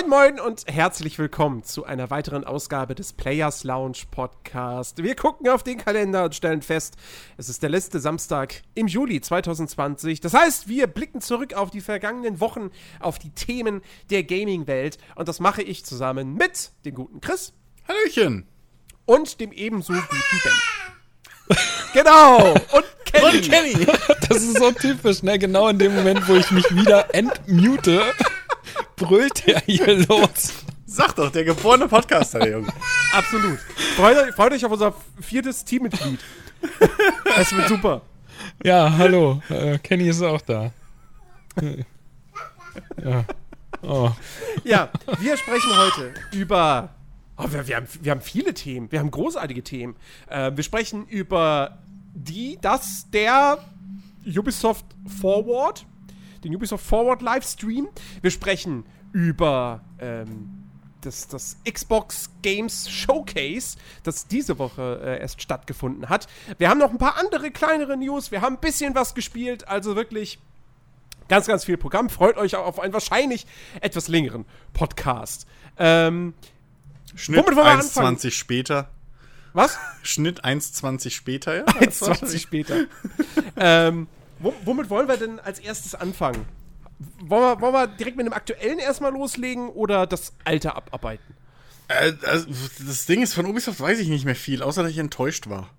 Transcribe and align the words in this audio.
Moin, 0.00 0.08
moin 0.08 0.40
und 0.40 0.64
herzlich 0.66 1.18
willkommen 1.18 1.62
zu 1.62 1.84
einer 1.84 2.08
weiteren 2.08 2.44
Ausgabe 2.44 2.94
des 2.94 3.12
Players 3.12 3.64
Lounge 3.64 3.98
Podcast. 4.10 5.02
Wir 5.02 5.14
gucken 5.14 5.48
auf 5.50 5.62
den 5.62 5.76
Kalender 5.76 6.24
und 6.24 6.34
stellen 6.34 6.62
fest, 6.62 6.96
es 7.36 7.50
ist 7.50 7.62
der 7.62 7.68
letzte 7.68 8.00
Samstag 8.00 8.62
im 8.74 8.86
Juli 8.86 9.20
2020. 9.20 10.20
Das 10.20 10.32
heißt, 10.32 10.68
wir 10.68 10.86
blicken 10.86 11.20
zurück 11.20 11.52
auf 11.52 11.70
die 11.70 11.82
vergangenen 11.82 12.40
Wochen, 12.40 12.70
auf 12.98 13.18
die 13.18 13.30
Themen 13.30 13.82
der 14.08 14.22
Gaming-Welt. 14.22 14.96
Und 15.16 15.28
das 15.28 15.38
mache 15.38 15.62
ich 15.62 15.84
zusammen 15.84 16.32
mit 16.34 16.70
dem 16.86 16.94
guten 16.94 17.20
Chris. 17.20 17.52
Hallöchen. 17.86 18.46
Und 19.04 19.38
dem 19.38 19.52
ebenso 19.52 19.92
guten 19.92 20.40
Ben. 20.42 21.56
genau. 21.92 22.52
Und 22.52 22.86
Kenny. 23.04 23.36
Und 23.36 23.50
Kenny. 23.50 23.86
Das 24.28 24.38
ist 24.38 24.56
so 24.56 24.70
typisch, 24.72 25.22
ne? 25.22 25.38
Genau 25.38 25.68
in 25.68 25.78
dem 25.78 25.94
Moment, 25.94 26.26
wo 26.26 26.36
ich 26.36 26.50
mich 26.52 26.74
wieder 26.74 27.14
entmute 27.14 28.02
brüllt 28.96 29.46
der 29.46 29.60
hier 29.60 30.06
los? 30.08 30.52
Sag 30.86 31.14
doch, 31.14 31.30
der 31.30 31.44
geborene 31.44 31.86
Podcaster, 31.86 32.40
der 32.40 32.50
Junge. 32.50 32.72
Absolut. 33.12 33.58
Freut, 33.96 34.34
freut 34.34 34.52
euch 34.52 34.64
auf 34.64 34.72
unser 34.72 34.94
viertes 35.20 35.64
Teammitglied. 35.64 36.18
Das 37.24 37.54
wird 37.54 37.68
super. 37.68 38.02
Ja, 38.64 38.92
hallo. 38.98 39.40
Äh, 39.48 39.78
Kenny 39.78 40.08
ist 40.08 40.22
auch 40.22 40.40
da. 40.40 40.72
Ja. 43.02 43.24
Oh. 43.82 44.10
ja, 44.64 44.90
wir 45.20 45.36
sprechen 45.36 45.70
heute 45.76 46.14
über. 46.32 46.90
Oh, 47.36 47.46
wir, 47.48 47.66
wir, 47.66 47.76
haben, 47.76 47.86
wir 48.02 48.10
haben 48.10 48.20
viele 48.20 48.52
Themen. 48.52 48.92
Wir 48.92 48.98
haben 48.98 49.10
großartige 49.10 49.62
Themen. 49.62 49.96
Äh, 50.28 50.52
wir 50.54 50.62
sprechen 50.62 51.06
über 51.06 51.78
die, 52.14 52.58
das, 52.60 53.06
der 53.10 53.58
Ubisoft 54.26 54.84
Forward 55.20 55.86
den 56.44 56.54
Ubisoft 56.54 56.84
Forward 56.84 57.22
Livestream. 57.22 57.88
Wir 58.22 58.30
sprechen 58.30 58.84
über 59.12 59.82
ähm, 59.98 60.60
das, 61.00 61.28
das 61.28 61.56
Xbox 61.70 62.30
Games 62.42 62.88
Showcase, 62.88 63.78
das 64.02 64.26
diese 64.26 64.58
Woche 64.58 65.00
äh, 65.02 65.20
erst 65.20 65.42
stattgefunden 65.42 66.08
hat. 66.08 66.26
Wir 66.58 66.68
haben 66.68 66.78
noch 66.78 66.90
ein 66.90 66.98
paar 66.98 67.16
andere 67.18 67.50
kleinere 67.50 67.96
News. 67.96 68.30
Wir 68.30 68.40
haben 68.40 68.56
ein 68.56 68.60
bisschen 68.60 68.94
was 68.94 69.14
gespielt. 69.14 69.68
Also 69.68 69.96
wirklich 69.96 70.38
ganz, 71.28 71.46
ganz 71.46 71.64
viel 71.64 71.76
Programm. 71.76 72.10
Freut 72.10 72.36
euch 72.36 72.56
auch 72.56 72.66
auf 72.66 72.80
einen 72.80 72.92
wahrscheinlich 72.92 73.46
etwas 73.80 74.08
längeren 74.08 74.44
Podcast. 74.72 75.46
Ähm, 75.78 76.34
Schnitt 77.14 77.46
1,20 77.46 78.30
später. 78.30 78.90
Was? 79.52 79.78
Schnitt 80.02 80.44
1,20 80.44 81.10
später, 81.10 81.56
ja? 81.56 81.64
1,20 81.64 82.38
später. 82.38 82.84
ähm, 83.56 84.06
womit 84.40 84.90
wollen 84.90 85.08
wir 85.08 85.16
denn 85.16 85.38
als 85.40 85.58
erstes 85.58 85.94
anfangen? 85.94 86.46
Wollen 87.20 87.42
wir, 87.42 87.60
wollen 87.60 87.72
wir 87.72 87.86
direkt 87.86 88.16
mit 88.16 88.26
dem 88.26 88.32
aktuellen 88.32 88.78
erstmal 88.78 89.12
loslegen 89.12 89.68
oder 89.68 90.06
das 90.06 90.34
alte 90.44 90.74
abarbeiten? 90.74 91.34
Äh, 91.88 92.12
also, 92.26 92.46
das 92.86 93.06
Ding 93.06 93.22
ist, 93.22 93.34
von 93.34 93.46
Ubisoft 93.46 93.80
weiß 93.80 93.98
ich 93.98 94.08
nicht 94.08 94.24
mehr 94.24 94.36
viel, 94.36 94.62
außer 94.62 94.82
dass 94.82 94.92
ich 94.92 94.98
enttäuscht 94.98 95.48
war. 95.48 95.70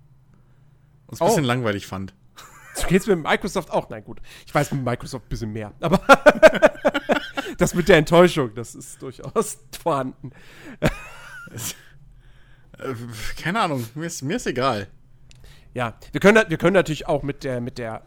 Und 1.06 1.14
es 1.14 1.20
ein 1.20 1.24
oh. 1.24 1.28
bisschen 1.28 1.44
langweilig 1.44 1.86
fand. 1.86 2.14
So 2.74 2.86
geht's 2.86 3.06
mit 3.06 3.22
Microsoft 3.22 3.70
auch. 3.70 3.90
Nein, 3.90 4.02
gut. 4.02 4.22
Ich 4.46 4.54
weiß 4.54 4.72
mit 4.72 4.82
Microsoft 4.82 5.26
ein 5.26 5.28
bisschen 5.28 5.52
mehr. 5.52 5.74
Aber 5.80 6.00
das 7.58 7.74
mit 7.74 7.86
der 7.86 7.98
Enttäuschung, 7.98 8.54
das 8.54 8.74
ist 8.74 9.02
durchaus 9.02 9.58
vorhanden. 9.82 10.30
Äh, 10.80 10.88
keine 13.36 13.60
Ahnung, 13.60 13.86
mir 13.94 14.06
ist, 14.06 14.22
mir 14.22 14.36
ist 14.36 14.46
egal. 14.46 14.88
Ja, 15.74 15.98
wir 16.12 16.20
können, 16.20 16.44
wir 16.48 16.56
können 16.56 16.72
natürlich 16.72 17.06
auch 17.08 17.22
mit 17.22 17.44
der, 17.44 17.60
mit 17.60 17.76
der, 17.76 18.06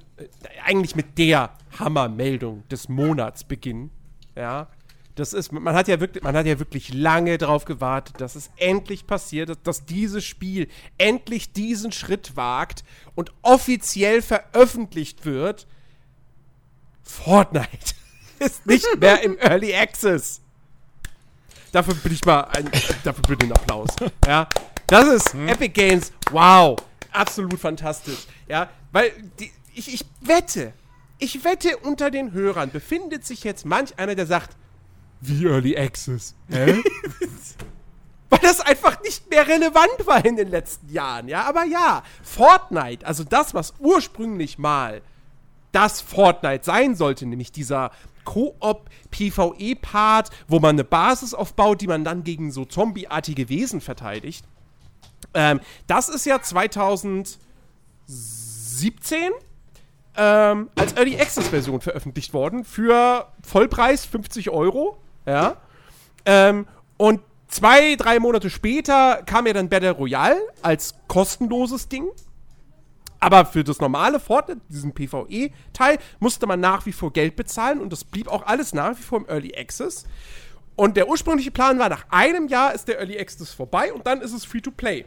eigentlich 0.64 0.96
mit 0.96 1.18
der 1.18 1.52
Hammermeldung 1.78 2.68
des 2.70 2.90
Monats 2.90 3.44
beginnen. 3.44 3.92
Ja. 4.36 4.68
Das 5.16 5.32
ist, 5.32 5.54
man 5.54 5.74
hat 5.76 5.88
ja 5.88 6.02
wirklich, 6.02 6.24
man 6.24 6.36
hat 6.36 6.46
ja 6.46 6.60
wirklich 6.60 6.94
lange 6.94 7.38
darauf 7.38 7.64
gewartet, 7.64 8.20
dass 8.20 8.36
es 8.36 8.50
endlich 8.58 9.08
passiert, 9.08 9.48
dass, 9.48 9.62
dass 9.64 9.86
dieses 9.86 10.26
Spiel 10.26 10.68
endlich 10.98 11.54
diesen 11.54 11.94
Schritt 11.94 12.36
wagt 12.36 12.84
und 13.16 13.32
offiziell 13.42 14.22
veröffentlicht 14.22 15.26
wird. 15.26 15.68
Fortnite 17.04 17.96
ist 18.40 18.66
nicht 18.66 18.86
mehr 19.00 19.24
im 19.24 19.38
Early 19.38 19.74
Access. 19.74 20.42
Dafür 21.72 21.94
bin 21.96 22.12
ich 22.12 22.26
mal 22.26 22.42
ein, 22.42 22.70
dafür 23.04 23.24
bitte 23.26 23.44
einen 23.44 23.54
Applaus. 23.54 23.90
Ja, 24.26 24.50
das 24.88 25.08
ist 25.08 25.34
hm. 25.34 25.48
Epic 25.48 25.70
Games. 25.70 26.12
Wow 26.32 26.78
absolut 27.16 27.60
fantastisch. 27.60 28.28
Ja, 28.48 28.70
weil 28.92 29.12
die, 29.40 29.52
ich, 29.78 29.94
ich 29.94 30.06
wette, 30.22 30.74
ich 31.20 31.44
wette, 31.44 31.78
unter 31.78 32.12
den 32.12 32.34
Hörern 32.34 32.72
befindet 32.72 33.26
sich 33.26 33.44
jetzt 33.44 33.66
manch 33.66 33.98
einer, 34.00 34.16
der 34.16 34.26
sagt, 34.26 34.56
wie 35.22 35.46
Early 35.46 35.78
Access. 35.78 36.36
Hä? 36.50 36.82
Weil 38.30 38.40
das 38.40 38.60
einfach 38.60 39.02
nicht 39.04 39.30
mehr 39.30 39.48
relevant 39.48 40.06
war 40.06 40.26
in 40.26 40.36
den 40.36 40.50
letzten 40.50 40.92
Jahren, 40.92 41.28
ja. 41.28 41.48
Aber 41.48 41.64
ja, 41.64 42.04
Fortnite, 42.24 43.06
also 43.06 43.24
das, 43.24 43.54
was 43.54 43.74
ursprünglich 43.80 44.58
mal 44.58 45.02
das 45.72 46.02
Fortnite 46.02 46.64
sein 46.64 46.96
sollte, 46.96 47.26
nämlich 47.26 47.52
dieser 47.52 47.92
Koop-PvE-Part, 48.24 50.30
wo 50.48 50.60
man 50.60 50.76
eine 50.76 50.84
Basis 50.84 51.34
aufbaut, 51.34 51.82
die 51.82 51.88
man 51.88 52.04
dann 52.04 52.24
gegen 52.24 52.52
so 52.52 52.66
zombieartige 52.66 53.50
Wesen 53.50 53.82
verteidigt. 53.82 54.46
Ähm, 55.34 55.60
das 55.88 56.10
ist 56.10 56.26
ja 56.26 56.42
2017 56.42 57.38
ähm, 60.18 60.70
als 60.76 60.94
Early 60.94 61.20
Access 61.20 61.50
Version 61.50 61.82
veröffentlicht 61.82 62.34
worden 62.34 62.64
für 62.64 63.28
Vollpreis 63.42 64.06
50 64.06 64.50
Euro. 64.50 64.98
Ja. 65.26 65.58
Ähm, 66.26 66.68
und 66.98 67.22
zwei, 67.48 67.96
drei 67.96 68.20
Monate 68.20 68.50
später 68.50 69.22
kam 69.26 69.48
ja 69.48 69.54
dann 69.54 69.70
Battle 69.70 69.92
Royale 69.92 70.40
als 70.62 70.96
kostenloses 71.08 71.88
Ding. 71.90 72.08
Aber 73.20 73.46
für 73.46 73.64
das 73.64 73.80
normale 73.80 74.20
Fortnite, 74.20 74.62
diesen 74.70 74.94
PvE-Teil, 74.94 75.98
musste 76.20 76.46
man 76.46 76.60
nach 76.60 76.86
wie 76.86 76.92
vor 76.92 77.12
Geld 77.12 77.36
bezahlen 77.36 77.82
und 77.82 77.92
das 77.92 78.04
blieb 78.04 78.28
auch 78.28 78.46
alles 78.46 78.74
nach 78.74 78.98
wie 78.98 79.02
vor 79.02 79.20
im 79.20 79.28
Early 79.28 79.56
Access. 79.58 80.06
Und 80.76 80.98
der 80.98 81.08
ursprüngliche 81.08 81.52
Plan 81.52 81.80
war, 81.80 81.90
nach 81.90 82.06
einem 82.10 82.48
Jahr 82.50 82.74
ist 82.74 82.88
der 82.88 83.00
Early 83.00 83.18
Access 83.18 83.54
vorbei 83.54 83.94
und 83.94 84.06
dann 84.06 84.22
ist 84.22 84.34
es 84.34 84.46
free 84.46 84.62
to 84.62 84.72
play. 84.72 85.06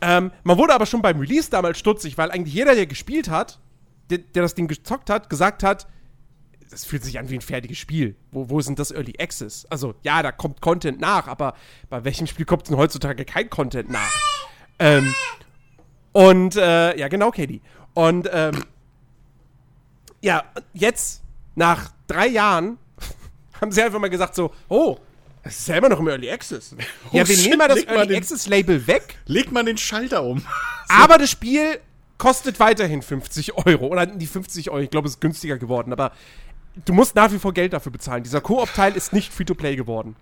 Ähm, 0.00 0.32
man 0.44 0.58
wurde 0.58 0.74
aber 0.74 0.86
schon 0.86 1.02
beim 1.02 1.18
Release 1.20 1.50
damals 1.50 1.78
stutzig, 1.78 2.16
weil 2.18 2.30
eigentlich 2.30 2.54
jeder, 2.54 2.74
der 2.74 2.86
gespielt 2.86 3.28
hat, 3.28 3.60
der, 4.08 4.18
der, 4.18 4.42
das 4.42 4.54
Ding 4.54 4.68
gezockt 4.68 5.10
hat, 5.10 5.30
gesagt 5.30 5.62
hat, 5.62 5.86
das 6.70 6.84
fühlt 6.84 7.04
sich 7.04 7.18
an 7.18 7.28
wie 7.28 7.34
ein 7.34 7.40
fertiges 7.40 7.78
Spiel. 7.78 8.16
Wo, 8.30 8.48
wo 8.48 8.60
sind 8.60 8.78
das 8.78 8.92
Early 8.92 9.14
Access? 9.18 9.66
Also, 9.66 9.94
ja, 10.02 10.22
da 10.22 10.32
kommt 10.32 10.60
Content 10.60 11.00
nach, 11.00 11.26
aber 11.26 11.54
bei 11.88 12.04
welchem 12.04 12.26
Spiel 12.26 12.46
kommt 12.46 12.68
denn 12.68 12.76
heutzutage 12.76 13.24
kein 13.24 13.50
Content 13.50 13.90
nach? 13.90 14.12
Ähm, 14.78 15.14
und, 16.12 16.56
äh, 16.56 16.96
ja, 16.98 17.08
genau, 17.08 17.30
Katie. 17.30 17.60
Und, 17.94 18.28
ähm, 18.32 18.64
ja, 20.22 20.44
jetzt, 20.72 21.22
nach 21.56 21.92
drei 22.06 22.28
Jahren, 22.28 22.78
haben 23.60 23.72
sie 23.72 23.82
einfach 23.82 23.98
mal 23.98 24.10
gesagt 24.10 24.34
so, 24.34 24.52
oh, 24.68 24.98
das 25.42 25.58
ist 25.58 25.68
ja 25.68 25.76
immer 25.76 25.88
noch 25.88 26.00
im 26.00 26.08
Early 26.08 26.30
Access. 26.30 26.74
Oh, 27.12 27.16
ja, 27.16 27.26
wir 27.26 27.34
shit, 27.34 27.46
nehmen 27.46 27.58
mal 27.58 27.68
das 27.68 27.84
Early 27.84 28.16
Access 28.16 28.46
Label 28.46 28.86
weg. 28.86 29.16
Legt 29.26 29.52
man 29.52 29.66
den 29.66 29.78
Schalter 29.78 30.22
um. 30.22 30.44
aber 30.88 31.18
das 31.18 31.30
Spiel 31.30 31.80
kostet 32.18 32.60
weiterhin 32.60 33.02
50 33.02 33.54
Euro. 33.66 33.86
Oder 33.86 34.06
die 34.06 34.26
50 34.26 34.70
Euro, 34.70 34.80
ich 34.80 34.90
glaube, 34.90 35.08
es 35.08 35.14
ist 35.14 35.20
günstiger 35.20 35.58
geworden. 35.58 35.92
Aber 35.92 36.12
du 36.84 36.92
musst 36.92 37.14
nach 37.14 37.32
wie 37.32 37.38
vor 37.38 37.52
Geld 37.52 37.72
dafür 37.72 37.92
bezahlen. 37.92 38.22
Dieser 38.22 38.40
Koop-Teil 38.40 38.94
ist 38.94 39.12
nicht 39.12 39.32
Free-to-Play 39.32 39.76
geworden. 39.76 40.16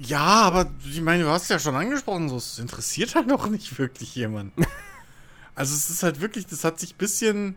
Ja, 0.00 0.42
aber 0.42 0.70
ich 0.84 1.00
meine, 1.00 1.24
du 1.24 1.30
hast 1.30 1.44
es 1.44 1.48
ja 1.48 1.58
schon 1.58 1.74
angesprochen, 1.74 2.28
so, 2.28 2.36
es 2.36 2.58
interessiert 2.58 3.14
halt 3.14 3.26
noch 3.26 3.48
nicht 3.48 3.78
wirklich 3.78 4.14
jemand. 4.14 4.52
also 5.54 5.74
es 5.74 5.90
ist 5.90 6.02
halt 6.02 6.20
wirklich, 6.20 6.46
das 6.46 6.64
hat 6.64 6.80
sich 6.80 6.94
ein 6.94 6.98
bisschen 6.98 7.54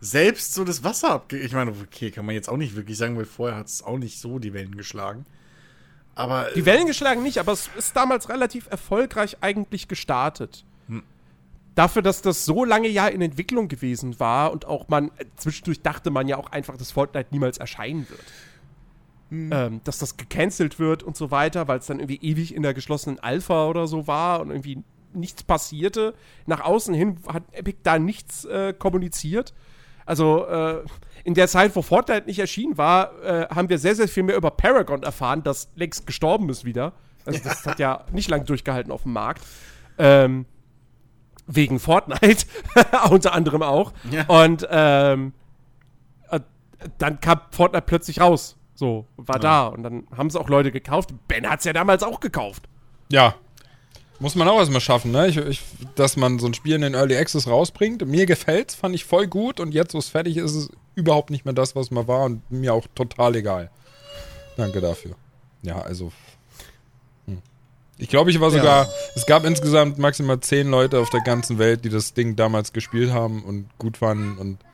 selbst 0.00 0.54
so 0.54 0.64
das 0.64 0.82
Wasser 0.82 1.10
abge... 1.10 1.38
Ich 1.38 1.52
meine, 1.52 1.72
okay, 1.72 2.10
kann 2.10 2.24
man 2.24 2.34
jetzt 2.34 2.48
auch 2.48 2.56
nicht 2.56 2.74
wirklich 2.74 2.96
sagen, 2.96 3.16
weil 3.16 3.26
vorher 3.26 3.58
hat 3.58 3.66
es 3.66 3.82
auch 3.82 3.98
nicht 3.98 4.18
so 4.18 4.38
die 4.38 4.54
Wellen 4.54 4.76
geschlagen. 4.76 5.26
Aber... 6.14 6.48
Die 6.54 6.66
Wellen 6.66 6.86
geschlagen 6.86 7.22
nicht, 7.22 7.38
aber 7.38 7.52
es 7.52 7.68
ist 7.76 7.94
damals 7.94 8.28
relativ 8.28 8.66
erfolgreich 8.70 9.38
eigentlich 9.42 9.88
gestartet. 9.88 10.64
Hm. 10.88 11.02
Dafür, 11.74 12.02
dass 12.02 12.22
das 12.22 12.44
so 12.44 12.64
lange 12.64 12.88
ja 12.88 13.08
in 13.08 13.20
Entwicklung 13.20 13.68
gewesen 13.68 14.18
war 14.18 14.52
und 14.52 14.64
auch 14.64 14.88
man, 14.88 15.10
zwischendurch 15.36 15.82
dachte 15.82 16.10
man 16.10 16.28
ja 16.28 16.36
auch 16.38 16.50
einfach, 16.50 16.76
dass 16.76 16.90
Fortnite 16.90 17.28
niemals 17.30 17.58
erscheinen 17.58 18.08
wird. 18.08 18.24
Hm. 19.28 19.50
Ähm, 19.52 19.80
dass 19.84 19.98
das 19.98 20.16
gecancelt 20.16 20.78
wird 20.78 21.02
und 21.02 21.16
so 21.16 21.30
weiter, 21.30 21.68
weil 21.68 21.78
es 21.78 21.86
dann 21.86 22.00
irgendwie 22.00 22.20
ewig 22.22 22.54
in 22.54 22.62
der 22.62 22.74
geschlossenen 22.74 23.18
Alpha 23.20 23.66
oder 23.66 23.86
so 23.86 24.06
war 24.06 24.40
und 24.40 24.50
irgendwie 24.50 24.82
nichts 25.12 25.42
passierte. 25.42 26.14
Nach 26.46 26.60
außen 26.60 26.94
hin 26.94 27.18
hat 27.28 27.42
Epic 27.52 27.78
da 27.82 27.98
nichts 27.98 28.44
äh, 28.46 28.72
kommuniziert. 28.72 29.52
Also 30.10 30.44
äh, 30.46 30.82
in 31.22 31.34
der 31.34 31.46
Zeit, 31.46 31.76
wo 31.76 31.82
Fortnite 31.82 32.26
nicht 32.26 32.40
erschienen 32.40 32.76
war, 32.76 33.12
äh, 33.22 33.46
haben 33.46 33.68
wir 33.68 33.78
sehr, 33.78 33.94
sehr 33.94 34.08
viel 34.08 34.24
mehr 34.24 34.36
über 34.36 34.50
Paragon 34.50 35.04
erfahren, 35.04 35.44
das 35.44 35.70
längst 35.76 36.04
gestorben 36.04 36.48
ist 36.48 36.64
wieder. 36.64 36.94
Also 37.24 37.38
das 37.44 37.64
hat 37.64 37.78
ja 37.78 38.04
nicht 38.12 38.28
lange 38.28 38.44
durchgehalten 38.44 38.90
auf 38.90 39.04
dem 39.04 39.12
Markt. 39.12 39.46
Ähm, 39.98 40.46
wegen 41.46 41.78
Fortnite, 41.78 42.44
unter 43.10 43.34
anderem 43.34 43.62
auch. 43.62 43.92
Ja. 44.10 44.24
Und 44.26 44.66
ähm, 44.68 45.32
äh, 46.28 46.40
dann 46.98 47.20
kam 47.20 47.42
Fortnite 47.52 47.84
plötzlich 47.86 48.20
raus. 48.20 48.56
So, 48.74 49.06
war 49.16 49.38
da. 49.38 49.68
Und 49.68 49.84
dann 49.84 50.08
haben 50.16 50.26
es 50.26 50.34
auch 50.34 50.48
Leute 50.48 50.72
gekauft. 50.72 51.14
Ben 51.28 51.48
hat 51.48 51.60
es 51.60 51.66
ja 51.66 51.72
damals 51.72 52.02
auch 52.02 52.18
gekauft. 52.18 52.68
Ja. 53.12 53.36
Muss 54.20 54.34
man 54.34 54.46
auch 54.48 54.58
erstmal 54.58 54.82
schaffen, 54.82 55.12
ne? 55.12 55.28
Ich, 55.28 55.38
ich, 55.38 55.62
dass 55.94 56.18
man 56.18 56.38
so 56.38 56.46
ein 56.46 56.52
Spiel 56.52 56.74
in 56.74 56.82
den 56.82 56.92
Early 56.92 57.16
Access 57.16 57.46
rausbringt. 57.48 58.06
Mir 58.06 58.26
gefällt's, 58.26 58.74
fand 58.74 58.94
ich 58.94 59.06
voll 59.06 59.26
gut 59.26 59.60
und 59.60 59.72
jetzt, 59.72 59.94
wo 59.94 59.98
es 59.98 60.10
fertig 60.10 60.36
ist, 60.36 60.50
ist 60.50 60.56
es 60.56 60.68
überhaupt 60.94 61.30
nicht 61.30 61.46
mehr 61.46 61.54
das, 61.54 61.74
was 61.74 61.90
mal 61.90 62.06
war 62.06 62.24
und 62.24 62.48
mir 62.50 62.74
auch 62.74 62.86
total 62.94 63.34
egal. 63.36 63.70
Danke 64.58 64.82
dafür. 64.82 65.12
Ja, 65.62 65.80
also. 65.80 66.12
hm. 67.26 67.40
Ich 67.96 68.10
glaube, 68.10 68.30
ich 68.30 68.38
war 68.40 68.50
sogar. 68.50 68.88
Es 69.16 69.24
gab 69.24 69.46
insgesamt 69.46 69.98
maximal 69.98 70.38
zehn 70.40 70.68
Leute 70.68 70.98
auf 71.00 71.08
der 71.08 71.22
ganzen 71.22 71.58
Welt, 71.58 71.86
die 71.86 71.88
das 71.90 72.12
Ding 72.12 72.36
damals 72.36 72.74
gespielt 72.74 73.12
haben 73.12 73.42
und 73.42 73.66
gut 73.78 73.96
fanden 73.96 74.38
und. 74.38 74.58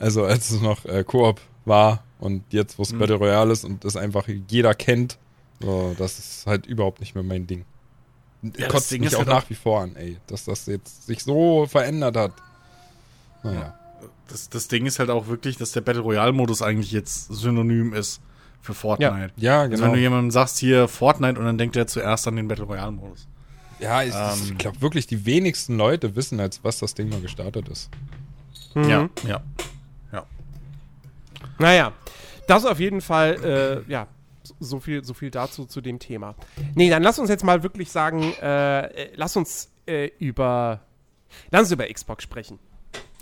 Also, 0.00 0.24
als 0.24 0.50
es 0.50 0.60
noch 0.60 0.84
äh, 0.84 1.02
Koop 1.02 1.40
war 1.64 2.04
und 2.20 2.44
jetzt, 2.52 2.78
wo 2.78 2.84
es 2.84 2.96
Battle 2.96 3.16
Royale 3.16 3.52
ist 3.52 3.64
und 3.64 3.84
das 3.84 3.96
einfach 3.96 4.28
jeder 4.48 4.72
kennt, 4.72 5.18
so, 5.60 5.94
das 5.98 6.18
ist 6.18 6.46
halt 6.46 6.66
überhaupt 6.66 7.00
nicht 7.00 7.14
mehr 7.14 7.24
mein 7.24 7.46
Ding. 7.46 7.64
das 8.42 8.68
Kotzt 8.68 8.90
Ding 8.90 9.00
mich 9.00 9.08
ist 9.08 9.14
auch 9.14 9.20
halt 9.20 9.28
nach 9.28 9.44
auch- 9.44 9.50
wie 9.50 9.54
vor 9.54 9.80
an, 9.82 9.96
ey, 9.96 10.18
dass 10.26 10.44
das 10.44 10.66
jetzt 10.66 11.06
sich 11.06 11.22
so 11.24 11.66
verändert 11.66 12.16
hat. 12.16 12.32
Naja. 13.42 13.74
Das, 14.28 14.48
das 14.50 14.68
Ding 14.68 14.84
ist 14.86 14.98
halt 14.98 15.10
auch 15.10 15.26
wirklich, 15.28 15.56
dass 15.56 15.72
der 15.72 15.80
Battle 15.80 16.02
Royale-Modus 16.02 16.60
eigentlich 16.62 16.92
jetzt 16.92 17.32
synonym 17.32 17.94
ist 17.94 18.20
für 18.60 18.74
Fortnite. 18.74 19.30
Ja, 19.36 19.60
Also 19.62 19.70
genau. 19.70 19.84
wenn 19.86 19.92
du 19.94 19.98
jemandem 20.00 20.30
sagst, 20.30 20.58
hier 20.58 20.86
Fortnite, 20.86 21.38
und 21.38 21.46
dann 21.46 21.56
denkt 21.58 21.76
er 21.76 21.86
zuerst 21.86 22.28
an 22.28 22.36
den 22.36 22.46
Battle 22.46 22.64
Royale-Modus. 22.66 23.26
Ja, 23.80 24.02
ich, 24.02 24.12
Ähm. 24.14 24.38
ich 24.44 24.58
glaube 24.58 24.80
wirklich, 24.82 25.06
die 25.06 25.24
wenigsten 25.24 25.76
Leute 25.78 26.14
wissen, 26.14 26.40
als 26.40 26.62
was 26.62 26.78
das 26.78 26.94
Ding 26.94 27.08
mal 27.08 27.20
gestartet 27.20 27.68
ist. 27.68 27.88
Mhm. 28.74 28.88
Ja, 28.88 29.08
ja. 29.26 29.42
Ja. 30.12 30.26
Naja, 31.58 31.92
das 32.46 32.66
auf 32.66 32.78
jeden 32.80 33.00
Fall, 33.00 33.84
äh, 33.88 33.90
ja, 33.90 34.06
so 34.60 34.80
viel, 34.80 35.04
so 35.04 35.14
viel 35.14 35.30
dazu 35.30 35.66
zu 35.66 35.80
dem 35.80 35.98
Thema. 35.98 36.34
Nee, 36.74 36.90
dann 36.90 37.02
lass 37.02 37.18
uns 37.18 37.28
jetzt 37.28 37.44
mal 37.44 37.62
wirklich 37.62 37.90
sagen, 37.90 38.32
äh, 38.40 38.86
äh, 38.86 39.12
lass 39.14 39.36
uns 39.36 39.70
äh, 39.86 40.10
über, 40.18 40.80
lass 41.50 41.62
uns 41.62 41.72
über 41.72 41.86
Xbox 41.86 42.24
sprechen. 42.24 42.58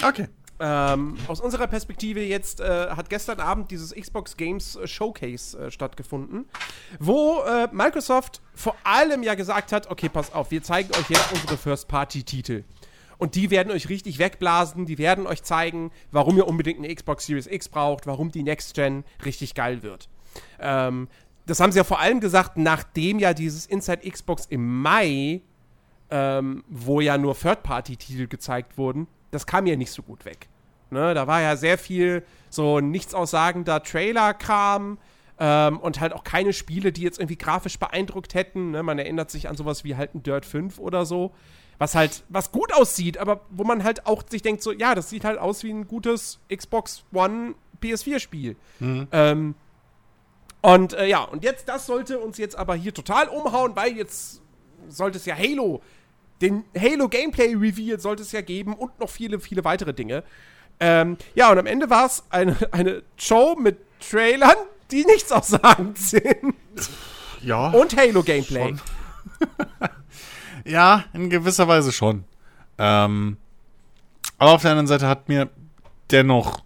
Okay. 0.03 0.29
Ähm, 0.59 1.19
aus 1.29 1.41
unserer 1.41 1.67
Perspektive 1.67 2.21
jetzt 2.23 2.61
äh, 2.61 2.89
hat 2.89 3.11
gestern 3.11 3.41
Abend 3.41 3.71
dieses 3.71 3.95
Xbox 3.95 4.39
Games 4.39 4.79
Showcase 4.85 5.59
äh, 5.59 5.71
stattgefunden, 5.71 6.47
wo 6.99 7.43
äh, 7.43 7.69
Microsoft 7.73 8.41
vor 8.55 8.75
allem 8.83 9.23
ja 9.23 9.35
gesagt 9.35 9.73
hat, 9.73 9.91
okay, 9.91 10.09
pass 10.09 10.33
auf, 10.33 10.51
wir 10.51 10.63
zeigen 10.63 10.91
euch 10.95 11.11
jetzt 11.11 11.31
unsere 11.33 11.59
First-Party-Titel. 11.59 12.65
Und 13.19 13.35
die 13.35 13.51
werden 13.51 13.73
euch 13.73 13.89
richtig 13.89 14.19
wegblasen, 14.19 14.87
die 14.87 14.99
werden 14.99 15.27
euch 15.27 15.43
zeigen, 15.43 15.91
warum 16.11 16.37
ihr 16.37 16.47
unbedingt 16.47 16.79
eine 16.79 16.95
Xbox 16.95 17.27
Series 17.27 17.47
X 17.47 17.69
braucht, 17.69 18.07
warum 18.07 18.31
die 18.31 18.43
Next 18.43 18.75
Gen 18.75 19.05
richtig 19.25 19.55
geil 19.55 19.83
wird. 19.83 20.09
Ähm, 20.61 21.09
das 21.47 21.61
haben 21.61 21.73
sie 21.73 21.79
ja 21.79 21.85
vor 21.85 22.01
allem 22.01 22.21
gesagt, 22.21 22.57
nachdem 22.57 23.19
ja 23.19 23.33
dieses 23.33 23.67
Inside 23.67 24.09
Xbox 24.11 24.47
im 24.47 24.83
Mai, 24.83 25.43
ähm, 26.11 26.65
wo 26.69 27.01
ja 27.01 27.19
nur 27.19 27.39
Third-Party-Titel 27.39 28.27
gezeigt 28.27 28.79
wurden, 28.79 29.07
das 29.31 29.47
kam 29.47 29.67
ja 29.67 29.77
nicht 29.77 29.91
so 29.91 30.03
gut 30.03 30.25
weg. 30.25 30.49
Ne, 30.91 31.15
da 31.15 31.27
war 31.27 31.41
ja 31.43 31.57
sehr 31.57 31.79
viel 31.79 32.25
so 32.49 32.79
nichtaussagender 32.79 33.83
Trailer-Kram 33.83 34.99
ähm, 35.39 35.79
und 35.79 36.01
halt 36.01 36.13
auch 36.13 36.23
keine 36.23 36.53
Spiele, 36.53 36.93
die 36.93 37.03
jetzt 37.03 37.19
irgendwie 37.19 37.37
grafisch 37.37 37.79
beeindruckt 37.79 38.35
hätten. 38.35 38.71
Ne? 38.71 38.83
Man 38.83 38.99
erinnert 38.99 39.31
sich 39.31 39.49
an 39.49 39.57
sowas 39.57 39.83
wie 39.85 39.97
halt 39.97 40.15
ein 40.15 40.23
Dirt 40.23 40.47
5 40.47 40.79
oder 40.79 41.05
so. 41.05 41.33
Was 41.79 41.95
halt, 41.95 42.25
was 42.31 42.53
gut 42.53 42.73
aussieht, 42.73 43.19
aber 43.19 43.43
wo 43.51 43.63
man 43.63 43.85
halt 43.85 44.07
auch 44.07 44.23
sich 44.27 44.41
denkt, 44.41 44.63
so, 44.63 44.73
ja, 44.73 44.95
das 44.95 45.11
sieht 45.11 45.25
halt 45.25 45.39
aus 45.39 45.63
wie 45.63 45.71
ein 45.71 45.87
gutes 45.87 46.39
Xbox 46.55 47.05
One 47.13 47.55
PS4-Spiel. 47.83 48.57
Ähm, 49.13 49.55
und 50.67 50.95
äh, 50.95 51.07
ja, 51.07 51.23
und 51.23 51.45
jetzt, 51.45 51.69
das 51.69 51.87
sollte 51.87 52.19
uns 52.19 52.39
jetzt 52.39 52.57
aber 52.57 52.75
hier 52.75 52.93
total 52.93 53.29
umhauen, 53.29 53.77
weil 53.77 53.97
jetzt 53.97 54.43
sollte 54.89 55.19
es 55.19 55.25
ja 55.25 55.37
Halo, 55.37 55.81
den 56.41 56.65
Halo 56.77 57.09
Gameplay 57.09 57.55
Reveal 57.55 58.01
sollte 58.01 58.23
es 58.23 58.33
ja 58.33 58.41
geben 58.41 58.75
und 58.75 58.99
noch 58.99 59.09
viele, 59.09 59.39
viele 59.39 59.63
weitere 59.63 59.95
Dinge. 59.95 60.25
Ähm, 60.81 61.19
ja, 61.37 61.53
und 61.53 61.59
am 61.59 61.67
Ende 61.67 61.89
war 61.89 62.07
es 62.07 62.25
eine, 62.31 62.57
eine 62.73 63.05
Show 63.17 63.55
mit 63.55 63.79
Trailern, 64.01 64.57
die 64.91 65.05
nichts 65.05 65.31
aussagend 65.31 65.99
sind. 65.99 66.55
Ja. 67.43 67.71
Und 67.71 67.97
Halo 67.97 68.25
Gameplay. 68.25 68.75
Ja, 70.65 71.05
in 71.13 71.31
gewisser 71.31 71.69
Weise 71.69 71.93
schon. 71.93 72.25
Ähm, 72.77 73.37
aber 74.37 74.51
auf 74.51 74.63
der 74.63 74.73
anderen 74.73 74.89
Seite 74.89 75.07
hat 75.07 75.29
mir 75.29 75.49
dennoch 76.11 76.65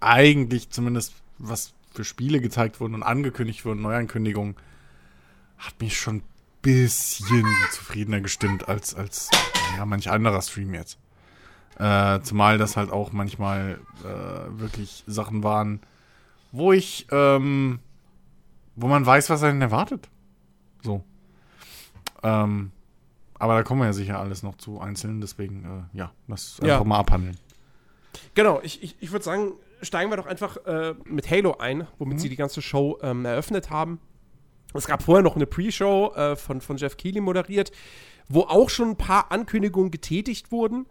eigentlich 0.00 0.70
zumindest 0.70 1.12
was 1.36 1.74
für 1.94 2.04
Spiele 2.04 2.40
gezeigt 2.40 2.80
wurden 2.80 2.94
und 2.94 3.02
angekündigt 3.02 3.64
wurden, 3.64 3.82
Neuankündigungen, 3.82 4.56
hat 5.58 5.80
mich 5.80 5.98
schon 5.98 6.16
ein 6.16 6.22
bisschen 6.62 7.46
zufriedener 7.72 8.20
gestimmt 8.20 8.68
als, 8.68 8.94
als 8.94 9.30
ja, 9.76 9.86
manch 9.86 10.10
anderer 10.10 10.42
Stream 10.42 10.74
jetzt. 10.74 10.98
Äh, 11.78 12.20
zumal 12.22 12.58
das 12.58 12.76
halt 12.76 12.90
auch 12.90 13.12
manchmal 13.12 13.78
äh, 14.02 14.60
wirklich 14.60 15.04
Sachen 15.06 15.42
waren, 15.42 15.80
wo 16.52 16.72
ich, 16.72 17.06
ähm, 17.10 17.78
wo 18.76 18.86
man 18.88 19.04
weiß, 19.04 19.30
was 19.30 19.42
einen 19.42 19.62
erwartet. 19.62 20.08
So. 20.82 21.02
Ähm, 22.22 22.70
aber 23.38 23.54
da 23.54 23.62
kommen 23.62 23.80
wir 23.80 23.86
ja 23.86 23.92
sicher 23.92 24.18
alles 24.20 24.42
noch 24.42 24.56
zu 24.56 24.80
einzeln, 24.80 25.20
deswegen, 25.20 25.88
äh, 25.92 25.98
ja, 25.98 26.12
das 26.28 26.58
Ja. 26.62 26.74
einfach 26.74 26.86
mal 26.86 26.98
abhandeln. 26.98 27.36
Genau, 28.34 28.60
ich, 28.62 28.82
ich, 28.82 28.96
ich 29.00 29.12
würde 29.12 29.24
sagen, 29.24 29.52
steigen 29.84 30.10
wir 30.10 30.16
doch 30.16 30.26
einfach 30.26 30.56
äh, 30.66 30.94
mit 31.04 31.30
Halo 31.30 31.56
ein, 31.58 31.86
womit 31.98 32.20
sie 32.20 32.28
die 32.28 32.36
ganze 32.36 32.62
Show 32.62 32.98
ähm, 33.02 33.24
eröffnet 33.24 33.70
haben. 33.70 34.00
Es 34.74 34.86
gab 34.86 35.02
vorher 35.02 35.22
noch 35.22 35.36
eine 35.36 35.46
Pre-Show 35.46 36.14
äh, 36.14 36.36
von, 36.36 36.60
von 36.60 36.76
Jeff 36.76 36.96
Keighley 36.96 37.20
moderiert, 37.20 37.70
wo 38.28 38.40
auch 38.40 38.70
schon 38.70 38.90
ein 38.90 38.96
paar 38.96 39.30
Ankündigungen 39.30 39.90
getätigt 39.90 40.50
wurden. 40.50 40.86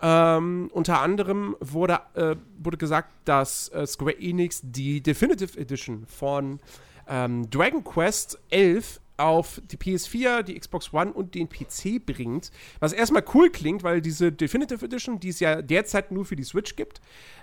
Ähm, 0.00 0.70
unter 0.72 1.00
anderem 1.00 1.56
wurde, 1.60 2.00
äh, 2.14 2.36
wurde 2.58 2.76
gesagt, 2.76 3.10
dass 3.24 3.68
äh, 3.70 3.86
Square 3.86 4.18
Enix 4.20 4.60
die 4.62 5.02
Definitive 5.02 5.58
Edition 5.58 6.06
von 6.06 6.60
ähm, 7.08 7.48
Dragon 7.50 7.82
Quest 7.82 8.38
11 8.50 9.00
auf 9.16 9.60
die 9.70 9.76
PS4, 9.76 10.42
die 10.42 10.58
Xbox 10.58 10.92
One 10.92 11.12
und 11.12 11.34
den 11.34 11.48
PC 11.48 12.04
bringt. 12.04 12.50
Was 12.80 12.92
erstmal 12.92 13.24
cool 13.34 13.50
klingt, 13.50 13.82
weil 13.82 14.00
diese 14.00 14.32
Definitive 14.32 14.84
Edition, 14.84 15.20
die 15.20 15.30
es 15.30 15.40
ja 15.40 15.62
derzeit 15.62 16.12
nur 16.12 16.24
für 16.24 16.36
die 16.36 16.44
Switch 16.44 16.76
gibt, 16.76 17.00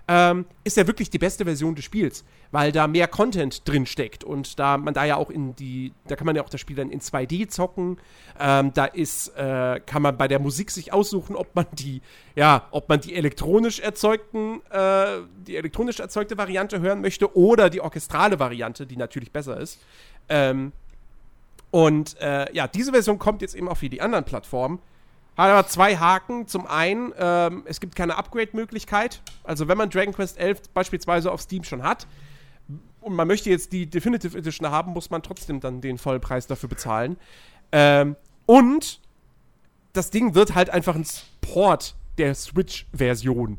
ähm, 0.08 0.46
ist 0.64 0.76
ja 0.78 0.86
wirklich 0.86 1.10
die 1.10 1.18
beste 1.18 1.46
Version 1.46 1.76
des 1.76 1.86
Spiels, 1.86 2.26
weil 2.52 2.72
da 2.72 2.88
mehr 2.88 3.08
Content 3.08 3.68
drin 3.68 3.86
steckt 3.86 4.24
und 4.24 4.60
da 4.60 4.78
man 4.78 4.94
da 4.94 5.06
ja 5.06 5.16
auch 5.16 5.30
in 5.30 5.56
die, 5.56 5.94
da 6.08 6.16
kann 6.16 6.26
man 6.26 6.36
ja 6.36 6.44
auch 6.44 6.50
das 6.50 6.60
Spiel 6.60 6.76
dann 6.76 6.90
in 6.90 7.00
2D 7.00 7.48
zocken. 7.48 7.98
Ähm, 8.40 8.74
da 8.74 8.86
ist, 8.86 9.30
äh, 9.38 9.80
kann 9.86 10.02
man 10.02 10.18
bei 10.18 10.28
der 10.28 10.40
Musik 10.40 10.72
sich 10.72 10.92
aussuchen, 10.92 11.36
ob 11.36 11.56
man 11.56 11.68
die, 11.74 12.02
ja, 12.36 12.68
ob 12.72 12.90
man 12.90 13.00
die 13.00 13.16
elektronisch 13.16 13.80
erzeugten, 13.80 14.62
äh, 14.72 15.22
die 15.48 15.56
elektronisch 15.56 16.00
erzeugte 16.00 16.38
Variante 16.38 16.82
hören 16.82 17.02
möchte 17.02 17.36
oder 17.38 17.70
die 17.70 17.80
orchestrale 17.80 18.40
Variante, 18.40 18.86
die 18.86 18.98
natürlich 18.98 19.32
besser 19.32 19.60
ist. 19.60 19.80
Ähm, 20.30 20.74
und 21.74 22.22
äh, 22.22 22.54
ja, 22.54 22.68
diese 22.68 22.92
Version 22.92 23.18
kommt 23.18 23.42
jetzt 23.42 23.56
eben 23.56 23.68
auch 23.68 23.78
für 23.78 23.90
die 23.90 24.00
anderen 24.00 24.26
Plattformen. 24.26 24.78
Hat 25.36 25.50
aber 25.50 25.68
zwei 25.68 25.98
Haken. 25.98 26.48
Zum 26.48 26.68
einen, 26.68 27.12
ähm, 27.18 27.64
es 27.66 27.80
gibt 27.80 27.96
keine 27.96 28.16
Upgrade-Möglichkeit. 28.16 29.24
Also 29.44 29.68
wenn 29.68 29.80
man 29.80 29.90
Dragon 29.90 30.14
Quest 30.14 30.38
11 30.38 30.70
beispielsweise 30.76 31.32
auf 31.32 31.42
Steam 31.42 31.64
schon 31.64 31.82
hat 31.82 32.06
und 33.02 33.16
man 33.16 33.28
möchte 33.28 33.50
jetzt 33.50 33.74
die 33.74 33.88
Definitive 33.88 34.38
Edition 34.38 34.70
haben, 34.70 34.92
muss 34.92 35.10
man 35.10 35.24
trotzdem 35.24 35.62
dann 35.62 35.82
den 35.82 35.98
Vollpreis 35.98 36.46
dafür 36.46 36.70
bezahlen. 36.70 37.18
Ähm, 37.72 38.18
und 38.46 39.02
das 39.94 40.12
Ding 40.12 40.36
wird 40.36 40.54
halt 40.54 40.70
einfach 40.70 40.94
ein 40.94 41.08
Port 41.42 41.96
der 42.20 42.36
Switch-Version. 42.36 43.58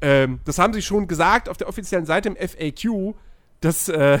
Ähm, 0.00 0.40
das 0.46 0.58
haben 0.58 0.72
sie 0.72 0.82
schon 0.82 1.06
gesagt 1.06 1.48
auf 1.48 1.58
der 1.58 1.68
offiziellen 1.68 2.06
Seite 2.06 2.28
im 2.28 2.34
FAQ, 2.34 3.14
dass 3.60 3.88
äh, 3.88 4.18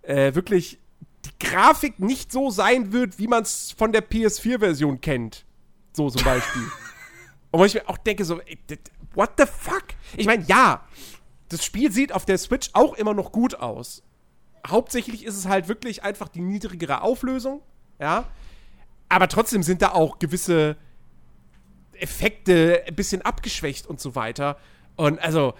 äh, 0.00 0.34
wirklich 0.34 0.78
die 1.26 1.46
Grafik 1.46 1.98
nicht 1.98 2.32
so 2.32 2.50
sein 2.50 2.92
wird, 2.92 3.18
wie 3.18 3.26
man 3.26 3.42
es 3.42 3.72
von 3.72 3.92
der 3.92 4.08
PS4-Version 4.08 5.00
kennt. 5.00 5.44
So 5.92 6.10
zum 6.10 6.24
Beispiel. 6.24 6.62
Und 7.50 7.60
wo 7.60 7.64
ich 7.64 7.74
mir 7.74 7.88
auch 7.88 7.98
denke, 7.98 8.24
so, 8.24 8.40
what 9.14 9.30
the 9.38 9.46
fuck? 9.46 9.84
Ich 10.16 10.26
meine, 10.26 10.44
ja, 10.44 10.84
das 11.48 11.64
Spiel 11.64 11.92
sieht 11.92 12.12
auf 12.12 12.24
der 12.24 12.38
Switch 12.38 12.70
auch 12.72 12.94
immer 12.94 13.14
noch 13.14 13.32
gut 13.32 13.54
aus. 13.54 14.02
Hauptsächlich 14.66 15.24
ist 15.24 15.36
es 15.36 15.46
halt 15.46 15.68
wirklich 15.68 16.02
einfach 16.02 16.28
die 16.28 16.40
niedrigere 16.40 17.02
Auflösung, 17.02 17.62
ja. 18.00 18.28
Aber 19.08 19.28
trotzdem 19.28 19.62
sind 19.62 19.82
da 19.82 19.92
auch 19.92 20.18
gewisse 20.18 20.76
Effekte 21.92 22.82
ein 22.86 22.94
bisschen 22.94 23.22
abgeschwächt 23.22 23.86
und 23.86 24.00
so 24.00 24.14
weiter. 24.14 24.58
Und 24.96 25.20
also, 25.20 25.54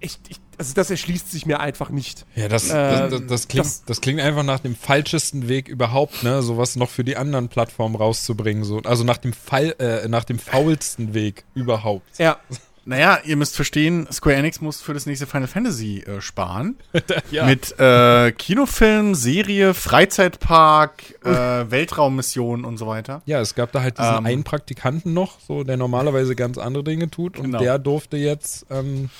ich, 0.00 0.18
ich, 0.28 0.40
also 0.60 0.74
das 0.74 0.90
erschließt 0.90 1.30
sich 1.30 1.46
mir 1.46 1.58
einfach 1.58 1.90
nicht. 1.90 2.24
Ja, 2.36 2.46
das, 2.48 2.70
Ähm, 2.70 2.74
das, 2.74 3.10
das, 3.10 3.26
das, 3.26 3.48
klingt, 3.48 3.66
das- 3.66 3.84
das, 3.84 4.00
klingt 4.00 4.20
einfach 4.20 4.44
nach 4.44 4.60
dem 4.60 4.76
falschesten 4.76 5.48
Weg 5.48 5.66
überhaupt, 5.68 6.22
ne? 6.22 6.42
Sowas 6.42 6.76
noch 6.76 6.90
für 6.90 7.02
die 7.02 7.16
anderen 7.16 7.48
Plattformen 7.48 7.96
rauszubringen. 7.96 8.62
So. 8.62 8.78
Also 8.84 9.02
nach 9.02 9.16
dem 9.18 9.32
Fall, 9.32 9.74
äh, 9.80 10.06
nach 10.08 10.24
dem 10.24 10.38
faulsten 10.38 11.14
Weg 11.14 11.44
überhaupt. 11.54 12.18
Ja. 12.18 12.36
Naja, 12.86 13.18
ihr 13.24 13.36
müsst 13.36 13.54
verstehen, 13.56 14.08
Square 14.10 14.36
Enix 14.36 14.62
muss 14.62 14.80
für 14.80 14.94
das 14.94 15.04
nächste 15.04 15.26
Final 15.26 15.46
Fantasy 15.48 15.98
äh, 15.98 16.22
sparen. 16.22 16.76
Ja. 17.30 17.44
Mit 17.44 17.78
äh, 17.78 18.32
Kinofilm, 18.32 19.14
Serie, 19.14 19.74
Freizeitpark, 19.74 21.14
äh, 21.24 21.28
Weltraummission 21.70 22.64
und 22.64 22.78
so 22.78 22.86
weiter. 22.86 23.22
Ja, 23.26 23.40
es 23.40 23.54
gab 23.54 23.70
da 23.72 23.82
halt 23.82 23.98
diesen 23.98 24.16
Ähm. 24.18 24.26
einen 24.26 24.44
Praktikanten 24.44 25.12
noch, 25.12 25.38
so 25.40 25.62
der 25.62 25.76
normalerweise 25.76 26.34
ganz 26.34 26.58
andere 26.58 26.82
Dinge 26.82 27.10
tut 27.10 27.38
und 27.38 27.44
Genau. 27.46 27.58
der 27.58 27.78
durfte 27.78 28.16
jetzt 28.16 28.66
ähm, 28.70 29.10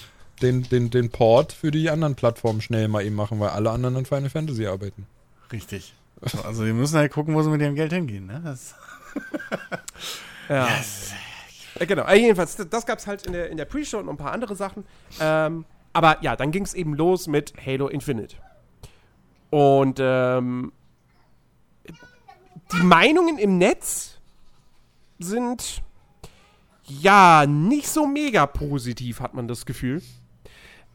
den, 0.43 0.63
den, 0.65 0.91
den 0.91 1.11
Port 1.11 1.53
für 1.53 1.71
die 1.71 1.91
anderen 1.91 2.15
Plattformen 2.15 2.61
schnell 2.61 2.89
mal 2.89 3.05
eben 3.05 3.17
machen, 3.17 3.41
weil 3.41 3.51
alle 3.51 3.71
anderen 3.71 3.97
an 3.97 4.07
Final 4.07 4.31
Fantasy 4.31 4.67
arbeiten. 4.67 5.07
Richtig. 5.53 5.95
So, 6.23 6.43
also 6.43 6.65
wir 6.65 6.75
müssen 6.75 6.97
halt 6.99 7.13
gucken, 7.13 7.35
wo 7.35 7.43
sie 7.43 7.51
mit 7.51 7.61
ihrem 7.61 7.75
Geld 7.75 7.93
hingehen. 7.93 8.27
Ne? 8.27 8.41
Das, 8.45 8.75
Ja. 10.51 10.69
Äh, 11.77 11.87
genau, 11.87 12.05
äh, 12.07 12.17
jedenfalls, 12.17 12.57
das, 12.57 12.69
das 12.69 12.85
gab 12.85 12.99
es 12.99 13.07
halt 13.07 13.25
in 13.25 13.33
der, 13.33 13.51
in 13.51 13.57
der 13.57 13.65
Pre-Show 13.65 13.99
und 13.99 14.09
ein 14.09 14.17
paar 14.17 14.33
andere 14.33 14.57
Sachen. 14.57 14.85
Ähm, 15.21 15.65
aber 15.93 16.19
ja, 16.23 16.37
dann 16.37 16.51
ging 16.51 16.65
es 16.65 16.75
eben 16.75 16.95
los 16.95 17.29
mit 17.29 17.55
Halo 17.65 17.89
Infinite. 17.89 18.37
Und 19.51 19.99
ähm, 20.01 20.73
die 22.73 22.83
Meinungen 22.83 23.39
im 23.39 23.59
Netz 23.59 24.19
sind 25.21 25.83
ja 26.87 27.47
nicht 27.47 27.89
so 27.89 28.07
mega 28.07 28.47
positiv, 28.47 29.21
hat 29.21 29.35
man 29.35 29.47
das 29.47 29.67
Gefühl. 29.67 30.03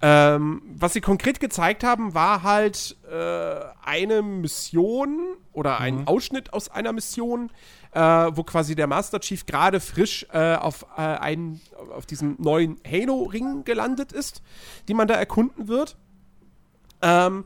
Ähm, 0.08 0.62
was 0.68 0.94
sie 0.94 1.02
konkret 1.02 1.40
gezeigt 1.40 1.84
haben, 1.84 2.14
war 2.14 2.44
halt 2.44 2.96
äh, 3.12 3.56
eine 3.84 4.22
Mission 4.22 5.20
oder 5.52 5.80
ein 5.80 6.06
Ausschnitt 6.06 6.54
aus 6.54 6.70
einer 6.70 6.94
Mission, 6.94 7.50
äh, 7.92 8.00
wo 8.00 8.44
quasi 8.44 8.76
der 8.76 8.86
Master 8.86 9.20
Chief 9.20 9.48
gerade 9.48 9.80
frisch 9.80 10.28
äh, 10.32 10.58
auf, 10.58 10.86
äh, 10.96 11.02
einen, 11.02 11.60
auf 11.90 12.06
diesem 12.06 12.36
neuen 12.38 12.80
Halo-Ring 12.88 13.64
gelandet 13.64 14.12
ist, 14.12 14.44
die 14.88 14.94
man 14.94 15.08
da 15.08 15.16
erkunden 15.16 15.68
wird. 15.68 15.98
Ähm, 17.02 17.46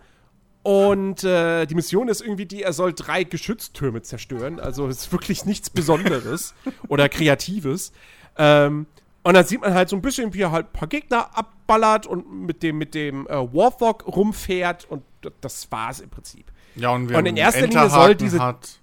und 0.61 1.23
äh, 1.23 1.65
die 1.65 1.75
Mission 1.75 2.09
ist 2.09 2.19
irgendwie 2.19 2.45
die, 2.45 2.63
er 2.63 2.73
soll 2.73 2.91
drei 2.91 3.23
Geschütztürme 3.23 4.01
zerstören. 4.01 4.59
Also 4.59 4.89
ist 4.89 5.13
wirklich 5.13 5.45
nichts 5.45 5.69
Besonderes 5.69 6.53
oder 6.89 7.07
Kreatives. 7.07 7.93
Ähm, 8.37 8.85
und 9.23 9.33
dann 9.33 9.45
sieht 9.45 9.61
man 9.61 9.73
halt 9.73 9.89
so 9.89 9.95
ein 9.95 10.01
bisschen, 10.01 10.33
wie 10.33 10.41
er 10.41 10.51
halt 10.51 10.67
ein 10.67 10.73
paar 10.73 10.87
Gegner 10.87 11.37
abballert 11.37 12.07
und 12.07 12.45
mit 12.45 12.63
dem, 12.63 12.77
mit 12.77 12.93
dem 12.95 13.27
äh, 13.27 13.31
Warthog 13.53 14.05
rumfährt 14.07 14.85
und 14.89 15.03
das 15.41 15.69
war's 15.71 15.99
im 15.99 16.09
Prinzip. 16.09 16.45
ja, 16.75 16.89
und 16.91 17.09
wir 17.09 17.15
Und 17.17 17.19
haben 17.19 17.25
in 17.27 17.37
erster 17.37 17.67
Linie 17.67 17.89
soll 17.89 18.15
diese- 18.15 18.39
Hat, 18.39 18.79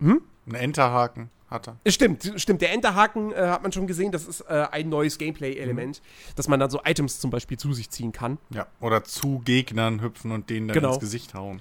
hm? 0.00 0.22
Ein 0.46 0.54
Enterhaken 0.54 1.28
hat 1.50 1.68
er. 1.68 1.76
Es 1.84 1.94
Stimmt, 1.94 2.32
stimmt. 2.36 2.62
Der 2.62 2.72
Enterhaken 2.72 3.32
äh, 3.32 3.36
hat 3.48 3.62
man 3.62 3.70
schon 3.72 3.86
gesehen, 3.86 4.12
das 4.12 4.26
ist 4.26 4.40
äh, 4.42 4.66
ein 4.70 4.88
neues 4.88 5.18
Gameplay-Element, 5.18 6.00
dass 6.36 6.48
man 6.48 6.58
dann 6.60 6.70
so 6.70 6.80
Items 6.84 7.20
zum 7.20 7.30
Beispiel 7.30 7.58
zu 7.58 7.72
sich 7.74 7.90
ziehen 7.90 8.12
kann. 8.12 8.38
Ja, 8.50 8.66
oder 8.80 9.04
zu 9.04 9.40
Gegnern 9.44 10.00
hüpfen 10.00 10.30
und 10.32 10.48
denen 10.50 10.68
dann 10.68 10.74
Genau. 10.74 10.90
ins 10.90 11.00
Gesicht 11.00 11.34
hauen. 11.34 11.60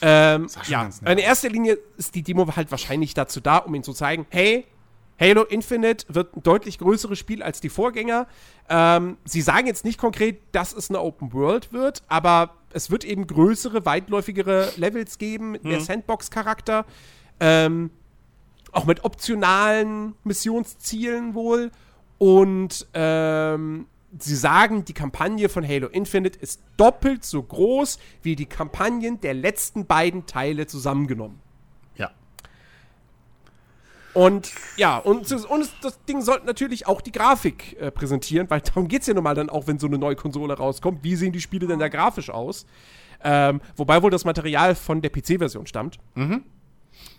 Ähm, 0.00 0.48
ja, 0.66 0.88
in 1.06 1.18
erster 1.18 1.48
Linie 1.48 1.78
ist 1.96 2.14
die 2.14 2.22
Demo 2.22 2.46
halt 2.56 2.70
wahrscheinlich 2.70 3.14
dazu 3.14 3.40
da, 3.40 3.58
um 3.58 3.74
ihnen 3.74 3.84
zu 3.84 3.92
zeigen, 3.92 4.26
hey, 4.30 4.66
Halo 5.20 5.42
Infinite 5.42 6.06
wird 6.08 6.36
ein 6.36 6.42
deutlich 6.42 6.78
größeres 6.78 7.18
Spiel 7.18 7.42
als 7.42 7.60
die 7.60 7.68
Vorgänger. 7.68 8.26
Ähm, 8.68 9.16
sie 9.24 9.40
sagen 9.40 9.66
jetzt 9.66 9.84
nicht 9.84 9.98
konkret, 9.98 10.40
dass 10.52 10.72
es 10.72 10.90
eine 10.90 11.00
Open 11.00 11.32
World 11.32 11.72
wird, 11.72 12.02
aber 12.08 12.54
es 12.72 12.90
wird 12.90 13.04
eben 13.04 13.26
größere, 13.26 13.84
weitläufigere 13.84 14.72
Levels 14.76 15.18
geben 15.18 15.52
mit 15.52 15.64
mehr 15.64 15.80
Sandbox-Charakter. 15.80 16.86
Ähm, 17.40 17.90
auch 18.72 18.86
mit 18.86 19.04
optionalen 19.04 20.14
Missionszielen 20.24 21.34
wohl. 21.34 21.70
Und 22.18 22.86
ähm, 22.94 23.86
sie 24.18 24.36
sagen, 24.36 24.84
die 24.84 24.94
Kampagne 24.94 25.48
von 25.48 25.66
Halo 25.66 25.88
Infinite 25.88 26.38
ist 26.38 26.62
doppelt 26.76 27.24
so 27.24 27.42
groß 27.42 27.98
wie 28.22 28.36
die 28.36 28.46
Kampagnen 28.46 29.20
der 29.20 29.34
letzten 29.34 29.86
beiden 29.86 30.26
Teile 30.26 30.66
zusammengenommen. 30.66 31.41
Und 34.14 34.52
ja, 34.76 34.98
und, 34.98 35.30
und 35.32 35.70
das 35.82 36.04
Ding 36.04 36.20
sollte 36.20 36.46
natürlich 36.46 36.86
auch 36.86 37.00
die 37.00 37.12
Grafik 37.12 37.80
äh, 37.80 37.90
präsentieren, 37.90 38.50
weil 38.50 38.60
darum 38.64 38.88
geht 38.88 39.02
es 39.02 39.06
ja 39.06 39.14
nun 39.14 39.24
mal 39.24 39.34
dann 39.34 39.48
auch, 39.48 39.66
wenn 39.66 39.78
so 39.78 39.86
eine 39.86 39.98
neue 39.98 40.16
Konsole 40.16 40.54
rauskommt. 40.54 41.02
Wie 41.02 41.16
sehen 41.16 41.32
die 41.32 41.40
Spiele 41.40 41.66
denn 41.66 41.78
da 41.78 41.88
grafisch 41.88 42.30
aus? 42.30 42.66
Ähm, 43.24 43.60
wobei 43.76 44.02
wohl 44.02 44.10
das 44.10 44.24
Material 44.24 44.74
von 44.74 45.00
der 45.00 45.10
PC-Version 45.10 45.66
stammt. 45.66 45.98
Ähm, 46.16 46.44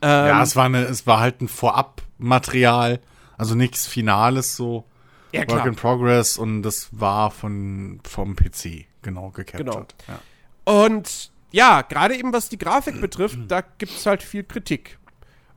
ja, 0.01 0.41
es 0.43 0.55
war, 0.55 0.65
eine, 0.65 0.81
es 0.83 1.07
war 1.07 1.19
halt 1.19 1.41
ein 1.41 1.47
Vorabmaterial, 1.47 2.99
also 3.37 3.55
nichts 3.55 3.87
Finales 3.87 4.55
so. 4.55 4.85
ja, 5.31 5.41
Work 5.41 5.49
klar. 5.49 5.67
in 5.67 5.75
Progress 5.75 6.37
und 6.37 6.61
das 6.61 6.89
war 6.91 7.31
von, 7.31 8.01
vom 8.03 8.35
PC, 8.35 8.85
genau, 9.01 9.31
gecaptured. 9.31 9.95
Ja. 10.07 10.19
Und 10.65 11.31
ja, 11.51 11.81
gerade 11.83 12.17
eben 12.17 12.33
was 12.33 12.49
die 12.49 12.57
Grafik 12.57 12.99
betrifft, 12.99 13.39
da 13.47 13.61
gibt 13.61 13.93
es 13.93 14.05
halt 14.05 14.23
viel 14.23 14.43
Kritik. 14.43 14.97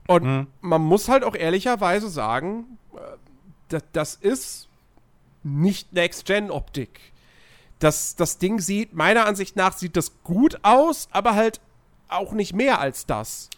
Und 0.08 0.46
man 0.60 0.82
muss 0.82 1.08
halt 1.08 1.24
auch 1.24 1.34
ehrlicherweise 1.34 2.08
sagen, 2.08 2.78
äh, 2.94 2.98
das, 3.68 3.82
das 3.92 4.14
ist 4.14 4.68
nicht 5.42 5.92
Next-Gen-Optik. 5.92 7.00
Das, 7.78 8.16
das 8.16 8.38
Ding 8.38 8.60
sieht, 8.60 8.94
meiner 8.94 9.26
Ansicht 9.26 9.56
nach, 9.56 9.76
sieht 9.76 9.96
das 9.96 10.12
gut 10.24 10.58
aus, 10.62 11.08
aber 11.12 11.34
halt 11.34 11.60
auch 12.08 12.32
nicht 12.32 12.54
mehr 12.54 12.80
als 12.80 13.06
das. 13.06 13.50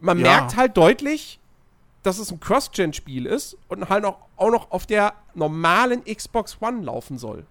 Man 0.00 0.18
Ja. 0.18 0.28
merkt 0.28 0.56
halt 0.56 0.76
deutlich, 0.76 1.38
dass 2.02 2.18
es 2.18 2.30
ein 2.30 2.38
Cross-Gen-Spiel 2.40 3.26
ist 3.26 3.56
und 3.68 3.88
halt 3.88 4.04
auch, 4.04 4.18
auch 4.36 4.50
noch 4.50 4.70
auf 4.70 4.86
der 4.86 5.14
normalen 5.34 6.04
Xbox 6.04 6.56
One 6.60 6.82
laufen 6.82 7.18
soll. 7.18 7.44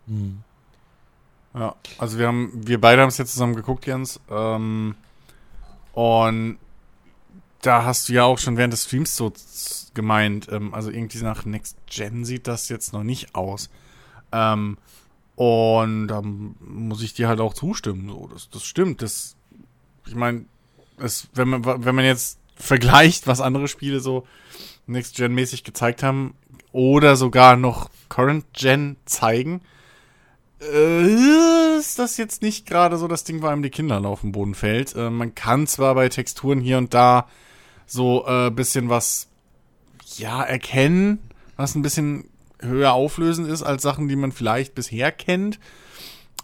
Ja, 1.53 1.75
also 1.97 2.17
wir 2.17 2.27
haben, 2.27 2.51
wir 2.53 2.79
beide 2.79 3.01
haben 3.01 3.09
es 3.09 3.17
jetzt 3.17 3.33
zusammen 3.33 3.55
geguckt, 3.55 3.85
Jens. 3.85 4.19
Ähm, 4.29 4.95
und 5.93 6.57
da 7.65 7.83
hast 7.85 8.09
du 8.09 8.13
ja 8.13 8.23
auch 8.23 8.39
schon 8.39 8.57
während 8.57 8.73
des 8.73 8.85
Streams 8.85 9.15
so 9.15 9.33
gemeint, 9.93 10.47
ähm, 10.51 10.73
also 10.73 10.91
irgendwie 10.91 11.19
nach 11.19 11.45
Next 11.45 11.77
Gen 11.87 12.25
sieht 12.25 12.47
das 12.47 12.69
jetzt 12.69 12.93
noch 12.93 13.03
nicht 13.03 13.35
aus. 13.35 13.69
Ähm, 14.31 14.77
und 15.35 16.07
da 16.07 16.21
muss 16.21 17.01
ich 17.01 17.13
dir 17.13 17.27
halt 17.27 17.39
auch 17.39 17.53
zustimmen. 17.53 18.09
So, 18.09 18.29
das, 18.31 18.49
das 18.49 18.63
stimmt. 18.63 19.01
Das, 19.01 19.35
ich 20.07 20.15
meine, 20.15 20.45
wenn 21.33 21.49
man, 21.49 21.65
wenn 21.65 21.95
man 21.95 22.05
jetzt 22.05 22.39
vergleicht, 22.55 23.27
was 23.27 23.41
andere 23.41 23.67
Spiele 23.67 23.99
so 23.99 24.25
Next 24.87 25.15
Gen 25.15 25.33
mäßig 25.33 25.63
gezeigt 25.63 26.03
haben 26.03 26.35
oder 26.71 27.15
sogar 27.15 27.57
noch 27.57 27.89
Current 28.07 28.45
Gen 28.53 28.95
zeigen, 29.05 29.61
äh, 30.61 31.77
ist 31.77 31.99
das 31.99 32.17
jetzt 32.17 32.41
nicht 32.41 32.65
gerade 32.65 32.97
so 32.97 33.07
das 33.07 33.25
Ding, 33.25 33.41
wo 33.41 33.47
einem 33.47 33.63
die 33.63 33.69
Kinder 33.69 34.03
auf 34.05 34.21
den 34.21 34.31
Boden 34.31 34.55
fällt. 34.55 34.95
Äh, 34.95 35.09
man 35.09 35.35
kann 35.35 35.67
zwar 35.67 35.95
bei 35.95 36.07
Texturen 36.07 36.61
hier 36.61 36.77
und 36.77 36.93
da 36.93 37.27
so 37.85 38.25
äh, 38.27 38.49
bisschen 38.49 38.89
was, 38.89 39.27
ja, 40.17 40.43
erkennen, 40.43 41.19
was 41.55 41.75
ein 41.75 41.81
bisschen 41.81 42.29
höher 42.59 42.93
auflösend 42.93 43.47
ist 43.47 43.63
als 43.63 43.83
Sachen, 43.83 44.07
die 44.07 44.15
man 44.15 44.31
vielleicht 44.31 44.75
bisher 44.75 45.11
kennt. 45.11 45.59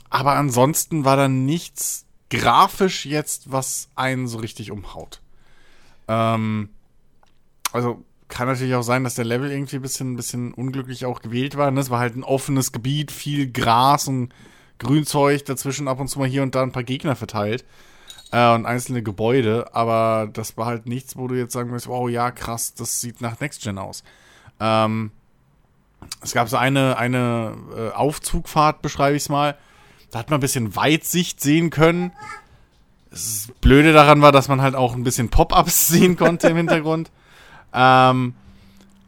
Aber 0.10 0.33
ansonsten 0.33 1.05
war 1.05 1.15
da 1.15 1.27
nichts 1.27 2.05
grafisch 2.29 3.05
jetzt, 3.05 3.51
was 3.51 3.89
einen 3.95 4.27
so 4.27 4.38
richtig 4.39 4.71
umhaut. 4.71 5.21
Ähm, 6.07 6.69
also 7.71 8.03
kann 8.27 8.48
natürlich 8.48 8.75
auch 8.75 8.83
sein, 8.83 9.03
dass 9.03 9.15
der 9.15 9.25
Level 9.25 9.51
irgendwie 9.51 9.77
ein 9.77 9.81
bisschen, 9.81 10.13
ein 10.13 10.15
bisschen 10.15 10.53
unglücklich 10.53 11.05
auch 11.05 11.21
gewählt 11.21 11.57
war. 11.57 11.69
Ne? 11.71 11.79
Es 11.79 11.89
war 11.89 12.00
halt 12.00 12.15
ein 12.15 12.24
offenes 12.24 12.71
Gebiet, 12.71 13.12
viel 13.12 13.51
Gras 13.51 14.07
und 14.07 14.33
Grünzeug, 14.79 15.45
dazwischen 15.45 15.88
ab 15.88 16.00
und 16.00 16.07
zu 16.07 16.19
mal 16.19 16.27
hier 16.27 16.43
und 16.43 16.55
da 16.55 16.63
ein 16.63 16.71
paar 16.71 16.83
Gegner 16.83 17.15
verteilt 17.15 17.65
äh, 18.32 18.54
und 18.54 18.66
einzelne 18.66 19.04
Gebäude. 19.04 19.70
Aber 19.74 20.30
das 20.32 20.58
war 20.58 20.66
halt 20.66 20.86
nichts, 20.86 21.18
wo 21.18 21.28
du 21.28 21.36
jetzt 21.36 21.54
sagen 21.54 21.70
würdest, 21.70 21.88
wow, 21.88 22.10
ja, 22.10 22.32
krass, 22.32 22.74
das 22.74 23.02
sieht 23.02 23.22
nach 23.22 23.40
Next 23.40 23.62
Gen 23.62 23.78
aus. 23.78 24.04
Ähm, 24.60 25.12
es 26.22 26.34
gab 26.34 26.50
so 26.50 26.58
eine, 26.58 26.98
eine 26.98 27.56
äh, 27.76 27.90
Aufzugfahrt, 27.92 28.82
beschreibe 28.82 29.16
ich 29.16 29.24
es 29.24 29.30
mal. 29.30 29.58
Da 30.12 30.20
hat 30.20 30.30
man 30.30 30.38
ein 30.38 30.42
bisschen 30.42 30.76
Weitsicht 30.76 31.40
sehen 31.40 31.70
können. 31.70 32.12
Das 33.10 33.50
Blöde 33.62 33.94
daran 33.94 34.22
war, 34.22 34.32
dass 34.32 34.48
man 34.48 34.62
halt 34.62 34.76
auch 34.76 34.96
ein 34.96 35.04
bisschen 35.04 35.30
Pop-Ups 35.30 35.88
sehen 35.90 36.18
konnte 36.18 36.50
im 36.50 36.58
Hintergrund. 36.58 37.12
Ähm, 37.74 38.34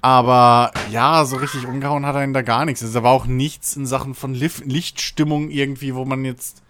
aber 0.01 0.71
ja, 0.91 1.23
so 1.23 1.37
richtig 1.37 1.65
umgehauen 1.65 2.05
hat 2.05 2.15
einen 2.15 2.33
da 2.33 2.41
gar 2.41 2.65
nichts. 2.65 2.81
Also, 2.81 2.99
da 2.99 3.03
war 3.03 3.11
auch 3.11 3.25
nichts 3.25 3.75
in 3.75 3.85
Sachen 3.85 4.15
von 4.15 4.33
Lichtstimmung 4.33 5.49
irgendwie, 5.49 5.95
wo 5.95 6.03
man 6.03 6.25
jetzt 6.25 6.62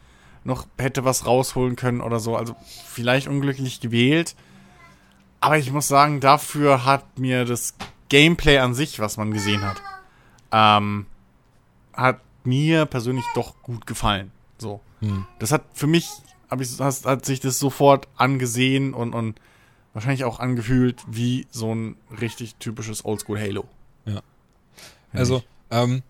noch 0.44 0.68
hätte 0.78 1.06
was 1.06 1.26
rausholen 1.26 1.76
können 1.76 2.02
oder 2.02 2.20
so. 2.20 2.36
Also 2.36 2.56
vielleicht 2.86 3.28
unglücklich 3.28 3.80
gewählt. 3.80 4.36
Aber 5.40 5.58
ich 5.58 5.72
muss 5.72 5.88
sagen, 5.88 6.20
dafür 6.20 6.86
hat 6.86 7.20
mir 7.20 7.46
das 7.46 7.76
Gameplay 8.10 8.60
an 8.60 8.74
sich, 8.74 9.00
was 9.00 9.18
man 9.18 9.32
gesehen 9.32 9.62
hat, 9.62 9.82
ähm, 10.52 11.06
hat 11.94 12.20
mir 12.44 12.86
persönlich 12.86 13.26
doch 13.36 13.62
gut 13.64 13.86
gefallen. 13.86 14.32
So. 14.58 14.82
Das 15.40 15.52
hat 15.52 15.64
für 15.74 15.88
mich, 15.88 16.10
hab 16.50 16.62
ich, 16.62 16.80
hat, 16.80 17.06
hat 17.06 17.26
sich 17.26 17.40
das 17.42 17.60
sofort 17.60 18.08
angesehen 18.16 18.94
und, 18.94 19.14
und 19.14 19.40
wahrscheinlich 19.94 20.24
auch 20.24 20.40
angefühlt 20.40 21.04
wie 21.08 21.46
so 21.50 21.74
ein 21.74 21.98
richtig 22.22 22.56
typisches 22.56 23.04
Oldschool 23.06 23.40
Halo. 23.40 23.66
Also, 25.14 25.44
Ähm, 25.70 26.04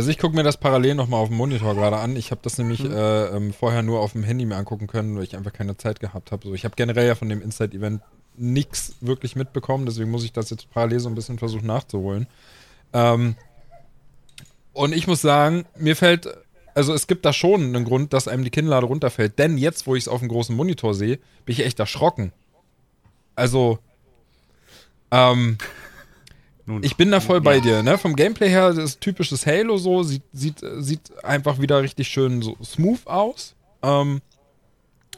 also 0.00 0.10
ich 0.10 0.16
gucke 0.16 0.34
mir 0.34 0.42
das 0.42 0.56
parallel 0.56 0.94
nochmal 0.94 1.20
auf 1.20 1.28
dem 1.28 1.36
Monitor 1.36 1.74
gerade 1.74 1.98
an. 1.98 2.16
Ich 2.16 2.30
habe 2.30 2.40
das 2.42 2.56
nämlich 2.56 2.82
Mhm. 2.82 2.90
äh, 2.90 3.26
ähm, 3.26 3.52
vorher 3.52 3.82
nur 3.82 4.00
auf 4.00 4.12
dem 4.12 4.24
Handy 4.24 4.46
mir 4.46 4.56
angucken 4.56 4.86
können, 4.86 5.14
weil 5.14 5.24
ich 5.24 5.36
einfach 5.36 5.52
keine 5.52 5.76
Zeit 5.76 6.00
gehabt 6.00 6.32
habe. 6.32 6.48
So, 6.48 6.54
ich 6.54 6.64
habe 6.64 6.74
generell 6.74 7.06
ja 7.06 7.14
von 7.14 7.28
dem 7.28 7.42
Inside-Event 7.42 8.00
nichts 8.34 8.94
wirklich 9.02 9.36
mitbekommen, 9.36 9.84
deswegen 9.84 10.10
muss 10.10 10.24
ich 10.24 10.32
das 10.32 10.48
jetzt 10.48 10.70
parallel 10.70 11.00
so 11.00 11.10
ein 11.10 11.14
bisschen 11.14 11.38
versuchen 11.38 11.66
nachzuholen. 11.66 12.28
Ähm, 12.94 13.34
und 14.72 14.94
ich 14.94 15.06
muss 15.06 15.20
sagen, 15.20 15.66
mir 15.76 15.96
fällt, 15.96 16.26
also 16.74 16.94
es 16.94 17.06
gibt 17.06 17.26
da 17.26 17.34
schon 17.34 17.60
einen 17.60 17.84
Grund, 17.84 18.14
dass 18.14 18.26
einem 18.26 18.42
die 18.42 18.48
Kinnlade 18.48 18.86
runterfällt. 18.86 19.38
Denn 19.38 19.58
jetzt, 19.58 19.86
wo 19.86 19.96
ich 19.96 20.04
es 20.04 20.08
auf 20.08 20.20
dem 20.20 20.28
großen 20.28 20.56
Monitor 20.56 20.94
sehe, 20.94 21.18
bin 21.44 21.52
ich 21.52 21.66
echt 21.66 21.78
erschrocken. 21.78 22.32
Also, 23.36 23.78
ähm, 25.10 25.58
Nun, 26.70 26.84
ich 26.84 26.96
bin 26.96 27.10
da 27.10 27.18
voll 27.18 27.40
bei 27.40 27.58
dir, 27.58 27.82
ne? 27.82 27.98
Vom 27.98 28.14
Gameplay 28.14 28.48
her 28.48 28.68
das 28.68 28.78
ist 28.78 29.00
typisches 29.00 29.44
Halo 29.44 29.76
so, 29.76 30.04
sieht, 30.04 30.22
sieht, 30.32 30.62
sieht 30.78 31.24
einfach 31.24 31.60
wieder 31.60 31.82
richtig 31.82 32.06
schön 32.06 32.42
so 32.42 32.56
smooth 32.62 33.06
aus. 33.06 33.56
Ähm, 33.82 34.20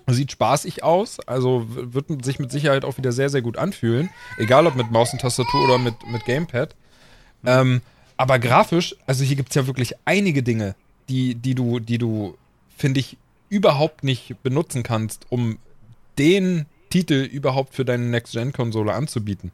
sieht 0.07 0.33
spaßig 0.33 0.83
aus, 0.83 1.21
also 1.21 1.67
wird 1.69 2.25
sich 2.25 2.39
mit 2.39 2.51
Sicherheit 2.51 2.87
auch 2.87 2.97
wieder 2.97 3.13
sehr, 3.13 3.29
sehr 3.29 3.43
gut 3.43 3.59
anfühlen. 3.59 4.09
Egal 4.39 4.67
ob 4.67 4.77
mit 4.77 4.91
Maus 4.91 5.13
und 5.13 5.21
Tastatur 5.21 5.65
oder 5.65 5.77
mit, 5.77 5.95
mit 6.11 6.25
Gamepad. 6.25 6.75
Ähm, 7.45 7.83
aber 8.17 8.39
grafisch, 8.39 8.97
also 9.07 9.23
hier 9.23 9.37
gibt 9.37 9.51
es 9.51 9.55
ja 9.55 9.67
wirklich 9.67 9.93
einige 10.07 10.43
Dinge, 10.43 10.75
die, 11.11 11.35
die 11.35 11.55
du, 11.55 11.81
die 11.81 11.99
du, 11.99 12.37
finde 12.77 13.01
ich, 13.01 13.19
überhaupt 13.51 14.05
nicht 14.05 14.43
benutzen 14.43 14.83
kannst, 14.83 15.27
um 15.29 15.59
den 16.19 16.65
Titel 16.89 17.15
überhaupt 17.15 17.75
für 17.75 17.85
deine 17.85 18.05
Next-Gen-Konsole 18.05 18.95
anzubieten. 18.95 19.53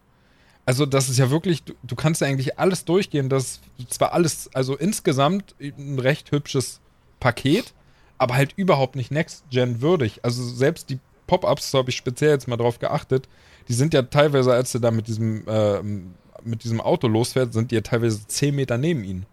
Also 0.68 0.84
das 0.84 1.08
ist 1.08 1.18
ja 1.18 1.30
wirklich, 1.30 1.64
du, 1.64 1.72
du 1.82 1.96
kannst 1.96 2.20
ja 2.20 2.26
eigentlich 2.26 2.58
alles 2.58 2.84
durchgehen. 2.84 3.30
Das 3.30 3.60
ist 3.78 3.94
zwar 3.94 4.12
alles, 4.12 4.50
also 4.52 4.76
insgesamt 4.76 5.54
ein 5.58 5.98
recht 5.98 6.30
hübsches 6.30 6.80
Paket, 7.20 7.72
aber 8.18 8.34
halt 8.34 8.52
überhaupt 8.54 8.94
nicht 8.94 9.10
Next-Gen 9.10 9.80
würdig. 9.80 10.20
Also 10.24 10.44
selbst 10.44 10.90
die 10.90 10.98
Pop-Ups, 11.26 11.70
so 11.70 11.78
habe 11.78 11.88
ich 11.88 11.96
speziell 11.96 12.32
jetzt 12.32 12.48
mal 12.48 12.58
drauf 12.58 12.80
geachtet, 12.80 13.30
die 13.68 13.72
sind 13.72 13.94
ja 13.94 14.02
teilweise, 14.02 14.52
als 14.52 14.70
du 14.72 14.78
da 14.78 14.90
mit 14.90 15.08
diesem, 15.08 15.44
ähm, 15.46 16.12
mit 16.44 16.64
diesem 16.64 16.82
Auto 16.82 17.08
losfährt, 17.08 17.54
sind 17.54 17.70
die 17.70 17.76
ja 17.76 17.80
teilweise 17.80 18.26
10 18.26 18.54
Meter 18.54 18.76
neben 18.76 19.04
ihnen. 19.04 19.24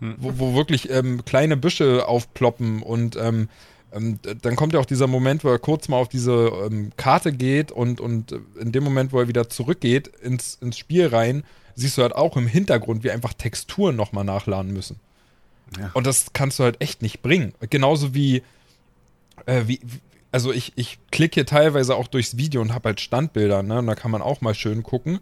Wo, 0.00 0.38
wo 0.38 0.54
wirklich 0.54 0.88
ähm, 0.88 1.26
kleine 1.26 1.58
Büsche 1.58 2.08
aufploppen 2.08 2.82
und 2.82 3.16
ähm, 3.16 3.50
dann 3.92 4.56
kommt 4.56 4.72
ja 4.72 4.78
auch 4.80 4.84
dieser 4.86 5.06
Moment, 5.06 5.42
wo 5.44 5.48
er 5.48 5.58
kurz 5.58 5.88
mal 5.88 5.96
auf 5.96 6.08
diese 6.08 6.32
ähm, 6.32 6.92
Karte 6.96 7.32
geht 7.32 7.72
und, 7.72 8.00
und 8.00 8.32
äh, 8.32 8.38
in 8.60 8.72
dem 8.72 8.84
Moment, 8.84 9.12
wo 9.12 9.18
er 9.20 9.28
wieder 9.28 9.48
zurückgeht 9.48 10.08
ins, 10.22 10.58
ins 10.60 10.78
Spiel 10.78 11.08
rein, 11.08 11.44
siehst 11.74 11.98
du 11.98 12.02
halt 12.02 12.14
auch 12.14 12.36
im 12.36 12.46
Hintergrund, 12.46 13.02
wie 13.04 13.10
einfach 13.10 13.32
Texturen 13.32 13.96
nochmal 13.96 14.24
nachladen 14.24 14.72
müssen. 14.72 15.00
Ja. 15.78 15.90
Und 15.94 16.06
das 16.06 16.32
kannst 16.32 16.58
du 16.58 16.64
halt 16.64 16.80
echt 16.80 17.02
nicht 17.02 17.22
bringen. 17.22 17.52
Genauso 17.70 18.14
wie, 18.14 18.42
äh, 19.46 19.62
wie- 19.66 19.80
also 20.32 20.52
ich, 20.52 20.72
ich 20.76 20.98
klicke 21.10 21.34
hier 21.34 21.46
teilweise 21.46 21.96
auch 21.96 22.06
durchs 22.06 22.36
Video 22.36 22.60
und 22.60 22.72
habe 22.72 22.90
halt 22.90 23.00
Standbilder, 23.00 23.62
ne? 23.64 23.78
Und 23.80 23.86
da 23.88 23.96
kann 23.96 24.12
man 24.12 24.22
auch 24.22 24.40
mal 24.40 24.54
schön 24.54 24.84
gucken. 24.84 25.18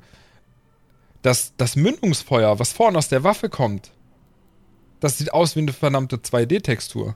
Das, 1.23 1.53
das 1.57 1.77
Mündungsfeuer, 1.77 2.59
was 2.59 2.73
vorne 2.73 2.99
aus 2.99 3.09
der 3.09 3.25
Waffe 3.25 3.49
kommt, 3.49 3.91
das 5.01 5.17
sieht 5.19 5.33
aus 5.33 5.57
wie 5.57 5.61
eine 5.61 5.73
verdammte 5.73 6.17
2D-Textur 6.17 7.15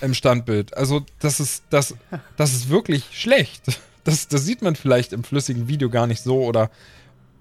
im 0.00 0.14
Standbild. 0.14 0.76
Also, 0.76 1.04
das 1.20 1.40
ist, 1.40 1.64
das, 1.70 1.94
das 2.36 2.52
ist 2.52 2.68
wirklich 2.68 3.04
schlecht. 3.12 3.62
Das, 4.04 4.28
das 4.28 4.44
sieht 4.44 4.62
man 4.62 4.76
vielleicht 4.76 5.12
im 5.12 5.24
flüssigen 5.24 5.66
Video 5.66 5.90
gar 5.90 6.06
nicht 6.06 6.22
so 6.22 6.44
oder. 6.44 6.70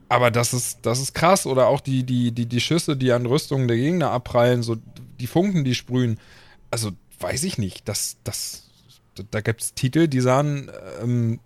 Aber 0.09 0.31
das 0.31 0.53
ist, 0.53 0.79
das 0.83 0.99
ist 0.99 1.13
krass. 1.13 1.45
Oder 1.45 1.67
auch 1.67 1.79
die, 1.79 2.03
die, 2.03 2.31
die, 2.31 2.45
die 2.45 2.61
Schüsse, 2.61 2.95
die 2.97 3.11
an 3.11 3.25
Rüstungen 3.25 3.67
der 3.67 3.77
Gegner 3.77 4.11
abprallen, 4.11 4.63
so 4.63 4.77
die 5.19 5.27
Funken, 5.27 5.63
die 5.63 5.75
sprühen. 5.75 6.19
Also, 6.71 6.91
weiß 7.19 7.43
ich 7.43 7.57
nicht. 7.57 7.87
Das, 7.87 8.17
das, 8.23 8.63
da 9.31 9.41
gibt 9.41 9.61
es 9.61 9.73
Titel, 9.73 10.07
die 10.07 10.21
sahen 10.21 10.71
ähm, 11.01 11.39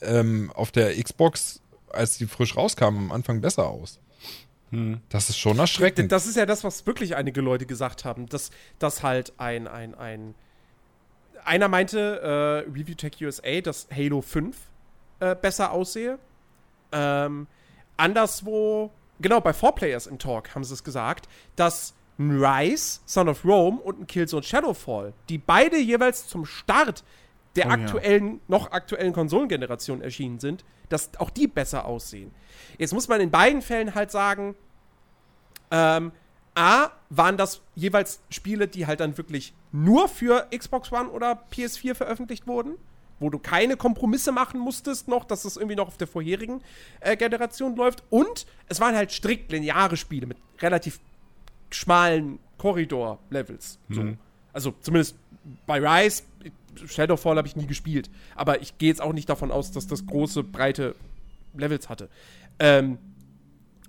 ähm, 0.00 0.50
auf 0.54 0.70
der 0.72 1.00
Xbox, 1.02 1.60
als 1.90 2.18
die 2.18 2.26
frisch 2.26 2.56
rauskamen, 2.56 3.04
am 3.04 3.12
Anfang 3.12 3.40
besser 3.40 3.66
aus. 3.66 3.98
Das 5.10 5.28
ist 5.28 5.38
schon 5.38 5.58
erschreckend. 5.58 6.10
Das 6.12 6.26
ist 6.26 6.36
ja 6.36 6.46
das, 6.46 6.64
was 6.64 6.86
wirklich 6.86 7.14
einige 7.14 7.42
Leute 7.42 7.66
gesagt 7.66 8.06
haben, 8.06 8.26
dass, 8.26 8.50
dass 8.78 9.02
halt 9.02 9.34
ein, 9.36 9.68
ein, 9.68 9.94
ein 9.94 10.34
einer 11.44 11.68
meinte, 11.68 12.20
äh, 12.22 12.70
Review 12.70 12.94
Tech 12.94 13.12
USA, 13.20 13.60
dass 13.60 13.86
Halo 13.94 14.22
5 14.22 14.56
äh, 15.20 15.34
besser 15.34 15.72
aussehe. 15.72 16.18
Ähm, 16.90 17.46
anderswo, 17.96 18.90
genau, 19.20 19.40
bei 19.40 19.50
4Players 19.50 20.08
im 20.08 20.18
Talk 20.18 20.54
haben 20.54 20.64
sie 20.64 20.74
es 20.74 20.84
gesagt, 20.84 21.28
dass 21.56 21.94
ein 22.18 22.42
Rise, 22.42 23.00
Son 23.04 23.28
of 23.28 23.44
Rome 23.44 23.78
und 23.78 24.00
ein 24.00 24.06
Killzone 24.06 24.42
Shadowfall, 24.42 25.12
die 25.28 25.38
beide 25.38 25.78
jeweils 25.78 26.28
zum 26.28 26.46
Start 26.46 27.04
der 27.56 27.66
Oh 27.66 27.68
ja. 27.68 27.74
aktuellen, 27.74 28.40
noch 28.48 28.70
aktuellen 28.72 29.12
Konsolengeneration 29.12 30.00
erschienen 30.00 30.40
sind, 30.40 30.64
dass 30.88 31.10
auch 31.18 31.30
die 31.30 31.46
besser 31.46 31.84
aussehen. 31.84 32.32
Jetzt 32.78 32.92
muss 32.92 33.08
man 33.08 33.20
in 33.20 33.30
beiden 33.30 33.62
Fällen 33.62 33.94
halt 33.94 34.10
sagen, 34.10 34.54
ähm, 35.70 36.12
A, 36.54 36.90
waren 37.08 37.36
das 37.38 37.62
jeweils 37.74 38.20
Spiele, 38.28 38.68
die 38.68 38.86
halt 38.86 39.00
dann 39.00 39.16
wirklich 39.16 39.54
nur 39.70 40.08
für 40.08 40.48
Xbox 40.56 40.92
One 40.92 41.08
oder 41.08 41.44
PS4 41.50 41.94
veröffentlicht 41.94 42.46
wurden, 42.46 42.74
wo 43.20 43.30
du 43.30 43.38
keine 43.38 43.76
Kompromisse 43.76 44.32
machen 44.32 44.60
musstest 44.60 45.08
noch, 45.08 45.24
dass 45.24 45.46
es 45.46 45.56
irgendwie 45.56 45.76
noch 45.76 45.88
auf 45.88 45.96
der 45.96 46.06
vorherigen 46.08 46.62
äh, 47.00 47.16
Generation 47.16 47.74
läuft. 47.76 48.02
Und 48.10 48.46
es 48.68 48.80
waren 48.80 48.94
halt 48.94 49.12
strikt 49.12 49.50
lineare 49.50 49.96
Spiele 49.96 50.26
mit 50.26 50.36
relativ 50.60 51.00
schmalen 51.70 52.38
Korridor-Levels. 52.58 53.78
So. 53.88 54.04
Also 54.52 54.74
zumindest 54.80 55.16
bei 55.66 55.80
Rise, 55.80 56.24
Shadowfall 56.86 57.36
habe 57.36 57.48
ich 57.48 57.56
nie 57.56 57.66
gespielt, 57.66 58.10
aber 58.34 58.62
ich 58.62 58.78
gehe 58.78 58.88
jetzt 58.88 59.00
auch 59.00 59.12
nicht 59.12 59.28
davon 59.28 59.50
aus, 59.50 59.72
dass 59.72 59.86
das 59.86 60.06
große, 60.06 60.42
breite 60.42 60.94
Levels 61.54 61.88
hatte. 61.88 62.08
Ähm, 62.58 62.98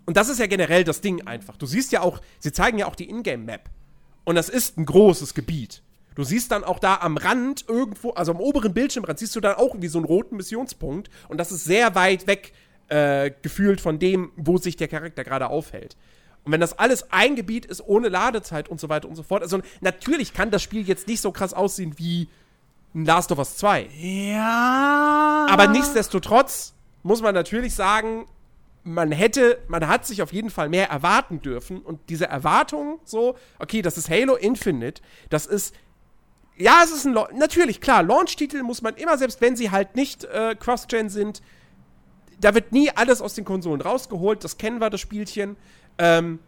und 0.05 0.17
das 0.17 0.29
ist 0.29 0.39
ja 0.39 0.47
generell 0.47 0.83
das 0.83 1.01
Ding 1.01 1.25
einfach. 1.27 1.57
Du 1.57 1.65
siehst 1.65 1.91
ja 1.91 2.01
auch, 2.01 2.21
sie 2.39 2.51
zeigen 2.51 2.77
ja 2.77 2.87
auch 2.87 2.95
die 2.95 3.09
Ingame-Map. 3.09 3.69
Und 4.25 4.35
das 4.35 4.49
ist 4.49 4.77
ein 4.77 4.85
großes 4.85 5.33
Gebiet. 5.33 5.81
Du 6.15 6.23
siehst 6.23 6.51
dann 6.51 6.63
auch 6.63 6.79
da 6.79 6.97
am 6.97 7.17
Rand 7.17 7.65
irgendwo, 7.67 8.11
also 8.11 8.31
am 8.31 8.39
oberen 8.39 8.73
Bildschirmrand, 8.73 9.17
siehst 9.17 9.35
du 9.35 9.39
dann 9.39 9.55
auch 9.55 9.69
irgendwie 9.69 9.87
so 9.87 9.97
einen 9.97 10.05
roten 10.05 10.35
Missionspunkt. 10.35 11.09
Und 11.29 11.37
das 11.37 11.51
ist 11.51 11.63
sehr 11.63 11.95
weit 11.95 12.27
weg 12.27 12.53
äh, 12.89 13.31
gefühlt 13.41 13.81
von 13.81 13.99
dem, 13.99 14.31
wo 14.35 14.57
sich 14.57 14.75
der 14.75 14.87
Charakter 14.87 15.23
gerade 15.23 15.47
aufhält. 15.47 15.95
Und 16.43 16.51
wenn 16.51 16.59
das 16.59 16.77
alles 16.77 17.11
ein 17.11 17.35
Gebiet 17.35 17.65
ist, 17.65 17.81
ohne 17.81 18.09
Ladezeit 18.09 18.67
und 18.67 18.79
so 18.79 18.89
weiter 18.89 19.07
und 19.07 19.15
so 19.15 19.23
fort, 19.23 19.41
also 19.41 19.61
natürlich 19.81 20.33
kann 20.33 20.51
das 20.51 20.61
Spiel 20.61 20.85
jetzt 20.85 21.07
nicht 21.07 21.21
so 21.21 21.31
krass 21.31 21.53
aussehen 21.53 21.93
wie 21.97 22.27
ein 22.95 23.05
Last 23.05 23.31
of 23.31 23.39
Us 23.39 23.57
2. 23.57 23.89
Ja. 23.99 25.47
Aber 25.49 25.67
nichtsdestotrotz 25.67 26.73
muss 27.01 27.21
man 27.21 27.33
natürlich 27.33 27.73
sagen, 27.75 28.27
man 28.83 29.11
hätte, 29.11 29.59
man 29.67 29.87
hat 29.87 30.05
sich 30.05 30.21
auf 30.21 30.33
jeden 30.33 30.49
Fall 30.49 30.69
mehr 30.69 30.89
erwarten 30.89 31.41
dürfen. 31.41 31.79
Und 31.81 31.99
diese 32.09 32.27
Erwartung, 32.27 32.99
so, 33.05 33.35
okay, 33.59 33.81
das 33.81 33.97
ist 33.97 34.09
Halo 34.09 34.35
Infinite, 34.35 35.01
das 35.29 35.45
ist. 35.45 35.73
Ja, 36.55 36.81
es 36.83 36.91
ist 36.91 37.05
ein. 37.05 37.13
Lau- 37.13 37.27
Natürlich, 37.33 37.81
klar, 37.81 38.03
Launch-Titel 38.03 38.61
muss 38.61 38.81
man 38.81 38.95
immer, 38.95 39.17
selbst 39.17 39.41
wenn 39.41 39.55
sie 39.55 39.71
halt 39.71 39.95
nicht 39.95 40.25
äh, 40.25 40.55
Cross-Gen 40.59 41.09
sind, 41.09 41.41
da 42.39 42.53
wird 42.53 42.71
nie 42.73 42.91
alles 42.91 43.21
aus 43.21 43.33
den 43.33 43.45
Konsolen 43.45 43.81
rausgeholt. 43.81 44.43
Das 44.43 44.57
kennen 44.57 44.79
wir, 44.79 44.89
das 44.89 45.01
Spielchen. 45.01 45.55
Ähm, 45.97 46.39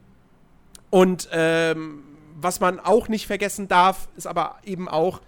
und 0.91 1.27
ähm, 1.31 2.03
was 2.35 2.59
man 2.59 2.79
auch 2.79 3.07
nicht 3.07 3.25
vergessen 3.27 3.67
darf, 3.67 4.09
ist 4.15 4.27
aber 4.27 4.57
eben 4.63 4.87
auch, 4.87 5.21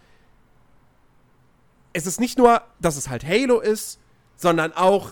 es 1.94 2.06
ist 2.06 2.20
nicht 2.20 2.38
nur, 2.38 2.62
dass 2.80 2.98
es 2.98 3.10
halt 3.10 3.26
Halo 3.26 3.60
ist, 3.60 4.00
sondern 4.36 4.74
auch, 4.74 5.12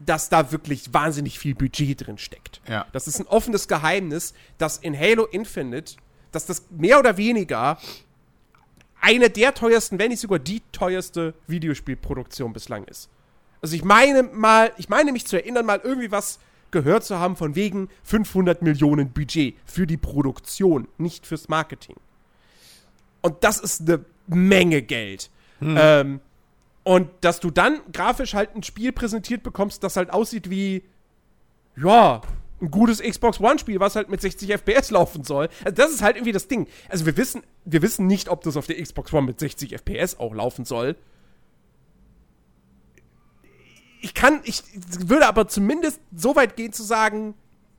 dass 0.00 0.28
da 0.28 0.50
wirklich 0.52 0.92
wahnsinnig 0.92 1.38
viel 1.38 1.54
Budget 1.54 2.06
drin 2.06 2.18
steckt. 2.18 2.60
Ja. 2.68 2.86
Das 2.92 3.06
ist 3.06 3.20
ein 3.20 3.26
offenes 3.26 3.68
Geheimnis, 3.68 4.34
dass 4.58 4.78
in 4.78 4.98
Halo 4.98 5.24
Infinite, 5.26 5.96
dass 6.32 6.46
das 6.46 6.64
mehr 6.70 6.98
oder 6.98 7.16
weniger 7.16 7.78
eine 9.00 9.30
der 9.30 9.54
teuersten, 9.54 9.98
wenn 9.98 10.10
nicht 10.10 10.20
sogar 10.20 10.38
die 10.38 10.62
teuerste 10.72 11.34
Videospielproduktion 11.46 12.52
bislang 12.52 12.84
ist. 12.84 13.08
Also 13.60 13.76
ich 13.76 13.84
meine 13.84 14.22
mal, 14.22 14.72
ich 14.78 14.88
meine 14.88 15.12
mich 15.12 15.26
zu 15.26 15.36
erinnern, 15.36 15.66
mal 15.66 15.80
irgendwie 15.82 16.10
was 16.10 16.38
gehört 16.70 17.04
zu 17.04 17.18
haben 17.18 17.36
von 17.36 17.54
wegen 17.54 17.88
500 18.02 18.62
Millionen 18.62 19.10
Budget 19.10 19.56
für 19.64 19.86
die 19.86 19.96
Produktion, 19.96 20.88
nicht 20.98 21.26
fürs 21.26 21.48
Marketing. 21.48 21.96
Und 23.22 23.44
das 23.44 23.60
ist 23.60 23.82
eine 23.82 24.04
Menge 24.26 24.82
Geld. 24.82 25.30
Ähm, 25.60 26.20
und 26.82 27.10
dass 27.22 27.40
du 27.40 27.50
dann 27.50 27.80
grafisch 27.92 28.34
halt 28.34 28.54
ein 28.54 28.62
Spiel 28.62 28.92
präsentiert 28.92 29.42
bekommst, 29.42 29.82
das 29.82 29.96
halt 29.96 30.12
aussieht 30.12 30.50
wie, 30.50 30.84
ja, 31.76 32.20
ein 32.60 32.70
gutes 32.70 33.00
Xbox 33.00 33.40
One-Spiel, 33.40 33.80
was 33.80 33.96
halt 33.96 34.08
mit 34.08 34.20
60 34.20 34.50
FPS 34.50 34.90
laufen 34.90 35.24
soll. 35.24 35.48
Also 35.64 35.74
das 35.74 35.90
ist 35.90 36.02
halt 36.02 36.16
irgendwie 36.16 36.32
das 36.32 36.48
Ding. 36.48 36.66
Also 36.88 37.06
wir 37.06 37.16
wissen, 37.16 37.42
wir 37.64 37.82
wissen 37.82 38.06
nicht, 38.06 38.28
ob 38.28 38.42
das 38.42 38.56
auf 38.56 38.66
der 38.66 38.80
Xbox 38.80 39.12
One 39.12 39.26
mit 39.26 39.40
60 39.40 39.72
FPS 39.72 40.18
auch 40.18 40.34
laufen 40.34 40.64
soll. 40.64 40.96
Ich 44.00 44.12
kann, 44.14 44.40
ich 44.44 44.62
würde 44.98 45.26
aber 45.26 45.48
zumindest 45.48 46.00
so 46.14 46.36
weit 46.36 46.56
gehen 46.56 46.72
zu 46.72 46.82
sagen, 46.82 47.34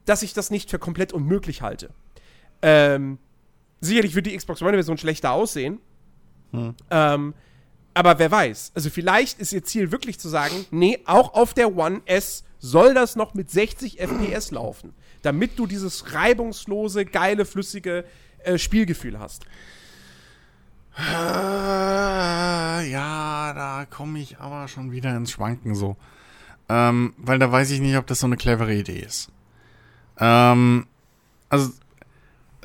dass 0.05 0.23
ich 0.23 0.33
das 0.33 0.49
nicht 0.49 0.71
für 0.71 0.79
komplett 0.79 1.13
unmöglich 1.13 1.61
halte. 1.61 1.91
Ähm, 2.61 3.19
sicherlich 3.81 4.15
wird 4.15 4.25
die 4.25 4.35
Xbox 4.35 4.61
One-Version 4.61 4.97
schlechter 4.97 5.31
aussehen. 5.31 5.79
Ähm, 6.89 7.33
aber 7.95 8.19
wer 8.19 8.29
weiß. 8.29 8.73
Also 8.75 8.91
vielleicht 8.91 9.39
ist 9.39 9.53
ihr 9.53 9.63
Ziel 9.63 9.91
wirklich 9.91 10.19
zu 10.19 10.29
sagen, 10.29 10.65
nee, 10.69 10.99
auch 11.05 11.33
auf 11.33 11.53
der 11.53 11.75
One 11.75 12.01
S 12.05 12.43
soll 12.59 12.93
das 12.93 13.15
noch 13.15 13.33
mit 13.33 13.49
60 13.49 13.99
FPS 13.99 14.51
laufen, 14.51 14.93
damit 15.21 15.57
du 15.57 15.65
dieses 15.65 16.13
reibungslose, 16.13 17.05
geile, 17.05 17.45
flüssige 17.45 18.05
äh, 18.43 18.57
Spielgefühl 18.57 19.17
hast. 19.17 19.45
Äh, 20.97 22.91
ja, 22.91 23.53
da 23.53 23.85
komme 23.89 24.19
ich 24.19 24.39
aber 24.39 24.67
schon 24.67 24.91
wieder 24.91 25.15
ins 25.15 25.31
Schwanken 25.31 25.73
so. 25.73 25.95
Ähm, 26.67 27.13
weil 27.17 27.39
da 27.39 27.51
weiß 27.51 27.71
ich 27.71 27.79
nicht, 27.79 27.95
ob 27.97 28.07
das 28.07 28.19
so 28.19 28.27
eine 28.27 28.37
clevere 28.37 28.73
Idee 28.73 28.99
ist. 28.99 29.29
Ähm, 30.19 30.87
also, 31.49 31.71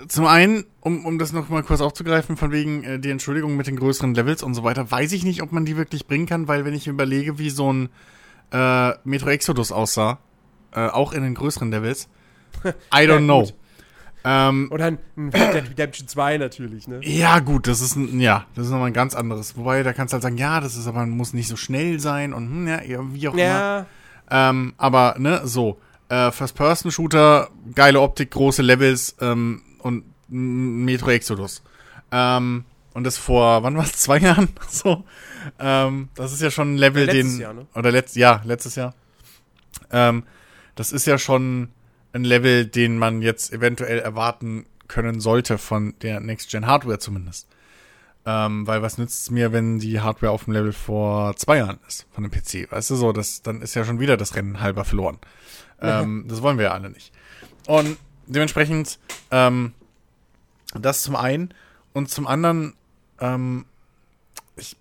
zum 0.09 0.27
einen, 0.27 0.65
um, 0.81 1.05
um 1.05 1.19
das 1.19 1.33
noch 1.33 1.49
mal 1.49 1.63
kurz 1.63 1.81
aufzugreifen, 1.81 2.37
von 2.37 2.53
wegen 2.53 2.85
äh, 2.85 2.99
die 2.99 3.11
Entschuldigung 3.11 3.57
mit 3.57 3.67
den 3.67 3.77
größeren 3.77 4.15
Levels 4.15 4.43
und 4.43 4.55
so 4.55 4.65
weiter, 4.65 4.91
weiß 4.91 5.13
ich 5.13 5.25
nicht, 5.25 5.43
ob 5.43 5.53
man 5.53 5.65
die 5.65 5.77
wirklich 5.77 6.07
bringen 6.07 6.27
kann, 6.27 6.49
weil 6.49 6.65
wenn 6.65 6.75
ich 6.75 6.87
überlege, 6.87 7.39
wie 7.39 7.51
so 7.51 7.73
ein 7.73 7.89
äh, 8.53 8.93
Metro 9.05 9.29
Exodus 9.31 9.73
aussah, 9.73 10.19
äh, 10.73 10.87
auch 10.87 11.13
in 11.13 11.23
den 11.23 11.35
größeren 11.35 11.71
Levels, 11.71 12.09
I 12.65 13.07
don't 13.07 13.25
know. 13.25 13.49
Ähm, 14.23 14.69
Oder 14.71 14.85
ein, 14.87 14.99
ein 15.17 15.31
Red 15.31 15.55
Dead 15.55 15.71
Redemption 15.71 16.07
2 16.07 16.37
natürlich, 16.37 16.87
ne? 16.87 17.01
ja, 17.03 17.39
gut, 17.39 17.67
das 17.67 17.81
ist 17.81 17.97
ein, 17.97 18.21
ja, 18.21 18.45
das 18.55 18.67
ist 18.67 18.71
nochmal 18.71 18.89
ein 18.89 18.93
ganz 18.93 19.15
anderes. 19.15 19.57
Wobei, 19.57 19.83
da 19.83 19.95
kannst 19.95 20.13
du 20.13 20.17
halt 20.17 20.23
sagen, 20.23 20.37
ja, 20.37 20.61
das 20.61 20.77
ist 20.77 20.87
aber, 20.87 21.07
muss 21.07 21.33
nicht 21.33 21.49
so 21.49 21.57
schnell 21.57 22.01
sein 22.01 22.35
und 22.35 22.45
hm, 22.45 22.69
ja, 22.69 22.81
wie 23.15 23.29
auch 23.29 23.33
immer. 23.33 23.43
Ja, 23.43 23.87
Ähm, 24.31 24.75
aber, 24.77 25.17
ne, 25.19 25.41
so. 25.45 25.79
Äh, 26.11 26.33
First-Person-Shooter, 26.33 27.49
geile 27.75 28.01
Optik, 28.01 28.33
große 28.33 28.63
Levels 28.63 29.17
ähm, 29.21 29.63
und 29.83 30.05
Metro 30.29 31.11
Exodus. 31.11 31.63
Ähm, 32.13 32.65
und 32.95 33.05
das 33.05 33.17
vor, 33.19 33.63
wann 33.63 33.77
war 33.77 33.85
es? 33.85 33.93
Zwei 33.93 34.19
Jahren? 34.21 34.49
so. 34.69 35.05
Ähm, 35.59 36.09
das 36.15 36.33
ist 36.33 36.43
ja 36.43 36.51
schon 36.51 36.75
ein 36.75 36.79
Level, 36.79 37.07
Ja, 37.07 37.13
letztes 37.13 37.33
den. 37.33 37.41
Jahr, 37.41 37.55
ne? 37.55 37.67
Oder 37.75 37.91
letzt, 37.93 38.17
ja, 38.17 38.43
letztes 38.45 38.75
Jahr. 38.75 38.95
Ähm, 39.91 40.25
das 40.75 40.93
ist 40.93 41.07
ja 41.07 41.19
schon 41.19 41.69
ein 42.13 42.25
Level, 42.25 42.67
den 42.67 42.99
man 42.99 43.23
jetzt 43.23 43.53
eventuell 43.53 43.99
erwarten 44.01 44.67
können 44.89 45.21
sollte 45.21 45.59
von 45.59 45.95
der 46.03 46.21
Next-Gen-Hardware 46.21 46.99
zumindest. 46.99 47.47
Ähm, 48.27 48.67
weil 48.67 48.83
was 48.83 48.99
nützt 48.99 49.23
es 49.23 49.31
mir, 49.31 49.53
wenn 49.53 49.79
die 49.79 50.01
Hardware 50.01 50.33
auf 50.33 50.45
dem 50.45 50.53
Level 50.53 50.73
vor 50.73 51.37
zwei 51.37 51.59
Jahren 51.59 51.79
ist 51.89 52.07
von 52.11 52.25
dem 52.25 52.31
PC? 52.31 52.71
Weißt 52.71 52.91
du 52.91 52.97
so, 52.97 53.13
das, 53.13 53.43
dann 53.43 53.63
ist 53.63 53.75
ja 53.75 53.85
schon 53.85 54.01
wieder 54.01 54.17
das 54.17 54.35
Rennen 54.35 54.61
halber 54.61 54.85
verloren. 54.85 55.19
Ähm, 55.81 56.27
das 56.29 56.43
wollen 56.43 56.59
wir 56.59 56.67
ja 56.67 56.73
alle 56.73 56.91
nicht. 56.91 57.13
Und 57.67 57.97
dementsprechend, 58.33 58.99
ähm, 59.31 59.75
das 60.75 61.03
zum 61.03 61.17
einen 61.17 61.53
und 61.93 62.11
zum 62.11 62.27
anderen, 62.27 62.75
ähm, 63.21 63.67
ich, 64.57 64.77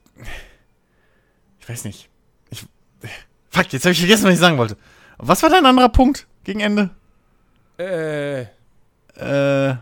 ich 1.60 1.70
weiß 1.70 1.84
nicht. 1.86 2.10
Ich, 2.50 2.66
fuck, 3.50 3.72
jetzt 3.74 3.86
habe 3.86 3.92
ich 3.92 4.00
vergessen, 4.00 4.26
was 4.26 4.34
ich 4.34 4.40
sagen 4.40 4.58
wollte. 4.58 4.78
Was 5.18 5.44
war 5.44 5.50
dein 5.50 5.66
anderer 5.66 5.90
Punkt 5.90 6.28
gegen 6.44 6.60
Ende? 6.60 6.92
äh, 7.78 8.42
Äh, 9.16 9.76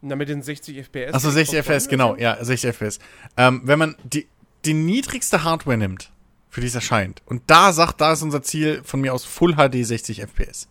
na 0.00 0.14
mit 0.14 0.28
den 0.28 0.42
60 0.42 0.76
FPS. 0.78 1.14
Achso, 1.14 1.30
60 1.30 1.58
Xbox 1.58 1.66
FPS, 1.66 1.88
genau, 1.88 2.14
ja, 2.16 2.42
60 2.42 2.74
FPS. 2.76 2.98
Ähm, 3.36 3.62
wenn 3.64 3.78
man 3.78 3.96
die, 4.04 4.28
die 4.64 4.74
niedrigste 4.74 5.42
Hardware 5.42 5.76
nimmt, 5.76 6.12
für 6.48 6.60
die 6.60 6.68
es 6.68 6.74
erscheint, 6.76 7.22
und 7.26 7.42
da 7.48 7.72
sagt, 7.72 8.00
da 8.00 8.12
ist 8.12 8.22
unser 8.22 8.42
Ziel 8.42 8.82
von 8.84 9.00
mir 9.00 9.12
aus 9.12 9.24
Full 9.24 9.54
HD 9.56 9.84
60 9.84 10.20
FPS, 10.22 10.68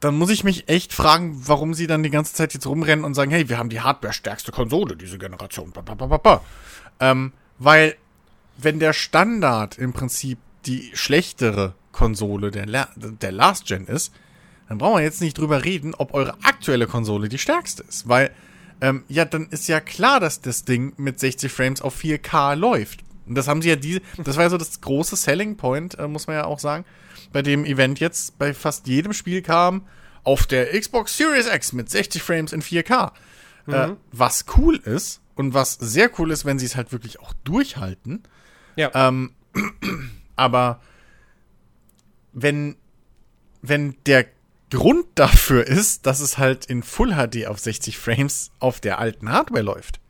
dann 0.00 0.16
muss 0.16 0.30
ich 0.30 0.44
mich 0.44 0.68
echt 0.68 0.92
fragen, 0.92 1.40
warum 1.46 1.74
sie 1.74 1.86
dann 1.86 2.02
die 2.02 2.10
ganze 2.10 2.34
Zeit 2.34 2.54
jetzt 2.54 2.66
rumrennen 2.66 3.04
und 3.04 3.14
sagen, 3.14 3.30
hey, 3.30 3.48
wir 3.48 3.58
haben 3.58 3.70
die 3.70 3.80
hardware-stärkste 3.80 4.52
Konsole 4.52 4.96
diese 4.96 5.18
Generation. 5.18 5.72
Ba, 5.72 5.80
ba, 5.80 5.94
ba, 5.94 6.16
ba. 6.16 6.42
Ähm, 7.00 7.32
weil, 7.58 7.96
wenn 8.58 8.78
der 8.78 8.92
Standard 8.92 9.78
im 9.78 9.92
Prinzip 9.92 10.38
die 10.66 10.90
schlechtere 10.94 11.74
Konsole 11.92 12.50
der, 12.50 12.66
der 12.96 13.32
Last 13.32 13.66
Gen 13.66 13.86
ist, 13.86 14.12
dann 14.68 14.78
brauchen 14.78 14.98
wir 14.98 15.04
jetzt 15.04 15.20
nicht 15.20 15.38
drüber 15.38 15.64
reden, 15.64 15.94
ob 15.94 16.12
eure 16.12 16.34
aktuelle 16.42 16.86
Konsole 16.86 17.28
die 17.28 17.38
stärkste 17.38 17.84
ist. 17.84 18.08
Weil, 18.08 18.30
ähm, 18.80 19.04
ja, 19.08 19.24
dann 19.24 19.46
ist 19.48 19.68
ja 19.68 19.80
klar, 19.80 20.20
dass 20.20 20.40
das 20.40 20.64
Ding 20.64 20.92
mit 20.96 21.20
60 21.20 21.50
Frames 21.50 21.80
auf 21.80 21.98
4K 21.98 22.54
läuft. 22.54 23.05
Und 23.26 23.34
das 23.34 23.48
haben 23.48 23.62
sie 23.62 23.68
ja 23.68 23.76
diese, 23.76 24.00
das 24.18 24.36
war 24.36 24.44
ja 24.44 24.50
so 24.50 24.58
das 24.58 24.80
große 24.80 25.16
Selling 25.16 25.56
Point, 25.56 25.98
äh, 25.98 26.06
muss 26.08 26.26
man 26.26 26.36
ja 26.36 26.44
auch 26.44 26.58
sagen, 26.58 26.84
bei 27.32 27.42
dem 27.42 27.64
Event 27.64 28.00
jetzt 28.00 28.38
bei 28.38 28.54
fast 28.54 28.86
jedem 28.86 29.12
Spiel 29.12 29.42
kam, 29.42 29.86
auf 30.22 30.46
der 30.46 30.78
Xbox 30.78 31.16
Series 31.16 31.46
X 31.46 31.72
mit 31.72 31.90
60 31.90 32.22
Frames 32.22 32.52
in 32.52 32.62
4K. 32.62 33.12
Äh, 33.68 33.90
was 34.12 34.44
cool 34.56 34.76
ist 34.76 35.20
und 35.34 35.54
was 35.54 35.74
sehr 35.74 36.10
cool 36.18 36.30
ist, 36.30 36.44
wenn 36.44 36.58
sie 36.58 36.66
es 36.66 36.76
halt 36.76 36.92
wirklich 36.92 37.20
auch 37.20 37.32
durchhalten. 37.44 38.22
Ja. 38.76 38.90
Ähm, 38.94 39.32
aber 40.36 40.80
wenn, 42.32 42.76
wenn 43.62 43.96
der 44.06 44.26
Grund 44.70 45.06
dafür 45.14 45.66
ist, 45.66 46.06
dass 46.06 46.20
es 46.20 46.38
halt 46.38 46.66
in 46.66 46.82
Full 46.82 47.14
HD 47.14 47.46
auf 47.46 47.58
60 47.58 47.98
Frames 47.98 48.50
auf 48.58 48.80
der 48.80 48.98
alten 48.98 49.30
Hardware 49.30 49.62
läuft, 49.62 50.00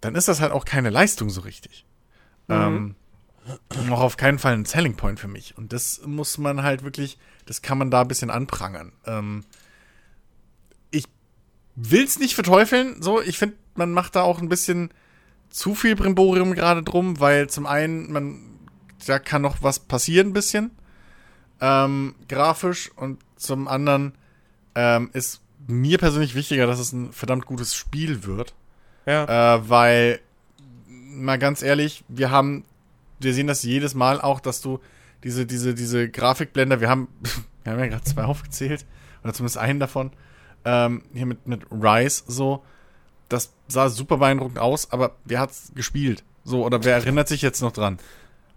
dann 0.00 0.14
ist 0.14 0.28
das 0.28 0.40
halt 0.40 0.52
auch 0.52 0.64
keine 0.64 0.90
Leistung 0.90 1.30
so 1.30 1.40
richtig. 1.40 1.84
Ähm, 2.48 2.94
noch 3.86 4.00
auf 4.00 4.16
keinen 4.16 4.38
Fall 4.38 4.54
ein 4.54 4.64
Selling 4.64 4.96
Point 4.96 5.20
für 5.20 5.28
mich. 5.28 5.56
Und 5.56 5.72
das 5.72 6.02
muss 6.04 6.38
man 6.38 6.62
halt 6.62 6.82
wirklich, 6.84 7.18
das 7.46 7.62
kann 7.62 7.78
man 7.78 7.90
da 7.90 8.02
ein 8.02 8.08
bisschen 8.08 8.30
anprangern. 8.30 8.92
Ähm, 9.06 9.44
ich 10.90 11.04
will's 11.74 12.18
nicht 12.18 12.34
verteufeln, 12.34 13.02
so, 13.02 13.20
ich 13.20 13.38
finde, 13.38 13.56
man 13.74 13.92
macht 13.92 14.16
da 14.16 14.22
auch 14.22 14.40
ein 14.40 14.48
bisschen 14.48 14.90
zu 15.50 15.74
viel 15.74 15.96
Brimborium 15.96 16.54
gerade 16.54 16.82
drum, 16.82 17.20
weil 17.20 17.48
zum 17.48 17.66
einen, 17.66 18.12
man, 18.12 18.40
da 19.06 19.18
kann 19.18 19.42
noch 19.42 19.62
was 19.62 19.78
passieren 19.78 20.28
ein 20.28 20.32
bisschen, 20.32 20.70
ähm, 21.60 22.14
grafisch, 22.28 22.90
und 22.96 23.18
zum 23.36 23.68
anderen 23.68 24.12
ähm, 24.74 25.10
ist 25.12 25.40
mir 25.66 25.98
persönlich 25.98 26.34
wichtiger, 26.34 26.66
dass 26.66 26.78
es 26.78 26.92
ein 26.92 27.12
verdammt 27.12 27.46
gutes 27.46 27.74
Spiel 27.74 28.24
wird, 28.24 28.54
ja. 29.06 29.56
äh, 29.56 29.68
weil, 29.68 30.20
mal 31.22 31.38
ganz 31.38 31.62
ehrlich, 31.62 32.04
wir 32.08 32.30
haben, 32.30 32.64
wir 33.20 33.34
sehen 33.34 33.46
das 33.46 33.62
jedes 33.62 33.94
Mal 33.94 34.20
auch, 34.20 34.40
dass 34.40 34.60
du 34.60 34.80
diese, 35.24 35.46
diese, 35.46 35.74
diese 35.74 36.08
Grafikblender, 36.08 36.80
wir 36.80 36.88
haben, 36.88 37.08
wir 37.64 37.72
haben 37.72 37.80
ja 37.80 37.86
gerade 37.86 38.04
zwei 38.04 38.24
aufgezählt, 38.24 38.86
oder 39.22 39.32
zumindest 39.32 39.58
einen 39.58 39.80
davon, 39.80 40.12
ähm, 40.64 41.02
hier 41.12 41.26
mit, 41.26 41.46
mit 41.46 41.66
Rise 41.70 42.24
so, 42.26 42.62
das 43.28 43.52
sah 43.68 43.88
super 43.88 44.18
beeindruckend 44.18 44.58
aus, 44.58 44.90
aber 44.92 45.16
wer 45.24 45.40
hat's 45.40 45.72
gespielt? 45.74 46.24
So, 46.44 46.64
oder 46.64 46.82
wer 46.84 46.94
erinnert 46.94 47.28
sich 47.28 47.42
jetzt 47.42 47.60
noch 47.60 47.72
dran? 47.72 47.98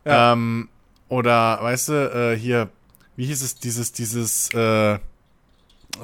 Ja. 0.06 0.34
Ähm, 0.34 0.70
oder, 1.10 1.60
weißt 1.62 1.90
du, 1.90 1.94
äh, 1.94 2.38
hier, 2.38 2.70
wie 3.18 3.26
hieß 3.26 3.42
es, 3.42 3.56
dieses, 3.56 3.92
dieses, 3.92 4.50
äh, 4.54 4.98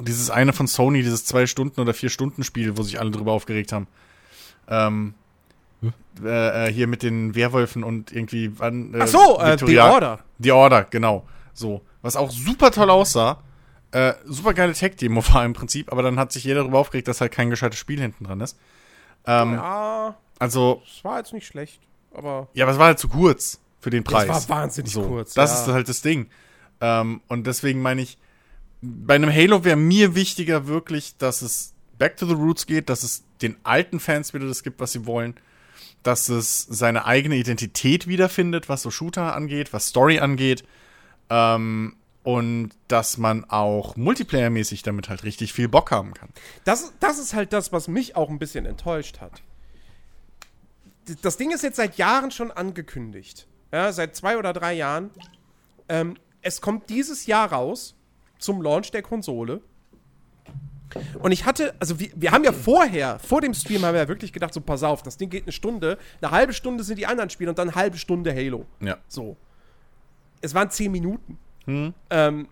dieses 0.02 0.30
eine 0.30 0.52
von 0.52 0.66
Sony, 0.66 1.02
dieses 1.02 1.24
zwei 1.24 1.46
Stunden 1.46 1.80
oder 1.80 1.94
vier 1.94 2.10
Stunden 2.10 2.44
Spiel, 2.44 2.76
wo 2.76 2.82
sich 2.82 3.00
alle 3.00 3.10
drüber 3.10 3.32
aufgeregt 3.32 3.72
haben. 3.72 3.86
Ähm, 4.68 5.14
äh, 6.22 6.66
äh, 6.68 6.72
hier 6.72 6.86
mit 6.86 7.02
den 7.02 7.34
Werwölfen 7.34 7.84
und 7.84 8.12
irgendwie 8.12 8.58
wann. 8.58 8.94
Ach 8.98 9.06
so, 9.06 9.38
äh, 9.40 9.56
The 9.58 9.78
Order. 9.78 10.18
The 10.38 10.52
Order, 10.52 10.84
genau. 10.84 11.26
So. 11.52 11.82
Was 12.02 12.16
auch 12.16 12.30
super 12.30 12.70
toll 12.70 12.90
aussah. 12.90 13.42
Äh, 13.90 14.14
super 14.24 14.54
geile 14.54 14.72
Tech-Demo 14.72 15.22
war 15.32 15.44
im 15.44 15.52
Prinzip, 15.54 15.90
aber 15.90 16.02
dann 16.02 16.18
hat 16.18 16.32
sich 16.32 16.44
jeder 16.44 16.60
darüber 16.60 16.78
aufgeregt, 16.78 17.08
dass 17.08 17.20
halt 17.20 17.32
kein 17.32 17.50
gescheites 17.50 17.78
Spiel 17.78 18.00
hinten 18.00 18.24
dran 18.24 18.40
ist. 18.40 18.58
Ähm, 19.26 19.54
Ja, 19.54 20.16
Also, 20.38 20.82
es 20.86 21.02
war 21.04 21.18
jetzt 21.18 21.32
nicht 21.32 21.46
schlecht, 21.46 21.80
aber 22.12 22.48
ja, 22.52 22.64
aber 22.64 22.72
es 22.72 22.78
war 22.78 22.86
halt 22.86 22.98
zu 22.98 23.08
kurz 23.08 23.60
für 23.80 23.90
den 23.90 24.04
Preis. 24.04 24.28
war 24.28 24.48
wahnsinnig 24.48 24.92
so, 24.92 25.02
kurz, 25.02 25.34
Das 25.34 25.52
ja. 25.52 25.60
ist 25.60 25.72
halt 25.72 25.88
das 25.88 26.02
Ding. 26.02 26.28
Ähm, 26.80 27.22
und 27.28 27.46
deswegen 27.46 27.80
meine 27.80 28.02
ich, 28.02 28.18
bei 28.80 29.14
einem 29.14 29.32
Halo 29.32 29.64
wäre 29.64 29.76
mir 29.76 30.14
wichtiger 30.14 30.66
wirklich, 30.66 31.16
dass 31.16 31.42
es 31.42 31.74
back 31.98 32.16
to 32.16 32.26
the 32.26 32.34
roots 32.34 32.66
geht, 32.66 32.88
dass 32.88 33.02
es 33.02 33.24
den 33.42 33.56
alten 33.64 34.00
Fans 34.00 34.34
wieder 34.34 34.46
das 34.46 34.62
gibt, 34.62 34.80
was 34.80 34.92
sie 34.92 35.06
wollen, 35.06 35.34
dass 36.02 36.28
es 36.28 36.62
seine 36.62 37.04
eigene 37.04 37.36
Identität 37.36 38.06
wiederfindet, 38.06 38.68
was 38.68 38.82
so 38.82 38.90
Shooter 38.90 39.34
angeht, 39.34 39.72
was 39.72 39.88
Story 39.88 40.18
angeht, 40.18 40.64
ähm, 41.30 41.96
und 42.22 42.70
dass 42.88 43.16
man 43.16 43.44
auch 43.48 43.96
multiplayer-mäßig 43.96 44.82
damit 44.82 45.08
halt 45.08 45.24
richtig 45.24 45.52
viel 45.52 45.68
Bock 45.68 45.90
haben 45.90 46.12
kann. 46.14 46.28
das, 46.64 46.92
das 47.00 47.18
ist 47.18 47.32
halt 47.32 47.52
das, 47.52 47.72
was 47.72 47.88
mich 47.88 48.16
auch 48.16 48.28
ein 48.28 48.38
bisschen 48.38 48.66
enttäuscht 48.66 49.20
hat. 49.20 49.42
Das 51.22 51.38
Ding 51.38 51.52
ist 51.52 51.62
jetzt 51.62 51.76
seit 51.76 51.96
Jahren 51.96 52.30
schon 52.30 52.50
angekündigt. 52.50 53.46
Ja, 53.72 53.92
seit 53.92 54.14
zwei 54.14 54.36
oder 54.36 54.52
drei 54.52 54.74
Jahren. 54.74 55.10
Ähm, 55.88 56.18
es 56.42 56.60
kommt 56.60 56.90
dieses 56.90 57.26
Jahr 57.26 57.50
raus 57.50 57.94
zum 58.38 58.60
Launch 58.60 58.90
der 58.90 59.02
Konsole. 59.02 59.62
Und 61.18 61.32
ich 61.32 61.44
hatte, 61.44 61.74
also 61.78 62.00
wir, 62.00 62.10
wir 62.14 62.32
haben 62.32 62.44
ja 62.44 62.52
vorher, 62.52 63.18
vor 63.18 63.40
dem 63.40 63.54
Stream 63.54 63.84
haben 63.84 63.94
wir 63.94 64.02
ja 64.02 64.08
wirklich 64.08 64.32
gedacht, 64.32 64.54
so 64.54 64.60
pass 64.60 64.82
auf, 64.82 65.02
das 65.02 65.16
Ding 65.16 65.30
geht 65.30 65.44
eine 65.44 65.52
Stunde, 65.52 65.98
eine 66.20 66.30
halbe 66.30 66.52
Stunde 66.52 66.84
sind 66.84 66.98
die 66.98 67.06
anderen 67.06 67.30
Spiele 67.30 67.50
und 67.50 67.58
dann 67.58 67.68
eine 67.68 67.76
halbe 67.76 67.98
Stunde 67.98 68.34
Halo. 68.34 68.66
Ja. 68.80 68.98
So. 69.08 69.36
Es 70.40 70.54
waren 70.54 70.70
zehn 70.70 70.92
Minuten. 70.92 71.38
Ähm, 72.10 72.48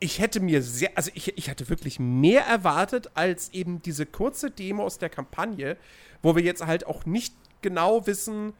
ich 0.00 0.18
hätte 0.18 0.40
mir 0.40 0.62
sehr, 0.62 0.90
also 0.94 1.10
ich, 1.14 1.36
ich 1.36 1.50
hatte 1.50 1.68
wirklich 1.68 1.98
mehr 1.98 2.42
erwartet 2.46 3.10
als 3.14 3.52
eben 3.52 3.82
diese 3.82 4.06
kurze 4.06 4.50
Demo 4.50 4.84
aus 4.84 4.98
der 4.98 5.10
Kampagne, 5.10 5.76
wo 6.22 6.34
wir 6.34 6.42
jetzt 6.42 6.66
halt 6.66 6.86
auch 6.86 7.04
nicht 7.06 7.34
genau 7.62 8.06
wissen, 8.06 8.54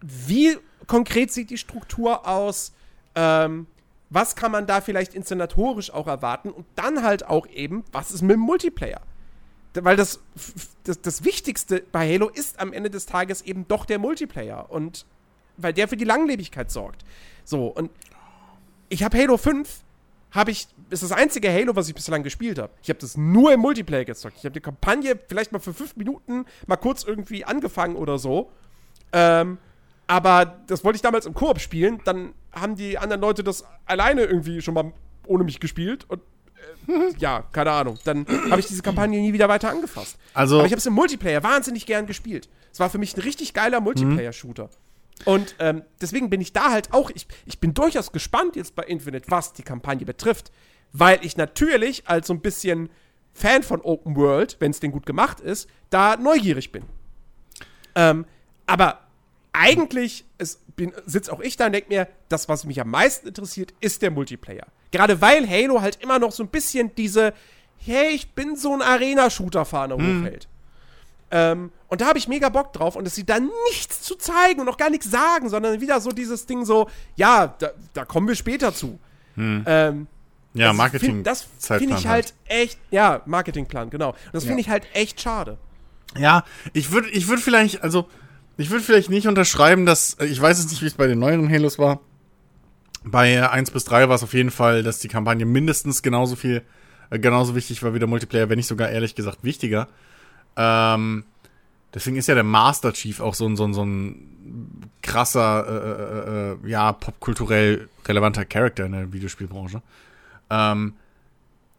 wie 0.00 0.56
konkret 0.86 1.32
sieht 1.32 1.50
die 1.50 1.58
Struktur 1.58 2.26
aus, 2.26 2.72
ähm, 3.14 3.66
was 4.12 4.36
kann 4.36 4.52
man 4.52 4.66
da 4.66 4.80
vielleicht 4.80 5.14
inszenatorisch 5.14 5.90
auch 5.90 6.06
erwarten 6.06 6.50
und 6.50 6.66
dann 6.74 7.02
halt 7.02 7.26
auch 7.26 7.46
eben, 7.46 7.84
was 7.92 8.10
ist 8.10 8.22
mit 8.22 8.32
dem 8.32 8.40
Multiplayer? 8.40 9.00
Weil 9.74 9.96
das, 9.96 10.20
das, 10.84 11.00
das 11.00 11.24
Wichtigste 11.24 11.82
bei 11.92 12.12
Halo 12.12 12.28
ist 12.28 12.60
am 12.60 12.74
Ende 12.74 12.90
des 12.90 13.06
Tages 13.06 13.40
eben 13.40 13.66
doch 13.68 13.86
der 13.86 13.98
Multiplayer 13.98 14.70
und 14.70 15.06
weil 15.56 15.72
der 15.72 15.88
für 15.88 15.96
die 15.96 16.04
Langlebigkeit 16.04 16.70
sorgt. 16.70 17.04
So, 17.44 17.68
und 17.68 17.90
ich 18.90 19.02
habe 19.02 19.16
Halo 19.16 19.38
5, 19.38 19.80
habe 20.32 20.50
ich, 20.50 20.66
ist 20.90 21.02
das 21.02 21.12
einzige 21.12 21.50
Halo, 21.50 21.74
was 21.74 21.88
ich 21.88 21.94
bislang 21.94 22.22
gespielt 22.22 22.58
habe. 22.58 22.72
Ich 22.82 22.90
habe 22.90 22.98
das 22.98 23.16
nur 23.16 23.52
im 23.52 23.60
Multiplayer 23.60 24.04
gezockt. 24.04 24.36
Ich 24.38 24.44
habe 24.44 24.52
die 24.52 24.60
Kampagne 24.60 25.18
vielleicht 25.26 25.52
mal 25.52 25.58
für 25.58 25.72
fünf 25.72 25.96
Minuten 25.96 26.44
mal 26.66 26.76
kurz 26.76 27.04
irgendwie 27.04 27.44
angefangen 27.44 27.96
oder 27.96 28.18
so. 28.18 28.50
Ähm, 29.12 29.58
aber 30.06 30.60
das 30.66 30.84
wollte 30.84 30.96
ich 30.96 31.02
damals 31.02 31.24
im 31.24 31.34
Koop 31.34 31.60
spielen. 31.60 32.00
Dann 32.04 32.34
haben 32.52 32.76
die 32.76 32.98
anderen 32.98 33.20
Leute 33.22 33.42
das 33.44 33.64
alleine 33.86 34.22
irgendwie 34.24 34.60
schon 34.62 34.74
mal 34.74 34.92
ohne 35.26 35.44
mich 35.44 35.60
gespielt. 35.60 36.04
Und 36.08 36.20
äh, 36.88 37.12
ja, 37.18 37.44
keine 37.52 37.70
Ahnung. 37.72 37.98
Dann 38.04 38.26
habe 38.50 38.60
ich 38.60 38.66
diese 38.66 38.82
Kampagne 38.82 39.20
nie 39.20 39.32
wieder 39.32 39.48
weiter 39.48 39.70
angefasst. 39.70 40.16
Also- 40.34 40.56
Aber 40.58 40.66
ich 40.66 40.72
habe 40.72 40.78
es 40.78 40.86
im 40.86 40.94
Multiplayer 40.94 41.42
wahnsinnig 41.42 41.86
gern 41.86 42.06
gespielt. 42.06 42.48
Es 42.72 42.80
war 42.80 42.90
für 42.90 42.98
mich 42.98 43.16
ein 43.16 43.20
richtig 43.20 43.54
geiler 43.54 43.80
Multiplayer-Shooter. 43.80 44.70
Und 45.24 45.54
ähm, 45.60 45.82
deswegen 46.00 46.30
bin 46.30 46.40
ich 46.40 46.52
da 46.52 46.70
halt 46.72 46.92
auch, 46.92 47.10
ich, 47.14 47.26
ich 47.46 47.60
bin 47.60 47.74
durchaus 47.74 48.10
gespannt 48.12 48.56
jetzt 48.56 48.74
bei 48.74 48.82
Infinite, 48.84 49.30
was 49.30 49.52
die 49.52 49.62
Kampagne 49.62 50.04
betrifft. 50.04 50.50
Weil 50.92 51.24
ich 51.24 51.36
natürlich 51.36 52.08
als 52.08 52.26
so 52.26 52.34
ein 52.34 52.40
bisschen 52.40 52.88
Fan 53.34 53.62
von 53.62 53.80
Open 53.82 54.16
World, 54.16 54.56
wenn 54.58 54.72
es 54.72 54.80
denn 54.80 54.90
gut 54.92 55.06
gemacht 55.06 55.40
ist, 55.40 55.68
da 55.90 56.16
neugierig 56.16 56.72
bin. 56.72 56.84
Ähm, 57.94 58.24
aber 58.66 59.00
eigentlich 59.52 60.24
sitze 61.06 61.32
auch 61.32 61.40
ich 61.40 61.56
da 61.56 61.66
und 61.66 61.72
denke 61.72 61.88
mir, 61.88 62.08
das, 62.28 62.48
was 62.48 62.64
mich 62.64 62.80
am 62.80 62.90
meisten 62.90 63.28
interessiert, 63.28 63.74
ist 63.80 64.02
der 64.02 64.10
Multiplayer. 64.10 64.66
Gerade 64.90 65.20
weil 65.20 65.48
Halo 65.48 65.80
halt 65.80 65.98
immer 66.02 66.18
noch 66.18 66.32
so 66.32 66.42
ein 66.42 66.48
bisschen 66.48 66.94
diese, 66.94 67.34
hey, 67.78 68.10
ich 68.10 68.30
bin 68.32 68.56
so 68.56 68.72
ein 68.74 68.82
Arena-Shooter-Fahner 68.82 69.94
hochhält. 69.96 70.48
Ähm, 71.30 71.72
und 71.88 72.00
da 72.00 72.06
habe 72.06 72.18
ich 72.18 72.28
mega 72.28 72.48
Bock 72.50 72.72
drauf 72.74 72.94
und 72.94 73.04
dass 73.04 73.14
sie 73.14 73.24
da 73.24 73.38
nichts 73.70 74.02
zu 74.02 74.16
zeigen 74.16 74.60
und 74.60 74.68
auch 74.68 74.76
gar 74.76 74.90
nichts 74.90 75.10
sagen, 75.10 75.48
sondern 75.48 75.80
wieder 75.80 76.00
so 76.00 76.10
dieses 76.10 76.44
Ding 76.46 76.64
so, 76.66 76.88
ja, 77.16 77.54
da, 77.58 77.70
da 77.94 78.04
kommen 78.04 78.28
wir 78.28 78.34
später 78.34 78.74
zu. 78.74 78.98
Ähm, 79.36 80.06
Ja, 80.54 80.68
das 80.68 80.76
Marketing. 80.76 81.08
Find, 81.08 81.26
das 81.26 81.46
finde 81.58 81.94
ich 81.96 82.06
halt 82.06 82.34
echt, 82.44 82.78
ja, 82.90 83.22
Marketingplan, 83.24 83.88
genau. 83.88 84.10
Und 84.10 84.34
das 84.34 84.44
finde 84.44 84.60
ich 84.60 84.68
halt 84.68 84.86
echt 84.92 85.20
schade. 85.22 85.56
Ja, 86.18 86.44
ich 86.74 86.90
würde 86.92 87.08
ich 87.08 87.28
würd 87.28 87.40
vielleicht, 87.40 87.82
also, 87.82 88.06
ich 88.62 88.70
würde 88.70 88.84
vielleicht 88.84 89.10
nicht 89.10 89.26
unterschreiben, 89.26 89.86
dass, 89.86 90.14
äh, 90.14 90.26
ich 90.26 90.40
weiß 90.40 90.60
jetzt 90.60 90.70
nicht, 90.70 90.82
wie 90.82 90.86
es 90.86 90.94
bei 90.94 91.06
den 91.06 91.18
neueren 91.18 91.50
Halos 91.50 91.78
war. 91.78 92.00
Bei 93.04 93.32
äh, 93.32 93.40
1 93.40 93.72
bis 93.72 93.84
3 93.84 94.08
war 94.08 94.14
es 94.14 94.22
auf 94.22 94.34
jeden 94.34 94.50
Fall, 94.50 94.82
dass 94.82 95.00
die 95.00 95.08
Kampagne 95.08 95.44
mindestens 95.44 96.02
genauso 96.02 96.36
viel, 96.36 96.62
äh, 97.10 97.18
genauso 97.18 97.54
wichtig 97.56 97.82
war 97.82 97.92
wie 97.94 97.98
der 97.98 98.08
Multiplayer, 98.08 98.48
wenn 98.48 98.56
nicht 98.56 98.68
sogar 98.68 98.88
ehrlich 98.90 99.14
gesagt 99.14 99.42
wichtiger. 99.42 99.88
Ähm, 100.56 101.24
deswegen 101.92 102.16
ist 102.16 102.28
ja 102.28 102.34
der 102.34 102.44
Master 102.44 102.92
Chief 102.92 103.20
auch 103.20 103.34
so 103.34 103.46
ein, 103.46 103.56
so 103.56 103.64
ein, 103.64 103.74
so 103.74 103.84
ein 103.84 104.90
krasser, 105.02 105.66
äh, 105.66 105.72
äh, 105.72 106.66
äh, 106.66 106.70
ja, 106.70 106.92
popkulturell 106.92 107.88
relevanter 108.06 108.44
Charakter 108.44 108.86
in 108.86 108.92
der 108.92 109.12
Videospielbranche. 109.12 109.82
Ähm, 110.50 110.94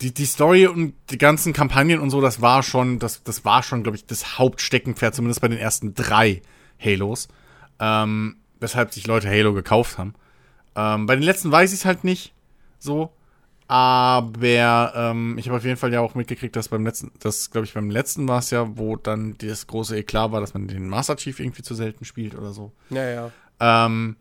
die, 0.02 0.14
die 0.14 0.26
Story 0.26 0.68
und 0.68 0.96
die 1.12 1.18
ganzen 1.18 1.54
Kampagnen 1.54 2.00
und 2.00 2.10
so, 2.10 2.20
das 2.20 2.42
war 2.42 2.62
schon, 2.62 3.00
das, 3.00 3.24
das 3.24 3.46
war 3.46 3.64
schon, 3.64 3.84
glaube 3.84 3.96
ich, 3.96 4.06
das 4.06 4.38
Hauptsteckenpferd, 4.38 5.16
zumindest 5.16 5.40
bei 5.40 5.48
den 5.48 5.60
ersten 5.60 5.94
drei 5.94 6.42
Halos. 6.84 7.28
Ähm, 7.80 8.38
weshalb 8.60 8.94
sich 8.94 9.06
Leute 9.06 9.30
Halo 9.30 9.54
gekauft 9.54 9.98
haben. 9.98 10.16
Ähm, 10.76 11.06
bei 11.06 11.16
den 11.16 11.24
letzten 11.24 11.52
weiß 11.52 11.72
ich 11.72 11.80
es 11.80 11.86
halt 11.86 12.04
nicht 12.04 12.34
so. 12.80 13.12
Aber 13.68 14.94
ähm, 14.96 15.38
ich 15.38 15.48
habe 15.48 15.58
auf 15.58 15.64
jeden 15.64 15.78
Fall 15.78 15.94
ja 15.94 16.02
auch 16.02 16.16
mitgekriegt, 16.16 16.56
dass 16.56 16.70
beim 16.70 16.86
letzten, 16.86 17.12
das 17.20 17.50
glaube 17.50 17.66
ich 17.66 17.74
beim 17.74 17.90
letzten 17.90 18.28
war 18.28 18.40
es 18.40 18.52
ja, 18.52 18.78
wo 18.78 18.98
dann 18.98 19.36
das 19.38 19.68
große 19.68 19.98
Eklat 19.98 20.32
war, 20.32 20.42
dass 20.42 20.54
man 20.54 20.68
den 20.68 20.90
Master 20.90 21.16
Chief 21.16 21.40
irgendwie 21.40 21.64
zu 21.64 21.74
selten 21.74 22.06
spielt 22.06 22.36
oder 22.36 22.52
so. 22.52 22.72
Ja, 22.90 23.10
ja. 23.10 23.32
Ähm, 23.60 24.18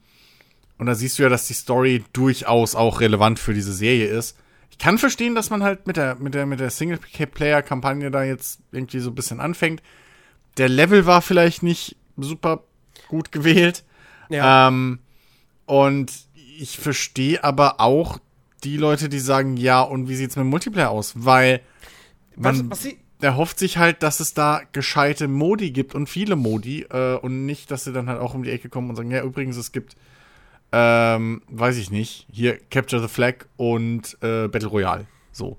und 0.78 0.86
da 0.86 0.94
siehst 0.94 1.18
du 1.18 1.24
ja, 1.24 1.28
dass 1.28 1.46
die 1.46 1.54
Story 1.54 2.04
durchaus 2.12 2.74
auch 2.74 3.00
relevant 3.00 3.38
für 3.38 3.54
diese 3.54 3.72
Serie 3.72 4.06
ist. 4.06 4.38
Ich 4.70 4.78
kann 4.78 4.98
verstehen, 4.98 5.34
dass 5.34 5.50
man 5.50 5.62
halt 5.62 5.86
mit 5.86 5.96
der, 5.96 6.14
mit 6.16 6.34
der, 6.34 6.46
mit 6.46 6.60
der 6.60 6.70
Singleplayer-Kampagne 6.70 8.10
da 8.10 8.22
jetzt 8.24 8.60
irgendwie 8.72 9.00
so 9.00 9.10
ein 9.10 9.14
bisschen 9.14 9.40
anfängt. 9.40 9.82
Der 10.56 10.68
Level 10.68 11.04
war 11.04 11.20
vielleicht 11.20 11.62
nicht 11.62 11.96
super 12.16 12.62
gut 13.08 13.32
gewählt. 13.32 13.84
Ja. 14.28 14.68
Ähm, 14.68 14.98
und 15.66 16.12
ich 16.58 16.78
verstehe 16.78 17.42
aber 17.42 17.80
auch 17.80 18.18
die 18.64 18.76
Leute, 18.76 19.08
die 19.08 19.18
sagen, 19.18 19.56
ja, 19.56 19.80
und 19.82 20.08
wie 20.08 20.14
sieht's 20.16 20.36
mit 20.36 20.46
Multiplayer 20.46 20.90
aus? 20.90 21.12
Weil 21.16 21.60
was, 22.36 22.58
man, 22.58 22.70
was 22.70 22.82
sie, 22.82 22.98
der 23.20 23.36
hofft 23.36 23.58
sich 23.58 23.76
halt, 23.78 24.02
dass 24.02 24.20
es 24.20 24.34
da 24.34 24.62
gescheite 24.72 25.28
Modi 25.28 25.70
gibt 25.70 25.94
und 25.94 26.08
viele 26.08 26.36
Modi 26.36 26.82
äh, 26.90 27.16
und 27.16 27.46
nicht, 27.46 27.70
dass 27.70 27.84
sie 27.84 27.92
dann 27.92 28.08
halt 28.08 28.20
auch 28.20 28.34
um 28.34 28.42
die 28.42 28.50
Ecke 28.50 28.68
kommen 28.68 28.90
und 28.90 28.96
sagen, 28.96 29.10
ja, 29.10 29.22
übrigens, 29.22 29.56
es 29.56 29.72
gibt, 29.72 29.96
ähm, 30.72 31.42
weiß 31.48 31.76
ich 31.76 31.90
nicht, 31.90 32.26
hier 32.32 32.58
Capture 32.70 33.02
the 33.02 33.08
Flag 33.08 33.46
und 33.56 34.16
äh, 34.22 34.48
Battle 34.48 34.68
Royale. 34.68 35.06
So. 35.32 35.56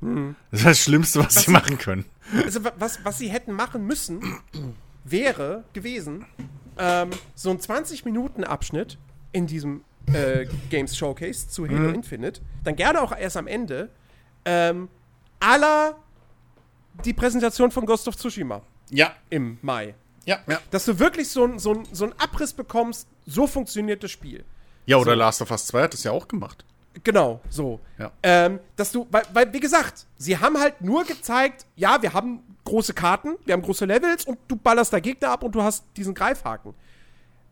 Das 0.51 0.59
ist 0.59 0.65
das 0.65 0.79
Schlimmste, 0.79 1.19
was, 1.25 1.33
sie 1.43 1.51
machen 1.51 1.77
können. 1.77 2.05
also, 2.43 2.63
wa- 2.63 2.73
was, 2.77 3.03
was 3.03 3.17
sie 3.17 3.29
hätten 3.29 3.53
machen 3.53 3.85
müssen, 3.87 4.21
wäre 5.03 5.63
gewesen, 5.73 6.25
ähm, 6.77 7.09
so 7.35 7.49
ein 7.51 7.59
20-Minuten-Abschnitt 7.59 8.97
in 9.31 9.47
diesem 9.47 9.83
äh, 10.13 10.45
Games 10.69 10.97
Showcase 10.97 11.47
zu 11.49 11.67
Halo 11.67 11.89
Infinite, 11.89 12.41
dann 12.63 12.75
gerne 12.75 13.01
auch 13.01 13.15
erst 13.15 13.37
am 13.37 13.47
Ende, 13.47 13.89
ähm, 14.45 14.89
aller 15.39 15.95
die 17.05 17.13
Präsentation 17.13 17.71
von 17.71 17.85
Ghost 17.85 18.07
of 18.07 18.15
Tsushima 18.15 18.61
Ja, 18.91 19.13
im 19.29 19.57
Mai. 19.61 19.95
ja, 20.25 20.39
ja. 20.47 20.59
Dass 20.71 20.85
du 20.85 20.99
wirklich 20.99 21.29
so 21.29 21.43
einen 21.45 21.59
so 21.59 21.73
ein- 21.73 21.87
so 21.91 22.05
ein 22.05 22.13
Abriss 22.19 22.53
bekommst, 22.53 23.07
so 23.25 23.47
funktioniert 23.47 24.03
das 24.03 24.11
Spiel. 24.11 24.43
Ja, 24.85 24.97
oder 24.97 25.11
So. 25.13 25.17
Last 25.17 25.41
of 25.41 25.51
Us 25.51 25.65
2 25.67 25.83
hat 25.83 25.93
das 25.93 26.03
ja 26.03 26.11
auch 26.11 26.27
gemacht. 26.27 26.65
Genau, 27.03 27.41
so. 27.49 27.79
Ja. 27.97 28.11
Ähm, 28.21 28.59
dass 28.75 28.91
du, 28.91 29.07
weil, 29.09 29.23
weil, 29.33 29.51
wie 29.53 29.59
gesagt, 29.59 30.05
sie 30.17 30.37
haben 30.37 30.59
halt 30.59 30.81
nur 30.81 31.03
gezeigt, 31.05 31.65
ja, 31.75 31.99
wir 32.01 32.13
haben 32.13 32.41
große 32.65 32.93
Karten, 32.93 33.35
wir 33.45 33.53
haben 33.53 33.61
große 33.61 33.85
Levels 33.85 34.25
und 34.25 34.37
du 34.47 34.55
ballerst 34.55 34.93
da 34.93 34.99
Gegner 34.99 35.29
ab 35.29 35.43
und 35.43 35.53
du 35.53 35.61
hast 35.61 35.85
diesen 35.97 36.13
Greifhaken. 36.13 36.73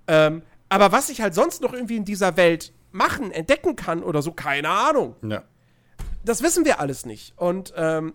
Ähm, 0.08 0.42
aber 0.70 0.92
was 0.92 1.10
ich 1.10 1.22
halt 1.22 1.36
sonst 1.36 1.62
noch 1.62 1.74
irgendwie 1.74 1.98
in 1.98 2.06
dieser 2.06 2.38
Welt 2.38 2.72
machen, 2.92 3.32
entdecken 3.32 3.76
kann 3.76 4.04
oder 4.04 4.22
so, 4.22 4.32
keine 4.32 4.70
Ahnung. 4.70 5.16
Ja. 5.22 5.44
Das 6.24 6.44
wissen 6.44 6.66
wir 6.66 6.80
alles 6.80 7.06
nicht. 7.06 7.34
Und 7.38 7.74
ähm, 7.76 8.14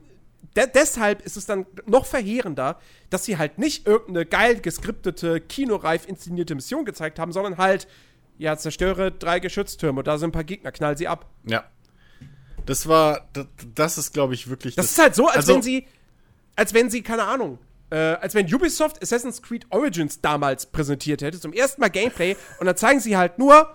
de 0.56 0.66
deshalb 0.72 1.22
ist 1.22 1.36
es 1.36 1.46
dann 1.46 1.66
noch 1.86 2.06
verheerender, 2.06 2.78
dass 3.10 3.24
sie 3.24 3.38
halt 3.38 3.58
nicht 3.58 3.86
irgendeine 3.86 4.26
geil 4.26 4.60
geskriptete, 4.60 5.40
kinoreif 5.40 6.06
inszenierte 6.06 6.54
Mission 6.54 6.84
gezeigt 6.84 7.18
haben, 7.18 7.32
sondern 7.32 7.58
halt, 7.58 7.88
ja, 8.38 8.56
zerstöre 8.56 9.12
drei 9.12 9.40
Geschütztürme, 9.40 10.02
da 10.02 10.18
sind 10.18 10.28
ein 10.28 10.32
paar 10.32 10.44
Gegner, 10.44 10.72
knall 10.72 10.96
sie 10.96 11.08
ab. 11.08 11.26
Ja. 11.44 11.64
Das 12.64 12.88
war, 12.88 13.28
das, 13.32 13.46
das 13.74 13.98
ist, 13.98 14.12
glaube 14.12 14.34
ich, 14.34 14.48
wirklich. 14.48 14.74
Das 14.74 14.90
ist 14.90 14.98
halt 14.98 15.14
so, 15.14 15.26
als 15.26 15.36
also- 15.36 15.54
wenn 15.54 15.62
sie, 15.62 15.86
als 16.56 16.74
wenn 16.74 16.90
sie, 16.90 17.02
keine 17.02 17.24
Ahnung, 17.24 17.58
äh, 17.90 17.96
als 17.96 18.34
wenn 18.34 18.52
Ubisoft 18.52 19.00
Assassin's 19.02 19.40
Creed 19.42 19.66
Origins 19.70 20.20
damals 20.20 20.66
präsentiert 20.66 21.22
hätte, 21.22 21.38
zum 21.38 21.52
ersten 21.52 21.80
Mal 21.80 21.88
Gameplay, 21.90 22.36
und 22.58 22.66
dann 22.66 22.76
zeigen 22.76 22.98
sie 23.00 23.16
halt 23.16 23.38
nur, 23.38 23.74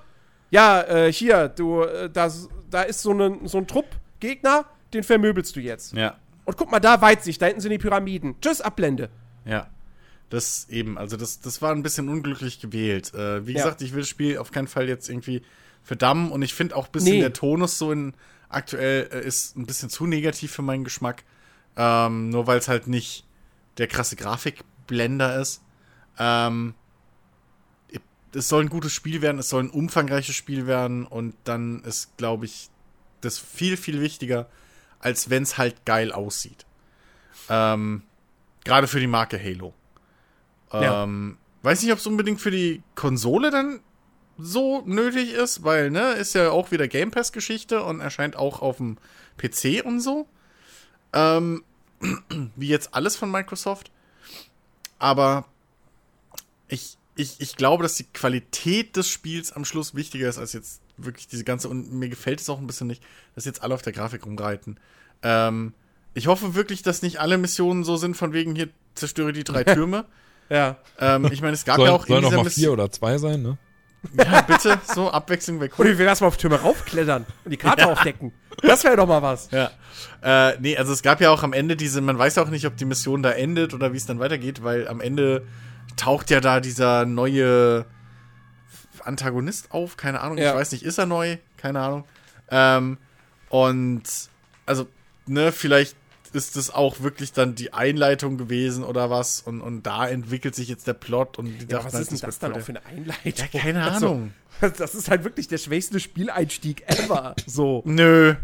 ja, 0.50 0.82
äh, 0.82 1.14
hier, 1.14 1.48
du, 1.48 1.84
äh, 1.84 2.10
da, 2.10 2.30
da 2.70 2.82
ist 2.82 3.02
so, 3.02 3.14
ne, 3.14 3.40
so 3.46 3.58
ein 3.60 3.68
Trupp 3.68 3.86
Gegner, 4.20 4.66
den 4.94 5.04
vermöbelst 5.04 5.56
du 5.56 5.62
jetzt. 5.62 5.94
Ja. 5.94 6.18
Und 6.44 6.58
guck 6.58 6.70
mal, 6.72 6.80
da 6.82 7.02
Weitsicht, 7.02 7.42
da 7.42 7.46
hinten 7.46 7.62
sind 7.62 7.72
die 7.72 7.78
Pyramiden. 7.78 8.36
Tschüss, 8.42 8.60
Ablende. 8.62 9.10
Ja. 9.46 9.70
Das 10.30 10.68
eben, 10.70 10.98
also 10.98 11.18
das, 11.18 11.40
das 11.42 11.62
war 11.62 11.72
ein 11.72 11.84
bisschen 11.84 12.10
unglücklich 12.10 12.60
gewählt. 12.60 13.14
Äh, 13.14 13.46
wie 13.48 13.52
Ja. 13.54 13.64
gesagt, 13.64 13.82
ich 13.82 13.94
will 13.94 14.02
das 14.02 14.10
Spiel 14.10 14.38
auf 14.38 14.52
keinen 14.52 14.68
Fall 14.68 14.88
jetzt 14.90 15.10
irgendwie 15.10 15.42
verdammen 15.84 16.32
und 16.32 16.42
ich 16.42 16.54
finde 16.54 16.76
auch 16.76 16.86
ein 16.88 16.92
bisschen 16.92 17.14
Nee. 17.16 17.20
der 17.22 17.34
Tonus 17.34 17.78
so 17.78 17.92
in 17.92 18.14
aktuell 18.50 19.10
äh, 19.12 19.26
ist 19.26 19.56
ein 19.58 19.66
bisschen 19.66 19.90
zu 19.90 20.06
negativ 20.06 20.52
für 20.52 20.62
meinen 20.62 20.84
Geschmack. 20.84 21.24
Ähm, 21.78 22.30
nur 22.30 22.48
weil 22.48 22.60
es 22.60 22.68
halt 22.68 22.88
nicht 22.88 23.26
der 23.78 23.88
krasse 23.88 24.16
Grafikblender 24.16 25.40
ist. 25.40 25.62
Ähm, 26.18 26.76
es 28.34 28.48
soll 28.48 28.64
ein 28.64 28.70
gutes 28.70 28.94
Spiel 28.94 29.22
werden, 29.22 29.40
es 29.40 29.50
soll 29.50 29.64
ein 29.64 29.70
umfangreiches 29.70 30.36
Spiel 30.36 30.68
werden 30.68 31.06
und 31.06 31.36
dann 31.44 31.84
ist, 31.84 32.16
glaube 32.18 32.46
ich, 32.46 32.70
das 33.22 33.38
viel, 33.38 33.78
viel 33.78 34.02
wichtiger, 34.02 34.48
als 35.00 35.30
wenn 35.30 35.44
es 35.44 35.58
halt 35.58 35.86
geil 35.86 36.12
aussieht. 36.12 36.66
Ähm, 37.50 38.04
Gerade 38.64 38.88
für 38.88 39.00
die 39.00 39.08
Marke 39.08 39.42
Halo. 39.42 39.74
Ja. 40.72 41.04
Ähm, 41.04 41.38
weiß 41.64 41.82
nicht, 41.82 41.92
ob 41.92 42.00
es 42.00 42.08
unbedingt 42.08 42.40
für 42.40 42.52
die 42.52 42.84
Konsole 42.96 43.52
dann 43.52 43.82
so 44.38 44.82
nötig 44.86 45.34
ist, 45.34 45.64
weil, 45.64 45.92
ne, 45.92 46.14
ist 46.14 46.34
ja 46.34 46.52
auch 46.52 46.72
wieder 46.72 46.88
Game 46.88 47.12
Pass-Geschichte 47.12 47.84
und 47.84 48.00
erscheint 48.00 48.36
auch 48.36 48.62
auf 48.62 48.78
dem 48.78 48.98
PC 49.38 49.84
und 49.84 50.00
so. 50.00 50.28
Ähm, 51.14 51.64
wie 52.56 52.68
jetzt 52.68 52.94
alles 52.94 53.16
von 53.16 53.32
Microsoft. 53.32 53.92
Aber 55.00 55.46
ich, 56.68 56.98
ich, 57.16 57.36
ich 57.40 57.56
glaube, 57.56 57.84
dass 57.84 57.96
die 57.96 58.06
Qualität 58.06 58.96
des 58.96 59.08
Spiels 59.10 59.52
am 59.52 59.66
Schluss 59.66 59.96
wichtiger 59.96 60.30
ist 60.30 60.38
als 60.38 60.54
jetzt 60.54 60.82
wirklich 60.98 61.28
diese 61.28 61.44
ganze. 61.44 61.70
Und 61.70 61.92
mir 61.92 62.10
gefällt 62.10 62.40
es 62.40 62.50
auch 62.50 62.60
ein 62.60 62.68
bisschen 62.68 62.88
nicht, 62.88 63.04
dass 63.36 63.46
jetzt 63.46 63.62
alle 63.64 63.74
auf 63.74 63.82
der 63.82 63.94
Grafik 63.94 64.26
rumreiten. 64.26 64.80
Ähm, 65.24 65.74
ich 66.14 66.28
hoffe 66.28 66.56
wirklich, 66.56 66.82
dass 66.84 67.02
nicht 67.02 67.20
alle 67.20 67.38
Missionen 67.38 67.84
so 67.84 67.98
sind, 67.98 68.16
von 68.16 68.34
wegen 68.34 68.56
hier 68.56 68.70
zerstöre 68.96 69.34
die 69.34 69.44
drei 69.44 69.64
Türme. 69.64 70.06
Ja. 70.50 70.78
ähm, 71.00 71.30
ich 71.32 71.42
meine, 71.42 71.54
es 71.54 71.64
gab 71.64 71.78
Soll, 71.78 71.88
ja 71.88 71.94
auch 71.94 72.06
in 72.06 72.16
noch 72.16 72.22
dieser 72.24 72.38
mal 72.38 72.44
vier 72.44 72.70
Mission. 72.70 72.74
oder 72.74 72.92
zwei 72.92 73.18
sein, 73.18 73.42
ne? 73.42 73.58
Ja, 74.18 74.42
bitte, 74.42 74.80
so 74.94 75.12
Abwechslung 75.12 75.60
cool. 75.62 75.70
Oder 75.78 75.98
wir 75.98 76.06
lassen 76.06 76.24
mal 76.24 76.30
auf 76.30 76.38
Türme 76.38 76.60
raufklettern 76.60 77.26
und 77.46 77.52
die 77.52 77.58
Karte 77.58 77.86
aufdecken. 77.88 78.34
Das 78.64 78.84
wäre 78.84 78.98
doch 78.98 79.08
mal 79.08 79.22
was. 79.22 79.50
Ja. 79.52 79.70
Äh, 80.24 80.58
nee, 80.60 80.76
also 80.78 80.92
es 80.92 81.02
gab 81.04 81.22
ja 81.22 81.30
auch 81.30 81.44
am 81.44 81.54
Ende 81.54 81.76
diese, 81.76 82.02
man 82.02 82.18
weiß 82.18 82.38
auch 82.40 82.50
nicht, 82.50 82.66
ob 82.66 82.76
die 82.78 82.86
Mission 82.86 83.22
da 83.22 83.32
endet 83.32 83.74
oder 83.74 83.94
wie 83.94 83.98
es 83.98 84.06
dann 84.08 84.20
weitergeht, 84.20 84.64
weil 84.64 84.88
am 84.88 85.02
Ende 85.02 85.46
taucht 85.98 86.30
ja 86.32 86.40
da 86.42 86.60
dieser 86.60 87.06
neue 87.06 87.86
Antagonist 89.04 89.72
auf, 89.72 89.98
keine 89.98 90.22
Ahnung, 90.22 90.38
Ja. 90.38 90.52
ich 90.52 90.56
weiß 90.58 90.72
nicht, 90.72 90.84
ist 90.84 90.98
er 90.98 91.06
neu? 91.06 91.38
Keine 91.58 91.80
Ahnung. 91.80 92.04
Ähm, 92.50 92.98
und 93.50 94.04
also, 94.66 94.88
ne, 95.26 95.52
vielleicht 95.52 95.96
ist 96.34 96.56
es 96.58 96.70
auch 96.74 97.02
wirklich 97.02 97.34
dann 97.34 97.56
die 97.56 97.74
Einleitung 97.74 98.38
gewesen 98.38 98.84
oder 98.84 99.10
was 99.10 99.42
und, 99.42 99.62
und 99.62 99.84
da 99.84 100.08
entwickelt 100.08 100.56
sich 100.56 100.68
jetzt 100.70 100.88
der 100.88 100.94
Plot 100.94 101.38
und 101.38 101.58
die 101.60 101.66
Ja, 101.66 101.80
dachten 101.80 101.94
was 101.94 102.00
ist 102.00 102.12
denn 102.12 102.20
das 102.20 102.42
wird 102.42 102.44
dann 102.54 102.54
auch 102.62 102.66
für 102.66 102.72
eine 102.72 102.86
Einleitung? 102.86 103.48
Ja, 103.52 103.60
keine 103.60 103.84
Also, 103.84 104.08
Ahnung. 104.08 104.34
das 104.78 104.96
ist 104.96 105.10
halt 105.10 105.24
wirklich 105.24 105.48
der 105.48 105.58
schwächste 105.58 106.00
Spieleinstieg 106.00 106.84
ever. 106.88 107.36
So. 107.46 107.82
Nö. 107.86 108.36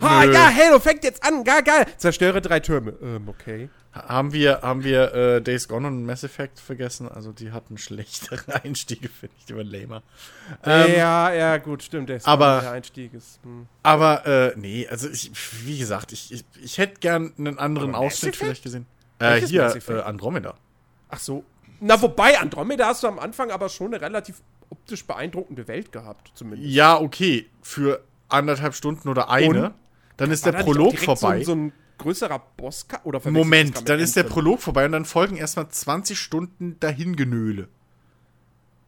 Ha, 0.00 0.24
Nö. 0.26 0.32
ja, 0.32 0.50
Halo 0.52 0.80
fängt 0.80 1.04
jetzt 1.04 1.22
an. 1.22 1.44
Geil, 1.44 1.62
geil. 1.62 1.86
Zerstöre 1.98 2.40
drei 2.40 2.60
Türme. 2.60 2.94
Ähm, 3.02 3.28
okay. 3.28 3.68
Haben 3.94 4.32
wir, 4.32 4.60
haben 4.62 4.82
wir 4.82 5.14
äh, 5.14 5.40
Days 5.40 5.68
Gone 5.68 5.86
und 5.86 6.04
Mass 6.04 6.24
Effect 6.24 6.58
vergessen? 6.58 7.08
Also 7.08 7.30
die 7.30 7.52
hatten 7.52 7.78
schlechtere 7.78 8.42
Einstiege, 8.64 9.08
finde 9.08 9.36
ich, 9.38 9.44
die 9.44 9.56
waren 9.56 9.68
lamer. 9.68 10.02
Ähm, 10.64 10.94
ja, 10.96 11.32
ja, 11.32 11.56
gut, 11.58 11.84
stimmt. 11.84 12.10
Ist- 12.10 12.26
aber- 12.26 12.60
der 12.60 12.72
Einstieg 12.72 13.14
ist. 13.14 13.38
Hm. 13.44 13.66
Aber, 13.84 14.26
äh, 14.26 14.52
nee, 14.56 14.88
also 14.88 15.08
ich, 15.08 15.30
wie 15.64 15.78
gesagt, 15.78 16.10
ich, 16.10 16.32
ich, 16.32 16.44
ich 16.60 16.78
hätte 16.78 16.98
gern 16.98 17.32
einen 17.38 17.58
anderen 17.58 17.94
Aber 17.94 18.04
Ausschnitt 18.04 18.34
vielleicht 18.34 18.64
gesehen. 18.64 18.86
Äh, 19.20 19.40
hier, 19.40 19.72
äh, 19.88 20.00
Andromeda. 20.00 20.54
Ach 21.08 21.20
so. 21.20 21.44
Na, 21.80 22.00
wobei, 22.02 22.38
Andromeda 22.40 22.86
hast 22.86 23.04
du 23.04 23.06
am 23.06 23.20
Anfang 23.20 23.52
aber 23.52 23.68
schon 23.68 23.94
eine 23.94 24.00
relativ 24.00 24.42
optisch 24.70 25.04
beeindruckende 25.04 25.68
Welt 25.68 25.92
gehabt, 25.92 26.32
zumindest. 26.34 26.68
Ja, 26.72 27.00
okay, 27.00 27.46
für 27.62 28.02
anderthalb 28.28 28.74
Stunden 28.74 29.08
oder 29.08 29.30
eine. 29.30 29.66
Und? 29.66 29.74
Dann 30.16 30.30
ist 30.30 30.46
der 30.46 30.52
Prolog 30.52 30.98
vorbei. 30.98 31.40
So, 31.40 31.52
so 31.52 31.56
ein 31.56 31.72
größerer 31.98 32.42
Boss 32.56 32.86
oder 33.04 33.20
Moment, 33.30 33.88
dann 33.88 34.00
ist 34.00 34.16
der? 34.16 34.24
Prolog 34.24 34.60
vorbei 34.60 34.86
und 34.86 34.92
dann 34.92 35.04
folgen 35.04 35.36
erstmal 35.36 35.68
20 35.68 36.18
Stunden 36.18 36.78
Dahingenöle. 36.80 37.68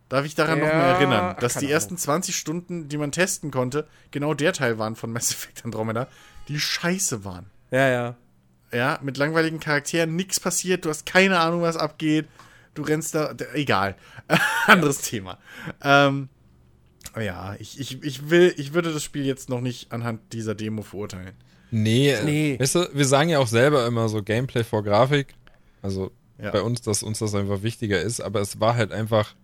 Darf 0.09 0.25
ich 0.25 0.35
daran 0.37 0.61
noch 0.61 0.69
Ja, 0.69 0.75
mal 0.75 0.85
erinnern, 0.95 1.37
dass 1.41 1.55
die 1.55 1.71
ersten 1.71 1.97
20 1.97 2.37
Stunden, 2.37 2.89
die 2.89 2.97
man 2.97 3.11
testen 3.11 3.51
konnte, 3.51 3.89
genau 4.13 4.35
der 4.35 4.53
Teil 4.53 4.79
waren 4.79 4.95
von 4.95 5.13
Mass 5.13 5.33
Effect 5.33 5.65
Andromeda, 5.65 6.09
die 6.49 6.61
scheiße 6.61 7.25
waren. 7.25 7.47
Ja, 7.73 7.89
ja. 7.89 8.17
Ja, 8.73 8.99
mit 9.03 9.17
langweiligen 9.17 9.59
Charakteren, 9.59 10.15
nichts 10.15 10.39
passiert, 10.39 10.85
du 10.85 10.91
hast 10.91 11.07
keine 11.07 11.39
Ahnung, 11.41 11.63
was 11.63 11.77
abgeht. 11.77 12.29
Du 12.75 12.83
rennst 12.83 13.15
da, 13.15 13.35
egal. 13.55 13.97
Anderes 14.67 14.99
Thema. 14.99 15.39
Ähm, 15.83 16.29
ja, 17.19 17.57
ich, 17.59 17.81
ich, 17.81 18.03
ich 18.03 18.29
will, 18.29 18.55
ich 18.59 18.75
würde 18.75 18.93
das 18.93 19.03
Spiel 19.03 19.25
jetzt 19.25 19.49
noch 19.49 19.61
nicht 19.61 19.93
anhand 19.93 20.33
dieser 20.33 20.55
Demo 20.55 20.83
verurteilen. 20.83 21.35
Nee, 21.71 22.15
Nee. 22.25 22.59
Weißt 22.59 22.75
du, 22.77 22.89
wir 22.93 23.05
sagen 23.05 23.29
ja 23.31 23.39
auch 23.39 23.47
selber 23.49 23.87
immer 23.87 24.09
so 24.09 24.23
Gameplay 24.23 24.65
vor 24.65 24.83
Grafik. 24.83 25.35
Also 25.83 26.11
Ja. 26.43 26.51
bei 26.51 26.63
uns, 26.63 26.83
dass 26.83 27.03
uns 27.03 27.19
das 27.19 27.35
einfach 27.35 27.63
wichtiger 27.63 28.01
ist, 28.01 28.21
aber 28.21 28.41
es 28.41 28.61
war 28.61 28.77
halt 28.77 28.93
einfach, 28.93 29.35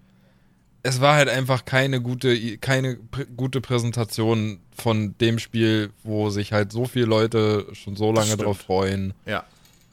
es 0.82 1.00
war 1.00 1.14
halt 1.16 1.28
einfach 1.28 1.64
keine 1.64 2.00
gute, 2.00 2.58
keine 2.58 2.96
pr 2.96 3.24
gute 3.36 3.60
Präsentation 3.60 4.58
von 4.76 5.14
dem 5.18 5.38
Spiel, 5.38 5.90
wo 6.02 6.30
sich 6.30 6.52
halt 6.52 6.72
so 6.72 6.84
viele 6.86 7.06
Leute 7.06 7.66
schon 7.72 7.96
so 7.96 8.12
lange 8.12 8.36
drauf 8.36 8.58
freuen. 8.58 9.14
Ja. 9.26 9.44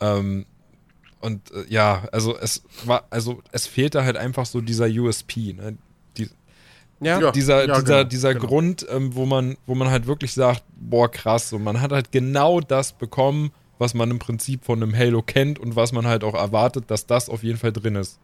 Ähm, 0.02 0.46
und 1.22 1.52
äh, 1.52 1.66
ja, 1.70 2.08
also 2.12 2.38
es 2.38 2.64
war, 2.86 3.06
also 3.10 3.42
es 3.52 3.68
fehlte 3.68 4.04
halt 4.04 4.18
einfach 4.18 4.46
so 4.46 4.62
dieser 4.62 4.88
USP, 4.88 5.54
ne? 5.54 5.78
Ja, 7.02 7.20
Ja. 7.20 7.32
dieser, 7.32 7.66
dieser, 7.66 7.82
genau, 7.84 8.04
dieser 8.04 8.34
genau. 8.34 8.48
Grund, 8.48 8.86
ähm, 8.90 9.16
wo 9.16 9.26
man, 9.26 9.58
wo 9.66 9.76
man 9.76 9.90
halt 9.90 10.06
wirklich 10.08 10.34
sagt, 10.34 10.64
boah, 10.76 11.10
krass, 11.10 11.50
so 11.50 11.58
man 11.60 11.80
hat 11.82 11.92
halt 11.92 12.12
genau 12.12 12.60
das 12.60 12.92
bekommen, 12.94 13.52
was 13.78 13.94
man 13.94 14.12
im 14.12 14.20
Prinzip 14.20 14.66
von 14.66 14.84
einem 14.84 14.94
Halo 14.96 15.22
kennt 15.22 15.60
und 15.60 15.76
was 15.78 15.94
man 15.94 16.06
halt 16.06 16.24
auch 16.26 16.34
erwartet, 16.36 16.86
dass 16.92 17.06
das 17.08 17.30
auf 17.30 17.44
jeden 17.44 17.58
Fall 17.58 17.72
drin 17.72 17.96
ist. 17.96 18.20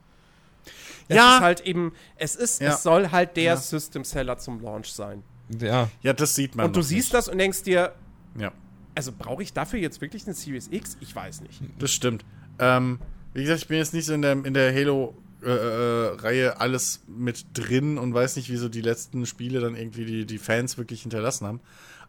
es 1.08 1.16
Ja. 1.16 1.36
ist 1.38 1.42
halt 1.42 1.62
eben, 1.62 1.94
es 2.18 2.36
ist, 2.36 2.62
Ja. 2.62 2.74
es 2.74 2.84
soll 2.84 3.12
halt 3.12 3.38
der 3.38 3.44
Ja. 3.44 3.58
System 3.58 4.04
Seller 4.04 4.38
zum 4.38 4.60
Launch 4.62 4.92
sein. 4.92 5.24
Ja, 5.62 5.90
Ja, 6.02 6.14
das 6.14 6.34
sieht 6.36 6.56
man. 6.56 6.66
Und 6.66 6.76
du 6.76 6.82
siehst 6.82 7.08
nicht. 7.10 7.14
das 7.14 7.28
und 7.30 7.38
denkst 7.38 7.64
dir, 7.64 7.94
Ja, 8.38 8.52
also 8.96 9.12
brauche 9.18 9.42
ich 9.44 9.54
dafür 9.54 9.80
jetzt 9.80 10.02
wirklich 10.02 10.26
eine 10.26 10.34
Series 10.34 10.68
X? 10.72 10.98
Ich 11.00 11.16
weiß 11.16 11.42
nicht. 11.42 11.62
das 11.80 11.92
stimmt. 11.92 12.26
Ähm, 12.60 13.00
wie 13.34 13.44
gesagt, 13.44 13.62
ich 13.62 13.68
bin 13.70 13.78
jetzt 13.78 13.94
nicht 13.94 14.06
so 14.06 14.14
in 14.14 14.22
der, 14.22 14.32
in 14.34 14.54
der 14.54 14.72
Halo-Reihe 15.46 16.60
alles 16.60 17.02
mit 17.08 17.46
drin 17.54 17.98
und 17.98 18.14
weiß 18.14 18.36
nicht, 18.36 18.50
wieso 18.50 18.70
die 18.70 18.82
letzten 18.82 19.26
Spiele 19.26 19.60
dann 19.60 19.76
irgendwie 19.76 20.06
die, 20.06 20.26
die 20.26 20.38
Fans 20.38 20.78
wirklich 20.78 21.02
hinterlassen 21.04 21.48
haben. 21.48 21.60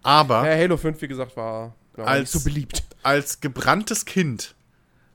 Aber. 0.03 0.49
Ja, 0.49 0.57
Halo 0.57 0.77
5, 0.77 1.01
wie 1.03 1.09
gesagt, 1.09 1.37
war 1.37 1.75
glaub, 1.94 2.07
Als- 2.09 2.35
nicht 2.35 2.42
so 2.42 2.49
beliebt. 2.49 2.83
als 3.03 3.40
gebranntes 3.40 4.05
Kind, 4.05 4.55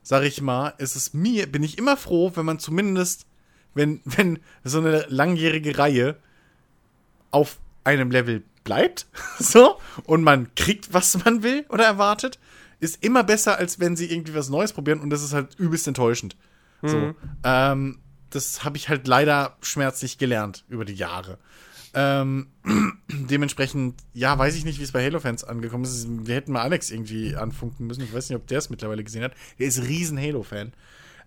sag 0.02 0.22
ich 0.24 0.40
mal, 0.42 0.74
ist 0.78 0.96
es 0.96 1.14
mir, 1.14 1.46
bin 1.50 1.62
ich 1.62 1.78
immer 1.78 1.96
froh, 1.96 2.32
wenn 2.34 2.44
man 2.46 2.58
zumindest, 2.58 3.26
wenn, 3.74 4.00
wenn 4.04 4.38
so 4.64 4.78
eine 4.78 5.06
langjährige 5.08 5.78
Reihe 5.78 6.16
auf 7.30 7.58
einem 7.84 8.10
Level 8.10 8.42
bleibt, 8.64 9.06
so, 9.38 9.78
und 10.04 10.22
man 10.22 10.54
kriegt, 10.54 10.92
was 10.92 11.24
man 11.24 11.42
will 11.42 11.64
oder 11.68 11.84
erwartet, 11.84 12.38
ist 12.80 13.02
immer 13.04 13.22
besser, 13.22 13.58
als 13.58 13.78
wenn 13.78 13.96
sie 13.96 14.10
irgendwie 14.12 14.34
was 14.34 14.48
Neues 14.48 14.72
probieren 14.72 15.00
und 15.00 15.10
das 15.10 15.22
ist 15.22 15.32
halt 15.32 15.54
übelst 15.58 15.86
enttäuschend. 15.86 16.36
So, 16.84 17.14
ähm, 17.44 17.98
das 18.34 18.64
habe 18.64 18.76
ich 18.76 18.88
halt 18.88 19.06
leider 19.06 19.56
schmerzlich 19.62 20.18
gelernt 20.18 20.64
über 20.68 20.84
die 20.84 20.94
Jahre. 20.94 21.38
Ähm, 21.94 22.48
dementsprechend, 23.08 24.00
ja, 24.14 24.38
weiß 24.38 24.54
ich 24.56 24.64
nicht, 24.64 24.78
wie 24.78 24.84
es 24.84 24.92
bei 24.92 25.04
Halo-Fans 25.04 25.44
angekommen 25.44 25.84
ist. 25.84 26.06
Wir 26.08 26.34
hätten 26.34 26.52
mal 26.52 26.62
Alex 26.62 26.90
irgendwie 26.90 27.36
anfunken 27.36 27.86
müssen. 27.86 28.02
Ich 28.02 28.14
weiß 28.14 28.28
nicht, 28.30 28.36
ob 28.36 28.46
der 28.46 28.58
es 28.58 28.70
mittlerweile 28.70 29.04
gesehen 29.04 29.22
hat. 29.22 29.32
Der 29.58 29.66
ist 29.66 29.82
riesen 29.82 30.18
Halo-Fan. 30.18 30.72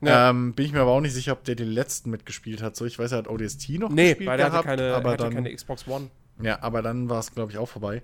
Ja. 0.01 0.29
Ähm, 0.29 0.53
bin 0.53 0.65
ich 0.65 0.73
mir 0.73 0.81
aber 0.81 0.91
auch 0.91 1.01
nicht 1.01 1.13
sicher, 1.13 1.33
ob 1.33 1.43
der 1.43 1.55
den 1.55 1.69
letzten 1.69 2.09
mitgespielt 2.09 2.61
hat. 2.61 2.75
So, 2.75 2.85
ich 2.85 2.97
weiß, 2.99 3.11
er 3.11 3.19
hat 3.19 3.27
ODST 3.27 3.69
noch 3.79 3.89
Nee, 3.89 4.09
gespielt 4.09 4.29
weil 4.29 4.39
er 4.39 4.45
hatte 4.45 4.51
gehabt, 4.51 4.67
keine, 4.67 4.93
aber 4.95 5.11
hatte 5.11 5.23
dann, 5.23 5.33
keine 5.33 5.53
Xbox 5.53 5.87
One. 5.87 6.09
ja, 6.41 6.61
aber 6.61 6.81
dann 6.81 7.09
war 7.09 7.19
es, 7.19 7.31
glaube 7.31 7.51
ich, 7.51 7.57
auch 7.57 7.69
vorbei. 7.69 8.01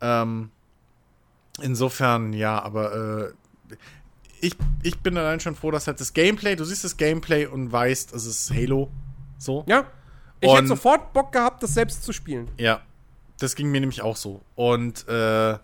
Ähm, 0.00 0.50
insofern, 1.60 2.32
ja, 2.32 2.62
aber 2.62 3.32
äh, 3.72 3.76
ich, 4.44 4.56
ich 4.82 4.98
bin 5.00 5.16
allein 5.16 5.40
schon 5.40 5.54
froh, 5.54 5.70
dass 5.70 5.86
halt 5.86 6.00
das 6.00 6.12
Gameplay, 6.12 6.56
du 6.56 6.64
siehst 6.64 6.84
das 6.84 6.96
Gameplay 6.96 7.46
und 7.46 7.72
weißt, 7.72 8.12
es 8.14 8.26
ist 8.26 8.50
Halo. 8.50 8.90
So. 9.38 9.64
Ja. 9.66 9.86
Ich 10.40 10.48
Und- 10.48 10.56
hätte 10.56 10.68
sofort 10.68 11.12
Bock 11.12 11.32
gehabt, 11.32 11.62
das 11.62 11.74
selbst 11.74 12.02
zu 12.04 12.12
spielen. 12.12 12.48
Ja, 12.58 12.82
das 13.38 13.54
ging 13.56 13.70
mir 13.70 13.80
nämlich 13.80 14.02
auch 14.02 14.16
so. 14.16 14.42
Und 14.54 15.08
äh, 15.08 15.58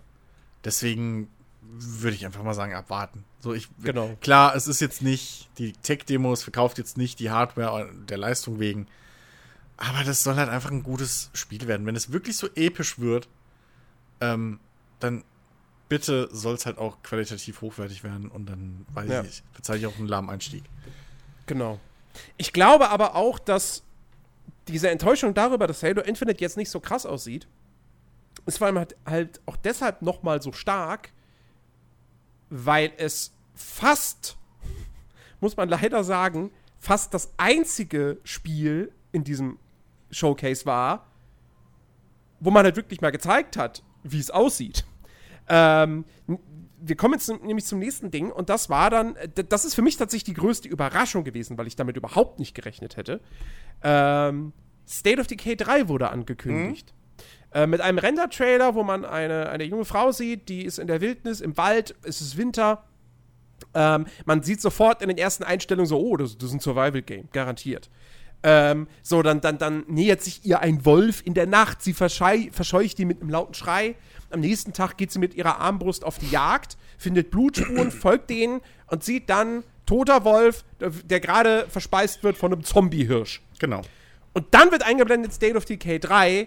deswegen 0.64 1.28
würde 1.62 2.16
ich 2.16 2.24
einfach 2.26 2.42
mal 2.42 2.55
sagen, 2.55 2.74
abwarten. 2.74 3.24
So, 3.40 3.55
ich, 3.55 3.68
Genau. 3.82 4.16
Klar, 4.20 4.55
es 4.57 4.66
ist 4.68 4.80
jetzt 4.80 5.02
nicht, 5.02 5.48
die 5.59 5.72
Tech-Demos 5.72 6.42
verkauft 6.42 6.78
jetzt 6.78 6.96
nicht 6.98 7.20
die 7.20 7.30
Hardware 7.30 7.90
der 8.09 8.18
Leistung 8.18 8.59
wegen. 8.59 8.86
Aber 9.76 10.05
das 10.05 10.22
soll 10.22 10.36
halt 10.36 10.48
einfach 10.50 10.70
ein 10.70 10.82
gutes 10.82 11.30
Spiel 11.32 11.66
werden. 11.66 11.86
Wenn 11.86 11.96
es 11.96 12.12
wirklich 12.12 12.36
so 12.36 12.48
episch 12.55 12.98
wird, 12.98 13.28
ähm, 14.20 14.61
dann 14.98 15.24
bitte 15.91 16.28
soll 16.32 16.55
es 16.55 16.64
halt 16.64 16.78
auch 16.78 17.03
qualitativ 17.03 17.61
hochwertig 17.61 18.03
werden 18.05 18.30
und 18.30 18.47
dann 18.47 18.86
weiß 18.95 19.11
Ja. 19.11 19.20
ich 19.20 19.26
nicht, 19.26 19.45
verzeih 19.53 19.76
ich 19.76 19.86
auch 19.86 19.97
einen 19.99 20.07
lahmen 20.07 20.30
Einstieg. 20.30 20.64
Genau. 21.47 21.78
Ich 22.38 22.53
glaube 22.55 22.88
aber 22.91 23.16
auch, 23.16 23.38
dass 23.38 23.82
diese 24.68 24.88
Enttäuschung 24.88 25.34
darüber, 25.34 25.66
dass 25.66 25.82
Halo 25.82 26.01
Infinite 26.01 26.41
jetzt 26.41 26.57
nicht 26.57 26.70
so 26.70 26.80
krass 26.80 27.05
aussieht, 27.07 27.47
ist 28.47 28.59
vor 28.59 28.68
allem 28.68 28.78
halt, 28.78 28.97
halt 29.05 29.41
auch 29.47 29.57
deshalb 29.57 30.01
noch 30.01 30.22
mal 30.22 30.41
so 30.41 30.53
stark, 30.53 31.11
weil 32.51 32.93
es 32.97 33.32
fast, 33.55 34.36
muss 35.41 35.57
man 35.57 35.68
leider 35.68 36.05
sagen, 36.05 36.51
fast 36.78 37.12
das 37.14 37.32
einzige 37.36 38.18
Spiel 38.22 38.93
in 39.12 39.24
diesem 39.24 39.59
Showcase 40.12 40.66
war, 40.66 41.07
wo 42.38 42.51
man 42.53 42.64
halt 42.64 42.76
wirklich 42.76 43.01
mal 43.01 43.11
gezeigt 43.11 43.57
hat, 43.57 43.82
wie 44.05 44.20
es 44.20 44.30
aussieht. 44.30 44.84
Ähm, 45.51 46.05
wir 46.82 46.96
kommen 46.96 47.14
jetzt 47.14 47.28
nämlich 47.28 47.66
zum 47.66 47.78
nächsten 47.78 48.11
Ding 48.11 48.30
und 48.30 48.48
das 48.48 48.70
war 48.70 48.88
dann, 48.88 49.16
äh, 49.16 49.28
das 49.44 49.64
ist 49.64 49.74
für 49.74 49.82
mich 49.82 49.96
tatsächlich 49.96 50.34
die 50.34 50.40
größte 50.40 50.68
Überraschung 50.68 51.24
gewesen, 51.24 51.59
weil 51.59 51.66
ich 51.66 51.76
damit 51.76 51.96
überhaupt 51.96 52.38
nicht 52.38 52.55
gerechnet 52.55 52.96
hätte. 52.96 53.20
Ähm, 53.82 54.53
State 54.88 55.20
of 55.20 55.26
Decay 55.26 55.57
3 55.57 55.88
wurde 55.88 56.11
angekündigt. 56.11 56.94
Äh, 57.53 57.66
mit 57.66 57.80
einem 57.80 57.98
Render-Trailer, 57.98 58.74
wo 58.74 58.84
man 58.84 59.05
eine, 59.05 59.51
eine 59.51 59.64
junge 59.64 59.84
Frau 59.84 60.12
sieht, 60.12 60.48
die 60.48 60.64
ist 60.64 60.78
in 60.78 60.86
der 60.86 61.01
Wildnis, 61.01 61.40
im 61.40 61.57
Wald, 61.57 61.96
es 62.03 62.20
ist 62.20 62.36
Winter. 62.36 62.84
Ähm, 63.74 64.07
man 64.24 64.42
sieht 64.42 64.61
sofort 64.61 65.03
in 65.03 65.09
den 65.09 65.18
ersten 65.18 65.42
Einstellungen 65.42 65.86
so, 65.86 66.01
oh, 66.01 66.16
das, 66.16 66.38
das 66.38 66.51
ist 66.51 66.55
ein 66.55 66.61
Survival-Game, 66.61 67.28
garantiert. 67.32 67.90
Ähm, 68.42 68.88
so, 69.03 69.22
dann, 69.22 69.40
dann, 69.40 69.59
dann 69.59 69.84
nähert 69.86 70.22
sich 70.22 70.44
ihr 70.44 70.61
ein 70.61 70.84
Wolf 70.84 71.22
in 71.24 71.34
der 71.34 71.46
Nacht, 71.46 71.82
sie 71.82 71.92
verscheucht 71.92 72.98
die 72.98 73.05
mit 73.05 73.20
einem 73.20 73.30
lauten 73.30 73.55
Schrei. 73.55 73.96
Am 74.31 74.41
nächsten 74.41 74.72
Tag 74.72 74.97
geht 74.97 75.11
sie 75.11 75.18
mit 75.18 75.35
ihrer 75.35 75.59
Armbrust 75.59 76.05
auf 76.05 76.18
die 76.18 76.31
Jagd, 76.31 76.76
findet 76.99 77.31
Blutspuren, 77.31 77.91
folgt 77.91 78.31
denen 78.31 78.61
und 78.87 79.05
sieht 79.05 79.28
dann 79.28 79.64
toter 79.87 80.24
Wolf, 80.24 80.64
der, 80.78 80.91
der 80.91 81.20
gerade 81.20 81.66
verspeist 81.68 82.22
wird 82.22 82.37
von 82.37 82.53
einem 82.53 82.64
Zombie-Hirsch. 82.64 83.43
Genau. 83.59 83.83
Und 84.33 84.47
dann 84.53 84.70
wird 84.70 84.85
eingeblendet 84.85 85.33
State 85.33 85.57
of 85.57 85.64
Decay 85.64 85.99
3 85.99 86.47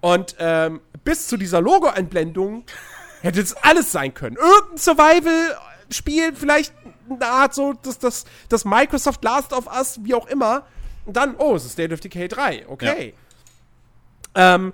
und 0.00 0.34
ähm, 0.40 0.80
bis 1.04 1.28
zu 1.28 1.36
dieser 1.36 1.60
Logo-Einblendung 1.60 2.64
hätte 3.22 3.40
es 3.40 3.54
alles 3.54 3.92
sein 3.92 4.14
können. 4.14 4.36
Irgendein 4.36 4.78
Survival-Spiel, 4.78 6.34
vielleicht 6.34 6.74
eine 7.08 7.26
Art 7.26 7.54
so, 7.54 7.72
das, 7.74 7.98
das, 7.98 8.24
das 8.48 8.64
Microsoft 8.64 9.22
Last 9.22 9.52
of 9.52 9.66
Us, 9.66 10.00
wie 10.02 10.14
auch 10.14 10.26
immer. 10.26 10.66
Und 11.06 11.16
dann, 11.16 11.36
oh, 11.36 11.54
es 11.54 11.64
ist 11.64 11.72
State 11.72 11.94
of 11.94 12.00
Decay 12.00 12.26
3, 12.26 12.66
okay. 12.68 13.14
Ähm, 14.34 14.72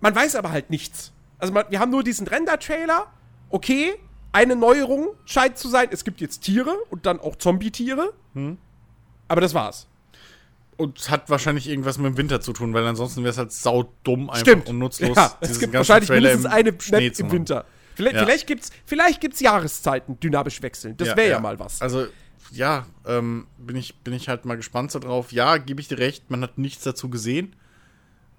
man 0.00 0.14
weiß 0.14 0.36
aber 0.36 0.50
halt 0.50 0.70
nichts. 0.70 1.12
Also 1.40 1.52
man, 1.52 1.64
wir 1.70 1.80
haben 1.80 1.90
nur 1.90 2.02
diesen 2.02 2.26
Render-Trailer, 2.26 3.06
okay, 3.50 3.94
eine 4.32 4.54
Neuerung 4.56 5.08
scheint 5.24 5.58
zu 5.58 5.68
sein, 5.68 5.88
es 5.90 6.04
gibt 6.04 6.20
jetzt 6.20 6.40
Tiere 6.40 6.76
und 6.90 7.06
dann 7.06 7.18
auch 7.20 7.36
Zombie-Tiere. 7.36 8.12
Aber 9.28 9.40
das 9.40 9.54
war's. 9.54 9.86
Und 10.76 10.98
es 10.98 11.10
hat 11.10 11.28
wahrscheinlich 11.28 11.68
irgendwas 11.68 11.98
mit 11.98 12.06
dem 12.06 12.16
Winter 12.16 12.40
zu 12.40 12.52
tun, 12.54 12.72
weil 12.72 12.86
ansonsten 12.86 13.22
wäre 13.22 13.32
es 13.32 13.38
halt 13.38 13.52
saudumm 13.52 14.30
einfach 14.30 14.40
Stimmt. 14.40 14.68
und 14.68 14.78
nutzlos. 14.78 15.16
Ja, 15.16 15.36
es 15.40 15.58
gibt 15.58 15.74
wahrscheinlich 15.74 16.08
Trailer 16.08 16.30
mindestens 16.30 16.52
eine 16.52 16.72
Map 16.72 17.18
im. 17.18 17.32
Winter. 17.32 17.64
Vielleicht, 17.94 18.16
Ja. 18.16 18.24
vielleicht 18.24 18.46
gibt's, 18.46 18.70
vielleicht 18.86 19.20
gibt's 19.20 19.40
Jahreszeiten 19.40 20.18
dynamisch 20.20 20.62
wechseln. 20.62 20.96
Das 20.96 21.16
wäre 21.16 21.30
ja. 21.32 21.40
mal 21.40 21.58
was. 21.58 21.82
Also, 21.82 22.06
ja, 22.50 22.86
ähm, 23.06 23.46
bin, 23.58 23.76
ich, 23.76 23.96
bin 23.98 24.14
ich 24.14 24.28
halt 24.28 24.46
mal 24.46 24.56
gespannt 24.56 24.90
so 24.90 25.00
drauf. 25.00 25.32
Ja, 25.32 25.58
gebe 25.58 25.82
ich 25.82 25.88
dir 25.88 25.98
recht, 25.98 26.30
man 26.30 26.42
hat 26.42 26.56
nichts 26.56 26.82
dazu 26.82 27.10
gesehen. 27.10 27.54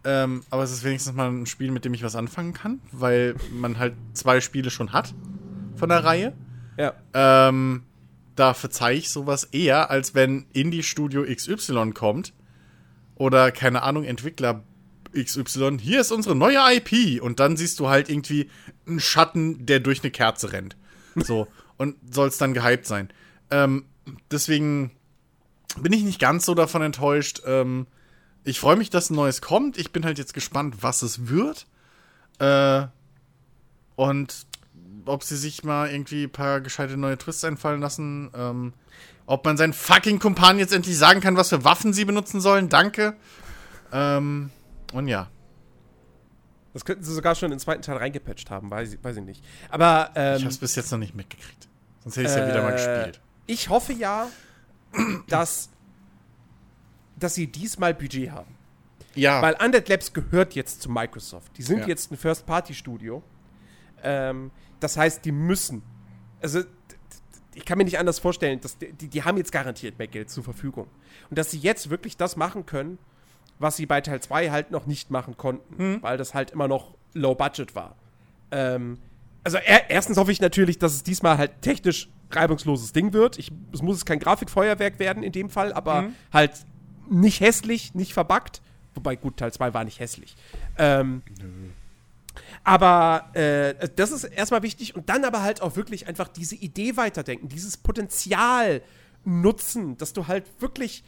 Ähm, 0.04 0.44
aber 0.50 0.64
es 0.64 0.72
ist 0.72 0.84
wenigstens 0.84 1.14
mal 1.14 1.30
ein 1.30 1.46
Spiel, 1.46 1.72
mit 1.72 1.86
dem 1.86 1.94
ich 1.94 2.04
was 2.04 2.16
anfangen 2.16 2.54
kann, 2.54 2.82
weil 2.92 3.36
man 3.52 3.78
halt 3.78 3.94
zwei 4.14 4.42
Spiele 4.42 4.72
schon 4.72 4.94
hat 4.94 5.14
von 5.76 5.90
der 5.90 6.04
Reihe. 6.04 6.34
Ja. 6.78 6.94
Ähm, 7.14 7.84
da 8.36 8.54
verzeih 8.54 8.96
ich 8.96 9.10
sowas 9.10 9.44
eher, 9.46 9.92
als 9.92 10.16
wenn 10.16 10.46
Indie-Studio 10.54 11.24
XY 11.24 11.92
kommt 11.92 12.34
oder, 13.16 13.52
keine 13.52 13.84
Ahnung, 13.84 14.04
Entwickler 14.04 14.64
XY, 15.16 15.78
hier 15.80 16.02
ist 16.02 16.12
unsere 16.12 16.36
neue 16.36 16.58
IP 16.76 17.22
und 17.22 17.40
dann 17.40 17.58
siehst 17.58 17.80
du 17.80 17.90
halt 17.90 18.10
irgendwie 18.10 18.50
einen 18.88 19.00
Schatten, 19.00 19.66
der 19.66 19.80
durch 19.80 20.02
eine 20.02 20.12
Kerze 20.12 20.54
rennt. 20.54 20.78
So, 21.16 21.48
und 21.78 21.96
soll 22.10 22.30
es 22.30 22.38
dann 22.38 22.54
gehypt 22.54 22.88
sein. 22.88 23.10
Ähm, 23.52 23.86
deswegen 24.32 24.92
bin 25.80 25.94
ich 25.94 26.04
nicht 26.04 26.20
ganz 26.20 26.46
so 26.46 26.56
davon 26.56 26.82
enttäuscht. 26.82 27.42
Ähm, 27.46 27.88
ich 28.44 28.60
freue 28.60 28.76
mich, 28.76 28.90
dass 28.90 29.10
ein 29.10 29.16
neues 29.16 29.42
kommt. 29.42 29.78
Ich 29.78 29.92
bin 29.92 30.06
halt 30.06 30.18
jetzt 30.18 30.34
gespannt, 30.34 30.78
was 30.82 31.02
es 31.02 31.28
wird. 31.28 31.68
Äh, 32.40 32.88
und 33.96 34.46
ob 35.06 35.24
sie 35.24 35.36
sich 35.38 35.64
mal 35.64 35.90
irgendwie 35.90 36.24
ein 36.26 36.32
paar 36.32 36.62
gescheite 36.62 36.98
neue 36.98 37.18
Twists 37.18 37.44
einfallen 37.44 37.82
lassen. 37.82 38.32
Ähm, 38.36 38.74
ob 39.26 39.46
man 39.46 39.58
seinen 39.58 39.74
fucking 39.74 40.20
Kumpan 40.20 40.60
jetzt 40.60 40.74
endlich 40.74 40.98
sagen 40.98 41.22
kann, 41.22 41.38
was 41.38 41.50
für 41.50 41.64
Waffen 41.64 41.94
sie 41.94 42.06
benutzen 42.06 42.42
sollen. 42.42 42.70
Danke. 42.70 43.16
Ähm, 43.92 44.50
und 44.94 45.08
ja. 45.08 45.30
Das 46.74 46.86
könnten 46.86 47.04
sie 47.04 47.14
sogar 47.14 47.36
schon 47.36 47.48
in 47.48 47.58
den 47.58 47.60
zweiten 47.60 47.82
Teil 47.82 47.98
reingepatcht 47.98 48.50
haben, 48.50 48.72
weiß, 48.72 48.94
ich- 48.94 49.04
weiß 49.04 49.18
ich 49.18 49.24
nicht. 49.24 49.44
Aber 49.70 50.12
ähm, 50.16 50.38
Ich 50.38 50.46
hab's 50.46 50.58
bis 50.58 50.76
jetzt 50.76 50.92
noch 50.92 51.00
nicht 51.00 51.14
mitgekriegt. 51.16 51.68
Sonst 52.04 52.16
hätte 52.18 52.30
ich 52.30 52.36
ja 52.36 52.48
wieder 52.48 52.64
mal 52.64 52.70
äh, 52.70 52.76
gespielt. 52.76 53.22
Ich 53.46 53.68
hoffe 53.70 53.92
ja, 53.94 54.28
dass, 55.28 55.70
dass 57.24 57.36
sie 57.36 57.48
diesmal 57.48 57.94
Budget 57.94 58.32
haben. 58.32 58.56
Ja. 59.16 59.42
Weil 59.42 59.56
Undead 59.64 59.88
Labs 59.90 60.14
gehört 60.14 60.54
jetzt 60.54 60.82
zu 60.82 60.90
Microsoft. 60.90 61.58
Die 61.58 61.64
sind 61.64 61.80
Ja. 61.80 61.88
jetzt 61.88 62.12
ein 62.12 62.18
First-Party-Studio. 62.18 63.24
Ähm, 64.04 64.52
das 64.80 64.98
heißt, 64.98 65.24
die 65.26 65.32
müssen. 65.32 65.84
Also, 66.42 66.62
ich 67.54 67.66
kann 67.66 67.78
mir 67.78 67.84
nicht 67.84 68.00
anders 68.00 68.20
vorstellen, 68.20 68.62
dass 68.62 68.78
die, 68.78 68.94
die, 68.94 69.24
haben 69.24 69.38
jetzt 69.38 69.52
garantiert 69.52 69.98
mehr 70.00 70.08
Geld 70.08 70.30
zur 70.30 70.44
Verfügung. 70.44 70.88
Und 71.30 71.38
dass 71.38 71.52
sie 71.52 71.60
jetzt 71.60 71.90
wirklich 71.90 72.18
das 72.18 72.36
machen 72.38 72.66
können, 72.66 72.98
was 73.60 73.76
sie 73.76 73.86
bei 73.86 74.02
Teil 74.02 74.22
2 74.22 74.50
halt 74.50 74.72
noch 74.72 74.86
nicht 74.86 75.12
machen 75.12 75.38
konnten, 75.38 76.02
weil 76.02 76.18
das 76.18 76.34
halt 76.34 76.52
immer 76.52 76.68
noch 76.68 76.96
low 77.14 77.36
budget 77.36 77.76
war. 77.76 77.96
Ähm, 78.52 78.98
also 79.44 79.58
er, 79.58 79.90
erstens 79.90 80.18
hoffe 80.18 80.32
ich 80.32 80.42
natürlich, 80.42 80.80
dass 80.80 80.94
es 80.94 81.04
diesmal 81.04 81.38
halt 81.38 81.62
technisch 81.62 82.10
reibungsloses 82.32 82.94
Ding 82.94 83.14
wird. 83.14 83.38
Ich, 83.38 83.52
es 83.74 83.82
muss 83.82 84.06
kein 84.06 84.20
Grafikfeuerwerk 84.20 85.00
werden 85.00 85.22
in 85.22 85.32
dem 85.32 85.50
Fall, 85.50 85.74
aber 85.74 86.10
halt 86.32 86.54
nicht 87.12 87.40
hässlich, 87.40 87.94
nicht 87.94 88.14
verbuggt. 88.14 88.62
Wobei, 88.94 89.16
gut, 89.16 89.38
Teil 89.38 89.54
2 89.54 89.74
war 89.74 89.84
nicht 89.84 90.00
hässlich. 90.00 90.36
Ähm, 90.78 91.22
aber 92.64 93.30
äh, 93.34 93.90
das 93.96 94.12
ist 94.12 94.24
erstmal 94.24 94.64
wichtig 94.64 94.96
und 94.96 95.10
dann 95.10 95.24
aber 95.26 95.42
halt 95.42 95.62
auch 95.62 95.76
wirklich 95.76 96.08
einfach 96.08 96.28
diese 96.28 96.56
Idee 96.56 96.98
weiterdenken, 96.98 97.50
dieses 97.50 97.78
Potenzial 97.78 98.82
nutzen, 99.24 99.98
dass 99.98 100.14
du 100.14 100.28
halt 100.28 100.46
wirklich 100.60 101.04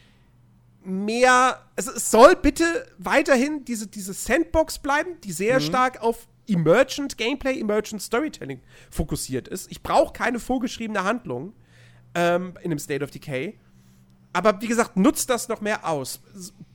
mehr, 0.84 1.62
also 1.76 1.92
es 1.92 2.12
soll 2.12 2.36
bitte 2.36 2.86
weiterhin 2.98 3.66
diese, 3.66 3.88
diese 3.88 4.14
Sandbox 4.14 4.80
bleiben, 4.80 5.20
die 5.24 5.32
sehr 5.32 5.60
stark 5.62 6.02
auf 6.02 6.28
Emergent 6.48 7.18
Gameplay, 7.18 7.60
Emergent 7.60 8.02
Storytelling 8.02 8.60
fokussiert 8.92 9.48
ist. 9.48 9.72
Ich 9.72 9.82
brauche 9.82 10.14
keine 10.14 10.40
vorgeschriebene 10.40 11.04
Handlung 11.04 11.54
ähm, 12.16 12.54
in 12.62 12.72
einem 12.72 12.80
State 12.80 13.04
of 13.04 13.12
Decay. 13.12 13.58
Aber 14.34 14.62
wie 14.62 14.68
gesagt, 14.68 14.98
nutzt 14.98 15.30
das 15.30 15.48
noch 15.48 15.62
mehr 15.62 15.88
aus. 15.88 16.20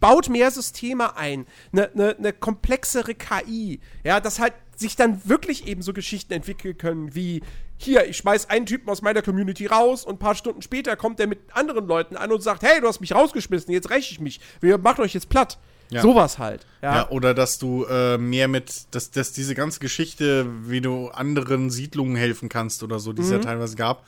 Baut 0.01 0.29
mehr 0.29 0.51
Systeme 0.51 1.17
ein. 1.17 1.47
Eine 1.73 1.91
ne, 1.95 2.17
ne 2.19 2.33
komplexere 2.33 3.15
KI. 3.15 3.81
Ja, 4.05 4.21
dass 4.21 4.39
halt 4.39 4.55
sich 4.77 4.95
dann 4.95 5.21
wirklich 5.25 5.67
eben 5.67 5.83
so 5.83 5.93
Geschichten 5.93 6.33
entwickeln 6.33 6.79
können 6.79 7.15
wie 7.15 7.43
hier, 7.77 8.09
ich 8.09 8.17
schmeiß 8.17 8.51
einen 8.51 8.67
Typen 8.67 8.89
aus 8.91 9.03
meiner 9.03 9.23
Community 9.23 9.67
raus 9.67 10.05
und 10.05 10.17
ein 10.17 10.19
paar 10.19 10.35
Stunden 10.35 10.63
später 10.63 10.97
kommt 10.97 11.21
der 11.21 11.29
mit 11.29 11.39
anderen 11.53 11.87
Leuten 11.87 12.17
an 12.17 12.33
und 12.33 12.43
sagt, 12.43 12.63
hey, 12.63 12.81
du 12.81 12.89
hast 12.89 13.01
mich 13.01 13.15
rausgeschmissen, 13.15 13.73
jetzt 13.73 13.91
räche 13.91 14.13
ich 14.13 14.21
mich. 14.21 14.41
Wir 14.61 14.79
macht 14.79 14.99
euch 14.99 15.15
jetzt 15.15 15.29
platt. 15.29 15.59
Ja. 15.91 16.03
Sowas 16.03 16.39
halt. 16.39 16.67
Ja. 16.83 16.97
Ja, 16.97 17.11
oder 17.11 17.35
dass 17.35 17.59
du 17.59 17.85
äh, 17.85 18.19
mehr 18.19 18.49
mit, 18.49 18.95
dass, 18.95 19.11
dass 19.11 19.33
diese 19.33 19.55
ganze 19.55 19.81
Geschichte, 19.81 20.47
wie 20.69 20.81
du 20.81 21.09
anderen 21.09 21.71
Siedlungen 21.71 22.17
helfen 22.17 22.49
kannst 22.49 22.83
oder 22.83 22.99
so, 22.99 23.13
die 23.13 23.23
es 23.23 23.31
ja 23.31 23.39
teilweise 23.39 23.77
gab, 23.77 24.05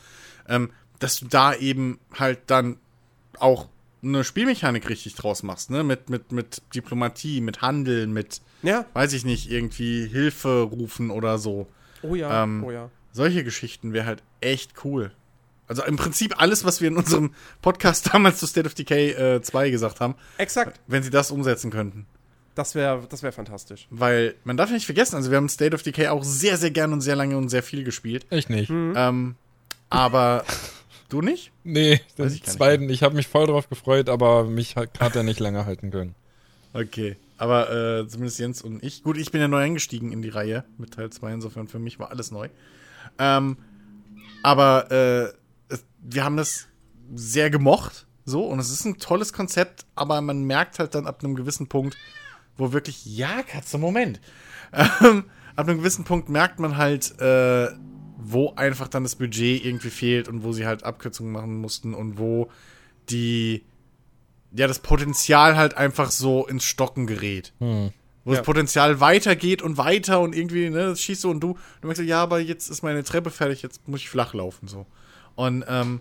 ähm, 0.48 0.70
dass 0.98 1.18
du 1.20 1.26
da 1.26 1.54
eben 1.54 1.98
halt 2.12 2.40
dann 2.48 2.76
auch 3.40 3.68
eine 4.02 4.24
Spielmechanik 4.24 4.88
richtig 4.88 5.14
draus 5.14 5.42
machst, 5.42 5.70
ne? 5.70 5.84
Mit, 5.84 6.08
mit, 6.10 6.32
mit 6.32 6.62
Diplomatie, 6.74 7.40
mit 7.40 7.62
Handeln, 7.62 8.12
mit, 8.12 8.40
ja. 8.62 8.86
weiß 8.94 9.12
ich 9.12 9.24
nicht, 9.24 9.50
irgendwie 9.50 10.06
Hilfe 10.06 10.62
rufen 10.62 11.10
oder 11.10 11.38
so. 11.38 11.66
Oh 12.02 12.14
ja, 12.14 12.44
Ähm, 12.44 12.64
oh 12.64 12.70
ja. 12.70 12.90
Solche 13.12 13.44
Geschichten 13.44 13.92
wäre 13.92 14.06
halt 14.06 14.22
echt 14.40 14.84
cool. 14.84 15.12
Also 15.66 15.84
im 15.84 15.96
Prinzip 15.96 16.40
alles, 16.40 16.64
was 16.64 16.80
wir 16.80 16.88
in 16.88 16.96
unserem 16.96 17.34
Podcast 17.62 18.12
damals 18.12 18.38
zu 18.38 18.46
State 18.46 18.66
of 18.66 18.74
Decay 18.74 19.10
äh, 19.10 19.42
2 19.42 19.70
gesagt 19.70 20.00
haben, 20.00 20.14
Exakt. 20.38 20.80
wenn 20.86 21.02
sie 21.02 21.10
das 21.10 21.30
umsetzen 21.30 21.70
könnten. 21.70 22.06
Das 22.54 22.74
wäre 22.74 23.06
das 23.08 23.22
wär 23.22 23.32
fantastisch. 23.32 23.86
Weil 23.90 24.34
man 24.44 24.56
darf 24.56 24.70
nicht 24.70 24.84
vergessen, 24.84 25.16
also 25.16 25.30
wir 25.30 25.36
haben 25.36 25.48
State 25.48 25.74
of 25.74 25.82
Decay 25.82 26.08
auch 26.08 26.24
sehr, 26.24 26.56
sehr 26.56 26.70
gern 26.70 26.92
und 26.92 27.00
sehr 27.00 27.16
lange 27.16 27.36
und 27.36 27.48
sehr 27.48 27.62
viel 27.62 27.84
gespielt. 27.84 28.26
Ich 28.30 28.48
nicht. 28.48 28.70
Ähm, 28.70 29.36
aber 29.88 30.44
du 31.12 31.20
nicht? 31.20 31.52
Nee, 31.64 31.96
den 31.96 32.02
ich 32.06 32.16
gar 32.16 32.24
nicht 32.26 32.50
zweiten, 32.50 32.88
ich 32.88 33.02
habe 33.02 33.14
mich 33.14 33.28
voll 33.28 33.46
drauf 33.46 33.68
gefreut, 33.68 34.08
aber 34.08 34.44
mich 34.44 34.76
hat, 34.76 35.00
hat 35.00 35.16
er 35.16 35.22
nicht 35.22 35.40
lange 35.40 35.66
halten 35.66 35.90
können. 35.90 36.14
Okay. 36.72 37.16
Aber 37.38 37.70
äh, 37.70 38.06
zumindest 38.06 38.38
Jens 38.38 38.60
und 38.60 38.84
ich. 38.84 39.02
Gut, 39.02 39.16
ich 39.16 39.32
bin 39.32 39.40
ja 39.40 39.48
neu 39.48 39.62
eingestiegen 39.62 40.12
in 40.12 40.20
die 40.20 40.28
Reihe 40.28 40.64
mit 40.76 40.92
Teil 40.92 41.08
2, 41.08 41.32
insofern 41.32 41.68
für 41.68 41.78
mich 41.78 41.98
war 41.98 42.10
alles 42.10 42.30
neu. 42.30 42.48
Ähm, 43.18 43.56
aber 44.42 44.90
äh, 44.90 45.72
es, 45.72 45.84
wir 46.02 46.24
haben 46.24 46.36
das 46.36 46.68
sehr 47.14 47.48
gemocht, 47.48 48.06
so, 48.26 48.44
und 48.44 48.58
es 48.58 48.70
ist 48.70 48.84
ein 48.84 48.98
tolles 48.98 49.32
Konzept, 49.32 49.86
aber 49.94 50.20
man 50.20 50.44
merkt 50.44 50.78
halt 50.78 50.94
dann 50.94 51.06
ab 51.06 51.24
einem 51.24 51.34
gewissen 51.34 51.66
Punkt, 51.66 51.96
wo 52.56 52.72
wirklich, 52.72 53.06
ja, 53.06 53.42
Katze, 53.42 53.78
Moment. 53.78 54.20
Ähm, 54.72 55.24
ab 55.56 55.66
einem 55.66 55.78
gewissen 55.78 56.04
Punkt 56.04 56.28
merkt 56.28 56.60
man 56.60 56.76
halt, 56.76 57.18
äh, 57.20 57.68
wo 58.22 58.54
einfach 58.54 58.88
dann 58.88 59.02
das 59.02 59.16
Budget 59.16 59.64
irgendwie 59.64 59.90
fehlt 59.90 60.28
und 60.28 60.42
wo 60.44 60.52
sie 60.52 60.66
halt 60.66 60.84
Abkürzungen 60.84 61.32
machen 61.32 61.56
mussten 61.60 61.94
und 61.94 62.18
wo 62.18 62.50
die, 63.08 63.64
ja, 64.52 64.66
das 64.66 64.78
Potenzial 64.80 65.56
halt 65.56 65.74
einfach 65.76 66.10
so 66.10 66.46
ins 66.46 66.64
Stocken 66.64 67.06
gerät. 67.06 67.52
Wo 67.58 67.92
Ja. 68.32 68.36
das 68.36 68.42
Potenzial 68.42 69.00
weitergeht 69.00 69.62
und 69.62 69.78
weiter 69.78 70.20
und 70.20 70.34
irgendwie, 70.34 70.68
ne, 70.70 70.86
das 70.88 71.00
schießt 71.00 71.22
so 71.22 71.30
und 71.30 71.40
du, 71.40 71.58
du 71.80 71.86
merkst 71.86 72.02
so, 72.02 72.06
ja, 72.08 72.22
aber 72.22 72.40
jetzt 72.40 72.68
ist 72.68 72.82
meine 72.82 73.02
Treppe 73.02 73.30
fertig, 73.30 73.62
jetzt 73.62 73.86
muss 73.88 74.00
ich 74.00 74.10
flach 74.10 74.34
laufen, 74.34 74.68
so. 74.68 74.86
Und, 75.36 75.64
ähm, 75.68 76.00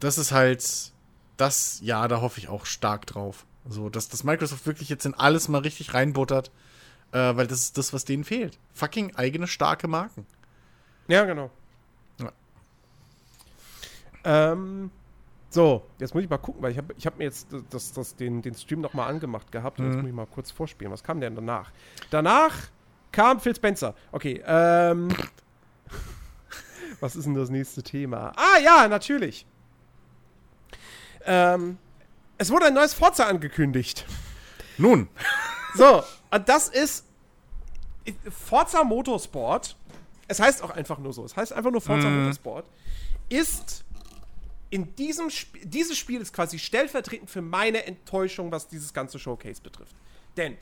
das 0.00 0.18
ist 0.18 0.32
halt, 0.32 0.92
das, 1.38 1.80
ja, 1.82 2.06
da 2.08 2.20
hoffe 2.20 2.38
ich 2.38 2.48
auch 2.48 2.66
stark 2.66 3.06
drauf. 3.06 3.46
So, 3.68 3.88
dass, 3.88 4.08
dass 4.08 4.22
Microsoft 4.24 4.66
wirklich 4.66 4.88
jetzt 4.90 5.06
in 5.06 5.14
alles 5.14 5.48
mal 5.48 5.62
richtig 5.62 5.94
reinbuttert, 5.94 6.50
äh, 7.12 7.34
weil 7.36 7.46
das 7.46 7.60
ist 7.60 7.78
das, 7.78 7.92
was 7.92 8.04
denen 8.04 8.24
fehlt. 8.24 8.58
Fucking 8.74 9.16
eigene 9.16 9.46
starke 9.46 9.88
Marken. 9.88 10.26
Ja, 11.08 11.24
genau. 11.24 11.50
Ja. 12.20 12.32
Ähm, 14.24 14.90
so, 15.50 15.86
jetzt 15.98 16.14
muss 16.14 16.24
ich 16.24 16.28
mal 16.30 16.38
gucken, 16.38 16.62
weil 16.62 16.72
ich 16.72 16.78
habe 16.78 16.94
ich 16.98 17.06
hab 17.06 17.16
mir 17.18 17.24
jetzt 17.24 17.48
das, 17.70 17.92
das, 17.92 18.16
den, 18.16 18.42
den 18.42 18.54
Stream 18.54 18.80
noch 18.80 18.92
mal 18.94 19.06
angemacht 19.06 19.50
gehabt. 19.52 19.78
Und 19.78 19.86
Jetzt 19.86 19.94
Mhm. 19.96 20.00
muss 20.02 20.08
ich 20.08 20.14
mal 20.14 20.26
kurz 20.26 20.50
vorspielen. 20.50 20.92
Was 20.92 21.02
kam 21.04 21.20
denn 21.20 21.34
danach? 21.34 21.70
Danach 22.10 22.54
kam 23.12 23.40
Phil 23.40 23.54
Spencer. 23.54 23.94
Okay, 24.12 24.42
ähm. 24.46 25.08
was 27.00 27.14
ist 27.16 27.24
denn 27.26 27.34
das 27.34 27.50
nächste 27.50 27.82
Thema? 27.82 28.32
Ah, 28.36 28.58
ja, 28.62 28.88
natürlich. 28.88 29.46
Ähm, 31.24 31.78
es 32.38 32.50
wurde 32.50 32.66
ein 32.66 32.74
neues 32.74 32.94
Forza 32.94 33.24
angekündigt. 33.26 34.04
Nun, 34.78 35.08
So, 35.74 36.02
das 36.44 36.68
ist 36.68 37.06
Forza 38.30 38.84
Motorsport. 38.84 39.76
Es 40.28 40.40
heißt 40.40 40.62
auch 40.62 40.70
einfach 40.70 40.98
nur 40.98 41.12
so. 41.12 41.24
Es 41.24 41.36
heißt 41.36 41.52
einfach 41.52 41.70
nur 41.70 41.80
Forza 41.80 42.08
Motorsport. 42.08 42.68
Ist 43.28 43.84
in 44.70 44.94
diesem 44.96 45.30
Spiel, 45.30 45.64
dieses 45.64 45.96
Spiel 45.96 46.20
ist 46.20 46.32
quasi 46.32 46.58
stellvertretend 46.58 47.30
für 47.30 47.42
meine 47.42 47.84
Enttäuschung, 47.86 48.50
was 48.50 48.68
dieses 48.68 48.92
ganze 48.92 49.18
Showcase 49.18 49.62
betrifft. 49.62 49.94
Denn 50.36 50.56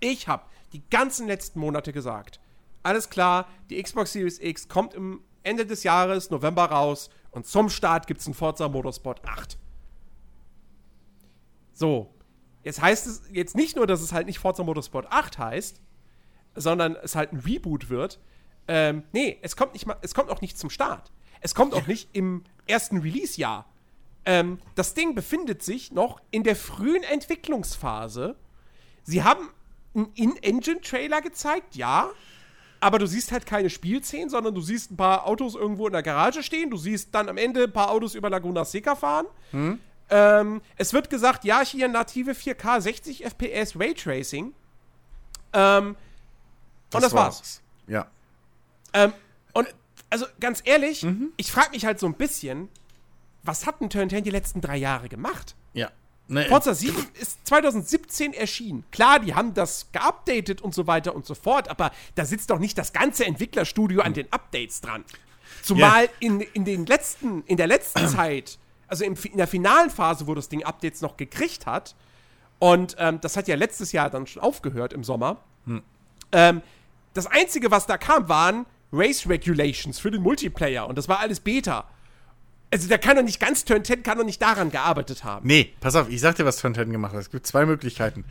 ich 0.00 0.28
habe 0.28 0.44
die 0.72 0.82
ganzen 0.90 1.26
letzten 1.26 1.58
Monate 1.60 1.92
gesagt, 1.92 2.40
alles 2.82 3.10
klar, 3.10 3.48
die 3.70 3.82
Xbox 3.82 4.12
Series 4.12 4.38
X 4.38 4.68
kommt 4.68 4.94
im 4.94 5.20
Ende 5.42 5.66
des 5.66 5.82
Jahres, 5.82 6.30
November 6.30 6.66
raus 6.66 7.10
und 7.30 7.46
zum 7.46 7.68
Start 7.68 8.06
gibt 8.06 8.20
es 8.20 8.26
ein 8.26 8.34
Forza 8.34 8.68
Motorsport 8.68 9.26
8. 9.26 9.58
So, 11.72 12.14
jetzt 12.62 12.80
heißt 12.80 13.06
es 13.06 13.22
jetzt 13.30 13.56
nicht 13.56 13.76
nur, 13.76 13.86
dass 13.86 14.00
es 14.00 14.12
halt 14.12 14.26
nicht 14.26 14.38
Forza 14.38 14.62
Motorsport 14.62 15.10
8 15.10 15.38
heißt, 15.38 15.80
sondern 16.54 16.96
es 16.96 17.14
halt 17.14 17.32
ein 17.32 17.40
Reboot 17.40 17.90
wird. 17.90 18.20
Ähm, 18.68 19.04
nee, 19.12 19.38
es 19.42 19.56
kommt 19.56 19.72
nicht 19.74 19.86
mal, 19.86 19.96
es 20.02 20.14
kommt 20.14 20.30
auch 20.30 20.40
nicht 20.40 20.58
zum 20.58 20.70
Start. 20.70 21.12
Es 21.40 21.54
kommt 21.54 21.74
auch 21.74 21.86
nicht 21.86 22.08
im 22.12 22.42
ersten 22.66 22.98
Release-Jahr. 22.98 23.66
Ähm, 24.24 24.58
das 24.74 24.94
Ding 24.94 25.14
befindet 25.14 25.62
sich 25.62 25.92
noch 25.92 26.20
in 26.30 26.42
der 26.42 26.56
frühen 26.56 27.04
Entwicklungsphase. 27.04 28.34
Sie 29.04 29.22
haben 29.22 29.48
einen 29.94 30.10
In-Engine-Trailer 30.14 31.20
gezeigt, 31.20 31.76
ja. 31.76 32.10
Aber 32.80 32.98
du 32.98 33.06
siehst 33.06 33.32
halt 33.32 33.46
keine 33.46 33.70
Spielszenen, 33.70 34.28
sondern 34.28 34.54
du 34.54 34.60
siehst 34.60 34.90
ein 34.90 34.96
paar 34.96 35.26
Autos 35.26 35.54
irgendwo 35.54 35.86
in 35.86 35.92
der 35.92 36.02
Garage 36.02 36.42
stehen. 36.42 36.70
Du 36.70 36.76
siehst 36.76 37.14
dann 37.14 37.28
am 37.28 37.38
Ende 37.38 37.64
ein 37.64 37.72
paar 37.72 37.90
Autos 37.90 38.14
über 38.14 38.28
Laguna 38.28 38.64
Seca 38.64 38.94
fahren. 38.96 39.26
Ähm, 40.10 40.60
es 40.76 40.92
wird 40.92 41.08
gesagt, 41.08 41.44
ja, 41.44 41.62
hier 41.64 41.88
native 41.88 42.32
4K 42.32 42.80
60 42.80 43.24
FPS 43.24 43.78
Raytracing. 43.78 44.52
Ähm, 45.52 45.96
und 46.92 47.02
das 47.02 47.12
war's. 47.12 47.62
Ja. 47.86 48.06
Ähm, 48.92 49.12
und 49.52 49.66
also 50.10 50.26
ganz 50.40 50.62
ehrlich, 50.64 51.06
ich 51.36 51.50
frage 51.50 51.70
mich 51.70 51.84
halt 51.84 51.98
so 51.98 52.06
ein 52.06 52.14
bisschen, 52.14 52.68
was 53.42 53.66
hat 53.66 53.80
denn 53.80 53.90
Turn 53.90 54.08
10 54.10 54.24
die 54.24 54.30
letzten 54.30 54.60
drei 54.60 54.76
Jahre 54.76 55.08
gemacht? 55.08 55.54
Ja. 55.72 55.90
Ne, 56.28 56.46
Forza 56.46 56.74
7 56.74 56.96
ist 57.20 57.46
2017 57.46 58.32
erschienen. 58.32 58.84
Klar, 58.90 59.20
die 59.20 59.34
haben 59.34 59.54
das 59.54 59.86
geupdatet 59.92 60.60
und 60.60 60.74
so 60.74 60.86
weiter 60.88 61.14
und 61.14 61.24
so 61.24 61.34
fort, 61.36 61.68
aber 61.68 61.92
da 62.16 62.24
sitzt 62.24 62.50
doch 62.50 62.58
nicht 62.58 62.76
das 62.78 62.92
ganze 62.92 63.24
Entwicklerstudio 63.24 64.00
an 64.02 64.12
den 64.12 64.32
Updates 64.32 64.80
dran. 64.80 65.04
Zumal 65.62 66.08
in, 66.18 66.40
in 66.40 66.64
den 66.64 66.84
letzten, 66.86 67.42
in 67.44 67.56
der 67.56 67.68
letzten 67.68 68.08
Zeit, 68.08 68.58
also 68.88 69.04
Fi- 69.14 69.28
in 69.28 69.36
der 69.36 69.46
finalen 69.46 69.90
Phase, 69.90 70.26
wo 70.26 70.34
das 70.34 70.48
Ding 70.48 70.64
Updates 70.64 71.00
noch 71.00 71.16
gekriegt 71.16 71.66
hat, 71.66 71.94
und 72.58 72.96
ähm, 72.98 73.20
das 73.20 73.36
hat 73.36 73.46
ja 73.48 73.54
letztes 73.54 73.92
Jahr 73.92 74.08
dann 74.10 74.26
schon 74.26 74.42
aufgehört 74.42 74.92
im 74.94 75.04
Sommer. 75.04 75.36
Ähm, 76.32 76.62
das 77.14 77.26
Einzige, 77.26 77.70
was 77.70 77.86
da 77.86 77.98
kam, 77.98 78.28
waren 78.28 78.66
Race 78.92 79.28
Regulations 79.28 79.98
für 79.98 80.10
den 80.10 80.22
Multiplayer 80.22 80.86
und 80.88 80.96
das 80.96 81.08
war 81.08 81.20
alles 81.20 81.40
Beta. 81.40 81.88
Also 82.70 82.88
da 82.88 82.98
kann 82.98 83.16
doch 83.16 83.22
nicht 83.22 83.40
ganz 83.40 83.64
Turn 83.64 83.84
10 83.84 84.02
kann 84.02 84.18
doch 84.18 84.24
nicht 84.24 84.42
daran 84.42 84.70
gearbeitet 84.70 85.24
haben. 85.24 85.46
Nee, 85.46 85.72
pass 85.80 85.94
auf, 85.94 86.08
ich 86.10 86.20
sag 86.20 86.36
dir, 86.36 86.44
was 86.44 86.56
Turn 86.56 86.74
10 86.74 86.90
gemacht 86.90 87.12
hat. 87.12 87.20
Es 87.20 87.30
gibt 87.30 87.46
zwei 87.46 87.64
Möglichkeiten. 87.64 88.24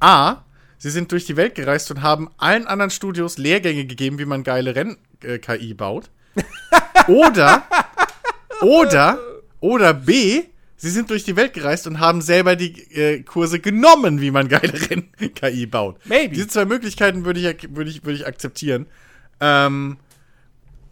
A, 0.00 0.38
sie 0.78 0.90
sind 0.90 1.12
durch 1.12 1.24
die 1.24 1.36
Welt 1.36 1.54
gereist 1.54 1.90
und 1.90 2.02
haben 2.02 2.30
allen 2.36 2.66
anderen 2.66 2.90
Studios 2.90 3.38
Lehrgänge 3.38 3.86
gegeben, 3.86 4.18
wie 4.18 4.26
man 4.26 4.42
geile 4.42 4.74
Renn-KI 4.74 5.74
baut. 5.74 6.10
Oder, 7.08 7.64
oder, 8.60 9.18
oder 9.58 9.94
B, 9.94 10.42
sie 10.76 10.90
sind 10.90 11.10
durch 11.10 11.24
die 11.24 11.34
Welt 11.34 11.54
gereist 11.54 11.86
und 11.88 11.98
haben 11.98 12.22
selber 12.22 12.54
die 12.54 12.78
äh, 12.94 13.22
Kurse 13.22 13.58
genommen, 13.58 14.20
wie 14.20 14.30
man 14.30 14.48
geile 14.48 14.74
Renn-KI 14.74 15.66
baut. 15.70 15.96
Maybe. 16.04 16.34
Diese 16.34 16.46
zwei 16.46 16.66
Möglichkeiten 16.66 17.24
würde 17.24 17.40
ich, 17.40 17.74
würde 17.74 17.90
ich, 17.90 18.04
würde 18.04 18.16
ich 18.16 18.26
akzeptieren. 18.26 18.86
Ähm, 19.40 19.98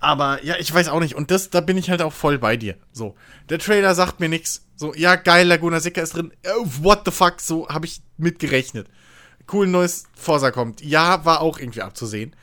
aber 0.00 0.44
ja, 0.44 0.56
ich 0.58 0.72
weiß 0.72 0.88
auch 0.88 1.00
nicht. 1.00 1.14
Und 1.14 1.30
das, 1.30 1.50
da 1.50 1.60
bin 1.60 1.76
ich 1.76 1.90
halt 1.90 2.02
auch 2.02 2.12
voll 2.12 2.38
bei 2.38 2.56
dir. 2.56 2.76
So, 2.92 3.14
der 3.48 3.58
Trailer 3.58 3.94
sagt 3.94 4.20
mir 4.20 4.28
nichts. 4.28 4.64
So, 4.76 4.94
ja, 4.94 5.16
geil, 5.16 5.48
Laguna 5.48 5.80
Seca 5.80 6.00
ist 6.00 6.14
drin. 6.14 6.32
Oh, 6.56 6.66
what 6.82 7.02
the 7.04 7.10
fuck? 7.10 7.40
So 7.40 7.68
habe 7.68 7.86
ich 7.86 8.00
mitgerechnet. 8.16 8.86
Cool, 9.52 9.66
neues 9.66 10.04
Forsa 10.14 10.52
kommt. 10.52 10.82
Ja, 10.82 11.24
war 11.24 11.40
auch 11.40 11.58
irgendwie 11.58 11.82
abzusehen. 11.82 12.36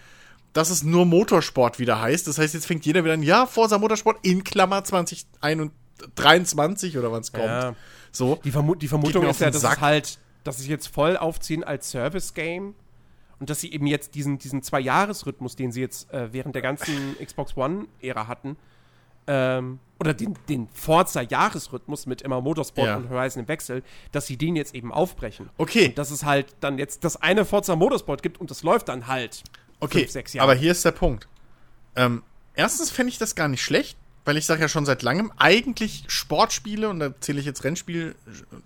Dass 0.52 0.70
es 0.70 0.84
nur 0.84 1.06
Motorsport 1.06 1.80
wieder 1.80 2.02
heißt. 2.02 2.28
Das 2.28 2.38
heißt, 2.38 2.54
jetzt 2.54 2.66
fängt 2.66 2.86
jeder 2.86 3.04
wieder 3.04 3.14
an, 3.14 3.24
ja, 3.24 3.46
Forsa 3.46 3.78
Motorsport 3.78 4.18
in 4.24 4.44
Klammer 4.44 4.84
2023 4.84 6.98
oder 6.98 7.12
wann 7.12 7.22
es 7.22 7.32
kommt. 7.32 7.46
Ja. 7.46 7.76
So. 8.12 8.42
Die, 8.44 8.52
Vermu 8.52 8.76
die 8.76 8.90
Vermutung 8.90 9.26
ist 9.28 9.40
ja, 9.40 9.50
dass 9.50 9.64
es 9.64 9.80
halt, 9.80 10.20
dass 10.44 10.58
sie 10.58 10.70
jetzt 10.70 10.88
voll 10.88 11.16
aufziehen 11.16 11.64
als 11.64 11.92
Service-Game 11.92 12.76
und 13.40 13.50
dass 13.50 13.60
sie 13.62 13.72
eben 13.74 13.88
jetzt 13.88 14.16
diesen, 14.16 14.38
diesen 14.38 14.62
Zwei-Jahres-Rhythmus, 14.64 15.56
den 15.56 15.72
sie 15.72 15.82
jetzt 15.82 16.12
äh, 16.14 16.32
während 16.34 16.56
der 16.56 16.62
ganzen 16.62 17.16
Xbox 17.24 17.56
One-Ära 17.58 18.28
hatten, 18.28 18.58
ähm, 19.28 19.80
oder 20.00 20.14
den, 20.14 20.36
den 20.50 20.68
Forza-Jahresrhythmus 20.74 22.06
mit 22.06 22.22
immer 22.22 22.42
Motorsport 22.42 22.88
Ja. 22.88 22.98
und 22.98 23.10
Horizon 23.10 23.42
im 23.44 23.48
Wechsel, 23.48 23.84
dass 24.12 24.28
sie 24.28 24.38
den 24.38 24.56
jetzt 24.56 24.76
eben 24.76 24.92
aufbrechen. 24.92 25.50
Okay. 25.58 25.88
Und 25.88 25.98
dass 25.98 26.12
es 26.12 26.24
halt 26.26 26.56
dann 26.60 26.78
jetzt 26.78 27.04
das 27.04 27.18
eine 27.22 27.46
Forza 27.46 27.76
Motorsport 27.76 28.22
gibt 28.22 28.40
und 28.40 28.52
das 28.52 28.64
läuft 28.64 28.90
dann 28.90 29.08
halt 29.08 29.44
Okay, 29.80 30.00
fünf, 30.00 30.12
sechs 30.12 30.34
Jahre. 30.34 30.52
aber 30.52 30.60
hier 30.60 30.72
ist 30.72 30.86
der 30.86 30.92
Punkt. 30.92 31.28
Ähm, 31.96 32.24
erstens 32.54 32.92
fände 32.92 33.10
ich 33.10 33.18
das 33.18 33.36
gar 33.36 33.48
nicht 33.48 33.62
schlecht, 33.64 33.98
weil 34.26 34.38
ich 34.38 34.46
sage 34.46 34.62
ja 34.62 34.68
schon 34.68 34.86
seit 34.86 35.02
langem, 35.02 35.32
eigentlich 35.38 36.04
Sportspiele, 36.08 36.90
und 36.90 37.00
da 37.00 37.20
zähle 37.20 37.40
ich 37.40 37.46
jetzt 37.46 37.64
Rennspiele 37.64 38.16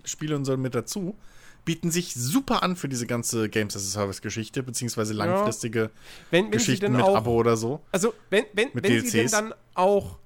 Spiele 0.04 0.36
und 0.36 0.44
so 0.44 0.56
mit 0.56 0.74
dazu, 0.74 1.16
bieten 1.64 1.90
sich 1.90 2.14
super 2.14 2.62
an 2.62 2.76
für 2.76 2.88
diese 2.88 3.06
ganze 3.06 3.48
Games 3.48 3.76
as 3.76 3.82
a 3.86 3.90
Service-Geschichte, 3.90 4.62
beziehungsweise 4.62 5.12
langfristige 5.14 5.90
wenn, 6.30 6.44
wenn 6.46 6.52
sie 6.52 6.58
Geschichten 6.58 6.92
mit 6.92 7.02
auch, 7.02 7.16
Abo 7.16 7.32
oder 7.34 7.56
so. 7.56 7.80
Also, 7.92 8.14
wenn, 8.30 8.44
wenn, 8.54 8.68
wenn 8.74 9.04
sie 9.04 9.10
denn 9.18 9.30
dann 9.30 9.54
auch 9.74 10.18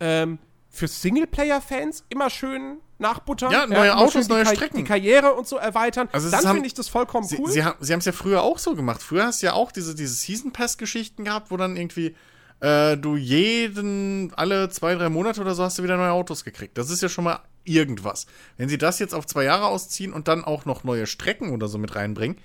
ähm, 0.00 0.38
für 0.70 0.86
Singleplayer-Fans 0.88 2.04
immer 2.08 2.30
schön 2.30 2.78
nachbuttern, 2.98 3.50
Ja, 3.52 3.66
neue 3.66 3.90
immer 3.90 3.98
Autos, 3.98 4.26
die 4.26 4.32
neue 4.32 4.44
Ka- 4.44 4.54
Strecken. 4.54 4.76
die 4.78 4.84
Karriere 4.84 5.34
und 5.34 5.46
so 5.46 5.56
erweitern, 5.56 6.08
Also 6.12 6.30
dann 6.30 6.42
finde 6.42 6.66
ich 6.66 6.74
das 6.74 6.88
vollkommen 6.88 7.26
Sie, 7.26 7.38
cool. 7.38 7.50
sie, 7.50 7.64
haben 7.64 7.76
es 7.80 8.04
ja 8.04 8.12
früher 8.12 8.42
auch 8.42 8.58
so 8.58 8.74
gemacht. 8.74 9.02
Früher 9.02 9.24
hast 9.26 9.42
du 9.42 9.46
ja 9.46 9.52
auch 9.52 9.70
diese, 9.72 9.94
diese 9.94 10.14
Season 10.14 10.52
Pass-Geschichten 10.52 11.24
gehabt, 11.24 11.50
wo 11.50 11.56
dann 11.56 11.76
irgendwie 11.76 12.14
äh, 12.60 12.96
du 12.96 13.14
jeden, 13.16 14.32
alle 14.34 14.68
zwei, 14.68 14.94
drei 14.96 15.08
Monate 15.08 15.40
oder 15.40 15.54
so 15.54 15.62
hast 15.62 15.78
du 15.78 15.84
wieder 15.84 15.96
neue 15.96 16.10
Autos 16.10 16.44
gekriegt. 16.44 16.76
Das 16.76 16.90
ist 16.90 17.00
ja 17.02 17.08
schon 17.08 17.24
mal 17.24 17.38
irgendwas. 17.68 18.26
Wenn 18.56 18.68
sie 18.68 18.78
das 18.78 18.98
jetzt 18.98 19.14
auf 19.14 19.26
zwei 19.26 19.44
Jahre 19.44 19.66
ausziehen 19.66 20.12
und 20.12 20.28
dann 20.28 20.44
auch 20.44 20.64
noch 20.64 20.84
neue 20.84 21.06
Strecken 21.06 21.50
oder 21.50 21.68
so 21.68 21.78
mit 21.78 21.94
reinbringen, 21.94 22.38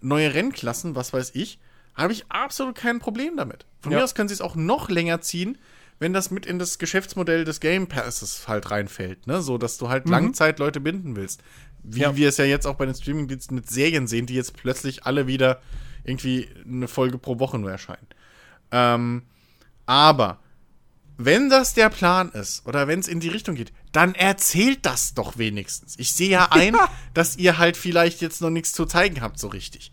neue 0.00 0.34
Rennklassen, 0.34 0.94
was 0.96 1.12
weiß 1.12 1.32
ich, 1.34 1.58
habe 1.94 2.12
ich 2.12 2.24
absolut 2.30 2.74
kein 2.76 2.98
Problem 2.98 3.36
damit. 3.36 3.66
Von 3.80 3.92
Ja. 3.92 3.98
mir 3.98 4.04
aus 4.04 4.14
können 4.14 4.28
sie 4.28 4.34
es 4.34 4.40
auch 4.40 4.54
noch 4.56 4.88
länger 4.88 5.20
ziehen, 5.20 5.58
wenn 5.98 6.12
das 6.12 6.30
mit 6.30 6.46
in 6.46 6.58
das 6.58 6.78
Geschäftsmodell 6.78 7.44
des 7.44 7.60
Game 7.60 7.86
Passes 7.86 8.48
halt 8.48 8.70
reinfällt, 8.70 9.26
ne? 9.26 9.40
So, 9.42 9.56
dass 9.58 9.78
du 9.78 9.88
halt 9.88 10.08
Langzeit 10.08 10.58
Leute 10.58 10.80
binden 10.80 11.14
willst. 11.14 11.42
Wie 11.84 12.00
Ja. 12.00 12.16
wir 12.16 12.28
es 12.28 12.38
ja 12.38 12.44
jetzt 12.44 12.66
auch 12.66 12.74
bei 12.76 12.86
den 12.86 12.94
Streamingdiensten 12.94 13.54
mit 13.54 13.68
Serien 13.70 14.06
sehen, 14.06 14.26
die 14.26 14.34
jetzt 14.34 14.56
plötzlich 14.56 15.04
alle 15.04 15.26
wieder 15.26 15.60
irgendwie 16.04 16.48
eine 16.66 16.88
Folge 16.88 17.18
pro 17.18 17.38
Woche 17.38 17.58
nur 17.58 17.70
erscheinen. 17.70 18.06
Ähm, 18.72 19.22
aber 19.86 20.38
wenn 21.24 21.50
das 21.50 21.74
der 21.74 21.90
Plan 21.90 22.30
ist 22.30 22.66
oder 22.66 22.88
wenn 22.88 23.00
es 23.00 23.08
in 23.08 23.20
die 23.20 23.28
Richtung 23.28 23.54
geht, 23.54 23.72
dann 23.92 24.14
erzählt 24.14 24.80
das 24.82 25.14
doch 25.14 25.38
wenigstens. 25.38 25.94
Ich 25.98 26.14
sehe 26.14 26.30
ja 26.30 26.46
ein, 26.50 26.76
dass 27.14 27.36
ihr 27.36 27.58
halt 27.58 27.76
vielleicht 27.76 28.20
jetzt 28.20 28.40
noch 28.40 28.50
nichts 28.50 28.72
zu 28.72 28.86
zeigen 28.86 29.20
habt 29.20 29.38
so 29.38 29.48
richtig. 29.48 29.92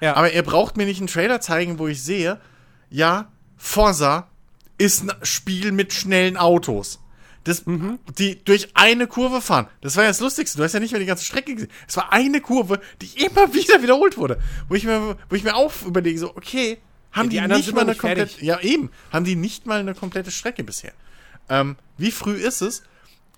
Ja. 0.00 0.14
Aber 0.14 0.32
ihr 0.32 0.42
braucht 0.42 0.76
mir 0.76 0.86
nicht 0.86 0.98
einen 0.98 1.08
Trailer 1.08 1.40
zeigen, 1.40 1.78
wo 1.78 1.88
ich 1.88 2.02
sehe, 2.02 2.40
ja, 2.88 3.30
Forza 3.56 4.28
ist 4.78 5.02
ein 5.02 5.12
Spiel 5.22 5.72
mit 5.72 5.92
schnellen 5.92 6.36
Autos. 6.36 7.00
Das, 7.44 7.64
die 8.18 8.44
durch 8.44 8.68
eine 8.74 9.06
Kurve 9.06 9.40
fahren. 9.40 9.66
Das 9.80 9.96
war 9.96 10.04
ja 10.04 10.10
das 10.10 10.20
Lustigste. 10.20 10.58
Du 10.58 10.64
hast 10.64 10.74
ja 10.74 10.80
nicht 10.80 10.90
mehr 10.90 11.00
die 11.00 11.06
ganze 11.06 11.24
Strecke 11.24 11.54
gesehen. 11.54 11.70
Es 11.88 11.96
war 11.96 12.12
eine 12.12 12.42
Kurve, 12.42 12.80
die 13.00 13.24
immer 13.24 13.54
wieder 13.54 13.82
wiederholt 13.82 14.18
wurde. 14.18 14.38
Wo 14.68 14.74
ich 14.74 14.84
mir, 14.84 15.16
wo 15.28 15.34
ich 15.34 15.42
mir 15.42 15.56
auch 15.56 15.72
überlege, 15.86 16.18
so, 16.18 16.36
okay, 16.36 16.78
haben 17.12 17.30
Ja, 17.30 17.42
die 17.46 17.48
die, 17.48 17.56
nicht 17.56 17.72
mal 17.74 17.80
eine 17.82 17.90
nicht 17.90 18.00
komplette, 18.00 18.26
fertig. 18.28 18.46
ja 18.46 18.60
eben, 18.60 18.90
haben 19.12 19.24
die 19.24 19.36
nicht 19.36 19.66
mal 19.66 19.80
eine 19.80 19.94
komplette 19.94 20.30
Strecke 20.30 20.64
bisher. 20.64 20.92
Ähm, 21.48 21.76
wie 21.98 22.10
früh 22.10 22.34
ist 22.34 22.60
es? 22.62 22.82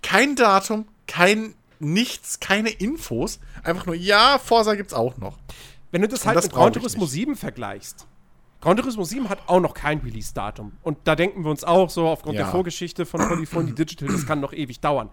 Kein 0.03 0.37
Datum, 0.37 0.87
kein 1.07 1.55
nichts, 1.79 2.41
keine 2.41 2.71
Infos. 2.71 3.41
Einfach 3.65 3.87
nur, 3.87 3.95
ja, 3.95 4.39
Forsa 4.39 4.75
gibt's 4.75 4.93
auch 4.95 5.17
noch. 5.17 5.39
Wenn 5.91 6.03
du 6.03 6.09
das 6.09 6.21
Und 6.23 6.27
halt 6.27 6.37
das 6.37 6.45
mit 6.47 6.53
Gran 6.55 6.73
Turismo 6.73 7.03
nicht. 7.03 7.13
7 7.13 7.37
vergleichst. 7.37 8.07
Gran 8.61 8.77
Turismo 8.77 9.05
7 9.05 9.29
hat 9.29 9.41
auch 9.49 9.61
noch 9.61 9.75
kein 9.75 9.99
Release-Datum. 9.99 10.73
Und 10.83 10.99
da 11.05 11.17
denken 11.17 11.43
wir 11.45 11.51
uns 11.51 11.65
auch 11.65 11.91
so, 11.91 12.07
aufgrund 12.09 12.37
Ja. 12.37 12.43
der 12.45 12.51
Vorgeschichte 12.53 13.05
von 13.07 13.21
Polyphony 13.27 13.75
Digital, 13.75 14.09
das 14.09 14.25
kann 14.27 14.41
noch 14.41 14.53
ewig 14.53 14.81
dauern. 14.81 15.11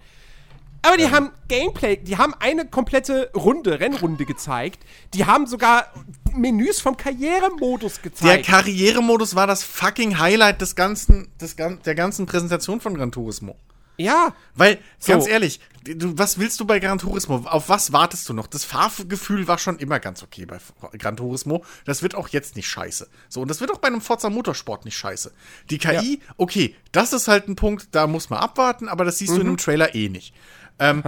Aber 0.82 0.98
die 0.98 1.12
haben 1.12 1.32
Gameplay, 1.48 1.98
die 1.98 2.18
haben 2.18 2.34
eine 2.40 2.66
komplette 2.66 3.32
Runde, 3.36 3.80
Rennrunde 3.80 4.26
gezeigt. 4.26 4.80
Die 5.14 5.26
haben 5.26 5.46
sogar 5.46 5.92
Menüs 6.34 6.80
vom 6.80 6.96
Karrieremodus 6.96 7.96
Der 7.96 8.04
gezeigt. 8.12 8.46
Karrieremodus 8.48 9.36
war 9.36 9.48
das 9.48 9.64
fucking 9.64 10.20
Highlight 10.20 10.62
des 10.62 10.76
ganzen, 10.76 11.28
des, 11.40 11.56
der 11.56 11.96
ganzen 11.96 12.26
Präsentation 12.26 12.80
von 12.82 12.94
Gran 12.96 13.12
Turismo. 13.12 13.58
ja, 13.98 14.34
Weil, 14.56 14.80
So. 15.00 15.12
ganz 15.12 15.28
ehrlich, 15.28 15.60
du, 15.84 16.18
was 16.18 16.40
willst 16.40 16.60
du 16.60 16.66
bei 16.66 16.80
Gran 16.80 16.98
Turismo? 17.00 17.44
Auf 17.46 17.68
was 17.68 17.92
wartest 17.92 18.30
du 18.30 18.34
noch? 18.34 18.48
Das 18.48 18.64
Fahrgefühl 18.64 19.48
war 19.48 19.58
schon 19.58 19.80
immer 19.80 20.00
ganz 20.00 20.24
okay 20.24 20.46
bei 20.46 20.60
Gran 20.98 21.18
Turismo. 21.18 21.66
Das 21.86 22.02
wird 22.04 22.16
auch 22.16 22.30
jetzt 22.30 22.56
nicht 22.56 22.70
scheiße. 22.70 23.10
So, 23.28 23.42
und 23.42 23.50
das 23.50 23.60
wird 23.60 23.72
auch 23.72 23.80
bei 23.80 23.88
einem 23.90 24.02
Forza 24.02 24.30
Motorsport 24.30 24.86
nicht 24.86 24.98
scheiße. 24.98 25.34
Die 25.70 25.78
KI, 25.78 26.22
okay, 26.38 26.76
das 26.94 27.12
ist 27.12 27.28
halt 27.28 27.50
ein 27.50 27.56
Punkt, 27.56 27.90
da 27.92 28.08
muss 28.08 28.30
man 28.30 28.40
abwarten, 28.40 28.88
aber 28.88 29.04
das 29.04 29.18
siehst 29.18 29.32
du 29.36 29.42
in 29.42 29.48
einem 29.48 29.58
Trailer 29.58 29.94
eh 29.96 30.08
nicht. 30.08 30.34
Ähm, 30.80 31.04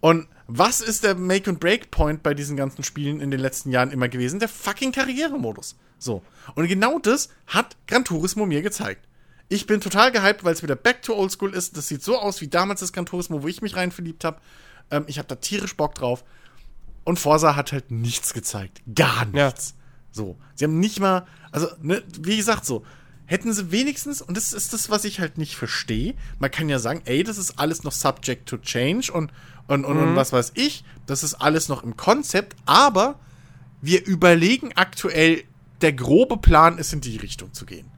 und 0.00 0.28
was 0.46 0.80
ist 0.80 1.04
der 1.04 1.14
Make- 1.14 1.48
und 1.48 1.60
Break-Point 1.60 2.22
bei 2.22 2.34
diesen 2.34 2.56
ganzen 2.56 2.82
Spielen 2.84 3.20
in 3.20 3.30
den 3.30 3.40
letzten 3.40 3.70
Jahren 3.70 3.90
immer 3.90 4.08
gewesen? 4.08 4.40
Der 4.40 4.48
fucking 4.48 4.92
Karrieremodus. 4.92 5.76
So. 5.98 6.22
Und 6.54 6.66
genau 6.66 6.98
das 6.98 7.28
hat 7.46 7.76
Gran 7.86 8.04
Turismo 8.04 8.44
mir 8.44 8.62
gezeigt. 8.62 9.06
Ich 9.48 9.66
bin 9.66 9.80
total 9.80 10.10
gehypt, 10.12 10.44
weil 10.44 10.52
es 10.54 10.62
wieder 10.62 10.74
Back 10.76 11.02
to 11.02 11.14
Old 11.14 11.30
School 11.30 11.54
ist. 11.54 11.76
Das 11.76 11.86
sieht 11.88 12.02
so 12.02 12.18
aus 12.18 12.40
wie 12.40 12.48
damals 12.48 12.80
das 12.80 12.92
Gran 12.92 13.06
Turismo, 13.06 13.42
wo 13.42 13.48
ich 13.48 13.62
mich 13.62 13.76
rein 13.76 13.92
verliebt 13.92 14.24
habe. 14.24 14.40
Ähm, 14.90 15.04
ich 15.06 15.18
habe 15.18 15.28
da 15.28 15.36
tierisch 15.36 15.76
Bock 15.76 15.94
drauf. 15.94 16.24
Und 17.04 17.18
Forsa 17.18 17.56
hat 17.56 17.72
halt 17.72 17.90
nichts 17.90 18.32
gezeigt. 18.34 18.82
Gar 18.94 19.26
Ja. 19.32 19.46
nichts. 19.46 19.74
So. 20.10 20.36
Sie 20.54 20.64
haben 20.64 20.78
nicht 20.80 21.00
mal, 21.00 21.26
also, 21.50 21.68
ne, 21.80 22.02
wie 22.20 22.36
gesagt, 22.36 22.64
so. 22.64 22.84
Hätten 23.26 23.52
sie 23.52 23.70
wenigstens, 23.70 24.20
und 24.20 24.36
das 24.36 24.52
ist 24.52 24.72
das, 24.72 24.90
was 24.90 25.04
ich 25.04 25.20
halt 25.20 25.38
nicht 25.38 25.56
verstehe, 25.56 26.14
man 26.38 26.50
kann 26.50 26.68
ja 26.68 26.78
sagen, 26.78 27.02
ey, 27.04 27.22
das 27.22 27.38
ist 27.38 27.58
alles 27.58 27.82
noch 27.82 27.92
subject 27.92 28.48
to 28.48 28.58
change 28.58 29.12
und, 29.12 29.32
und, 29.68 29.84
und, 29.84 29.96
und 29.96 30.16
was 30.16 30.32
weiß 30.32 30.52
ich, 30.54 30.84
das 31.06 31.22
ist 31.22 31.34
alles 31.34 31.68
noch 31.68 31.82
im 31.82 31.96
Konzept, 31.96 32.56
aber 32.66 33.18
wir 33.80 34.04
überlegen 34.04 34.72
aktuell, 34.74 35.44
der 35.80 35.92
grobe 35.92 36.36
Plan 36.36 36.78
ist, 36.78 36.92
in 36.92 37.00
die 37.00 37.16
Richtung 37.16 37.52
zu 37.52 37.66
gehen. 37.66 37.90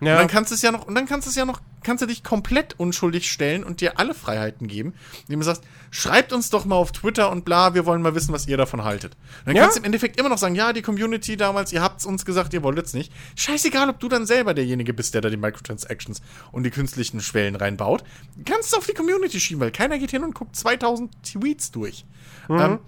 Und 0.00 0.06
ja. 0.06 0.16
dann 0.16 0.28
kannst 0.28 0.50
du 0.50 0.54
es 0.54 0.62
ja 0.62 0.70
noch, 0.70 0.86
und 0.86 0.94
dann 0.94 1.06
kannst 1.06 1.26
du 1.26 1.30
es 1.30 1.36
ja 1.36 1.44
noch, 1.44 1.60
kannst 1.82 2.02
du 2.02 2.06
dich 2.06 2.22
komplett 2.24 2.78
unschuldig 2.78 3.30
stellen 3.30 3.64
und 3.64 3.80
dir 3.80 3.98
alle 3.98 4.14
Freiheiten 4.14 4.66
geben, 4.68 4.94
indem 5.22 5.40
du 5.40 5.44
sagst, 5.46 5.62
schreibt 5.90 6.32
uns 6.32 6.50
doch 6.50 6.64
mal 6.64 6.76
auf 6.76 6.92
Twitter 6.92 7.30
und 7.30 7.44
bla, 7.44 7.74
wir 7.74 7.86
wollen 7.86 8.02
mal 8.02 8.14
wissen, 8.14 8.32
was 8.32 8.46
ihr 8.46 8.56
davon 8.56 8.84
haltet. 8.84 9.14
Und 9.14 9.46
dann 9.48 9.56
Ja. 9.56 9.62
kannst 9.62 9.76
du 9.76 9.80
im 9.80 9.84
Endeffekt 9.84 10.18
immer 10.20 10.28
noch 10.28 10.38
sagen, 10.38 10.54
ja, 10.54 10.72
die 10.72 10.82
Community 10.82 11.36
damals, 11.36 11.72
ihr 11.72 11.82
habt's 11.82 12.04
uns 12.04 12.24
gesagt, 12.24 12.52
ihr 12.54 12.62
wolltet's 12.62 12.92
nicht. 12.94 13.12
Scheißegal, 13.36 13.88
ob 13.88 14.00
du 14.00 14.08
dann 14.08 14.26
selber 14.26 14.54
derjenige 14.54 14.92
bist, 14.92 15.14
der 15.14 15.20
da 15.20 15.30
die 15.30 15.36
Microtransactions 15.36 16.20
und 16.52 16.64
die 16.64 16.70
künstlichen 16.70 17.20
Schwellen 17.20 17.54
reinbaut. 17.56 18.04
Kannst 18.44 18.72
du 18.72 18.76
auf 18.76 18.86
die 18.86 18.94
Community 18.94 19.40
schieben, 19.40 19.60
weil 19.60 19.70
keiner 19.70 19.98
geht 19.98 20.10
hin 20.10 20.24
und 20.24 20.34
guckt 20.34 20.56
2000 20.56 21.10
Tweets 21.22 21.70
durch. 21.70 22.04
Ähm, 22.50 22.78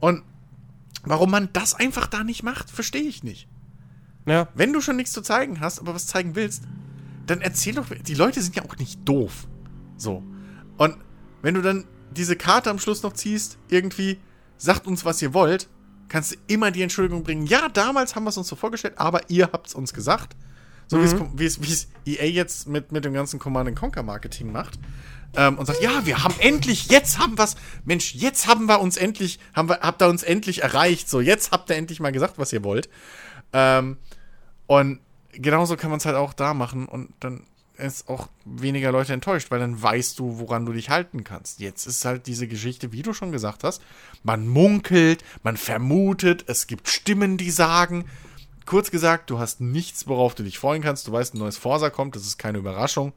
und 0.00 0.22
warum 1.04 1.30
man 1.30 1.48
das 1.52 1.74
einfach 1.74 2.06
da 2.06 2.24
nicht 2.24 2.42
macht, 2.42 2.70
verstehe 2.70 3.02
ich 3.02 3.22
nicht. 3.24 3.48
ja. 4.26 4.48
Wenn 4.54 4.72
du 4.72 4.80
schon 4.80 4.96
nichts 4.96 5.12
zu 5.12 5.20
zeigen 5.22 5.60
hast, 5.60 5.78
aber 5.80 5.94
was 5.94 6.06
zeigen 6.06 6.34
willst, 6.34 6.62
dann 7.26 7.40
erzähl 7.40 7.74
doch. 7.74 7.86
Die 7.88 8.14
Leute 8.14 8.42
sind 8.42 8.56
ja 8.56 8.64
auch 8.64 8.76
nicht 8.76 9.00
doof. 9.04 9.46
So. 9.96 10.22
Und 10.76 10.96
wenn 11.42 11.54
du 11.54 11.62
dann 11.62 11.84
diese 12.12 12.36
Karte 12.36 12.70
am 12.70 12.78
Schluss 12.78 13.02
noch 13.02 13.12
ziehst, 13.12 13.58
irgendwie, 13.68 14.18
sagt 14.56 14.86
uns, 14.86 15.04
was 15.04 15.20
ihr 15.22 15.34
wollt, 15.34 15.68
kannst 16.08 16.32
du 16.32 16.36
immer 16.46 16.70
die 16.70 16.82
Entschuldigung 16.82 17.22
bringen. 17.22 17.46
Ja, 17.46 17.68
damals 17.68 18.14
haben 18.14 18.24
wir 18.24 18.30
es 18.30 18.36
uns 18.36 18.48
so 18.48 18.56
vorgestellt, 18.56 18.94
aber 18.98 19.28
ihr 19.30 19.50
habt 19.52 19.68
es 19.68 19.74
uns 19.74 19.92
gesagt. 19.92 20.36
So 20.86 21.00
wie 21.00 21.04
es 21.04 21.14
kom- 21.16 21.30
wie 21.34 21.46
es 21.46 21.62
wie 21.62 21.72
es 21.72 21.88
EA 22.04 22.26
jetzt 22.26 22.68
mit, 22.68 22.92
mit 22.92 23.04
dem 23.06 23.14
ganzen 23.14 23.38
Command 23.38 23.74
Conquer 23.74 24.02
Marketing 24.02 24.52
macht. 24.52 24.78
Ähm, 25.36 25.58
und 25.58 25.66
sagt, 25.66 25.82
ja, 25.82 26.04
wir 26.06 26.22
haben 26.22 26.34
endlich, 26.38 26.86
jetzt 26.88 27.18
haben 27.18 27.36
wir's, 27.38 27.56
Mensch, 27.84 28.14
jetzt 28.14 28.46
haben 28.46 28.66
wir 28.66 28.80
uns 28.80 28.96
endlich, 28.96 29.40
haben 29.54 29.68
wir, 29.68 29.80
habt 29.80 30.00
ihr 30.02 30.08
uns 30.08 30.22
endlich 30.22 30.62
erreicht. 30.62 31.08
So, 31.08 31.20
jetzt 31.20 31.50
habt 31.50 31.70
ihr 31.70 31.76
endlich 31.76 31.98
mal 32.00 32.12
gesagt, 32.12 32.38
was 32.38 32.52
ihr 32.52 32.62
wollt. 32.62 32.88
Ähm, 33.52 33.96
und 34.66 35.00
genauso 35.38 35.76
kann 35.76 35.90
man 35.90 35.98
es 35.98 36.06
halt 36.06 36.16
auch 36.16 36.32
da 36.32 36.54
machen 36.54 36.86
und 36.86 37.12
dann 37.20 37.42
ist 37.76 38.08
auch 38.08 38.28
weniger 38.44 38.92
Leute 38.92 39.12
enttäuscht, 39.12 39.50
weil 39.50 39.58
dann 39.58 39.82
weißt 39.82 40.18
du, 40.20 40.38
woran 40.38 40.64
du 40.64 40.72
dich 40.72 40.90
halten 40.90 41.24
kannst. 41.24 41.58
Jetzt 41.58 41.86
ist 41.86 42.04
halt 42.04 42.28
diese 42.28 42.46
Geschichte, 42.46 42.92
wie 42.92 43.02
du 43.02 43.12
schon 43.12 43.32
gesagt 43.32 43.64
hast, 43.64 43.82
man 44.22 44.46
munkelt, 44.46 45.24
man 45.42 45.56
vermutet, 45.56 46.44
es 46.46 46.68
gibt 46.68 46.88
Stimmen, 46.88 47.36
die 47.36 47.50
sagen. 47.50 48.04
Kurz 48.64 48.90
gesagt, 48.92 49.28
du 49.28 49.40
hast 49.40 49.60
nichts, 49.60 50.06
worauf 50.06 50.34
du 50.36 50.42
dich 50.44 50.58
freuen 50.58 50.82
kannst. 50.82 51.08
Du 51.08 51.12
weißt, 51.12 51.34
ein 51.34 51.38
neues 51.38 51.58
Forsa 51.58 51.90
kommt, 51.90 52.14
das 52.16 52.22
ist 52.22 52.38
keine 52.38 52.58
Überraschung. 52.58 53.12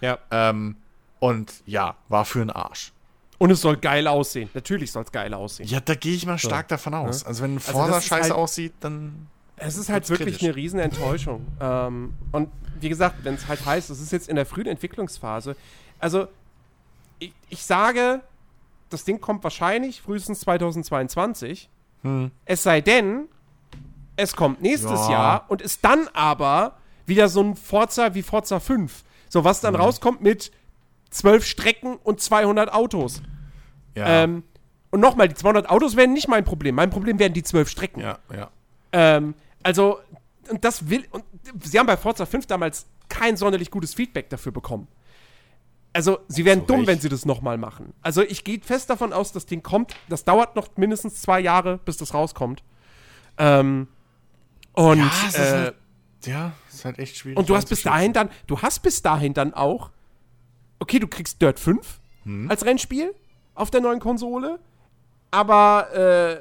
ja. 0.00 0.18
Ähm, 0.30 0.76
und 1.20 1.52
ja, 1.66 1.96
war 2.08 2.24
für 2.24 2.40
einen 2.40 2.48
Arsch. 2.50 2.92
Und 3.38 3.50
es 3.50 3.60
soll 3.60 3.76
geil 3.76 4.06
aussehen. 4.06 4.48
Natürlich 4.54 4.90
soll 4.90 5.04
es 5.04 5.12
geil 5.12 5.34
aussehen. 5.34 5.68
Ja, 5.68 5.78
da 5.80 5.94
gehe 5.94 6.14
ich 6.14 6.24
mal 6.26 6.38
stark 6.38 6.68
davon 6.68 6.94
aus. 6.94 7.24
Also 7.24 7.42
wenn 7.42 7.54
ein 7.54 7.58
Also 7.58 7.72
Forsa 7.72 7.98
ist 7.98 8.06
scheiße 8.06 8.22
halt- 8.30 8.32
aussieht, 8.32 8.72
dann 8.80 9.28
Es 9.62 9.76
ist 9.76 9.88
halt 9.90 10.08
wirklich 10.08 10.36
kritisch. 10.38 10.42
eine 10.48 10.56
riesen 10.56 10.80
Enttäuschung. 10.80 11.46
Ähm, 11.60 12.14
und 12.32 12.48
wie 12.80 12.88
gesagt, 12.88 13.16
wenn 13.24 13.34
es 13.34 13.46
halt 13.46 13.64
heißt, 13.64 13.90
es 13.90 14.00
ist 14.00 14.10
jetzt 14.12 14.28
in 14.28 14.36
der 14.36 14.46
frühen 14.46 14.66
Entwicklungsphase. 14.66 15.54
Also, 15.98 16.28
ich, 17.18 17.32
ich 17.50 17.62
sage, 17.64 18.20
das 18.88 19.04
Ding 19.04 19.20
kommt 19.20 19.44
wahrscheinlich 19.44 20.00
frühestens 20.00 20.40
2022. 20.40 21.68
Es 22.46 22.62
sei 22.62 22.80
denn, 22.80 23.24
es 24.16 24.34
kommt 24.34 24.62
nächstes 24.62 25.00
Ja. 25.06 25.10
Jahr 25.10 25.44
und 25.48 25.60
ist 25.60 25.84
dann 25.84 26.08
aber 26.14 26.78
wieder 27.04 27.28
so 27.28 27.42
ein 27.42 27.56
Forza 27.56 28.14
wie 28.14 28.22
Forza 28.22 28.58
5. 28.60 29.04
So, 29.28 29.44
was 29.44 29.60
dann 29.60 29.74
rauskommt 29.74 30.22
mit 30.22 30.50
12 31.10 31.44
Strecken 31.44 31.96
und 31.96 32.20
200 32.20 32.72
Autos. 32.72 33.20
ja, 33.94 34.22
Ähm, 34.24 34.44
und 34.90 35.00
nochmal, 35.00 35.28
die 35.28 35.34
200 35.34 35.68
Autos 35.68 35.94
wären 35.96 36.14
nicht 36.14 36.26
mein 36.28 36.44
Problem. 36.44 36.74
Mein 36.74 36.88
Problem 36.90 37.18
wären 37.18 37.32
die 37.34 37.42
12 37.42 37.68
Strecken. 37.68 38.00
ja, 38.00 38.18
ja. 38.34 38.48
Ähm, 38.92 39.34
also, 39.62 39.98
und 40.50 40.64
das 40.64 40.88
will, 40.88 41.04
und 41.10 41.24
sie 41.62 41.78
haben 41.78 41.86
bei 41.86 41.96
Forza 41.96 42.26
5 42.26 42.46
damals 42.46 42.86
kein 43.08 43.36
sonderlich 43.36 43.70
gutes 43.70 43.94
Feedback 43.94 44.30
dafür 44.30 44.52
bekommen. 44.52 44.88
Also, 45.92 46.20
sie 46.28 46.44
wären 46.44 46.66
dumm, 46.66 46.78
Recht. 46.80 46.88
wenn 46.88 47.00
sie 47.00 47.08
das 47.08 47.24
nochmal 47.26 47.58
machen. 47.58 47.92
Also, 48.02 48.22
ich 48.22 48.44
gehe 48.44 48.60
fest 48.60 48.88
davon 48.90 49.12
aus, 49.12 49.32
das 49.32 49.46
Ding 49.46 49.62
kommt. 49.62 49.94
Das 50.08 50.24
dauert 50.24 50.54
noch 50.54 50.68
mindestens 50.76 51.20
zwei 51.20 51.40
Jahre, 51.40 51.78
bis 51.78 51.96
das 51.96 52.14
rauskommt. 52.14 52.62
Ähm, 53.38 53.88
und, 54.74 54.98
Ja, 54.98 55.10
es 55.26 55.34
ist 55.34 55.38
äh, 55.38 55.50
halt, 55.52 55.74
ja, 56.26 56.52
ist 56.70 56.84
halt 56.84 56.98
echt 57.00 57.16
schwierig. 57.16 57.38
und 57.38 57.48
du 57.48 57.56
hast 57.56 57.68
bis 57.68 57.82
dahin 57.82 58.12
dann, 58.12 58.30
du 58.46 58.60
hast 58.62 58.80
bis 58.80 59.02
dahin 59.02 59.34
dann 59.34 59.52
auch, 59.52 59.90
okay, 60.78 60.98
du 61.00 61.08
kriegst 61.08 61.42
Dirt 61.42 61.58
5 61.58 62.00
Hm. 62.24 62.50
als 62.50 62.64
Rennspiel 62.64 63.14
auf 63.54 63.70
der 63.70 63.80
neuen 63.80 63.98
Konsole, 63.98 64.60
aber 65.30 65.88
äh, 65.94 66.40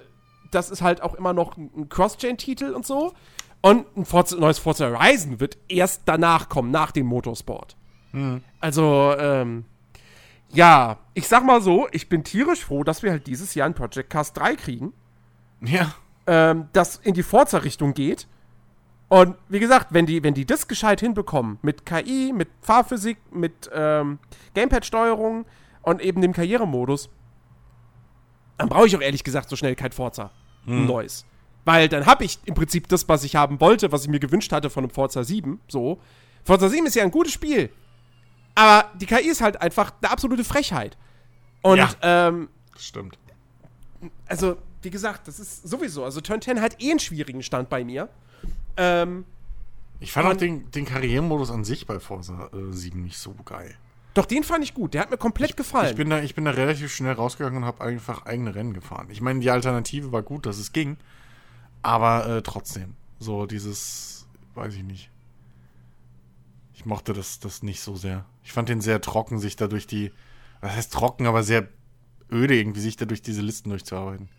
das 0.51 0.69
ist 0.69 0.81
halt 0.81 1.01
auch 1.01 1.15
immer 1.15 1.33
noch 1.33 1.57
ein 1.57 1.89
Cross-Gen-Titel 1.89 2.71
und 2.71 2.85
so. 2.85 3.13
Und 3.61 3.85
ein 3.97 4.05
Forza, 4.05 4.37
neues 4.37 4.59
Forza 4.59 4.89
Horizon 4.89 5.39
wird 5.39 5.57
erst 5.67 6.03
danach 6.05 6.49
kommen, 6.49 6.71
nach 6.71 6.91
dem 6.91 7.07
Motorsport. 7.07 7.75
Hm. 8.11 8.41
Also, 8.59 9.15
ähm, 9.17 9.65
ja, 10.51 10.97
ich 11.13 11.27
sag 11.27 11.45
mal 11.45 11.61
so, 11.61 11.87
ich 11.91 12.09
bin 12.09 12.23
tierisch 12.23 12.65
froh, 12.65 12.83
dass 12.83 13.03
wir 13.03 13.11
halt 13.11 13.27
dieses 13.27 13.53
Jahr 13.55 13.67
ein 13.67 13.73
Project 13.73 14.09
Cast 14.09 14.37
3 14.37 14.55
kriegen 14.55 14.93
Ja, 15.61 15.93
ähm, 16.25 16.69
das 16.73 16.95
in 16.97 17.13
die 17.13 17.23
Forza-Richtung 17.23 17.93
geht. 17.93 18.27
Und 19.09 19.35
wie 19.49 19.59
gesagt, 19.59 19.87
wenn 19.89 20.05
die, 20.05 20.23
wenn 20.23 20.35
die 20.35 20.45
das 20.45 20.67
gescheit 20.67 20.99
hinbekommen, 20.99 21.57
mit 21.61 21.85
KI, 21.85 22.31
mit 22.31 22.47
Fahrphysik, 22.61 23.17
mit 23.31 23.69
ähm, 23.73 24.19
Gamepad-Steuerung 24.53 25.45
und 25.81 26.01
eben 26.01 26.21
dem 26.21 26.31
Karrieremodus, 26.31 27.09
dann 28.59 28.69
brauche 28.69 28.85
ich 28.87 28.95
auch 28.95 29.01
ehrlich 29.01 29.23
gesagt 29.23 29.49
so 29.49 29.55
schnell 29.55 29.75
kein 29.75 29.91
Forza. 29.91 30.31
Ein 30.67 30.85
neues. 30.85 31.25
Weil 31.65 31.89
dann 31.89 32.05
habe 32.05 32.23
ich 32.25 32.39
im 32.45 32.53
Prinzip 32.53 32.87
das, 32.89 33.07
was 33.09 33.23
ich 33.23 33.35
haben 33.35 33.59
wollte, 33.59 33.91
was 33.91 34.03
ich 34.03 34.09
mir 34.09 34.19
gewünscht 34.19 34.51
hatte 34.51 34.69
von 34.69 34.83
einem 34.83 34.91
Forza 34.91 35.23
7. 35.23 35.59
So. 35.67 35.99
Forza 36.43 36.69
7 36.69 36.85
ist 36.85 36.95
ja 36.95 37.03
ein 37.03 37.11
gutes 37.11 37.33
Spiel. 37.33 37.69
Aber 38.55 38.89
die 38.97 39.05
KI 39.05 39.27
ist 39.29 39.41
halt 39.41 39.61
einfach 39.61 39.93
eine 40.01 40.11
absolute 40.11 40.43
Frechheit. 40.43 40.97
Und 41.61 41.77
Ja. 41.77 41.89
ähm, 42.01 42.49
stimmt. 42.77 43.17
also, 44.27 44.57
wie 44.81 44.89
gesagt, 44.89 45.27
das 45.27 45.39
ist 45.39 45.67
sowieso. 45.67 46.03
Also, 46.05 46.21
Turn 46.21 46.41
10 46.41 46.61
hat 46.61 46.81
eh 46.81 46.91
einen 46.91 46.99
schwierigen 46.99 47.43
Stand 47.43 47.69
bei 47.69 47.83
mir. 47.83 48.09
Ähm, 48.77 49.25
Ich 49.99 50.11
fand 50.11 50.27
auch 50.27 50.37
den, 50.37 50.69
den 50.71 50.85
Karrieremodus 50.85 51.51
an 51.51 51.63
sich 51.63 51.85
bei 51.85 51.99
Forza 51.99 52.49
äh, 52.53 52.71
7 52.73 53.01
nicht 53.03 53.17
so 53.17 53.33
geil. 53.45 53.75
Doch, 54.13 54.25
den 54.25 54.43
fand 54.43 54.63
ich 54.63 54.73
gut. 54.73 54.93
Der 54.93 55.01
hat 55.01 55.11
mir 55.11 55.17
komplett 55.17 55.55
gefallen. 55.55 55.91
Ich 55.91 55.95
bin, 55.95 56.09
da, 56.09 56.21
ich 56.21 56.35
bin 56.35 56.45
da 56.45 56.51
relativ 56.51 56.93
schnell 56.93 57.13
rausgegangen 57.13 57.59
und 57.59 57.65
habe 57.65 57.83
einfach 57.83 58.25
eigene 58.25 58.55
Rennen 58.55 58.73
gefahren. 58.73 59.07
Ich 59.09 59.21
meine, 59.21 59.39
die 59.39 59.51
Alternative 59.51 60.11
war 60.11 60.23
gut, 60.23 60.45
dass 60.45 60.57
es 60.57 60.73
ging. 60.73 60.97
Aber 61.81 62.27
äh, 62.27 62.41
trotzdem, 62.41 62.95
so 63.19 63.45
dieses, 63.45 64.27
weiß 64.55 64.73
ich 64.75 64.83
nicht. 64.83 65.11
Ich 66.73 66.85
mochte 66.85 67.13
das, 67.13 67.39
das 67.39 67.61
nicht 67.61 67.81
so 67.81 67.95
sehr. 67.95 68.25
Ich 68.43 68.51
fand 68.51 68.69
den 68.69 68.81
sehr 68.81 69.01
trocken, 69.01 69.39
sich 69.39 69.55
da 69.55 69.67
durch 69.67 69.85
die, 69.85 70.11
was 70.61 70.75
heißt 70.75 70.93
trocken, 70.93 71.25
aber 71.25 71.43
sehr 71.43 71.67
öde, 72.31 72.55
irgendwie 72.55 72.81
sich 72.81 72.95
da 72.95 73.05
durch 73.05 73.21
diese 73.21 73.41
Listen 73.41 73.69
durchzuarbeiten. 73.69 74.29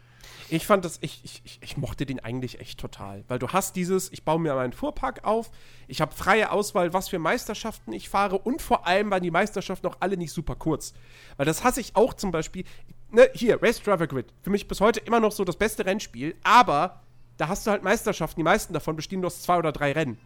Ich 0.53 0.67
fand 0.67 0.85
das, 0.85 0.99
ich, 1.01 1.21
ich, 1.45 1.59
ich, 1.61 1.77
mochte 1.77 2.07
den 2.07 2.21
eigentlich 2.21 2.61
echt 2.61 2.81
total. 2.81 3.25
Weil 3.29 3.39
du 3.39 3.49
hast 3.49 3.77
dieses, 3.77 4.11
ich 4.13 4.25
baue 4.25 4.39
mir 4.41 4.55
meinen 4.55 4.73
Fuhrpark 4.73 5.25
auf, 5.25 5.51
ich 5.89 6.01
habe 6.01 6.15
freie 6.15 6.51
Auswahl, 6.51 6.93
was 6.93 7.09
für 7.09 7.19
Meisterschaften 7.19 7.93
ich 7.93 8.09
fahre 8.09 8.39
und 8.39 8.61
vor 8.63 8.87
allem 8.87 9.11
waren 9.11 9.23
die 9.23 9.31
Meisterschaften 9.31 9.87
auch 9.87 9.97
alle 10.01 10.17
nicht 10.17 10.33
super 10.33 10.57
kurz. 10.57 10.93
Weil 11.37 11.47
das 11.47 11.65
hasse 11.65 11.81
ich 11.81 11.97
auch 11.97 12.15
zum 12.15 12.31
Beispiel, 12.31 12.65
ne, 13.11 13.29
hier, 13.35 13.63
Race 13.63 13.81
Driver 13.83 14.07
Grid, 14.07 14.33
für 14.43 14.51
mich 14.51 14.67
bis 14.69 14.81
heute 14.81 15.01
immer 15.01 15.21
noch 15.21 15.33
so 15.33 15.45
das 15.45 15.57
beste 15.57 15.87
Rennspiel, 15.87 16.35
aber 16.43 17.01
da 17.37 17.49
hast 17.49 17.67
du 17.67 17.71
halt 17.71 17.83
Meisterschaften, 17.83 18.41
die 18.41 18.45
meisten 18.45 18.73
davon 18.75 18.97
bestehen 18.97 19.21
nur 19.21 19.29
aus 19.29 19.43
zwei 19.43 19.57
oder 19.59 19.73
drei 19.73 19.93
Rennen. 19.93 20.19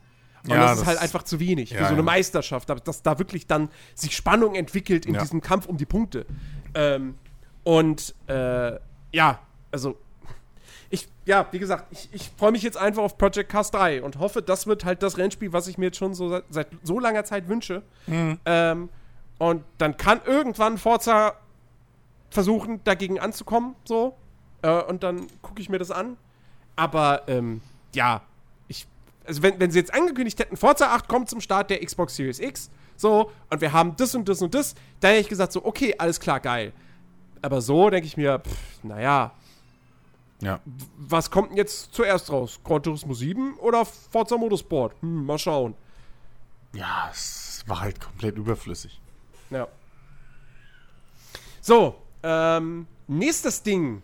Und 0.45 0.51
Ja, 0.51 0.57
das 0.61 0.73
ist 0.73 0.81
das- 0.81 0.87
halt 0.89 0.99
einfach 0.99 1.23
zu 1.23 1.41
wenig 1.41 1.71
Ja, 1.71 1.79
für 1.79 1.85
so 1.85 1.89
eine 1.91 1.99
ja. 1.99 2.03
Meisterschaft, 2.03 2.69
dass, 2.69 3.03
da 3.03 3.19
wirklich 3.19 3.47
dann 3.47 3.71
sich 3.95 4.15
Spannung 4.15 4.55
entwickelt 4.55 5.07
in 5.07 5.15
diesem 5.15 5.41
Kampf 5.41 5.67
um 5.67 5.77
die 5.79 5.87
Punkte. 5.87 6.27
Ähm, 6.75 7.15
und 7.63 8.15
äh, 8.27 8.79
ja, 9.13 9.39
also 9.71 9.97
ja, 11.27 11.47
wie 11.51 11.59
gesagt, 11.59 11.87
ich, 11.91 12.09
ich 12.13 12.31
freue 12.37 12.53
mich 12.53 12.63
jetzt 12.63 12.77
einfach 12.77 13.03
auf 13.03 13.17
Project 13.17 13.51
Cars 13.51 13.71
3 13.71 14.03
und 14.03 14.19
hoffe, 14.19 14.43
das 14.43 14.67
wird 14.67 14.85
halt 14.85 15.03
das 15.03 15.17
Rennspiel, 15.17 15.53
was 15.53 15.69
ich 15.69 15.79
mir 15.79 15.87
jetzt 15.87 15.97
schon 15.97 16.15
so 16.15 16.29
seit, 16.29 16.45
seit 16.51 16.69
so 16.83 17.01
langer 17.01 17.25
Zeit 17.25 17.49
wünsche. 17.49 17.83
Ähm, 18.45 18.89
und 19.39 19.65
dann 19.79 19.97
kann 19.97 20.21
irgendwann 20.27 20.79
Forza 20.79 21.35
versuchen, 22.31 22.81
dagegen 22.85 23.19
anzukommen, 23.21 23.75
so. 23.85 24.17
Äh, 24.63 24.83
und 24.83 25.03
dann 25.03 25.27
gucke 25.41 25.61
ich 25.63 25.69
mir 25.69 25.79
das 25.79 25.91
an. 25.91 26.17
Aber, 26.77 27.23
ähm, 27.29 27.61
ja, 27.95 28.23
ich, 28.69 28.87
also 29.27 29.43
wenn, 29.43 29.59
wenn 29.61 29.71
sie 29.71 29.79
jetzt 29.79 29.95
angekündigt 29.95 30.39
hätten, 30.41 30.57
Forza 30.57 30.95
8 30.95 31.09
kommt 31.09 31.31
zum 31.31 31.41
Start 31.41 31.71
der 31.71 31.85
Xbox 31.85 32.17
Series 32.17 32.39
X, 32.39 32.71
so, 32.97 33.31
und 33.51 33.61
wir 33.61 33.73
haben 33.73 33.97
das 33.97 34.15
und 34.15 34.29
das 34.29 34.43
und 34.43 34.55
das, 34.55 34.75
da 35.01 35.09
hätte 35.09 35.21
ich 35.21 35.29
gesagt, 35.29 35.53
so, 35.53 35.65
okay, 35.65 35.95
alles 35.99 36.21
klar, 36.21 36.41
geil. 36.41 36.73
Aber 37.43 37.61
so 37.61 37.91
denke 37.91 38.07
ich 38.07 38.17
mir, 38.17 38.41
pff, 38.41 38.85
naja, 38.85 39.33
Ja. 40.41 40.61
was 40.97 41.31
kommt 41.31 41.51
denn 41.51 41.57
jetzt 41.57 41.95
zuerst 41.95 42.31
raus? 42.31 42.61
Gran 42.65 42.83
Turismo 42.83 43.15
7 43.15 43.55
oder 43.59 43.85
Forza 43.85 44.37
Motorsport? 44.37 44.95
Hm, 45.01 45.25
mal 45.27 45.39
schauen. 45.39 45.75
Ja, 46.75 47.09
es 47.11 47.63
war 47.67 47.81
halt 47.81 48.01
komplett 48.01 48.37
überflüssig. 48.37 49.01
Ja. 49.51 49.69
So, 51.61 51.95
ähm, 52.23 52.87
nächstes 53.07 53.63
Ding. 53.63 54.03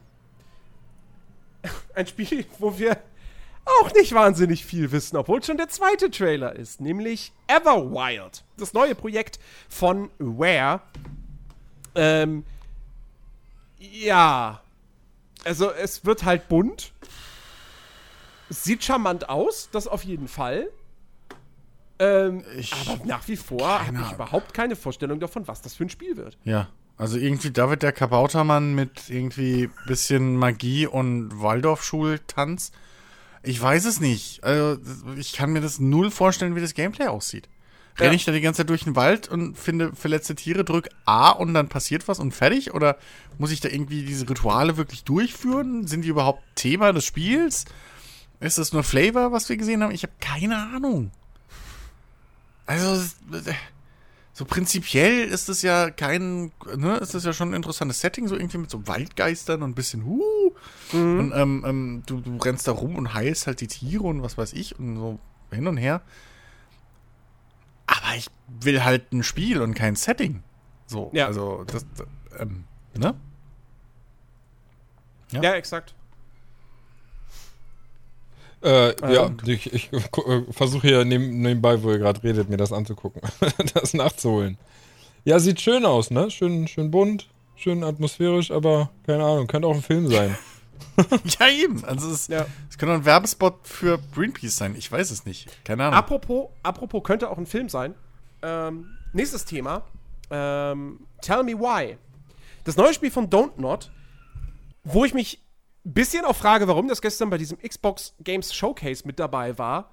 Ein 1.94 2.06
Spiel, 2.06 2.46
wo 2.58 2.78
wir 2.78 2.96
auch 3.64 3.92
nicht 3.92 4.14
wahnsinnig 4.14 4.64
viel 4.64 4.90
wissen, 4.92 5.16
obwohl 5.16 5.42
schon 5.42 5.56
der 5.56 5.68
zweite 5.68 6.10
Trailer 6.10 6.54
ist, 6.56 6.80
nämlich 6.80 7.32
Everwild. 7.46 8.44
Das 8.56 8.72
neue 8.72 8.94
Projekt 8.94 9.38
von 9.68 10.10
Rare. 10.18 10.80
Ähm, 11.94 12.44
ja. 13.78 14.62
Also, 15.44 15.70
es 15.70 16.04
wird 16.04 16.24
halt 16.24 16.48
bunt. 16.48 16.92
Es 18.48 18.64
sieht 18.64 18.82
charmant 18.84 19.28
aus, 19.28 19.68
das 19.72 19.86
auf 19.86 20.02
jeden 20.04 20.28
Fall. 20.28 20.68
Ähm, 21.98 22.42
Ich- 22.56 22.72
aber 22.74 23.04
nach 23.04 23.26
wie 23.28 23.36
vor 23.36 23.86
habe 23.86 23.98
ich 24.06 24.12
überhaupt 24.12 24.54
keine 24.54 24.74
Vorstellung 24.74 25.20
davon, 25.20 25.46
was 25.46 25.62
das 25.62 25.74
für 25.74 25.84
ein 25.84 25.90
Spiel 25.90 26.16
wird. 26.16 26.36
Ja. 26.44 26.68
Also 26.96 27.16
irgendwie 27.16 27.50
David 27.50 27.82
der 27.82 27.92
Kabautermann 27.92 28.74
mit 28.74 29.08
irgendwie 29.08 29.70
bisschen 29.86 30.36
Magie 30.36 30.86
und 30.86 31.40
Waldorfschultanz. 31.40 32.72
Ich 33.42 33.60
weiß 33.60 33.86
es 33.86 34.00
nicht. 34.00 34.44
Also 34.44 34.78
ich 35.16 35.32
kann 35.32 35.50
mir 35.52 35.60
das 35.62 35.78
null 35.78 36.10
vorstellen, 36.10 36.56
wie 36.56 36.60
das 36.60 36.74
Gameplay 36.74 37.06
aussieht. 37.06 37.48
Renne 38.00 38.10
Ja. 38.12 38.16
ich 38.16 38.24
da 38.24 38.32
die 38.32 38.40
ganze 38.40 38.58
Zeit 38.58 38.70
durch 38.70 38.84
den 38.84 38.96
Wald 38.96 39.28
und 39.28 39.56
finde 39.58 39.92
verletzte 39.94 40.34
Tiere, 40.34 40.64
drück 40.64 40.88
A 41.04 41.30
und 41.30 41.54
dann 41.54 41.68
passiert 41.68 42.08
was 42.08 42.18
und 42.18 42.32
fertig? 42.32 42.72
Oder 42.74 42.96
muss 43.38 43.50
ich 43.52 43.60
da 43.60 43.68
irgendwie 43.68 44.04
diese 44.04 44.28
Rituale 44.28 44.76
wirklich 44.76 45.04
durchführen? 45.04 45.86
Sind 45.86 46.02
die 46.02 46.08
überhaupt 46.08 46.42
Thema 46.56 46.92
des 46.92 47.04
Spiels? 47.04 47.64
Ist 48.40 48.58
das 48.58 48.72
nur 48.72 48.82
Flavor, 48.82 49.32
was 49.32 49.48
wir 49.48 49.56
gesehen 49.56 49.82
haben? 49.82 49.92
Ich 49.92 50.02
habe 50.02 50.14
keine 50.20 50.56
Ahnung. 50.74 51.10
Also, 52.66 53.02
es- 53.02 53.16
so 54.32 54.44
prinzipiell 54.46 55.24
ist 55.24 55.48
es 55.50 55.60
ja 55.60 55.90
kein, 55.90 56.50
ne, 56.76 56.96
ist 56.96 57.12
das 57.14 57.24
ja 57.24 57.32
schon 57.34 57.50
ein 57.50 57.54
interessantes 57.54 58.00
Setting, 58.00 58.26
so 58.28 58.36
irgendwie 58.36 58.56
mit 58.58 58.70
so 58.70 58.86
Waldgeistern 58.86 59.62
und 59.62 59.70
ein 59.70 59.74
bisschen, 59.74 60.06
huh. 60.06 60.52
Und 60.92 61.32
ähm, 61.34 61.64
ähm, 61.66 62.02
du, 62.06 62.20
du 62.20 62.36
rennst 62.38 62.66
da 62.66 62.72
rum 62.72 62.96
und 62.96 63.12
heilst 63.12 63.46
halt 63.46 63.60
die 63.60 63.66
Tiere 63.66 64.04
und 64.04 64.22
was 64.22 64.38
weiß 64.38 64.54
ich 64.54 64.78
und 64.78 64.96
so 64.96 65.18
hin 65.52 65.66
und 65.66 65.76
her. 65.76 66.00
Aber 68.10 68.18
ich 68.18 68.26
will 68.60 68.82
halt 68.84 69.12
ein 69.12 69.22
Spiel 69.22 69.60
und 69.62 69.74
kein 69.74 69.94
Setting. 69.96 70.42
So, 70.86 71.10
Ja. 71.14 71.26
also, 71.26 71.64
das, 71.64 71.86
ähm, 72.38 72.64
ne? 72.96 73.14
Ja. 75.30 75.42
Ja, 75.42 75.54
exakt. 75.54 75.94
Äh, 78.62 78.88
ja, 79.12 79.26
Ähm. 79.26 79.38
ich, 79.46 79.72
ich 79.72 79.90
äh, 79.92 80.00
versuche 80.50 80.86
hier 80.88 81.04
neben, 81.04 81.40
nebenbei, 81.40 81.82
wo 81.82 81.90
ihr 81.90 81.98
gerade 81.98 82.22
redet, 82.22 82.50
mir 82.50 82.56
das 82.58 82.72
anzugucken. 82.72 83.22
das 83.74 83.94
nachzuholen. 83.94 84.58
Ja, 85.24 85.38
sieht 85.38 85.60
schön 85.60 85.86
aus, 85.86 86.10
ne? 86.10 86.30
Schön, 86.30 86.66
schön 86.66 86.90
bunt, 86.90 87.28
schön 87.56 87.84
atmosphärisch, 87.84 88.50
aber 88.50 88.90
keine 89.06 89.24
Ahnung, 89.24 89.46
könnte 89.46 89.68
auch 89.68 89.74
ein 89.74 89.82
Film 89.82 90.08
sein. 90.08 90.36
Ja, 91.38 91.48
eben. 91.48 91.84
Also, 91.84 92.10
es, 92.10 92.28
Ja. 92.28 92.46
es 92.68 92.78
könnte 92.78 92.94
ein 92.94 93.04
Werbespot 93.04 93.66
für 93.66 93.98
Greenpeace 94.14 94.56
sein. 94.56 94.74
Ich 94.76 94.90
weiß 94.90 95.10
es 95.10 95.24
nicht. 95.24 95.64
Keine 95.64 95.84
Ahnung. 95.84 95.98
Apropos, 95.98 96.48
apropos, 96.62 97.02
könnte 97.02 97.30
auch 97.30 97.38
ein 97.38 97.46
Film 97.46 97.68
sein. 97.68 97.94
Ähm, 98.42 98.86
nächstes 99.12 99.44
Thema. 99.44 99.82
Ähm, 100.30 101.06
Tell 101.22 101.42
Me 101.42 101.58
Why. 101.58 101.96
Das 102.64 102.76
neue 102.76 102.94
Spiel 102.94 103.10
von 103.10 103.28
Don't 103.30 103.58
Not, 103.60 103.90
wo 104.84 105.04
ich 105.04 105.14
mich 105.14 105.40
ein 105.84 105.94
bisschen 105.94 106.24
auch 106.24 106.36
frage, 106.36 106.68
warum 106.68 106.88
das 106.88 107.00
gestern 107.00 107.30
bei 107.30 107.38
diesem 107.38 107.58
Xbox 107.58 108.14
Games 108.22 108.54
Showcase 108.54 109.06
mit 109.06 109.18
dabei 109.18 109.58
war, 109.58 109.90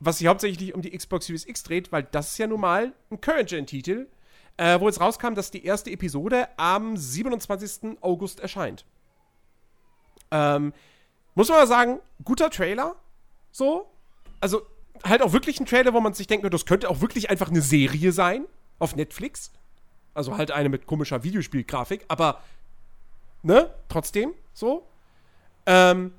was 0.00 0.18
sich 0.18 0.26
hauptsächlich 0.26 0.74
um 0.74 0.80
die 0.82 0.96
Xbox 0.96 1.26
Series 1.26 1.46
X 1.46 1.62
dreht, 1.62 1.92
weil 1.92 2.04
das 2.04 2.30
ist 2.32 2.38
ja 2.38 2.46
nun 2.46 2.60
mal 2.60 2.92
ein 3.10 3.20
Current-Gen-Titel, 3.20 4.08
äh, 4.56 4.80
wo 4.80 4.88
jetzt 4.88 5.00
rauskam, 5.00 5.34
dass 5.34 5.50
die 5.50 5.64
erste 5.64 5.90
Episode 5.90 6.48
am 6.56 6.96
27. 6.96 7.98
August 8.00 8.40
erscheint. 8.40 8.84
Ähm, 10.30 10.72
muss 11.34 11.48
man 11.48 11.58
mal 11.58 11.66
sagen, 11.66 12.00
guter 12.24 12.50
Trailer, 12.50 12.96
so. 13.52 13.88
Also 14.40 14.62
halt 15.04 15.22
auch 15.22 15.32
wirklich 15.32 15.60
ein 15.60 15.66
Trailer, 15.66 15.92
wo 15.92 16.00
man 16.00 16.14
sich 16.14 16.26
denkt, 16.26 16.52
das 16.52 16.66
könnte 16.66 16.88
auch 16.90 17.00
wirklich 17.00 17.30
einfach 17.30 17.48
eine 17.48 17.62
Serie 17.62 18.12
sein 18.12 18.46
auf 18.78 18.96
Netflix. 18.96 19.52
Also 20.14 20.36
halt 20.36 20.50
eine 20.50 20.68
mit 20.68 20.86
komischer 20.86 21.22
Videospielgrafik, 21.22 22.04
aber 22.08 22.42
ne, 23.42 23.72
trotzdem 23.88 24.34
so. 24.52 24.86
Ähm, 25.66 26.12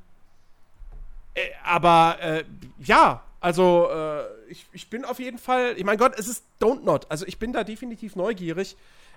äh, 1.33 1.41
aber 1.63 2.17
äh, 2.21 2.43
ja, 2.79 3.23
also 3.41 3.89
äh, 3.91 4.23
ich, 4.49 4.65
ich 4.73 4.89
bin 4.89 5.05
auf 5.05 5.19
jeden 5.19 5.37
Fall, 5.37 5.73
ich 5.77 5.83
mein 5.83 5.97
Gott, 5.97 6.17
es 6.17 6.27
ist 6.27 6.43
Don't 6.61 6.83
Not. 6.83 7.07
Also 7.09 7.25
ich 7.25 7.39
bin 7.39 7.53
da 7.53 7.63
definitiv 7.63 8.15
neugierig, 8.15 8.75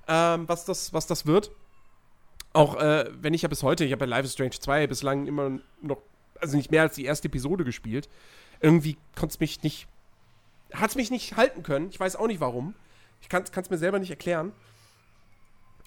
ähm, 0.09 0.49
was, 0.49 0.65
das, 0.65 0.93
was 0.93 1.07
das 1.07 1.27
wird. 1.27 1.51
Auch 2.53 2.77
äh, 2.77 3.11
wenn 3.21 3.35
ich 3.35 3.43
ja 3.43 3.49
bis 3.49 3.63
heute, 3.63 3.85
ich 3.85 3.93
habe 3.93 4.05
ja 4.05 4.11
Life 4.11 4.27
is 4.27 4.35
Strange 4.35 4.51
2 4.59 4.87
bislang 4.87 5.27
immer 5.27 5.59
noch, 5.81 5.99
also 6.41 6.57
nicht 6.57 6.71
mehr 6.71 6.83
als 6.83 6.95
die 6.95 7.05
erste 7.05 7.29
Episode 7.29 7.65
gespielt. 7.65 8.09
Irgendwie 8.61 8.97
konnte 9.17 9.35
es 9.35 9.41
mich 9.41 9.63
nicht, 9.63 9.87
hat 10.73 10.91
es 10.91 10.97
mich 10.97 11.11
nicht 11.11 11.37
halten 11.37 11.63
können. 11.63 11.89
Ich 11.91 11.99
weiß 11.99 12.17
auch 12.17 12.27
nicht 12.27 12.41
warum. 12.41 12.75
Ich 13.21 13.29
kann 13.29 13.45
es 13.45 13.71
mir 13.71 13.79
selber 13.79 13.99
nicht 13.99 14.11
erklären. 14.11 14.53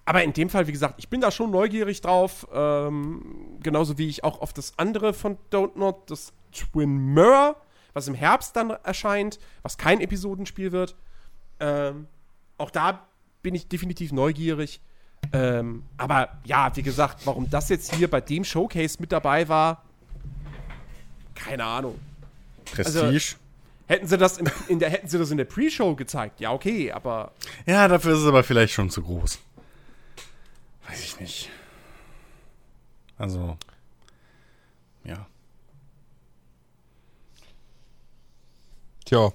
Aber 0.06 0.24
in 0.24 0.34
dem 0.34 0.50
Fall, 0.50 0.68
wie 0.68 0.72
gesagt, 0.72 0.96
ich 0.98 1.10
bin 1.10 1.20
da 1.20 1.32
schon 1.32 1.52
neugierig 1.52 2.02
drauf. 2.02 2.48
Ähm, 2.54 3.58
genauso 3.62 3.98
wie 3.98 4.08
ich 4.08 4.24
auch 4.24 4.40
auf 4.40 4.54
das 4.54 4.78
andere 4.78 5.14
von 5.14 5.38
Don't 5.52 5.78
Not, 5.78 6.10
das 6.10 6.32
Twin 6.52 7.14
Mirror, 7.14 7.56
was 7.94 8.08
im 8.08 8.14
Herbst 8.14 8.56
dann 8.56 8.70
erscheint, 8.70 9.40
was 9.64 9.78
kein 9.78 10.02
Episodenspiel 10.02 10.72
wird. 10.72 10.96
Ähm, 11.60 12.08
auch 12.58 12.70
da 12.70 13.08
bin 13.42 13.56
ich 13.56 13.68
definitiv 13.68 14.12
neugierig. 14.12 14.80
Ähm, 15.34 15.84
aber 15.98 16.30
ja, 16.44 16.76
wie 16.76 16.82
gesagt, 16.82 17.26
warum 17.26 17.50
das 17.50 17.70
jetzt 17.70 17.94
hier 17.96 18.10
bei 18.10 18.22
dem 18.22 18.44
Showcase 18.44 18.98
mit 19.00 19.12
dabei 19.12 19.48
war, 19.48 19.84
keine 21.34 21.64
Ahnung. 21.64 22.00
Prestige. 22.66 23.36
Hätten 23.88 24.08
sie 24.08 24.18
das 24.18 24.38
in, 24.40 24.50
in 24.68 24.80
der, 24.80 24.90
hätten 24.90 25.08
sie 25.08 25.20
das 25.20 25.30
in 25.30 25.38
der 25.38 25.46
Pre-Show 25.46 25.96
gezeigt, 25.96 26.40
ja, 26.40 26.52
okay, 26.52 26.92
aber 26.92 27.32
Ja, 27.66 27.88
dafür 27.88 28.14
ist 28.14 28.22
es 28.22 28.26
aber 28.26 28.44
vielleicht 28.44 28.74
schon 28.74 28.90
zu 28.90 29.04
groß. 29.04 29.38
Weiß 30.88 31.04
ich 31.04 31.20
nicht. 31.20 31.50
Also, 33.18 33.58
ja. 35.04 35.28
Tja, 39.06 39.32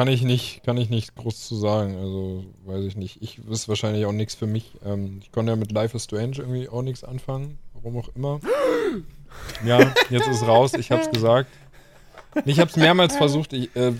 kann 0.00 0.08
ich 0.08 0.22
nicht, 0.22 0.62
kann 0.64 0.78
ich 0.78 0.88
nicht 0.88 1.14
groß 1.14 1.46
zu 1.46 1.56
sagen. 1.56 1.94
Also, 1.98 2.42
weiß 2.64 2.86
ich 2.86 2.96
nicht. 2.96 3.20
Ich 3.20 3.38
ist 3.50 3.68
wahrscheinlich 3.68 4.06
auch 4.06 4.12
nichts 4.12 4.34
für 4.34 4.46
mich. 4.46 4.72
Ähm, 4.82 5.18
ich 5.20 5.30
konnte 5.30 5.52
ja 5.52 5.56
mit 5.56 5.72
Life 5.72 5.94
is 5.94 6.04
Strange 6.04 6.36
irgendwie 6.38 6.70
auch 6.70 6.80
nichts 6.80 7.04
anfangen. 7.04 7.58
Warum 7.74 7.98
auch 7.98 8.08
immer. 8.16 8.40
Ja, 9.62 9.92
jetzt 10.08 10.26
ist 10.26 10.46
raus, 10.46 10.72
ich 10.72 10.90
hab's 10.90 11.10
gesagt. 11.10 11.50
Ich 12.46 12.58
hab's 12.60 12.76
mehrmals 12.76 13.14
versucht. 13.14 13.52
Ich, 13.52 13.76
äh, 13.76 13.92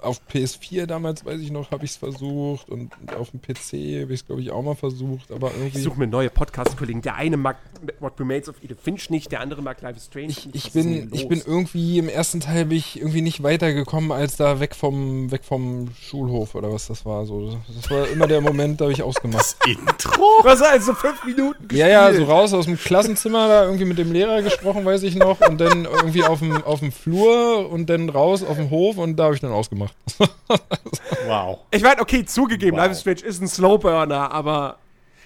auf 0.00 0.20
PS4 0.32 0.86
damals, 0.86 1.24
weiß 1.24 1.40
ich 1.40 1.50
noch, 1.50 1.70
habe 1.70 1.84
ich 1.84 1.92
es 1.92 1.96
versucht 1.96 2.68
und 2.68 2.92
auf 3.16 3.30
dem 3.30 3.40
PC 3.40 4.02
habe 4.02 4.12
ich 4.12 4.20
es, 4.20 4.26
glaube 4.26 4.40
ich, 4.40 4.50
auch 4.50 4.62
mal 4.62 4.76
versucht, 4.76 5.32
aber 5.32 5.50
irgendwie. 5.52 5.78
Ich 5.78 5.84
suche 5.84 5.98
mir 5.98 6.06
neue 6.06 6.30
Podcast-Kollegen. 6.30 7.02
Der 7.02 7.16
eine 7.16 7.36
mag 7.36 7.56
What 8.00 8.18
Remains 8.20 8.48
of 8.48 8.56
Edith 8.62 8.78
Finch 8.82 9.10
nicht, 9.10 9.32
der 9.32 9.40
andere 9.40 9.62
mag 9.62 9.80
Life 9.82 9.96
is 9.96 10.06
Strange 10.06 10.28
Ich, 10.28 10.46
nicht. 10.46 10.66
ich, 10.66 10.72
bin, 10.72 11.10
ich 11.12 11.28
bin 11.28 11.42
irgendwie 11.44 11.98
im 11.98 12.08
ersten 12.08 12.40
Teil 12.40 12.66
bin 12.66 12.78
ich 12.78 12.98
irgendwie 12.98 13.22
nicht 13.22 13.42
weitergekommen 13.42 14.12
als 14.12 14.36
da 14.36 14.60
weg 14.60 14.74
vom, 14.74 15.30
weg 15.30 15.44
vom 15.44 15.88
Schulhof 16.00 16.54
oder 16.54 16.72
was 16.72 16.86
das 16.86 17.04
war. 17.04 17.26
So. 17.26 17.58
Das 17.74 17.90
war 17.90 18.08
immer 18.08 18.26
der 18.26 18.40
Moment, 18.40 18.80
da 18.80 18.84
habe 18.84 18.92
ich 18.92 19.02
ausgemacht. 19.02 19.56
Intro? 19.66 20.22
Was 20.42 20.62
also 20.62 20.94
fünf 20.94 21.24
Minuten 21.24 21.74
Ja, 21.74 21.88
ja, 21.88 22.12
so 22.12 22.24
raus 22.24 22.54
aus 22.54 22.66
dem 22.66 22.76
Klassenzimmer, 22.76 23.48
da 23.48 23.64
irgendwie 23.64 23.84
mit 23.84 23.98
dem 23.98 24.12
Lehrer 24.12 24.42
gesprochen, 24.42 24.84
weiß 24.84 25.02
ich 25.02 25.16
noch, 25.16 25.40
und 25.40 25.60
dann 25.60 25.84
irgendwie 25.84 26.22
auf 26.24 26.38
dem, 26.38 26.62
auf 26.62 26.80
dem 26.80 26.92
Flur 26.92 27.68
und 27.70 27.86
dann 27.90 28.08
raus 28.08 28.44
auf 28.44 28.56
dem 28.56 28.70
Hof 28.70 28.98
und 28.98 29.16
da 29.16 29.24
habe 29.24 29.34
ich 29.34 29.40
dann 29.40 29.52
ausgemacht. 29.52 29.87
Wow. 31.26 31.60
Ich 31.70 31.82
meine, 31.82 32.00
okay, 32.00 32.24
zugegeben, 32.24 32.76
Wow. 32.76 32.86
Life 32.86 32.92
is 32.92 33.00
Strange 33.00 33.20
ist 33.22 33.42
ein 33.42 33.48
Slowburner, 33.48 34.30
aber 34.32 34.78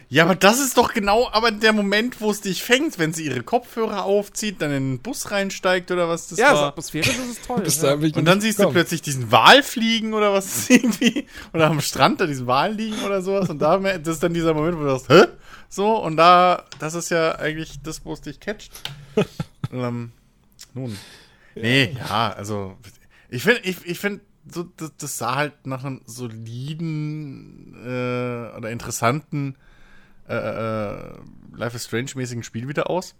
Ja, 0.09 0.25
aber 0.25 0.35
das 0.35 0.59
ist 0.59 0.77
doch 0.77 0.93
genau 0.93 1.29
aber 1.33 1.51
der 1.53 1.73
Moment, 1.73 2.21
wo 2.21 2.31
es 2.31 2.41
dich 2.41 2.63
fängt, 2.63 2.99
wenn 2.99 3.13
sie 3.13 3.25
ihre 3.27 3.43
Kopfhörer 3.43 4.05
aufzieht, 4.05 4.61
dann 4.61 4.71
in 4.73 4.91
den 4.97 4.99
Bus 5.01 5.31
reinsteigt 5.31 5.91
oder 5.91 6.09
was 6.09 6.29
das 6.29 6.39
ja, 6.39 6.53
war. 6.55 6.69
atmosphärisch 6.69 7.09
ist 7.09 7.39
es 7.39 7.43
toll. 7.47 7.61
Bis 7.61 7.81
ja. 7.81 7.95
Und 7.95 8.25
dann 8.25 8.41
siehst 8.41 8.59
du 8.59 8.63
gekommen. 8.63 8.75
plötzlich 8.75 9.01
diesen 9.03 9.31
Wal 9.33 9.63
fliegen 9.63 10.13
oder 10.13 10.33
was 10.33 10.47
ist 10.47 10.71
irgendwie. 10.83 11.27
Oder 11.53 11.69
am 11.69 11.81
Strand 11.81 12.21
da 12.21 12.27
diesen 12.27 12.47
Wal 12.47 12.73
liegen 12.75 13.01
oder 13.05 13.23
sowas. 13.23 13.49
Und 13.49 13.61
da, 13.61 13.79
das 13.99 14.15
ist 14.17 14.23
dann 14.23 14.35
dieser 14.35 14.55
Moment, 14.55 14.79
wo 14.79 14.83
du 14.83 14.91
sagst, 14.99 15.09
hä? 15.09 15.25
So, 15.69 15.97
und 16.03 16.17
da, 16.19 16.65
das 16.79 16.95
ist 16.95 17.11
ja 17.11 17.37
eigentlich 17.37 17.81
das, 17.83 18.05
wo 18.05 18.13
es 18.13 18.21
dich 18.21 18.41
catcht. 18.41 18.73
ähm, 19.73 20.13
nun. 20.75 20.99
Nee, 21.55 21.97
ja, 21.99 22.33
also, 22.35 22.77
ich 23.31 23.43
finde, 23.43 23.61
ich, 23.63 23.77
ich 23.87 23.99
finde, 23.99 24.21
so, 24.47 24.65
das, 24.77 24.93
das 24.97 25.19
sah 25.19 25.37
halt 25.37 25.67
nach 25.67 25.85
einem 25.85 26.03
soliden 26.05 27.75
äh, 27.85 28.57
oder 28.57 28.71
interessanten 28.71 29.57
äh, 30.29 30.35
äh, 30.35 31.15
Life 31.55 31.77
is 31.77 31.87
Strange-mäßigen 31.87 32.43
Spiel 32.43 32.69
wieder 32.69 32.91
aus. 32.91 33.15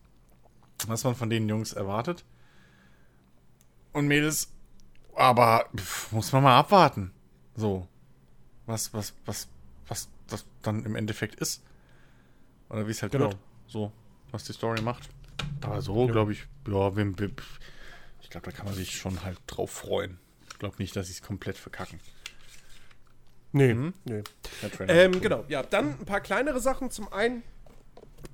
Was 0.87 1.05
man 1.05 1.15
von 1.15 1.31
den 1.31 1.49
Jungs 1.49 1.73
erwartet. 1.73 2.25
Und 3.93 4.09
Mädels, 4.09 4.51
aber 5.15 5.67
pf, 5.77 6.13
muss 6.13 6.33
man 6.33 6.43
mal 6.43 6.59
abwarten. 6.59 7.13
So. 7.55 7.87
Was, 8.67 8.93
was, 8.95 9.15
was, 9.27 9.49
was 9.87 10.09
das 10.29 10.47
dann 10.63 10.85
im 10.85 10.97
Endeffekt 10.97 11.37
ist. 11.37 11.63
Oder 12.69 12.87
wie 12.87 12.91
es 12.91 13.03
halt 13.03 13.13
Genau. 13.13 13.27
wird. 13.27 13.37
So, 13.67 13.93
was 14.31 14.45
die 14.45 14.53
Story 14.55 14.81
macht. 14.81 15.09
Aber 15.61 15.83
so, 15.83 16.07
glaube 16.07 16.33
ich, 16.33 16.47
ja, 16.67 16.89
ich 18.23 18.31
glaube, 18.31 18.51
da 18.51 18.53
kann 18.53 18.67
man 18.67 18.75
sich 18.75 18.97
schon 18.97 19.23
halt 19.23 19.39
drauf 19.47 19.71
freuen. 19.71 20.19
Ich 20.63 20.65
glaube 20.65 20.77
nicht, 20.79 20.95
dass 20.95 21.09
sie 21.09 21.15
es 21.15 21.23
komplett 21.23 21.59
verkacken. 21.59 21.99
Nee, 23.51 23.75
Mhm. 23.75 23.95
nee. 24.05 24.23
Ähm, 24.87 25.21
genau, 25.21 25.45
ja. 25.49 25.65
Dann 25.65 25.99
ein 25.99 26.05
paar 26.07 26.21
kleinere 26.21 26.61
Sachen. 26.61 26.89
Zum 26.93 27.13
einen, 27.13 27.43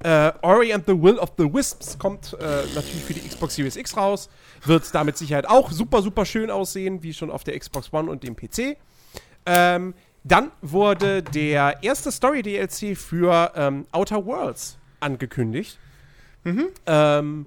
äh, 0.04 0.30
Ori 0.42 0.74
and 0.74 0.84
the 0.86 0.92
Will 0.92 1.18
of 1.18 1.32
the 1.38 1.44
Wisps 1.44 1.98
kommt 1.98 2.34
äh, 2.34 2.66
natürlich 2.74 3.02
für 3.02 3.14
die 3.14 3.26
Xbox 3.26 3.54
Series 3.54 3.76
X 3.76 3.96
raus. 3.96 4.28
Wird 4.66 4.94
da 4.94 5.04
mit 5.04 5.16
Sicherheit 5.16 5.48
auch 5.48 5.72
super, 5.72 6.02
super 6.02 6.26
schön 6.26 6.50
aussehen, 6.50 7.02
wie 7.02 7.14
schon 7.14 7.30
auf 7.30 7.44
der 7.44 7.58
Xbox 7.58 7.90
One 7.94 8.10
und 8.10 8.22
dem 8.22 8.36
PC. 8.36 8.76
Ähm, 9.46 9.94
dann 10.22 10.50
wurde 10.60 11.22
der 11.22 11.82
erste 11.82 12.12
Story-DLC 12.12 12.94
für 12.94 13.52
ähm, 13.56 13.86
Outer 13.90 14.26
Worlds 14.26 14.76
angekündigt. 15.00 15.78
Ähm, 16.44 17.46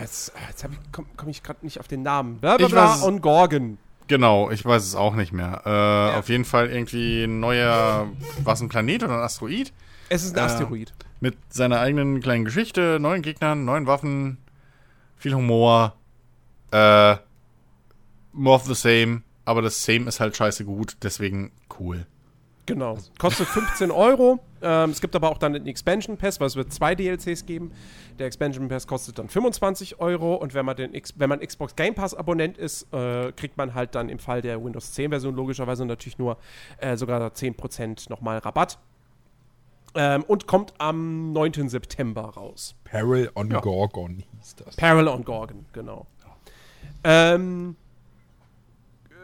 jetzt 0.00 0.32
jetzt 0.48 0.66
komme 0.92 1.06
komm 1.16 1.28
ich 1.28 1.42
gerade 1.42 1.64
nicht 1.64 1.80
auf 1.80 1.88
den 1.88 2.02
Namen. 2.02 2.38
Bla, 2.38 2.56
bla, 2.56 2.66
Ich 2.66 2.72
bla 2.72 2.88
weiß 2.90 2.96
es. 2.98 3.02
on 3.04 3.20
Gorgon. 3.20 3.78
Genau, 4.06 4.50
ich 4.50 4.64
weiß 4.64 4.82
es 4.84 4.94
auch 4.94 5.14
nicht 5.14 5.32
mehr. 5.32 5.62
Äh, 5.66 6.18
Auf 6.18 6.28
jeden 6.30 6.46
Fall 6.46 6.70
irgendwie 6.70 7.24
ein 7.24 7.40
neuer, 7.40 8.08
was 8.42 8.60
ein 8.62 8.68
Planet 8.70 9.02
oder 9.04 9.14
ein 9.14 9.20
Asteroid 9.20 9.72
Es 10.08 10.24
ist 10.24 10.32
ein 10.34 10.38
Äh, 10.38 10.46
Asteroid. 10.46 10.92
mit 11.20 11.36
seiner 11.50 11.80
eigenen 11.80 12.20
kleinen 12.20 12.44
Geschichte, 12.46 12.98
neuen 13.00 13.20
Gegnern, 13.20 13.66
neuen 13.66 13.86
Waffen, 13.86 14.38
viel 15.18 15.34
Humor, 15.34 15.94
äh, 16.70 17.16
more 18.32 18.56
of 18.56 18.64
the 18.64 18.74
same, 18.74 19.22
aber 19.44 19.60
das 19.60 19.84
Same 19.84 20.06
ist 20.08 20.20
halt 20.20 20.34
scheiße 20.36 20.64
gut, 20.64 20.96
deswegen 21.02 21.50
cool. 21.78 22.06
Genau. 22.64 22.98
Kostet 23.18 23.46
15 23.48 23.90
Euro. 23.90 24.38
Ähm, 24.62 24.90
es 24.90 25.00
gibt 25.00 25.14
aber 25.14 25.30
auch 25.30 25.38
dann 25.38 25.52
den 25.52 25.66
Expansion 25.66 26.16
Pass, 26.16 26.40
weil 26.40 26.46
es 26.46 26.56
wird 26.56 26.72
zwei 26.72 26.94
DLCs 26.94 27.46
geben. 27.46 27.72
Der 28.18 28.26
Expansion 28.26 28.68
Pass 28.68 28.86
kostet 28.86 29.18
dann 29.18 29.28
25 29.28 30.00
Euro 30.00 30.34
und 30.34 30.54
wenn 30.54 30.66
man, 30.66 30.76
den 30.76 30.94
X 30.94 31.14
wenn 31.16 31.28
man 31.28 31.40
Xbox 31.40 31.76
Game 31.76 31.94
Pass 31.94 32.14
Abonnent 32.14 32.58
ist, 32.58 32.92
äh, 32.92 33.32
kriegt 33.32 33.56
man 33.56 33.74
halt 33.74 33.94
dann 33.94 34.08
im 34.08 34.18
Fall 34.18 34.42
der 34.42 34.62
Windows 34.64 34.92
10 34.92 35.10
Version 35.10 35.34
logischerweise 35.34 35.84
natürlich 35.86 36.18
nur 36.18 36.38
äh, 36.78 36.96
sogar 36.96 37.20
10% 37.30 38.10
nochmal 38.10 38.38
Rabatt. 38.38 38.78
Ähm, 39.94 40.22
und 40.24 40.46
kommt 40.46 40.74
am 40.78 41.32
9. 41.32 41.68
September 41.68 42.22
raus. 42.22 42.74
Peril 42.84 43.30
on 43.34 43.50
Ja. 43.50 43.60
Gorgon 43.60 44.22
hieß 44.32 44.56
das. 44.56 44.76
Peril 44.76 45.08
on 45.08 45.24
Gorgon, 45.24 45.64
genau. 45.72 46.06
Ähm, 47.04 47.76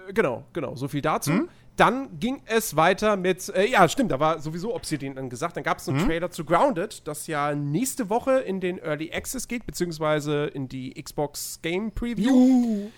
äh, 0.09 0.12
genau, 0.12 0.45
genau, 0.53 0.74
so 0.74 0.89
viel 0.89 1.03
dazu. 1.03 1.49
Dann 1.77 2.20
ging 2.20 2.41
es 2.47 2.77
weiter 2.77 3.16
mit, 3.16 3.49
äh, 3.49 3.66
ja, 3.66 3.89
stimmt, 3.89 4.12
da 4.12 4.20
war 4.20 4.39
sowieso 4.41 4.75
Obsidian 4.75 5.16
dann 5.16 5.29
gesagt. 5.29 5.57
Dann 5.57 5.64
gab 5.64 5.79
es 5.79 5.89
einen 5.89 6.07
Trailer 6.07 6.31
zu 6.31 6.45
Grounded, 6.45 7.03
das 7.09 7.27
ja 7.27 7.53
nächste 7.55 8.09
Woche 8.11 8.39
in 8.39 8.61
den 8.61 8.79
Early 8.79 9.11
Access 9.12 9.49
geht, 9.49 9.66
beziehungsweise 9.66 10.45
in 10.47 10.68
die 10.68 10.95
Xbox 11.03 11.59
Game 11.62 11.91
Preview. 11.91 12.91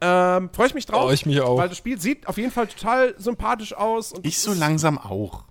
Ähm, 0.00 0.50
Freue 0.52 0.66
ich 0.66 0.74
mich 0.74 0.86
drauf. 0.86 1.04
Oh, 1.08 1.12
ich 1.12 1.26
mich 1.26 1.40
auch. 1.42 1.58
Weil 1.58 1.68
das 1.68 1.76
Spiel 1.78 2.00
sieht 2.00 2.26
auf 2.26 2.38
jeden 2.38 2.50
Fall 2.50 2.66
total 2.68 3.14
sympathisch 3.18 3.74
aus. 3.74 4.12
Und 4.12 4.26
Ich 4.26 4.38
so 4.38 4.52
langsam 4.54 4.98
auch. 4.98 5.44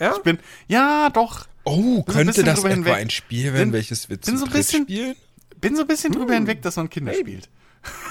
Ja? 0.00 0.12
Ich 0.16 0.22
bin, 0.22 0.38
ja, 0.68 1.08
doch, 1.10 1.46
Oh, 1.64 1.98
ein 1.98 2.04
könnte 2.04 2.44
das 2.44 2.56
drüber 2.60 2.68
etwa 2.70 2.74
hinweg. 2.74 2.94
ein 2.94 3.10
Spiel 3.10 3.52
werden, 3.52 3.68
Bin- 3.68 3.72
welches 3.72 4.08
wir 4.10 4.18
bin 4.18 4.36
so 4.36 4.44
ein 4.44 4.50
bisschen- 4.52 4.82
spielen? 4.84 5.14
bin 5.60 5.74
so 5.76 5.82
ein 5.82 5.86
bisschen 5.88 6.12
drüber 6.12 6.32
Hm. 6.34 6.40
hinweg, 6.40 6.62
dass 6.62 6.76
man 6.76 6.90
Kinder 6.90 7.14
spielt. 7.14 7.48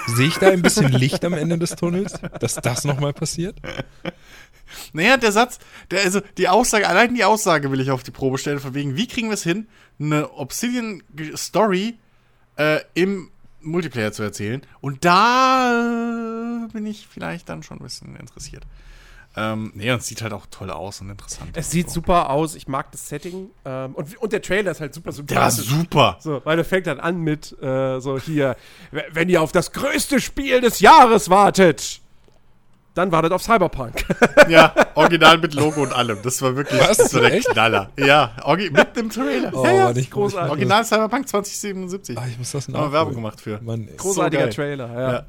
Sehe 0.06 0.28
ich 0.28 0.38
da 0.38 0.48
ein 0.48 0.62
bisschen 0.62 0.92
Licht 0.92 1.24
am 1.24 1.34
Ende 1.34 1.58
des 1.58 1.76
Tunnels, 1.76 2.14
dass 2.40 2.54
das 2.54 2.84
nochmal 2.84 3.12
passiert? 3.12 3.56
Naja, 4.92 5.16
der 5.16 5.32
Satz, 5.32 5.58
der, 5.90 6.02
also 6.02 6.20
die 6.38 6.48
Aussage, 6.48 6.88
allein 6.88 7.14
die 7.14 7.24
Aussage 7.24 7.70
will 7.70 7.80
ich 7.80 7.90
auf 7.90 8.02
die 8.02 8.10
Probe 8.10 8.38
stellen, 8.38 8.58
von 8.58 8.74
wegen, 8.74 8.96
wie 8.96 9.06
kriegen 9.06 9.28
wir 9.28 9.34
es 9.34 9.42
hin, 9.42 9.68
eine 9.98 10.32
Obsidian-Story 10.32 11.96
äh, 12.56 12.80
im 12.94 13.30
Multiplayer 13.60 14.12
zu 14.12 14.22
erzählen. 14.22 14.62
Und 14.80 15.04
da 15.04 16.64
äh, 16.66 16.72
bin 16.72 16.86
ich 16.86 17.06
vielleicht 17.06 17.48
dann 17.48 17.62
schon 17.62 17.78
ein 17.78 17.82
bisschen 17.82 18.16
interessiert. 18.16 18.64
Ähm, 19.36 19.70
nee, 19.74 19.90
und 19.90 19.98
es 19.98 20.06
sieht 20.06 20.22
halt 20.22 20.32
auch 20.32 20.46
toll 20.50 20.70
aus 20.70 21.02
und 21.02 21.10
interessant. 21.10 21.50
Es 21.54 21.70
sieht 21.70 21.88
so. 21.88 21.96
super 21.96 22.30
aus, 22.30 22.54
ich 22.54 22.68
mag 22.68 22.90
das 22.92 23.08
Setting. 23.08 23.50
Ähm, 23.66 23.94
und, 23.94 24.16
und 24.16 24.32
der 24.32 24.40
Trailer 24.40 24.70
ist 24.70 24.80
halt 24.80 24.94
super 24.94 25.12
Der 25.12 25.36
war 25.36 25.50
super. 25.50 26.16
So, 26.20 26.40
weil 26.44 26.56
der 26.56 26.64
fängt 26.64 26.86
dann 26.86 26.98
an 26.98 27.18
mit 27.18 27.54
äh, 27.60 28.00
so 28.00 28.18
hier, 28.18 28.56
wenn 29.12 29.28
ihr 29.28 29.42
auf 29.42 29.52
das 29.52 29.72
größte 29.72 30.20
Spiel 30.20 30.62
des 30.62 30.80
Jahres 30.80 31.28
wartet, 31.28 32.00
dann 32.96 33.12
wartet 33.12 33.32
auf 33.32 33.42
Cyberpunk. 33.42 34.04
Ja, 34.48 34.72
original 34.94 35.38
mit 35.38 35.54
Logo 35.54 35.82
und 35.82 35.92
allem. 35.92 36.18
Das 36.22 36.40
war 36.40 36.54
wirklich 36.54 36.80
Was? 36.80 36.98
das 36.98 37.14
war 37.14 37.22
der 37.22 37.34
Echt? 37.34 37.48
Knaller. 37.48 37.90
Ja, 37.98 38.36
mit 38.46 38.96
dem 38.96 39.10
Trailer. 39.10 39.50
Oh, 39.52 39.64
Ja, 39.64 39.72
ja, 39.72 39.84
war 39.86 39.92
nicht 39.92 40.10
großartig. 40.10 40.50
Original 40.50 40.84
Cyberpunk 40.84 41.28
2077. 41.28 42.16
Ah, 42.16 42.26
ich 42.30 42.38
muss 42.38 42.52
das 42.52 42.68
Haben 42.68 42.74
wir 42.74 42.78
nachholen. 42.78 42.92
Werbung 42.92 43.14
gemacht 43.16 43.40
für. 43.40 43.60
Mann. 43.60 43.88
Großartiger 43.96 44.44
geil. 44.44 44.52
Trailer, 44.52 45.24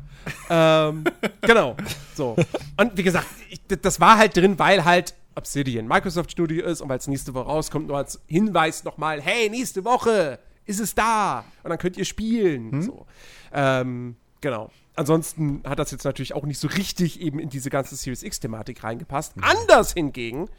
ja. 0.49 0.88
ähm, 0.89 1.03
genau. 1.41 1.76
So. 2.15 2.36
Und 2.78 2.95
wie 2.95 3.03
gesagt, 3.03 3.26
ich, 3.49 3.59
das 3.82 3.99
war 3.99 4.20
halt 4.20 4.38
drin, 4.38 4.59
weil 4.59 4.86
halt 4.86 5.15
Obsidian 5.36 5.88
Microsoft 5.88 6.32
Studio 6.32 6.63
ist 6.65 6.82
und 6.82 6.89
weil 6.89 6.99
es 6.99 7.07
nächste 7.07 7.34
Woche 7.34 7.45
rauskommt, 7.47 7.88
nur 7.88 7.97
als 7.97 8.22
Hinweis 8.28 8.84
nochmal, 8.84 9.20
hey, 9.22 9.49
nächste 9.49 9.84
Woche 9.84 10.38
ist 10.65 10.80
es 10.80 10.93
da 10.93 11.43
und 11.63 11.72
dann 11.72 11.80
könnt 11.80 11.97
ihr 11.97 12.05
spielen. 12.05 12.82
So. 12.84 13.05
Ähm, 13.51 14.15
genau. 14.41 14.70
Ansonsten 14.98 15.62
hat 15.66 15.80
das 15.80 15.91
jetzt 15.91 16.04
natürlich 16.06 16.34
auch 16.34 16.43
nicht 16.43 16.60
so 16.60 16.68
richtig 16.68 17.22
eben 17.22 17.39
in 17.39 17.50
diese 17.50 17.70
ganze 17.70 17.95
Series 17.95 18.24
X-Thematik 18.24 18.84
reingepasst. 18.84 19.34
Anders 19.41 19.93
hingegen 19.93 20.50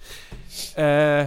äh, 0.76 1.26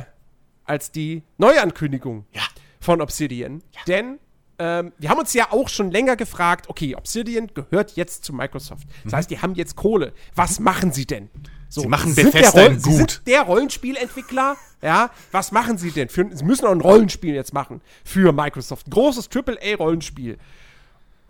als 0.63 0.91
die 0.91 1.23
Neuankündigung 1.37 2.25
Ja. 2.33 2.41
von 2.79 3.01
Obsidian. 3.01 3.61
Denn 3.85 4.17
ähm, 4.59 4.93
wir 4.97 5.09
haben 5.09 5.19
uns 5.19 5.33
ja 5.33 5.51
auch 5.51 5.67
schon 5.67 5.91
länger 5.91 6.15
gefragt, 6.15 6.69
okay, 6.69 6.95
Obsidian 6.95 7.47
gehört 7.53 7.97
jetzt 7.97 8.23
zu 8.23 8.31
Microsoft. 8.33 8.87
Das 9.03 9.13
heißt, 9.13 9.29
die 9.29 9.39
haben 9.41 9.55
jetzt 9.55 9.75
Kohle. 9.75 10.13
Was 10.35 10.59
machen 10.59 10.93
sie 10.93 11.05
denn? 11.05 11.29
So, 11.67 11.81
Sie 11.81 11.87
machen 11.87 12.15
Bethesda 12.15 12.67
gut. 12.69 12.81
Sie 12.83 12.93
sind 12.95 13.21
der 13.27 13.43
Rollenspielentwickler. 13.43 14.57
Ja, 14.81 15.11
was 15.31 15.51
machen 15.51 15.77
sie 15.77 15.91
denn? 15.91 16.09
Für, 16.09 16.27
sie 16.33 16.43
müssen 16.43 16.65
auch 16.65 16.71
ein 16.71 16.81
Rollenspiel 16.81 17.33
jetzt 17.35 17.53
machen 17.53 17.81
für 18.03 18.31
Microsoft. 18.33 18.87
Ein 18.87 18.91
großes 18.91 19.29
AAA-Rollenspiel. 19.33 20.37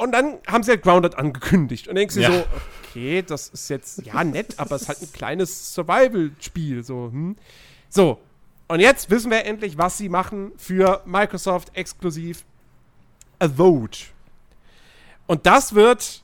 Und 0.02 0.14
dann 0.14 0.40
haben 0.48 0.64
sie 0.64 0.72
halt 0.72 0.82
Grounded 0.82 1.16
angekündigt. 1.16 1.88
Und 1.88 1.96
denkst 1.96 2.16
du 2.16 2.22
Ja. 2.22 2.32
so, 2.32 2.46
okay, 2.90 3.22
das 3.22 3.50
ist 3.50 3.70
jetzt, 3.70 4.06
ja, 4.06 4.24
nett, 4.24 4.56
aber 4.58 4.76
es 4.76 4.84
ist 4.84 4.88
halt 4.88 5.02
ein 5.02 5.14
kleines 5.14 5.74
Survival-Spiel. 5.76 6.84
So, 6.84 7.10
hm. 7.12 7.36
so, 7.90 8.20
und 8.68 8.80
jetzt 8.80 9.10
wissen 9.10 9.30
wir 9.30 9.46
endlich, 9.46 9.78
was 9.78 9.98
sie 9.98 10.10
machen 10.10 10.54
für 10.58 11.02
Microsoft 11.06 11.76
exklusiv 11.76 12.46
A 13.38 13.48
Vote. 13.48 14.00
Und 15.28 15.46
das 15.46 15.76
wird 15.76 16.24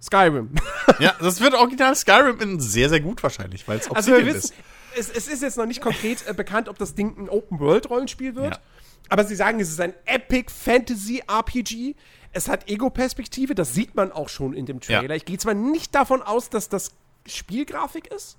Skyrim. 0.00 0.50
Ja, 0.98 1.14
das 1.20 1.40
wird 1.40 1.54
original 1.54 1.94
Skyrim 1.94 2.40
in 2.40 2.60
sehr, 2.60 2.88
sehr 2.88 3.00
gut 3.00 3.22
wahrscheinlich, 3.22 3.66
weil 3.68 3.78
es 3.78 3.90
Also 3.90 4.12
wir 4.12 4.24
wissen, 4.26 4.52
ist. 4.96 5.10
es, 5.10 5.10
es 5.10 5.28
ist 5.28 5.42
jetzt 5.42 5.56
noch 5.58 5.66
nicht 5.66 5.80
konkret 5.80 6.26
äh, 6.26 6.32
bekannt, 6.34 6.68
ob 6.68 6.78
das 6.78 6.94
Ding 6.94 7.16
ein 7.18 7.28
Open-World-Rollenspiel 7.28 8.34
wird. 8.36 8.54
Ja. 8.54 8.60
Aber 9.08 9.24
sie 9.24 9.34
sagen, 9.34 9.60
es 9.60 9.68
ist 9.70 9.80
ein 9.80 9.92
Epic 10.06 10.52
Fantasy-RPG. 10.52 11.96
Es 12.32 12.48
hat 12.48 12.68
Ego-Perspektive, 12.68 13.54
das 13.54 13.74
sieht 13.74 13.94
man 13.94 14.12
auch 14.12 14.28
schon 14.28 14.52
in 14.54 14.66
dem 14.66 14.80
Trailer. 14.80 15.08
Ja. 15.10 15.14
Ich 15.16 15.24
gehe 15.24 15.38
zwar 15.38 15.54
nicht 15.54 15.94
davon 15.94 16.22
aus, 16.22 16.48
dass 16.50 16.68
das 16.68 16.92
Spielgrafik 17.26 18.06
ist, 18.06 18.38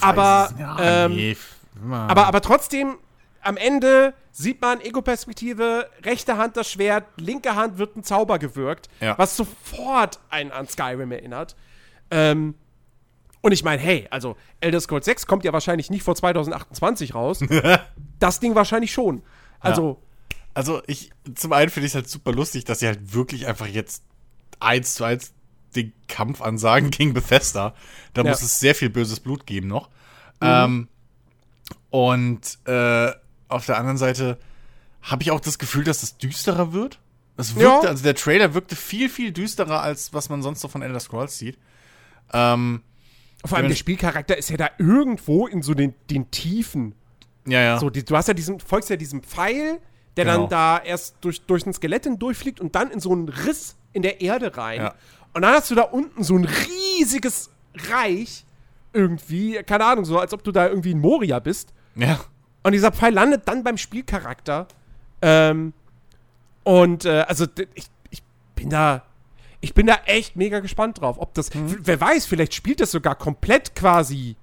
aber, 0.00 0.50
ja, 0.58 1.04
ähm, 1.06 1.14
nee, 1.14 1.36
aber, 1.90 2.26
aber 2.26 2.40
trotzdem, 2.40 2.98
am 3.40 3.56
Ende 3.56 4.12
sieht 4.32 4.60
man 4.60 4.80
Ego-Perspektive, 4.80 5.88
rechte 6.04 6.36
Hand 6.36 6.56
das 6.56 6.70
Schwert, 6.70 7.04
linke 7.16 7.54
Hand 7.54 7.78
wird 7.78 7.96
ein 7.96 8.04
Zauber 8.04 8.38
gewirkt, 8.38 8.88
Ja. 9.00 9.16
was 9.18 9.36
sofort 9.36 10.18
einen 10.30 10.50
an 10.52 10.68
Skyrim 10.68 11.10
erinnert. 11.12 11.56
Ähm, 12.10 12.54
und 13.40 13.52
ich 13.52 13.62
meine, 13.64 13.80
hey, 13.80 14.06
also 14.10 14.36
Elder 14.60 14.80
Scrolls 14.80 15.04
6 15.04 15.26
kommt 15.26 15.44
ja 15.44 15.52
wahrscheinlich 15.52 15.90
nicht 15.90 16.02
vor 16.02 16.14
2028 16.16 17.14
raus. 17.14 17.40
das 18.18 18.40
Ding 18.40 18.54
wahrscheinlich 18.56 18.92
schon. 18.92 19.22
Also, 19.60 20.00
Also 20.54 20.82
ich, 20.86 21.10
zum 21.34 21.52
einen 21.52 21.70
finde 21.70 21.86
ich 21.86 21.92
es 21.92 21.94
halt 21.94 22.08
super 22.08 22.32
lustig, 22.32 22.64
dass 22.64 22.80
sie 22.80 22.86
halt 22.86 23.14
wirklich 23.14 23.46
einfach 23.46 23.66
jetzt 23.66 24.02
eins 24.60 24.94
zu 24.94 25.04
eins 25.04 25.32
den 25.76 25.92
Kampf 26.08 26.40
ansagen 26.40 26.90
gegen 26.92 27.14
Bethesda. 27.14 27.74
Da 28.14 28.22
Ja. 28.22 28.30
muss 28.30 28.42
es 28.42 28.58
sehr 28.58 28.74
viel 28.74 28.90
böses 28.90 29.20
Blut 29.20 29.46
geben 29.46 29.68
noch. 29.68 29.88
Ähm, 30.40 30.88
und 31.90 32.58
äh, 32.66 33.12
auf 33.48 33.66
der 33.66 33.78
anderen 33.78 33.98
Seite 33.98 34.38
habe 35.02 35.22
ich 35.22 35.30
auch 35.30 35.40
das 35.40 35.58
Gefühl, 35.58 35.84
dass 35.84 36.02
es 36.02 36.16
düsterer 36.18 36.72
wird. 36.72 36.98
Es 37.36 37.54
wirkte, 37.54 37.86
Ja. 37.86 37.90
also 37.90 38.02
der 38.02 38.14
Trailer 38.14 38.52
wirkte 38.54 38.74
viel, 38.76 39.08
viel 39.08 39.32
düsterer, 39.32 39.80
als 39.82 40.12
was 40.12 40.28
man 40.28 40.42
sonst 40.42 40.60
so 40.60 40.68
von 40.68 40.82
Elder 40.82 41.00
Scrolls 41.00 41.38
sieht. 41.38 41.56
Ähm, 42.32 42.82
vor 43.44 43.58
allem 43.58 43.68
der 43.68 43.76
Spielcharakter 43.76 44.36
ist 44.36 44.50
ja 44.50 44.56
da 44.56 44.70
irgendwo 44.78 45.46
in 45.46 45.62
so 45.62 45.74
den, 45.74 45.94
den 46.10 46.30
Tiefen. 46.30 46.94
ja, 47.46 47.60
ja. 47.62 47.78
So, 47.78 47.90
die, 47.90 48.04
du 48.04 48.16
hast 48.16 48.26
ja 48.28 48.34
diesen, 48.34 48.58
folgst 48.60 48.90
ja 48.90 48.96
diesem 48.96 49.22
Pfeil, 49.22 49.80
der 50.18 50.26
Genau. 50.26 50.40
dann 50.42 50.48
da 50.50 50.78
erst 50.84 51.16
durch, 51.22 51.40
durch 51.42 51.64
ein 51.64 51.72
Skelett 51.72 52.04
hindurchfliegt 52.04 52.60
und 52.60 52.74
dann 52.74 52.90
in 52.90 53.00
so 53.00 53.12
einen 53.12 53.28
Riss 53.28 53.76
in 53.92 54.02
der 54.02 54.20
Erde 54.20 54.56
rein. 54.56 54.80
Ja. 54.82 54.94
Und 55.32 55.42
dann 55.42 55.54
hast 55.54 55.70
du 55.70 55.74
da 55.74 55.82
unten 55.82 56.22
so 56.22 56.34
ein 56.36 56.44
riesiges 56.44 57.50
Reich 57.90 58.44
irgendwie, 58.92 59.62
keine 59.64 59.84
Ahnung, 59.84 60.04
so 60.04 60.18
als 60.18 60.32
ob 60.32 60.42
du 60.42 60.52
da 60.52 60.68
irgendwie 60.68 60.90
in 60.90 61.00
Moria 61.00 61.38
bist. 61.38 61.72
ja. 61.94 62.18
Und 62.64 62.72
dieser 62.72 62.90
Pfeil 62.92 63.14
landet 63.14 63.42
dann 63.46 63.62
beim 63.62 63.78
Spielcharakter. 63.78 64.66
Ähm, 65.22 65.72
und 66.64 67.04
äh, 67.04 67.20
also 67.26 67.46
ich, 67.74 67.86
ich 68.10 68.22
bin 68.56 68.68
da. 68.68 69.04
Ich 69.60 69.74
bin 69.74 69.86
da 69.86 70.00
echt 70.06 70.36
mega 70.36 70.58
gespannt 70.60 71.00
drauf. 71.00 71.16
Ob 71.18 71.32
das. 71.34 71.54
Mhm. 71.54 71.78
Wer 71.82 72.00
weiß, 72.00 72.26
vielleicht 72.26 72.54
spielt 72.54 72.80
das 72.80 72.90
sogar 72.90 73.14
komplett 73.14 73.74
quasi 73.74 74.36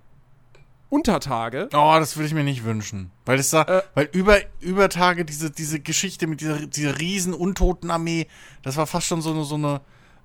Untertage. 0.95 1.67
Oh, 1.73 1.95
das 1.99 2.15
würde 2.15 2.27
ich 2.27 2.33
mir 2.33 2.43
nicht 2.43 2.63
wünschen. 2.63 3.11
Weil 3.25 3.39
es 3.39 3.49
da, 3.49 3.63
Äh. 3.63 3.81
weil 3.93 4.09
über, 4.13 4.37
über 4.59 4.89
Tage 4.89 5.25
diese, 5.25 5.51
diese 5.51 5.79
Geschichte 5.79 6.25
mit 6.27 6.41
dieser, 6.41 6.65
dieser 6.67 6.99
riesen 6.99 7.33
Untotenarmee, 7.33 8.27
das 8.63 8.77
war 8.77 8.87
fast 8.87 9.07
schon 9.07 9.21
so 9.21 9.31
eine, 9.31 9.43
so 9.43 9.55
eine 9.55 9.81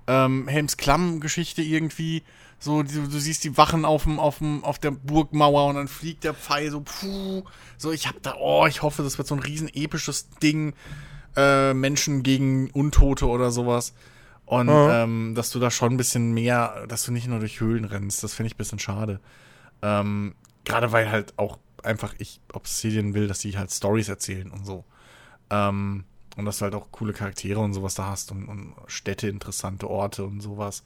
ähm, 0.07 0.47
Helms-Klamm-Geschichte 0.49 1.63
irgendwie. 1.63 2.23
So, 2.59 2.83
du, 2.83 3.09
du 3.09 3.19
siehst 3.19 3.45
die 3.45 3.57
Wachen 3.57 3.85
auf, 3.85 4.05
dem, 4.05 4.19
auf, 4.21 4.39
dem, 4.39 4.63
auf 4.65 4.79
der 4.79 4.91
Burgmauer 4.91 5.67
und 5.69 5.77
dann 5.77 5.89
fliegt 5.89 6.25
der 6.25 6.35
Pfeil 6.35 6.71
so, 6.71 6.81
puh. 6.83 7.43
So, 7.79 7.91
ich 7.91 8.07
hab 8.07 8.23
da, 8.23 8.35
oh, 8.39 8.67
ich 8.67 8.83
hoffe, 8.83 9.03
das 9.03 9.19
wird 9.19 9.27
so 9.29 9.35
ein 9.35 9.41
riesen 9.41 9.69
episches 9.73 10.29
Ding. 10.43 10.75
Äh, 11.37 11.75
Menschen 11.75 12.23
gegen 12.23 12.71
Untote 12.71 13.27
oder 13.27 13.51
sowas. 13.51 13.95
Und 14.47 14.69
Ja. 14.69 15.05
ähm, 15.05 15.35
dass 15.37 15.51
du 15.51 15.59
da 15.61 15.71
schon 15.71 15.93
ein 15.95 15.97
bisschen 15.97 16.33
mehr, 16.33 16.85
dass 16.89 17.05
du 17.05 17.13
nicht 17.13 17.29
nur 17.29 17.39
durch 17.39 17.61
Höhlen 17.61 17.85
rennst, 17.85 18.23
das 18.25 18.35
finde 18.35 18.49
ich 18.49 18.55
ein 18.55 18.59
bisschen 18.59 18.81
schade. 18.81 19.21
Ähm, 19.81 20.35
Gerade 20.65 20.93
weil 20.93 21.11
halt 21.11 21.35
auch 21.39 21.59
einfach 21.83 22.15
ich 22.19 22.41
Obsidian 22.53 23.15
will, 23.15 23.27
dass 23.27 23.39
die 23.41 23.57
halt 23.57 23.71
Stories 23.71 24.09
erzählen 24.09 24.51
und 24.51 24.65
so. 24.67 24.85
Ähm, 25.51 26.05
und 26.37 26.45
dass 26.45 26.59
du 26.59 26.65
halt 26.65 26.75
auch 26.75 26.91
coole 26.93 27.13
Charaktere 27.13 27.61
und 27.61 27.75
sowas 27.75 27.95
da 27.95 28.07
hast 28.07 28.31
und, 28.31 28.47
und 28.47 28.75
Städte, 28.87 29.29
interessante 29.29 29.89
Orte 29.89 30.25
und 30.25 30.41
sowas. 30.41 30.83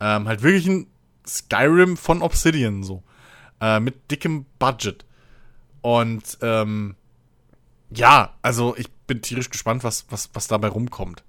Ähm, 0.00 0.28
halt 0.28 0.42
wirklich 0.42 0.66
ein 0.66 0.86
Skyrim 1.26 1.96
von 1.96 2.22
Obsidian 2.22 2.82
so. 2.82 3.02
Äh, 3.60 3.80
mit 3.80 4.10
dickem 4.10 4.44
Budget. 4.58 5.04
Und 5.80 6.38
ähm, 6.42 6.94
ja, 7.90 8.34
also 8.42 8.76
ich 8.76 8.90
bin 9.06 9.22
tierisch 9.22 9.50
gespannt, 9.50 9.84
was, 9.84 10.06
was, 10.10 10.30
was 10.34 10.46
dabei 10.48 10.68
rumkommt. 10.68 11.24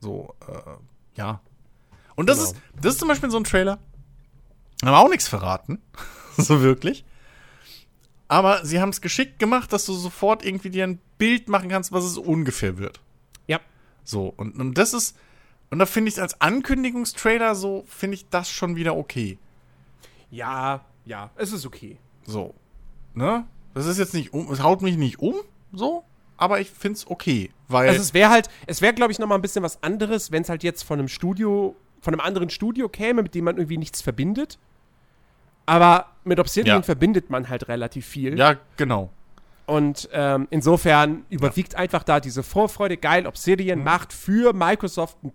So, 0.00 0.34
äh, 0.46 0.70
ja. 1.18 1.40
Und 2.14 2.28
das 2.28 2.38
Genau. 2.38 2.50
ist, 2.50 2.56
das 2.80 2.92
ist 2.94 2.98
zum 3.00 3.08
Beispiel 3.08 3.30
so 3.30 3.38
ein 3.38 3.44
Trailer. 3.44 3.78
Haben 4.84 4.92
wir 4.92 4.98
auch 4.98 5.08
nichts 5.08 5.26
verraten. 5.28 5.80
so 6.36 6.60
wirklich. 6.62 7.04
Aber 8.28 8.64
sie 8.64 8.80
haben 8.80 8.90
es 8.90 9.00
geschickt 9.00 9.38
gemacht, 9.38 9.72
dass 9.72 9.86
du 9.86 9.94
sofort 9.94 10.44
irgendwie 10.44 10.70
dir 10.70 10.86
ein 10.86 11.00
Bild 11.16 11.48
machen 11.48 11.70
kannst, 11.70 11.92
was 11.92 12.04
es 12.04 12.18
ungefähr 12.18 12.78
wird. 12.78 13.00
Ja. 13.46 13.60
So, 14.04 14.32
und, 14.36 14.56
und 14.60 14.76
das 14.76 14.92
ist, 14.92 15.16
und 15.70 15.78
da 15.78 15.86
finde 15.86 16.10
ich 16.10 16.20
als 16.20 16.40
Ankündigungstrailer 16.40 17.54
so, 17.54 17.84
finde 17.88 18.14
ich 18.16 18.28
das 18.28 18.50
schon 18.50 18.76
wieder 18.76 18.96
okay. 18.96 19.38
Ja, 20.30 20.84
ja, 21.06 21.30
es 21.36 21.52
ist 21.52 21.64
okay. 21.66 21.96
So. 22.26 22.54
Ne? 23.14 23.46
Das 23.74 23.86
ist 23.86 23.98
jetzt 23.98 24.12
nicht 24.12 24.34
um, 24.34 24.50
es 24.52 24.62
haut 24.62 24.82
mich 24.82 24.96
nicht 24.96 25.20
um, 25.20 25.34
so, 25.72 26.04
aber 26.36 26.60
ich 26.60 26.70
finde 26.70 26.98
es 26.98 27.06
okay. 27.06 27.50
Weil. 27.66 27.88
Also 27.88 28.00
es 28.00 28.12
wäre 28.12 28.30
halt, 28.30 28.48
es 28.66 28.82
wäre, 28.82 28.92
glaube 28.92 29.12
ich, 29.12 29.18
noch 29.18 29.26
mal 29.26 29.34
ein 29.34 29.42
bisschen 29.42 29.62
was 29.62 29.82
anderes, 29.82 30.30
wenn 30.30 30.42
es 30.42 30.48
halt 30.50 30.62
jetzt 30.62 30.82
von 30.82 30.98
einem 30.98 31.08
Studio, 31.08 31.74
von 32.00 32.12
einem 32.12 32.20
anderen 32.20 32.50
Studio 32.50 32.88
käme, 32.88 33.22
mit 33.22 33.34
dem 33.34 33.44
man 33.44 33.56
irgendwie 33.56 33.78
nichts 33.78 34.02
verbindet. 34.02 34.58
Aber 35.68 36.06
mit 36.24 36.40
Obsidian 36.40 36.78
Ja. 36.78 36.82
verbindet 36.82 37.28
man 37.28 37.48
halt 37.50 37.68
relativ 37.68 38.06
viel. 38.06 38.38
ja, 38.38 38.56
genau. 38.78 39.10
Und 39.66 40.08
ähm, 40.12 40.48
insofern 40.50 41.26
überwiegt 41.28 41.74
einfach 41.74 42.02
da 42.02 42.20
diese 42.20 42.42
Vorfreude. 42.42 42.96
Geil, 42.96 43.26
Obsidian 43.26 43.84
macht 43.84 44.14
für 44.14 44.54
Microsoft 44.54 45.18
ein 45.22 45.30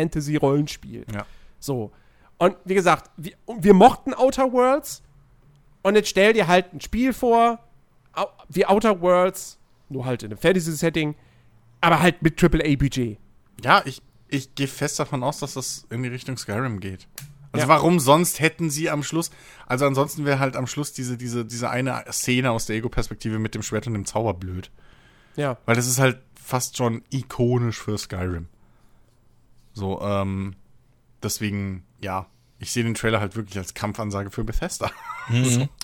AAA-Fantasy-Rollenspiel. 0.00 1.06
Ja. 1.14 1.24
So. 1.60 1.92
Und 2.38 2.56
wie 2.64 2.74
gesagt, 2.74 3.10
wir, 3.16 3.32
wir 3.58 3.72
mochten 3.74 4.14
Outer 4.14 4.52
Worlds. 4.52 5.02
Und 5.82 5.94
jetzt 5.94 6.08
stell 6.08 6.32
dir 6.32 6.48
halt 6.48 6.72
ein 6.74 6.80
Spiel 6.80 7.12
vor, 7.12 7.60
wie 8.48 8.66
Outer 8.66 9.00
Worlds, 9.00 9.58
nur 9.88 10.04
halt 10.04 10.24
in 10.24 10.30
einem 10.32 10.38
Fantasy-Setting, 10.38 11.14
aber 11.80 12.00
halt 12.00 12.22
mit 12.22 12.42
AAA-Budget. 12.42 13.16
Ja, 13.62 13.82
ich, 13.84 14.02
ich 14.28 14.54
gehe 14.56 14.66
fest 14.66 14.98
davon 14.98 15.22
aus, 15.22 15.38
dass 15.38 15.54
das 15.54 15.86
in 15.90 16.02
die 16.02 16.08
Richtung 16.08 16.36
Skyrim 16.36 16.80
geht. 16.80 17.06
Also 17.56 17.68
Ja. 17.68 17.74
warum 17.74 17.98
sonst 18.00 18.40
hätten 18.40 18.70
sie 18.70 18.90
am 18.90 19.02
Schluss, 19.02 19.30
also 19.66 19.86
ansonsten 19.86 20.24
wäre 20.24 20.38
halt 20.38 20.56
am 20.56 20.66
Schluss 20.66 20.92
diese, 20.92 21.16
diese, 21.16 21.44
diese 21.44 21.70
eine 21.70 22.04
Szene 22.10 22.50
aus 22.50 22.66
der 22.66 22.76
Ego-Perspektive 22.76 23.38
mit 23.38 23.54
dem 23.54 23.62
Schwert 23.62 23.86
und 23.86 23.94
dem 23.94 24.04
Zauber 24.06 24.34
blöd. 24.34 24.70
Ja. 25.36 25.58
Weil 25.66 25.76
das 25.76 25.86
ist 25.86 25.98
halt 25.98 26.18
fast 26.40 26.76
schon 26.76 27.02
ikonisch 27.10 27.78
für 27.80 27.98
Skyrim. 27.98 28.48
So, 29.72 30.00
ähm, 30.00 30.54
deswegen, 31.22 31.84
ja, 32.00 32.26
ich 32.58 32.72
sehe 32.72 32.84
den 32.84 32.94
Trailer 32.94 33.20
halt 33.20 33.36
wirklich 33.36 33.58
als 33.58 33.74
Kampfansage 33.74 34.30
für 34.30 34.44
Bethesda. 34.44 34.90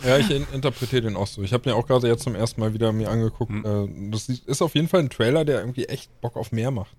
Ja, 0.05 0.19
ich 0.19 0.31
in 0.31 0.47
interpretiere 0.53 1.03
den 1.03 1.17
auch 1.17 1.27
so. 1.27 1.43
Ich 1.43 1.53
habe 1.53 1.65
den 1.65 1.73
auch 1.73 1.89
gerade 1.89 2.07
jetzt 2.07 2.23
zum 2.23 2.37
ersten 2.37 2.61
Mal 2.61 2.75
wieder 2.75 2.93
mir 2.93 3.11
angeguckt. 3.11 3.51
Mhm. 3.51 3.65
Äh, 4.07 4.11
das 4.13 4.29
ist 4.29 4.63
auf 4.63 4.77
jeden 4.77 4.87
Fall 4.87 5.01
ein 5.01 5.11
Trailer, 5.11 5.45
der 5.45 5.59
irgendwie 5.59 5.87
echt 5.87 6.21
Bock 6.21 6.37
auf 6.37 6.53
mehr 6.53 6.71
macht. 6.71 6.95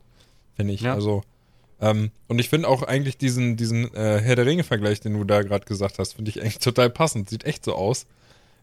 Finde 0.57 0.74
ich. 0.74 0.82
Ja. 0.82 0.93
Also, 0.93 1.24
ähm, 1.82 2.11
und 2.28 2.39
ich 2.39 2.49
finde 2.49 2.67
auch 2.67 2.84
eigentlich 2.84 3.17
diesen, 3.17 3.57
diesen 3.57 3.93
äh, 3.93 4.19
Herr 4.21 4.36
der 4.36 4.45
Ringe-Vergleich, 4.45 4.99
den 5.01 5.13
du 5.13 5.24
da 5.24 5.41
gerade 5.41 5.65
gesagt 5.65 5.99
hast, 5.99 6.13
finde 6.13 6.30
ich 6.30 6.41
eigentlich 6.41 6.59
total 6.59 6.89
passend. 6.89 7.30
Sieht 7.30 7.43
echt 7.45 7.65
so 7.65 7.74
aus. 7.76 8.05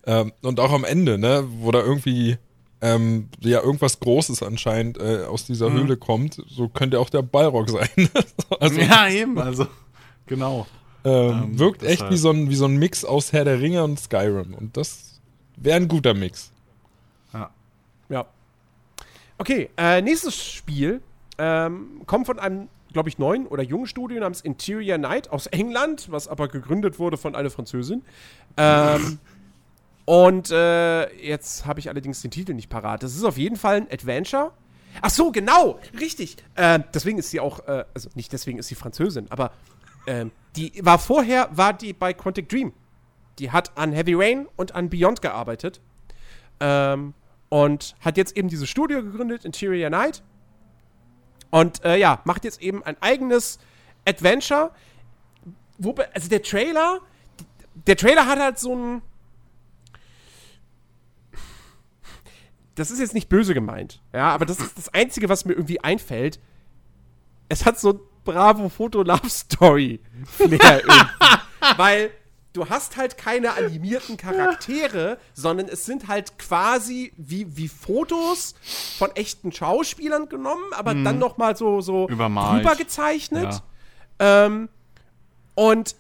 Ähm, 0.07 0.33
und 0.43 0.61
auch 0.61 0.73
am 0.73 0.85
Ende, 0.85 1.19
ne, 1.19 1.45
wo 1.59 1.71
da 1.71 1.81
irgendwie 1.81 2.39
ähm, 2.81 3.29
ja 3.41 3.61
irgendwas 3.63 4.01
Großes 4.01 4.43
anscheinend 4.43 4.99
äh, 4.99 5.25
aus 5.25 5.45
dieser 5.45 5.69
Mhm. 5.69 5.75
Höhle 5.81 5.97
kommt, 5.99 6.43
so 6.49 6.69
könnte 6.69 6.99
auch 6.99 7.11
der 7.11 7.21
Ballrock 7.23 7.69
sein. 7.69 8.09
also, 8.61 8.81
ja, 8.81 9.09
eben, 9.11 9.39
also, 9.39 9.67
genau. 10.27 10.67
ähm, 11.05 11.31
Ähm, 11.53 11.59
wirkt 11.59 11.83
echt 11.83 12.01
halt. 12.03 12.13
wie 12.13 12.17
so, 12.17 12.31
ein, 12.31 12.49
wie 12.49 12.55
so 12.57 12.65
ein 12.65 12.77
Mix 12.77 13.05
aus 13.05 13.33
Herr 13.35 13.45
der 13.45 13.61
Ringe 13.61 13.85
und 13.85 14.01
Skyrim. 14.01 14.55
Und 14.55 14.77
das 14.79 15.21
wäre 15.57 15.77
ein 15.77 15.89
guter 15.89 16.15
Mix. 16.15 16.53
Ja. 18.09 18.27
Okay, 19.39 19.71
äh, 19.79 20.03
nächstes 20.03 20.37
Spiel 20.37 21.01
ähm, 21.39 22.03
kommt 22.07 22.27
von 22.27 22.39
einem, 22.39 22.69
glaube 22.93 23.09
ich, 23.09 23.19
neuen 23.19 23.47
oder 23.47 23.63
jungen 23.63 23.87
Studio 23.87 24.21
namens 24.21 24.41
Interior 24.41 24.99
Night 24.99 25.31
aus 25.31 25.47
England, 25.47 26.11
was 26.11 26.29
aber 26.29 26.49
gegründet 26.49 26.99
wurde 26.99 27.17
von 27.17 27.35
einer 27.35 27.51
Französin. 27.51 28.03
Ähm, 28.57 29.19
und 30.05 30.51
äh, 30.51 31.13
jetzt 31.17 31.67
habe 31.67 31.81
ich 31.81 31.89
allerdings 31.89 32.23
den 32.23 32.31
Titel 32.31 32.55
nicht 32.55 32.69
parat. 32.69 33.03
Das 33.03 33.15
ist 33.15 33.25
auf 33.25 33.39
jeden 33.39 33.57
Fall 33.57 33.77
ein 33.77 33.89
Adventure. 33.91 34.53
Ach 35.03 35.11
so, 35.11 35.31
genau, 35.31 35.79
richtig. 35.99 36.37
Äh, 36.57 36.81
deswegen 36.93 37.19
ist 37.19 37.31
sie 37.31 37.41
auch, 37.41 37.67
äh, 37.67 37.85
also 37.95 38.11
nicht 38.15 38.33
deswegen 38.33 38.59
ist 38.59 38.69
sie 38.69 38.75
Französin, 38.75 39.27
aber 39.31 39.53
ähm, 40.07 40.33
die 40.57 40.73
war 40.83 40.99
vorher, 40.99 41.49
war 41.53 41.73
die 41.73 41.93
bei 41.93 42.13
Quantic 42.13 42.49
Dream. 42.49 42.73
Die 43.39 43.51
hat 43.51 43.77
an 43.77 43.93
Heavy 43.93 44.15
Rain 44.15 44.49
und 44.57 44.75
an 44.75 44.91
Beyond 44.91 45.23
gearbeitet. 45.23 45.81
Ähm, 46.59 47.15
und 47.49 47.97
hat 48.01 48.17
jetzt 48.17 48.37
eben 48.37 48.49
dieses 48.49 48.69
Studio 48.69 49.03
gegründet, 49.03 49.45
Interior 49.45 49.91
Night. 49.91 50.23
Und 51.51 51.85
äh, 51.85 51.97
ja, 51.97 52.21
macht 52.25 52.45
jetzt 52.45 52.63
eben 52.63 52.85
ein 52.85 52.97
eigenes 53.01 53.59
Adventure. 54.07 54.71
wobei, 55.79 56.13
also 56.15 56.29
der 56.29 56.43
Trailer, 56.43 57.01
der 57.87 57.97
Trailer 57.97 58.27
hat 58.27 58.39
halt 58.39 58.59
so 58.59 58.75
ein. 58.75 59.01
Das 62.77 62.91
ist 62.91 63.01
jetzt 63.01 63.15
nicht 63.15 63.29
böse 63.29 63.53
gemeint, 63.53 64.01
ja, 64.13 64.33
aber 64.33 64.47
das 64.47 64.61
ist 64.61 64.79
das 64.79 64.95
Einzige, 64.95 65.29
was 65.29 65.45
mir 65.45 65.53
irgendwie 65.53 65.81
einfällt. 65.81 66.39
Es 67.49 67.67
hat 67.67 67.79
so 67.79 67.95
ein 67.95 68.01
Bravo-Foto-Love-Story-Flair 68.25 70.83
irgendwie. 70.87 71.07
Weil 71.77 72.11
du 72.53 72.69
hast 72.69 72.97
halt 72.97 73.17
keine 73.17 73.55
animierten 73.55 74.17
Charaktere, 74.17 75.19
sondern 75.35 75.69
es 75.69 75.85
sind 75.85 76.09
halt 76.09 76.39
quasi 76.39 77.13
wie, 77.17 77.57
wie 77.57 77.69
Fotos 77.69 78.55
von 78.99 79.15
echten 79.15 79.53
Schauspielern 79.53 80.29
genommen, 80.29 80.73
aber 80.73 80.95
dann 80.95 81.19
noch 81.19 81.37
mal 81.37 81.57
so, 81.57 81.81
so 81.81 82.09
Übermalt. 82.09 82.65
drüber 82.65 82.77
gezeichnet. 82.77 83.63
Ähm, 84.19 84.69
und 85.55 85.95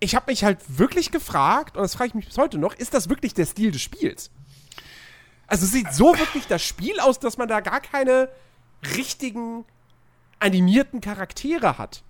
ich 0.00 0.14
habe 0.14 0.30
mich 0.30 0.44
halt 0.44 0.58
wirklich 0.68 1.10
gefragt, 1.10 1.76
und 1.76 1.82
das 1.82 1.94
frage 1.94 2.08
ich 2.08 2.14
mich 2.14 2.26
bis 2.26 2.36
heute 2.36 2.58
noch, 2.58 2.74
ist 2.74 2.92
das 2.92 3.08
wirklich 3.08 3.32
der 3.32 3.46
Stil 3.46 3.70
des 3.70 3.80
Spiels? 3.80 4.30
Also 5.46 5.66
sieht 5.66 5.92
so 5.92 6.18
wirklich 6.18 6.46
das 6.46 6.62
Spiel 6.62 7.00
aus, 7.00 7.18
dass 7.18 7.38
man 7.38 7.48
da 7.48 7.60
gar 7.60 7.80
keine 7.80 8.28
richtigen 8.96 9.64
animierten 10.40 11.00
Charaktere 11.00 11.78
hat. 11.78 12.02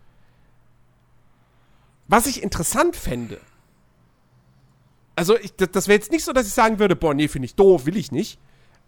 Was 2.08 2.26
ich 2.26 2.42
interessant 2.42 2.96
fände. 2.96 3.40
Also 5.16 5.38
ich, 5.38 5.54
das, 5.56 5.70
das 5.70 5.88
wäre 5.88 5.98
jetzt 5.98 6.10
nicht 6.10 6.24
so, 6.24 6.32
dass 6.32 6.46
ich 6.46 6.52
sagen 6.52 6.78
würde, 6.78 6.96
boah, 6.96 7.14
nee, 7.14 7.28
finde 7.28 7.46
ich 7.46 7.54
doof, 7.54 7.86
will 7.86 7.96
ich 7.96 8.12
nicht. 8.12 8.38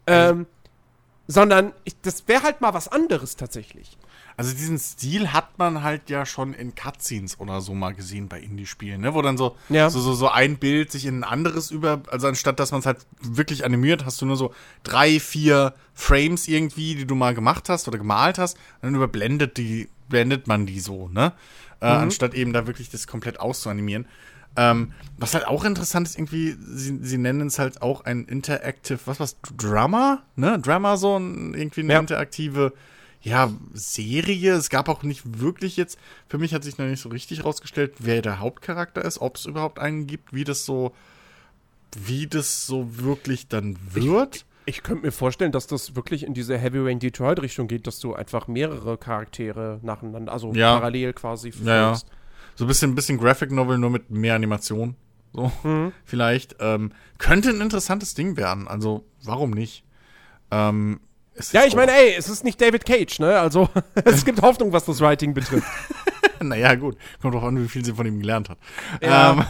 Ähm, 0.07 0.47
sondern 1.29 1.72
ich, 1.85 2.01
das 2.03 2.29
wäre 2.29 2.43
halt 2.43 2.61
mal 2.61 2.74
was 2.74 2.89
anderes 2.89 3.37
tatsächlich. 3.37 3.97
Also 4.37 4.53
diesen 4.53 4.79
Stil 4.79 5.33
hat 5.33 5.59
man 5.59 5.83
halt 5.83 6.11
ja 6.11 6.27
schon 6.27 6.53
in 6.53 6.74
Cutscenes 6.74 7.41
oder 7.41 7.61
so 7.62 7.74
mal 7.74 7.95
gesehen 7.95 8.29
bei 8.29 8.39
Indie-Spielen, 8.39 9.01
ne? 9.01 9.14
Wo 9.14 9.22
dann 9.22 9.39
so, 9.39 9.57
Ja. 9.70 9.89
so, 9.89 9.99
so, 9.99 10.12
so 10.12 10.29
ein 10.29 10.59
Bild 10.59 10.93
sich 10.93 11.07
in 11.07 11.20
ein 11.20 11.24
anderes 11.24 11.70
über, 11.70 12.03
also 12.11 12.29
anstatt 12.29 12.61
dass 12.61 12.70
man 12.70 12.81
es 12.81 12.87
halt 12.87 12.99
wirklich 13.22 13.64
animiert, 13.64 14.05
hast 14.05 14.20
du 14.20 14.27
nur 14.27 14.37
so 14.37 14.53
drei, 14.83 15.18
vier 15.18 15.74
Frames 15.95 16.49
irgendwie, 16.49 16.95
die 16.95 17.07
du 17.07 17.14
mal 17.14 17.35
gemacht 17.35 17.68
hast 17.70 17.89
oder 17.89 17.99
gemalt 17.99 18.39
hast, 18.39 18.57
und 18.57 18.83
dann 18.83 18.95
überblendet 18.95 19.57
die, 19.57 19.89
blendet 20.09 20.47
man 20.47 20.66
die 20.66 20.81
so, 20.81 21.09
ne? 21.09 21.33
Äh, 21.81 21.87
anstatt 21.87 22.35
eben 22.35 22.53
da 22.53 22.66
wirklich 22.66 22.91
das 22.91 23.07
komplett 23.07 23.41
auszuanimieren. 23.41 24.07
Ähm, 24.57 24.92
was 25.18 25.34
halt 25.34 25.46
auch 25.46 25.64
interessant 25.64 26.07
ist, 26.09 26.16
irgendwie, 26.18 26.57
sie, 26.61 26.98
sie 27.02 27.18
nennen 27.18 27.46
es 27.48 27.59
halt 27.59 27.82
auch 27.82 28.04
ein 28.04 28.24
Interactive, 28.24 28.98
was 29.07 29.20
was, 29.20 29.36
Drama, 29.57 30.22
ne? 30.36 30.59
Drama 30.59 30.96
so, 30.96 31.16
ein, 31.18 31.54
irgendwie 31.54 31.80
eine 31.82 31.94
Ja. 31.94 32.00
interaktive, 32.00 32.72
ja, 33.22 33.50
Serie. 33.74 34.54
Es 34.54 34.70
gab 34.70 34.88
auch 34.88 35.02
nicht 35.02 35.40
wirklich 35.40 35.76
jetzt, 35.76 35.98
für 36.28 36.38
mich 36.38 36.54
hat 36.54 36.64
sich 36.64 36.78
noch 36.78 36.86
nicht 36.86 37.00
so 37.00 37.09
richtig 37.09 37.44
rausgestellt, 37.44 37.94
wer 37.98 38.22
der 38.22 38.40
Hauptcharakter 38.40 39.04
ist, 39.04 39.20
ob 39.20 39.36
es 39.36 39.46
überhaupt 39.46 39.78
einen 39.78 40.07
gibt, 40.07 40.32
wie 40.32 40.44
das 40.44 40.64
so, 40.64 40.92
wie 41.96 42.26
das 42.26 42.66
so 42.66 42.98
wirklich 42.98 43.48
dann 43.48 43.76
wird. 43.92 44.44
Ich 44.66 44.82
könnte 44.82 45.07
mir 45.07 45.12
vorstellen, 45.12 45.52
dass 45.52 45.66
das 45.66 45.94
wirklich 45.96 46.24
in 46.24 46.34
diese 46.34 46.59
Heavy 46.59 46.78
Rain 46.80 46.98
Detroit 46.98 47.40
Richtung 47.40 47.68
geht, 47.68 47.86
dass 47.86 48.00
du 48.00 48.14
einfach 48.14 48.48
mehrere 48.48 48.98
Charaktere 48.98 49.78
nacheinander, 49.82 50.32
also 50.32 50.52
Ja. 50.52 50.74
parallel 50.74 51.12
quasi 51.12 51.52
Ja, 51.62 51.76
ja. 51.92 51.98
So 52.57 52.64
ein 52.64 52.68
bisschen, 52.68 52.94
bisschen 52.94 53.18
Graphic 53.18 53.50
Novel, 53.52 53.78
nur 53.78 53.90
mit 53.90 54.11
mehr 54.11 54.34
Animation. 54.34 54.96
So, 55.32 55.52
Mhm. 55.62 55.92
vielleicht. 56.04 56.57
Ähm, 56.61 56.92
könnte 57.18 57.50
ein 57.50 57.61
interessantes 57.61 58.14
Ding 58.14 58.36
werden. 58.36 58.66
Also, 58.68 59.04
warum 59.22 59.50
nicht? 59.50 59.84
Ähm, 60.50 61.00
Ja, 61.52 61.64
ich 61.64 61.76
meine, 61.76 61.92
ey, 61.92 62.14
es 62.16 62.28
ist 62.28 62.44
nicht 62.44 62.61
David 62.61 62.86
Cage, 62.86 63.18
ne? 63.18 63.38
Also 63.38 63.68
es 64.04 64.24
gibt 64.24 64.40
Hoffnung, 64.42 64.72
was 64.72 64.84
das 64.86 65.00
Writing 65.00 65.34
betrifft. 65.34 65.66
Naja, 66.38 66.74
gut. 66.74 66.98
Kommt 67.22 67.34
drauf 67.34 67.44
an, 67.44 67.62
wie 67.62 67.66
viel 67.66 67.82
sie 67.82 67.94
von 67.94 68.04
ihm 68.07 68.20
gelernt 68.20 68.50
hat. 68.50 68.59
Ja. 69.02 69.32
Ähm, 69.32 69.44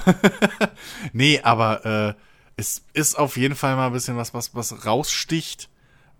nee, 1.13 1.41
aber 1.43 1.85
äh, 1.85 2.15
es 2.57 2.85
ist 2.93 3.19
auf 3.19 3.37
jeden 3.37 3.57
Fall 3.57 3.75
mal 3.75 3.89
ein 3.89 3.93
bisschen 3.93 4.17
was, 4.17 4.33
was, 4.35 4.55
was 4.55 4.87
raussticht. 4.87 5.69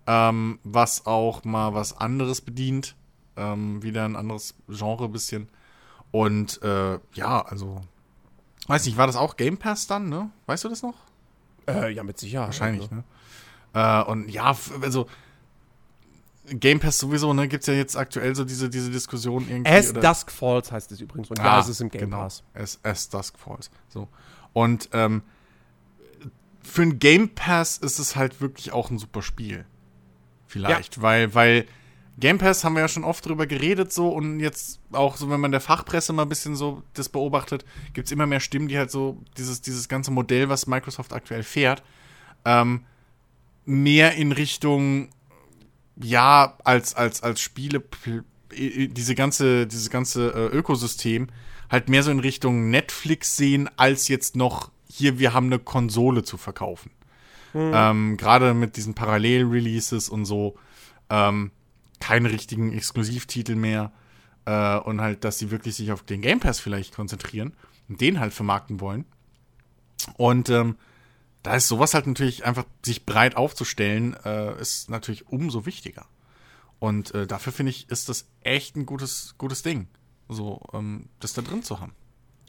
Ähm, 0.07 0.59
was 0.65 1.05
auch 1.05 1.45
mal 1.45 1.73
was 1.73 1.97
anderes 1.97 2.41
bedient. 2.41 2.95
Ähm, 3.37 3.81
wieder 3.81 4.03
ein 4.03 4.17
anderes 4.17 4.55
Genre 4.67 5.05
ein 5.05 5.11
bisschen. 5.13 5.47
Und 6.11 6.61
äh, 6.63 6.99
ja, 7.13 7.41
also. 7.41 7.81
Weiß 8.67 8.85
nicht, 8.85 8.97
war 8.97 9.07
das 9.07 9.15
auch 9.15 9.37
Game 9.37 9.57
Pass 9.57 9.87
dann, 9.87 10.09
ne? 10.09 10.29
Weißt 10.45 10.63
du 10.63 10.69
das 10.69 10.83
noch? 10.83 10.95
äh, 11.67 11.91
ja, 11.91 12.03
mit 12.03 12.17
Sicherheit. 12.17 12.47
Wahrscheinlich, 12.47 12.89
ne? 12.91 13.03
ne? 13.73 14.03
Äh, 14.05 14.09
und 14.09 14.29
ja, 14.29 14.55
also 14.81 15.07
Game 16.45 16.79
Pass 16.79 16.97
sowieso, 16.97 17.33
ne, 17.33 17.47
gibt's 17.49 17.67
ja 17.67 17.73
jetzt 17.73 17.97
aktuell 17.97 18.33
so 18.35 18.45
diese, 18.45 18.69
diese 18.69 18.89
Diskussion 18.89 19.47
irgendwie. 19.49 19.69
As 19.69 19.89
oder- 19.91 20.01
Dusk 20.01 20.31
Falls 20.31 20.71
heißt 20.71 20.91
es 20.93 21.01
übrigens. 21.01 21.29
Und 21.29 21.39
ja, 21.39 21.43
Ah, 21.57 21.59
es 21.59 21.67
ist 21.67 21.81
im 21.81 21.89
Game 21.89 22.01
genau. 22.01 22.19
Pass. 22.21 22.43
As, 22.53 22.79
as 22.83 23.09
Dusk 23.09 23.37
Falls. 23.37 23.69
So. 23.89 24.07
Und 24.53 24.89
ähm, 24.93 25.23
für 26.63 26.83
ein 26.83 26.99
Game 26.99 27.29
Pass 27.35 27.77
ist 27.77 27.99
es 27.99 28.15
halt 28.15 28.39
wirklich 28.39 28.71
auch 28.71 28.89
ein 28.89 28.97
super 28.97 29.21
Spiel. 29.21 29.65
Vielleicht, 30.45 31.01
weil, 31.01 31.35
weil 31.35 31.65
Game 32.19 32.39
Pass 32.39 32.63
haben 32.63 32.73
wir 32.73 32.81
ja 32.81 32.87
schon 32.87 33.03
oft 33.03 33.25
drüber 33.25 33.45
geredet 33.45 33.93
so 33.93 34.09
und 34.09 34.39
jetzt 34.39 34.79
auch 34.91 35.17
so, 35.17 35.29
wenn 35.29 35.39
man 35.39 35.51
der 35.51 35.61
Fachpresse 35.61 36.13
mal 36.13 36.23
ein 36.23 36.29
bisschen 36.29 36.55
so 36.55 36.81
das 36.93 37.09
beobachtet, 37.09 37.63
gibt's 37.93 38.11
immer 38.11 38.25
mehr 38.25 38.39
Stimmen, 38.39 38.67
die 38.67 38.77
halt 38.77 38.89
so 38.89 39.21
dieses, 39.37 39.61
dieses 39.61 39.87
ganze 39.87 40.09
Modell, 40.11 40.49
was 40.49 40.65
Microsoft 40.65 41.13
aktuell 41.13 41.43
fährt, 41.43 41.83
ähm, 42.43 42.85
mehr 43.65 44.15
in 44.15 44.31
Richtung 44.31 45.09
ja, 45.95 46.57
als, 46.63 46.95
als, 46.95 47.23
als 47.23 47.41
Spiele, 47.41 47.83
diese 48.51 49.15
ganze, 49.15 49.67
dieses 49.67 49.89
ganze 49.89 50.29
äh, 50.29 50.55
Ökosystem 50.55 51.27
halt 51.69 51.89
mehr 51.89 52.03
so 52.03 52.11
in 52.11 52.19
Richtung 52.19 52.69
Netflix 52.69 53.35
sehen, 53.35 53.69
als 53.77 54.07
jetzt 54.07 54.35
noch 54.35 54.71
hier, 54.89 55.19
wir 55.19 55.33
haben 55.33 55.47
eine 55.47 55.59
Konsole 55.59 56.23
zu 56.23 56.37
verkaufen. 56.37 56.91
Ähm, 57.53 58.17
Gerade 58.17 58.53
mit 58.53 58.77
diesen 58.77 58.93
Parallel-Releases 58.93 60.09
und 60.09 60.25
so, 60.25 60.55
ähm, 61.09 61.51
keine 61.99 62.31
richtigen 62.31 62.73
Exklusivtitel 62.73 63.55
mehr. 63.55 63.91
Äh, 64.45 64.77
und 64.77 65.01
halt, 65.01 65.23
dass 65.23 65.39
sie 65.39 65.51
wirklich 65.51 65.75
sich 65.75 65.91
auf 65.91 66.03
den 66.03 66.21
Game 66.21 66.39
Pass 66.39 66.59
vielleicht 66.59 66.95
konzentrieren 66.95 67.53
und 67.89 68.01
den 68.01 68.19
halt 68.19 68.33
vermarkten 68.33 68.79
wollen. 68.79 69.05
Und 70.15 70.49
ähm, 70.49 70.77
da 71.43 71.55
ist 71.55 71.67
sowas 71.67 71.93
halt 71.93 72.07
natürlich 72.07 72.45
einfach, 72.45 72.65
sich 72.83 73.05
breit 73.05 73.37
aufzustellen, 73.37 74.15
äh, 74.25 74.59
ist 74.59 74.89
natürlich 74.89 75.27
umso 75.27 75.65
wichtiger. 75.65 76.05
Und 76.79 77.13
äh, 77.13 77.25
dafür 77.25 77.53
finde 77.53 77.71
ich, 77.71 77.89
ist 77.89 78.09
das 78.09 78.27
echt 78.41 78.75
ein 78.75 78.85
gutes, 78.85 79.35
gutes 79.37 79.63
Ding, 79.63 79.87
so 80.29 80.61
ähm, 80.73 81.09
das 81.19 81.33
da 81.33 81.41
drin 81.41 81.63
zu 81.63 81.79
haben. 81.79 81.93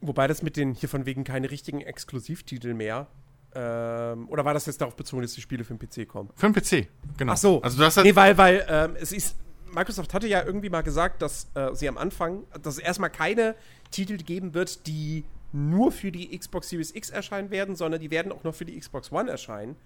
Wobei 0.01 0.27
das 0.27 0.43
mit 0.43 0.57
den 0.57 0.75
hier 0.75 0.89
von 0.89 1.07
wegen 1.07 1.25
keine 1.25 1.51
richtigen 1.51 1.81
Exklusivtitel 1.81 2.75
mehr. 2.75 3.09
Ähm, 3.55 4.29
oder 4.29 4.45
war 4.45 4.55
das 4.55 4.67
jetzt 4.67 4.81
darauf 4.81 4.95
bezogen, 4.95 5.23
dass 5.23 5.33
die 5.33 5.41
Spiele 5.41 5.65
für 5.65 5.75
den 5.75 5.79
PC 5.79 6.09
kommen? 6.09 6.31
Für 6.35 6.51
den 6.51 6.55
PC, 6.55 6.89
genau. 7.17 7.33
Ach 7.33 7.37
so. 7.37 7.63
Also 7.63 7.79
du 7.79 7.85
hast 7.85 7.97
halt, 7.97 8.07
Nee, 8.07 8.15
weil, 8.17 8.37
weil 8.39 8.67
ähm, 8.69 8.97
es 9.01 9.13
ist. 9.13 9.37
Microsoft 9.71 10.15
hatte 10.15 10.27
ja 10.27 10.43
irgendwie 10.43 10.71
mal 10.71 10.81
gesagt, 10.83 11.21
dass 11.21 11.49
äh, 11.55 11.75
sie 11.75 11.89
am 11.89 11.99
Anfang, 11.99 12.45
dass 12.63 12.77
es 12.77 12.81
erstmal 12.81 13.11
keine 13.11 13.55
Titel 13.91 14.17
geben 14.17 14.55
wird, 14.55 14.87
die 14.87 15.25
nur 15.53 15.93
für 15.93 16.11
die 16.11 16.37
Xbox 16.37 16.71
Series 16.71 16.95
X 16.95 17.11
erscheinen 17.11 17.51
werden, 17.51 17.77
sondern 17.77 18.01
die 18.01 18.11
werden 18.11 18.33
auch 18.33 18.45
noch 18.45 18.55
für 18.55 18.65
die 18.65 18.79
Xbox 18.79 19.13
One 19.13 19.31
erscheinen. 19.31 19.77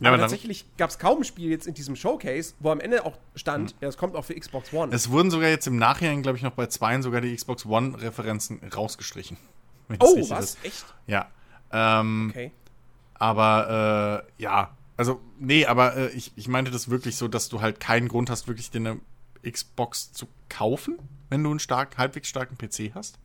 Ja, 0.00 0.08
aber 0.08 0.14
aber 0.14 0.22
tatsächlich 0.22 0.66
gab 0.76 0.90
es 0.90 0.98
kaum 0.98 1.18
ein 1.18 1.24
Spiel 1.24 1.50
jetzt 1.50 1.66
in 1.66 1.74
diesem 1.74 1.94
Showcase, 1.94 2.54
wo 2.58 2.70
am 2.70 2.80
Ende 2.80 3.06
auch 3.06 3.16
stand, 3.36 3.74
ja, 3.80 3.88
es 3.88 3.96
kommt 3.96 4.16
auch 4.16 4.24
für 4.24 4.34
Xbox 4.34 4.72
One. 4.72 4.94
es 4.94 5.08
wurden 5.10 5.30
sogar 5.30 5.48
jetzt 5.48 5.66
im 5.66 5.76
Nachhinein, 5.76 6.22
glaube 6.22 6.36
ich, 6.36 6.42
noch 6.42 6.52
bei 6.52 6.66
zweien 6.66 7.02
sogar 7.02 7.20
die 7.20 7.34
Xbox 7.34 7.64
One-Referenzen 7.64 8.60
rausgestrichen. 8.74 9.36
oh, 10.00 10.16
was? 10.20 10.30
weiß. 10.30 10.56
Echt? 10.64 10.84
Ja. 11.06 11.30
Ähm, 11.70 12.30
Okay. 12.30 12.50
Aber 13.24 14.26
äh, 14.38 14.42
ja, 14.42 14.76
also 14.98 15.18
nee, 15.38 15.64
aber 15.64 15.96
äh, 15.96 16.08
ich, 16.10 16.32
ich 16.36 16.46
meinte 16.46 16.70
das 16.70 16.90
wirklich 16.90 17.16
so, 17.16 17.26
dass 17.26 17.48
du 17.48 17.62
halt 17.62 17.80
keinen 17.80 18.08
Grund 18.08 18.28
hast, 18.28 18.48
wirklich 18.48 18.70
dir 18.70 18.80
eine 18.80 19.00
Xbox 19.50 20.12
zu 20.12 20.28
kaufen, 20.50 20.98
wenn 21.30 21.42
du 21.42 21.48
einen 21.48 21.58
stark, 21.58 21.96
halbwegs 21.96 22.28
starken 22.28 22.58
PC 22.58 22.94
hast. 22.94 23.18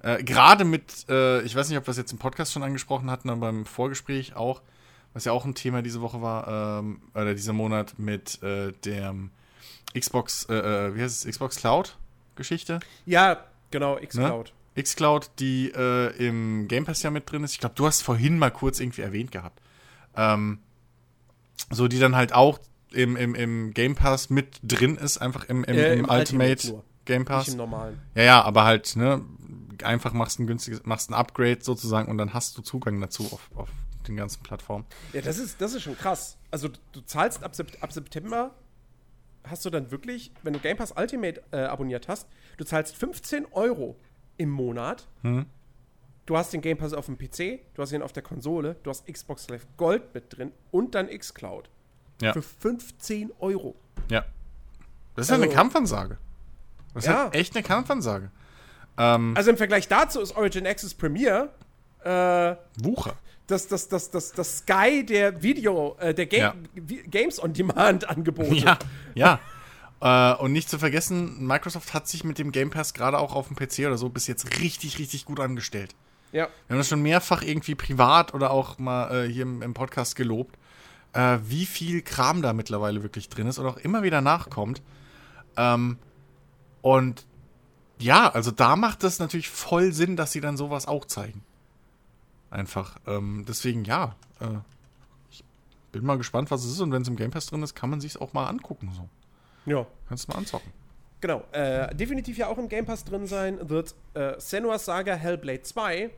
Äh, 0.00 0.24
Gerade 0.24 0.64
mit, 0.64 1.06
äh, 1.10 1.42
ich 1.42 1.54
weiß 1.54 1.68
nicht, 1.68 1.76
ob 1.76 1.86
wir 1.86 1.90
es 1.90 1.98
jetzt 1.98 2.12
im 2.12 2.18
Podcast 2.18 2.54
schon 2.54 2.62
angesprochen 2.62 3.10
hatten, 3.10 3.28
aber 3.28 3.40
beim 3.42 3.66
Vorgespräch 3.66 4.34
auch, 4.34 4.62
was 5.12 5.26
ja 5.26 5.32
auch 5.32 5.44
ein 5.44 5.54
Thema 5.54 5.82
diese 5.82 6.00
Woche 6.00 6.22
war, 6.22 6.78
ähm, 6.78 7.02
oder 7.12 7.34
dieser 7.34 7.52
Monat 7.52 7.98
mit 7.98 8.42
äh, 8.42 8.72
dem 8.72 9.30
Xbox, 9.98 10.46
äh, 10.48 10.54
äh, 10.54 10.94
wie 10.94 11.02
heißt 11.02 11.26
es, 11.26 11.30
Xbox 11.30 11.56
Cloud-Geschichte. 11.56 12.80
Ja, 13.04 13.44
genau, 13.70 13.96
Xcloud. 13.96 14.54
Xcloud, 14.82 15.30
die 15.38 15.72
äh, 15.74 16.16
im 16.16 16.68
Game 16.68 16.84
Pass 16.84 17.02
ja 17.02 17.10
mit 17.10 17.30
drin 17.30 17.44
ist. 17.44 17.52
Ich 17.52 17.60
glaube, 17.60 17.74
du 17.74 17.86
hast 17.86 18.02
vorhin 18.02 18.38
mal 18.38 18.50
kurz 18.50 18.80
irgendwie 18.80 19.02
erwähnt 19.02 19.32
gehabt. 19.32 19.60
Ähm, 20.16 20.60
so, 21.70 21.88
die 21.88 21.98
dann 21.98 22.16
halt 22.16 22.32
auch 22.32 22.58
im, 22.92 23.16
im, 23.16 23.34
im 23.34 23.74
Game 23.74 23.94
Pass 23.94 24.30
mit 24.30 24.60
drin 24.62 24.96
ist, 24.96 25.18
einfach 25.18 25.44
im, 25.44 25.64
im, 25.64 25.76
Äh, 25.76 25.92
im, 25.94 26.00
im 26.00 26.10
Ultimate, 26.10 26.50
Ultimate. 26.52 26.84
Game 27.04 27.22
Nicht 27.22 27.28
Pass. 27.28 27.48
im 27.48 27.56
normalen. 27.56 28.00
Ja, 28.14 28.22
ja, 28.22 28.42
aber 28.42 28.64
halt, 28.64 28.96
ne, 28.96 29.24
einfach 29.82 30.12
machst 30.12 30.38
ein 30.38 30.46
günstiges, 30.46 30.84
machst 30.84 31.10
ein 31.10 31.14
Upgrade 31.14 31.58
sozusagen 31.62 32.10
und 32.10 32.18
dann 32.18 32.34
hast 32.34 32.56
du 32.58 32.62
Zugang 32.62 33.00
dazu 33.00 33.24
auf, 33.32 33.50
auf 33.54 33.68
den 34.06 34.16
ganzen 34.16 34.42
Plattformen. 34.42 34.86
Ja, 35.12 35.20
das 35.20 35.38
ist, 35.38 35.60
das 35.60 35.74
ist 35.74 35.82
schon 35.82 35.96
krass. 35.96 36.38
Also, 36.50 36.68
du, 36.92 37.00
zahlst 37.02 37.42
ab, 37.44 37.52
ab 37.80 37.92
September, 37.92 38.54
hast 39.44 39.64
du 39.64 39.70
dann 39.70 39.90
wirklich, 39.90 40.32
wenn 40.42 40.52
du 40.52 40.58
Game 40.58 40.76
Pass 40.76 40.92
Ultimate 40.96 41.42
äh, 41.50 41.58
abonniert 41.58 42.08
hast, 42.08 42.26
du 42.56 42.64
zahlst 42.64 42.96
15 42.96 43.46
Euro 43.52 43.96
im 44.38 44.48
Monat 44.50 45.06
du 46.26 46.36
hast 46.36 46.52
den 46.52 46.60
Game 46.60 46.76
Pass 46.78 46.92
auf 46.92 47.06
dem 47.06 47.16
PC, 47.16 47.60
du 47.74 47.82
hast 47.82 47.92
ihn 47.92 48.02
auf 48.02 48.12
der 48.12 48.22
Konsole, 48.22 48.76
du 48.82 48.90
hast 48.90 49.06
Xbox 49.06 49.48
Live 49.48 49.66
Gold 49.78 50.14
mit 50.14 50.24
drin 50.36 50.52
und 50.70 50.94
dann 50.94 51.08
Xcloud. 51.08 51.68
Ja. 52.20 52.32
Für 52.32 52.42
15 52.42 53.30
Euro. 53.40 53.74
Ja. 54.10 54.24
Das 55.16 55.26
ist 55.26 55.30
ja 55.30 55.36
Also- 55.36 55.44
eine 55.44 55.54
Kampfansage. 55.54 56.18
Das 56.94 57.04
ist 57.04 57.10
Ja. 57.10 57.24
halt 57.24 57.34
echt 57.34 57.54
eine 57.56 57.62
Kampfansage. 57.62 58.30
Ähm, 58.98 59.34
Also 59.36 59.50
im 59.50 59.56
Vergleich 59.56 59.88
dazu 59.88 60.20
ist 60.20 60.36
Origin 60.36 60.66
Access 60.66 60.92
Premier 60.94 61.50
äh, 62.04 62.56
Wucher. 62.82 63.14
das, 63.46 63.66
das, 63.68 63.88
das, 63.88 64.10
das, 64.10 64.32
das 64.32 64.58
Sky 64.58 65.04
der 65.06 65.42
Video, 65.42 65.96
äh, 66.00 66.12
der 66.12 66.26
Ga 66.26 66.36
Ja. 66.36 66.54
Games 67.10 67.42
on 67.42 67.52
Demand 67.54 68.08
Angebote. 68.08 68.54
Ja, 68.54 68.78
ja. 69.14 69.40
Äh, 70.00 70.34
und 70.34 70.52
nicht 70.52 70.70
zu 70.70 70.78
vergessen, 70.78 71.44
Microsoft 71.44 71.92
hat 71.92 72.06
sich 72.06 72.24
mit 72.24 72.38
dem 72.38 72.52
Game 72.52 72.70
Pass 72.70 72.94
gerade 72.94 73.18
auch 73.18 73.34
auf 73.34 73.48
dem 73.48 73.56
PC 73.56 73.86
oder 73.86 73.98
so 73.98 74.08
bis 74.08 74.26
jetzt 74.26 74.60
richtig, 74.60 74.98
richtig 74.98 75.24
gut 75.24 75.40
angestellt. 75.40 75.94
ja. 76.32 76.48
Wir 76.66 76.74
haben 76.74 76.78
das 76.78 76.88
schon 76.88 77.02
mehrfach 77.02 77.42
irgendwie 77.42 77.74
privat 77.74 78.34
oder 78.34 78.50
auch 78.50 78.78
mal 78.78 79.26
äh, 79.26 79.32
hier 79.32 79.42
im, 79.42 79.62
im 79.62 79.74
Podcast 79.74 80.14
gelobt, 80.14 80.56
äh, 81.14 81.38
wie 81.42 81.66
viel 81.66 82.02
Kram 82.02 82.42
da 82.42 82.52
mittlerweile 82.52 83.02
wirklich 83.02 83.28
drin 83.28 83.48
ist 83.48 83.58
und 83.58 83.66
auch 83.66 83.78
immer 83.78 84.02
wieder 84.02 84.20
nachkommt. 84.20 84.82
Ähm, 85.56 85.98
und 86.80 87.26
ja, 87.98 88.30
also 88.30 88.52
da 88.52 88.76
macht 88.76 89.02
es 89.02 89.18
natürlich 89.18 89.50
voll 89.50 89.92
Sinn, 89.92 90.16
dass 90.16 90.30
sie 90.30 90.40
dann 90.40 90.56
sowas 90.56 90.86
auch 90.86 91.04
zeigen. 91.06 91.42
Einfach. 92.50 92.98
Ähm, 93.06 93.44
deswegen 93.48 93.84
ja. 93.84 94.14
Äh, 94.38 94.58
ich 95.30 95.42
bin 95.90 96.04
mal 96.04 96.18
gespannt, 96.18 96.52
was 96.52 96.64
es 96.64 96.72
ist 96.72 96.80
und 96.80 96.92
wenn 96.92 97.02
es 97.02 97.08
im 97.08 97.16
Game 97.16 97.32
Pass 97.32 97.46
drin 97.46 97.64
ist, 97.64 97.74
kann 97.74 97.90
man 97.90 98.00
sich 98.00 98.20
auch 98.20 98.32
mal 98.32 98.46
angucken. 98.46 98.92
So. 98.94 99.08
Ja. 99.70 99.86
Kannst 100.08 100.28
du 100.28 100.32
mal 100.32 100.38
anzocken. 100.38 100.72
Genau. 101.20 101.44
Äh, 101.52 101.94
definitiv 101.94 102.38
ja 102.38 102.46
auch 102.46 102.58
im 102.58 102.68
Game 102.68 102.86
Pass 102.86 103.04
drin 103.04 103.26
sein 103.26 103.68
wird 103.68 103.94
äh, 104.14 104.34
Senua's 104.38 104.84
Saga 104.84 105.14
Hellblade 105.14 105.62
2. 105.62 106.10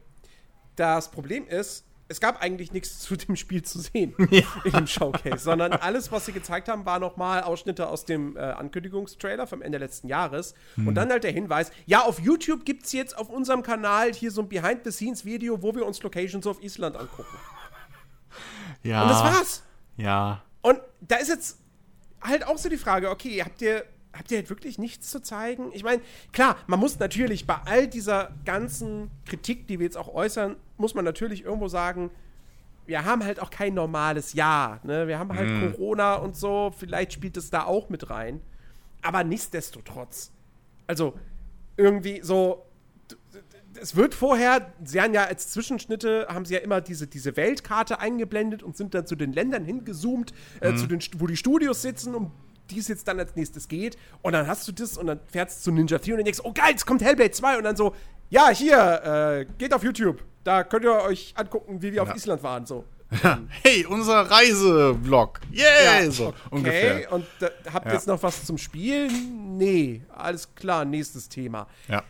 Das 0.76 1.10
Problem 1.10 1.46
ist, 1.46 1.84
es 2.10 2.20
gab 2.20 2.42
eigentlich 2.42 2.72
nichts 2.72 2.98
zu 2.98 3.16
dem 3.16 3.36
Spiel 3.36 3.62
zu 3.62 3.78
sehen 3.78 4.14
in 4.64 4.72
dem 4.72 4.86
Showcase, 4.86 5.44
sondern 5.44 5.72
alles, 5.72 6.10
was 6.10 6.26
sie 6.26 6.32
gezeigt 6.32 6.68
haben, 6.68 6.84
war 6.84 6.98
nochmal 6.98 7.42
Ausschnitte 7.42 7.88
aus 7.88 8.04
dem 8.04 8.36
äh, 8.36 8.40
Ankündigungstrailer 8.40 9.46
vom 9.46 9.62
Ende 9.62 9.78
letzten 9.78 10.08
Jahres. 10.08 10.54
Und 10.76 10.96
dann 10.96 11.08
halt 11.10 11.22
der 11.22 11.30
Hinweis, 11.30 11.70
ja, 11.86 12.02
auf 12.02 12.18
YouTube 12.18 12.64
gibt 12.64 12.84
es 12.84 12.92
jetzt 12.92 13.16
auf 13.16 13.30
unserem 13.30 13.62
Kanal 13.62 14.12
hier 14.12 14.32
so 14.32 14.42
ein 14.42 14.48
Behind-the-Scenes-Video, 14.48 15.62
wo 15.62 15.72
wir 15.74 15.86
uns 15.86 16.02
Locations 16.02 16.46
auf 16.48 16.60
Island 16.62 16.96
angucken. 16.96 17.36
Ja. 18.82 19.02
Und 19.02 19.08
das 19.10 19.22
war's. 19.22 19.62
Ja. 19.96 20.42
Und 20.62 20.80
da 21.00 21.16
ist 21.16 21.28
jetzt 21.28 21.59
halt 22.20 22.46
auch 22.46 22.58
so 22.58 22.68
die 22.68 22.76
Frage, 22.76 23.10
okay, 23.10 23.42
habt 23.42 23.62
ihr, 23.62 23.84
habt 24.12 24.30
ihr 24.30 24.38
halt 24.38 24.50
wirklich 24.50 24.78
nichts 24.78 25.10
zu 25.10 25.20
zeigen? 25.20 25.70
Ich 25.72 25.84
meine, 25.84 26.02
klar, 26.32 26.56
man 26.66 26.80
muss 26.80 26.98
natürlich 26.98 27.46
bei 27.46 27.56
all 27.64 27.86
dieser 27.88 28.32
ganzen 28.44 29.10
Kritik, 29.26 29.66
die 29.66 29.78
wir 29.78 29.84
jetzt 29.84 29.96
auch 29.96 30.12
äußern, 30.12 30.56
muss 30.76 30.94
man 30.94 31.04
natürlich 31.04 31.44
irgendwo 31.44 31.68
sagen, 31.68 32.10
wir 32.86 33.04
haben 33.04 33.24
halt 33.24 33.40
auch 33.40 33.50
kein 33.50 33.74
normales 33.74 34.32
Jahr. 34.32 34.80
Ne? 34.82 35.06
Wir 35.06 35.18
haben 35.18 35.32
halt 35.32 35.72
Corona 35.72 36.16
und 36.16 36.36
so, 36.36 36.74
vielleicht 36.76 37.12
spielt 37.12 37.36
es 37.36 37.48
da 37.50 37.64
auch 37.64 37.88
mit 37.88 38.10
rein. 38.10 38.40
Aber 39.02 39.22
nichtsdestotrotz. 39.24 40.32
Also, 40.86 41.14
irgendwie 41.76 42.20
so. 42.22 42.66
Es 43.80 43.96
wird 43.96 44.14
vorher, 44.14 44.72
sie 44.84 45.00
haben 45.00 45.14
ja 45.14 45.24
als 45.24 45.48
Zwischenschnitte, 45.50 46.26
haben 46.28 46.44
sie 46.44 46.54
ja 46.54 46.60
immer 46.60 46.80
diese, 46.80 47.06
diese 47.06 47.36
Weltkarte 47.36 47.98
eingeblendet 48.00 48.62
und 48.62 48.76
sind 48.76 48.94
dann 48.94 49.06
zu 49.06 49.16
den 49.16 49.32
Ländern 49.32 49.64
hingezoomt, 49.64 50.32
äh, 50.60 50.74
zu 50.74 50.86
den, 50.86 51.00
wo 51.18 51.26
die 51.26 51.36
Studios 51.36 51.82
sitzen, 51.82 52.14
um 52.14 52.30
die 52.70 52.78
es 52.78 52.88
jetzt 52.88 53.08
dann 53.08 53.18
als 53.18 53.34
nächstes 53.36 53.68
geht. 53.68 53.96
Und 54.22 54.32
dann 54.32 54.46
hast 54.46 54.68
du 54.68 54.72
das 54.72 54.96
und 54.96 55.06
dann 55.06 55.20
fährst 55.26 55.60
du 55.60 55.64
zu 55.64 55.72
Ninja 55.72 55.98
4 55.98 56.14
und 56.14 56.18
dann 56.18 56.24
denkst, 56.24 56.40
oh 56.44 56.52
geil, 56.52 56.72
es 56.76 56.86
kommt 56.86 57.02
Hellblade 57.02 57.30
2 57.32 57.58
und 57.58 57.64
dann 57.64 57.76
so, 57.76 57.94
ja, 58.28 58.48
hier, 58.50 59.40
äh, 59.40 59.46
geht 59.58 59.74
auf 59.74 59.82
YouTube. 59.82 60.22
Da 60.44 60.62
könnt 60.64 60.84
ihr 60.84 60.92
euch 61.02 61.34
angucken, 61.36 61.82
wie 61.82 61.92
wir 61.92 62.02
auf 62.02 62.14
Island 62.14 62.42
waren. 62.42 62.66
So. 62.66 62.84
Hey, 63.62 63.84
unser 63.86 64.20
Reisevlog. 64.30 65.40
Yeah! 65.52 66.10
so 66.12 66.28
okay. 66.28 66.34
ungefähr. 66.50 67.12
Und 67.12 67.24
äh, 67.40 67.50
habt 67.72 67.86
ihr 67.86 67.90
Ja. 67.90 67.96
jetzt 67.96 68.06
noch 68.06 68.22
was 68.22 68.44
zum 68.44 68.56
Spielen? 68.56 69.58
Nee, 69.58 70.02
alles 70.14 70.54
klar, 70.54 70.84
nächstes 70.84 71.28
Thema. 71.28 71.66
Ja. 71.88 72.04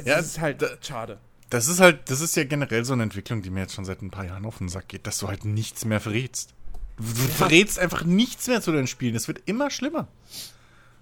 Es 0.00 0.06
Ja, 0.06 0.18
ist 0.18 0.40
halt 0.40 0.62
da- 0.62 0.76
schade. 0.80 1.18
Das 1.48 1.66
ist 1.66 1.80
halt, 1.80 2.08
das 2.10 2.20
ist 2.20 2.36
ja 2.36 2.44
generell 2.44 2.84
so 2.84 2.92
eine 2.92 3.02
Entwicklung, 3.02 3.42
die 3.42 3.50
mir 3.50 3.60
jetzt 3.62 3.74
schon 3.74 3.84
seit 3.84 4.02
ein 4.02 4.10
paar 4.10 4.24
Jahren 4.24 4.44
auf 4.46 4.58
den 4.58 4.68
Sack 4.68 4.88
geht, 4.88 5.06
dass 5.06 5.18
du 5.18 5.26
halt 5.28 5.44
nichts 5.44 5.84
mehr 5.84 6.00
verrätst. 6.00 6.54
Du 6.96 7.02
du 7.04 7.12
verrätst 7.32 7.78
einfach 7.78 8.04
nichts 8.04 8.46
mehr 8.46 8.60
zu 8.62 8.70
deinen 8.72 8.86
Spielen. 8.86 9.14
Es 9.16 9.26
wird 9.26 9.42
immer 9.46 9.70
schlimmer. 9.70 10.06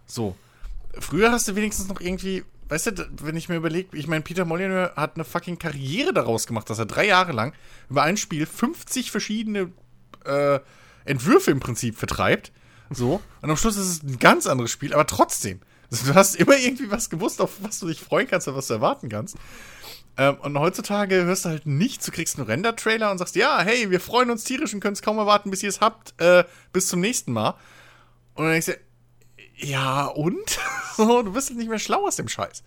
So. 0.06 0.36
Früher 0.98 1.30
hast 1.32 1.48
du 1.48 1.54
wenigstens 1.56 1.88
noch 1.88 2.00
irgendwie, 2.00 2.44
weißt 2.70 2.86
du, 2.86 3.08
wenn 3.22 3.36
ich 3.36 3.48
mir 3.48 3.56
überlege, 3.56 3.96
ich 3.96 4.06
meine, 4.06 4.22
Peter 4.22 4.44
Molyneux 4.44 4.90
hat 4.96 5.16
eine 5.16 5.24
fucking 5.24 5.58
Karriere 5.58 6.12
daraus 6.14 6.46
gemacht, 6.46 6.70
dass 6.70 6.78
er 6.78 6.86
drei 6.86 7.06
Jahre 7.06 7.32
lang 7.32 7.52
über 7.90 8.02
ein 8.04 8.16
Spiel 8.16 8.46
50 8.46 9.10
verschiedene 9.10 9.70
äh, 10.24 10.60
Entwürfe 11.04 11.50
im 11.50 11.60
Prinzip 11.60 11.96
vertreibt. 11.98 12.52
So. 12.90 13.20
Und 13.42 13.50
am 13.50 13.56
Schluss 13.56 13.76
ist 13.76 13.86
es 13.88 14.02
ein 14.02 14.18
ganz 14.18 14.46
anderes 14.46 14.70
Spiel, 14.70 14.94
aber 14.94 15.06
trotzdem. 15.06 15.60
Du 16.06 16.14
hast 16.14 16.36
immer 16.36 16.56
irgendwie 16.56 16.90
was 16.90 17.08
gewusst, 17.08 17.40
auf 17.40 17.62
was 17.62 17.78
du 17.78 17.86
dich 17.86 18.00
freuen 18.00 18.28
kannst 18.28 18.46
und 18.46 18.54
was 18.54 18.66
du 18.66 18.74
erwarten 18.74 19.08
kannst. 19.08 19.36
Ähm, 20.18 20.36
und 20.42 20.58
heutzutage 20.58 21.24
hörst 21.24 21.44
du 21.44 21.50
halt 21.50 21.64
nichts, 21.64 22.04
du 22.04 22.12
kriegst 22.12 22.38
einen 22.38 22.46
Render-Trailer 22.46 23.10
und 23.10 23.18
sagst, 23.18 23.36
ja, 23.36 23.60
hey, 23.60 23.90
wir 23.90 24.00
freuen 24.00 24.30
uns 24.30 24.44
tierisch 24.44 24.74
und 24.74 24.80
können 24.80 24.94
es 24.94 25.02
kaum 25.02 25.16
erwarten, 25.16 25.50
bis 25.50 25.62
ihr 25.62 25.68
es 25.68 25.80
habt, 25.80 26.20
äh, 26.20 26.44
bis 26.72 26.88
zum 26.88 27.00
nächsten 27.00 27.32
Mal. 27.32 27.54
Und 28.34 28.44
dann 28.44 28.52
denkst 28.52 28.66
du, 28.66 28.76
ja, 29.56 30.06
und? 30.06 30.58
so, 30.96 31.22
du 31.22 31.32
bist 31.32 31.48
halt 31.48 31.58
nicht 31.58 31.70
mehr 31.70 31.78
schlau 31.78 32.06
aus 32.06 32.16
dem 32.16 32.28
Scheiß. 32.28 32.62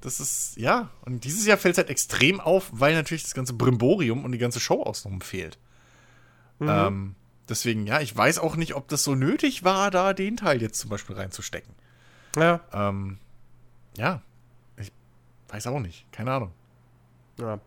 Das 0.00 0.20
ist, 0.20 0.56
ja, 0.56 0.90
und 1.02 1.24
dieses 1.24 1.44
Jahr 1.44 1.58
fällt 1.58 1.74
es 1.74 1.78
halt 1.78 1.90
extrem 1.90 2.40
auf, 2.40 2.70
weil 2.72 2.94
natürlich 2.94 3.24
das 3.24 3.34
ganze 3.34 3.52
Brimborium 3.52 4.24
und 4.24 4.32
die 4.32 4.38
ganze 4.38 4.60
Show 4.60 4.82
außenrum 4.82 5.20
fehlt. 5.20 5.58
Ähm, 6.60 7.14
deswegen, 7.48 7.86
ja, 7.86 8.00
ich 8.00 8.16
weiß 8.16 8.38
auch 8.38 8.56
nicht, 8.56 8.74
ob 8.74 8.88
das 8.88 9.04
so 9.04 9.14
nötig 9.14 9.64
war, 9.64 9.90
da 9.90 10.12
den 10.12 10.36
Teil 10.36 10.62
jetzt 10.62 10.78
zum 10.78 10.90
Beispiel 10.90 11.16
reinzustecken. 11.16 11.74
Ja. 12.40 12.60
Ähm, 12.72 13.18
ja, 13.96 14.22
ich 14.76 14.92
weiß 15.48 15.66
auch 15.68 15.80
nicht, 15.80 16.10
keine 16.12 16.32
Ahnung. 16.32 16.52
ja. 17.38 17.58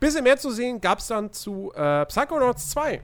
Bisschen 0.00 0.22
mehr 0.22 0.36
zu 0.36 0.50
sehen 0.50 0.80
gab 0.80 1.00
es 1.00 1.08
dann 1.08 1.32
zu 1.32 1.72
äh, 1.74 2.06
Psychonauts 2.06 2.70
2. 2.70 3.02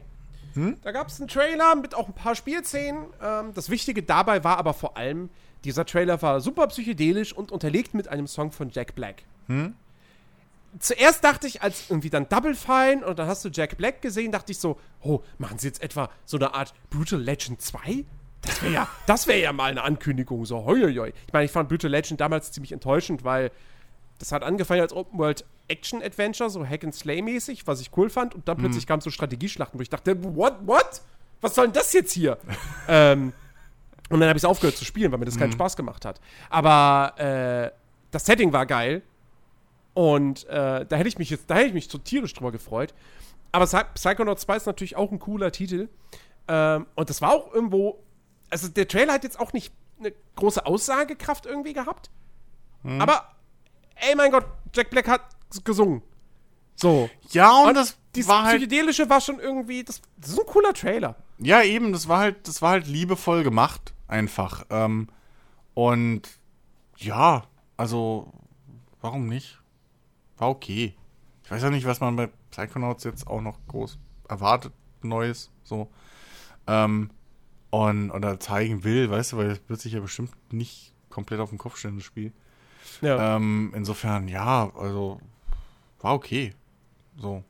Hm? 0.53 0.77
Da 0.81 0.91
gab 0.93 1.09
es 1.09 1.19
einen 1.19 1.27
Trailer 1.27 1.75
mit 1.75 1.93
auch 1.93 2.07
ein 2.07 2.13
paar 2.13 2.35
Spielszenen. 2.35 3.07
Ähm, 3.21 3.53
das 3.53 3.69
Wichtige 3.69 4.01
dabei 4.01 4.43
war 4.45 4.57
aber 4.57 4.73
vor 4.73 4.95
allem, 4.95 5.29
dieser 5.65 5.85
Trailer 5.85 6.21
war 6.21 6.39
super 6.39 6.67
psychedelisch 6.67 7.33
und 7.33 7.51
unterlegt 7.51 7.93
mit 7.93 8.07
einem 8.07 8.27
Song 8.27 8.51
von 8.53 8.69
Jack 8.69 8.95
Black. 8.95 9.23
Hm? 9.47 9.75
Zuerst 10.79 11.23
dachte 11.23 11.47
ich, 11.47 11.61
als 11.61 11.89
irgendwie 11.89 12.09
dann 12.09 12.27
Double 12.29 12.55
Fine 12.55 13.05
und 13.05 13.19
dann 13.19 13.27
hast 13.27 13.43
du 13.45 13.49
Jack 13.49 13.77
Black 13.77 14.01
gesehen, 14.01 14.31
dachte 14.31 14.51
ich 14.51 14.59
so, 14.59 14.79
oh, 15.01 15.21
machen 15.37 15.57
sie 15.57 15.67
jetzt 15.67 15.81
etwa 15.81 16.09
so 16.25 16.37
eine 16.37 16.53
Art 16.53 16.73
Brutal 16.89 17.21
Legend 17.21 17.61
2? 17.61 18.05
Das 18.45 18.61
wäre 18.61 18.73
ja, 18.73 18.87
das 19.05 19.27
wäre 19.27 19.39
ja 19.41 19.53
mal 19.53 19.71
eine 19.71 19.81
Ankündigung, 19.83 20.45
so 20.45 20.65
hoi. 20.65 20.85
Ich 20.87 21.33
meine, 21.33 21.45
ich 21.45 21.51
fand 21.51 21.69
Brutal 21.69 21.89
Legend 21.91 22.21
damals 22.21 22.51
ziemlich 22.51 22.71
enttäuschend, 22.71 23.23
weil 23.23 23.51
das 24.19 24.31
hat 24.31 24.43
angefangen 24.43 24.81
als 24.81 24.93
Open 24.93 25.19
World 25.19 25.45
Action 25.67 26.01
Adventure, 26.03 26.49
so 26.49 26.65
Hack 26.65 26.83
and 26.83 26.93
Slay 26.93 27.21
mäßig, 27.21 27.65
was 27.67 27.81
ich 27.81 27.89
cool 27.97 28.09
fand, 28.09 28.35
und 28.35 28.47
dann 28.47 28.57
plötzlich 28.57 28.85
kamen 28.87 29.01
so 29.01 29.09
Strategieschlachten, 29.09 29.79
wo 29.79 29.81
ich 29.81 29.89
dachte, 29.89 30.15
what, 30.35 30.55
what? 30.65 31.01
Was 31.41 31.55
soll 31.55 31.65
denn 31.65 31.73
das 31.73 31.91
jetzt 31.93 32.13
hier? 32.13 32.37
ähm, 32.87 33.33
und 34.09 34.19
dann 34.19 34.29
habe 34.29 34.37
ich 34.37 34.43
es 34.43 34.45
aufgehört 34.49 34.77
zu 34.77 34.85
spielen, 34.85 35.11
weil 35.11 35.17
mir 35.19 35.25
das 35.25 35.37
keinen 35.37 35.51
Spaß 35.51 35.75
gemacht 35.75 36.05
hat. 36.05 36.21
Aber 36.49 37.19
äh, 37.19 37.71
das 38.11 38.25
Setting 38.25 38.53
war 38.53 38.65
geil. 38.67 39.01
Und 39.95 40.45
äh, 40.47 40.85
da 40.85 40.95
hätte 40.95 41.07
ich 41.07 41.17
mich 41.17 41.29
jetzt, 41.29 41.49
da 41.49 41.55
hätte 41.55 41.67
ich 41.67 41.73
mich 41.73 41.87
so 41.89 41.97
tierisch 41.97 42.33
drüber 42.33 42.51
gefreut. 42.51 42.93
Aber 43.51 43.65
Psy- 43.65 43.85
Psychonauts 43.95 44.43
2 44.43 44.55
ist 44.57 44.65
natürlich 44.67 44.95
auch 44.95 45.11
ein 45.11 45.19
cooler 45.19 45.51
Titel. 45.51 45.87
Ähm, 46.47 46.85
und 46.95 47.09
das 47.09 47.21
war 47.21 47.31
auch 47.33 47.51
irgendwo. 47.53 47.99
Also 48.49 48.67
der 48.67 48.87
Trailer 48.87 49.13
hat 49.13 49.23
jetzt 49.23 49.39
auch 49.39 49.53
nicht 49.53 49.73
eine 49.99 50.13
große 50.35 50.65
Aussagekraft 50.65 51.45
irgendwie 51.45 51.73
gehabt. 51.73 52.09
Aber, 52.99 53.31
ey 53.95 54.15
mein 54.15 54.31
Gott, 54.31 54.45
Jack 54.73 54.91
Black 54.91 55.07
hat 55.07 55.21
gesungen. 55.63 56.03
So. 56.75 57.09
Ja, 57.31 57.61
und, 57.61 57.69
Und 57.69 57.73
das 57.75 57.97
Dieses 58.13 58.29
war 58.29 58.43
halt, 58.43 58.57
Psychedelische 58.57 59.09
war 59.09 59.21
schon 59.21 59.39
irgendwie. 59.39 59.83
Das, 59.83 60.01
das 60.17 60.31
ist 60.31 60.39
ein 60.39 60.45
cooler 60.45 60.73
Trailer. 60.73 61.15
ja 61.39 61.63
eben, 61.63 61.93
das 61.93 62.07
war 62.07 62.19
halt, 62.19 62.47
das 62.47 62.61
war 62.61 62.71
halt 62.71 62.87
liebevoll 62.87 63.43
gemacht, 63.43 63.93
einfach. 64.07 64.65
Ähm, 64.69 65.07
und 65.73 66.23
ja, 66.97 67.43
also, 67.77 68.31
warum 69.01 69.27
nicht? 69.27 69.59
War 70.37 70.49
okay. 70.49 70.93
Ich 71.43 71.51
weiß 71.51 71.63
ja 71.63 71.69
nicht, 71.69 71.85
was 71.85 71.99
man 71.99 72.15
bei 72.15 72.29
Psychonauts 72.51 73.03
jetzt 73.03 73.27
auch 73.27 73.41
noch 73.41 73.57
groß 73.67 73.97
erwartet, 74.27 74.73
Neues, 75.01 75.49
so. 75.63 75.89
Ähm, 76.67 77.09
und, 77.83 78.11
oder 78.11 78.39
zeigen 78.39 78.83
will, 78.83 79.09
weißt 79.09 79.33
du, 79.33 79.37
weil 79.37 79.51
es 79.51 79.61
wird 79.67 79.81
sich 79.81 79.93
ja 79.93 79.99
bestimmt 79.99 80.31
nicht 80.51 80.93
komplett 81.09 81.39
auf 81.39 81.49
den 81.49 81.57
Kopf 81.57 81.77
stellen, 81.77 81.95
das 81.97 82.05
Spiel. 82.05 82.31
Ja. 83.01 83.35
Ähm, 83.35 83.73
insofern, 83.75 84.27
ja, 84.27 84.71
also, 84.75 85.19
war 86.01 86.13
okay. 86.13 86.53
So. 87.17 87.43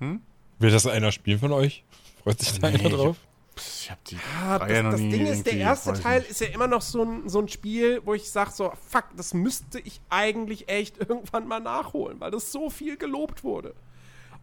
Will 0.00 0.70
das 0.70 0.86
einer 0.86 1.12
spielen 1.12 1.38
von 1.38 1.52
euch? 1.52 1.84
Freut 2.22 2.38
sich 2.40 2.58
da 2.58 2.68
Nee, 2.70 2.78
einer 2.78 2.88
ich- 2.88 2.94
drauf? 2.94 3.16
ich 3.56 3.88
hab 3.90 4.04
die 4.06 4.16
Ah, 4.42 4.58
das, 4.58 4.82
noch 4.82 4.90
das 4.92 5.00
nie 5.00 5.10
Ding 5.10 5.26
ist, 5.26 5.46
der 5.46 5.52
erste 5.54 5.92
Teil 5.92 6.18
nicht. 6.20 6.30
ist 6.32 6.40
ja 6.40 6.48
immer 6.48 6.66
noch 6.66 6.82
so 6.82 7.02
ein, 7.04 7.28
so 7.28 7.38
ein 7.38 7.48
Spiel, 7.48 8.02
wo 8.04 8.12
ich 8.14 8.28
sage 8.30 8.50
so, 8.50 8.72
fuck, 8.88 9.04
das 9.16 9.32
müsste 9.32 9.78
ich 9.78 10.00
eigentlich 10.10 10.68
echt 10.68 10.98
irgendwann 11.08 11.46
mal 11.46 11.60
nachholen, 11.60 12.18
weil 12.20 12.30
das 12.32 12.50
so 12.50 12.68
viel 12.68 12.96
gelobt 12.96 13.44
wurde. 13.44 13.74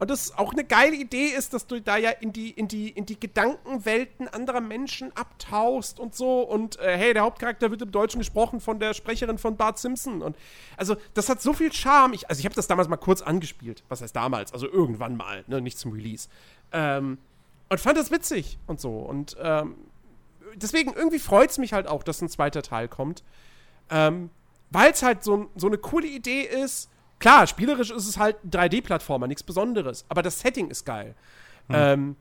Und 0.01 0.09
das 0.09 0.35
auch 0.35 0.51
eine 0.51 0.63
geile 0.63 0.95
Idee 0.95 1.27
ist, 1.27 1.53
dass 1.53 1.67
du 1.67 1.79
da 1.79 1.95
ja 1.95 2.09
in 2.09 2.33
die, 2.33 2.49
in 2.49 2.67
die, 2.67 2.89
in 2.89 3.05
die 3.05 3.19
Gedankenwelten 3.19 4.27
anderer 4.27 4.59
Menschen 4.59 5.15
abtauchst 5.15 5.99
und 5.99 6.15
so. 6.15 6.41
Und 6.41 6.79
äh, 6.79 6.97
hey, 6.97 7.13
der 7.13 7.21
Hauptcharakter 7.21 7.69
wird 7.69 7.83
im 7.83 7.91
Deutschen 7.91 8.17
gesprochen 8.17 8.61
von 8.61 8.79
der 8.79 8.95
Sprecherin 8.95 9.37
von 9.37 9.57
Bart 9.57 9.77
Simpson. 9.77 10.23
Und 10.23 10.35
also, 10.75 10.95
das 11.13 11.29
hat 11.29 11.39
so 11.39 11.53
viel 11.53 11.71
Charme. 11.71 12.13
Ich, 12.13 12.27
also, 12.27 12.39
ich 12.39 12.45
habe 12.45 12.55
das 12.55 12.65
damals 12.65 12.89
mal 12.89 12.97
kurz 12.97 13.21
angespielt. 13.21 13.83
Was 13.89 14.01
heißt 14.01 14.15
damals? 14.15 14.53
Also 14.53 14.67
irgendwann 14.67 15.17
mal, 15.17 15.43
ne? 15.45 15.61
Nicht 15.61 15.77
zum 15.77 15.91
Release. 15.91 16.29
Ähm, 16.71 17.19
und 17.69 17.79
fand 17.79 17.95
das 17.95 18.09
witzig 18.09 18.57
und 18.65 18.81
so. 18.81 19.01
Und 19.01 19.37
ähm, 19.39 19.75
deswegen, 20.55 20.93
irgendwie 20.95 21.19
freut 21.19 21.51
es 21.51 21.59
mich 21.59 21.73
halt 21.73 21.85
auch, 21.85 22.01
dass 22.01 22.23
ein 22.23 22.29
zweiter 22.29 22.63
Teil 22.63 22.87
kommt. 22.87 23.23
Ähm, 23.91 24.31
Weil 24.71 24.93
es 24.93 25.03
halt 25.03 25.23
so, 25.23 25.51
so 25.55 25.67
eine 25.67 25.77
coole 25.77 26.07
Idee 26.07 26.41
ist. 26.41 26.89
Klar, 27.21 27.45
spielerisch 27.45 27.91
ist 27.91 28.07
es 28.07 28.17
halt 28.17 28.43
ein 28.43 28.49
3D-Plattformer, 28.49 29.27
nichts 29.27 29.43
Besonderes. 29.43 30.05
Aber 30.09 30.23
das 30.23 30.39
Setting 30.39 30.69
ist 30.69 30.85
geil. 30.85 31.15
Ähm, 31.69 32.15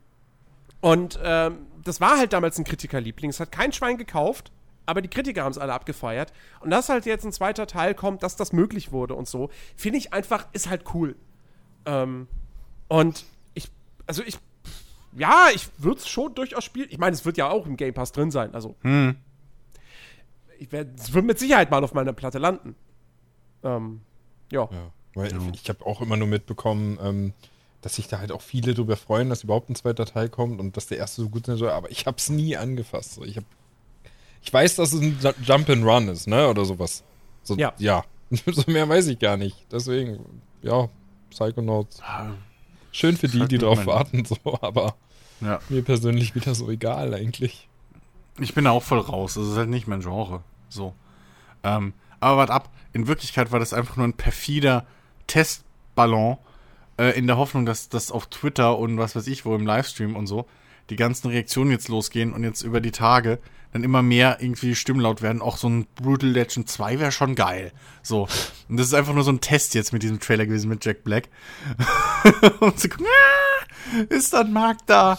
und 0.79 1.19
ähm, 1.23 1.65
das 1.83 1.99
war 1.99 2.17
halt 2.17 2.33
damals 2.33 2.57
ein 2.57 2.63
Kritikerliebling. 2.63 3.31
Es 3.31 3.39
hat 3.39 3.51
kein 3.51 3.73
Schwein 3.73 3.97
gekauft, 3.97 4.51
aber 4.85 5.01
die 5.01 5.09
Kritiker 5.09 5.43
haben 5.43 5.51
es 5.51 5.57
alle 5.57 5.73
abgefeiert. 5.73 6.31
Und 6.59 6.69
dass 6.69 6.87
halt 6.87 7.05
jetzt 7.07 7.25
ein 7.25 7.33
zweiter 7.33 7.65
Teil 7.65 7.95
kommt, 7.95 8.21
dass 8.23 8.35
das 8.35 8.53
möglich 8.53 8.91
wurde 8.91 9.15
und 9.15 9.27
so, 9.27 9.49
finde 9.75 9.97
ich 9.97 10.13
einfach, 10.13 10.47
ist 10.53 10.69
halt 10.69 10.83
cool. 10.93 11.15
Ähm, 11.85 12.27
und 12.87 13.25
ich, 13.55 13.69
also 14.05 14.21
ich, 14.23 14.37
ja, 15.17 15.47
ich 15.53 15.67
würde 15.79 15.97
es 15.97 16.07
schon 16.07 16.35
durchaus 16.35 16.63
spielen. 16.63 16.87
Ich 16.91 16.99
meine, 16.99 17.15
es 17.15 17.25
wird 17.25 17.37
ja 17.37 17.49
auch 17.49 17.65
im 17.65 17.75
Game 17.75 17.95
Pass 17.95 18.11
drin 18.11 18.29
sein. 18.29 18.53
Also, 18.53 18.75
ich 20.59 20.71
werd, 20.71 20.99
es 20.99 21.11
wird 21.11 21.25
mit 21.25 21.39
Sicherheit 21.39 21.71
mal 21.71 21.83
auf 21.83 21.95
meiner 21.95 22.13
Platte 22.13 22.37
landen. 22.37 22.75
Ähm, 23.63 24.01
ja. 24.51 24.69
Ja, 24.71 24.91
weil 25.15 25.31
ich 25.53 25.67
habe 25.69 25.85
auch 25.85 26.01
immer 26.01 26.15
nur 26.17 26.27
mitbekommen, 26.27 26.97
ähm, 27.03 27.33
dass 27.81 27.95
sich 27.95 28.07
da 28.07 28.19
halt 28.19 28.31
auch 28.31 28.41
viele 28.41 28.73
drüber 28.73 28.95
freuen, 28.95 29.29
dass 29.29 29.43
überhaupt 29.43 29.69
ein 29.69 29.75
zweiter 29.75 30.05
Teil 30.05 30.29
kommt 30.29 30.59
und 30.59 30.77
dass 30.77 30.87
der 30.87 30.97
erste 30.99 31.21
so 31.23 31.29
gut 31.29 31.47
sein 31.47 31.57
soll, 31.57 31.69
aber 31.71 31.89
ich 31.91 32.05
habe 32.05 32.17
es 32.17 32.29
nie 32.29 32.55
angefasst. 32.55 33.15
So, 33.15 33.23
ich, 33.23 33.37
hab, 33.37 33.43
ich 34.43 34.53
weiß, 34.53 34.75
dass 34.75 34.93
es 34.93 35.01
ein 35.01 35.17
Ju- 35.19 35.33
Jump 35.43 35.69
and 35.69 35.83
Run 35.85 36.07
ist, 36.09 36.27
ne, 36.27 36.47
oder 36.47 36.63
sowas. 36.65 37.03
So, 37.43 37.55
Ja. 37.55 37.73
Ja. 37.79 38.03
so 38.45 38.63
mehr 38.71 38.87
weiß 38.87 39.07
ich 39.07 39.19
gar 39.19 39.35
nicht. 39.35 39.57
Deswegen, 39.71 40.19
ja, 40.61 40.87
Psychonauts. 41.31 42.01
Schön 42.91 43.17
für 43.17 43.27
die, 43.27 43.45
die 43.47 43.57
drauf 43.57 43.85
warten, 43.85 44.23
so, 44.25 44.37
aber 44.61 44.95
Ja. 45.41 45.59
mir 45.69 45.81
persönlich 45.83 46.35
wieder 46.35 46.53
so 46.55 46.69
egal 46.69 47.13
eigentlich. 47.13 47.67
Ich 48.39 48.53
bin 48.53 48.65
da 48.65 48.71
auch 48.71 48.83
voll 48.83 48.99
raus. 48.99 49.33
Das 49.33 49.47
ist 49.47 49.57
halt 49.57 49.69
nicht 49.69 49.87
mein 49.87 49.99
Genre. 50.01 50.41
So. 50.69 50.93
Ähm, 51.63 51.93
aber 52.21 52.37
wart 52.37 52.49
ab. 52.49 52.71
In 52.93 53.07
Wirklichkeit 53.07 53.51
war 53.51 53.59
das 53.59 53.73
einfach 53.73 53.97
nur 53.97 54.07
ein 54.07 54.13
perfider 54.13 54.85
Testballon 55.27 56.37
äh, 56.97 57.17
in 57.17 57.27
der 57.27 57.37
Hoffnung, 57.37 57.65
dass 57.65 57.89
das 57.89 58.11
auf 58.11 58.27
Twitter 58.27 58.77
und 58.77 58.97
was 58.97 59.15
weiß 59.15 59.27
ich 59.27 59.45
wo 59.45 59.55
im 59.55 59.65
Livestream 59.65 60.15
und 60.15 60.27
so 60.27 60.47
die 60.89 60.95
ganzen 60.95 61.29
Reaktionen 61.29 61.71
jetzt 61.71 61.87
losgehen 61.87 62.33
und 62.33 62.43
jetzt 62.43 62.63
über 62.63 62.81
die 62.81 62.91
Tage 62.91 63.39
dann 63.71 63.83
immer 63.83 64.01
mehr 64.01 64.37
irgendwie 64.41 64.75
Stimmlaut 64.75 65.21
werden. 65.21 65.41
Auch 65.41 65.55
so 65.55 65.69
ein 65.69 65.87
Brutal 65.95 66.29
Legend 66.29 66.67
2 66.69 66.99
wäre 66.99 67.11
schon 67.11 67.35
geil. 67.35 67.71
So. 68.03 68.27
Und 68.67 68.77
das 68.77 68.87
ist 68.87 68.93
einfach 68.93 69.13
nur 69.13 69.23
so 69.23 69.31
ein 69.31 69.39
Test 69.39 69.73
jetzt 69.73 69.93
mit 69.93 70.03
diesem 70.03 70.19
Trailer 70.19 70.45
gewesen 70.45 70.69
mit 70.69 70.83
Jack 70.83 71.05
Black. 71.05 71.29
um 72.59 72.75
zu 72.75 72.89
gucken, 72.89 73.07
ah, 73.07 74.01
ist 74.09 74.33
dann 74.33 74.51
Markt 74.51 74.89
da? 74.89 75.17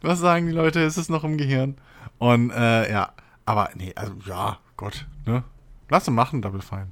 Was 0.00 0.20
sagen 0.20 0.46
die 0.46 0.52
Leute? 0.52 0.80
Ist 0.80 0.96
es 0.96 1.10
noch 1.10 1.24
im 1.24 1.36
Gehirn? 1.36 1.76
Und 2.18 2.50
äh, 2.50 2.90
ja, 2.90 3.12
aber 3.44 3.70
nee, 3.74 3.92
also 3.94 4.14
ja, 4.26 4.58
Gott, 4.76 5.06
ne? 5.26 5.44
Lass 5.92 6.08
ihn 6.08 6.14
machen, 6.14 6.40
Double 6.40 6.62
Fine. 6.62 6.90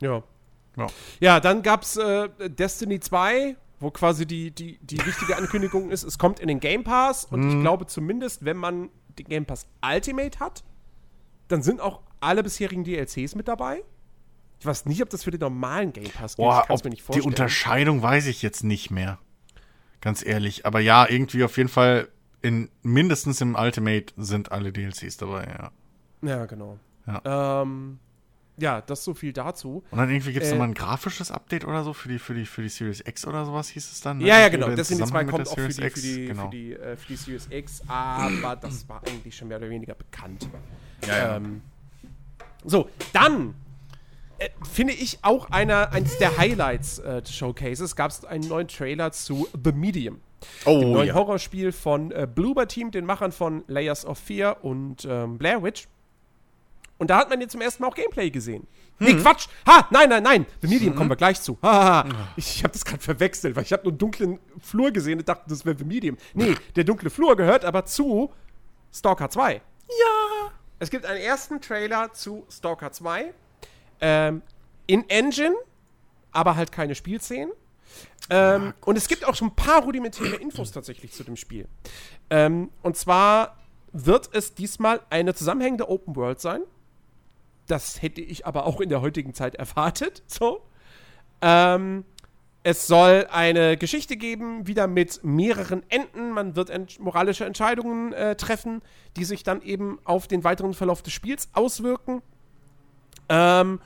Ja. 0.00 0.22
Ja. 0.78 0.86
Ja, 1.20 1.40
dann 1.40 1.60
gab's 1.62 1.98
äh, 1.98 2.30
Destiny 2.48 3.00
2, 3.00 3.54
wo 3.80 3.90
quasi 3.90 4.24
die, 4.24 4.50
die, 4.50 4.78
die 4.80 5.04
wichtige 5.04 5.36
Ankündigung 5.36 5.90
ist, 5.90 6.04
es 6.04 6.16
kommt 6.16 6.40
in 6.40 6.48
den 6.48 6.58
Game 6.58 6.84
Pass 6.84 7.26
und 7.26 7.50
ich 7.50 7.60
glaube 7.60 7.84
zumindest, 7.84 8.46
wenn 8.46 8.56
man 8.56 8.88
den 9.18 9.26
Game 9.26 9.44
Pass 9.44 9.66
Ultimate 9.84 10.40
hat, 10.40 10.64
dann 11.48 11.62
sind 11.62 11.82
auch 11.82 12.00
alle 12.20 12.42
bisherigen 12.42 12.82
DLCs 12.82 13.34
mit 13.34 13.46
dabei. 13.46 13.84
Ich 14.58 14.64
weiß 14.64 14.86
nicht, 14.86 15.02
ob 15.02 15.10
das 15.10 15.24
für 15.24 15.30
den 15.30 15.40
normalen 15.40 15.92
Game 15.92 16.10
Pass 16.10 16.36
gilt. 16.36 16.48
Boah, 16.48 16.64
ob 16.70 16.82
die. 16.82 17.20
Unterscheidung 17.20 18.00
weiß 18.00 18.26
ich 18.26 18.40
jetzt 18.40 18.64
nicht 18.64 18.90
mehr. 18.90 19.18
Ganz 20.00 20.24
ehrlich. 20.24 20.64
Aber 20.64 20.80
ja, 20.80 21.06
irgendwie 21.06 21.44
auf 21.44 21.58
jeden 21.58 21.68
Fall 21.68 22.08
in 22.40 22.70
mindestens 22.80 23.42
im 23.42 23.54
Ultimate 23.54 24.14
sind 24.16 24.50
alle 24.50 24.72
DLCs 24.72 25.18
dabei, 25.18 25.44
ja. 25.44 25.72
Ja, 26.22 26.46
genau. 26.46 26.78
Ja. 27.08 27.62
Ähm, 27.62 27.98
ja, 28.60 28.80
das 28.80 29.04
so 29.04 29.14
viel 29.14 29.32
dazu. 29.32 29.84
Und 29.90 29.98
dann 29.98 30.10
irgendwie 30.10 30.32
gibt 30.32 30.44
es 30.44 30.50
Äh, 30.50 30.54
nochmal 30.54 30.68
ein 30.68 30.74
grafisches 30.74 31.30
Update 31.30 31.64
oder 31.64 31.84
so 31.84 31.92
für 31.92 32.08
die, 32.08 32.18
für 32.18 32.34
die, 32.34 32.44
für 32.44 32.62
die 32.62 32.68
Series 32.68 33.02
X 33.06 33.26
oder 33.26 33.44
sowas 33.44 33.68
hieß 33.68 33.90
es 33.90 34.00
dann. 34.00 34.18
ne? 34.18 34.26
Ja, 34.26 34.40
ja, 34.40 34.48
genau. 34.48 34.68
Destiny 34.68 34.98
2 34.98 35.04
Zusammenhang 35.06 35.26
mit 35.26 35.34
kommt 35.34 35.48
auch 35.48 35.54
für 35.54 35.68
die, 35.68 35.74
für, 35.74 36.00
die, 36.00 36.24
X, 36.24 36.28
genau. 36.28 36.44
für, 36.44 36.50
die, 36.50 36.72
äh, 36.72 36.96
für 36.96 37.06
die 37.06 37.16
Series 37.16 37.48
X, 37.50 37.82
aber 37.86 38.56
das 38.56 38.88
war 38.88 39.00
eigentlich 39.06 39.36
schon 39.36 39.48
mehr 39.48 39.58
oder 39.58 39.70
weniger 39.70 39.94
bekannt. 39.94 40.48
Ja, 41.06 41.16
ja. 41.16 41.36
Ähm, 41.36 41.62
so, 42.64 42.90
dann 43.12 43.54
äh, 44.38 44.48
finde 44.68 44.92
ich 44.92 45.18
auch 45.22 45.50
einer, 45.50 45.92
eines 45.92 46.18
der 46.18 46.36
Highlights 46.36 46.98
äh, 46.98 47.22
des 47.22 47.34
Showcases 47.34 47.94
gab 47.94 48.10
es 48.10 48.24
einen 48.24 48.48
neuen 48.48 48.66
Trailer 48.66 49.12
zu 49.12 49.46
The 49.64 49.70
Medium. 49.70 50.20
oh, 50.64 50.80
Dem 50.80 50.92
neuen 50.92 51.08
ja. 51.08 51.14
Horrorspiel 51.14 51.70
von 51.70 52.10
äh, 52.10 52.26
Bloober 52.32 52.66
Team, 52.66 52.90
den 52.90 53.04
Machern 53.06 53.30
von 53.30 53.62
Layers 53.68 54.04
of 54.04 54.18
Fear 54.18 54.64
und 54.64 55.06
ähm, 55.08 55.38
Blair 55.38 55.62
Witch. 55.62 55.86
Und 56.98 57.10
da 57.10 57.18
hat 57.18 57.30
man 57.30 57.40
jetzt 57.40 57.52
zum 57.52 57.60
ersten 57.60 57.82
Mal 57.82 57.88
auch 57.88 57.94
Gameplay 57.94 58.30
gesehen. 58.30 58.66
Nee, 58.98 59.14
Mhm. 59.14 59.22
Quatsch! 59.22 59.46
Ha, 59.66 59.86
nein, 59.90 60.08
nein, 60.08 60.22
nein! 60.22 60.46
The 60.60 60.66
Medium 60.66 60.96
kommen 60.96 61.08
wir 61.10 61.16
gleich 61.16 61.40
zu. 61.40 61.56
Ha, 61.62 61.72
ha, 61.72 62.04
ha. 62.04 62.28
Ich 62.36 62.64
habe 62.64 62.72
das 62.72 62.84
gerade 62.84 63.00
verwechselt, 63.02 63.54
weil 63.54 63.62
ich 63.62 63.72
habe 63.72 63.84
nur 63.84 63.92
einen 63.92 63.98
dunklen 63.98 64.38
Flur 64.60 64.90
gesehen 64.90 65.20
und 65.20 65.28
dachte, 65.28 65.44
das 65.48 65.64
wäre 65.64 65.78
The 65.78 65.84
Medium. 65.84 66.16
Nee, 66.34 66.56
der 66.74 66.82
dunkle 66.84 67.08
Flur 67.10 67.36
gehört 67.36 67.64
aber 67.64 67.84
zu 67.84 68.32
Stalker 68.92 69.30
2. 69.30 69.54
Ja! 69.54 69.60
Es 70.80 70.90
gibt 70.90 71.06
einen 71.06 71.20
ersten 71.20 71.60
Trailer 71.60 72.12
zu 72.12 72.44
Stalker 72.50 72.90
2. 72.90 73.32
Ähm, 74.00 74.42
in 74.86 75.08
Engine, 75.08 75.54
aber 76.32 76.56
halt 76.56 76.72
keine 76.72 76.94
Spielszenen. 76.96 77.52
Ähm, 78.30 78.74
und 78.84 78.96
es 78.98 79.08
gibt 79.08 79.24
auch 79.24 79.34
schon 79.34 79.48
ein 79.48 79.54
paar 79.56 79.82
rudimentäre 79.82 80.36
Infos 80.36 80.72
tatsächlich 80.72 81.12
zu 81.12 81.24
dem 81.24 81.36
Spiel. 81.36 81.66
Ähm, 82.30 82.70
und 82.82 82.96
zwar 82.96 83.56
wird 83.92 84.28
es 84.34 84.54
diesmal 84.54 85.00
eine 85.10 85.34
zusammenhängende 85.34 85.88
Open 85.88 86.14
World 86.16 86.40
sein. 86.40 86.62
Das 87.68 88.02
hätte 88.02 88.20
ich 88.20 88.46
aber 88.46 88.66
auch 88.66 88.80
in 88.80 88.88
der 88.88 89.00
heutigen 89.00 89.34
Zeit 89.34 89.54
erwartet. 89.54 90.22
So. 90.28 90.62
Ähm, 91.40 92.04
es 92.64 92.86
soll 92.86 93.26
eine 93.30 93.76
Geschichte 93.76 94.16
geben, 94.16 94.66
wieder 94.66 94.88
mit 94.88 95.20
mehreren 95.22 95.82
Enden. 95.88 96.32
Man 96.32 96.56
wird 96.56 96.70
ent 96.70 96.98
moralische 96.98 97.44
Entscheidungen 97.44 98.12
äh, 98.12 98.34
treffen, 98.34 98.82
die 99.16 99.24
sich 99.24 99.44
dann 99.44 99.62
eben 99.62 99.98
auf 100.04 100.26
den 100.26 100.42
weiteren 100.42 100.74
Verlauf 100.74 101.02
des 101.02 101.12
Spiels 101.12 101.48
auswirken. 101.52 102.20
Ähm, 103.28 103.80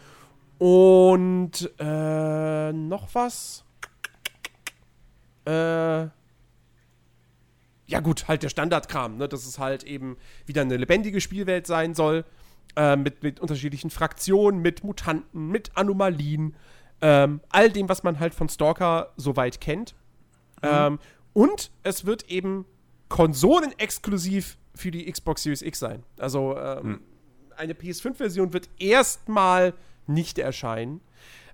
und 0.59 1.71
äh, 1.79 2.73
noch 2.73 3.15
was? 3.15 3.65
Äh, 5.45 6.09
ja 7.93 8.01
gut, 8.03 8.27
halt 8.29 8.43
der 8.43 8.49
Standardkram, 8.49 9.19
ne? 9.19 9.29
dass 9.29 9.47
es 9.47 9.59
halt 9.59 9.85
eben 9.85 10.17
wieder 10.47 10.63
eine 10.63 10.77
lebendige 10.77 11.21
Spielwelt 11.21 11.67
sein 11.67 11.95
soll, 11.95 12.25
äh, 12.77 12.97
mit, 12.97 13.23
mit 13.23 13.40
unterschiedlichen 13.40 13.90
Fraktionen, 13.90 14.61
mit 14.61 14.85
Mutanten, 14.85 15.49
mit 15.49 15.77
Anomalien, 15.77 16.55
ähm, 17.01 17.40
all 17.49 17.70
dem, 17.70 17.89
was 17.89 18.03
man 18.03 18.20
halt 18.20 18.35
von 18.35 18.49
Stalker 18.49 19.12
soweit 19.16 19.61
kennt. 19.61 19.94
Ähm, 20.62 20.99
und 21.32 21.70
es 21.82 22.07
wird 22.07 22.31
eben 22.31 22.65
konsolenexklusiv 23.09 24.57
für 24.74 24.90
die 24.90 25.11
Xbox 25.11 25.43
Series 25.43 25.62
X 25.62 25.81
sein. 25.81 26.03
Also 26.19 26.57
ähm, 26.57 27.01
eine 27.57 27.74
PS5-Version 27.74 28.53
wird 28.53 28.69
erstmal 28.78 29.74
nicht 30.07 30.39
erscheinen. 30.39 31.01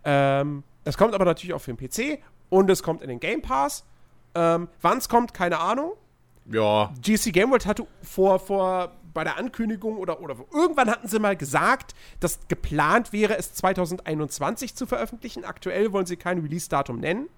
Ähm, 0.05 0.63
es 0.85 0.97
kommt 0.97 1.15
aber 1.15 1.25
natürlich 1.25 1.55
auch 1.55 1.61
für 1.61 1.75
den 1.75 1.89
PC 1.89 2.23
und 2.49 2.71
es 2.71 2.83
kommt 2.83 3.03
in 3.03 3.09
den 3.09 3.21
Game 3.21 3.43
Pass. 3.43 3.85
Ähm, 4.35 4.69
Wann 4.83 4.99
es 4.99 5.09
kommt, 5.09 5.35
keine 5.35 5.59
Ahnung. 5.59 5.93
Ja. 6.51 6.93
GC 7.03 7.33
Game 7.33 7.51
World 7.51 7.67
hatte 7.67 7.87
vor, 8.03 8.39
vor 8.39 8.93
bei 9.15 9.25
der 9.25 9.37
Ankündigung 9.37 9.97
oder, 9.97 10.21
oder 10.21 10.37
irgendwann 10.53 10.91
hatten 10.91 11.09
sie 11.09 11.19
mal 11.19 11.37
gesagt, 11.37 11.95
dass 12.21 12.41
geplant 12.49 13.13
wäre, 13.13 13.37
es 13.37 13.55
2021 13.55 14.75
zu 14.75 14.87
veröffentlichen. 14.87 15.45
Aktuell 15.45 15.93
wollen 15.93 16.07
sie 16.07 16.17
kein 16.17 16.39
Release-Datum 16.39 16.99
nennen. 16.99 17.29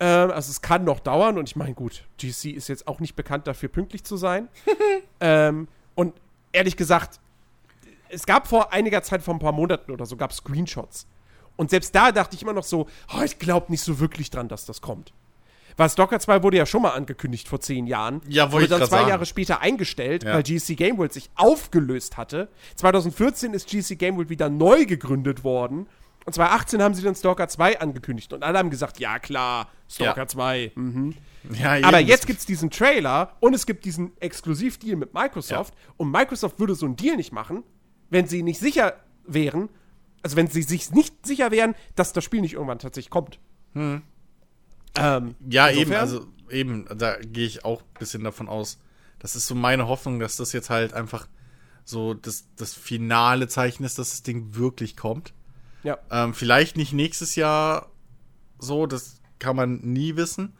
Ähm, 0.00 0.30
also 0.30 0.50
es 0.50 0.62
kann 0.62 0.84
noch 0.84 1.00
dauern 1.00 1.38
und 1.38 1.48
ich 1.48 1.56
meine, 1.56 1.74
gut, 1.74 2.04
GC 2.18 2.46
ist 2.46 2.68
jetzt 2.68 2.88
auch 2.88 3.00
nicht 3.00 3.14
bekannt 3.14 3.46
dafür, 3.46 3.68
pünktlich 3.68 4.04
zu 4.04 4.16
sein. 4.16 4.48
ähm, 5.20 5.68
und 5.94 6.14
ehrlich 6.52 6.76
gesagt, 6.76 7.20
es 8.08 8.26
gab 8.26 8.46
vor 8.46 8.72
einiger 8.72 9.02
Zeit, 9.02 9.22
vor 9.22 9.34
ein 9.34 9.38
paar 9.40 9.52
Monaten 9.52 9.90
oder 9.90 10.04
so, 10.06 10.16
gab 10.16 10.32
Screenshots. 10.32 11.06
Und 11.56 11.70
selbst 11.70 11.94
da 11.94 12.12
dachte 12.12 12.34
ich 12.34 12.42
immer 12.42 12.52
noch 12.52 12.64
so, 12.64 12.88
oh, 13.16 13.22
ich 13.22 13.38
glaube 13.38 13.70
nicht 13.70 13.82
so 13.82 14.00
wirklich 14.00 14.30
dran, 14.30 14.48
dass 14.48 14.64
das 14.64 14.80
kommt. 14.80 15.12
Weil 15.76 15.88
Stalker 15.90 16.18
2 16.20 16.42
wurde 16.42 16.56
ja 16.58 16.66
schon 16.66 16.82
mal 16.82 16.90
angekündigt 16.90 17.48
vor 17.48 17.60
zehn 17.60 17.86
Jahren. 17.86 18.20
Ja, 18.28 18.52
wurde 18.52 18.64
ich 18.64 18.70
dann 18.70 18.80
zwei 18.80 18.86
sagen. 18.98 19.08
Jahre 19.08 19.26
später 19.26 19.60
eingestellt, 19.60 20.24
Ja. 20.24 20.34
weil 20.34 20.42
GC 20.42 20.76
Game 20.76 20.98
World 20.98 21.12
sich 21.12 21.30
aufgelöst 21.34 22.16
hatte. 22.16 22.48
2014 22.76 23.54
ist 23.54 23.68
GC 23.68 23.96
Game 23.98 24.16
World 24.16 24.28
wieder 24.30 24.48
neu 24.48 24.84
gegründet 24.84 25.44
worden. 25.44 25.86
Und 26.24 26.34
2018 26.34 26.82
haben 26.82 26.94
sie 26.94 27.02
dann 27.02 27.14
Stalker 27.16 27.48
2 27.48 27.80
angekündigt. 27.80 28.32
Und 28.32 28.44
alle 28.44 28.58
haben 28.58 28.70
gesagt, 28.70 29.00
ja 29.00 29.18
klar, 29.18 29.68
Stalker 29.88 30.20
Ja. 30.22 30.28
2. 30.28 30.72
Mhm. 30.74 31.14
Ja, 31.60 31.72
Aber 31.82 31.98
jetzt 31.98 32.28
gibt 32.28 32.38
es 32.38 32.46
diesen 32.46 32.70
Trailer 32.70 33.34
und 33.40 33.52
es 33.54 33.66
gibt 33.66 33.84
diesen 33.84 34.12
Exklusivdeal 34.20 34.94
mit 34.96 35.12
Microsoft. 35.14 35.74
Und 35.96 36.12
Microsoft 36.12 36.60
würde 36.60 36.76
so 36.76 36.86
einen 36.86 36.94
Deal 36.94 37.16
nicht 37.16 37.32
machen, 37.32 37.64
wenn 38.10 38.28
sie 38.28 38.44
nicht 38.44 38.60
sicher 38.60 38.94
wären, 39.26 39.68
also 40.22 40.36
wenn 40.36 40.46
sie 40.46 40.62
sich 40.62 40.92
nicht 40.92 41.26
sicher 41.26 41.50
wären, 41.50 41.74
dass 41.96 42.12
das 42.12 42.22
Spiel 42.22 42.40
nicht 42.42 42.54
irgendwann 42.54 42.78
tatsächlich 42.78 43.10
kommt. 43.10 43.40
Ähm, 44.96 45.34
Ja, 45.48 45.70
eben, 45.70 45.80
insofern- 45.92 46.00
also 46.00 46.26
eben, 46.50 46.86
da 46.98 47.16
gehe 47.20 47.46
ich 47.46 47.64
auch 47.64 47.82
ein 47.82 47.98
bisschen 47.98 48.24
davon 48.24 48.48
aus. 48.48 48.78
Das 49.18 49.36
ist 49.36 49.46
so 49.46 49.54
meine 49.54 49.86
Hoffnung, 49.88 50.18
dass 50.18 50.36
das 50.36 50.52
jetzt 50.52 50.68
halt 50.70 50.92
einfach 50.94 51.26
so 51.84 52.14
das, 52.14 52.44
das 52.56 52.74
finale 52.74 53.48
Zeichen 53.48 53.84
ist, 53.84 53.98
dass 53.98 54.10
das 54.10 54.22
Ding 54.22 54.54
wirklich 54.54 54.96
kommt. 54.96 55.32
ja. 55.82 55.98
Ähm, 56.10 56.32
vielleicht 56.34 56.76
nicht 56.76 56.92
nächstes 56.92 57.34
Jahr 57.34 57.90
so, 58.58 58.86
das 58.86 59.20
kann 59.40 59.56
man 59.56 59.80
nie 59.80 60.14
wissen. 60.16 60.52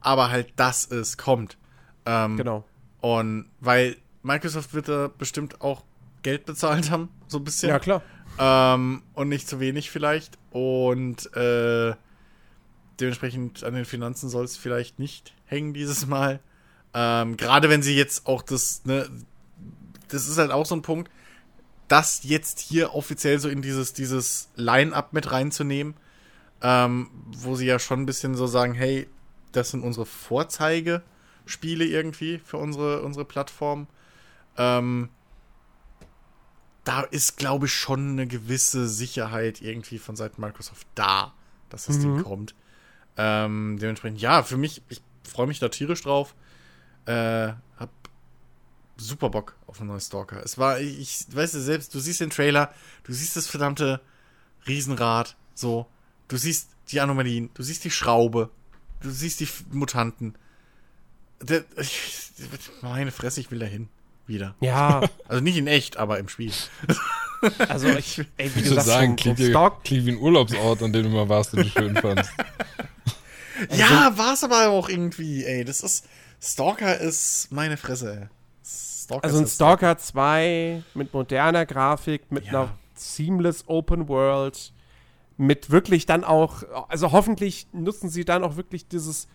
Aber 0.00 0.30
halt, 0.30 0.52
dass 0.56 0.90
es 0.90 1.16
kommt. 1.16 1.58
Ähm, 2.06 2.36
Genau. 2.36 2.64
Und 3.00 3.50
weil 3.60 3.96
Microsoft 4.22 4.74
wird 4.74 4.88
da 4.88 5.08
bestimmt 5.16 5.60
auch 5.60 5.84
Geld 6.22 6.44
bezahlt 6.46 6.90
haben, 6.90 7.08
so 7.28 7.38
ein 7.38 7.44
bisschen. 7.44 7.68
Ja, 7.68 7.78
klar. 7.78 8.02
Ähm, 8.38 9.02
und 9.14 9.28
nicht 9.28 9.48
zu 9.48 9.60
wenig 9.60 9.90
vielleicht. 9.90 10.38
Und 10.50 11.32
äh, 11.36 11.94
dementsprechend 13.00 13.64
an 13.64 13.74
den 13.74 13.84
Finanzen 13.84 14.28
soll 14.28 14.44
es 14.44 14.56
vielleicht 14.56 14.98
nicht 14.98 15.34
hängen 15.46 15.74
dieses 15.74 16.06
Mal. 16.06 16.40
Ähm, 16.94 17.36
Gerade 17.36 17.68
wenn 17.68 17.82
sie 17.82 17.96
jetzt 17.96 18.26
auch 18.26 18.42
das, 18.42 18.84
ne, 18.84 19.08
das 20.08 20.28
ist 20.28 20.38
halt 20.38 20.50
auch 20.50 20.66
so 20.66 20.74
ein 20.74 20.82
Punkt, 20.82 21.10
das 21.86 22.20
jetzt 22.24 22.60
hier 22.60 22.94
offiziell 22.94 23.38
so 23.38 23.48
in 23.48 23.62
dieses, 23.62 23.92
dieses 23.94 24.50
Line-Up 24.56 25.12
mit 25.12 25.30
reinzunehmen, 25.32 25.94
ähm, 26.62 27.10
wo 27.26 27.56
sie 27.56 27.66
ja 27.66 27.78
schon 27.78 28.02
ein 28.02 28.06
bisschen 28.06 28.34
so 28.34 28.46
sagen, 28.46 28.74
hey, 28.74 29.08
das 29.52 29.70
sind 29.70 29.82
unsere 29.82 30.06
Vorzeigespiele 30.06 31.84
irgendwie 31.84 32.38
für 32.38 32.58
unsere, 32.58 33.02
unsere 33.02 33.24
Plattform. 33.24 33.86
Ähm, 34.56 35.08
da 36.84 37.02
ist, 37.02 37.36
glaube 37.36 37.66
ich, 37.66 37.74
schon 37.74 38.12
eine 38.12 38.26
gewisse 38.26 38.88
Sicherheit 38.88 39.62
irgendwie 39.62 39.98
von 39.98 40.16
Seiten 40.16 40.40
Microsoft 40.40 40.86
da, 40.94 41.34
dass 41.70 41.86
das 41.86 41.98
Ding 41.98 42.22
kommt. 42.22 42.54
Ähm, 43.18 43.78
dementsprechend, 43.80 44.20
ja, 44.20 44.42
für 44.42 44.56
mich, 44.56 44.80
ich 44.88 45.02
freue 45.28 45.46
mich 45.48 45.58
da 45.58 45.68
tierisch 45.68 46.02
drauf. 46.02 46.34
Äh, 47.06 47.48
hab 47.76 47.90
super 48.96 49.28
Bock 49.30 49.54
auf 49.66 49.80
einen 49.80 49.88
neuen 49.88 50.00
Stalker. 50.00 50.42
Es 50.44 50.56
war, 50.58 50.80
ich, 50.80 50.98
ich 51.00 51.36
weißt 51.36 51.54
du 51.54 51.60
selbst, 51.60 51.94
du 51.94 51.98
siehst 52.00 52.20
den 52.20 52.30
Trailer, 52.30 52.72
du 53.04 53.12
siehst 53.12 53.36
das 53.36 53.46
verdammte 53.46 54.00
Riesenrad, 54.66 55.36
so, 55.54 55.86
du 56.28 56.36
siehst 56.36 56.70
die 56.90 57.00
Anomalien, 57.00 57.50
du 57.54 57.62
siehst 57.62 57.84
die 57.84 57.90
Schraube, 57.90 58.50
du 59.00 59.10
siehst 59.10 59.40
die 59.40 59.48
Mutanten. 59.72 60.34
Der, 61.42 61.64
ich, 61.76 62.30
meine 62.82 63.10
Fresse, 63.10 63.40
ich 63.40 63.50
will 63.50 63.58
dahin. 63.58 63.88
Wieder. 64.26 64.54
Ja, 64.60 65.00
Also 65.28 65.42
nicht 65.42 65.56
in 65.56 65.66
echt, 65.66 65.96
aber 65.96 66.18
im 66.18 66.28
Spiel. 66.28 66.52
also 67.68 67.88
ich, 67.88 68.18
ey, 68.36 68.54
wie 68.54 68.60
Ich 68.60 68.68
sagst, 68.68 68.86
sagen, 68.86 69.16
klingt, 69.16 69.38
wie- 69.38 69.48
Stalk, 69.50 69.82
klingt 69.84 70.04
wie 70.06 70.10
ein 70.12 70.18
Urlaubsort, 70.18 70.82
an 70.82 70.92
dem 70.92 71.04
du 71.04 71.08
mal 71.08 71.28
warst, 71.30 71.52
den 71.54 71.62
du 71.62 71.68
schön 71.70 71.96
fandst. 71.96 72.30
Ja, 73.70 74.12
war 74.16 74.34
es 74.34 74.44
aber 74.44 74.68
auch 74.68 74.88
irgendwie, 74.88 75.44
ey. 75.44 75.64
Das 75.64 75.82
ist. 75.82 76.06
Stalker 76.40 76.98
ist 76.98 77.48
meine 77.50 77.76
Fresse. 77.76 78.30
Stalker 78.64 79.24
also 79.24 79.38
ein 79.38 79.46
Stalker 79.46 79.98
2 79.98 80.82
mit 80.94 81.12
moderner 81.12 81.66
Grafik, 81.66 82.30
mit 82.30 82.44
Ja. 82.46 82.50
einer 82.50 82.70
seamless 82.94 83.64
Open 83.66 84.08
World, 84.08 84.72
mit 85.36 85.70
wirklich 85.70 86.06
dann 86.06 86.24
auch, 86.24 86.62
also 86.88 87.10
hoffentlich 87.12 87.66
nutzen 87.72 88.08
sie 88.10 88.24
dann 88.24 88.44
auch 88.44 88.56
wirklich 88.56 88.86
dieses, 88.86 89.26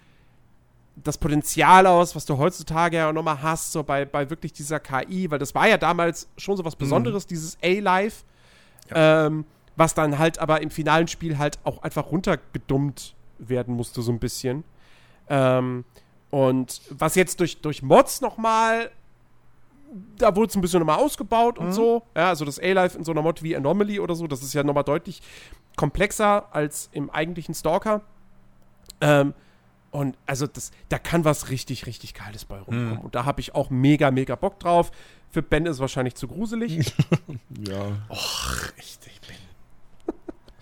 das 0.96 1.18
Potenzial 1.18 1.88
aus, 1.88 2.16
was 2.16 2.26
du 2.26 2.38
heutzutage 2.38 2.98
ja 2.98 3.10
auch 3.10 3.14
nochmal 3.14 3.42
hast, 3.42 3.72
so 3.72 3.84
bei, 3.84 4.06
bei 4.06 4.30
wirklich 4.30 4.54
dieser 4.54 4.80
KI, 4.80 5.32
weil 5.32 5.40
das 5.40 5.56
war 5.56 5.68
ja 5.68 5.78
damals 5.78 6.28
schon 6.38 6.56
so 6.56 6.64
was 6.66 6.76
Besonderes, 6.76 7.26
dieses 7.26 7.58
A-Life, 7.64 8.24
ähm, 8.92 9.46
was 9.76 9.94
dann 9.96 10.20
halt 10.20 10.38
aber 10.40 10.62
im 10.62 10.70
finalen 10.70 11.08
Spiel 11.08 11.38
halt 11.38 11.58
auch 11.64 11.82
einfach 11.82 12.12
runtergedummt 12.12 13.16
werden 13.50 13.76
musste, 13.76 14.02
so 14.02 14.12
ein 14.12 14.20
bisschen. 14.20 14.64
Ähm, 15.30 15.86
und 16.30 16.82
was 16.90 17.16
jetzt 17.16 17.40
durch, 17.40 17.62
durch 17.62 17.84
Mods 17.84 18.22
nochmal, 18.22 18.90
da 20.18 20.36
wurde 20.36 20.50
es 20.50 20.56
ein 20.56 20.62
bisschen 20.62 20.80
nochmal 20.80 21.00
ausgebaut 21.00 21.60
und 21.60 21.72
so. 21.74 22.04
Ja, 22.16 22.30
also 22.30 22.46
das 22.46 22.60
A-Life 22.60 22.98
in 22.98 23.04
so 23.04 23.12
einer 23.12 23.22
Mod 23.22 23.44
wie 23.44 23.56
Anomaly 23.56 24.00
oder 24.00 24.16
so, 24.16 24.26
das 24.28 24.42
ist 24.42 24.54
ja 24.54 24.64
nochmal 24.64 24.84
deutlich 24.84 25.22
komplexer 25.76 26.54
als 26.54 26.90
im 26.92 27.10
eigentlichen 27.10 27.54
Stalker. 27.54 28.02
Ähm, 29.02 29.34
und 29.92 30.18
also 30.26 30.48
das, 30.48 30.72
da 30.90 30.98
kann 30.98 31.24
was 31.24 31.50
richtig, 31.50 31.86
richtig 31.86 32.16
Geiles 32.16 32.46
bei 32.46 32.58
rumkommen. 32.58 32.98
Und 32.98 33.14
da 33.14 33.26
habe 33.26 33.42
ich 33.42 33.54
auch 33.54 33.70
mega, 33.70 34.10
mega 34.10 34.36
Bock 34.36 34.60
drauf. 34.60 34.92
Für 35.30 35.44
Ben 35.44 35.68
ist 35.68 35.76
es 35.76 35.80
wahrscheinlich 35.80 36.16
zu 36.16 36.28
gruselig. 36.28 36.94
Ja. 37.68 37.92
Och, 38.10 38.72
echt, 38.78 39.06
ich 39.06 39.22
bin. 39.22 39.38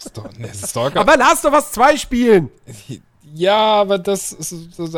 Stalker. 0.01 0.99
aber 0.99 1.17
Last 1.17 1.45
of 1.45 1.53
Us 1.53 1.71
2 1.71 1.97
spielen! 1.97 2.49
ja, 3.33 3.57
aber 3.57 3.97
das 3.97 4.31
ist, 4.31 4.51
das 4.77 4.89
ist 4.89 4.93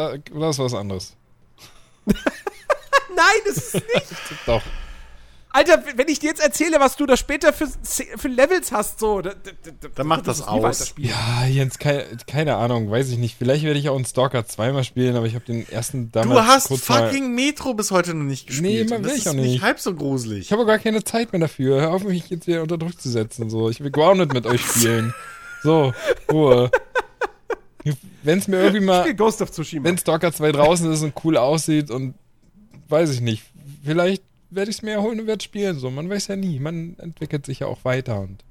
was 0.59 0.73
anderes. 0.73 1.13
Nein, 2.05 2.15
das 3.45 3.57
ist 3.57 3.73
nicht. 3.75 4.07
Doch. 4.45 4.61
Alter, 5.55 5.83
wenn 5.95 6.07
ich 6.07 6.17
dir 6.17 6.29
jetzt 6.31 6.41
erzähle, 6.43 6.79
was 6.79 6.95
du 6.97 7.05
da 7.05 7.15
später 7.15 7.53
für, 7.53 7.67
für 8.17 8.27
Levels 8.27 8.71
hast, 8.71 8.99
so. 8.99 9.21
Da, 9.21 9.31
da, 9.31 9.51
da, 9.81 9.87
Dann 9.93 10.07
macht 10.07 10.27
das 10.27 10.41
aus. 10.41 10.95
Ja, 10.97 11.45
Jens, 11.47 11.77
keine, 11.77 12.05
keine 12.25 12.55
Ahnung, 12.55 12.89
weiß 12.89 13.09
ich 13.11 13.19
nicht. 13.19 13.35
Vielleicht 13.37 13.63
werde 13.63 13.79
ich 13.79 13.87
auch 13.87 13.95
einen 13.95 14.05
Stalker 14.05 14.47
zweimal 14.47 14.83
spielen, 14.83 15.15
aber 15.15 15.27
ich 15.27 15.35
habe 15.35 15.45
den 15.45 15.69
ersten 15.69 16.11
damals 16.11 16.39
Du 16.41 16.47
hast 16.47 16.67
kurz 16.69 16.89
mal- 16.89 17.07
fucking 17.07 17.35
Metro 17.35 17.75
bis 17.75 17.91
heute 17.91 18.15
noch 18.15 18.23
nicht 18.23 18.47
gespielt. 18.47 18.89
Nee, 18.89 18.95
und 18.95 19.03
will 19.03 19.09
das 19.11 19.11
ich 19.13 19.17
ist 19.19 19.27
auch 19.27 19.33
nicht 19.35 19.43
nicht. 19.45 19.61
halb 19.61 19.79
so 19.79 19.93
gruselig. 19.93 20.39
Ich 20.39 20.51
habe 20.51 20.65
gar 20.65 20.79
keine 20.79 21.03
Zeit 21.03 21.31
mehr 21.33 21.41
dafür. 21.41 21.81
Hör 21.81 21.91
auf, 21.91 22.03
mich 22.03 22.29
jetzt 22.31 22.47
wieder 22.47 22.63
unter 22.63 22.79
Druck 22.79 22.99
zu 22.99 23.09
setzen. 23.09 23.51
So, 23.51 23.69
ich 23.69 23.79
will 23.79 23.91
Grounded 23.91 24.33
mit 24.33 24.45
euch 24.45 24.61
spielen. 24.61 25.13
So, 25.65 25.93
Ruhe. 26.29 26.69
Wenn 28.23 28.39
es 28.39 28.49
mir 28.49 28.57
irgendwie 28.57 28.85
mal, 28.85 29.13
Ghost 29.15 29.41
of 29.41 29.49
Tsushima. 29.51 29.85
wenn 29.85 29.97
Stalker 29.97 30.33
2 30.33 30.51
draußen 30.51 30.91
ist 30.91 31.03
und 31.03 31.13
cool 31.23 31.37
aussieht 31.37 31.89
und 31.89 32.15
weiß 32.89 33.11
ich 33.11 33.21
nicht, 33.21 33.43
vielleicht 33.85 34.23
werde 34.55 34.71
ich 34.71 34.77
es 34.77 34.81
mir 34.81 34.91
erholen 34.93 35.19
und 35.19 35.27
werde 35.27 35.43
spielen. 35.43 35.79
So, 35.79 35.89
man 35.89 36.09
weiß 36.09 36.27
ja 36.27 36.35
nie. 36.35 36.59
Man 36.59 36.95
entwickelt 36.99 37.45
sich 37.45 37.59
ja 37.59 37.67
auch 37.67 37.83
weiter 37.85 38.19
und 38.19 38.43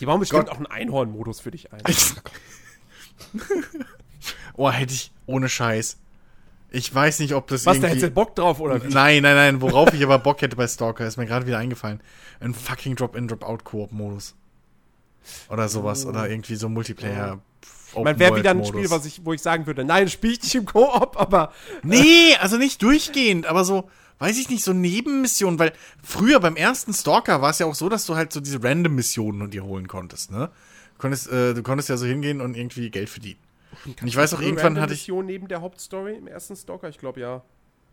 Die 0.00 0.06
bauen 0.06 0.20
bestimmt 0.20 0.46
Gott. 0.46 0.52
auch 0.52 0.56
einen 0.56 0.66
Einhorn-Modus 0.66 1.40
für 1.40 1.50
dich 1.50 1.72
ein. 1.72 1.82
oh, 4.54 4.70
hätte 4.70 4.92
ich 4.92 5.12
ohne 5.26 5.48
Scheiß. 5.48 5.98
Ich 6.70 6.94
weiß 6.94 7.20
nicht, 7.20 7.34
ob 7.34 7.46
das 7.46 7.64
Was, 7.64 7.76
da 7.80 7.86
irgendwie... 7.86 7.88
hättest 7.88 8.10
du 8.10 8.14
Bock 8.14 8.34
drauf, 8.36 8.60
oder 8.60 8.82
wie? 8.82 8.88
Nein, 8.88 9.22
nein, 9.22 9.34
nein. 9.34 9.60
Worauf 9.62 9.92
ich 9.94 10.02
aber 10.02 10.18
Bock 10.18 10.42
hätte 10.42 10.56
bei 10.56 10.68
Stalker, 10.68 11.06
ist 11.06 11.16
mir 11.16 11.26
gerade 11.26 11.46
wieder 11.46 11.58
eingefallen. 11.58 12.00
Ein 12.40 12.52
fucking 12.52 12.94
Drop-in, 12.94 13.26
Drop-out-Koop-Modus. 13.26 14.34
Oder 15.48 15.68
sowas. 15.68 16.04
Oder 16.04 16.28
irgendwie 16.28 16.56
so 16.56 16.68
Multiplayer. 16.68 17.40
Ich 17.96 18.04
meine, 18.04 18.18
wäre 18.18 18.36
wieder 18.36 18.50
ein. 18.50 18.64
Spiel, 18.64 18.90
was 18.90 19.06
ich, 19.06 19.24
wo 19.24 19.32
ich 19.32 19.40
sagen 19.40 19.66
würde, 19.66 19.84
nein, 19.84 20.08
spiele 20.08 20.34
ich 20.34 20.42
nicht 20.42 20.54
im 20.54 20.66
Koop, 20.66 21.16
aber 21.20 21.52
Nee, 21.82 22.36
also 22.38 22.58
nicht 22.58 22.82
durchgehend, 22.82 23.46
aber 23.46 23.64
so, 23.64 23.88
weiß 24.18 24.38
ich 24.38 24.48
nicht, 24.48 24.64
so 24.64 24.72
Nebenmissionen, 24.72 25.58
weil 25.58 25.72
früher 26.02 26.40
beim 26.40 26.56
ersten 26.56 26.92
Stalker 26.92 27.40
war 27.40 27.50
es 27.50 27.58
ja 27.58 27.66
auch 27.66 27.74
so, 27.74 27.88
dass 27.88 28.06
du 28.06 28.16
halt 28.16 28.32
so 28.32 28.40
diese 28.40 28.62
Random-Missionen 28.62 29.42
und 29.42 29.54
dir 29.54 29.64
holen 29.64 29.88
konntest, 29.88 30.30
ne? 30.30 30.50
Du 30.94 30.98
konntest, 30.98 31.30
äh, 31.30 31.54
du 31.54 31.62
konntest 31.62 31.88
ja 31.88 31.96
so 31.96 32.06
hingehen 32.06 32.40
und 32.40 32.56
irgendwie 32.56 32.90
Geld 32.90 33.08
verdienen. 33.08 33.38
Und 34.00 34.08
ich 34.08 34.16
weiß 34.16 34.34
auch, 34.34 34.40
irgendwann 34.40 34.80
hatte 34.80 34.94
ich, 34.94 35.02
Mission 35.02 35.26
neben 35.26 35.48
der 35.48 35.60
Hauptstory 35.60 36.16
im 36.16 36.26
ersten 36.26 36.56
Stalker, 36.56 36.88
ich 36.88 36.98
glaube 36.98 37.20
ja. 37.20 37.42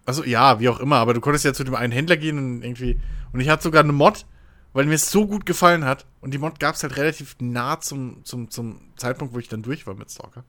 also 0.05 0.23
ja, 0.23 0.59
wie 0.59 0.69
auch 0.69 0.79
immer, 0.79 0.97
aber 0.97 1.13
du 1.13 1.21
konntest 1.21 1.45
ja 1.45 1.53
zu 1.53 1.63
dem 1.63 1.75
einen 1.75 1.93
Händler 1.93 2.17
gehen 2.17 2.37
und 2.37 2.63
irgendwie, 2.63 2.99
und 3.31 3.39
ich 3.39 3.49
hatte 3.49 3.63
sogar 3.63 3.83
eine 3.83 3.93
Mod, 3.93 4.25
weil 4.73 4.85
mir 4.85 4.95
es 4.95 5.11
so 5.11 5.27
gut 5.27 5.45
gefallen 5.45 5.85
hat, 5.85 6.05
und 6.21 6.33
die 6.33 6.37
Mod 6.37 6.59
gab 6.59 6.75
es 6.75 6.83
halt 6.83 6.97
relativ 6.97 7.35
nah 7.39 7.79
zum, 7.79 8.25
zum, 8.25 8.49
zum 8.49 8.81
Zeitpunkt, 8.97 9.33
wo 9.33 9.39
ich 9.39 9.47
dann 9.47 9.61
durch 9.61 9.85
war 9.85 9.93
mit 9.93 10.09
Stalker, 10.09 10.43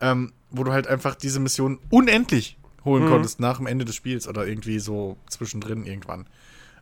ähm, 0.00 0.32
wo 0.50 0.64
du 0.64 0.72
halt 0.72 0.86
einfach 0.86 1.14
diese 1.14 1.40
Mission 1.40 1.78
unendlich 1.90 2.56
holen 2.84 3.06
konntest 3.06 3.40
nach 3.40 3.58
dem 3.58 3.66
Ende 3.66 3.84
des 3.84 3.94
Spiels 3.94 4.26
oder 4.28 4.46
irgendwie 4.46 4.78
so 4.78 5.16
zwischendrin 5.28 5.84
irgendwann. 5.84 6.26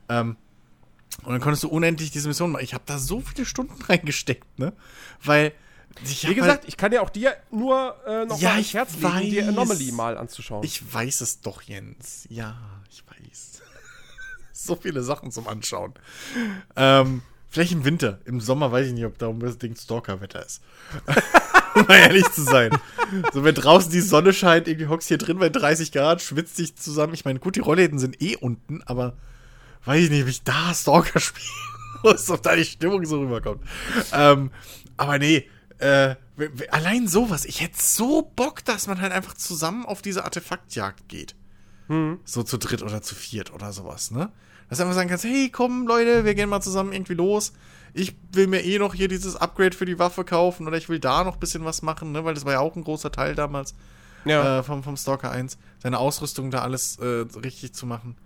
Ähm, 0.08 0.36
und 1.24 1.32
dann 1.32 1.40
konntest 1.40 1.64
du 1.64 1.68
unendlich 1.68 2.10
diese 2.10 2.28
Mission 2.28 2.52
machen. 2.52 2.62
Ich 2.64 2.74
habe 2.74 2.84
da 2.86 2.98
so 2.98 3.20
viele 3.20 3.44
Stunden 3.44 3.80
reingesteckt, 3.88 4.58
ne? 4.58 4.72
Weil 5.24 5.52
ich 6.04 6.28
Wie 6.28 6.34
gesagt, 6.34 6.60
halt, 6.60 6.68
ich 6.68 6.76
kann 6.76 6.90
dir 6.92 7.02
auch 7.02 7.10
dir 7.10 7.36
nur 7.50 7.96
äh, 8.06 8.24
noch 8.26 8.38
Ja, 8.40 8.50
mal 8.50 8.60
ich 8.60 8.74
Herz 8.74 8.94
legen, 8.94 9.30
dir 9.30 9.42
weiß. 9.42 9.48
Anomaly 9.48 9.92
mal 9.92 10.16
anzuschauen. 10.16 10.62
ich 10.62 10.92
weiß 10.94 11.22
es 11.22 11.40
doch, 11.40 11.62
Jens. 11.62 12.26
Ja, 12.28 12.56
ich 12.90 13.02
weiß. 13.06 13.62
so 14.52 14.76
viele 14.76 15.02
Sachen 15.02 15.32
zum 15.32 15.48
Anschauen. 15.48 15.94
Ähm, 16.76 17.22
vielleicht 17.48 17.72
im 17.72 17.84
Winter. 17.84 18.20
Im 18.24 18.40
Sommer 18.40 18.72
weiß 18.72 18.88
ich 18.88 18.92
nicht, 18.92 19.04
ob 19.04 19.18
da 19.18 19.26
unbedingt 19.26 19.78
Stalker-Wetter 19.78 20.44
ist. 20.44 20.62
um 21.74 21.86
mal 21.86 21.96
ehrlich 21.96 22.28
zu 22.30 22.42
sein. 22.42 22.70
So, 23.32 23.44
wenn 23.44 23.54
draußen 23.54 23.90
die 23.90 24.00
Sonne 24.00 24.32
scheint, 24.32 24.68
irgendwie 24.68 24.88
hockst 24.88 25.08
hier 25.08 25.18
drin 25.18 25.38
bei 25.38 25.48
30 25.48 25.92
Grad, 25.92 26.22
schwitzt 26.22 26.58
dich 26.58 26.76
zusammen. 26.76 27.14
Ich 27.14 27.24
meine, 27.24 27.38
gut, 27.38 27.56
die 27.56 27.60
Rollläden 27.60 27.98
sind 27.98 28.20
eh 28.22 28.36
unten, 28.36 28.82
aber 28.84 29.16
weiß 29.84 30.04
ich 30.04 30.10
nicht, 30.10 30.22
ob 30.22 30.28
ich 30.28 30.42
da 30.42 30.74
Stalker 30.74 31.20
spielen 31.20 31.48
muss, 32.02 32.30
ob 32.30 32.42
da 32.42 32.56
die 32.56 32.64
Stimmung 32.64 33.04
so 33.06 33.20
rüberkommt. 33.20 33.62
Ähm, 34.12 34.50
aber 34.96 35.18
nee, 35.18 35.48
äh, 35.78 36.16
allein 36.70 37.08
sowas. 37.08 37.44
Ich 37.44 37.60
hätte 37.60 37.80
so 37.80 38.30
Bock, 38.36 38.64
dass 38.64 38.86
man 38.86 39.00
halt 39.00 39.12
einfach 39.12 39.34
zusammen 39.34 39.86
auf 39.86 40.02
diese 40.02 40.24
Artefaktjagd 40.24 41.08
geht. 41.08 41.34
So 42.24 42.42
zu 42.42 42.58
dritt 42.58 42.82
oder 42.82 43.00
zu 43.02 43.14
viert 43.14 43.52
oder 43.52 43.72
sowas, 43.72 44.10
ne? 44.10 44.30
Dass 44.68 44.78
du 44.78 44.84
einfach 44.84 44.94
sagen 44.94 45.08
kannst, 45.08 45.24
hey, 45.24 45.50
komm, 45.50 45.86
Leute, 45.86 46.24
wir 46.24 46.34
gehen 46.34 46.48
mal 46.48 46.60
zusammen 46.60 46.92
irgendwie 46.92 47.14
los. 47.14 47.52
Ich 47.94 48.14
will 48.32 48.46
mir 48.46 48.62
eh 48.64 48.78
noch 48.78 48.94
hier 48.94 49.08
dieses 49.08 49.34
Upgrade 49.36 49.74
für 49.76 49.86
die 49.86 49.98
Waffe 49.98 50.24
kaufen 50.24 50.66
oder 50.66 50.76
ich 50.76 50.88
will 50.88 50.98
da 50.98 51.24
noch 51.24 51.34
ein 51.34 51.40
bisschen 51.40 51.64
was 51.64 51.80
machen, 51.82 52.12
ne? 52.12 52.24
Weil 52.24 52.34
das 52.34 52.44
war 52.44 52.52
ja 52.52 52.60
auch 52.60 52.76
ein 52.76 52.84
großer 52.84 53.10
Teil 53.10 53.34
damals 53.34 53.74
Ja. 54.26 54.58
äh, 54.58 54.62
vom, 54.62 54.82
vom 54.82 54.96
Stalker 54.96 55.30
1. 55.30 55.56
Seine 55.78 55.98
Ausrüstung 55.98 56.50
da 56.50 56.60
alles 56.62 56.98
äh, 56.98 57.24
richtig 57.42 57.72
zu 57.72 57.86
machen. 57.86 58.16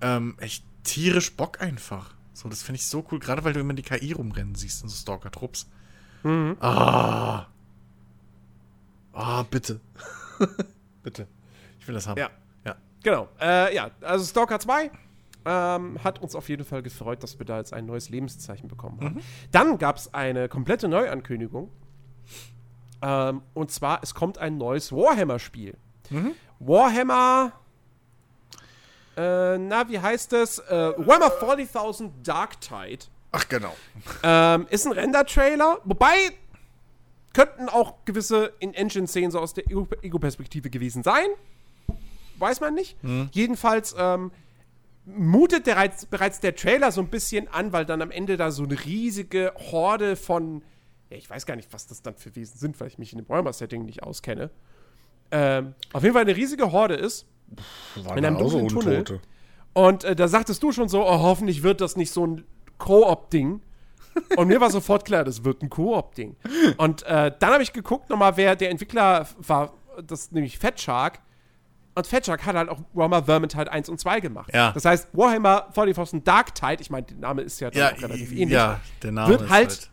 Ähm, 0.00 0.34
echt 0.38 0.64
tierisch 0.82 1.34
Bock 1.36 1.60
einfach. 1.62 2.14
So, 2.34 2.48
das 2.48 2.62
finde 2.62 2.76
ich 2.80 2.86
so 2.88 3.06
cool, 3.10 3.18
gerade 3.20 3.44
weil 3.44 3.52
du 3.52 3.60
immer 3.60 3.74
die 3.74 3.82
KI 3.82 4.12
rumrennen 4.12 4.56
siehst 4.56 4.82
in 4.82 4.88
so 4.88 4.96
Stalker-Trupps. 4.96 5.66
Mhm. 6.24 6.56
Ah. 6.60 7.46
Ah, 9.12 9.42
bitte. 9.44 9.80
bitte. 11.02 11.26
Ich 11.78 11.86
will 11.88 11.94
das 11.94 12.06
haben. 12.06 12.18
Ja. 12.18 12.28
Ja. 12.64 12.74
Genau. 13.02 13.28
Äh, 13.40 13.74
ja, 13.74 13.90
also 14.02 14.24
Stalker 14.24 14.58
2 14.58 14.90
ähm, 15.46 16.02
hat 16.04 16.20
uns 16.20 16.34
auf 16.34 16.48
jeden 16.48 16.64
Fall 16.64 16.82
gefreut, 16.82 17.22
dass 17.22 17.38
wir 17.38 17.46
da 17.46 17.58
jetzt 17.58 17.72
ein 17.72 17.86
neues 17.86 18.08
Lebenszeichen 18.10 18.68
bekommen 18.68 19.00
haben. 19.00 19.20
Dann 19.52 19.78
gab 19.78 19.96
es 19.96 20.12
eine 20.12 20.48
komplette 20.48 20.88
Neuankündigung. 20.88 21.70
Ähm, 23.00 23.42
und 23.54 23.70
zwar, 23.70 24.00
es 24.02 24.14
kommt 24.14 24.38
ein 24.38 24.58
neues 24.58 24.90
Warhammer-Spiel. 24.92 25.76
Warhammer. 26.58 27.52
Äh, 29.16 29.58
na, 29.58 29.88
wie 29.88 29.98
heißt 29.98 30.32
es? 30.34 30.58
Äh, 30.58 30.92
Warhammer 30.98 31.30
40.000 31.40 32.10
Dark 32.22 32.60
Tide. 32.60 33.06
Ach, 33.32 33.48
genau. 33.48 33.74
Ähm, 34.22 34.66
ist 34.70 34.86
ein 34.86 34.92
Render-Trailer, 34.92 35.78
wobei 35.84 36.14
könnten 37.32 37.68
auch 37.68 37.94
gewisse 38.04 38.52
In-Engine-Szenen 38.60 39.30
so 39.30 39.40
aus 39.40 39.52
der 39.54 39.64
Ego- 39.70 39.86
Ego-Perspektive 40.02 40.70
gewesen 40.70 41.02
sein. 41.02 41.26
Weiß 42.38 42.60
man 42.60 42.74
nicht. 42.74 42.96
Jedenfalls 43.32 43.94
ähm, 43.98 44.30
mutet 45.06 45.66
Reiz- 45.68 46.06
bereits 46.06 46.40
der 46.40 46.54
Trailer 46.54 46.92
so 46.92 47.00
ein 47.00 47.08
bisschen 47.08 47.48
an, 47.48 47.72
weil 47.72 47.84
dann 47.86 48.02
am 48.02 48.10
Ende 48.10 48.36
da 48.36 48.50
so 48.50 48.64
eine 48.64 48.84
riesige 48.84 49.52
Horde 49.70 50.16
von, 50.16 50.62
ja, 51.10 51.16
ich 51.16 51.30
weiß 51.30 51.46
gar 51.46 51.56
nicht, 51.56 51.72
was 51.72 51.86
das 51.86 52.02
dann 52.02 52.16
für 52.16 52.34
Wesen 52.36 52.58
sind, 52.58 52.80
weil 52.80 52.88
ich 52.88 52.98
mich 52.98 53.12
in 53.12 53.18
dem 53.18 53.28
Warhammer-Setting 53.28 53.84
nicht 53.84 54.02
auskenne. 54.02 54.50
Ähm, 55.30 55.74
auf 55.92 56.02
jeden 56.02 56.12
Fall 56.12 56.22
eine 56.22 56.36
riesige 56.36 56.72
Horde 56.72 56.94
ist. 56.94 57.26
Waren 57.96 58.18
In 58.18 58.24
einem 58.24 58.38
dunklen 58.38 58.68
Tunnel. 58.68 58.98
Untote. 58.98 59.20
Und 59.72 60.04
äh, 60.04 60.16
da 60.16 60.26
sagtest 60.26 60.62
du 60.62 60.72
schon 60.72 60.88
so, 60.88 61.06
oh, 61.06 61.20
hoffentlich 61.20 61.62
wird 61.62 61.80
das 61.80 61.96
nicht 61.96 62.10
so 62.10 62.26
ein 62.26 62.44
Koop-Ding. 62.78 63.60
Und 64.36 64.48
mir 64.48 64.60
war 64.60 64.70
sofort 64.70 65.04
klar, 65.04 65.24
das 65.24 65.44
wird 65.44 65.62
ein 65.62 65.68
Koop-Ding. 65.68 66.36
Und 66.78 67.02
äh, 67.02 67.32
dann 67.38 67.52
habe 67.52 67.62
ich 67.62 67.72
geguckt 67.72 68.08
nochmal, 68.08 68.36
wer 68.36 68.56
der 68.56 68.70
Entwickler 68.70 69.28
war, 69.38 69.74
das 70.04 70.22
ist 70.22 70.32
nämlich 70.32 70.58
Fat 70.58 70.80
Shark. 70.80 71.20
Und 71.96 72.06
Fat 72.06 72.26
Shark 72.26 72.44
hat 72.44 72.54
halt 72.54 72.68
auch 72.68 72.80
Warhammer 72.92 73.24
Vermintide 73.24 73.72
1 73.72 73.88
und 73.88 73.98
2 73.98 74.20
gemacht. 74.20 74.50
Ja. 74.52 74.70
Das 74.72 74.84
heißt, 74.84 75.08
Warhammer 75.14 75.70
40.000 75.74 76.24
Dark 76.24 76.54
Tide, 76.54 76.76
ich 76.80 76.90
meine, 76.90 77.06
der 77.06 77.16
Name 77.16 77.40
ist 77.40 77.58
ja, 77.58 77.70
Ja, 77.72 77.88
relativ 77.88 78.32
ähnlich, 78.32 78.50
ja, 78.50 78.80
der 79.02 79.12
Name 79.12 79.30
wird 79.30 79.42
ist 79.42 79.50
halt 79.50 79.90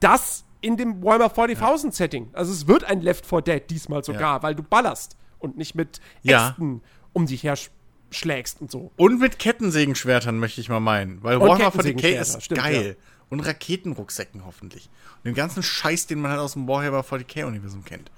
das 0.00 0.44
in 0.60 0.76
dem 0.76 1.02
Warhammer 1.04 1.28
40.000 1.28 1.92
Setting. 1.92 2.30
Also 2.32 2.52
es 2.52 2.66
wird 2.66 2.82
ein 2.82 3.00
Left 3.00 3.24
4 3.24 3.42
Dead 3.42 3.62
diesmal 3.70 4.02
sogar, 4.02 4.42
weil 4.42 4.56
du 4.56 4.64
ballerst 4.64 5.16
und 5.38 5.56
nicht 5.56 5.76
mit 5.76 6.00
Ja. 6.22 6.48
Äxten 6.48 6.82
um 7.12 7.26
dich 7.26 7.44
her 7.44 7.54
sch 7.56 7.70
schlägst 8.12 8.60
und 8.60 8.72
so. 8.72 8.90
Und 8.96 9.20
mit 9.20 9.38
Kettensägenschwertern 9.38 10.36
möchte 10.36 10.60
ich 10.60 10.68
mal 10.68 10.80
meinen. 10.80 11.22
Weil 11.22 11.36
Und 11.36 11.48
Warhammer 11.48 11.68
40k 11.68 11.70
Kettensägenschwerter, 11.70 12.20
ist 12.20 12.42
stimmt, 12.42 12.60
geil. 12.60 12.96
Und 13.28 13.38
Raketenrucksäcken 13.38 14.44
hoffentlich. 14.44 14.90
Und 15.18 15.26
dem 15.26 15.34
ganzen 15.34 15.62
Scheiß, 15.62 16.08
den 16.08 16.20
man 16.20 16.32
halt 16.32 16.40
aus 16.40 16.54
dem 16.54 16.66
Warhammer 16.66 17.02
40k-Universum 17.02 17.84
kennt. 17.84 18.10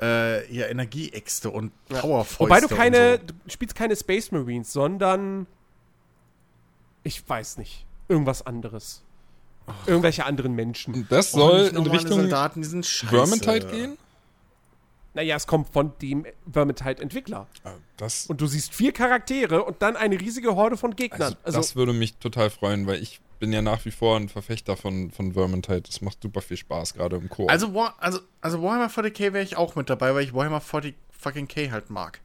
Äh, 0.00 0.52
ja, 0.52 0.66
Energieäxte 0.66 1.50
und 1.50 1.72
Powerfäuste 1.88 2.40
Wobei 2.40 2.60
du 2.60 2.68
keine, 2.68 3.14
und 3.14 3.30
so. 3.30 3.36
du 3.44 3.50
spielst 3.50 3.74
keine 3.76 3.94
Space 3.96 4.32
Marines, 4.32 4.72
sondern 4.72 5.46
ich 7.04 7.26
weiß 7.28 7.58
nicht, 7.58 7.86
irgendwas 8.08 8.44
anderes. 8.44 9.02
Irgendwelche 9.86 10.26
anderen 10.26 10.54
Menschen. 10.54 11.06
Das 11.08 11.32
Oh, 11.34 11.38
soll 11.38 11.62
nicht 11.64 11.74
in 11.76 11.86
Richtung 11.86 12.20
Soldaten, 12.20 12.60
die 12.62 12.68
sind 12.68 12.84
scheiße. 12.84 13.14
Vermintide 13.16 13.66
gehen? 13.68 13.98
Naja, 15.14 15.36
es 15.36 15.46
kommt 15.46 15.68
von 15.72 15.92
dem 16.02 16.26
Vermintide-Entwickler. 16.52 17.46
Das, 17.96 18.26
Und 18.26 18.40
du 18.40 18.46
siehst 18.46 18.74
vier 18.74 18.92
Charaktere 18.92 19.62
und 19.64 19.80
dann 19.80 19.96
eine 19.96 20.20
riesige 20.20 20.56
Horde 20.56 20.76
von 20.76 20.96
Gegnern. 20.96 21.36
also, 21.44 21.58
das 21.58 21.76
würde 21.76 21.92
mich 21.92 22.16
total 22.16 22.50
freuen, 22.50 22.86
weil 22.86 23.00
ich 23.00 23.20
bin 23.44 23.52
ja 23.52 23.60
nach 23.60 23.84
wie 23.84 23.90
vor 23.90 24.16
ein 24.16 24.30
Verfechter 24.30 24.74
von, 24.74 25.10
von 25.10 25.34
Vermintide. 25.34 25.82
Das 25.82 26.00
macht 26.00 26.22
super 26.22 26.40
viel 26.40 26.56
Spaß, 26.56 26.94
gerade 26.94 27.16
im 27.16 27.28
Koop. 27.28 27.50
Also, 27.50 27.74
War, 27.74 27.94
also, 27.98 28.20
also 28.40 28.62
Warhammer 28.62 28.88
40k 28.88 29.34
wäre 29.34 29.42
ich 29.42 29.58
auch 29.58 29.76
mit 29.76 29.90
dabei, 29.90 30.14
weil 30.14 30.24
ich 30.24 30.32
Warhammer 30.32 30.62
40 30.62 30.94
fucking 31.10 31.46
K 31.46 31.70
halt 31.70 31.90
mag. 31.90 32.20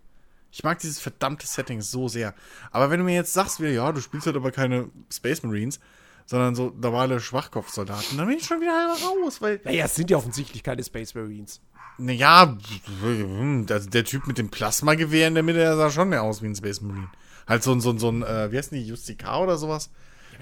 Ich 0.50 0.64
mag 0.64 0.80
dieses 0.80 1.02
verdammte 1.02 1.46
Setting 1.46 1.82
so 1.82 2.08
sehr. 2.08 2.34
Aber 2.72 2.90
wenn 2.90 3.00
du 3.00 3.06
mir 3.06 3.16
jetzt 3.16 3.34
sagst, 3.34 3.62
wie, 3.62 3.68
ja, 3.68 3.92
du 3.92 4.00
spielst 4.00 4.28
halt 4.28 4.38
aber 4.38 4.52
keine 4.52 4.88
Space 5.12 5.44
Marines, 5.44 5.82
sondern 6.26 6.56
so 6.56 6.74
normale 6.80 7.20
Schwachkopfsoldaten, 7.20 8.18
dann 8.18 8.28
bin 8.28 8.38
ich 8.38 8.46
schon 8.46 8.62
wieder 8.62 8.72
halber 8.72 9.26
raus, 9.26 9.42
weil 9.42 9.60
naja, 9.66 9.86
es 9.86 9.96
sind 9.96 10.10
ja 10.10 10.16
offensichtlich 10.16 10.64
keine 10.64 10.86
Space 10.86 11.16
Marines. 11.16 11.60
Naja, 11.98 12.58
also 13.70 13.90
der 13.90 14.06
Typ 14.06 14.26
mit 14.26 14.38
dem 14.38 14.50
Plasmagewehr 14.50 15.28
in 15.28 15.34
der 15.34 15.44
Mitte, 15.44 15.60
der 15.60 15.76
sah 15.76 15.92
schon 15.92 16.08
mehr 16.08 16.24
aus 16.24 16.42
wie 16.42 16.46
ein 16.46 16.56
Space 16.56 16.80
Marine. 16.80 17.10
Halt 17.46 17.64
so 17.64 17.74
ein, 17.74 17.82
so 17.82 17.90
ein, 17.90 18.00
so 18.00 18.10
ein 18.10 18.24
äh, 18.24 18.54
wie 18.54 18.58
heißt 18.58 18.72
die, 18.72 18.88
Justika 18.88 19.42
oder 19.42 19.58
sowas? 19.58 19.90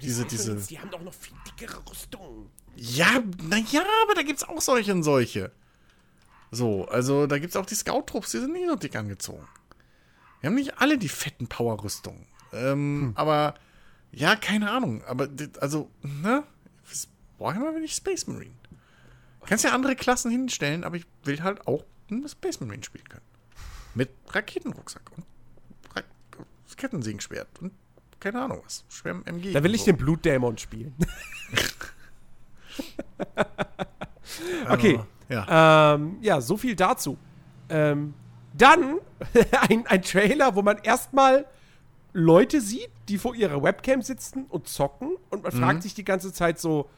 Diese, 0.01 0.25
diese. 0.25 0.55
Die 0.55 0.79
haben 0.79 0.91
doch 0.91 1.01
noch 1.01 1.13
viel 1.13 1.35
dickere 1.47 1.81
Rüstungen. 1.89 2.49
Ja, 2.75 3.23
naja, 3.43 3.83
aber 4.03 4.15
da 4.15 4.23
gibt's 4.23 4.43
auch 4.43 4.61
solche 4.61 4.91
und 4.93 5.03
solche. 5.03 5.51
So, 6.51 6.87
also 6.87 7.27
da 7.27 7.39
gibt's 7.39 7.55
auch 7.55 7.65
die 7.65 7.75
Scout-Trupps, 7.75 8.31
die 8.31 8.39
sind 8.39 8.53
nicht 8.53 8.67
so 8.67 8.75
dick 8.75 8.95
angezogen. 8.95 9.47
Wir 10.39 10.49
haben 10.49 10.55
nicht 10.55 10.79
alle 10.79 10.97
die 10.97 11.09
fetten 11.09 11.47
Power-Rüstungen. 11.47 12.25
Ähm, 12.53 13.13
aber, 13.15 13.55
ja, 14.11 14.35
keine 14.35 14.71
Ahnung. 14.71 15.03
Aber, 15.05 15.27
also, 15.59 15.89
ne? 16.01 16.43
Warhammer 17.39 17.75
will 17.75 17.83
ich 17.83 17.93
Space 17.93 18.27
Marine. 18.27 18.55
Kannst 19.45 19.63
ja 19.63 19.71
andere 19.71 19.95
Klassen 19.95 20.29
hinstellen, 20.29 20.83
aber 20.83 20.97
ich 20.97 21.05
will 21.23 21.41
halt 21.41 21.67
auch 21.67 21.85
einen 22.09 22.27
Space 22.27 22.59
Marine 22.59 22.83
spielen 22.83 23.07
können. 23.07 23.25
Mit 23.95 24.09
Raketenrucksack 24.29 25.09
und 25.15 25.25
Ra 25.95 26.03
Kettensägenschwert 26.75 27.47
und 27.61 27.71
keine 28.19 28.41
Ahnung 28.41 28.61
was. 28.65 28.83
Schwer 28.89 29.21
MG. 29.25 29.53
Da 29.53 29.63
will 29.63 29.75
ich 29.75 29.81
so. 29.81 29.91
den 29.91 29.97
Blutdämon 29.97 30.57
spielen. 30.57 30.95
okay. 34.69 34.99
Ja. 35.29 35.95
Ähm, 35.95 36.17
ja, 36.21 36.41
so 36.41 36.57
viel 36.57 36.75
dazu. 36.75 37.17
Ähm, 37.69 38.13
dann 38.53 38.99
ein, 39.69 39.85
ein 39.87 40.01
Trailer, 40.01 40.55
wo 40.55 40.61
man 40.61 40.77
erstmal 40.77 41.45
Leute 42.13 42.61
sieht, 42.61 42.89
die 43.09 43.17
vor 43.17 43.35
ihrer 43.35 43.61
Webcam 43.61 44.01
sitzen 44.01 44.45
und 44.49 44.67
zocken 44.67 45.17
und 45.29 45.43
man 45.43 45.51
fragt 45.51 45.83
sich 45.83 45.93
die 45.93 46.05
ganze 46.05 46.33
Zeit 46.33 46.59
so, 46.59 46.89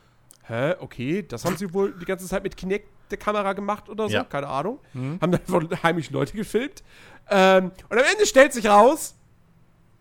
hä, 0.44 0.76
okay, 0.80 1.24
das 1.28 1.46
haben 1.46 1.58
sie 1.58 1.74
wohl 1.74 1.94
die 2.00 2.06
ganze 2.06 2.28
Zeit 2.28 2.44
mit 2.44 2.56
Kinect 2.56 2.88
der 3.12 3.18
Kamera 3.18 3.54
gemacht 3.54 3.90
oder 3.90 4.08
so, 4.08 4.14
Ja. 4.14 4.24
keine 4.24 4.48
Ahnung. 4.48 4.80
Haben 4.94 5.32
dann 5.32 5.42
wohl 5.48 5.68
heimlich 5.84 6.12
Leute 6.12 6.38
gefilmt. 6.38 6.84
Ähm, 7.30 7.72
und 7.90 7.98
am 7.98 8.06
Ende 8.12 8.26
stellt 8.26 8.54
sich 8.54 8.68
raus, 8.68 9.16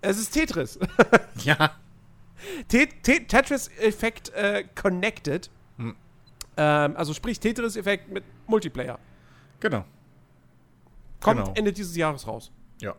es 0.01 0.19
ist 0.19 0.31
Tetris. 0.33 0.79
ja. 1.45 1.73
Te 2.69 2.87
Te 3.03 3.27
Tetris-Effekt 3.27 4.31
äh, 4.35 4.65
connected. 4.81 5.51
Ähm, 6.57 6.97
also 6.97 7.15
sprich 7.15 7.39
Tetris-Effekt 7.41 8.11
mit 8.11 8.25
Multiplayer. 8.47 8.99
Genau. 9.61 9.85
Kommt 11.21 11.41
Genau. 11.45 11.53
Ende 11.57 11.73
dieses 11.73 11.97
Jahres 11.97 12.27
raus. 12.27 12.51
Ja. 12.81 12.95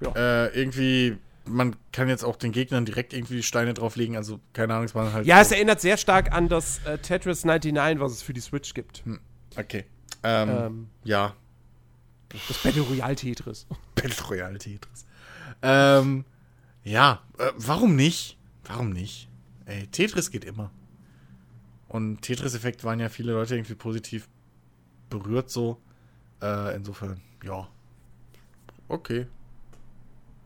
Ja. 0.00 0.12
Äh, 0.16 0.48
irgendwie, 0.58 1.18
man 1.44 1.76
kann 1.92 2.08
jetzt 2.08 2.24
auch 2.24 2.36
den 2.36 2.50
Gegnern 2.52 2.84
direkt 2.86 3.12
irgendwie 3.12 3.36
die 3.36 3.42
Steine 3.42 3.74
drauflegen, 3.74 4.16
also 4.16 4.40
keine 4.52 4.74
Ahnung, 4.74 4.86
es 4.86 4.94
war 4.94 5.12
halt. 5.12 5.26
Ja, 5.26 5.40
es 5.40 5.50
so. 5.50 5.54
erinnert 5.56 5.80
sehr 5.80 5.96
stark 5.96 6.32
an 6.32 6.48
das 6.48 6.84
äh, 6.84 6.98
Tetris 6.98 7.44
99, 7.44 8.00
was 8.00 8.12
es 8.12 8.22
für 8.22 8.32
die 8.32 8.40
Switch 8.40 8.74
gibt. 8.74 9.02
Okay. 9.56 9.84
Ähm, 10.22 10.48
Ähm, 10.50 10.88
ja. 11.04 11.34
das 12.48 12.58
Battle 12.62 12.82
Royale 12.82 13.14
Tetris. 13.16 13.66
Battle 13.94 14.26
Royale 14.28 14.58
Tetris. 14.58 15.06
Ähm, 15.62 16.24
ja, 16.84 17.22
äh, 17.38 17.52
warum 17.56 17.96
nicht? 17.96 18.38
Warum 18.64 18.90
nicht? 18.90 19.28
Ey, 19.66 19.86
Tetris 19.86 20.30
geht 20.30 20.44
immer. 20.44 20.70
Und 21.88 22.22
Tetris-Effekt 22.22 22.84
waren 22.84 23.00
ja 23.00 23.08
viele 23.08 23.32
Leute 23.32 23.56
irgendwie 23.56 23.74
positiv 23.74 24.28
berührt 25.08 25.50
so. 25.50 25.78
Äh, 26.40 26.76
insofern, 26.76 27.20
ja. 27.44 27.68
Okay. 28.88 29.26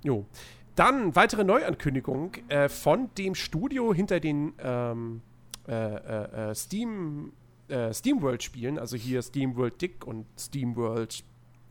Jo. 0.02 0.26
Dann 0.74 1.14
weitere 1.14 1.44
Neuankündigung 1.44 2.34
äh, 2.48 2.68
von 2.68 3.10
dem 3.16 3.34
Studio 3.34 3.94
hinter 3.94 4.20
den 4.20 4.54
ähm, 4.58 5.22
äh, 5.68 5.72
äh, 5.72 6.50
äh, 6.50 6.54
Steam 6.54 7.32
äh, 7.68 7.92
SteamWorld-Spielen, 7.94 8.78
also 8.78 8.96
hier 8.96 9.22
SteamWorld 9.22 9.80
Dick 9.80 10.06
und 10.06 10.26
SteamWorld 10.38 11.24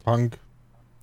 Punk. 0.03 0.39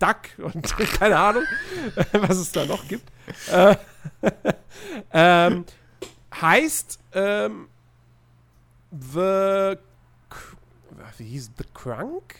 Duck 0.01 0.17
und 0.39 0.77
keine 0.99 1.17
Ahnung, 1.17 1.45
was 2.13 2.39
es 2.39 2.51
da 2.51 2.65
noch 2.65 2.89
gibt. 2.89 3.09
Äh, 3.51 3.77
ähm, 5.13 5.65
heißt 6.41 6.99
ähm, 7.13 7.69
The. 8.91 9.77
Wie 11.19 11.25
hieß 11.25 11.51
The 11.57 11.65
Crunk? 11.75 12.35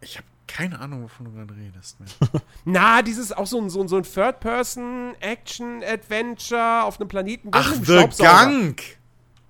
Ich 0.00 0.16
habe 0.16 0.26
keine 0.46 0.78
Ahnung, 0.80 1.02
wovon 1.04 1.26
du 1.26 1.32
gerade 1.32 1.54
redest. 1.54 2.00
Mehr. 2.00 2.08
Na, 2.64 3.02
dieses 3.02 3.32
auch 3.32 3.46
so 3.46 3.60
ein, 3.60 3.68
so 3.70 3.82
ein, 3.82 3.88
so 3.88 3.96
ein 3.96 4.02
Third-Person-Action-Adventure 4.04 6.84
auf 6.84 7.00
einem 7.00 7.08
Planeten. 7.08 7.48
Ach, 7.52 7.72
The 7.74 7.84
Staubsauger. 7.84 8.74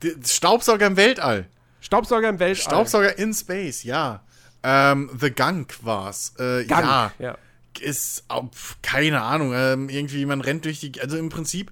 Die- 0.03 0.15
Staubsauger 0.25 0.87
im 0.87 0.97
Weltall. 0.97 1.49
Staubsauger 1.81 2.29
im 2.31 2.39
Weltall. 2.39 2.63
Staubsauger 2.63 3.19
in 3.19 3.35
Space, 3.35 3.83
ja. 3.85 4.23
Ähm, 4.67 5.11
The 5.21 5.31
Gunk 5.31 5.77
war's. 5.85 6.33
Äh, 6.39 6.65
Gang. 6.65 6.85
Ja, 6.85 7.13
ja. 7.19 7.39
ist, 7.81 8.25
pf, 8.53 8.79
keine 8.81 9.21
Ahnung, 9.21 9.53
ähm, 9.55 9.91
irgendwie, 9.91 10.25
man 10.25 10.41
rennt 10.41 10.65
durch 10.65 10.81
die, 10.81 10.99
also 11.01 11.19
im 11.19 11.29
Prinzip, 11.29 11.71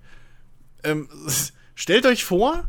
ähm, 0.85 1.09
stellt 1.74 2.05
euch 2.05 2.24
vor, 2.24 2.69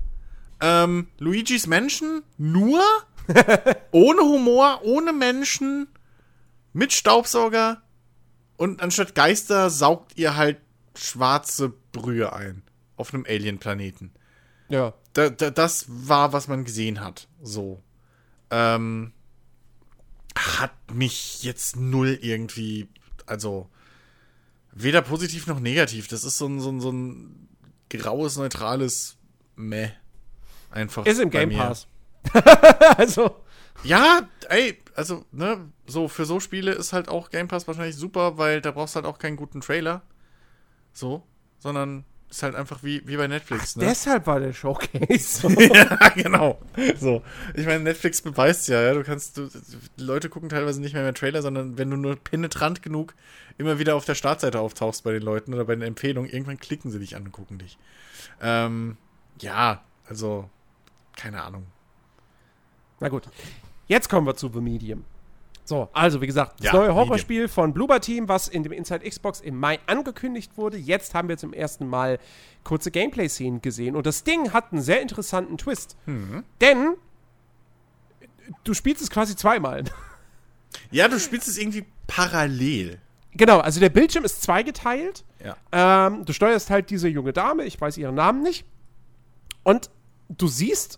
ähm, 0.62 1.08
Luigi's 1.20 1.68
Menschen 1.68 2.24
nur, 2.38 2.82
ohne 3.91 4.22
Humor, 4.22 4.80
ohne 4.84 5.12
Menschen, 5.12 5.88
mit 6.72 6.94
Staubsauger 6.94 7.82
und 8.56 8.82
anstatt 8.82 9.16
Geister 9.16 9.70
saugt 9.70 10.18
ihr 10.18 10.38
halt 10.38 10.58
schwarze 10.95 11.74
Brühe 11.91 12.32
ein. 12.34 12.64
Auf 12.95 13.14
einem 13.14 13.26
Alien-Planeten 13.28 14.12
Ja. 14.70 14.94
da, 15.14 15.30
da, 15.30 15.50
das 15.50 15.86
war, 15.90 16.32
was 16.32 16.48
man 16.48 16.64
gesehen 16.64 17.02
hat. 17.02 17.28
So. 17.41 17.82
Ähm, 18.52 19.12
hat 20.38 20.73
mich 20.93 21.43
jetzt 21.43 21.76
null 21.76 22.18
irgendwie, 22.22 22.88
also 23.26 23.69
weder 24.72 25.01
positiv 25.01 25.47
noch 25.47 25.60
negativ. 25.60 26.07
Das 26.07 26.23
ist 26.23 26.38
so 26.38 26.47
ein, 26.47 26.60
so 26.60 26.72
ein, 26.72 26.80
so 26.81 26.91
ein 26.91 27.47
graues, 27.89 28.38
neutrales 28.38 29.18
Meh. 29.55 29.89
Einfach. 30.72 31.05
Ist 31.05 31.19
im 31.19 31.30
Game. 31.30 31.51
Pass. 31.51 31.88
also, 32.97 33.43
Ja, 33.84 34.27
ey, 34.49 34.80
also, 34.95 35.26
ne, 35.31 35.69
so 35.85 36.07
für 36.07 36.26
so 36.26 36.39
Spiele 36.39 36.72
ist 36.72 36.93
halt 36.93 37.10
auch 37.10 37.30
Game 37.30 37.47
Pass 37.47 37.68
wahrscheinlich 37.68 37.95
super, 37.95 38.38
weil 38.38 38.61
da 38.61 38.72
brauchst 38.72 38.95
du 38.95 38.97
halt 38.97 39.05
auch 39.05 39.18
keinen 39.18 39.35
guten 39.35 39.61
Trailer. 39.61 40.03
So, 40.93 41.23
sondern 41.60 42.05
ist 42.34 42.43
halt 42.43 42.55
einfach 42.55 42.81
wie, 42.81 43.07
wie 43.07 43.15
bei 43.15 43.27
Netflix, 43.27 43.76
ne? 43.76 43.85
deshalb 43.85 44.26
war 44.26 44.39
der 44.39 44.53
Showcase. 44.53 45.47
ja, 45.73 46.10
genau. 46.10 46.60
So. 46.99 47.22
Ich 47.53 47.65
meine, 47.68 47.84
Netflix 47.84 48.23
beweist 48.23 48.68
ja, 48.68 48.81
ja, 48.81 48.93
du 48.95 49.03
kannst, 49.03 49.38
du, 49.38 49.49
die 49.99 50.03
Leute 50.03 50.30
gucken 50.30 50.49
teilweise 50.49 50.81
nicht 50.81 50.93
mehr 50.93 51.03
mehr 51.03 51.14
Trailer, 51.14 51.43
sondern 51.43 51.77
wenn 51.77 51.91
du 51.91 51.97
nur 51.97 52.15
penetrant 52.15 52.81
genug 52.81 53.14
immer 53.60 53.77
wieder 53.77 53.95
auf 53.95 54.05
der 54.05 54.15
Startseite 54.15 54.60
auftauchst 54.60 55.03
bei 55.03 55.11
den 55.11 55.22
Leuten 55.22 55.53
oder 55.53 55.65
bei 55.65 55.76
den 55.76 55.84
Empfehlungen, 55.84 56.30
irgendwann 56.30 56.60
klicken 56.60 56.89
sie 56.89 56.99
dich 56.99 57.15
an 57.15 57.26
und 57.26 57.31
gucken 57.31 57.60
dich. 57.60 57.77
Ähm, 58.41 58.97
ja, 59.39 59.84
also, 60.10 60.49
keine 61.15 61.43
Ahnung. 61.43 61.68
Na 62.99 63.10
gut. 63.10 63.30
Jetzt 63.88 64.10
kommen 64.10 64.26
wir 64.26 64.35
zu 64.35 64.49
The 64.51 64.60
Medium. 64.60 65.05
So, 65.65 65.88
also 65.94 66.22
wie 66.22 66.27
gesagt, 66.27 66.60
das 66.60 66.65
Ja, 66.68 66.73
neue. 66.73 66.94
Horrorspiel 66.94 67.48
von 67.48 67.73
Bloober 67.73 68.02
Team, 68.02 68.27
was 68.27 68.48
in 68.49 68.64
dem 68.64 68.72
Inside 68.73 69.07
Xbox 69.10 69.40
im 69.40 69.57
Mai 69.60 69.80
angekündigt 69.88 70.57
wurde. 70.57 70.77
Jetzt 70.77 71.14
haben 71.15 71.30
wir 71.30 71.38
zum 71.38 71.53
ersten 71.53 71.88
Mal 71.88 72.19
kurze 72.64 72.91
Gameplay-Szenen 72.91 73.61
gesehen. 73.61 73.95
Und 73.95 74.06
das 74.06 74.23
Ding 74.23 74.52
hat 74.52 74.72
einen 74.73 74.81
sehr 74.81 75.02
interessanten 75.02 75.57
Twist. 75.57 75.95
Mhm. 76.06 76.44
Denn 76.60 76.95
du 78.64 78.73
spielst 78.73 79.02
es 79.02 79.10
quasi 79.10 79.35
zweimal. 79.35 79.84
Ja, 80.90 81.07
du 81.07 81.19
spielst 81.19 81.48
es 81.48 81.60
irgendwie 81.60 81.85
parallel. 82.07 82.99
genau, 83.35 83.60
also 83.60 83.80
der 83.80 83.90
Bildschirm 83.90 84.26
ist 84.26 84.41
zweigeteilt. 84.41 85.23
Ja. 85.44 86.07
Ähm, 86.07 86.26
du 86.26 86.34
steuerst 86.34 86.72
halt 86.72 86.90
diese 86.90 87.07
junge 87.07 87.31
Dame, 87.31 87.64
ich 87.65 87.80
weiß 87.80 87.98
ihren 87.99 88.15
Namen 88.15 88.41
nicht. 88.41 88.65
Und 89.61 89.91
du 90.30 90.48
siehst 90.48 90.98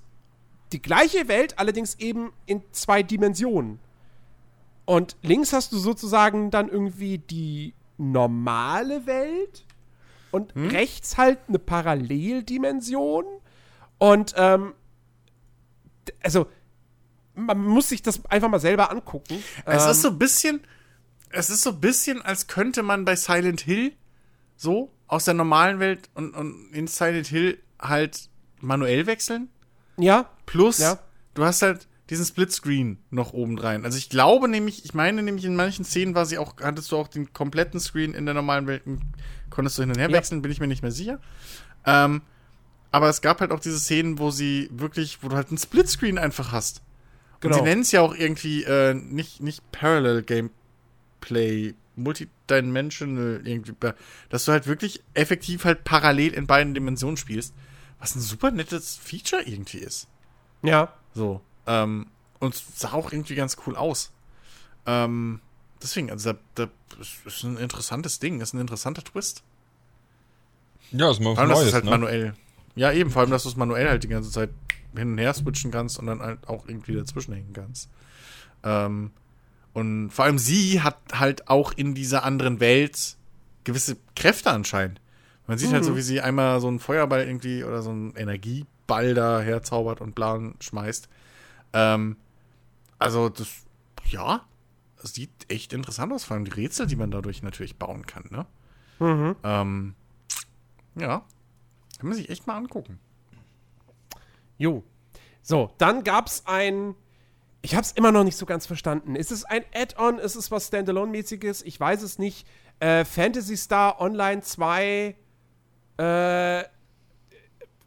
die 0.71 0.81
gleiche 0.81 1.27
Welt, 1.27 1.59
allerdings 1.59 1.95
eben 1.95 2.31
in 2.45 2.61
zwei 2.71 3.03
Dimensionen. 3.03 3.79
Und 4.85 5.17
links 5.21 5.51
hast 5.53 5.71
du 5.71 5.77
sozusagen 5.77 6.51
dann 6.51 6.69
irgendwie 6.69 7.17
die 7.17 7.73
normale 7.97 9.05
Welt 9.07 9.65
und 10.31 10.53
rechts 10.55 11.17
halt 11.17 11.39
eine 11.47 11.59
Paralleldimension. 11.59 13.25
Und 13.97 14.33
ähm, 14.37 14.73
also 16.23 16.47
man 17.35 17.57
muss 17.63 17.89
sich 17.89 18.01
das 18.01 18.23
einfach 18.27 18.49
mal 18.49 18.59
selber 18.59 18.91
angucken. 18.91 19.43
Es 19.65 19.85
ähm, 19.85 19.91
ist 19.91 20.01
so 20.01 20.09
ein 20.09 20.19
bisschen, 20.19 20.61
es 21.29 21.49
ist 21.49 21.63
so 21.63 21.71
ein 21.71 21.79
bisschen, 21.81 22.21
als 22.21 22.47
könnte 22.47 22.83
man 22.83 23.05
bei 23.05 23.15
Silent 23.15 23.61
Hill 23.61 23.93
so 24.55 24.91
aus 25.07 25.25
der 25.25 25.33
normalen 25.33 25.79
Welt 25.79 26.09
und, 26.13 26.33
und 26.33 26.69
in 26.73 26.87
Silent 26.87 27.27
Hill 27.27 27.59
halt 27.81 28.29
manuell 28.59 29.05
wechseln. 29.05 29.49
ja, 29.97 30.29
Plus, 30.45 30.77
Ja. 30.77 30.99
du 31.33 31.43
hast 31.43 31.61
halt 31.61 31.87
diesen 32.09 32.25
Splitscreen 32.25 32.97
noch 33.09 33.33
oben 33.33 33.57
rein. 33.57 33.83
Also 33.85 33.97
ich 33.97 34.09
glaube 34.09 34.47
nämlich, 34.47 34.85
ich 34.85 34.93
meine 34.93 35.23
nämlich 35.23 35.45
in 35.45 35.55
manchen 35.55 35.85
Szenen 35.85 36.13
war 36.15 36.25
sie 36.25 36.37
auch, 36.37 36.55
hattest 36.61 36.91
du 36.91 36.97
auch 36.97 37.07
den 37.07 37.33
kompletten 37.33 37.79
Screen 37.79 38.13
in 38.13 38.25
der 38.25 38.35
normalen 38.35 38.67
Welt, 38.67 38.83
und 38.85 39.01
konntest 39.49 39.77
du 39.77 39.81
hin 39.83 39.89
und 39.91 39.97
her 39.97 40.09
Ja. 40.09 40.15
wechseln, 40.17 40.41
bin 40.41 40.51
ich 40.51 40.59
mir 40.59 40.67
nicht 40.67 40.81
mehr 40.83 40.91
sicher. 40.91 41.19
Ähm, 41.85 42.21
aber 42.91 43.09
es 43.09 43.21
gab 43.21 43.41
halt 43.41 43.51
auch 43.51 43.59
diese 43.59 43.79
Szenen, 43.79 44.19
wo 44.19 44.29
sie 44.31 44.69
wirklich, 44.71 45.23
wo 45.23 45.29
du 45.29 45.35
halt 45.35 45.49
einen 45.49 45.57
Splitscreen 45.57 46.17
einfach 46.17 46.51
hast. 46.51 46.81
Und 47.35 47.41
Genau. 47.41 47.55
sie 47.57 47.61
nennen 47.63 47.81
es 47.81 47.91
ja 47.91 48.01
auch 48.01 48.15
irgendwie 48.15 48.63
äh, 48.63 48.93
nicht, 48.93 49.41
nicht 49.41 49.61
Parallel 49.71 50.23
Gameplay, 50.23 51.73
Multidimensional 51.95 53.41
irgendwie, 53.45 53.73
dass 54.29 54.45
du 54.45 54.51
halt 54.51 54.67
wirklich 54.67 55.01
effektiv 55.13 55.65
halt 55.65 55.83
parallel 55.83 56.33
in 56.33 56.45
beiden 56.47 56.73
Dimensionen 56.73 57.17
spielst, 57.17 57.53
was 57.99 58.15
ein 58.15 58.21
super 58.21 58.51
nettes 58.51 58.97
Feature 58.97 59.41
irgendwie 59.43 59.79
ist. 59.79 60.07
ja. 60.61 60.93
So. 61.13 61.41
Ähm, 61.67 62.07
und 62.39 62.55
sah 62.55 62.93
auch 62.93 63.11
irgendwie 63.11 63.35
ganz 63.35 63.57
cool 63.65 63.75
aus. 63.75 64.11
Ähm, 64.85 65.41
deswegen, 65.81 66.11
also 66.11 66.33
da, 66.33 66.39
da 66.55 66.67
ist, 66.99 67.43
ein 67.43 67.57
interessantes 67.57 68.19
Ding, 68.19 68.41
ist 68.41 68.53
ein 68.53 68.59
interessanter 68.59 69.03
Twist. 69.03 69.43
Ja, 70.91 71.09
ist 71.11 71.19
mal 71.19 71.35
Vor 71.35 71.37
was 71.37 71.39
allem, 71.39 71.49
dass 71.49 71.57
du 71.57 71.63
Neues, 71.63 71.67
es 71.67 71.73
halt 71.73 71.85
ne? 71.85 71.91
manuell. 71.91 72.33
Ja, 72.75 72.91
eben, 72.91 73.09
vor 73.09 73.21
allem, 73.21 73.31
dass 73.31 73.43
du 73.43 73.49
es 73.49 73.55
manuell 73.55 73.89
halt 73.89 74.03
die 74.03 74.07
ganze 74.07 74.29
Zeit 74.29 74.49
hin 74.95 75.13
und 75.13 75.17
her 75.17 75.33
switchen 75.33 75.71
kannst 75.71 75.99
und 75.99 76.05
dann 76.05 76.19
halt 76.21 76.47
auch 76.47 76.67
irgendwie 76.67 76.95
dazwischen 76.95 77.33
hängen 77.33 77.53
kannst. 77.53 77.89
Ähm, 78.63 79.11
und 79.73 80.09
vor 80.11 80.25
allem 80.25 80.39
sie 80.39 80.81
hat 80.81 80.97
halt 81.13 81.49
auch 81.49 81.73
in 81.73 81.95
dieser 81.95 82.23
anderen 82.23 82.59
Welt 82.59 83.17
gewisse 83.63 83.97
Kräfte 84.15 84.51
anscheinend. 84.51 85.01
Man 85.47 85.57
sieht 85.57 85.73
halt 85.73 85.83
so, 85.83 85.95
wie 85.95 86.01
sie 86.01 86.21
einmal 86.21 86.59
so 86.59 86.67
einen 86.67 86.79
Feuerball 86.79 87.25
irgendwie 87.25 87.63
oder 87.63 87.81
so 87.81 87.91
einen 87.91 88.15
Energieball 88.15 89.13
da 89.13 89.41
herzaubert 89.41 90.01
und 90.01 90.15
blauen 90.15 90.55
schmeißt. 90.59 91.07
Ähm, 91.75 92.15
also 92.97 93.29
das, 93.29 93.65
ja, 94.07 94.45
sieht 95.03 95.51
echt 95.51 95.73
interessant 95.73 96.11
aus, 96.13 96.23
vor 96.23 96.35
allem 96.35 96.45
die 96.45 96.51
Rätsel, 96.51 96.87
die 96.87 96.95
man 96.95 97.11
dadurch 97.11 97.43
natürlich 97.43 97.77
bauen 97.77 98.05
kann, 98.05 98.23
ne? 98.31 98.45
Mhm. 98.99 99.35
Ähm, 99.43 99.95
ja, 100.95 101.25
kann 101.99 102.09
man 102.09 102.13
sich 102.13 102.29
echt 102.29 102.47
mal 102.47 102.55
angucken. 102.55 102.99
Jo. 104.57 104.83
So, 105.41 105.73
dann 105.77 106.03
gab's 106.03 106.43
ein. 106.45 106.95
Ich 107.61 107.75
hab's 107.75 107.91
immer 107.91 108.11
noch 108.11 108.23
nicht 108.23 108.37
so 108.37 108.45
ganz 108.45 108.65
verstanden. 108.65 109.15
Ist 109.15 109.31
es 109.31 109.43
ein 109.43 109.63
Add-on? 109.73 110.17
Ist 110.19 110.35
es 110.35 110.51
was 110.51 110.67
Standalone-mäßiges? 110.67 111.63
Ich 111.65 111.79
weiß 111.79 112.03
es 112.03 112.19
nicht. 112.19 112.47
Äh, 112.79 113.05
Phantasy 113.05 113.57
Star 113.57 113.99
Online 113.99 114.41
2. 114.41 115.15
Äh, 115.97 116.63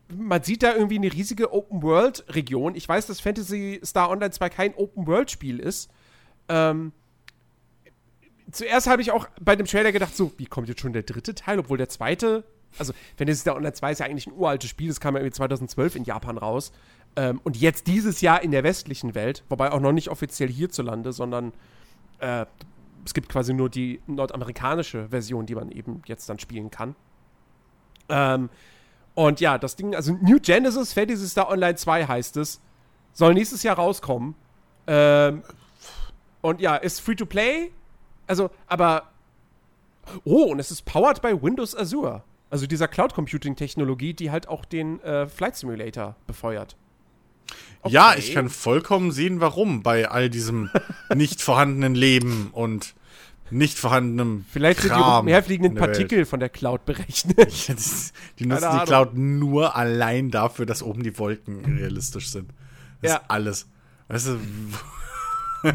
man 0.08 0.42
sieht 0.42 0.62
da 0.62 0.74
irgendwie 0.74 0.96
eine 0.96 1.12
riesige 1.12 1.52
Open-World-Region. 1.52 2.74
Ich 2.74 2.88
weiß, 2.88 3.06
dass 3.06 3.20
Fantasy 3.20 3.80
Star 3.84 4.10
Online 4.10 4.30
2 4.30 4.48
kein 4.48 4.74
Open-World-Spiel 4.74 5.58
ist. 5.58 5.90
Ähm, 6.48 6.92
zuerst 8.50 8.86
habe 8.86 9.02
ich 9.02 9.10
auch 9.10 9.28
bei 9.40 9.54
dem 9.54 9.66
Trailer 9.66 9.92
gedacht, 9.92 10.16
so, 10.16 10.32
wie 10.38 10.46
kommt 10.46 10.68
jetzt 10.68 10.80
schon 10.80 10.92
der 10.92 11.02
dritte 11.02 11.34
Teil, 11.34 11.58
obwohl 11.58 11.76
der 11.76 11.88
zweite, 11.88 12.44
also 12.78 12.92
Fantasy 13.16 13.40
Star 13.40 13.56
Online 13.56 13.74
2 13.74 13.92
ist 13.92 13.98
ja 13.98 14.06
eigentlich 14.06 14.26
ein 14.26 14.32
uraltes 14.32 14.70
Spiel, 14.70 14.88
das 14.88 15.00
kam 15.00 15.14
ja 15.14 15.20
irgendwie 15.20 15.36
2012 15.36 15.96
in 15.96 16.04
Japan 16.04 16.38
raus. 16.38 16.72
Ähm, 17.16 17.40
und 17.44 17.56
jetzt 17.56 17.86
dieses 17.86 18.20
Jahr 18.20 18.42
in 18.42 18.50
der 18.50 18.64
westlichen 18.64 19.14
Welt, 19.14 19.44
wobei 19.48 19.72
auch 19.72 19.80
noch 19.80 19.92
nicht 19.92 20.08
offiziell 20.08 20.48
hierzulande, 20.48 21.12
sondern 21.12 21.52
äh, 22.20 22.46
es 23.04 23.14
gibt 23.14 23.28
quasi 23.28 23.52
nur 23.52 23.68
die 23.70 24.00
nordamerikanische 24.06 25.08
Version, 25.08 25.46
die 25.46 25.54
man 25.54 25.70
eben 25.70 26.02
jetzt 26.06 26.28
dann 26.28 26.38
spielen 26.38 26.70
kann. 26.70 26.94
Ähm, 28.08 28.48
und 29.18 29.40
ja, 29.40 29.58
das 29.58 29.74
Ding, 29.74 29.96
also 29.96 30.16
New 30.22 30.38
Genesis 30.38 30.92
Fantasy 30.92 31.26
Star 31.26 31.50
Online 31.50 31.74
2 31.74 32.06
heißt 32.06 32.36
es, 32.36 32.60
soll 33.12 33.34
nächstes 33.34 33.64
Jahr 33.64 33.74
rauskommen. 33.74 34.36
Ähm, 34.86 35.42
und 36.40 36.60
ja, 36.60 36.76
ist 36.76 37.00
free 37.00 37.16
to 37.16 37.26
play. 37.26 37.72
Also, 38.28 38.48
aber. 38.68 39.08
Oh, 40.22 40.44
und 40.44 40.60
es 40.60 40.70
ist 40.70 40.84
powered 40.84 41.20
by 41.20 41.42
Windows 41.42 41.74
Azure. 41.76 42.22
Also 42.48 42.68
dieser 42.68 42.86
Cloud 42.86 43.12
Computing 43.12 43.56
Technologie, 43.56 44.14
die 44.14 44.30
halt 44.30 44.46
auch 44.46 44.64
den 44.64 45.00
äh, 45.00 45.26
Flight 45.26 45.56
Simulator 45.56 46.14
befeuert. 46.28 46.76
Ja, 47.88 48.10
Okay. 48.10 48.18
ich 48.20 48.34
kann 48.34 48.48
vollkommen 48.48 49.10
sehen, 49.10 49.40
warum 49.40 49.82
bei 49.82 50.08
all 50.08 50.30
diesem 50.30 50.70
nicht 51.12 51.42
vorhandenen 51.42 51.96
Leben 51.96 52.50
und 52.52 52.94
nicht 53.50 53.78
vorhandenem 53.78 54.44
Vielleicht 54.50 54.80
sind 54.80 54.90
die 54.90 54.94
Kram 55.00 55.20
umherfliegenden 55.24 55.74
Welt. 55.76 55.84
Partikel 55.92 56.24
von 56.26 56.40
der 56.40 56.48
Cloud 56.48 56.84
berechnet. 56.84 57.36
Die 58.38 58.46
nutzen 58.46 58.70
die 58.78 58.84
Cloud 58.86 59.14
nur 59.14 59.76
allein 59.76 60.30
dafür, 60.30 60.66
dass 60.66 60.82
oben 60.82 61.02
die 61.02 61.18
Wolken 61.18 61.64
realistisch 61.78 62.30
sind. 62.30 62.50
Das 63.02 63.10
Ja. 63.12 63.16
ist 63.18 63.24
alles. 63.28 63.66
Weißt 64.08 64.26
du? 64.28 64.38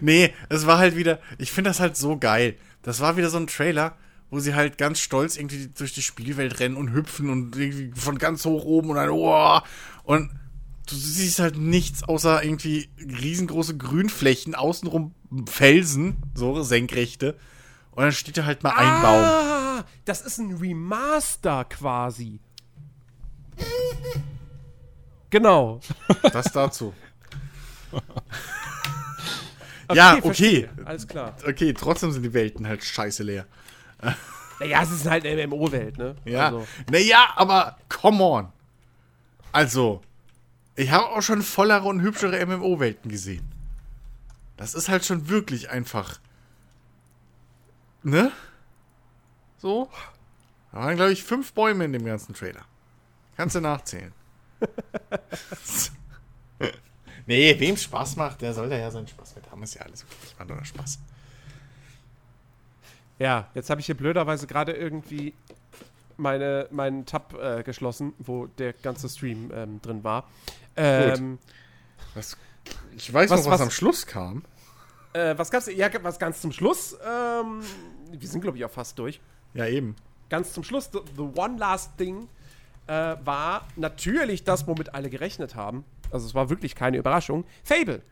nee, 0.00 0.32
es 0.48 0.66
war 0.66 0.78
halt 0.78 0.96
wieder, 0.96 1.20
ich 1.38 1.52
finde 1.52 1.70
das 1.70 1.80
halt 1.80 1.96
so 1.96 2.18
geil. 2.18 2.56
Das 2.82 3.00
war 3.00 3.16
wieder 3.16 3.30
so 3.30 3.38
ein 3.38 3.46
Trailer, 3.46 3.96
wo 4.30 4.40
sie 4.40 4.54
halt 4.54 4.78
ganz 4.78 4.98
stolz 5.00 5.36
irgendwie 5.36 5.68
durch 5.68 5.92
die 5.94 6.02
Spielwelt 6.02 6.60
rennen 6.60 6.76
und 6.76 6.92
hüpfen 6.92 7.30
und 7.30 7.56
irgendwie 7.56 7.92
von 7.98 8.18
ganz 8.18 8.44
hoch 8.44 8.64
oben 8.64 8.90
und 8.90 8.96
dann, 8.96 9.10
oh, 9.10 9.58
und 10.04 10.30
du 10.88 10.94
siehst 10.96 11.38
halt 11.38 11.56
nichts 11.58 12.02
außer 12.02 12.42
irgendwie 12.42 12.88
riesengroße 12.98 13.76
Grünflächen, 13.76 14.54
außenrum 14.54 15.14
Felsen, 15.46 16.16
so 16.34 16.62
senkrechte. 16.62 17.38
Und 17.92 18.04
dann 18.04 18.12
steht 18.12 18.38
da 18.38 18.44
halt 18.44 18.62
mal 18.62 18.70
ein 18.70 19.02
Baum. 19.02 19.24
Ah, 19.24 19.84
das 20.04 20.22
ist 20.22 20.38
ein 20.38 20.56
Remaster 20.56 21.64
quasi. 21.64 22.40
Genau. 25.30 25.80
Das 26.32 26.52
dazu. 26.52 26.94
ja, 29.92 30.12
okay. 30.12 30.22
verstehe. 30.22 30.70
Alles 30.84 31.06
klar. 31.06 31.36
Okay, 31.46 31.72
trotzdem 31.74 32.12
sind 32.12 32.22
die 32.22 32.32
Welten 32.32 32.66
halt 32.66 32.84
scheiße 32.84 33.22
leer. 33.22 33.46
Naja, 34.60 34.82
es 34.82 34.90
ist 34.90 35.08
halt 35.08 35.26
eine 35.26 35.46
MMO-Welt, 35.46 35.98
ne? 35.98 36.14
Ja. 36.24 36.46
Also, 36.46 36.66
Naja, 36.90 37.32
aber 37.36 37.76
come 37.88 38.22
on. 38.22 38.48
Also, 39.52 40.00
ich 40.76 40.90
habe 40.90 41.06
auch 41.06 41.22
schon 41.22 41.42
vollere 41.42 41.84
und 41.88 42.00
hübschere 42.00 42.44
MMO-Welten 42.46 43.10
gesehen. 43.10 43.51
Das 44.62 44.74
ist 44.74 44.88
halt 44.88 45.04
schon 45.04 45.28
wirklich 45.28 45.70
einfach. 45.70 46.20
Ne? 48.04 48.30
So? 49.58 49.90
Da 50.70 50.78
waren, 50.78 50.94
glaube 50.94 51.10
ich, 51.12 51.24
fünf 51.24 51.52
Bäume 51.52 51.84
in 51.84 51.92
dem 51.92 52.04
ganzen 52.04 52.32
Trailer. 52.32 52.64
Kannst 53.36 53.56
du 53.56 53.60
nachzählen. 53.60 54.12
nee, 57.26 57.58
wem 57.58 57.76
Spaß 57.76 58.14
macht, 58.14 58.40
der 58.42 58.54
soll 58.54 58.68
da 58.68 58.76
ja 58.76 58.88
seinen 58.92 59.08
Spaß 59.08 59.34
mit 59.34 59.50
haben. 59.50 59.64
Ist 59.64 59.74
ja 59.74 59.82
alles 59.82 60.04
okay. 60.04 60.14
Ich 60.26 60.38
mache 60.38 60.46
nur 60.48 60.64
Spaß. 60.64 61.00
ja, 63.18 63.48
jetzt 63.54 63.68
habe 63.68 63.80
ich 63.80 63.86
hier 63.86 63.96
blöderweise 63.96 64.46
gerade 64.46 64.72
irgendwie 64.74 65.34
meine, 66.16 66.68
meinen 66.70 67.04
Tab 67.04 67.34
äh, 67.34 67.64
geschlossen, 67.64 68.12
wo 68.18 68.46
der 68.46 68.74
ganze 68.74 69.08
Stream 69.08 69.50
ähm, 69.52 69.82
drin 69.82 70.04
war. 70.04 70.28
Ähm, 70.76 71.40
Was, 72.14 72.36
ich 72.96 73.12
weiß 73.12 73.28
Was- 73.30 73.40
noch, 73.40 73.46
was, 73.50 73.54
was- 73.54 73.60
am 73.66 73.70
Schluss 73.72 74.06
kam. 74.06 74.44
Äh, 75.12 75.36
was 75.36 75.50
gab's? 75.50 75.66
Ja, 75.74 75.88
was 76.02 76.18
ganz 76.18 76.40
zum 76.40 76.52
Schluss. 76.52 76.96
Ähm, 77.04 77.62
wir 78.10 78.28
sind, 78.28 78.40
glaube 78.40 78.56
ich, 78.56 78.64
auch 78.64 78.70
fast 78.70 78.98
durch. 78.98 79.20
Ja, 79.54 79.66
eben. 79.66 79.96
Ganz 80.28 80.52
zum 80.52 80.64
Schluss, 80.64 80.90
the, 80.92 81.00
the 81.16 81.22
one 81.22 81.58
last 81.58 81.96
thing 81.98 82.28
äh, 82.86 83.16
war 83.24 83.66
natürlich 83.76 84.44
das, 84.44 84.66
womit 84.66 84.94
alle 84.94 85.10
gerechnet 85.10 85.54
haben. 85.54 85.84
Also 86.10 86.26
es 86.26 86.34
war 86.34 86.50
wirklich 86.50 86.74
keine 86.74 86.96
Überraschung. 86.96 87.44
Fable. 87.64 88.02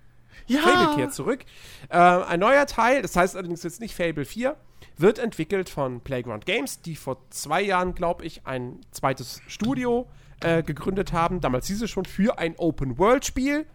Ja. 0.47 0.61
Fable 0.61 0.97
kehrt 0.97 1.15
zurück. 1.15 1.45
Äh, 1.89 1.97
ein 1.99 2.41
neuer 2.41 2.67
Teil, 2.67 3.03
das 3.03 3.17
heißt 3.17 3.37
allerdings 3.37 3.63
jetzt 3.63 3.81
nicht 3.81 3.95
Fable 3.95 4.25
4, 4.25 4.57
wird 4.97 5.19
entwickelt 5.19 5.69
von 5.69 6.01
Playground 6.01 6.47
Games, 6.47 6.81
die 6.83 6.97
vor 6.97 7.19
zwei 7.31 7.63
Jahren, 7.63 7.95
glaube 7.95 8.25
ich, 8.25 8.47
ein 8.47 8.81
zweites 8.91 9.41
Studio 9.47 10.07
äh, 10.41 10.63
gegründet 10.63 11.13
haben. 11.13 11.41
Damals 11.41 11.67
hieß 11.67 11.83
es 11.83 11.91
schon 11.91 12.05
für 12.05 12.39
ein 12.39 12.55
Open-World-Spiel. 12.57 13.67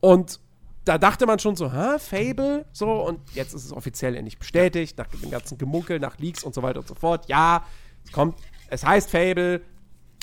Und 0.00 0.40
da 0.88 0.96
dachte 0.96 1.26
man 1.26 1.38
schon 1.38 1.54
so, 1.54 1.70
hä, 1.70 1.98
Fable? 1.98 2.64
So, 2.72 2.90
und 2.90 3.20
jetzt 3.34 3.52
ist 3.52 3.64
es 3.64 3.72
offiziell 3.72 4.16
endlich 4.16 4.38
bestätigt, 4.38 4.96
nach 4.96 5.06
dem 5.08 5.30
ganzen 5.30 5.58
Gemunkel, 5.58 6.00
nach 6.00 6.18
Leaks 6.18 6.42
und 6.42 6.54
so 6.54 6.62
weiter 6.62 6.80
und 6.80 6.88
so 6.88 6.94
fort. 6.94 7.28
Ja, 7.28 7.64
es 8.04 8.12
kommt, 8.12 8.38
es 8.70 8.84
heißt 8.86 9.10
Fable, 9.10 9.60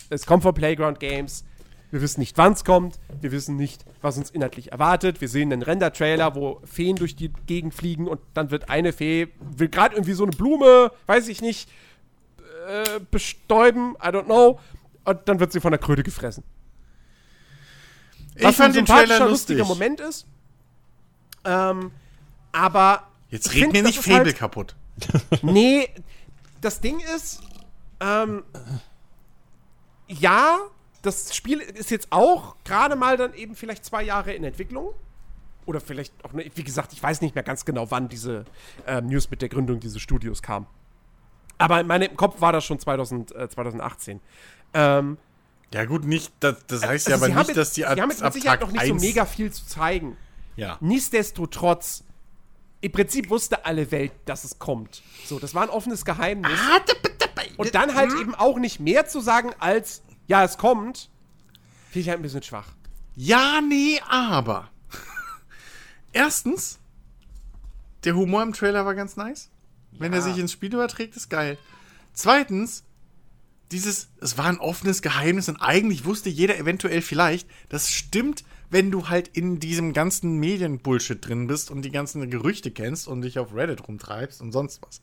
es 0.10 0.26
kommt 0.26 0.42
von 0.44 0.56
Playground 0.56 1.00
Games. 1.00 1.46
Wir 1.92 2.02
wissen 2.02 2.20
nicht, 2.20 2.38
wann 2.38 2.54
es 2.54 2.66
kommt. 2.66 3.00
Wir 3.22 3.32
wissen 3.32 3.56
nicht, 3.56 3.86
was 4.02 4.18
uns 4.18 4.32
inhaltlich 4.32 4.72
erwartet. 4.72 5.22
Wir 5.22 5.30
sehen 5.30 5.54
einen 5.54 5.62
Render-Trailer, 5.62 6.34
wo 6.36 6.60
Feen 6.66 6.96
durch 6.96 7.16
die 7.16 7.32
Gegend 7.46 7.76
fliegen 7.76 8.08
und 8.08 8.20
dann 8.34 8.50
wird 8.50 8.70
eine 8.70 8.92
Fee, 8.92 9.28
will 9.40 9.70
gerade 9.70 9.96
irgendwie 9.96 10.14
so 10.14 10.24
eine 10.24 10.36
Blume, 10.36 10.92
weiß 11.06 11.28
ich 11.28 11.42
nicht, 11.42 11.70
äh, 12.68 13.00
bestäuben, 13.12 13.96
I 14.04 14.08
don't 14.08 14.26
know. 14.26 14.60
Und 15.04 15.20
dann 15.26 15.40
wird 15.40 15.52
sie 15.52 15.62
von 15.62 15.72
der 15.72 15.80
Kröte 15.80 16.02
gefressen. 16.02 16.44
Ich 18.36 18.44
Was 18.44 18.56
fand 18.56 18.76
ein 18.76 18.84
den 18.84 18.86
Trailer 18.88 19.20
lustig. 19.28 19.58
lustiger 19.60 19.66
Moment 19.66 20.00
ist. 20.02 20.26
Ähm, 21.46 21.92
aber. 22.52 23.08
Jetzt 23.30 23.54
red 23.54 23.62
find, 23.64 23.74
mir 23.74 23.84
nicht 23.84 24.00
Fable 24.00 24.26
Halt, 24.26 24.38
kaputt. 24.38 24.76
nee, 25.42 25.90
das 26.62 26.80
Ding 26.82 27.00
ist, 27.16 27.42
ähm, 28.00 28.44
ja, 30.08 30.58
das 31.02 31.36
Spiel 31.36 31.60
ist 31.60 31.92
jetzt 31.92 32.08
auch 32.12 32.56
gerade 32.64 32.96
mal 32.96 33.18
dann 33.18 33.34
eben 33.34 33.56
vielleicht 33.56 33.86
zwei 33.86 34.04
Jahre 34.04 34.34
in 34.34 34.44
Entwicklung. 34.44 34.94
Oder 35.66 35.82
vielleicht 35.82 36.14
auch, 36.24 36.32
ne, 36.34 36.50
wie 36.54 36.64
gesagt, 36.64 36.94
ich 36.94 37.02
weiß 37.02 37.22
nicht 37.22 37.34
mehr 37.34 37.44
ganz 37.44 37.66
genau, 37.66 37.90
wann 37.90 38.08
diese 38.08 38.46
ähm, 38.86 39.08
News 39.08 39.32
mit 39.32 39.42
der 39.42 39.50
Gründung 39.50 39.80
dieses 39.80 40.00
Studios 40.02 40.42
kam. 40.44 40.68
Aber 41.58 41.80
in 41.80 41.88
meinem 41.88 42.16
Kopf 42.16 42.40
war 42.42 42.52
das 42.52 42.66
schon 42.66 42.80
2000, 42.80 43.34
äh, 43.36 43.50
2018. 43.50 44.20
Ähm, 44.74 45.18
Ja, 45.74 45.86
gut, 45.86 46.06
nicht, 46.06 46.32
das, 46.40 46.58
das 46.68 46.86
heißt 46.86 47.08
ja 47.08 47.16
also 47.16 47.26
aber 47.26 47.32
sie 47.32 47.36
haben 47.36 47.40
nicht, 47.40 47.48
jetzt- 47.50 47.58
dass 47.58 47.72
die 47.74 47.82
Sie 47.82 47.88
haben 47.88 48.10
jetzt 48.12 48.24
mit 48.24 48.34
Sicherheit 48.34 48.62
noch 48.62 48.72
nicht 48.72 48.86
so 48.86 48.94
mega 48.94 49.26
viel 49.26 49.52
zu 49.52 49.66
zeigen. 49.66 50.18
Ja. 50.56 50.78
Nichtsdestotrotz, 50.82 52.04
im 52.82 52.92
Prinzip 52.92 53.30
wusste 53.30 53.66
alle 53.66 53.92
Welt, 53.92 54.12
dass 54.26 54.44
es 54.44 54.60
kommt. 54.60 55.02
So, 55.26 55.40
das 55.40 55.54
war 55.56 55.64
ein 55.64 55.70
offenes 55.70 56.06
Geheimnis. 56.06 56.60
Ah, 56.60 56.80
Und 57.58 57.76
dann 57.76 57.96
halt 57.96 58.12
hm? 58.12 58.22
eben 58.22 58.36
auch 58.36 58.58
nicht 58.58 58.80
mehr 58.80 59.08
zu 59.08 59.20
sagen 59.20 59.52
als, 59.60 60.04
ja, 60.28 60.44
es 60.44 60.58
kommt, 60.58 61.10
finde 61.90 62.00
ich 62.00 62.10
halt 62.10 62.20
ein 62.20 62.24
bisschen 62.24 62.44
schwach. 62.44 62.70
Ja, 63.16 63.62
nee, 63.62 64.00
aber. 64.08 64.70
Erstens, 66.12 66.80
der 68.04 68.16
Humor 68.16 68.44
im 68.44 68.54
Trailer 68.54 68.86
war 68.86 68.96
ganz 68.96 69.16
nice. 69.16 69.50
Wenn 69.98 70.14
er 70.14 70.22
sich 70.22 70.38
ins 70.38 70.52
Spiel 70.52 70.74
überträgt, 70.74 71.16
ist 71.16 71.30
geil. 71.30 71.58
Zweitens, 72.14 72.84
dieses, 73.72 74.10
es 74.22 74.38
war 74.38 74.46
ein 74.46 74.60
offenes 74.60 75.02
Geheimnis 75.02 75.50
und 75.50 75.58
eigentlich 75.58 76.06
wusste 76.06 76.30
jeder 76.30 76.58
eventuell 76.58 77.02
vielleicht, 77.02 77.50
das 77.70 77.92
stimmt, 77.92 78.44
wenn 78.76 78.92
du 78.92 79.08
halt 79.08 79.30
in 79.30 79.62
diesem 79.62 79.94
ganzen 79.94 80.38
Medienbullshit 80.38 81.26
drin 81.26 81.48
bist 81.48 81.72
und 81.72 81.84
die 81.84 81.92
ganzen 81.92 82.30
Gerüchte 82.30 82.72
kennst 82.72 83.08
und 83.08 83.22
dich 83.22 83.40
auf 83.40 83.56
Reddit 83.56 83.88
rumtreibst 83.88 84.42
und 84.42 84.52
sonst 84.52 84.82
was. 84.82 85.00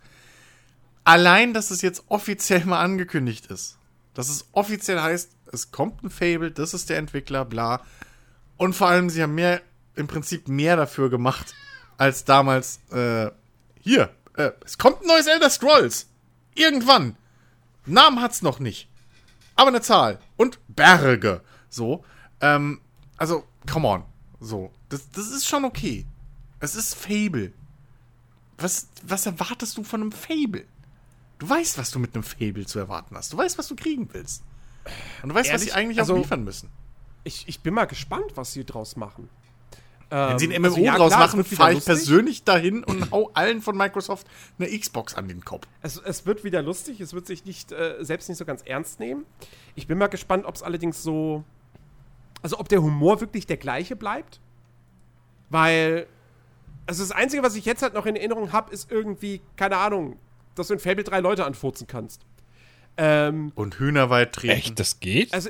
Allein, 1.04 1.54
dass 1.54 1.70
es 1.70 1.80
jetzt 1.80 2.04
offiziell 2.08 2.66
mal 2.66 2.82
angekündigt 2.82 3.46
ist, 3.46 3.78
dass 4.12 4.28
es 4.28 4.46
offiziell 4.52 5.00
heißt, 5.00 5.30
es 5.52 5.70
kommt 5.70 6.04
ein 6.04 6.10
Fable, 6.10 6.50
das 6.50 6.74
ist 6.74 6.90
der 6.90 6.98
Entwickler, 6.98 7.46
bla. 7.46 7.80
Und 8.58 8.74
vor 8.74 8.88
allem, 8.88 9.08
sie 9.08 9.22
haben 9.22 9.34
mehr, 9.34 9.62
im 9.94 10.06
Prinzip 10.06 10.48
mehr 10.48 10.76
dafür 10.76 11.08
gemacht, 11.08 11.54
als 11.96 12.26
damals, 12.26 12.78
äh, 12.90 13.30
hier, 13.80 14.10
äh, 14.36 14.50
es 14.66 14.76
kommt 14.76 15.00
ein 15.00 15.06
neues 15.06 15.26
Elder 15.26 15.48
Scrolls. 15.48 16.08
Irgendwann. 16.54 17.16
Namen 17.86 18.20
hat's 18.20 18.42
noch 18.42 18.60
nicht. 18.60 18.90
Aber 19.54 19.68
eine 19.68 19.80
Zahl. 19.80 20.18
Und 20.36 20.58
Berge. 20.68 21.40
So. 21.70 22.04
Ähm, 22.42 22.82
also, 23.16 23.46
come 23.70 23.86
on. 23.86 24.04
So. 24.40 24.72
Das, 24.88 25.10
das 25.10 25.28
ist 25.30 25.46
schon 25.46 25.64
okay. 25.64 26.06
Es 26.60 26.74
ist 26.74 26.94
Fable. 26.94 27.52
Was, 28.58 28.88
was 29.02 29.26
erwartest 29.26 29.76
du 29.76 29.84
von 29.84 30.02
einem 30.02 30.12
Fable? 30.12 30.64
Du 31.38 31.48
weißt, 31.48 31.78
was 31.78 31.90
du 31.90 31.98
mit 31.98 32.14
einem 32.14 32.22
Fable 32.22 32.66
zu 32.66 32.78
erwarten 32.78 33.16
hast. 33.16 33.32
Du 33.32 33.36
weißt, 33.36 33.58
was 33.58 33.66
du 33.68 33.74
kriegen 33.74 34.08
willst. 34.12 34.42
Und 35.22 35.30
du 35.30 35.34
weißt, 35.34 35.52
was 35.52 35.62
sie 35.62 35.68
Ehrlich? 35.68 35.74
eigentlich 35.74 35.98
Also- 35.98 36.14
auch 36.14 36.18
liefern 36.18 36.44
müssen. 36.44 36.68
Ich, 37.24 37.46
ich 37.46 37.60
bin 37.60 37.72
mal 37.74 37.84
gespannt, 37.84 38.32
was 38.34 38.52
sie 38.52 38.64
draus 38.64 38.96
machen. 38.96 39.28
Wenn 40.10 40.38
sie 40.38 40.46
ein 40.48 40.52
Ähm, 40.52 40.62
MMO 40.62 40.68
also 40.68 40.80
ja, 40.82 40.96
draus 40.96 41.08
klar, 41.12 41.20
machen, 41.26 41.44
fahre 41.44 41.72
ich 41.72 41.84
persönlich 41.84 42.44
dahin 42.44 42.84
und 42.84 43.10
hau 43.12 43.30
allen 43.32 43.62
von 43.62 43.76
Microsoft 43.76 44.26
eine 44.58 44.68
Xbox 44.78 45.14
an 45.14 45.26
den 45.26 45.42
Kopf. 45.42 45.66
Es, 45.80 45.96
es 45.96 46.26
wird 46.26 46.44
wieder 46.44 46.60
lustig, 46.62 47.00
es 47.00 47.14
wird 47.14 47.26
sich 47.26 47.46
nicht, 47.46 47.72
äh, 47.72 47.96
selbst 48.00 48.28
nicht 48.28 48.36
so 48.38 48.44
ganz 48.44 48.60
ernst 48.62 49.00
nehmen. 49.00 49.24
Ich 49.74 49.86
bin 49.86 49.96
mal 49.96 50.08
gespannt, 50.08 50.44
ob 50.44 50.54
es 50.54 50.62
allerdings 50.62 51.02
so. 51.02 51.44
Also, 52.42 52.58
ob 52.58 52.68
der 52.68 52.82
Humor 52.82 53.20
wirklich 53.20 53.46
der 53.46 53.56
gleiche 53.56 53.96
bleibt. 53.96 54.40
Weil. 55.50 56.06
Also, 56.86 57.02
das 57.02 57.12
Einzige, 57.12 57.42
was 57.42 57.54
ich 57.54 57.64
jetzt 57.64 57.82
halt 57.82 57.94
noch 57.94 58.06
in 58.06 58.16
Erinnerung 58.16 58.52
habe, 58.52 58.72
ist 58.72 58.90
irgendwie, 58.90 59.40
keine 59.56 59.76
Ahnung, 59.76 60.16
dass 60.56 60.66
du 60.68 60.74
in 60.74 60.80
Fable 60.80 61.04
drei 61.04 61.20
Leute 61.20 61.44
anfurzen 61.44 61.86
kannst. 61.86 62.22
Ähm, 62.96 63.52
Und 63.54 63.76
Hühner 63.78 64.10
weit 64.10 64.32
treten. 64.34 64.52
Echt, 64.54 64.78
das 64.80 65.00
geht? 65.00 65.32
also. 65.32 65.48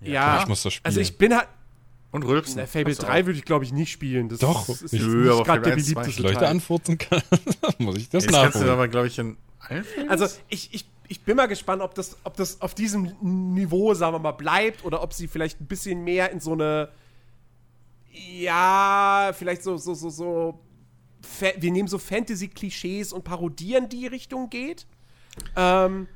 Ja, 0.00 0.40
ich 0.42 0.48
muss 0.48 0.62
das 0.62 0.72
spielen. 0.74 0.86
also 0.86 1.00
ich 1.00 1.16
bin 1.18 1.34
halt. 1.36 1.48
Und 2.10 2.24
rülpsen. 2.24 2.56
Na, 2.58 2.66
Fable 2.66 2.90
Hast 2.92 3.02
du 3.02 3.06
3 3.06 3.26
würde 3.26 3.38
ich, 3.38 3.44
glaube 3.44 3.64
ich, 3.64 3.72
nicht 3.72 3.90
spielen. 3.90 4.28
Das 4.28 4.40
Doch, 4.40 4.68
ist, 4.68 4.82
ist 4.82 4.92
ich- 4.92 5.02
nicht 5.02 5.30
aber 5.30 5.44
gerade 5.44 5.62
der 5.62 5.72
Fable 5.72 5.74
1, 5.78 5.86
2 5.86 5.94
beliebteste 5.94 6.22
Leute 6.22 6.48
anfurzen 6.48 6.98
kann, 6.98 7.22
muss 7.78 7.96
ich 7.96 8.08
das 8.10 8.24
Jetzt 8.24 8.32
kannst 8.34 8.54
du 8.56 8.58
nachholen. 8.60 8.68
aber, 8.70 8.88
glaube 8.88 9.06
ich, 9.06 9.18
in 9.18 9.36
allen? 9.60 9.84
Also, 10.08 10.26
ich, 10.48 10.74
ich 10.74 10.84
ich 11.08 11.22
bin 11.22 11.36
mal 11.36 11.46
gespannt, 11.46 11.82
ob 11.82 11.94
das, 11.94 12.16
ob 12.24 12.36
das 12.36 12.60
auf 12.60 12.74
diesem 12.74 13.12
Niveau, 13.54 13.94
sagen 13.94 14.14
wir 14.14 14.18
mal, 14.18 14.32
bleibt 14.32 14.84
oder 14.84 15.02
ob 15.02 15.12
sie 15.12 15.28
vielleicht 15.28 15.60
ein 15.60 15.66
bisschen 15.66 16.04
mehr 16.04 16.30
in 16.30 16.40
so 16.40 16.52
eine, 16.52 16.88
ja, 18.10 19.32
vielleicht 19.36 19.62
so, 19.62 19.76
so, 19.76 19.94
so, 19.94 20.10
so, 20.10 20.60
wir 21.58 21.70
nehmen 21.70 21.88
so 21.88 21.98
Fantasy-Klischees 21.98 23.12
und 23.12 23.24
parodieren 23.24 23.88
die 23.88 24.06
Richtung 24.06 24.50
geht. 24.50 24.86
Ähm, 25.56 26.08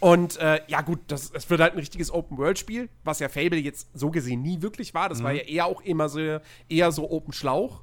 und 0.00 0.36
äh, 0.36 0.60
ja, 0.68 0.82
gut, 0.82 1.00
das, 1.08 1.30
es 1.32 1.48
wird 1.48 1.60
halt 1.60 1.72
ein 1.72 1.78
richtiges 1.78 2.10
Open-World-Spiel, 2.10 2.88
was 3.04 3.18
ja 3.18 3.28
Fable 3.28 3.58
jetzt 3.58 3.88
so 3.94 4.10
gesehen 4.10 4.42
nie 4.42 4.60
wirklich 4.62 4.94
war. 4.94 5.08
Das 5.08 5.22
war 5.22 5.32
ja 5.32 5.42
eher 5.42 5.66
auch 5.66 5.80
immer 5.80 6.08
so, 6.08 6.38
eher 6.68 6.92
so 6.92 7.10
Open-Schlauch. 7.10 7.82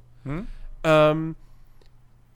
Ähm, 0.84 1.36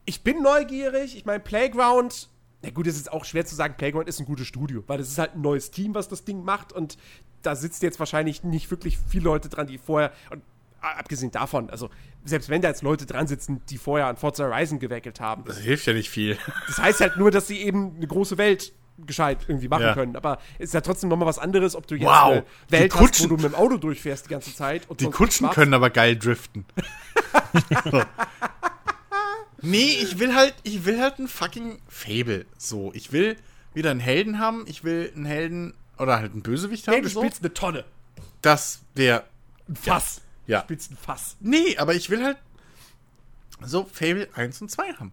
ich 0.05 0.23
bin 0.23 0.43
neugierig. 0.43 1.17
Ich 1.17 1.25
meine, 1.25 1.41
Playground, 1.41 2.29
na 2.63 2.71
gut, 2.71 2.87
es 2.87 2.97
ist 2.97 3.13
auch 3.13 3.25
schwer 3.25 3.47
zu 3.47 3.55
sagen, 3.55 3.75
Playground 3.77 4.09
ist 4.09 4.19
ein 4.21 4.27
gutes 4.27 4.47
Studio, 4.47 4.83
weil 4.87 4.99
das 4.99 5.09
ist 5.09 5.19
halt 5.19 5.35
ein 5.35 5.41
neues 5.43 5.71
Team, 5.71 5.95
was 5.95 6.09
das 6.09 6.25
Ding 6.25 6.43
macht 6.45 6.73
und 6.73 6.97
da 7.43 7.55
sitzt 7.55 7.83
jetzt 7.83 7.99
wahrscheinlich 8.01 8.43
nicht 8.43 8.71
wirklich 8.71 8.99
viele 9.09 9.25
Leute 9.25 9.49
dran, 9.49 9.69
die 9.69 9.79
vorher, 9.79 10.11
und 10.31 10.43
abgesehen 10.81 11.31
davon, 11.31 11.71
also 11.71 11.89
selbst 12.25 12.49
wenn 12.49 12.61
da 12.63 12.69
jetzt 12.69 12.83
Leute 12.83 13.07
dran 13.07 13.27
sitzen, 13.29 13.63
die 13.71 13.79
vorher 13.79 14.07
an 14.09 14.17
Forza 14.17 14.45
Horizon 14.45 14.79
geweckelt 14.81 15.21
haben, 15.21 15.45
Das 15.45 15.59
hilft 15.59 15.87
ja 15.87 15.93
nicht 15.93 16.11
viel. 16.11 16.37
das 16.67 16.79
heißt 16.79 17.01
halt 17.01 17.17
nur, 17.17 17.31
dass 17.31 17.47
sie 17.47 17.59
eben 17.63 17.95
eine 17.97 18.07
große 18.07 18.39
Welt 18.39 18.73
gescheit 19.07 19.39
irgendwie 19.47 19.69
machen 19.69 19.83
Ja. 19.85 19.95
können. 19.95 20.17
Aber 20.17 20.39
es 20.59 20.67
ist 20.71 20.75
ja 20.75 20.81
trotzdem 20.81 21.09
nochmal 21.09 21.29
was 21.29 21.39
anderes, 21.39 21.77
ob 21.77 21.87
du 21.87 21.95
jetzt 21.95 22.05
Wow, 22.09 22.33
eine 22.33 22.45
die 22.69 22.73
Welt 22.73 22.95
hast, 22.97 23.23
wo 23.23 23.29
du 23.29 23.35
mit 23.37 23.45
dem 23.45 23.55
Auto 23.55 23.77
durchfährst 23.77 24.27
die 24.27 24.31
ganze 24.31 24.53
Zeit. 24.53 24.91
Und 24.91 25.01
Die 25.01 25.07
Kutschen 25.07 25.49
können 25.51 25.73
aber 25.75 25.91
geil 25.91 26.17
driften. 26.17 26.65
So. 27.91 28.03
Nee, 29.63 29.99
ich 30.03 30.19
will 30.19 30.35
halt, 30.35 30.55
ich 30.63 30.85
will 30.85 31.01
halt 31.01 31.19
ein 31.19 31.29
fucking 31.29 31.81
Fable. 31.89 32.47
So, 32.57 32.93
ich 32.95 33.13
will 33.13 33.37
wieder 33.75 33.91
einen 33.91 34.01
Helden 34.01 34.39
haben, 34.39 34.65
ich 34.67 34.85
will 34.85 35.13
einen 35.15 35.25
Helden 35.25 35.75
oder 35.99 36.19
halt 36.19 36.33
einen 36.33 36.43
Bösewicht 36.43 36.87
haben. 36.89 36.95
Nee, 36.95 37.03
du 37.03 37.09
so. 37.09 37.21
spielst 37.21 37.43
eine 37.43 37.55
Tonne. 37.55 37.85
Das 38.43 38.81
wäre. 38.95 39.25
Ein 39.69 39.77
Fass. 39.77 40.21
Ja. 40.47 40.61
Du 40.61 40.65
spielst 40.67 40.93
ein 40.93 40.97
Fass. 40.97 41.37
Nee, 41.41 41.77
aber 41.77 41.95
ich 41.95 42.11
will 42.11 42.25
halt 42.25 42.39
so 43.61 43.85
Fable 43.85 44.29
1 44.35 44.63
und 44.63 44.71
2 44.71 44.95
haben. 44.95 45.13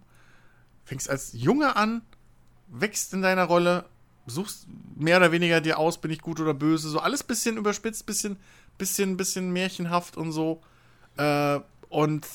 Fängst 0.86 1.10
als 1.10 1.32
Junge 1.34 1.76
an, 1.76 2.04
wächst 2.68 3.14
in 3.14 3.22
deiner 3.22 3.46
Rolle, 3.46 3.86
suchst 4.28 4.68
mehr 4.96 5.18
oder 5.18 5.32
weniger 5.32 5.62
dir 5.62 5.80
aus, 5.80 6.00
bin 6.00 6.12
ich 6.12 6.22
gut 6.22 6.40
oder 6.40 6.54
böse, 6.54 6.90
so 6.90 7.00
alles 7.00 7.24
bisschen 7.24 7.58
überspitzt, 7.58 8.06
bisschen, 8.06 8.38
bisschen, 8.78 9.18
bisschen 9.18 9.52
märchenhaft 9.52 10.18
und 10.18 10.32
so. 10.32 10.62
Äh, 11.18 11.60
und 11.90 12.26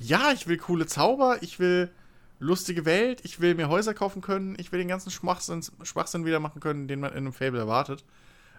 ja, 0.00 0.32
ich 0.32 0.46
will 0.46 0.56
coole 0.56 0.86
Zauber, 0.86 1.42
ich 1.42 1.58
will 1.58 1.90
lustige 2.38 2.84
Welt, 2.84 3.20
ich 3.24 3.40
will 3.40 3.54
mir 3.54 3.68
Häuser 3.68 3.94
kaufen 3.94 4.22
können, 4.22 4.56
ich 4.58 4.70
will 4.70 4.78
den 4.78 4.88
ganzen 4.88 5.10
Schwachsinn, 5.10 5.62
Schwachsinn 5.82 6.24
wieder 6.24 6.40
machen 6.40 6.60
können, 6.60 6.88
den 6.88 7.00
man 7.00 7.10
in 7.10 7.18
einem 7.18 7.32
Fable 7.32 7.58
erwartet, 7.58 8.04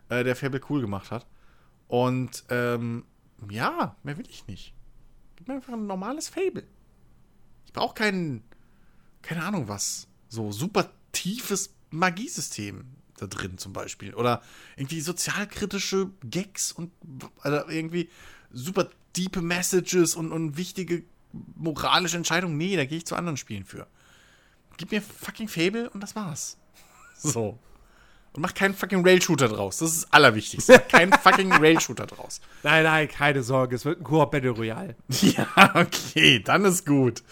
äh, 0.10 0.24
der 0.24 0.36
Fable 0.36 0.62
cool 0.70 0.82
gemacht 0.82 1.12
hat. 1.12 1.26
Und 1.88 2.44
ähm, 2.50 3.06
ja, 3.50 3.96
mehr 4.04 4.18
will 4.18 4.30
ich 4.30 4.48
nicht. 4.48 4.74
Gib 5.36 5.48
mir 5.48 5.56
einfach 5.56 5.74
ein 5.74 5.88
normales 5.88 6.30
Fable. 6.30 6.68
Ich 7.66 7.74
brauche 7.74 7.96
kein, 7.96 8.44
keine 9.22 9.44
Ahnung 9.44 9.68
was, 9.68 10.08
so 10.28 10.52
super 10.52 10.92
tiefes 11.12 11.74
Magiesystem 11.90 12.86
da 13.18 13.28
drin 13.28 13.58
zum 13.58 13.74
Beispiel. 13.74 14.14
Oder 14.14 14.42
irgendwie 14.76 15.02
sozialkritische 15.02 16.10
Gags 16.24 16.72
und 16.72 16.92
oder 17.44 17.70
irgendwie 17.70 18.10
super 18.52 18.90
diepe 19.16 19.42
Messages 19.42 20.16
und, 20.16 20.32
und 20.32 20.58
wichtige 20.58 21.04
moralische 21.56 22.18
Entscheidungen. 22.18 22.58
Nee, 22.58 22.76
da 22.76 22.86
gehe 22.86 22.98
ich 22.98 23.06
zu 23.06 23.16
anderen 23.16 23.38
Spielen 23.38 23.66
für. 23.66 23.88
Gib 24.78 24.92
mir 24.92 25.02
fucking 25.02 25.48
Fable 25.48 25.90
und 25.90 26.02
das 26.02 26.16
war's. 26.16 26.58
So. 27.22 27.60
Und 28.32 28.44
mach 28.44 28.54
keinen 28.54 28.74
fucking 28.76 29.04
Rail-Shooter 29.06 29.48
draus. 29.50 29.80
Das 29.80 29.92
ist 29.92 30.04
das 30.04 30.14
Allerwichtigste. 30.14 30.74
Mach 30.74 30.88
keinen 30.88 31.12
fucking 31.22 31.52
Rail-Shooter 31.52 32.06
draus. 32.06 32.40
Nein, 32.64 32.84
nein, 32.84 33.08
keine 33.10 33.42
Sorge. 33.44 33.76
Es 33.76 33.84
wird 33.86 34.00
ein 34.00 34.04
Koop 34.06 34.32
Battle 34.32 34.52
Royale. 34.52 34.96
Ja, 35.10 35.48
okay, 35.76 36.40
dann 36.40 36.64
ist 36.64 36.86
gut. 36.86 37.24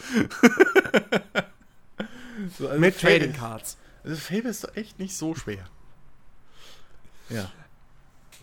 so, 2.57 2.67
also 2.67 2.79
Mit 2.79 2.95
Fable- 2.95 2.99
Trading 3.19 3.33
Cards. 3.33 3.77
Also 4.03 4.17
Fable 4.17 4.49
ist 4.49 4.63
doch 4.63 4.75
echt 4.75 4.99
nicht 4.99 5.15
so 5.15 5.35
schwer. 5.35 5.65
Ja. 7.29 7.51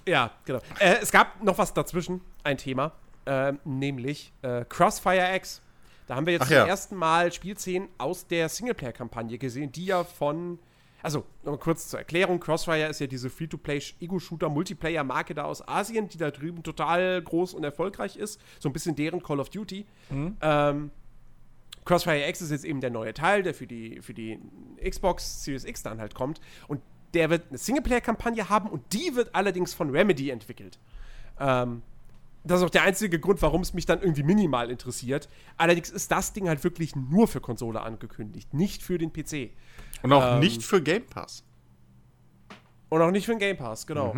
Ja, 0.07 0.31
genau. 0.45 0.61
Äh, 0.79 0.97
es 1.03 1.11
gab 1.11 1.43
noch 1.43 1.57
was 1.59 1.73
dazwischen, 1.75 2.21
ein 2.43 2.59
Thema, 2.59 2.93
ähm, 3.27 3.59
nämlich 3.65 4.33
äh, 4.43 4.65
Crossfire 4.69 5.35
X. 5.37 5.61
Da 6.07 6.17
haben 6.17 6.27
wir 6.27 6.35
jetzt 6.35 6.43
Ach 6.43 6.49
zum 6.49 6.57
ja. 6.57 6.67
ersten 6.67 6.97
Mal 6.97 7.33
Spielszenen 7.33 7.89
aus 7.99 8.27
der 8.27 8.49
Singleplayer-Kampagne 8.49 9.39
gesehen, 9.39 9.73
die 9.73 9.87
ja 9.87 10.05
von. 10.05 10.59
Also, 11.03 11.25
nochmal 11.43 11.59
kurz 11.59 11.89
zur 11.89 11.99
Erklärung: 11.99 12.41
Crossfire 12.41 12.89
ist 12.89 13.01
ja 13.01 13.07
diese 13.07 13.31
Free-to-Play-Ego-Shooter-Multiplayer-Marke 13.31 15.35
da 15.35 15.45
aus 15.45 15.67
Asien, 15.67 16.09
die 16.09 16.19
da 16.19 16.31
drüben 16.31 16.63
total 16.63 17.23
groß 17.23 17.55
und 17.55 17.65
erfolgreich 17.65 18.17
ist. 18.17 18.41
So 18.59 18.69
ein 18.69 18.73
bisschen 18.73 18.97
deren 18.97 19.23
Call 19.23 19.41
of 19.41 19.51
Duty. 19.51 19.87
Ähm, 20.41 20.91
Crossfire 21.85 22.27
X 22.29 22.41
ist 22.41 22.51
jetzt 22.51 22.65
eben 22.65 22.81
der 22.81 22.91
neue 22.91 23.13
Teil, 23.13 23.43
der 23.43 23.55
für 23.55 23.67
die, 23.67 24.01
für 24.01 24.15
die 24.15 24.39
Xbox 24.83 25.45
Series 25.45 25.65
X 25.65 25.83
dann 25.83 26.01
halt 26.01 26.15
kommt. 26.15 26.41
Und 26.69 26.81
der 27.13 27.31
wird 27.31 27.49
eine 27.49 27.59
Singleplayer-Kampagne 27.59 28.49
haben 28.49 28.69
und 28.69 28.93
die 28.93 29.15
wird 29.15 29.35
allerdings 29.35 29.75
von 29.75 29.91
Remedy 29.91 30.31
entwickelt. 30.31 30.79
Ähm, 31.39 31.83
das 32.45 32.61
ist 32.61 32.67
auch 32.67 32.71
der 32.71 32.83
einzige 32.83 33.19
Grund, 33.19 33.41
warum 33.43 33.63
es 33.63 33.73
mich 33.75 33.87
dann 33.87 34.01
irgendwie 34.01 34.23
minimal 34.23 34.71
interessiert. 34.71 35.29
Allerdings 35.57 35.91
ist 35.91 36.11
das 36.11 36.33
Ding 36.33 36.49
halt 36.49 36.63
wirklich 36.63 36.95
nur 36.95 37.27
für 37.27 37.41
Konsole 37.41 37.81
angekündigt, 37.81 38.53
nicht 38.55 38.83
für 38.83 38.99
den 38.99 39.13
PC. 39.13 39.51
Und 40.03 40.13
auch 40.13 40.35
Ähm. 40.35 40.41
nicht 40.41 40.63
für 40.63 40.83
Game 40.83 41.07
Pass. 41.07 41.45
Und 42.91 43.01
auch 43.03 43.11
nicht 43.11 43.25
für 43.27 43.33
den 43.33 43.39
Game 43.39 43.57
Pass, 43.57 43.87
genau. 43.87 44.15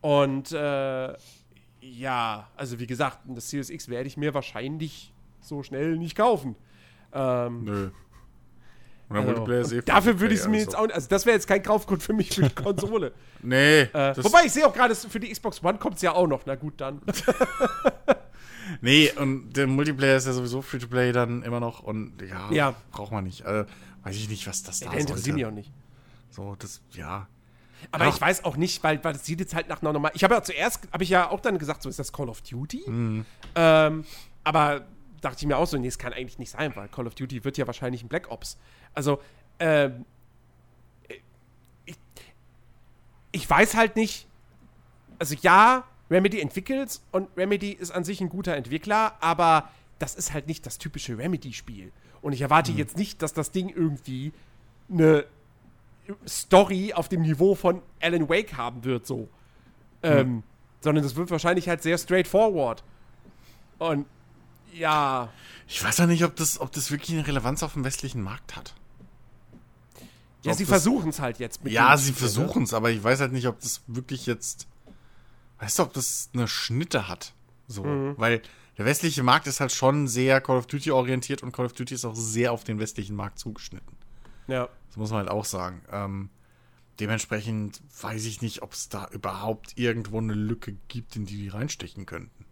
Und 0.00 0.52
äh, 0.52 1.14
ja, 1.80 2.48
also 2.56 2.78
wie 2.78 2.86
gesagt, 2.86 3.18
das 3.26 3.50
Series 3.50 3.70
X 3.70 3.88
werde 3.88 4.06
ich 4.06 4.16
mir 4.16 4.34
wahrscheinlich 4.34 5.12
so 5.40 5.62
schnell 5.62 5.96
nicht 5.98 6.16
kaufen. 6.16 6.56
Ähm, 7.12 7.64
Nö. 7.64 7.90
Und 9.08 9.16
der 9.16 9.22
Also, 9.22 9.32
Multiplayer 9.32 9.60
ist 9.60 9.72
eh 9.72 9.82
dafür 9.82 10.18
würde 10.20 10.34
ich 10.34 10.40
es 10.40 10.48
mir 10.48 10.58
jetzt 10.60 10.76
auch 10.76 10.82
nicht. 10.86 10.94
Also, 10.94 11.08
das 11.08 11.26
wäre 11.26 11.34
jetzt 11.36 11.46
kein 11.46 11.62
Kaufgrund 11.62 12.02
für 12.02 12.12
mich 12.14 12.34
für 12.34 12.42
die 12.42 12.54
Konsole. 12.54 13.12
Nee. 13.46 13.82
äh, 13.82 14.14
wobei 14.24 14.44
ich 14.46 14.52
sehe 14.52 14.66
auch 14.66 14.72
gerade, 14.72 14.94
für 14.94 15.20
die 15.20 15.30
Xbox 15.30 15.62
One 15.62 15.76
kommt 15.78 15.96
es 15.96 16.02
ja 16.02 16.12
auch 16.12 16.26
noch. 16.26 16.42
Na 16.46 16.54
gut, 16.54 16.80
dann. 16.80 17.02
Nee, 18.80 19.12
und 19.16 19.52
der 19.52 19.66
Multiplayer 19.66 20.16
ist 20.16 20.26
ja 20.26 20.32
sowieso 20.32 20.62
Free-to-Play 20.62 21.12
dann 21.12 21.42
immer 21.42 21.60
noch. 21.60 21.80
Und 21.80 22.14
ja, 22.22 22.50
Ja. 22.50 22.74
braucht 22.92 23.12
man 23.12 23.24
nicht. 23.24 23.44
Also, 23.44 23.68
weiß 24.04 24.16
ich 24.16 24.28
nicht, 24.28 24.46
was 24.46 24.62
das 24.62 24.80
da 24.80 24.90
Der 24.90 25.00
interessiert 25.00 25.36
mich 25.36 25.44
auch 25.44 25.50
nicht. 25.50 25.70
So, 26.30 26.56
das, 26.58 26.80
ja. 26.92 27.28
Aber 27.92 28.06
Ach. 28.06 28.14
ich 28.14 28.20
weiß 28.20 28.44
auch 28.44 28.56
nicht, 28.56 28.82
weil, 28.82 29.02
weil 29.04 29.12
das 29.12 29.26
sieht 29.26 29.40
jetzt 29.40 29.54
halt 29.54 29.68
nach 29.68 29.82
einer 29.82 29.92
normal. 29.92 30.12
Ich 30.14 30.24
habe 30.24 30.34
ja 30.34 30.42
zuerst, 30.42 30.88
habe 30.90 31.04
ich 31.04 31.10
ja 31.10 31.28
auch 31.30 31.40
dann 31.40 31.58
gesagt, 31.58 31.82
so 31.82 31.90
ist 31.90 31.98
das 31.98 32.10
Call 32.12 32.30
of 32.30 32.40
Duty. 32.40 32.84
Mhm. 32.86 33.26
Ähm, 33.54 34.04
aber 34.44 34.86
dachte 35.24 35.38
ich 35.40 35.46
mir 35.46 35.56
auch 35.56 35.66
so, 35.66 35.76
nee, 35.78 35.86
es 35.88 35.98
kann 35.98 36.12
eigentlich 36.12 36.38
nicht 36.38 36.50
sein, 36.50 36.74
weil 36.76 36.88
Call 36.88 37.06
of 37.06 37.14
Duty 37.14 37.44
wird 37.44 37.56
ja 37.58 37.66
wahrscheinlich 37.66 38.02
ein 38.02 38.08
Black 38.08 38.30
Ops. 38.30 38.58
Also, 38.94 39.20
ähm, 39.58 40.04
ich, 41.86 41.96
ich 43.32 43.48
weiß 43.48 43.74
halt 43.74 43.96
nicht. 43.96 44.26
Also 45.18 45.34
ja, 45.40 45.84
Remedy 46.10 46.40
entwickelt 46.40 47.00
und 47.12 47.28
Remedy 47.36 47.70
ist 47.70 47.90
an 47.90 48.04
sich 48.04 48.20
ein 48.20 48.28
guter 48.28 48.54
Entwickler, 48.56 49.16
aber 49.20 49.70
das 49.98 50.14
ist 50.14 50.32
halt 50.32 50.48
nicht 50.48 50.66
das 50.66 50.78
typische 50.78 51.16
Remedy-Spiel. 51.16 51.92
Und 52.20 52.32
ich 52.32 52.40
erwarte 52.40 52.72
Mhm. 52.72 52.78
jetzt 52.78 52.96
nicht, 52.96 53.22
dass 53.22 53.32
das 53.32 53.50
Ding 53.52 53.68
irgendwie 53.68 54.32
eine 54.90 55.24
Story 56.26 56.92
auf 56.92 57.08
dem 57.08 57.22
Niveau 57.22 57.54
von 57.54 57.80
Alan 58.00 58.28
Wake 58.28 58.56
haben 58.56 58.84
wird, 58.84 59.06
so. 59.06 59.28
Ähm, 60.02 60.42
sondern 60.80 61.02
das 61.02 61.16
wird 61.16 61.30
wahrscheinlich 61.30 61.68
halt 61.68 61.82
sehr 61.82 61.96
straightforward. 61.96 62.84
Und 63.78 64.06
ja, 64.74 65.32
Ich 65.66 65.82
weiß 65.82 66.00
auch 66.00 66.06
nicht, 66.06 66.24
ob 66.24 66.36
das, 66.36 66.60
ob 66.60 66.72
das 66.72 66.90
wirklich 66.90 67.16
eine 67.16 67.26
Relevanz 67.26 67.62
auf 67.62 67.74
dem 67.74 67.84
westlichen 67.84 68.22
Markt 68.22 68.56
hat. 68.56 68.74
ja, 70.42 70.52
Ob 70.52 70.58
sie 70.58 70.66
versuchen 70.66 71.10
es 71.10 71.20
halt 71.20 71.38
jetzt 71.38 71.60
Ja, 71.64 71.96
sie 71.96 72.12
Spiel, 72.12 72.16
versuchen 72.16 72.64
es, 72.64 72.74
aber 72.74 72.90
ich 72.90 73.02
weiß 73.02 73.20
halt 73.20 73.32
nicht, 73.32 73.46
ob 73.46 73.60
das 73.60 73.82
wirklich 73.86 74.26
jetzt. 74.26 74.66
Weißt 75.58 75.78
du, 75.78 75.84
ob 75.84 75.92
das 75.92 76.30
eine 76.34 76.48
Schnitte 76.48 77.08
hat? 77.08 77.32
So. 77.68 77.84
Mhm. 77.84 78.14
Weil 78.18 78.42
der 78.76 78.84
westliche 78.84 79.22
Markt 79.22 79.46
ist 79.46 79.60
halt 79.60 79.72
schon 79.72 80.08
sehr 80.08 80.40
Call 80.40 80.58
of 80.58 80.66
Duty 80.66 80.90
orientiert 80.90 81.42
und 81.42 81.52
Call 81.52 81.66
of 81.66 81.72
Duty 81.72 81.94
ist 81.94 82.04
auch 82.04 82.16
sehr 82.16 82.52
auf 82.52 82.64
den 82.64 82.78
westlichen 82.80 83.14
Markt 83.16 83.38
zugeschnitten. 83.38 83.96
Ne? 84.46 84.54
Ja. 84.54 84.68
Das 84.88 84.96
muss 84.96 85.10
man 85.10 85.20
halt 85.20 85.30
auch 85.30 85.44
sagen. 85.44 85.82
Ähm, 85.90 86.30
dementsprechend 87.00 87.80
weiß 88.02 88.24
ich 88.26 88.42
nicht, 88.42 88.62
ob 88.62 88.72
es 88.72 88.88
da 88.88 89.08
überhaupt 89.12 89.78
irgendwo 89.78 90.18
eine 90.18 90.34
Lücke 90.34 90.76
gibt, 90.88 91.16
in 91.16 91.24
die 91.24 91.36
die 91.36 91.48
reinstechen 91.48 92.04
könnten. 92.04 92.43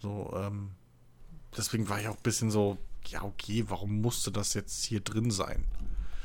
So, 0.00 0.32
ähm, 0.36 0.70
deswegen 1.56 1.88
war 1.88 2.00
ich 2.00 2.08
auch 2.08 2.16
ein 2.16 2.22
bisschen 2.22 2.50
so, 2.50 2.78
ja, 3.06 3.22
okay, 3.22 3.64
warum 3.68 4.00
musste 4.00 4.30
das 4.30 4.54
jetzt 4.54 4.84
hier 4.84 5.00
drin 5.00 5.30
sein? 5.30 5.64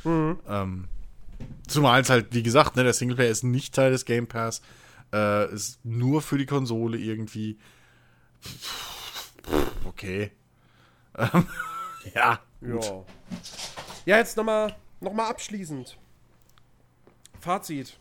Ähm, 0.04 0.88
zumal 1.68 2.02
es 2.02 2.10
halt, 2.10 2.34
wie 2.34 2.44
gesagt, 2.44 2.76
ne, 2.76 2.84
der 2.84 2.94
Singleplayer 2.94 3.30
ist 3.30 3.44
nicht 3.44 3.76
Teil 3.76 3.92
des 3.92 4.06
Game 4.06 4.28
Pass, 4.28 4.62
äh, 5.14 5.54
ist 5.54 5.84
nur 5.86 6.22
für 6.22 6.38
die 6.38 6.46
Konsole 6.46 6.98
irgendwie. 6.98 7.60
Okay. 9.86 10.32
Ähm, 11.18 11.48
ja, 12.16 12.40
gut. 12.60 12.86
Ja. 12.86 13.06
Ja, 14.06 14.18
jetzt 14.18 14.36
nochmal 14.36 14.76
nochmal 15.00 15.30
abschließend. 15.30 15.98
Fazit. 17.40 17.98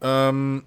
Ähm, 0.00 0.64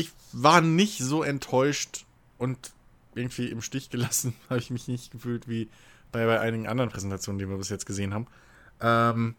ich 0.00 0.12
war 0.32 0.60
nicht 0.60 0.98
so 0.98 1.22
enttäuscht 1.22 2.06
und 2.38 2.72
irgendwie 3.14 3.48
im 3.48 3.62
Stich 3.62 3.90
gelassen, 3.90 4.34
habe 4.50 4.60
ich 4.60 4.70
mich 4.70 4.88
nicht 4.88 5.10
gefühlt 5.10 5.48
wie 5.48 5.68
bei, 6.12 6.24
bei 6.26 6.40
einigen 6.40 6.66
anderen 6.66 6.90
Präsentationen, 6.90 7.38
die 7.38 7.48
wir 7.48 7.56
bis 7.56 7.68
jetzt 7.68 7.86
gesehen 7.86 8.14
haben. 8.14 8.26
Ähm, 8.80 9.34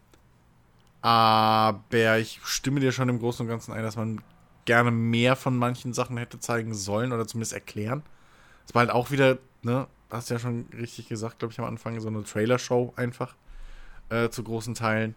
aber 1.00 2.18
ich 2.18 2.40
stimme 2.44 2.80
dir 2.80 2.92
schon 2.92 3.08
im 3.08 3.18
Großen 3.18 3.44
und 3.44 3.50
Ganzen 3.50 3.72
ein, 3.72 3.82
dass 3.82 3.96
man 3.96 4.20
gerne 4.64 4.92
mehr 4.92 5.34
von 5.34 5.56
manchen 5.56 5.92
Sachen 5.92 6.16
hätte 6.16 6.38
zeigen 6.38 6.74
sollen 6.74 7.12
oder 7.12 7.26
zumindest 7.26 7.52
erklären. 7.52 8.02
Es 8.66 8.74
war 8.74 8.80
halt 8.80 8.90
auch 8.90 9.10
wieder, 9.10 9.38
ne, 9.62 9.88
hast 10.10 10.30
ja 10.30 10.38
schon 10.38 10.66
richtig 10.78 11.08
gesagt, 11.08 11.40
glaube 11.40 11.52
ich, 11.52 11.58
am 11.58 11.64
Anfang, 11.64 11.98
so 12.00 12.08
eine 12.08 12.22
Trailer-Show 12.22 12.92
einfach 12.96 13.34
äh, 14.10 14.28
zu 14.28 14.44
großen 14.44 14.74
Teilen. 14.74 15.16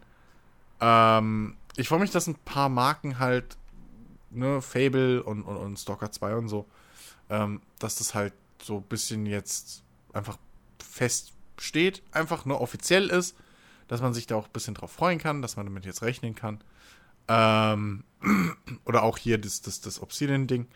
Ähm, 0.79 1.55
ich 1.75 1.87
freue 1.87 1.99
mich, 1.99 2.11
dass 2.11 2.27
ein 2.27 2.35
paar 2.35 2.69
Marken 2.69 3.19
halt, 3.19 3.57
ne, 4.35 4.61
Fable 4.61 5.23
und, 5.23 5.43
und, 5.43 5.57
und 5.57 5.79
Stalker 5.79 6.11
2 6.11 6.35
und 6.35 6.47
so, 6.47 6.67
ähm, 7.29 7.61
dass 7.79 7.95
das 7.95 8.13
halt 8.13 8.33
so 8.61 8.77
ein 8.77 8.83
bisschen 8.83 9.25
jetzt 9.25 9.83
einfach 10.13 10.37
feststeht, 10.81 12.03
einfach 12.11 12.45
nur 12.45 12.61
offiziell 12.61 13.09
ist, 13.09 13.35
dass 13.87 14.01
man 14.01 14.13
sich 14.13 14.27
da 14.27 14.35
auch 14.35 14.45
ein 14.47 14.53
bisschen 14.53 14.73
drauf 14.73 14.91
freuen 14.91 15.19
kann, 15.19 15.41
dass 15.41 15.57
man 15.57 15.65
damit 15.65 15.85
jetzt 15.85 16.01
rechnen 16.01 16.35
kann. 16.35 16.59
Ähm, 17.27 18.03
oder 18.85 19.03
auch 19.03 19.17
hier 19.17 19.37
das, 19.37 19.61
das, 19.61 19.81
das 19.81 20.01
Obsidian-Ding. 20.01 20.67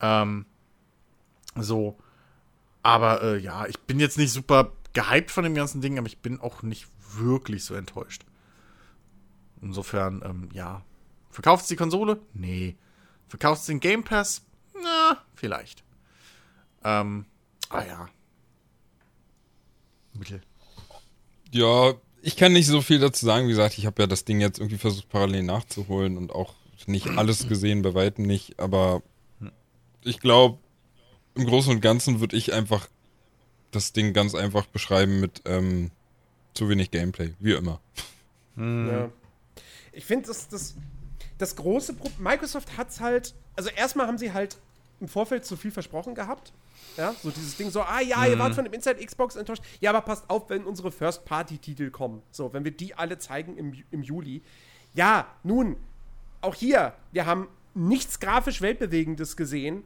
Ähm, 0.00 0.46
so. 1.56 1.98
Aber 2.82 3.22
äh, 3.22 3.38
ja, 3.38 3.66
ich 3.66 3.78
bin 3.80 4.00
jetzt 4.00 4.18
nicht 4.18 4.32
super 4.32 4.72
gehypt 4.92 5.30
von 5.30 5.44
dem 5.44 5.54
ganzen 5.54 5.80
Ding, 5.80 5.98
aber 5.98 6.06
ich 6.06 6.18
bin 6.18 6.40
auch 6.40 6.62
nicht 6.62 6.88
wirklich 7.16 7.64
so 7.64 7.74
enttäuscht. 7.74 8.24
Insofern, 9.62 10.22
ähm, 10.24 10.48
ja. 10.52 10.82
Verkauft 11.30 11.62
es 11.62 11.68
die 11.68 11.76
Konsole? 11.76 12.20
Nee. 12.32 12.76
Verkauft 13.34 13.62
es 13.62 13.66
den 13.66 13.80
Game 13.80 14.04
Pass? 14.04 14.42
Na, 14.80 15.20
vielleicht. 15.34 15.82
Ähm, 16.84 17.26
ah 17.68 17.82
ja. 17.84 18.08
Mittel. 20.12 20.40
Ja, 21.50 21.94
ich 22.22 22.36
kann 22.36 22.52
nicht 22.52 22.68
so 22.68 22.80
viel 22.80 23.00
dazu 23.00 23.26
sagen. 23.26 23.46
Wie 23.46 23.50
gesagt, 23.50 23.76
ich 23.76 23.86
habe 23.86 24.00
ja 24.00 24.06
das 24.06 24.24
Ding 24.24 24.40
jetzt 24.40 24.60
irgendwie 24.60 24.78
versucht 24.78 25.08
parallel 25.08 25.42
nachzuholen 25.42 26.16
und 26.16 26.30
auch 26.30 26.54
nicht 26.86 27.08
alles 27.08 27.48
gesehen, 27.48 27.82
bei 27.82 27.94
weitem 27.94 28.24
nicht. 28.24 28.60
Aber 28.60 29.02
ich 30.04 30.20
glaube, 30.20 30.58
im 31.34 31.44
Großen 31.44 31.72
und 31.72 31.80
Ganzen 31.80 32.20
würde 32.20 32.36
ich 32.36 32.52
einfach 32.52 32.88
das 33.72 33.92
Ding 33.92 34.12
ganz 34.12 34.36
einfach 34.36 34.66
beschreiben 34.66 35.18
mit 35.18 35.42
ähm, 35.44 35.90
zu 36.52 36.68
wenig 36.68 36.92
Gameplay, 36.92 37.34
wie 37.40 37.54
immer. 37.54 37.80
Ja. 38.56 39.10
Ich 39.90 40.04
finde, 40.04 40.28
das, 40.28 40.46
das, 40.46 40.76
das 41.38 41.56
große 41.56 41.94
Problem, 41.94 42.22
Microsoft 42.22 42.76
hat 42.76 42.90
es 42.90 43.00
halt, 43.00 43.34
also 43.56 43.70
erstmal 43.70 44.06
haben 44.06 44.18
sie 44.18 44.32
halt 44.32 44.58
im 45.00 45.08
Vorfeld 45.08 45.44
zu 45.44 45.56
viel 45.56 45.70
versprochen 45.70 46.14
gehabt. 46.14 46.52
Ja, 46.96 47.14
so 47.22 47.30
dieses 47.30 47.56
Ding 47.56 47.70
so, 47.70 47.82
ah 47.82 48.00
ja, 48.00 48.24
ihr 48.26 48.38
wart 48.38 48.54
von 48.54 48.64
dem 48.64 48.72
Inside 48.72 49.04
Xbox 49.04 49.34
enttäuscht. 49.34 49.62
Ja, 49.80 49.90
aber 49.90 50.02
passt 50.02 50.28
auf, 50.30 50.48
wenn 50.48 50.64
unsere 50.64 50.92
First-Party-Titel 50.92 51.90
kommen. 51.90 52.22
So, 52.30 52.52
wenn 52.52 52.64
wir 52.64 52.70
die 52.70 52.94
alle 52.94 53.18
zeigen 53.18 53.56
im, 53.56 53.82
im 53.90 54.02
Juli. 54.02 54.42
Ja, 54.94 55.26
nun, 55.42 55.76
auch 56.40 56.54
hier, 56.54 56.94
wir 57.10 57.26
haben 57.26 57.48
nichts 57.74 58.20
grafisch 58.20 58.60
Weltbewegendes 58.60 59.36
gesehen. 59.36 59.82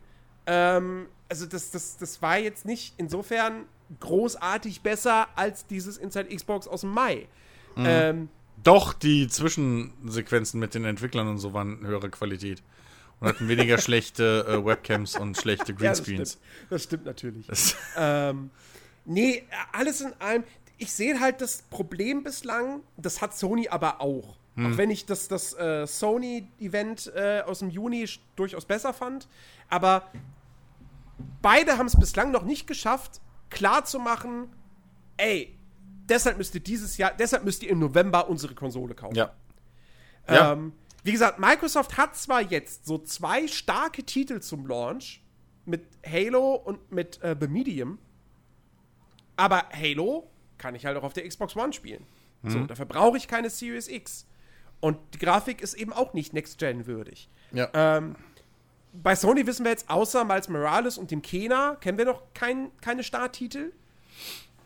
Ähm, 0.46 1.06
also 1.30 1.46
das, 1.46 1.70
das, 1.70 1.96
das 1.96 2.20
war 2.20 2.38
jetzt 2.38 2.66
nicht 2.66 2.94
insofern 2.98 3.64
großartig 4.00 4.82
besser 4.82 5.28
als 5.34 5.66
dieses 5.66 5.96
Inside 5.96 6.34
Xbox 6.34 6.68
aus 6.68 6.82
dem 6.82 6.90
Mai. 6.90 7.26
Ähm, 7.76 8.28
Doch, 8.64 8.92
die 8.92 9.28
Zwischensequenzen 9.28 10.58
mit 10.60 10.74
den 10.74 10.84
Entwicklern 10.84 11.28
und 11.28 11.38
so 11.38 11.52
waren 11.52 11.86
höhere 11.86 12.10
Qualität. 12.10 12.62
Und 13.20 13.28
hatten 13.28 13.48
weniger 13.48 13.78
schlechte 13.78 14.44
äh, 14.48 14.64
Webcams 14.64 15.16
und 15.16 15.36
schlechte 15.36 15.72
ja, 15.72 15.78
das 15.78 16.02
Greenscreens. 16.04 16.30
stimmt. 16.32 16.44
Das 16.70 16.82
stimmt 16.84 17.04
natürlich. 17.04 17.46
Das- 17.46 17.76
ähm, 17.96 18.50
nee, 19.04 19.44
alles 19.72 20.00
in 20.00 20.12
allem, 20.20 20.44
ich 20.78 20.92
sehe 20.92 21.18
halt 21.20 21.40
das 21.40 21.62
Problem 21.62 22.22
bislang, 22.22 22.80
das 22.96 23.20
hat 23.20 23.36
Sony 23.36 23.68
aber 23.68 24.00
auch. 24.00 24.36
Auch 24.60 24.76
wenn 24.76 24.90
ich 24.90 25.06
das, 25.06 25.28
das 25.28 25.54
äh, 25.54 25.86
Sony-Event 25.86 27.12
äh, 27.14 27.42
aus 27.46 27.60
dem 27.60 27.70
Juni 27.70 28.08
durchaus 28.34 28.64
besser 28.64 28.92
fand. 28.92 29.28
Aber 29.68 30.10
beide 31.40 31.78
haben 31.78 31.86
es 31.86 31.94
bislang 31.96 32.32
noch 32.32 32.42
nicht 32.42 32.66
geschafft, 32.66 33.20
klarzumachen, 33.50 34.48
ey, 35.16 35.54
deshalb 36.08 36.38
müsst 36.38 36.54
ihr 36.54 36.60
dieses 36.60 36.96
Jahr, 36.96 37.12
deshalb 37.18 37.44
müsst 37.44 37.62
ihr 37.62 37.70
im 37.70 37.78
November 37.78 38.28
unsere 38.28 38.54
Konsole 38.54 38.94
kaufen. 38.94 39.16
ja. 39.16 39.34
Ja. 40.28 40.52
Ähm, 40.52 40.72
wie 41.04 41.12
gesagt, 41.12 41.38
Microsoft 41.38 41.96
hat 41.96 42.16
zwar 42.16 42.42
jetzt 42.42 42.84
so 42.84 42.98
zwei 42.98 43.48
starke 43.48 44.04
Titel 44.04 44.40
zum 44.40 44.66
Launch 44.66 45.22
mit 45.64 45.86
Halo 46.06 46.54
und 46.54 46.92
mit 46.92 47.22
äh, 47.22 47.34
The 47.40 47.48
Medium, 47.48 47.98
aber 49.36 49.68
Halo 49.72 50.28
kann 50.58 50.74
ich 50.74 50.84
halt 50.84 50.98
auch 50.98 51.04
auf 51.04 51.14
der 51.14 51.26
Xbox 51.26 51.56
One 51.56 51.72
spielen. 51.72 52.04
So, 52.44 52.60
dafür 52.66 52.86
brauche 52.86 53.16
ich 53.16 53.26
keine 53.26 53.50
Series 53.50 53.88
X. 53.88 54.26
Und 54.80 54.98
die 55.14 55.18
Grafik 55.18 55.60
ist 55.60 55.74
eben 55.74 55.92
auch 55.92 56.12
nicht 56.14 56.32
Next-Gen 56.32 56.86
würdig. 56.86 57.28
Ja. 57.52 57.68
Ähm, 57.74 58.14
bei 58.92 59.16
Sony 59.16 59.46
wissen 59.46 59.64
wir 59.64 59.70
jetzt, 59.72 59.90
außer 59.90 60.24
Miles 60.24 60.48
Morales 60.48 60.98
und 60.98 61.10
dem 61.10 61.22
Kena, 61.22 61.76
kennen 61.76 61.98
wir 61.98 62.04
noch 62.04 62.22
kein, 62.34 62.70
keine 62.80 63.02
Starttitel. 63.02 63.72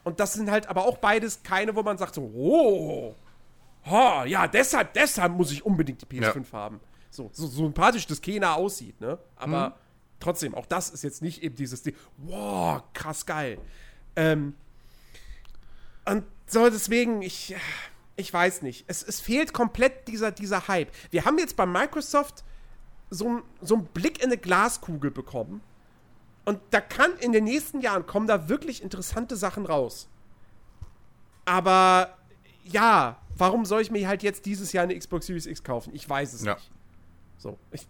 Und 0.05 0.21
das 0.21 0.33
sind 0.35 0.51
halt 0.51 0.67
aber 0.67 0.85
auch 0.85 0.99
beides 0.99 1.43
keine, 1.43 1.75
wo 1.77 1.83
man 1.83 1.99
sagt 1.99 2.15
so, 2.15 2.23
oh, 2.23 3.15
ha, 3.87 4.25
ja, 4.25 4.49
deshalb, 4.49 4.95
deshalb 4.95 5.33
muss 5.33 5.53
ich 5.53 5.65
unbedingt 5.65 6.03
die 6.03 6.07
PS5 6.07 6.53
haben. 6.53 6.81
So, 7.11 7.31
so, 7.33 7.47
so 7.47 7.65
sympathisch 7.65 8.07
das 8.07 8.21
Kena 8.21 8.55
aussieht, 8.55 9.01
ne? 9.01 9.19
Aber 9.37 9.77
trotzdem, 10.19 10.55
auch 10.55 10.67
das 10.67 10.91
ist 10.91 11.05
jetzt 11.05 11.23
nicht 11.23 11.43
eben 11.43 11.57
dieses 11.57 11.83
Ding, 11.83 11.95
wow, 12.19 12.83
krass 12.95 13.27
geil. 13.27 13.59
Ähm, 14.17 14.55
und 16.05 16.25
so, 16.47 16.69
deswegen, 16.69 17.23
ich, 17.23 17.55
ich 18.17 18.33
weiß 18.33 18.63
nicht. 18.63 18.85
Es, 18.89 19.03
es 19.03 19.21
fehlt 19.21 19.53
komplett 19.53 20.09
dieser, 20.09 20.33
dieser 20.33 20.69
Hype. 20.69 20.91
Wir 21.11 21.25
haben 21.25 21.39
jetzt 21.39 21.57
bei 21.57 21.67
Microsoft 21.67 22.45
so, 23.11 23.43
so 23.61 23.77
einen 23.77 23.87
Blick 23.87 24.19
in 24.19 24.27
eine 24.27 24.39
Glaskugel 24.39 25.11
bekommen. 25.11 25.61
Und 26.45 26.61
da 26.71 26.81
kann 26.81 27.17
in 27.19 27.33
den 27.33 27.45
nächsten 27.45 27.81
Jahren 27.81 28.07
kommen 28.07 28.27
da 28.27 28.49
wirklich 28.49 28.83
interessante 28.83 29.37
Sachen 29.37 29.65
raus. 29.67 30.09
Aber 31.45 32.17
ja, 32.65 33.21
warum 33.37 33.65
soll 33.65 33.81
ich 33.83 33.91
mir 33.91 34.07
halt 34.09 34.23
jetzt 34.23 34.47
dieses 34.47 34.73
Jahr 34.73 34.85
eine 34.85 34.99
Xbox 34.99 35.27
Series 35.27 35.47
X 35.47 35.63
kaufen? 35.63 35.95
Ich 35.95 36.09
weiß 36.09 36.33
es 36.33 36.45
Ja. 36.45 36.55
nicht. 36.55 36.71
So, 37.39 37.59
ich, 37.73 37.87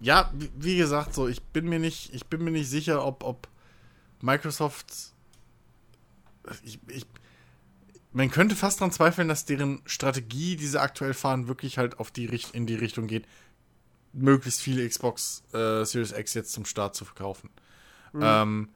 ja, 0.00 0.32
wie- 0.56 0.76
gesagt, 0.76 1.14
so, 1.14 1.28
ich 1.28 1.42
bin 1.42 1.68
mir 1.68 1.78
nicht, 1.78 2.12
ich 2.14 2.26
bin 2.26 2.42
mir 2.42 2.50
nicht 2.50 2.68
sicher, 2.70 3.04
ob, 3.04 3.22
ob 3.22 3.48
Microsoft. 4.20 5.12
Ich, 6.64 6.80
ich, 6.88 7.06
man 8.12 8.30
könnte 8.30 8.56
fast 8.56 8.80
daran 8.80 8.92
zweifeln, 8.92 9.28
dass 9.28 9.44
deren 9.44 9.82
Strategie, 9.86 10.56
die 10.56 10.66
sie 10.66 10.80
aktuell 10.80 11.14
fahren, 11.14 11.48
wirklich 11.48 11.78
halt 11.78 11.98
auf 12.00 12.10
die 12.10 12.26
Richt 12.26 12.54
in 12.54 12.66
die 12.66 12.74
Richtung 12.74 13.06
geht, 13.06 13.26
möglichst 14.12 14.60
viele 14.60 14.88
Xbox 14.88 15.42
äh, 15.52 15.84
Series 15.84 16.12
X 16.12 16.34
jetzt 16.34 16.52
zum 16.52 16.64
Start 16.64 16.94
zu 16.94 17.04
verkaufen. 17.04 17.50
Ähm, 18.20 18.68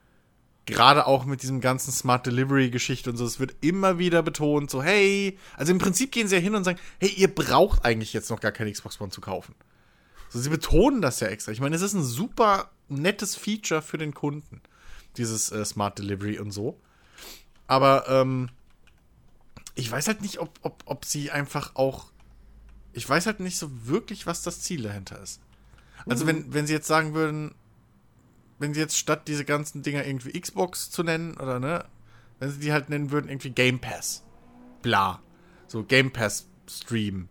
Gerade 0.67 1.07
auch 1.07 1.27
mit 1.27 1.43
diesem 1.43 1.61
ganzen 1.61 1.93
Smart 1.93 2.25
Delivery 2.25 2.71
Geschichte 2.71 3.11
und 3.11 3.17
so, 3.17 3.27
es 3.27 3.39
wird 3.39 3.55
immer 3.61 3.99
wieder 3.99 4.23
betont, 4.23 4.71
so, 4.71 4.83
hey, 4.83 5.39
also 5.57 5.73
im 5.73 5.79
Prinzip 5.79 6.11
gehen 6.11 6.27
sie 6.27 6.37
ja 6.37 6.41
hin 6.41 6.55
und 6.55 6.65
sagen, 6.65 6.79
hey, 7.01 7.11
ihr 7.11 7.35
braucht 7.35 7.85
eigentlich 7.85 8.15
jetzt 8.15 8.31
noch 8.31 8.41
gar 8.41 8.53
keine 8.53 8.73
Xbox 8.73 8.99
One 9.01 9.11
zu 9.11 9.21
kaufen. 9.21 9.55
So, 10.31 10.41
sie 10.41 10.49
betonen 10.49 11.03
das 11.03 11.21
ja 11.21 11.29
extra. 11.29 11.53
Ich 11.53 11.61
meine, 11.61 11.77
es 11.77 11.83
ist 11.83 11.93
ein 11.93 12.03
super 12.03 12.71
nettes 12.89 13.37
Feature 13.37 13.83
für 13.83 13.99
den 13.99 14.15
Kunden, 14.15 14.63
dieses 15.17 15.53
äh, 15.53 15.65
Smart 15.65 15.99
Delivery 15.99 16.39
und 16.39 16.51
so. 16.51 16.81
Aber 17.67 18.09
ähm, 18.09 18.49
ich 19.75 19.91
weiß 19.91 20.07
halt 20.09 20.23
nicht, 20.23 20.39
ob, 20.39 20.59
ob, 20.63 20.83
ob 20.87 21.05
sie 21.05 21.31
einfach 21.31 21.75
auch. 21.75 22.07
Ich 22.95 23.09
weiß 23.09 23.27
halt 23.27 23.41
nicht 23.41 23.59
so 23.59 23.87
wirklich, 23.87 24.27
was 24.27 24.43
das 24.43 24.61
Ziel 24.61 24.83
dahinter 24.83 25.21
ist. 25.21 25.41
Also, 26.07 26.27
wenn, 26.27 26.53
wenn 26.53 26.67
sie 26.67 26.73
jetzt 26.73 26.87
sagen 26.87 27.15
würden, 27.15 27.55
wenn 28.59 28.75
sie 28.75 28.81
jetzt 28.81 28.97
statt 28.97 29.29
diese 29.29 29.45
ganzen 29.45 29.83
Dinger 29.83 30.07
irgendwie 30.07 30.39
Xbox 30.39 30.91
zu 30.91 31.03
nennen, 31.03 31.37
oder 31.37 31.61
ne, 31.61 31.85
wenn 32.39 32.51
sie 32.51 32.61
die 32.61 32.73
halt 32.73 32.89
nennen 32.89 33.11
würden, 33.11 33.29
irgendwie 33.29 33.51
Game 33.51 33.81
Pass. 33.81 34.23
Bla. 34.83 35.23
So 35.67 35.83
Game 35.83 36.13
Pass 36.13 36.47
Stream 36.69 37.29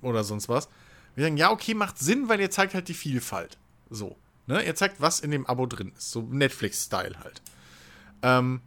oder 0.00 0.24
sonst 0.24 0.48
was. 0.48 0.68
Wir 1.14 1.24
sagen, 1.24 1.36
ja, 1.36 1.50
okay, 1.50 1.74
macht 1.74 1.98
Sinn, 1.98 2.28
weil 2.28 2.40
ihr 2.40 2.50
zeigt 2.50 2.74
halt 2.74 2.88
die 2.88 2.94
Vielfalt. 2.94 3.58
So. 3.90 4.16
Ne? 4.46 4.64
Ihr 4.64 4.74
zeigt, 4.74 5.00
was 5.00 5.20
in 5.20 5.30
dem 5.30 5.46
Abo 5.46 5.66
drin 5.66 5.92
ist. 5.96 6.10
So 6.10 6.22
Netflix-Style 6.22 7.18
halt. 7.20 7.42
Ähm, 8.22 8.60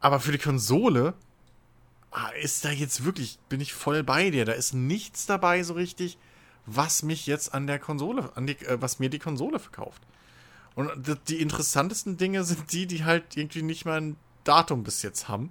aber 0.00 0.20
für 0.20 0.32
die 0.32 0.38
Konsole 0.38 1.14
ist 2.40 2.64
da 2.64 2.70
jetzt 2.70 3.04
wirklich, 3.04 3.38
bin 3.48 3.60
ich 3.60 3.74
voll 3.74 4.02
bei 4.02 4.30
dir. 4.30 4.44
Da 4.44 4.52
ist 4.52 4.74
nichts 4.74 5.26
dabei 5.26 5.62
so 5.62 5.74
richtig, 5.74 6.18
was 6.64 7.02
mich 7.02 7.26
jetzt 7.26 7.54
an 7.54 7.66
der 7.66 7.78
Konsole, 7.78 8.30
an 8.34 8.46
die, 8.46 8.56
äh, 8.66 8.80
was 8.80 8.98
mir 8.98 9.10
die 9.10 9.18
Konsole 9.18 9.58
verkauft. 9.58 10.02
Und 10.74 10.90
die 11.28 11.40
interessantesten 11.40 12.16
Dinge 12.18 12.44
sind 12.44 12.72
die, 12.72 12.86
die 12.86 13.04
halt 13.04 13.36
irgendwie 13.36 13.62
nicht 13.62 13.86
mal 13.86 14.00
ein 14.00 14.16
Datum 14.44 14.84
bis 14.84 15.02
jetzt 15.02 15.26
haben, 15.26 15.50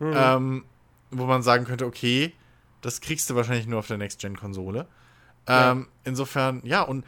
ähm, 0.00 0.64
wo 1.10 1.24
man 1.26 1.42
sagen 1.42 1.64
könnte, 1.64 1.86
okay, 1.86 2.32
das 2.80 3.00
kriegst 3.00 3.30
du 3.30 3.36
wahrscheinlich 3.36 3.68
nur 3.68 3.78
auf 3.78 3.86
der 3.86 3.96
Next-Gen-Konsole. 3.96 4.88
Ja. 5.48 5.70
Ähm, 5.70 5.88
insofern, 6.04 6.62
ja, 6.64 6.82
und 6.82 7.04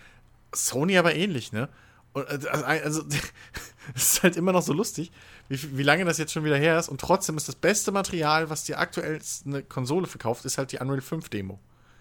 Sony 0.55 0.97
aber 0.97 1.15
ähnlich, 1.17 1.53
ne? 1.53 1.69
Und, 2.13 2.27
äh, 2.29 2.49
also, 2.49 2.65
also 2.65 3.03
es 3.95 4.13
ist 4.13 4.23
halt 4.23 4.37
immer 4.37 4.53
noch 4.53 4.63
so 4.63 4.73
lustig, 4.73 5.11
wie, 5.49 5.79
wie 5.79 5.83
lange 5.83 6.05
das 6.05 6.19
jetzt 6.19 6.33
schon 6.33 6.45
wieder 6.45 6.57
her 6.57 6.79
ist. 6.79 6.89
Und 6.89 7.01
trotzdem 7.01 7.37
ist 7.37 7.49
das 7.49 7.57
beste 7.57 7.93
Material, 7.93 8.51
was 8.51 8.65
dir 8.65 8.79
aktuell 8.79 9.19
eine 9.47 9.63
Konsole 9.63 10.07
verkauft, 10.07 10.45
ist 10.45 10.59
halt 10.59 10.73
die 10.73 10.79
Unreal 10.79 11.01
5 11.01 11.29
Demo. 11.29 11.59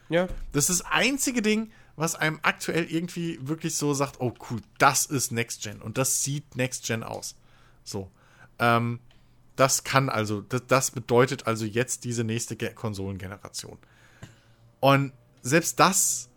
Ja. 0.09 0.27
Das 0.51 0.69
ist 0.69 0.81
das 0.81 0.91
einzige 0.91 1.41
Ding, 1.41 1.71
was 1.95 2.15
einem 2.15 2.39
aktuell 2.43 2.85
irgendwie 2.85 3.39
wirklich 3.41 3.75
so 3.75 3.93
sagt, 3.93 4.19
oh 4.19 4.33
cool, 4.49 4.61
das 4.77 5.05
ist 5.05 5.31
Next 5.31 5.63
Gen 5.63 5.81
und 5.81 5.97
das 5.97 6.23
sieht 6.23 6.55
Next 6.55 6.85
Gen 6.85 7.03
aus. 7.03 7.35
So. 7.83 8.11
Ähm, 8.59 8.99
das 9.55 9.83
kann 9.83 10.09
also, 10.09 10.41
das, 10.41 10.61
das 10.67 10.91
bedeutet 10.91 11.47
also 11.47 11.65
jetzt 11.65 12.03
diese 12.03 12.23
nächste 12.23 12.55
Ge 12.55 12.73
Konsolengeneration. 12.73 13.77
Und 14.79 15.13
selbst 15.41 15.79
das 15.79 16.29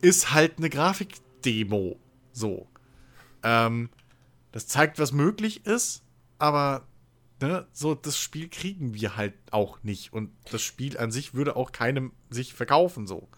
ist 0.00 0.32
halt 0.32 0.58
eine 0.58 0.70
Grafikdemo. 0.70 1.98
So. 2.32 2.68
Ähm, 3.42 3.90
das 4.52 4.66
zeigt, 4.68 4.98
was 4.98 5.12
möglich 5.12 5.66
ist, 5.66 6.02
aber 6.38 6.86
ne, 7.40 7.66
so 7.72 7.94
das 7.94 8.18
Spiel 8.18 8.48
kriegen 8.48 8.94
wir 8.94 9.16
halt 9.16 9.34
auch 9.50 9.82
nicht. 9.82 10.12
Und 10.12 10.30
das 10.50 10.62
Spiel 10.62 10.96
an 10.98 11.10
sich 11.10 11.34
würde 11.34 11.56
auch 11.56 11.72
keinem 11.72 12.12
sich 12.30 12.54
verkaufen 12.54 13.06
so. 13.06 13.28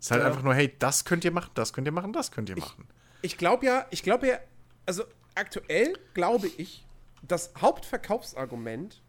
Es 0.00 0.06
ist 0.06 0.10
halt 0.10 0.22
Ja. 0.22 0.28
einfach 0.28 0.42
nur, 0.42 0.54
hey, 0.54 0.74
das 0.78 1.04
könnt 1.04 1.24
ihr 1.24 1.30
machen, 1.30 1.50
das 1.54 1.72
könnt 1.72 1.86
ihr 1.86 1.92
machen, 1.92 2.12
das 2.12 2.32
könnt 2.32 2.48
ihr 2.48 2.58
machen. 2.58 2.88
Ich 3.22 3.38
glaube 3.38 3.64
ja, 3.66 3.86
ich 3.90 4.02
glaube 4.02 4.26
ja, 4.26 4.38
also 4.86 5.04
aktuell 5.34 5.96
glaube 6.14 6.48
ich, 6.56 6.84
das 7.22 7.52
Hauptverkaufsargument 7.60 9.00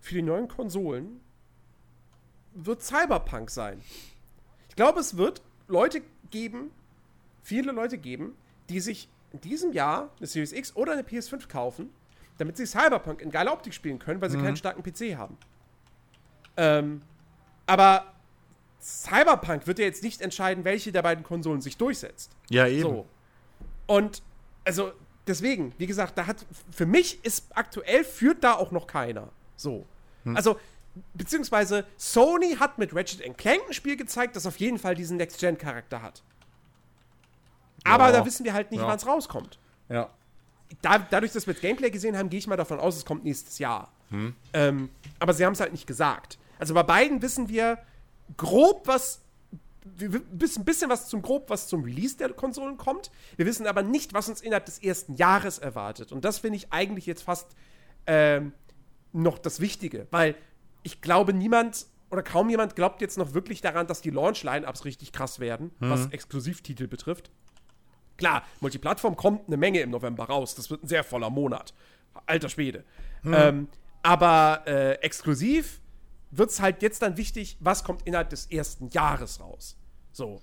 für 0.00 0.14
die 0.14 0.22
neuen 0.22 0.48
Konsolen 0.48 1.20
wird 2.54 2.82
Cyberpunk 2.82 3.50
sein. 3.50 3.80
Ich 4.68 4.76
glaube, 4.76 5.00
es 5.00 5.16
wird 5.16 5.40
Leute 5.68 6.02
geben, 6.30 6.70
viele 7.42 7.72
Leute 7.72 7.96
geben, 7.98 8.36
die 8.68 8.80
sich 8.80 9.08
in 9.34 9.40
diesem 9.40 9.72
Jahr 9.72 10.10
eine 10.18 10.26
Series 10.26 10.52
X 10.52 10.76
oder 10.76 10.92
eine 10.92 11.02
PS5 11.02 11.48
kaufen, 11.48 11.90
damit 12.38 12.56
sie 12.56 12.66
Cyberpunk 12.66 13.20
in 13.20 13.30
geiler 13.30 13.52
Optik 13.52 13.74
spielen 13.74 13.98
können, 13.98 14.20
weil 14.20 14.30
sie 14.30 14.38
keinen 14.38 14.56
starken 14.56 14.82
PC 14.82 15.16
haben. 15.16 15.36
Ähm, 16.56 17.02
aber 17.66 18.14
Cyberpunk 18.80 19.66
wird 19.66 19.80
ja 19.80 19.86
jetzt 19.86 20.02
nicht 20.04 20.20
entscheiden, 20.20 20.64
welche 20.64 20.92
der 20.92 21.02
beiden 21.02 21.24
Konsolen 21.24 21.60
sich 21.60 21.76
durchsetzt. 21.76 22.30
Ja, 22.48 22.66
eben. 22.66 22.82
So. 22.82 23.06
Und 23.86 24.22
also 24.64 24.92
deswegen, 25.26 25.74
wie 25.78 25.86
gesagt, 25.86 26.16
da 26.16 26.26
hat 26.26 26.46
für 26.70 26.86
mich 26.86 27.24
ist 27.24 27.46
aktuell 27.56 28.04
führt 28.04 28.44
da 28.44 28.54
auch 28.54 28.70
noch 28.70 28.86
keiner. 28.86 29.30
So. 29.56 29.86
Also 30.34 30.58
beziehungsweise 31.12 31.84
Sony 31.96 32.56
hat 32.56 32.78
mit 32.78 32.94
Ratchet 32.94 33.36
Clank 33.36 33.62
ein 33.68 33.74
Spiel 33.74 33.96
gezeigt, 33.96 34.36
das 34.36 34.46
auf 34.46 34.56
jeden 34.58 34.78
Fall 34.78 34.94
diesen 34.94 35.16
Next 35.16 35.40
Gen 35.40 35.58
Charakter 35.58 36.02
hat. 36.02 36.22
Aber 37.84 38.10
da 38.12 38.24
wissen 38.24 38.44
wir 38.44 38.54
halt 38.54 38.70
nicht, 38.70 38.82
wann 38.82 38.96
es 38.96 39.06
rauskommt. 39.06 39.58
Ja. 39.88 40.10
Da, 40.82 40.98
dadurch, 40.98 41.32
dass 41.32 41.46
wir 41.46 41.54
das 41.54 41.60
Gameplay 41.60 41.90
gesehen 41.90 42.16
haben, 42.16 42.30
gehe 42.30 42.38
ich 42.38 42.46
mal 42.46 42.56
davon 42.56 42.80
aus, 42.80 42.96
es 42.96 43.04
kommt 43.04 43.24
nächstes 43.24 43.58
Jahr. 43.58 43.92
Ähm, 44.52 44.90
aber 45.18 45.34
sie 45.34 45.44
haben 45.44 45.52
es 45.54 45.60
halt 45.60 45.72
nicht 45.72 45.86
gesagt. 45.86 46.38
Also 46.58 46.72
bei 46.74 46.82
beiden 46.82 47.20
wissen 47.22 47.48
wir 47.48 47.78
grob, 48.36 48.86
was. 48.86 49.20
Wir 49.96 50.22
wissen 50.30 50.62
ein 50.62 50.64
bisschen 50.64 50.88
was 50.88 51.08
zum 51.08 51.20
grob, 51.20 51.50
was 51.50 51.68
zum 51.68 51.84
Release 51.84 52.16
der 52.16 52.32
Konsolen 52.32 52.78
kommt. 52.78 53.10
Wir 53.36 53.44
wissen 53.44 53.66
aber 53.66 53.82
nicht, 53.82 54.14
was 54.14 54.30
uns 54.30 54.40
innerhalb 54.40 54.64
des 54.64 54.78
ersten 54.78 55.14
Jahres 55.14 55.58
erwartet. 55.58 56.10
Und 56.10 56.24
das 56.24 56.38
finde 56.38 56.56
ich 56.56 56.72
eigentlich 56.72 57.04
jetzt 57.04 57.22
fast 57.22 57.48
ähm, 58.06 58.52
noch 59.12 59.38
das 59.38 59.60
Wichtige, 59.60 60.06
weil 60.10 60.36
ich 60.84 61.02
glaube, 61.02 61.34
niemand 61.34 61.86
oder 62.10 62.22
kaum 62.22 62.48
jemand 62.48 62.76
glaubt 62.76 63.02
jetzt 63.02 63.18
noch 63.18 63.34
wirklich 63.34 63.60
daran, 63.60 63.86
dass 63.86 64.00
die 64.00 64.10
Launch-Line-Ups 64.10 64.84
richtig 64.84 65.12
krass 65.12 65.40
werden, 65.40 65.72
was 65.80 66.06
Exklusivtitel 66.06 66.86
betrifft. 66.86 67.30
Klar, 68.16 68.44
Multiplattform 68.60 69.16
kommt 69.16 69.48
eine 69.48 69.56
Menge 69.56 69.80
im 69.80 69.90
November 69.90 70.24
raus. 70.24 70.54
Das 70.54 70.70
wird 70.70 70.84
ein 70.84 70.88
sehr 70.88 71.04
voller 71.04 71.30
Monat. 71.30 71.74
Alter 72.26 72.48
Schwede. 72.48 72.84
Ähm, 73.24 73.68
aber 74.02 74.62
äh, 74.66 74.92
exklusiv 75.00 75.80
wird 76.30 76.50
es 76.50 76.60
halt 76.60 76.82
jetzt 76.82 77.02
dann 77.02 77.16
wichtig, 77.16 77.56
was 77.60 77.84
kommt 77.84 78.02
innerhalb 78.06 78.30
des 78.30 78.46
ersten 78.46 78.88
Jahres 78.90 79.40
raus. 79.40 79.76
So. 80.12 80.40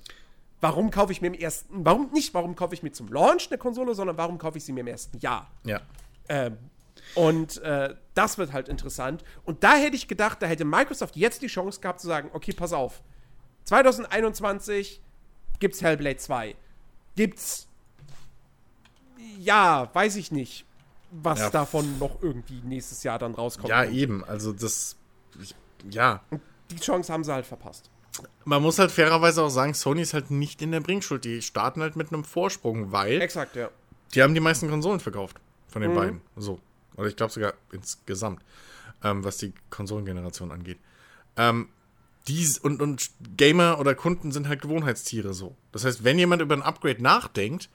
Warum 0.60 0.91
kaufe 0.91 1.11
ich 1.11 1.22
mir 1.22 1.27
im 1.27 1.34
ersten, 1.34 1.85
warum 1.85 2.11
nicht, 2.11 2.34
warum 2.34 2.56
kaufe 2.56 2.73
ich 2.73 2.84
mir 2.84 2.91
zum 2.91 3.11
Launch 3.11 3.48
eine 3.49 3.57
Konsole, 3.57 3.95
sondern 3.95 4.18
warum 4.18 4.38
kaufe 4.38 4.57
ich 4.57 4.64
sie 4.64 4.73
mir 4.73 4.81
im 4.81 4.88
ersten 4.88 5.18
Jahr? 5.19 5.49
Ja. 5.64 5.81
Ähm, 6.30 6.57
und 7.15 7.57
äh, 7.61 7.95
das 8.14 8.38
wird 8.38 8.53
halt 8.53 8.69
interessant. 8.69 9.23
Und 9.43 9.64
da 9.64 9.76
hätte 9.76 9.95
ich 9.95 10.07
gedacht, 10.07 10.41
da 10.41 10.48
hätte 10.48 10.65
Microsoft 10.65 11.15
jetzt 11.15 11.41
die 11.41 11.48
Chance 11.48 11.81
gehabt 11.81 11.99
zu 11.99 12.07
sagen, 12.07 12.30
okay, 12.34 12.53
pass 12.53 12.73
auf. 12.73 13.02
2021 13.65 15.02
gibt's 15.60 15.81
Hellblade 15.81 16.18
2. 16.18 16.56
Gibt's 17.16 17.68
ja, 19.40 19.90
weiß 19.94 20.16
ich 20.18 20.32
nicht, 20.32 20.66
was 21.12 21.40
Ja. 21.40 21.50
davon 21.50 21.98
noch 22.00 22.22
irgendwie 22.22 22.62
nächstes 22.64 23.04
Jahr 23.04 23.18
dann 23.20 23.34
rauskommt. 23.34 23.70
Ja, 23.70 23.84
eben. 23.86 24.24
Also 24.24 24.54
das. 24.54 24.96
Ich, 25.42 25.56
ja. 25.90 26.22
Die 26.70 26.76
Chance 26.78 27.12
haben 27.12 27.24
sie 27.24 27.34
halt 27.34 27.46
verpasst. 27.46 27.90
Man 28.46 28.62
muss 28.62 28.78
halt 28.78 28.92
fairerweise 28.92 29.42
auch 29.44 29.50
sagen, 29.50 29.74
Sony 29.74 30.02
ist 30.02 30.14
halt 30.14 30.32
nicht 30.32 30.62
in 30.62 30.72
der 30.72 30.82
Bringschuld. 30.82 31.24
Die 31.26 31.42
starten 31.42 31.82
halt 31.82 31.96
mit 31.96 32.14
einem 32.14 32.24
Vorsprung, 32.24 32.92
weil 32.92 33.22
Exakt, 33.22 33.56
ja. 33.56 33.70
die 34.14 34.22
haben 34.22 34.34
die 34.34 34.40
meisten 34.42 34.70
Konsolen 34.70 35.00
verkauft. 35.00 35.38
Von 35.70 35.82
Mhm. 35.82 35.88
den 35.88 35.96
beiden. 35.96 36.22
So. 36.36 36.60
Oder 36.98 37.08
ich 37.08 37.16
glaube 37.16 37.32
sogar 37.32 37.54
insgesamt, 37.72 38.44
ähm, 39.04 39.24
was 39.24 39.38
die 39.38 39.54
Konsolengeneration 39.70 40.52
angeht. 40.52 40.78
Ähm, 41.38 41.70
dies 42.27 42.57
und, 42.57 42.81
und 42.81 43.10
Gamer 43.38 43.80
oder 43.80 43.95
Kunden 43.95 44.31
sind 44.31 44.48
halt 44.48 44.61
Gewohnheitstiere 44.61 45.34
so. 45.34 45.56
Das 45.72 45.85
heißt, 45.85 46.03
wenn 46.03 46.19
jemand 46.19 46.41
über 46.41 46.56
ein 46.56 46.61
Upgrade 46.61 47.02
nachdenkt, 47.02 47.69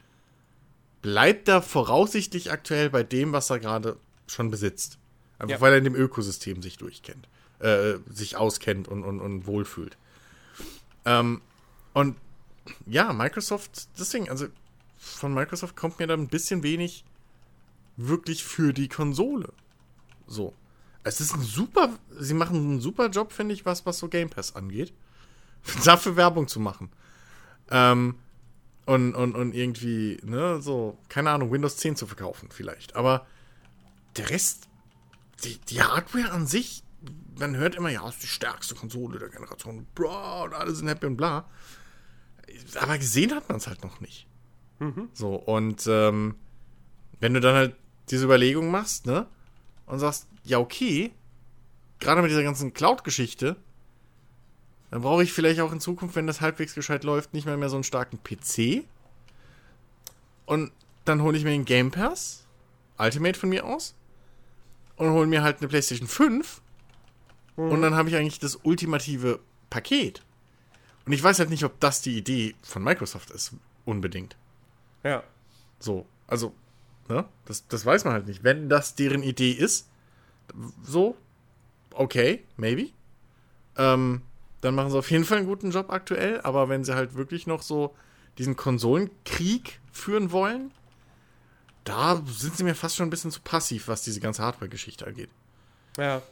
bleibt 1.02 1.48
er 1.48 1.62
voraussichtlich 1.62 2.51
aktuell 2.52 2.90
bei 2.90 3.02
dem, 3.02 3.32
was 3.32 3.51
er 3.51 3.59
gerade 3.59 3.97
schon 4.27 4.51
besitzt. 4.51 4.98
Einfach 5.39 5.56
Ja. 5.56 5.60
weil 5.60 5.73
er 5.73 5.78
in 5.78 5.85
dem 5.85 5.94
Ökosystem 5.94 6.62
sich 6.62 6.78
durchkennt, 6.78 7.28
äh, 7.59 7.94
sich 8.10 8.36
auskennt 8.36 8.89
und, 8.89 9.05
und, 9.05 9.20
und 9.20 9.47
wohlfühlt. 9.47 9.97
Ähm, 11.05 11.43
und 11.93 12.16
ja, 12.86 13.12
Microsoft, 13.12 13.89
deswegen, 13.98 14.28
also 14.31 14.47
von 14.98 15.35
Microsoft 15.35 15.77
kommt 15.77 15.98
mir 15.98 16.06
da 16.06 16.14
ein 16.14 16.28
bisschen 16.28 16.62
wenig 16.62 17.05
wirklich 17.97 18.44
für 18.44 18.73
die 18.73 18.89
Konsole. 18.89 19.52
So. 20.27 20.52
Es 21.07 21.20
ist 21.20 21.35
ein 21.35 21.43
super, 21.43 21.91
sie 22.19 22.35
machen 22.35 22.57
einen 22.57 22.81
super 22.81 23.09
Job, 23.09 23.33
finde 23.33 23.55
ich, 23.55 23.65
was, 23.65 23.87
was 23.87 23.99
so 23.99 24.09
Game 24.09 24.28
Pass 24.28 24.57
angeht. 24.57 24.93
Dafür 25.85 26.16
Werbung 26.16 26.49
zu 26.49 26.59
machen. 26.59 26.91
Ähm, 27.70 28.16
und, 28.87 29.15
und, 29.15 29.37
und 29.37 29.55
irgendwie, 29.55 30.19
ne, 30.24 30.61
so, 30.61 30.99
keine 31.09 31.31
Ahnung, 31.31 31.53
Windows 31.53 31.77
10 31.77 31.95
zu 31.95 32.07
verkaufen, 32.09 32.49
vielleicht. 32.51 32.97
Aber 32.97 33.24
der 34.16 34.31
Rest, 34.31 34.69
die, 35.45 35.59
die 35.69 35.81
Hardware 35.81 36.33
an 36.33 36.49
sich, 36.49 36.83
man 37.39 37.57
hört 37.57 37.77
immer, 37.77 37.91
ja, 37.91 38.09
ist 38.09 38.24
die 38.24 38.28
stärkste 38.28 38.74
Konsole 38.74 39.20
der 39.20 39.28
Generation, 39.28 39.87
bra, 39.95 40.43
und 40.43 40.55
alle 40.55 40.74
sind 40.74 40.89
happy 40.89 41.07
und 41.07 41.16
bla. 41.16 41.49
Aber 42.81 42.99
gesehen 42.99 43.33
hat 43.33 43.49
man 43.49 43.59
es 43.59 43.69
halt 43.69 43.85
noch 43.85 44.01
nicht. 44.01 44.27
So, 45.15 45.37
und 45.37 45.87
ähm, 45.87 46.35
wenn 47.20 47.33
du 47.35 47.41
dann 47.41 47.55
halt 47.55 47.77
diese 48.11 48.24
Überlegung 48.24 48.73
machst, 48.73 49.07
ne, 49.07 49.27
und 49.87 50.01
sagst, 50.01 50.27
ja, 50.47 50.59
okay, 50.59 51.12
gerade 51.98 52.23
mit 52.23 52.31
dieser 52.31 52.43
ganzen 52.43 52.73
Cloud-Geschichte, 52.73 53.56
dann 54.90 55.02
brauche 55.02 55.23
ich 55.23 55.32
vielleicht 55.32 55.60
auch 55.60 55.73
in 55.73 55.81
Zukunft, 55.81 56.16
wenn 56.16 56.27
das 56.27 56.40
halbwegs 56.40 56.74
gescheit 56.74 57.05
läuft, 57.05 57.35
nicht 57.35 57.44
mehr, 57.44 57.56
mehr 57.56 57.68
so 57.68 57.77
einen 57.77 57.85
starken 57.85 58.20
PC. 58.23 58.85
Und 60.47 60.73
dann 61.05 61.23
hole 61.23 61.36
ich 61.36 61.44
mir 61.44 61.51
den 61.51 61.64
Game 61.64 61.90
Pass, 61.90 62.47
Ultimate 62.98 63.39
von 63.39 63.48
mir 63.48 63.64
aus, 63.64 63.94
und 64.97 65.10
hole 65.10 65.27
mir 65.27 65.43
halt 65.43 65.59
eine 65.59 65.68
PlayStation 65.68 66.09
5. 66.09 66.62
Und 67.56 67.82
dann 67.82 67.94
habe 67.94 68.09
ich 68.09 68.16
eigentlich 68.16 68.39
das 68.39 68.56
ultimative 68.62 69.40
Paket. 69.70 70.23
Und 71.06 71.12
ich 71.12 71.23
weiß 71.23 71.39
halt 71.39 71.51
nicht, 71.51 71.64
ob 71.64 71.81
das 71.81 72.02
die 72.02 72.16
Idee 72.16 72.55
von 72.62 72.82
Microsoft 72.85 73.31
ist, 73.31 73.52
unbedingt. 73.85 74.36
Ja. 75.02 75.23
So, 75.78 76.06
also, 76.27 76.55
ne? 77.09 77.24
Das, 77.47 77.66
das 77.68 77.86
weiß 77.86 78.05
man 78.05 78.12
halt 78.12 78.27
nicht. 78.27 78.44
Wenn 78.44 78.68
das 78.68 78.94
deren 78.94 79.23
Idee 79.23 79.52
ist, 79.52 79.89
so, 80.82 81.16
okay, 81.93 82.44
maybe. 82.56 82.90
Ähm, 83.77 84.23
dann 84.60 84.74
machen 84.74 84.90
sie 84.90 84.98
auf 84.98 85.10
jeden 85.10 85.24
Fall 85.24 85.39
einen 85.39 85.47
guten 85.47 85.70
Job 85.70 85.90
aktuell, 85.90 86.40
aber 86.40 86.68
wenn 86.68 86.85
sie 86.85 86.94
halt 86.94 87.14
wirklich 87.14 87.47
noch 87.47 87.62
so 87.62 87.94
diesen 88.39 88.56
Konsolenkrieg 88.56 89.81
führen 89.93 90.32
wollen, 90.32 90.73
da 91.85 92.20
sind 92.27 92.56
sie 92.56 92.64
mir 92.64 92.74
fast 92.74 92.97
schon 92.97 93.06
ein 93.06 93.10
bisschen 93.10 93.31
zu 93.31 93.40
passiv, 93.40 93.89
was 93.89 94.02
diese 94.02 94.20
ganze 94.20 94.43
Hardware-Geschichte 94.43 95.06
angeht. 95.06 95.31
Ja. 95.97 96.23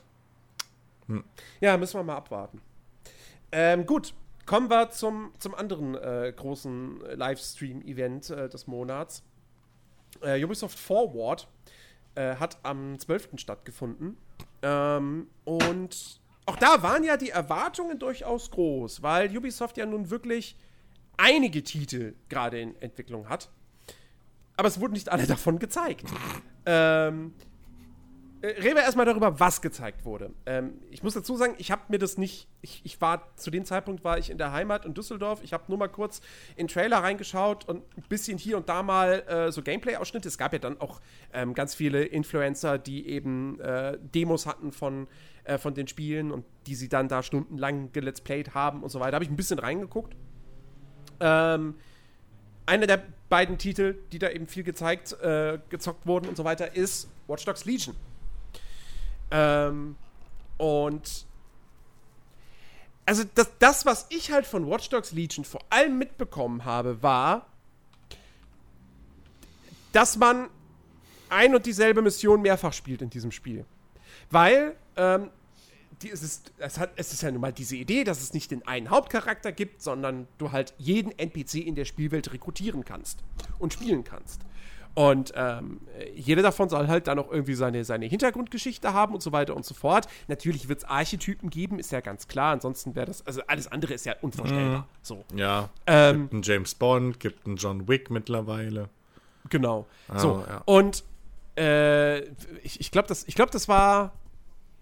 Ja, 1.60 1.76
müssen 1.76 1.98
wir 1.98 2.02
mal 2.02 2.16
abwarten. 2.16 2.60
Ähm, 3.52 3.86
gut, 3.86 4.14
kommen 4.46 4.68
wir 4.68 4.90
zum, 4.90 5.32
zum 5.38 5.54
anderen 5.54 5.94
äh, 5.94 6.32
großen 6.34 7.00
Livestream-Event 7.14 8.30
äh, 8.30 8.48
des 8.48 8.66
Monats. 8.66 9.22
Äh, 10.22 10.42
Ubisoft 10.42 10.78
Forward 10.78 11.46
äh, 12.14 12.36
hat 12.36 12.58
am 12.62 12.98
12. 12.98 13.30
stattgefunden. 13.36 14.16
Ähm, 14.62 15.28
und 15.44 16.20
auch 16.46 16.56
da 16.56 16.82
waren 16.82 17.04
ja 17.04 17.16
die 17.16 17.30
Erwartungen 17.30 17.98
durchaus 17.98 18.50
groß, 18.50 19.02
weil 19.02 19.36
Ubisoft 19.36 19.76
ja 19.76 19.86
nun 19.86 20.10
wirklich 20.10 20.56
einige 21.16 21.62
Titel 21.62 22.14
gerade 22.28 22.60
in 22.60 22.80
Entwicklung 22.80 23.28
hat. 23.28 23.50
Aber 24.56 24.68
es 24.68 24.80
wurden 24.80 24.92
nicht 24.92 25.08
alle 25.08 25.26
davon 25.28 25.58
gezeigt. 25.58 26.04
ähm, 26.66 27.34
äh, 27.38 27.53
reden 28.44 28.76
wir 28.76 28.82
erstmal 28.82 29.06
darüber, 29.06 29.40
was 29.40 29.62
gezeigt 29.62 30.04
wurde. 30.04 30.30
Ähm, 30.44 30.74
ich 30.90 31.02
muss 31.02 31.14
dazu 31.14 31.36
sagen, 31.36 31.54
ich 31.58 31.70
habe 31.70 31.82
mir 31.88 31.98
das 31.98 32.18
nicht. 32.18 32.48
Ich, 32.60 32.82
ich, 32.84 33.00
war 33.00 33.34
zu 33.36 33.50
dem 33.50 33.64
Zeitpunkt 33.64 34.04
war 34.04 34.18
ich 34.18 34.30
in 34.30 34.38
der 34.38 34.52
Heimat 34.52 34.84
in 34.84 34.94
Düsseldorf. 34.94 35.40
Ich 35.42 35.52
habe 35.52 35.64
nur 35.68 35.78
mal 35.78 35.88
kurz 35.88 36.20
in 36.56 36.68
Trailer 36.68 36.98
reingeschaut 36.98 37.68
und 37.68 37.82
ein 37.96 38.02
bisschen 38.08 38.38
hier 38.38 38.56
und 38.56 38.68
da 38.68 38.82
mal 38.82 39.24
äh, 39.28 39.52
so 39.52 39.62
Gameplay-Ausschnitte. 39.62 40.28
Es 40.28 40.38
gab 40.38 40.52
ja 40.52 40.58
dann 40.58 40.80
auch 40.80 41.00
ähm, 41.32 41.54
ganz 41.54 41.74
viele 41.74 42.04
Influencer, 42.04 42.78
die 42.78 43.08
eben 43.08 43.60
äh, 43.60 43.98
Demos 44.00 44.46
hatten 44.46 44.72
von, 44.72 45.08
äh, 45.44 45.58
von 45.58 45.74
den 45.74 45.88
Spielen 45.88 46.30
und 46.30 46.44
die 46.66 46.74
sie 46.74 46.88
dann 46.88 47.08
da 47.08 47.22
stundenlang 47.22 47.92
gelet's 47.92 48.20
played 48.20 48.54
haben 48.54 48.82
und 48.82 48.90
so 48.90 49.00
weiter. 49.00 49.14
Habe 49.14 49.24
ich 49.24 49.30
ein 49.30 49.36
bisschen 49.36 49.58
reingeguckt. 49.58 50.14
Ähm, 51.20 51.76
einer 52.66 52.86
der 52.86 53.02
beiden 53.28 53.58
Titel, 53.58 53.96
die 54.12 54.18
da 54.18 54.30
eben 54.30 54.46
viel 54.46 54.64
gezeigt, 54.64 55.12
äh, 55.20 55.58
gezockt 55.68 56.06
wurden 56.06 56.28
und 56.28 56.36
so 56.36 56.44
weiter, 56.44 56.74
ist 56.76 57.08
Watch 57.26 57.44
Dogs 57.44 57.64
Legion. 57.64 57.94
Ähm, 59.34 59.96
und 60.58 61.26
also 63.04 63.24
das, 63.34 63.50
das, 63.58 63.84
was 63.84 64.06
ich 64.10 64.30
halt 64.30 64.46
von 64.46 64.70
Watch 64.70 64.88
Dogs 64.88 65.10
Legion 65.10 65.44
vor 65.44 65.60
allem 65.70 65.98
mitbekommen 65.98 66.64
habe, 66.64 67.02
war, 67.02 67.46
dass 69.92 70.16
man 70.16 70.48
ein 71.28 71.54
und 71.54 71.66
dieselbe 71.66 72.00
Mission 72.00 72.42
mehrfach 72.42 72.72
spielt 72.72 73.02
in 73.02 73.10
diesem 73.10 73.32
Spiel. 73.32 73.66
Weil 74.30 74.76
ähm, 74.96 75.30
die, 76.00 76.10
es, 76.10 76.22
ist, 76.22 76.52
es, 76.58 76.78
hat, 76.78 76.92
es 76.96 77.12
ist 77.12 77.22
ja 77.22 77.30
nun 77.32 77.40
mal 77.40 77.52
diese 77.52 77.76
Idee, 77.76 78.04
dass 78.04 78.22
es 78.22 78.34
nicht 78.34 78.52
den 78.52 78.66
einen 78.66 78.88
Hauptcharakter 78.88 79.50
gibt, 79.50 79.82
sondern 79.82 80.28
du 80.38 80.52
halt 80.52 80.74
jeden 80.78 81.10
NPC 81.18 81.54
in 81.56 81.74
der 81.74 81.84
Spielwelt 81.84 82.32
rekrutieren 82.32 82.84
kannst 82.84 83.18
und 83.58 83.72
spielen 83.72 84.04
kannst. 84.04 84.42
Und 84.94 85.32
ähm, 85.34 85.80
jeder 86.14 86.42
davon 86.42 86.68
soll 86.68 86.86
halt 86.86 87.08
dann 87.08 87.18
auch 87.18 87.30
irgendwie 87.30 87.54
seine, 87.54 87.84
seine 87.84 88.06
Hintergrundgeschichte 88.06 88.92
haben 88.92 89.12
und 89.14 89.22
so 89.22 89.32
weiter 89.32 89.56
und 89.56 89.64
so 89.64 89.74
fort. 89.74 90.06
Natürlich 90.28 90.68
wird 90.68 90.78
es 90.78 90.84
Archetypen 90.84 91.50
geben, 91.50 91.80
ist 91.80 91.90
ja 91.90 92.00
ganz 92.00 92.28
klar. 92.28 92.52
Ansonsten 92.52 92.94
wäre 92.94 93.06
das, 93.06 93.26
also 93.26 93.42
alles 93.48 93.66
andere 93.70 93.94
ist 93.94 94.06
ja 94.06 94.14
unvorstellbar. 94.20 94.80
Mhm. 94.80 94.84
So. 95.02 95.24
Ja. 95.34 95.68
Ähm, 95.86 96.22
gibt 96.22 96.32
einen 96.32 96.42
James 96.42 96.74
Bond, 96.76 97.18
gibt 97.18 97.46
einen 97.46 97.56
John 97.56 97.88
Wick 97.88 98.10
mittlerweile. 98.10 98.88
Genau. 99.50 99.86
Oh, 100.08 100.18
so. 100.18 100.44
Ja. 100.48 100.62
Und 100.64 101.02
äh, 101.58 102.20
ich, 102.62 102.80
ich 102.80 102.90
glaube, 102.90 103.08
das, 103.08 103.26
glaub, 103.26 103.50
das 103.50 103.68
war 103.68 104.12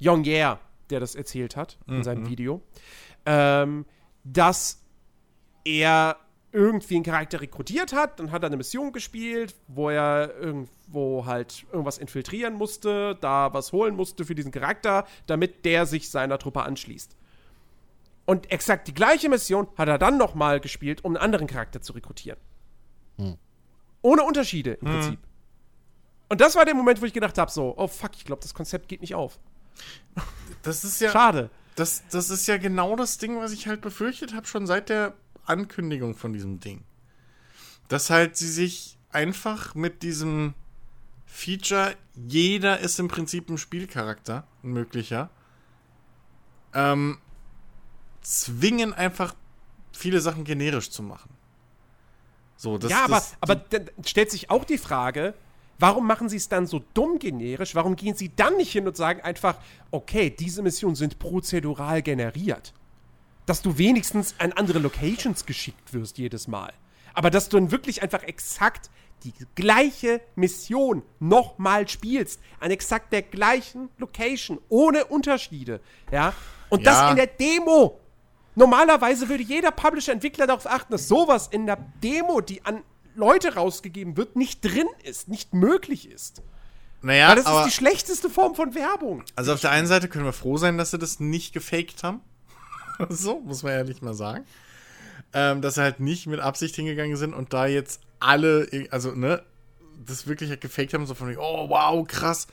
Young 0.00 0.24
Year, 0.24 0.58
der 0.90 1.00
das 1.00 1.14
erzählt 1.14 1.56
hat 1.56 1.78
in 1.86 1.98
mhm. 1.98 2.02
seinem 2.04 2.28
Video. 2.28 2.60
Ähm, 3.24 3.86
dass 4.24 4.82
er 5.64 6.16
irgendwie 6.52 6.96
einen 6.96 7.04
Charakter 7.04 7.40
rekrutiert 7.40 7.92
hat, 7.92 8.20
dann 8.20 8.30
hat 8.30 8.42
er 8.42 8.48
eine 8.48 8.58
Mission 8.58 8.92
gespielt, 8.92 9.54
wo 9.68 9.88
er 9.88 10.34
irgendwo 10.38 11.24
halt 11.24 11.64
irgendwas 11.72 11.98
infiltrieren 11.98 12.54
musste, 12.54 13.16
da 13.20 13.52
was 13.54 13.72
holen 13.72 13.96
musste 13.96 14.24
für 14.24 14.34
diesen 14.34 14.52
Charakter, 14.52 15.06
damit 15.26 15.64
der 15.64 15.86
sich 15.86 16.10
seiner 16.10 16.38
Truppe 16.38 16.62
anschließt. 16.62 17.16
Und 18.26 18.50
exakt 18.52 18.86
die 18.86 18.94
gleiche 18.94 19.28
Mission 19.28 19.66
hat 19.76 19.88
er 19.88 19.98
dann 19.98 20.18
nochmal 20.18 20.60
gespielt, 20.60 21.04
um 21.04 21.16
einen 21.16 21.24
anderen 21.24 21.46
Charakter 21.46 21.80
zu 21.80 21.94
rekrutieren. 21.94 22.38
Hm. 23.18 23.36
Ohne 24.02 24.22
Unterschiede 24.22 24.74
im 24.74 24.88
hm. 24.88 24.92
Prinzip. 24.92 25.18
Und 26.28 26.40
das 26.40 26.54
war 26.54 26.64
der 26.64 26.74
Moment, 26.74 27.00
wo 27.00 27.06
ich 27.06 27.12
gedacht 27.12 27.36
habe: 27.38 27.50
so, 27.50 27.74
oh 27.76 27.88
fuck, 27.88 28.12
ich 28.16 28.24
glaube, 28.24 28.42
das 28.42 28.54
Konzept 28.54 28.88
geht 28.88 29.00
nicht 29.00 29.14
auf. 29.14 29.38
Das 30.62 30.84
ist 30.84 31.00
ja. 31.00 31.10
Schade. 31.10 31.50
Das, 31.74 32.04
das 32.10 32.30
ist 32.30 32.46
ja 32.46 32.58
genau 32.58 32.94
das 32.96 33.18
Ding, 33.18 33.38
was 33.38 33.52
ich 33.52 33.66
halt 33.66 33.80
befürchtet 33.80 34.34
habe, 34.34 34.46
schon 34.46 34.66
seit 34.66 34.90
der 34.90 35.14
Ankündigung 35.44 36.14
von 36.14 36.32
diesem 36.32 36.60
Ding. 36.60 36.82
Dass 37.88 38.10
halt 38.10 38.36
sie 38.36 38.48
sich 38.48 38.98
einfach 39.10 39.74
mit 39.74 40.02
diesem 40.02 40.54
Feature, 41.26 41.94
jeder 42.14 42.80
ist 42.80 42.98
im 42.98 43.08
Prinzip 43.08 43.48
ein 43.48 43.58
Spielcharakter, 43.58 44.46
ein 44.62 44.72
möglicher, 44.72 45.30
ähm, 46.74 47.18
zwingen 48.20 48.92
einfach 48.92 49.34
viele 49.92 50.20
Sachen 50.20 50.44
generisch 50.44 50.90
zu 50.90 51.02
machen. 51.02 51.30
So, 52.56 52.78
das, 52.78 52.90
ja, 52.90 53.04
aber, 53.04 53.14
das, 53.16 53.36
aber 53.40 53.54
dann 53.56 53.90
stellt 54.04 54.30
sich 54.30 54.50
auch 54.50 54.64
die 54.64 54.78
Frage, 54.78 55.34
warum 55.78 56.06
machen 56.06 56.28
sie 56.28 56.36
es 56.36 56.48
dann 56.48 56.66
so 56.66 56.84
dumm 56.94 57.18
generisch? 57.18 57.74
Warum 57.74 57.96
gehen 57.96 58.14
sie 58.14 58.30
dann 58.34 58.56
nicht 58.56 58.72
hin 58.72 58.86
und 58.86 58.96
sagen 58.96 59.20
einfach, 59.22 59.56
okay, 59.90 60.30
diese 60.30 60.62
Missionen 60.62 60.94
sind 60.94 61.18
prozedural 61.18 62.02
generiert? 62.02 62.72
Dass 63.46 63.62
du 63.62 63.78
wenigstens 63.78 64.34
an 64.38 64.52
andere 64.52 64.78
Locations 64.78 65.46
geschickt 65.46 65.92
wirst 65.92 66.18
jedes 66.18 66.48
Mal. 66.48 66.72
Aber 67.14 67.30
dass 67.30 67.48
du 67.48 67.58
dann 67.58 67.70
wirklich 67.70 68.02
einfach 68.02 68.22
exakt 68.22 68.90
die 69.24 69.32
gleiche 69.54 70.20
Mission 70.34 71.02
nochmal 71.20 71.88
spielst, 71.88 72.40
an 72.60 72.70
exakt 72.70 73.12
der 73.12 73.22
gleichen 73.22 73.88
Location, 73.98 74.58
ohne 74.68 75.04
Unterschiede, 75.04 75.80
ja. 76.10 76.32
Und 76.70 76.82
ja. 76.82 76.92
das 76.92 77.10
in 77.10 77.16
der 77.16 77.26
Demo. 77.26 78.00
Normalerweise 78.54 79.28
würde 79.28 79.42
jeder 79.42 79.70
Publisher-Entwickler 79.70 80.46
darauf 80.46 80.66
achten, 80.66 80.92
dass 80.92 81.08
sowas 81.08 81.48
in 81.48 81.66
der 81.66 81.78
Demo, 82.02 82.40
die 82.40 82.64
an 82.64 82.82
Leute 83.14 83.54
rausgegeben 83.54 84.16
wird, 84.16 84.36
nicht 84.36 84.62
drin 84.62 84.88
ist, 85.04 85.28
nicht 85.28 85.54
möglich 85.54 86.10
ist. 86.10 86.42
Naja, 87.02 87.28
Weil 87.28 87.36
das 87.36 87.46
aber, 87.46 87.60
ist 87.60 87.66
die 87.66 87.72
schlechteste 87.72 88.30
Form 88.30 88.54
von 88.54 88.74
Werbung. 88.74 89.24
Also 89.36 89.52
auf 89.52 89.60
der 89.60 89.70
einen 89.70 89.86
Seite 89.86 90.08
können 90.08 90.24
wir 90.24 90.32
froh 90.32 90.56
sein, 90.56 90.78
dass 90.78 90.92
sie 90.92 90.98
das 90.98 91.20
nicht 91.20 91.52
gefaked 91.52 92.02
haben. 92.04 92.20
so, 93.10 93.40
muss 93.40 93.62
man 93.62 93.72
ehrlich 93.72 94.02
mal 94.02 94.14
sagen. 94.14 94.44
Ähm, 95.34 95.62
dass 95.62 95.74
sie 95.74 95.82
halt 95.82 96.00
nicht 96.00 96.26
mit 96.26 96.40
Absicht 96.40 96.76
hingegangen 96.76 97.16
sind 97.16 97.32
und 97.32 97.52
da 97.52 97.66
jetzt 97.66 98.00
alle, 98.20 98.68
also, 98.90 99.12
ne, 99.12 99.42
das 100.04 100.26
wirklich 100.26 100.50
halt 100.50 100.60
gefaked 100.60 100.94
haben, 100.94 101.06
so 101.06 101.14
von, 101.14 101.34
oh, 101.36 101.68
wow, 101.68 102.06
krass. 102.06 102.46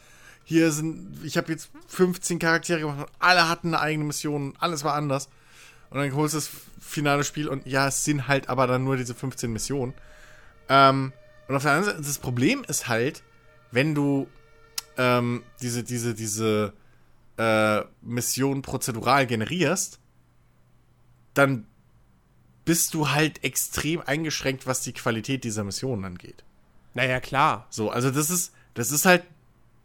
Hier 0.45 0.71
sind, 0.71 1.23
ich 1.23 1.37
habe 1.37 1.51
jetzt 1.51 1.69
15 1.87 2.39
Charaktere 2.39 2.79
gemacht 2.79 2.99
und 2.99 3.09
alle 3.19 3.49
hatten 3.49 3.69
eine 3.69 3.79
eigene 3.81 4.05
Mission, 4.05 4.53
alles 4.59 4.83
war 4.83 4.93
anders. 4.93 5.29
Und 5.89 5.99
dann 5.99 6.13
holst 6.15 6.33
du 6.33 6.37
das 6.37 6.49
finale 6.79 7.23
Spiel 7.23 7.47
und 7.47 7.65
ja, 7.65 7.87
es 7.87 8.03
sind 8.03 8.27
halt 8.27 8.49
aber 8.49 8.67
dann 8.67 8.83
nur 8.83 8.97
diese 8.97 9.13
15 9.13 9.51
Missionen. 9.51 9.93
Ähm, 10.69 11.13
und 11.47 11.55
auf 11.55 11.63
der 11.63 11.71
anderen 11.71 11.95
Seite, 11.95 12.07
das 12.07 12.19
Problem 12.19 12.63
ist 12.67 12.87
halt, 12.87 13.23
wenn 13.71 13.95
du 13.95 14.27
ähm, 14.97 15.43
diese, 15.61 15.83
diese, 15.83 16.13
diese 16.13 16.73
äh, 17.37 17.81
Mission 18.01 18.61
prozedural 18.61 19.25
generierst, 19.27 19.98
dann 21.39 21.65
bist 22.65 22.93
du 22.93 23.09
halt 23.09 23.43
extrem 23.43 24.01
eingeschränkt, 24.01 24.67
was 24.67 24.81
die 24.81 24.93
Qualität 24.93 25.43
dieser 25.43 25.63
Missionen 25.63 26.05
angeht. 26.05 26.43
Naja, 26.93 27.19
klar. 27.19 27.65
So, 27.69 27.89
also 27.89 28.11
das 28.11 28.29
ist, 28.29 28.53
das 28.73 28.91
ist 28.91 29.05
halt 29.05 29.23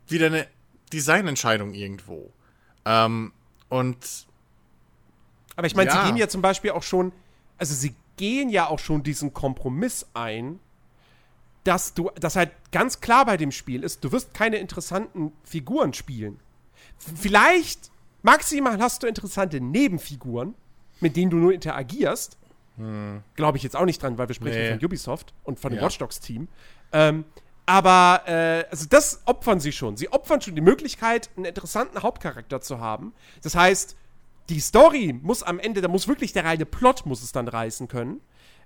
wieder 0.09 0.27
eine 0.27 0.47
Designentscheidung 0.93 1.73
irgendwo. 1.73 2.33
Ähm, 2.85 3.33
und. 3.69 4.27
Aber 5.57 5.67
ich 5.67 5.75
meine, 5.75 5.91
ja. 5.91 6.01
sie 6.01 6.09
gehen 6.09 6.17
ja 6.17 6.29
zum 6.29 6.43
Beispiel 6.43 6.73
auch 6.73 6.83
schon, 6.83 7.13
also 7.59 7.75
sie 7.75 7.95
gehen 8.17 8.49
ja 8.49 8.67
auch 8.69 8.79
schon 8.79 9.03
diesen 9.03 9.33
Kompromiss 9.33 10.07
ein, 10.15 10.59
dass 11.63 11.95
du, 11.95 12.11
das 12.17 12.37
halt 12.37 12.51
ganz 12.71 13.01
klar 13.01 13.25
bei 13.25 13.37
dem 13.37 13.51
Spiel 13.51 13.83
ist, 13.83 14.05
du 14.05 14.13
wirst 14.13 14.35
keine 14.35 14.57
interessanten 14.57 15.33
Figuren 15.45 15.95
spielen. 15.95 16.39
Vielleicht, 16.99 17.91
maximal 18.23 18.79
hast 18.79 19.03
du 19.03 19.07
interessante 19.07 19.61
Nebenfiguren, 19.61 20.55
mit 21.05 21.17
denen 21.17 21.31
du 21.31 21.37
nur 21.37 21.53
interagierst. 21.53 22.39
Hm. 22.79 23.23
Glaube 23.37 23.59
ich 23.59 23.63
jetzt 23.63 23.77
auch 23.77 23.85
nicht 23.85 24.03
dran, 24.03 24.17
weil 24.19 24.27
wir 24.27 24.35
sprechen 24.35 24.59
nee. 24.59 24.71
von 24.71 24.85
Ubisoft 24.85 25.35
und 25.45 25.61
von 25.61 25.71
dem 25.71 25.79
ja. 25.79 25.85
Watch 25.85 25.99
Dogs 25.99 26.19
Team. 26.19 26.49
Ähm, 26.93 27.25
aber 27.67 28.23
äh, 28.27 28.65
also 28.71 28.87
das 28.89 29.21
opfern 29.27 29.61
sie 29.61 29.71
schon. 29.71 29.97
Sie 29.97 30.11
opfern 30.11 30.41
schon 30.41 30.55
die 30.55 30.63
Möglichkeit, 30.63 31.31
einen 31.37 31.45
interessanten 31.45 32.03
Hauptcharakter 32.03 32.61
zu 32.63 32.81
haben. 32.81 33.13
Das 33.43 33.55
heißt, 33.55 33.97
die 34.49 34.61
Story 34.61 35.15
muss 35.23 35.43
am 35.43 35.59
Ende, 35.59 35.83
da 35.83 35.89
muss 35.89 36.09
wirklich 36.09 36.33
der 36.33 36.47
reine 36.47 36.65
Plot 36.65 37.05
muss 37.05 37.23
es 37.23 37.33
dann 37.33 37.47
reißen 37.47 37.87
können, 37.87 38.21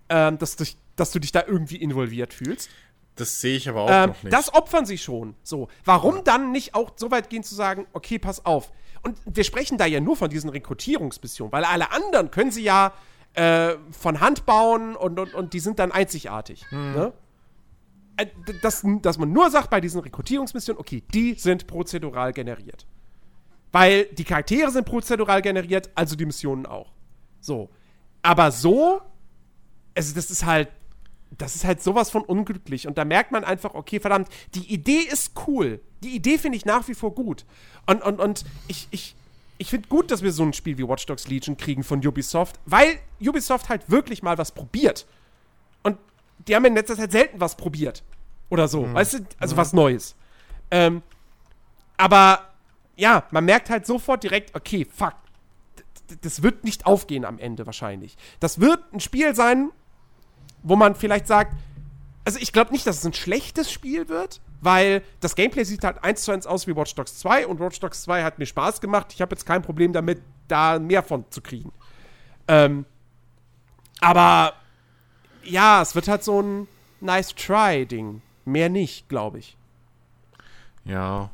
ähm, 0.08 0.38
dass, 0.38 0.54
du, 0.54 0.64
dass 0.94 1.10
du 1.10 1.18
dich 1.18 1.32
da 1.32 1.42
irgendwie 1.46 1.76
involviert 1.76 2.32
fühlst. 2.32 2.70
Das 3.16 3.40
sehe 3.40 3.56
ich 3.56 3.68
aber 3.68 3.82
auch 3.82 3.90
ähm, 3.90 4.10
noch 4.10 4.22
nicht. 4.22 4.32
Das 4.32 4.54
opfern 4.54 4.86
sie 4.86 4.98
schon. 4.98 5.34
So, 5.42 5.68
warum 5.84 6.22
dann 6.22 6.52
nicht 6.52 6.76
auch 6.76 6.92
so 6.94 7.10
weit 7.10 7.30
gehen 7.30 7.42
zu 7.42 7.56
sagen, 7.56 7.86
okay, 7.92 8.20
pass 8.20 8.46
auf, 8.46 8.70
und 9.08 9.36
wir 9.36 9.44
sprechen 9.44 9.78
da 9.78 9.86
ja 9.86 10.00
nur 10.00 10.16
von 10.16 10.30
diesen 10.30 10.50
Rekrutierungsmissionen, 10.50 11.52
weil 11.52 11.64
alle 11.64 11.92
anderen 11.92 12.30
können 12.30 12.50
sie 12.50 12.62
ja 12.62 12.92
äh, 13.34 13.76
von 13.90 14.20
Hand 14.20 14.46
bauen 14.46 14.96
und, 14.96 15.18
und, 15.18 15.34
und 15.34 15.52
die 15.52 15.60
sind 15.60 15.78
dann 15.78 15.92
einzigartig. 15.92 16.64
Hm. 16.70 16.92
Ne? 16.92 17.12
Äh, 18.16 18.26
dass, 18.62 18.84
dass 19.02 19.18
man 19.18 19.32
nur 19.32 19.50
sagt 19.50 19.70
bei 19.70 19.80
diesen 19.80 20.00
Rekrutierungsmissionen, 20.00 20.80
okay, 20.80 21.02
die 21.14 21.34
sind 21.34 21.66
prozedural 21.66 22.32
generiert. 22.32 22.86
Weil 23.70 24.06
die 24.06 24.24
Charaktere 24.24 24.70
sind 24.70 24.86
prozedural 24.86 25.42
generiert, 25.42 25.90
also 25.94 26.16
die 26.16 26.26
Missionen 26.26 26.66
auch. 26.66 26.92
So. 27.40 27.70
Aber 28.22 28.50
so, 28.50 29.02
also 29.94 30.14
das 30.14 30.30
ist 30.30 30.44
halt, 30.44 30.68
das 31.30 31.54
ist 31.54 31.64
halt 31.64 31.82
sowas 31.82 32.10
von 32.10 32.22
unglücklich. 32.22 32.86
Und 32.86 32.98
da 32.98 33.04
merkt 33.04 33.32
man 33.32 33.44
einfach, 33.44 33.74
okay, 33.74 34.00
verdammt, 34.00 34.28
die 34.54 34.72
Idee 34.72 35.00
ist 35.00 35.32
cool. 35.46 35.80
Die 36.02 36.14
Idee 36.14 36.38
finde 36.38 36.56
ich 36.56 36.64
nach 36.64 36.88
wie 36.88 36.94
vor 36.94 37.14
gut. 37.14 37.44
Und, 37.86 38.02
und, 38.02 38.20
und 38.20 38.44
ich, 38.66 38.88
ich, 38.90 39.14
ich 39.58 39.70
finde 39.70 39.88
gut, 39.88 40.10
dass 40.10 40.22
wir 40.22 40.32
so 40.32 40.42
ein 40.42 40.52
Spiel 40.52 40.78
wie 40.78 40.86
Watch 40.88 41.06
Dogs 41.06 41.28
Legion 41.28 41.56
kriegen 41.56 41.82
von 41.82 42.04
Ubisoft, 42.06 42.58
weil 42.64 42.98
Ubisoft 43.20 43.68
halt 43.68 43.90
wirklich 43.90 44.22
mal 44.22 44.38
was 44.38 44.52
probiert. 44.52 45.06
Und 45.82 45.98
die 46.46 46.54
haben 46.54 46.64
in 46.64 46.74
letzter 46.74 46.96
Zeit 46.96 47.12
selten 47.12 47.40
was 47.40 47.56
probiert. 47.56 48.02
Oder 48.48 48.68
so. 48.68 48.86
Mhm. 48.86 48.94
Weißt 48.94 49.14
du, 49.14 49.18
also 49.38 49.54
mhm. 49.54 49.58
was 49.58 49.72
Neues. 49.72 50.16
Ähm, 50.70 51.02
aber 51.96 52.52
ja, 52.96 53.24
man 53.30 53.44
merkt 53.44 53.70
halt 53.70 53.86
sofort 53.86 54.22
direkt, 54.22 54.54
okay, 54.54 54.86
fuck. 54.90 55.14
Das 56.22 56.42
wird 56.42 56.64
nicht 56.64 56.86
aufgehen 56.86 57.26
am 57.26 57.38
Ende 57.38 57.66
wahrscheinlich. 57.66 58.16
Das 58.40 58.60
wird 58.60 58.80
ein 58.94 59.00
Spiel 59.00 59.34
sein, 59.34 59.70
wo 60.62 60.76
man 60.76 60.94
vielleicht 60.94 61.26
sagt, 61.26 61.54
also 62.24 62.38
ich 62.40 62.52
glaube 62.52 62.72
nicht, 62.72 62.86
dass 62.86 62.98
es 62.98 63.06
ein 63.06 63.14
schlechtes 63.14 63.70
Spiel 63.70 64.08
wird, 64.08 64.40
weil 64.60 65.02
das 65.20 65.34
Gameplay 65.34 65.64
sieht 65.64 65.84
halt 65.84 66.02
eins 66.04 66.22
zu 66.22 66.32
eins 66.32 66.46
aus 66.46 66.66
wie 66.66 66.76
Watch 66.76 66.94
Dogs 66.94 67.18
2 67.20 67.46
und 67.46 67.60
Watch 67.60 67.80
Dogs 67.80 68.02
2 68.02 68.22
hat 68.22 68.38
mir 68.38 68.46
Spaß 68.46 68.80
gemacht. 68.80 69.12
Ich 69.14 69.22
habe 69.22 69.34
jetzt 69.34 69.46
kein 69.46 69.62
Problem 69.62 69.92
damit, 69.92 70.20
da 70.48 70.78
mehr 70.78 71.02
von 71.02 71.24
zu 71.30 71.40
kriegen. 71.40 71.72
Ähm, 72.48 72.84
aber 74.00 74.54
ja, 75.44 75.82
es 75.82 75.94
wird 75.94 76.08
halt 76.08 76.24
so 76.24 76.42
ein 76.42 76.68
nice 77.00 77.34
try 77.34 77.86
Ding. 77.86 78.22
Mehr 78.44 78.68
nicht, 78.68 79.08
glaube 79.08 79.38
ich. 79.38 79.56
Ja. 80.84 81.30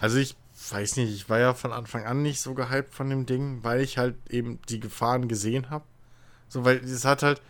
Also 0.00 0.18
ich 0.18 0.36
weiß 0.70 0.96
nicht, 0.96 1.14
ich 1.14 1.28
war 1.28 1.38
ja 1.38 1.54
von 1.54 1.72
Anfang 1.72 2.04
an 2.04 2.22
nicht 2.22 2.40
so 2.40 2.54
gehypt 2.54 2.94
von 2.94 3.08
dem 3.08 3.26
Ding, 3.26 3.62
weil 3.62 3.80
ich 3.80 3.98
halt 3.98 4.16
eben 4.30 4.60
die 4.68 4.80
Gefahren 4.80 5.28
gesehen 5.28 5.70
habe. 5.70 5.84
So, 6.48 6.64
weil 6.64 6.78
es 6.78 7.04
hat 7.04 7.22
halt, 7.22 7.40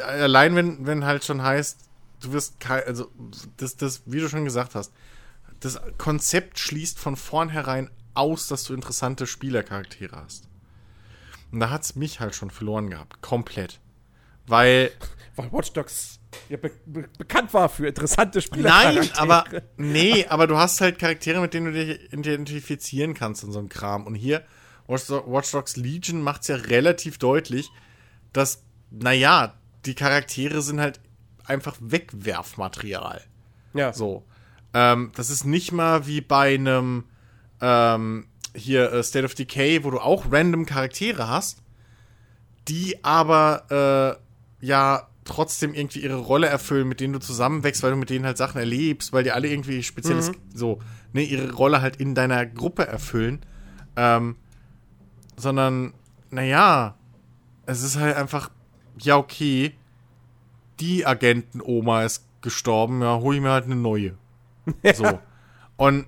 allein 0.00 0.56
wenn, 0.56 0.86
wenn 0.86 1.04
halt 1.04 1.24
schon 1.24 1.42
heißt, 1.42 1.78
du 2.20 2.32
wirst 2.32 2.60
kein, 2.60 2.84
also 2.84 3.10
das, 3.56 3.76
das, 3.76 4.02
wie 4.06 4.20
du 4.20 4.28
schon 4.28 4.44
gesagt 4.44 4.74
hast, 4.74 4.92
das 5.60 5.80
Konzept 5.98 6.58
schließt 6.58 6.98
von 6.98 7.16
vornherein 7.16 7.90
aus, 8.14 8.48
dass 8.48 8.64
du 8.64 8.74
interessante 8.74 9.26
Spielercharaktere 9.26 10.16
hast. 10.16 10.48
Und 11.50 11.60
da 11.60 11.70
hat 11.70 11.82
es 11.82 11.96
mich 11.96 12.20
halt 12.20 12.34
schon 12.34 12.50
verloren 12.50 12.90
gehabt. 12.90 13.20
Komplett. 13.22 13.80
Weil. 14.46 14.90
Weil 15.36 15.52
Watch 15.52 15.72
Dogs 15.72 16.18
ja 16.48 16.56
be 16.56 16.72
be 16.84 17.08
bekannt 17.16 17.54
war 17.54 17.68
für 17.68 17.86
interessante 17.86 18.42
Spieler. 18.42 18.70
Nein, 18.70 19.08
aber. 19.16 19.44
Nee, 19.76 20.26
aber 20.26 20.48
du 20.48 20.56
hast 20.56 20.80
halt 20.80 20.98
Charaktere, 20.98 21.40
mit 21.40 21.54
denen 21.54 21.66
du 21.66 21.72
dich 21.72 22.12
identifizieren 22.12 23.14
kannst 23.14 23.44
in 23.44 23.52
so 23.52 23.60
einem 23.60 23.68
Kram. 23.68 24.04
Und 24.04 24.16
hier, 24.16 24.42
Watch 24.88 25.52
Dogs 25.52 25.76
Legion 25.76 26.22
macht 26.22 26.42
es 26.42 26.48
ja 26.48 26.56
relativ 26.56 27.18
deutlich, 27.18 27.70
dass, 28.32 28.64
naja, 28.90 29.54
die 29.88 29.94
Charaktere 29.94 30.60
sind 30.62 30.80
halt 30.80 31.00
einfach 31.44 31.76
Wegwerfmaterial. 31.80 33.22
Ja. 33.72 33.92
So. 33.92 34.24
Ähm, 34.74 35.12
das 35.14 35.30
ist 35.30 35.44
nicht 35.44 35.72
mal 35.72 36.06
wie 36.06 36.20
bei 36.20 36.54
einem 36.54 37.04
ähm, 37.60 38.26
hier 38.54 38.92
äh, 38.92 39.02
State 39.02 39.24
of 39.24 39.34
Decay, 39.34 39.82
wo 39.82 39.90
du 39.90 39.98
auch 39.98 40.30
random 40.30 40.66
Charaktere 40.66 41.26
hast, 41.26 41.62
die 42.68 43.02
aber 43.02 44.20
äh, 44.60 44.66
ja 44.66 45.08
trotzdem 45.24 45.74
irgendwie 45.74 46.00
ihre 46.00 46.16
Rolle 46.16 46.48
erfüllen, 46.48 46.86
mit 46.86 47.00
denen 47.00 47.14
du 47.14 47.18
zusammenwächst, 47.18 47.82
weil 47.82 47.92
du 47.92 47.96
mit 47.96 48.10
denen 48.10 48.26
halt 48.26 48.36
Sachen 48.36 48.58
erlebst, 48.58 49.12
weil 49.12 49.24
die 49.24 49.32
alle 49.32 49.48
irgendwie 49.48 49.82
spezielles, 49.82 50.30
mhm. 50.30 50.36
so, 50.54 50.80
ne, 51.12 51.22
ihre 51.22 51.52
Rolle 51.52 51.80
halt 51.80 51.96
in 51.96 52.14
deiner 52.14 52.44
Gruppe 52.46 52.86
erfüllen. 52.86 53.40
Ähm, 53.96 54.36
sondern, 55.36 55.94
naja, 56.30 56.96
es 57.66 57.82
ist 57.82 57.96
halt 57.96 58.16
einfach, 58.16 58.50
ja, 59.04 59.16
okay, 59.16 59.74
die 60.80 61.06
Agenten-Oma 61.06 62.04
ist 62.04 62.24
gestorben, 62.40 63.02
ja, 63.02 63.18
hol 63.18 63.34
ich 63.34 63.40
mir 63.40 63.50
halt 63.50 63.64
eine 63.64 63.76
neue. 63.76 64.14
Ja. 64.82 64.94
So. 64.94 65.18
Und 65.76 66.06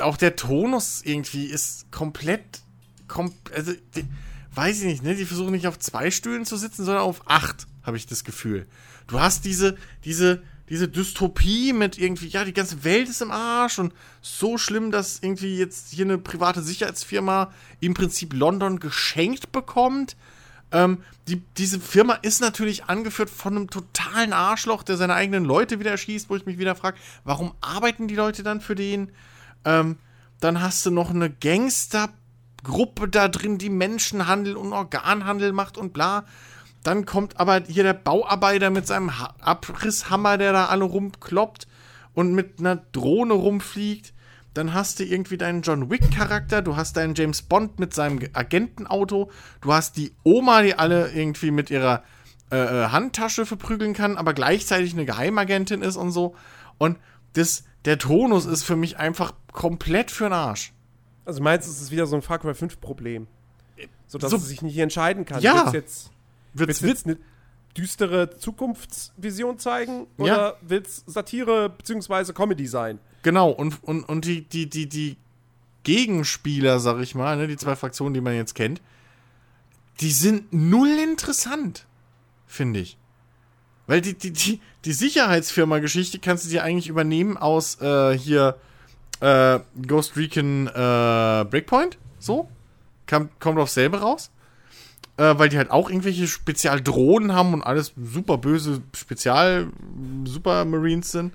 auch 0.00 0.16
der 0.16 0.36
Tonus 0.36 1.02
irgendwie 1.04 1.46
ist 1.46 1.90
komplett, 1.90 2.62
kom 3.08 3.34
also, 3.54 3.72
die, 3.94 4.04
weiß 4.54 4.80
ich 4.80 4.84
nicht, 4.84 5.02
ne? 5.02 5.14
Die 5.14 5.24
versuchen 5.24 5.52
nicht 5.52 5.66
auf 5.66 5.78
zwei 5.78 6.10
Stühlen 6.10 6.44
zu 6.44 6.56
sitzen, 6.56 6.84
sondern 6.84 7.04
auf 7.04 7.22
acht, 7.26 7.66
habe 7.82 7.96
ich 7.96 8.06
das 8.06 8.24
Gefühl. 8.24 8.66
Du 9.06 9.20
hast 9.20 9.44
diese, 9.44 9.76
diese, 10.04 10.42
diese 10.68 10.88
Dystopie 10.88 11.72
mit 11.72 11.98
irgendwie, 11.98 12.28
ja, 12.28 12.44
die 12.44 12.52
ganze 12.52 12.84
Welt 12.84 13.08
ist 13.08 13.20
im 13.20 13.30
Arsch 13.30 13.78
und 13.78 13.92
so 14.20 14.58
schlimm, 14.58 14.90
dass 14.90 15.18
irgendwie 15.20 15.56
jetzt 15.56 15.92
hier 15.92 16.04
eine 16.04 16.18
private 16.18 16.62
Sicherheitsfirma 16.62 17.52
im 17.80 17.94
Prinzip 17.94 18.32
London 18.32 18.78
geschenkt 18.78 19.52
bekommt 19.52 20.16
ähm, 20.72 20.98
die, 21.28 21.42
diese 21.56 21.78
Firma 21.78 22.14
ist 22.14 22.40
natürlich 22.40 22.84
angeführt 22.84 23.30
von 23.30 23.56
einem 23.56 23.70
totalen 23.70 24.32
Arschloch, 24.32 24.82
der 24.82 24.96
seine 24.96 25.14
eigenen 25.14 25.44
Leute 25.44 25.78
wieder 25.78 25.92
erschießt, 25.92 26.28
wo 26.28 26.36
ich 26.36 26.46
mich 26.46 26.58
wieder 26.58 26.74
frage, 26.74 26.98
warum 27.24 27.52
arbeiten 27.60 28.08
die 28.08 28.16
Leute 28.16 28.42
dann 28.42 28.60
für 28.60 28.74
den? 28.74 29.12
Ähm, 29.64 29.98
dann 30.40 30.60
hast 30.60 30.84
du 30.84 30.90
noch 30.90 31.10
eine 31.10 31.30
Gangstergruppe 31.30 33.08
da 33.08 33.28
drin, 33.28 33.58
die 33.58 33.70
Menschenhandel 33.70 34.56
und 34.56 34.72
Organhandel 34.72 35.52
macht 35.52 35.78
und 35.78 35.92
bla. 35.92 36.24
Dann 36.82 37.06
kommt 37.06 37.38
aber 37.38 37.62
hier 37.68 37.84
der 37.84 37.92
Bauarbeiter 37.92 38.70
mit 38.70 38.88
seinem 38.88 39.20
ha 39.20 39.34
Abrisshammer, 39.40 40.36
der 40.38 40.52
da 40.52 40.66
alle 40.66 40.84
rumkloppt 40.84 41.68
und 42.14 42.34
mit 42.34 42.58
einer 42.58 42.76
Drohne 42.76 43.34
rumfliegt. 43.34 44.12
Dann 44.54 44.74
hast 44.74 45.00
du 45.00 45.04
irgendwie 45.04 45.38
deinen 45.38 45.62
John 45.62 45.90
Wick-Charakter, 45.90 46.60
du 46.60 46.76
hast 46.76 46.96
deinen 46.96 47.14
James 47.14 47.42
Bond 47.42 47.78
mit 47.78 47.94
seinem 47.94 48.20
Agentenauto, 48.32 49.30
du 49.60 49.72
hast 49.72 49.96
die 49.96 50.12
Oma, 50.24 50.62
die 50.62 50.74
alle 50.74 51.10
irgendwie 51.12 51.50
mit 51.50 51.70
ihrer 51.70 52.02
äh, 52.50 52.56
äh, 52.56 52.88
Handtasche 52.88 53.46
verprügeln 53.46 53.94
kann, 53.94 54.18
aber 54.18 54.34
gleichzeitig 54.34 54.92
eine 54.92 55.06
Geheimagentin 55.06 55.80
ist 55.80 55.96
und 55.96 56.10
so. 56.10 56.34
Und 56.76 56.98
das, 57.32 57.64
der 57.86 57.98
Tonus 57.98 58.44
ist 58.44 58.62
für 58.62 58.76
mich 58.76 58.98
einfach 58.98 59.32
komplett 59.52 60.10
für 60.10 60.24
den 60.24 60.34
Arsch. 60.34 60.74
Also 61.24 61.42
meinst 61.42 61.66
du, 61.66 61.72
es 61.72 61.80
ist 61.80 61.90
wieder 61.90 62.06
so 62.06 62.16
ein 62.16 62.20
Far 62.20 62.38
Cry 62.38 62.54
5 62.54 62.78
Problem? 62.78 63.26
So 64.06 64.18
es 64.18 64.48
sich 64.48 64.60
nicht 64.60 64.76
entscheiden 64.76 65.24
kann. 65.24 65.40
Ja. 65.40 65.54
Wird's 65.54 65.72
jetzt, 65.72 66.10
wird's, 66.52 66.82
wird's, 66.82 67.06
eine 67.06 67.16
düstere 67.74 68.36
Zukunftsvision 68.36 69.58
zeigen? 69.58 70.06
Oder 70.18 70.36
ja. 70.36 70.54
will's 70.60 71.04
Satire 71.06 71.70
bzw. 71.70 72.34
Comedy 72.34 72.66
sein? 72.66 72.98
Genau, 73.22 73.50
und, 73.50 73.82
und, 73.84 74.04
und 74.04 74.24
die, 74.24 74.42
die, 74.42 74.68
die, 74.68 74.88
die 74.88 75.16
Gegenspieler, 75.84 76.80
sag 76.80 77.00
ich 77.00 77.14
mal, 77.14 77.36
ne, 77.36 77.46
die 77.46 77.56
zwei 77.56 77.76
Fraktionen, 77.76 78.14
die 78.14 78.20
man 78.20 78.34
jetzt 78.34 78.54
kennt, 78.54 78.80
die 80.00 80.10
sind 80.10 80.52
null 80.52 80.98
interessant, 81.02 81.86
finde 82.46 82.80
ich. 82.80 82.96
Weil 83.86 84.00
die, 84.00 84.14
die, 84.14 84.32
die, 84.32 84.60
die 84.84 84.92
Sicherheitsfirma-Geschichte 84.92 86.18
kannst 86.18 86.46
du 86.46 86.50
dir 86.50 86.64
eigentlich 86.64 86.88
übernehmen 86.88 87.36
aus 87.36 87.80
äh, 87.80 88.16
hier 88.16 88.56
äh, 89.20 89.60
Ghost 89.86 90.16
Recon 90.16 90.66
äh, 90.68 90.70
Breakpoint. 90.70 91.98
So. 92.18 92.48
Kam, 93.06 93.28
kommt 93.38 93.58
auch 93.58 93.68
selber 93.68 93.98
raus. 93.98 94.30
Äh, 95.16 95.38
weil 95.38 95.48
die 95.48 95.58
halt 95.58 95.70
auch 95.70 95.88
irgendwelche 95.90 96.26
Spezialdrohnen 96.26 97.32
haben 97.32 97.54
und 97.54 97.62
alles 97.62 97.92
super 97.96 98.38
böse 98.38 98.82
Spezial-Supermarines 98.94 101.12
sind. 101.12 101.32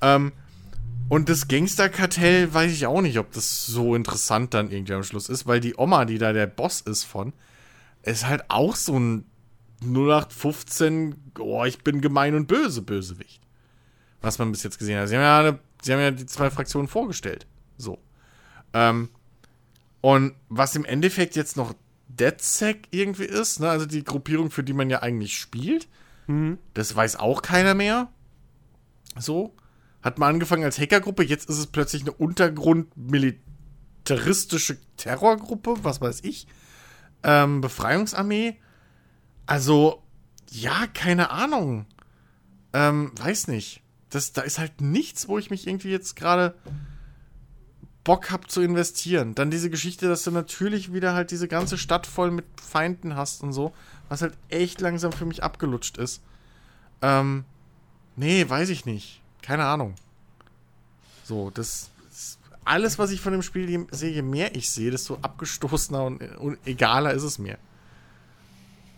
Ähm, 0.00 0.32
und 1.10 1.28
das 1.28 1.48
Gangsterkartell 1.48 2.54
weiß 2.54 2.70
ich 2.70 2.86
auch 2.86 3.00
nicht, 3.00 3.18
ob 3.18 3.32
das 3.32 3.66
so 3.66 3.96
interessant 3.96 4.54
dann 4.54 4.70
irgendwie 4.70 4.94
am 4.94 5.02
Schluss 5.02 5.28
ist, 5.28 5.44
weil 5.44 5.58
die 5.58 5.74
Oma, 5.76 6.04
die 6.04 6.18
da 6.18 6.32
der 6.32 6.46
Boss 6.46 6.80
ist 6.80 7.02
von, 7.02 7.32
ist 8.04 8.28
halt 8.28 8.44
auch 8.48 8.76
so 8.76 8.96
ein 8.96 9.24
0815, 9.82 11.32
oh, 11.40 11.64
ich 11.64 11.82
bin 11.82 12.00
gemein 12.00 12.36
und 12.36 12.46
böse 12.46 12.82
Bösewicht. 12.82 13.42
Was 14.20 14.38
man 14.38 14.52
bis 14.52 14.62
jetzt 14.62 14.78
gesehen 14.78 15.00
hat. 15.00 15.08
Sie 15.08 15.16
haben 15.16 15.22
ja, 15.22 15.40
eine, 15.40 15.58
sie 15.82 15.92
haben 15.92 16.00
ja 16.00 16.12
die 16.12 16.26
zwei 16.26 16.48
Fraktionen 16.48 16.86
vorgestellt. 16.86 17.44
So. 17.76 17.98
Ähm, 18.72 19.08
und 20.00 20.34
was 20.48 20.76
im 20.76 20.84
Endeffekt 20.84 21.34
jetzt 21.34 21.56
noch 21.56 21.74
DedSec 22.06 22.86
irgendwie 22.92 23.24
ist, 23.24 23.58
ne, 23.58 23.68
also 23.68 23.84
die 23.84 24.04
Gruppierung, 24.04 24.52
für 24.52 24.62
die 24.62 24.74
man 24.74 24.90
ja 24.90 25.02
eigentlich 25.02 25.36
spielt, 25.36 25.88
mhm. 26.28 26.58
das 26.74 26.94
weiß 26.94 27.16
auch 27.16 27.42
keiner 27.42 27.74
mehr. 27.74 28.12
So. 29.18 29.56
Hat 30.02 30.18
mal 30.18 30.28
angefangen 30.28 30.64
als 30.64 30.78
Hackergruppe, 30.78 31.22
jetzt 31.22 31.48
ist 31.48 31.58
es 31.58 31.66
plötzlich 31.66 32.02
eine 32.02 32.12
untergrundmilitaristische 32.12 34.78
Terrorgruppe, 34.96 35.76
was 35.82 36.00
weiß 36.00 36.24
ich. 36.24 36.46
Ähm, 37.22 37.60
Befreiungsarmee. 37.60 38.56
Also, 39.46 40.02
ja, 40.50 40.86
keine 40.86 41.30
Ahnung. 41.30 41.86
Ähm, 42.72 43.12
weiß 43.20 43.48
nicht. 43.48 43.82
Das, 44.08 44.32
da 44.32 44.42
ist 44.42 44.58
halt 44.58 44.80
nichts, 44.80 45.28
wo 45.28 45.38
ich 45.38 45.50
mich 45.50 45.66
irgendwie 45.66 45.90
jetzt 45.90 46.16
gerade 46.16 46.54
Bock 48.04 48.30
hab 48.30 48.50
zu 48.50 48.62
investieren. 48.62 49.34
Dann 49.34 49.50
diese 49.50 49.70
Geschichte, 49.70 50.08
dass 50.08 50.24
du 50.24 50.30
natürlich 50.30 50.92
wieder 50.92 51.14
halt 51.14 51.30
diese 51.30 51.48
ganze 51.48 51.78
Stadt 51.78 52.06
voll 52.06 52.30
mit 52.30 52.46
Feinden 52.60 53.16
hast 53.16 53.42
und 53.42 53.52
so, 53.52 53.72
was 54.08 54.22
halt 54.22 54.36
echt 54.48 54.80
langsam 54.80 55.12
für 55.12 55.26
mich 55.26 55.42
abgelutscht 55.42 55.98
ist. 55.98 56.22
Ähm, 57.02 57.44
nee, 58.16 58.48
weiß 58.48 58.70
ich 58.70 58.86
nicht. 58.86 59.19
Keine 59.42 59.64
Ahnung. 59.64 59.94
So, 61.24 61.50
das 61.50 61.90
alles, 62.64 62.98
was 62.98 63.10
ich 63.10 63.20
von 63.20 63.32
dem 63.32 63.42
Spiel 63.42 63.86
sehe, 63.90 64.10
je 64.10 64.22
mehr 64.22 64.54
ich 64.54 64.70
sehe, 64.70 64.90
desto 64.90 65.18
abgestoßener 65.22 66.04
und, 66.04 66.22
und 66.36 66.58
egaler 66.66 67.12
ist 67.12 67.22
es 67.22 67.38
mir. 67.38 67.58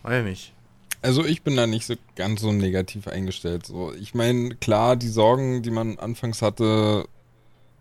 Weiß 0.03 0.19
ich 0.19 0.29
nicht. 0.29 0.53
Also 1.01 1.25
ich 1.25 1.41
bin 1.41 1.55
da 1.55 1.67
nicht 1.67 1.85
so 1.85 1.95
ganz 2.15 2.41
so 2.41 2.51
negativ 2.51 3.07
eingestellt. 3.07 3.65
So, 3.65 3.93
ich 3.93 4.13
meine, 4.13 4.55
klar, 4.55 4.95
die 4.95 5.09
Sorgen, 5.09 5.61
die 5.61 5.71
man 5.71 5.97
anfangs 5.99 6.41
hatte, 6.41 7.07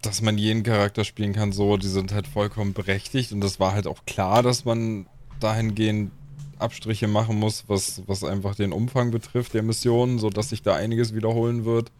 dass 0.02 0.22
man 0.22 0.38
jeden 0.38 0.64
Charakter 0.64 1.04
spielen 1.04 1.32
kann, 1.32 1.52
so, 1.52 1.76
die 1.76 1.88
sind 1.88 2.12
halt 2.12 2.26
vollkommen 2.26 2.72
berechtigt 2.72 3.32
und 3.32 3.40
das 3.40 3.60
war 3.60 3.72
halt 3.72 3.86
auch 3.86 4.04
klar, 4.06 4.42
dass 4.42 4.64
man 4.64 5.06
dahingehend 5.38 6.10
Abstriche 6.58 7.06
machen 7.06 7.38
muss, 7.38 7.64
was, 7.68 8.02
was 8.06 8.24
einfach 8.24 8.54
den 8.54 8.72
Umfang 8.72 9.10
betrifft 9.10 9.54
der 9.54 9.62
Mission, 9.62 10.18
so 10.18 10.30
dass 10.30 10.48
sich 10.48 10.62
da 10.62 10.74
einiges 10.74 11.14
wiederholen 11.14 11.64
wird. 11.64 11.90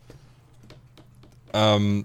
Ähm, 1.53 2.05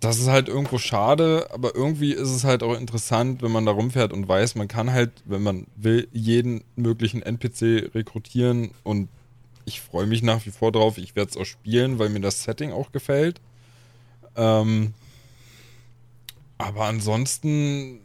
das 0.00 0.18
ist 0.18 0.28
halt 0.28 0.48
irgendwo 0.48 0.78
schade, 0.78 1.48
aber 1.52 1.74
irgendwie 1.74 2.12
ist 2.12 2.30
es 2.30 2.44
halt 2.44 2.62
auch 2.62 2.74
interessant, 2.74 3.42
wenn 3.42 3.52
man 3.52 3.66
da 3.66 3.72
rumfährt 3.72 4.12
und 4.14 4.26
weiß, 4.26 4.54
man 4.54 4.66
kann 4.66 4.92
halt, 4.92 5.10
wenn 5.26 5.42
man 5.42 5.66
will, 5.76 6.08
jeden 6.12 6.64
möglichen 6.74 7.20
NPC 7.20 7.94
rekrutieren 7.94 8.70
und 8.82 9.10
ich 9.66 9.82
freue 9.82 10.06
mich 10.06 10.22
nach 10.22 10.44
wie 10.46 10.50
vor 10.50 10.72
drauf. 10.72 10.96
Ich 10.96 11.14
werde 11.14 11.30
es 11.30 11.36
auch 11.36 11.44
spielen, 11.44 11.98
weil 11.98 12.08
mir 12.08 12.20
das 12.20 12.42
Setting 12.42 12.72
auch 12.72 12.92
gefällt. 12.92 13.40
Ähm, 14.36 14.94
aber 16.56 16.86
ansonsten, 16.86 18.00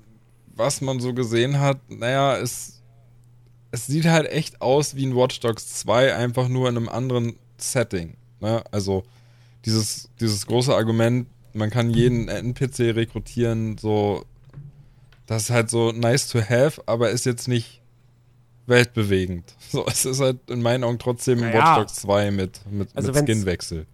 was 0.54 0.82
man 0.82 1.00
so 1.00 1.14
gesehen 1.14 1.60
hat, 1.60 1.80
naja, 1.90 2.38
es, 2.38 2.82
es 3.72 3.88
sieht 3.88 4.06
halt 4.06 4.30
echt 4.30 4.62
aus 4.62 4.96
wie 4.96 5.06
ein 5.06 5.16
Watch 5.16 5.40
Dogs 5.40 5.74
2, 5.80 6.16
einfach 6.16 6.50
nur 6.50 6.68
in 6.68 6.78
einem 6.78 6.90
anderen 6.90 7.36
Setting. 7.58 8.16
Ne? 8.42 8.64
Also 8.72 9.04
dieses, 9.66 10.10
dieses 10.20 10.46
große 10.46 10.74
Argument, 10.74 11.28
man 11.54 11.70
kann 11.70 11.90
jeden 11.90 12.28
NPC 12.28 12.96
rekrutieren, 12.96 13.78
so, 13.78 14.24
das 15.26 15.44
ist 15.44 15.50
halt 15.50 15.70
so 15.70 15.92
nice 15.92 16.28
to 16.30 16.40
have, 16.42 16.82
aber 16.86 17.10
ist 17.12 17.26
jetzt 17.26 17.48
nicht 17.48 17.82
weltbewegend. 18.68 19.54
So, 19.70 19.86
es 19.88 20.06
ist 20.06 20.22
halt 20.22 20.38
in 20.50 20.62
meinen 20.62 20.84
Augen 20.86 21.00
trotzdem 21.00 21.40
Naja. 21.42 21.54
Watch 21.60 21.78
Dogs 21.80 21.96
2 22.02 22.32
mit, 22.32 22.62
mit, 22.72 22.90
Also 22.96 23.12
mit 23.12 23.24
Skinwechsel. 23.26 23.86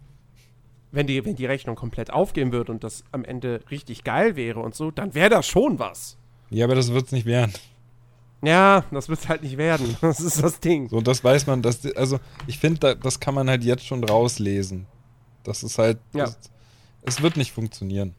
Wenn 0.92 1.06
die, 1.06 1.24
wenn 1.24 1.34
die 1.34 1.46
Rechnung 1.46 1.74
komplett 1.74 2.12
aufgehen 2.12 2.52
würde 2.52 2.70
und 2.70 2.84
das 2.84 3.02
am 3.10 3.24
Ende 3.24 3.60
richtig 3.70 4.04
geil 4.04 4.36
wäre 4.36 4.60
und 4.60 4.74
so, 4.74 4.90
dann 4.90 5.14
wäre 5.14 5.30
das 5.30 5.46
schon 5.48 5.78
was. 5.78 6.18
Ja, 6.50 6.66
aber 6.66 6.74
das 6.74 6.92
wird's 6.92 7.10
nicht 7.12 7.24
werden. 7.26 7.52
Ja, 8.44 8.84
das 8.90 9.08
wird 9.08 9.28
halt 9.28 9.42
nicht 9.42 9.56
werden. 9.56 9.96
Das 10.02 10.20
ist 10.20 10.42
das 10.42 10.60
Ding. 10.60 10.88
So, 10.88 11.00
das 11.00 11.24
weiß 11.24 11.46
man, 11.46 11.62
die- 11.62 11.96
also 11.96 12.20
ich 12.46 12.58
finde, 12.58 12.78
da, 12.80 12.94
das 12.94 13.18
kann 13.18 13.34
man 13.34 13.48
halt 13.48 13.64
jetzt 13.64 13.86
schon 13.86 14.04
rauslesen. 14.04 14.86
Das 15.44 15.62
ist 15.62 15.78
halt, 15.78 15.98
Ja. 16.12 16.24
das, 16.26 16.38
es 17.02 17.22
wird 17.22 17.36
nicht 17.36 17.52
funktionieren. 17.52 18.14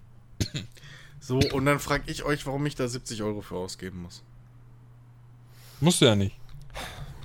So, 1.20 1.40
und 1.40 1.66
dann 1.66 1.80
frage 1.80 2.04
ich 2.12 2.24
euch, 2.24 2.46
warum 2.46 2.66
ich 2.66 2.76
da 2.76 2.88
70 2.88 3.24
Euro 3.24 3.42
für 3.42 3.56
ausgeben 3.56 4.02
muss. 4.02 4.24
Musst 5.80 6.02
du 6.02 6.06
ja 6.06 6.16
nicht. 6.16 6.36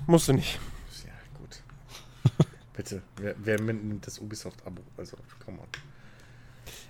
Musst 0.07 0.29
du 0.29 0.35
nicht. 0.35 0.59
Ja, 1.05 1.13
gut. 1.39 2.47
Bitte, 2.77 3.03
wer, 3.17 3.35
wer 3.39 3.61
nimmt 3.61 4.07
das 4.07 4.19
Ubisoft-Abo? 4.21 4.83
Also, 4.97 5.17
come 5.45 5.59
on. 5.61 5.67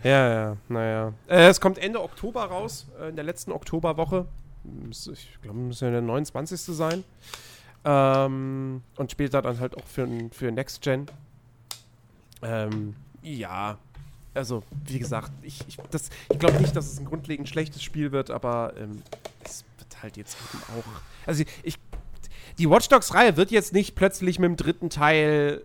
Ja, 0.05 0.28
ja, 0.32 0.56
naja. 0.68 1.12
Äh, 1.26 1.48
es 1.48 1.60
kommt 1.60 1.78
Ende 1.78 2.02
Oktober 2.02 2.44
raus, 2.44 2.86
äh, 3.01 3.09
in 3.09 3.16
der 3.16 3.24
letzten 3.24 3.52
Oktoberwoche. 3.52 4.26
Ich 4.90 5.39
glaube, 5.40 5.59
müsste 5.59 5.86
ja 5.86 5.93
der 5.93 6.02
29. 6.02 6.60
sein. 6.76 7.05
Ähm, 7.85 8.82
und 8.97 9.10
später 9.10 9.40
dann 9.40 9.59
halt 9.60 9.76
auch 9.76 9.86
für, 9.86 10.06
für 10.30 10.52
Next 10.52 10.82
Gen. 10.82 11.06
Ähm, 12.43 12.94
ja, 13.23 13.78
also 14.35 14.62
wie 14.86 14.98
gesagt, 14.98 15.32
ich, 15.43 15.60
ich, 15.69 15.77
das- 15.90 16.10
ich 16.31 16.39
glaube 16.39 16.60
nicht, 16.60 16.74
dass 16.77 16.86
es 16.93 16.98
ein 16.98 17.05
grundlegend 17.05 17.48
schlechtes 17.48 17.82
Spiel 17.82 18.12
wird, 18.12 18.31
aber 18.31 18.74
ähm, 18.78 19.02
es 19.44 19.65
wird 19.78 20.02
halt 20.02 20.16
jetzt 20.16 20.36
eben 20.55 20.62
auch. 20.78 20.85
Also 21.27 21.44
ich, 21.62 21.78
die 22.59 22.69
Watch 22.70 22.89
Dogs-Reihe 22.89 23.36
wird 23.36 23.51
jetzt 23.51 23.73
nicht 23.73 23.94
plötzlich 23.94 24.39
mit 24.39 24.48
dem 24.48 24.56
dritten 24.56 24.90
Teil 24.90 25.65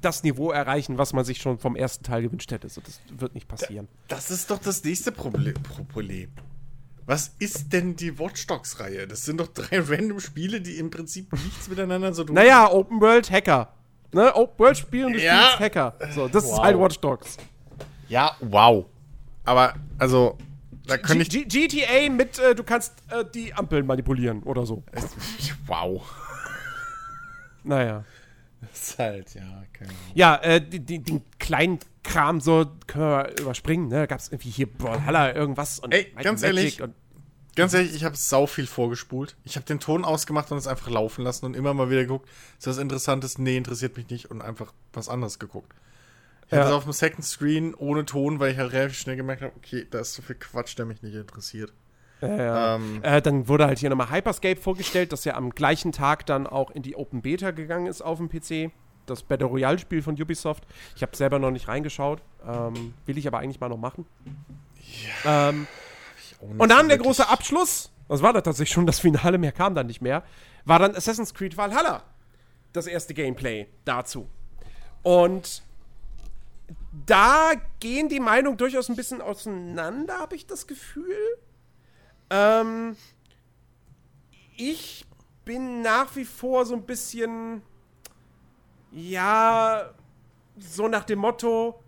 das 0.00 0.22
Niveau 0.24 0.50
erreichen, 0.50 0.98
was 0.98 1.12
man 1.12 1.24
sich 1.24 1.40
schon 1.40 1.58
vom 1.58 1.76
ersten 1.76 2.02
Teil 2.04 2.22
gewünscht 2.22 2.50
hätte. 2.50 2.68
So, 2.68 2.80
das 2.80 3.00
wird 3.16 3.34
nicht 3.34 3.46
passieren. 3.48 3.86
Das 4.08 4.30
ist 4.30 4.50
doch 4.50 4.58
das 4.58 4.82
nächste 4.82 5.12
Proble 5.12 5.52
Problem. 5.54 6.30
Was 7.06 7.32
ist 7.38 7.72
denn 7.72 7.96
die 7.96 8.18
Watch 8.18 8.46
Dogs-Reihe? 8.48 9.06
Das 9.06 9.24
sind 9.24 9.38
doch 9.40 9.48
drei 9.48 9.78
random 9.80 10.20
Spiele, 10.20 10.60
die 10.60 10.78
im 10.78 10.90
Prinzip 10.90 11.32
nichts 11.32 11.68
miteinander 11.68 12.12
so 12.12 12.24
tun. 12.24 12.34
Naja, 12.34 12.70
Open 12.70 13.00
World 13.00 13.30
Hacker. 13.30 13.72
Ne? 14.12 14.34
Open 14.34 14.58
World 14.58 14.76
Spiel 14.78 15.04
und 15.06 15.12
du 15.14 15.20
Ja. 15.20 15.50
spielst 15.50 15.60
Hacker. 15.60 15.94
So, 16.14 16.28
das 16.28 16.44
ist 16.44 16.50
Wow. 16.52 16.62
halt 16.62 16.78
Watch 16.78 16.98
Dogs. 17.00 17.36
Ja, 18.08 18.34
wow. 18.40 18.86
Aber, 19.44 19.74
also, 19.98 20.38
da 20.86 20.96
könnte 20.96 21.22
ich. 21.22 21.28
G 21.30 21.44
GTA 21.44 22.10
mit, 22.10 22.38
äh, 22.38 22.54
du 22.54 22.62
kannst 22.64 22.94
äh, 23.10 23.24
die 23.34 23.52
Ampeln 23.52 23.86
manipulieren 23.86 24.42
oder 24.44 24.64
so. 24.66 24.82
Wow. 25.66 26.02
Naja. 27.64 28.04
Das 28.60 28.90
ist 28.90 28.98
halt, 28.98 29.34
ja, 29.36 29.42
keine 29.72 29.90
Ahnung. 29.90 30.02
Ja, 30.14 30.34
äh, 30.42 30.60
die, 30.60 30.80
die, 30.80 30.98
den 31.00 31.22
kleinen 31.38 31.78
Kram 32.02 32.40
so 32.40 32.66
können 32.88 33.04
wir 33.04 33.40
überspringen. 33.40 33.86
Ne? 33.86 33.94
Da 34.00 34.06
gab 34.06 34.18
es 34.18 34.30
irgendwie 34.32 34.50
hier 34.50 34.66
Brawlhalla 34.66 35.32
irgendwas 35.32 35.78
und 35.78 35.94
Ey, 35.94 36.10
Might 36.12 36.24
ganz 36.24 36.42
and 36.42 36.56
ehrlich, 36.56 36.82
und 36.82 36.92
Ganz 37.58 37.74
ehrlich, 37.74 37.94
ich 37.94 38.04
habe 38.04 38.16
sau 38.16 38.46
viel 38.46 38.66
vorgespult. 38.66 39.36
Ich 39.44 39.56
habe 39.56 39.66
den 39.66 39.80
Ton 39.80 40.04
ausgemacht 40.04 40.50
und 40.52 40.58
es 40.58 40.66
einfach 40.66 40.88
laufen 40.90 41.24
lassen 41.24 41.44
und 41.44 41.54
immer 41.54 41.74
mal 41.74 41.90
wieder 41.90 42.02
geguckt, 42.02 42.28
ist 42.58 42.66
das 42.66 42.78
Interessantes? 42.78 43.36
Nee, 43.38 43.56
interessiert 43.56 43.96
mich 43.96 44.08
nicht 44.08 44.30
und 44.30 44.40
einfach 44.42 44.72
was 44.92 45.08
anderes 45.08 45.38
geguckt. 45.38 45.72
Ich 46.46 46.52
Ja. 46.52 46.58
hatte 46.58 46.68
es 46.68 46.74
auf 46.74 46.84
dem 46.84 46.92
Second 46.92 47.24
Screen 47.24 47.74
ohne 47.74 48.06
Ton, 48.06 48.40
weil 48.40 48.52
ich 48.52 48.58
halt 48.58 48.72
relativ 48.72 48.96
schnell 48.98 49.16
gemerkt 49.16 49.42
habe, 49.42 49.52
okay, 49.56 49.86
da 49.90 49.98
ist 49.98 50.14
so 50.14 50.22
viel 50.22 50.36
Quatsch, 50.36 50.78
der 50.78 50.86
mich 50.86 51.02
nicht 51.02 51.14
interessiert. 51.14 51.72
Ja. 52.22 52.76
Ähm, 52.76 53.00
Äh, 53.02 53.20
dann 53.22 53.48
wurde 53.48 53.66
halt 53.66 53.78
hier 53.78 53.90
nochmal 53.90 54.10
Hyperscape 54.10 54.60
vorgestellt, 54.60 55.12
das 55.12 55.24
ja 55.24 55.34
am 55.34 55.50
gleichen 55.50 55.92
Tag 55.92 56.26
dann 56.26 56.46
auch 56.46 56.70
in 56.70 56.82
die 56.82 56.96
Open 56.96 57.22
Beta 57.22 57.50
gegangen 57.50 57.86
ist 57.86 58.02
auf 58.02 58.18
dem 58.18 58.28
PC. 58.28 58.70
Das 59.06 59.22
Battle 59.22 59.46
Royale-Spiel 59.46 60.02
von 60.02 60.20
Ubisoft. 60.20 60.64
Ich 60.94 61.02
habe 61.02 61.16
selber 61.16 61.38
noch 61.38 61.50
nicht 61.50 61.66
reingeschaut. 61.68 62.20
Ähm, 62.46 62.94
will 63.06 63.18
ich 63.18 63.26
aber 63.26 63.38
eigentlich 63.38 63.60
mal 63.60 63.68
noch 63.68 63.78
machen. 63.78 64.04
Ähm, 65.24 65.26
auch 65.26 65.52
nicht 65.52 65.87
und 66.40 66.68
dann 66.68 66.82
so 66.82 66.88
der 66.88 66.98
große 66.98 67.28
Abschluss, 67.28 67.90
das 68.08 68.22
war 68.22 68.32
dann 68.32 68.42
tatsächlich 68.42 68.72
schon 68.72 68.86
das 68.86 69.00
Finale, 69.00 69.38
mehr 69.38 69.52
kam 69.52 69.74
dann 69.74 69.86
nicht 69.86 70.00
mehr, 70.00 70.22
war 70.64 70.78
dann 70.78 70.94
Assassin's 70.94 71.34
Creed 71.34 71.56
Valhalla. 71.56 72.02
Das 72.72 72.86
erste 72.86 73.14
Gameplay 73.14 73.66
dazu. 73.84 74.28
Und 75.02 75.62
da 77.06 77.52
gehen 77.80 78.08
die 78.08 78.20
Meinungen 78.20 78.56
durchaus 78.56 78.88
ein 78.88 78.96
bisschen 78.96 79.20
auseinander, 79.20 80.18
habe 80.18 80.36
ich 80.36 80.46
das 80.46 80.66
Gefühl. 80.66 81.16
Ähm, 82.30 82.96
ich 84.56 85.06
bin 85.44 85.82
nach 85.82 86.14
wie 86.16 86.24
vor 86.24 86.66
so 86.66 86.74
ein 86.74 86.82
bisschen, 86.84 87.62
ja, 88.92 89.94
so 90.58 90.88
nach 90.88 91.04
dem 91.04 91.20
Motto, 91.20 91.82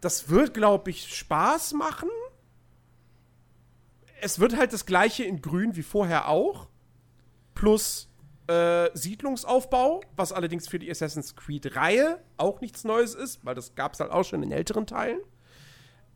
das 0.00 0.28
wird, 0.28 0.52
glaube 0.52 0.90
ich, 0.90 1.16
Spaß 1.16 1.72
machen. 1.74 2.10
Es 4.20 4.38
wird 4.38 4.56
halt 4.56 4.72
das 4.72 4.86
gleiche 4.86 5.24
in 5.24 5.42
Grün 5.42 5.76
wie 5.76 5.82
vorher 5.82 6.28
auch. 6.28 6.68
Plus 7.54 8.08
äh, 8.46 8.90
Siedlungsaufbau, 8.94 10.02
was 10.16 10.32
allerdings 10.32 10.68
für 10.68 10.78
die 10.78 10.90
Assassin's 10.90 11.34
Creed-Reihe 11.36 12.22
auch 12.36 12.60
nichts 12.60 12.84
Neues 12.84 13.14
ist, 13.14 13.44
weil 13.44 13.54
das 13.54 13.74
gab 13.74 13.94
es 13.94 14.00
halt 14.00 14.10
auch 14.10 14.24
schon 14.24 14.42
in 14.42 14.52
älteren 14.52 14.86
Teilen. 14.86 15.20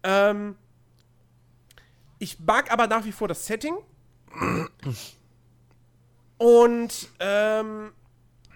Ähm, 0.03 0.57
ich 2.19 2.39
mag 2.41 2.73
aber 2.73 2.87
nach 2.87 3.05
wie 3.05 3.13
vor 3.13 3.29
das 3.29 3.47
Setting. 3.47 3.77
Und 6.39 7.09
ähm, 7.21 7.93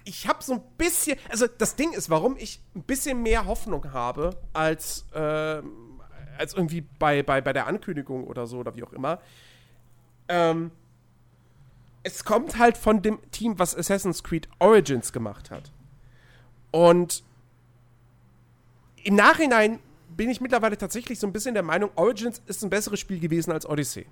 ich 0.05 0.29
habe 0.29 0.43
so 0.43 0.55
ein 0.55 0.63
bisschen, 0.77 1.19
also 1.29 1.47
das 1.47 1.77
Ding 1.77 1.93
ist, 1.93 2.11
warum 2.11 2.37
ich 2.37 2.61
ein 2.75 2.83
bisschen 2.83 3.23
mehr 3.23 3.47
Hoffnung 3.47 3.93
habe 3.93 4.37
als, 4.53 5.07
ähm, 5.15 5.92
als 6.39 6.55
irgendwie 6.55 6.83
bei, 6.99 7.23
bei, 7.23 7.41
bei 7.41 7.53
der 7.53 7.67
Ankündigung 7.67 8.25
oder 8.25 8.47
so 8.47 8.59
oder 8.59 8.75
wie 8.77 8.83
auch 8.83 8.93
immer. 8.93 9.21
Ähm, 10.29 10.71
es 12.03 12.25
kommt 12.25 12.59
halt 12.59 12.77
von 12.77 13.03
dem 13.03 13.19
Team, 13.31 13.59
was 13.59 13.77
Assassin's 13.77 14.23
Creed 14.23 14.49
Origins 14.59 15.13
gemacht 15.13 15.51
hat. 15.51 15.73
Und 16.71 17.23
im 19.05 19.15
Nachhinein 19.15 19.79
bin 20.09 20.31
ich 20.31 20.41
mittlerweile 20.41 20.77
tatsächlich 20.77 21.19
so 21.19 21.27
ein 21.27 21.33
bisschen 21.33 21.55
der 21.55 21.63
Meinung, 21.63 21.91
Origins 21.97 22.43
ist 22.47 22.63
ein 22.63 22.71
besseres 22.71 23.01
Spiel 23.01 23.21
gewesen 23.21 23.53
als 23.53 23.67
Odyssey. 23.67 24.07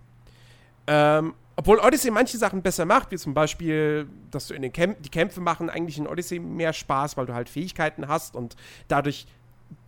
Ähm, 0.86 1.34
obwohl 1.56 1.78
Odyssey 1.78 2.10
manche 2.10 2.38
Sachen 2.38 2.62
besser 2.62 2.86
macht, 2.86 3.10
wie 3.10 3.18
zum 3.18 3.34
Beispiel, 3.34 4.08
dass 4.30 4.46
du 4.46 4.54
in 4.54 4.62
den 4.62 4.72
Kämpfen, 4.72 5.02
die 5.02 5.10
Kämpfe 5.10 5.40
machen 5.40 5.68
eigentlich 5.68 5.98
in 5.98 6.06
Odyssey 6.06 6.38
mehr 6.38 6.72
Spaß, 6.72 7.16
weil 7.16 7.26
du 7.26 7.34
halt 7.34 7.48
Fähigkeiten 7.48 8.08
hast 8.08 8.34
und 8.34 8.56
dadurch 8.88 9.26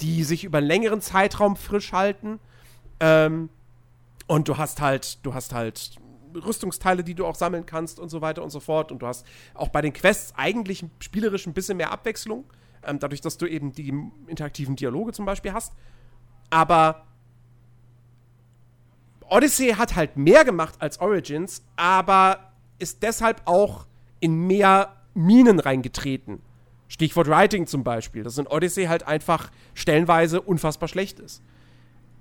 die 0.01 0.25
sich 0.25 0.45
über 0.45 0.59
einen 0.59 0.67
längeren 0.67 1.01
Zeitraum 1.01 1.57
frisch 1.57 1.93
halten. 1.93 2.39
Ähm, 3.01 3.49
und 4.27 4.49
du 4.49 4.57
hast 4.57 4.81
halt, 4.81 5.25
du 5.25 5.35
hast 5.35 5.53
halt 5.53 5.97
Rüstungsteile, 6.35 7.05
die 7.05 7.15
du 7.15 7.27
auch 7.27 7.35
sammeln 7.35 7.67
kannst 7.67 8.01
und 8.01 8.09
so 8.09 8.21
weiter 8.21 8.43
und 8.43 8.51
so 8.51 8.61
fort. 8.61 8.93
Und 8.93 9.01
du 9.01 9.07
hast 9.07 9.27
auch 9.55 9.69
bei 9.69 9.83
den 9.83 9.93
Quests 9.93 10.33
eigentlich 10.37 10.85
spielerisch 11.01 11.47
ein 11.47 11.53
bisschen 11.53 11.77
mehr 11.77 11.93
Abwechslung, 11.93 12.45
ähm, 12.85 12.99
dadurch, 12.99 13.21
dass 13.21 13.39
du 13.39 13.47
eben 13.47 13.73
die 13.73 13.93
interaktiven 14.27 14.77
Dialoge 14.77 15.13
zum 15.13 15.25
Beispiel 15.25 15.53
hast. 15.53 15.73
Aber 16.51 17.07
Odyssey 19.29 19.71
hat 19.71 19.97
halt 19.97 20.17
mehr 20.17 20.45
gemacht 20.45 20.75
als 20.81 21.01
Origins, 21.01 21.65
aber 21.77 22.53
ist 22.79 23.03
deshalb 23.03 23.43
auch 23.47 23.87
in 24.21 24.47
mehr 24.47 24.97
Minen 25.15 25.59
reingetreten. 25.59 26.41
Stichwort 26.93 27.27
Writing 27.27 27.67
zum 27.67 27.85
Beispiel, 27.85 28.23
das 28.23 28.37
in 28.37 28.47
Odyssey 28.47 28.85
halt 28.85 29.07
einfach 29.07 29.51
stellenweise 29.73 30.43
unfassbar 30.43 30.91
schlecht 30.91 31.21
ist. 31.21 31.43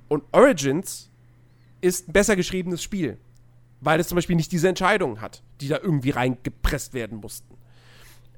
Und 0.07 0.23
Origins 0.31 1.09
ist 1.81 2.07
ein 2.07 2.13
besser 2.13 2.37
geschriebenes 2.37 2.81
Spiel, 2.81 3.17
weil 3.81 3.99
es 3.99 4.07
zum 4.07 4.15
Beispiel 4.15 4.37
nicht 4.37 4.49
diese 4.53 4.69
Entscheidungen 4.69 5.19
hat, 5.19 5.43
die 5.59 5.67
da 5.67 5.77
irgendwie 5.77 6.11
reingepresst 6.11 6.93
werden 6.93 7.17
mussten. 7.17 7.53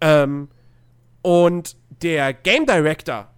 Ähm, 0.02 0.48
und 1.22 1.78
der 2.02 2.34
Game 2.34 2.66
Director 2.66 3.32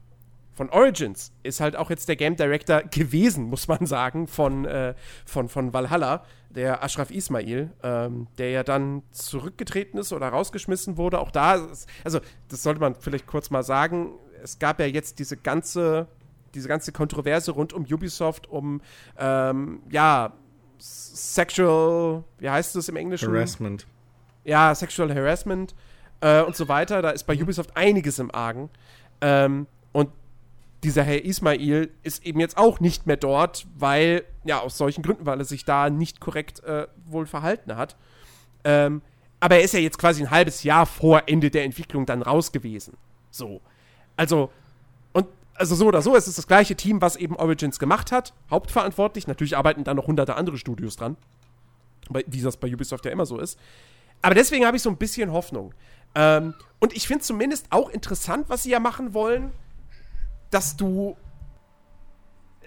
von 0.56 0.70
Origins 0.70 1.34
ist 1.44 1.60
halt 1.60 1.76
auch 1.76 1.90
jetzt 1.90 2.08
der 2.08 2.16
Game 2.16 2.38
Director 2.38 2.82
gewesen, 2.84 3.46
muss 3.50 3.68
man 3.68 3.86
sagen, 3.86 4.28
von, 4.28 4.66
äh, 4.66 4.96
von, 5.26 5.50
von 5.50 5.74
Valhalla, 5.74 6.24
der 6.50 6.82
Ashraf 6.82 7.12
Ismail, 7.12 7.72
ähm, 7.84 8.28
der 8.38 8.50
ja 8.52 8.64
dann 8.64 9.04
zurückgetreten 9.12 10.00
ist 10.00 10.14
oder 10.14 10.30
rausgeschmissen 10.30 10.98
wurde. 10.98 11.20
Auch 11.20 11.32
da, 11.32 11.68
also 12.04 12.20
das 12.48 12.64
sollte 12.64 12.80
man 12.80 12.96
vielleicht 12.96 13.28
kurz 13.28 13.50
mal 13.50 13.64
sagen, 13.64 14.14
es 14.42 14.58
gab 14.58 14.80
ja 14.80 14.86
jetzt 14.86 15.20
diese 15.20 15.36
ganze, 15.36 16.08
diese 16.54 16.70
ganze 16.70 16.94
Kontroverse 16.94 17.52
rund 17.52 17.74
um 17.74 17.84
Ubisoft, 17.84 18.48
um, 18.48 18.82
ähm, 19.20 19.82
ja, 19.90 20.32
Sexual, 20.78 22.24
wie 22.38 22.50
heißt 22.50 22.76
es 22.78 22.88
im 22.88 22.96
Englischen? 22.96 23.34
Harassment. 23.34 23.88
Ja, 24.46 24.74
Sexual 24.74 25.14
Harassment 25.14 25.76
äh, 26.22 26.42
und 26.42 26.56
so 26.56 26.68
weiter. 26.68 27.02
Da 27.02 27.10
ist 27.10 27.24
bei 27.24 27.42
Ubisoft 27.42 27.76
einiges 27.76 28.20
im 28.20 28.34
Argen. 28.34 28.70
Ähm, 29.22 29.68
und 29.92 30.10
dieser 30.86 31.04
Herr 31.04 31.26
Ismail 31.26 31.90
ist 32.04 32.26
eben 32.26 32.40
jetzt 32.40 32.58
auch 32.58 32.80
nicht 32.80 33.08
mehr 33.08 33.18
dort, 33.18 33.66
weil, 33.76 34.24
ja, 34.44 34.60
aus 34.60 34.78
solchen 34.78 35.02
Gründen, 35.02 35.26
weil 35.26 35.40
er 35.40 35.46
sich 35.46 35.66
da 35.66 35.90
nicht 35.90 36.22
korrekt 36.22 36.64
äh, 36.64 36.88
wohl 37.06 37.26
verhalten 37.26 37.76
hat. 37.76 37.96
Ähm, 38.64 39.02
aber 39.40 39.56
er 39.56 39.64
ist 39.64 39.74
ja 39.74 39.80
jetzt 39.80 39.98
quasi 39.98 40.24
ein 40.24 40.32
halbes 40.32 40.64
Jahr 40.64 40.86
vor 40.86 41.24
Ende 41.26 41.50
der 41.50 41.64
Entwicklung 41.64 42.06
dann 42.06 42.22
raus 42.22 42.52
gewesen. 42.52 42.98
So. 43.32 43.62
Also, 44.16 44.52
und 45.12 45.28
also 45.56 45.76
so 45.76 45.88
oder 45.88 46.04
so, 46.04 46.16
es 46.16 46.28
ist 46.28 46.38
das 46.38 46.48
gleiche 46.48 46.76
Team, 46.76 47.02
was 47.02 47.16
eben 47.16 47.36
Origins 47.36 47.80
gemacht 47.80 48.12
hat, 48.12 48.34
hauptverantwortlich. 48.52 49.28
Natürlich 49.28 49.58
arbeiten 49.58 49.84
da 49.84 49.94
noch 49.96 50.08
hunderte 50.08 50.36
andere 50.36 50.58
Studios 50.58 50.96
dran. 50.96 51.18
Wie 52.10 52.42
das 52.42 52.58
bei 52.58 52.72
Ubisoft 52.72 53.06
ja 53.06 53.12
immer 53.12 53.26
so 53.26 53.40
ist. 53.40 53.60
Aber 54.22 54.36
deswegen 54.36 54.66
habe 54.66 54.78
ich 54.78 54.84
so 54.84 54.92
ein 54.92 54.98
bisschen 54.98 55.32
Hoffnung. 55.32 55.74
Ähm, 56.14 56.54
und 56.80 56.96
ich 56.96 57.08
finde 57.08 57.24
zumindest 57.24 57.68
auch 57.72 57.90
interessant, 57.90 58.50
was 58.50 58.64
sie 58.64 58.70
ja 58.70 58.80
machen 58.80 59.16
wollen 59.16 59.52
dass 60.56 60.78
du. 60.78 61.18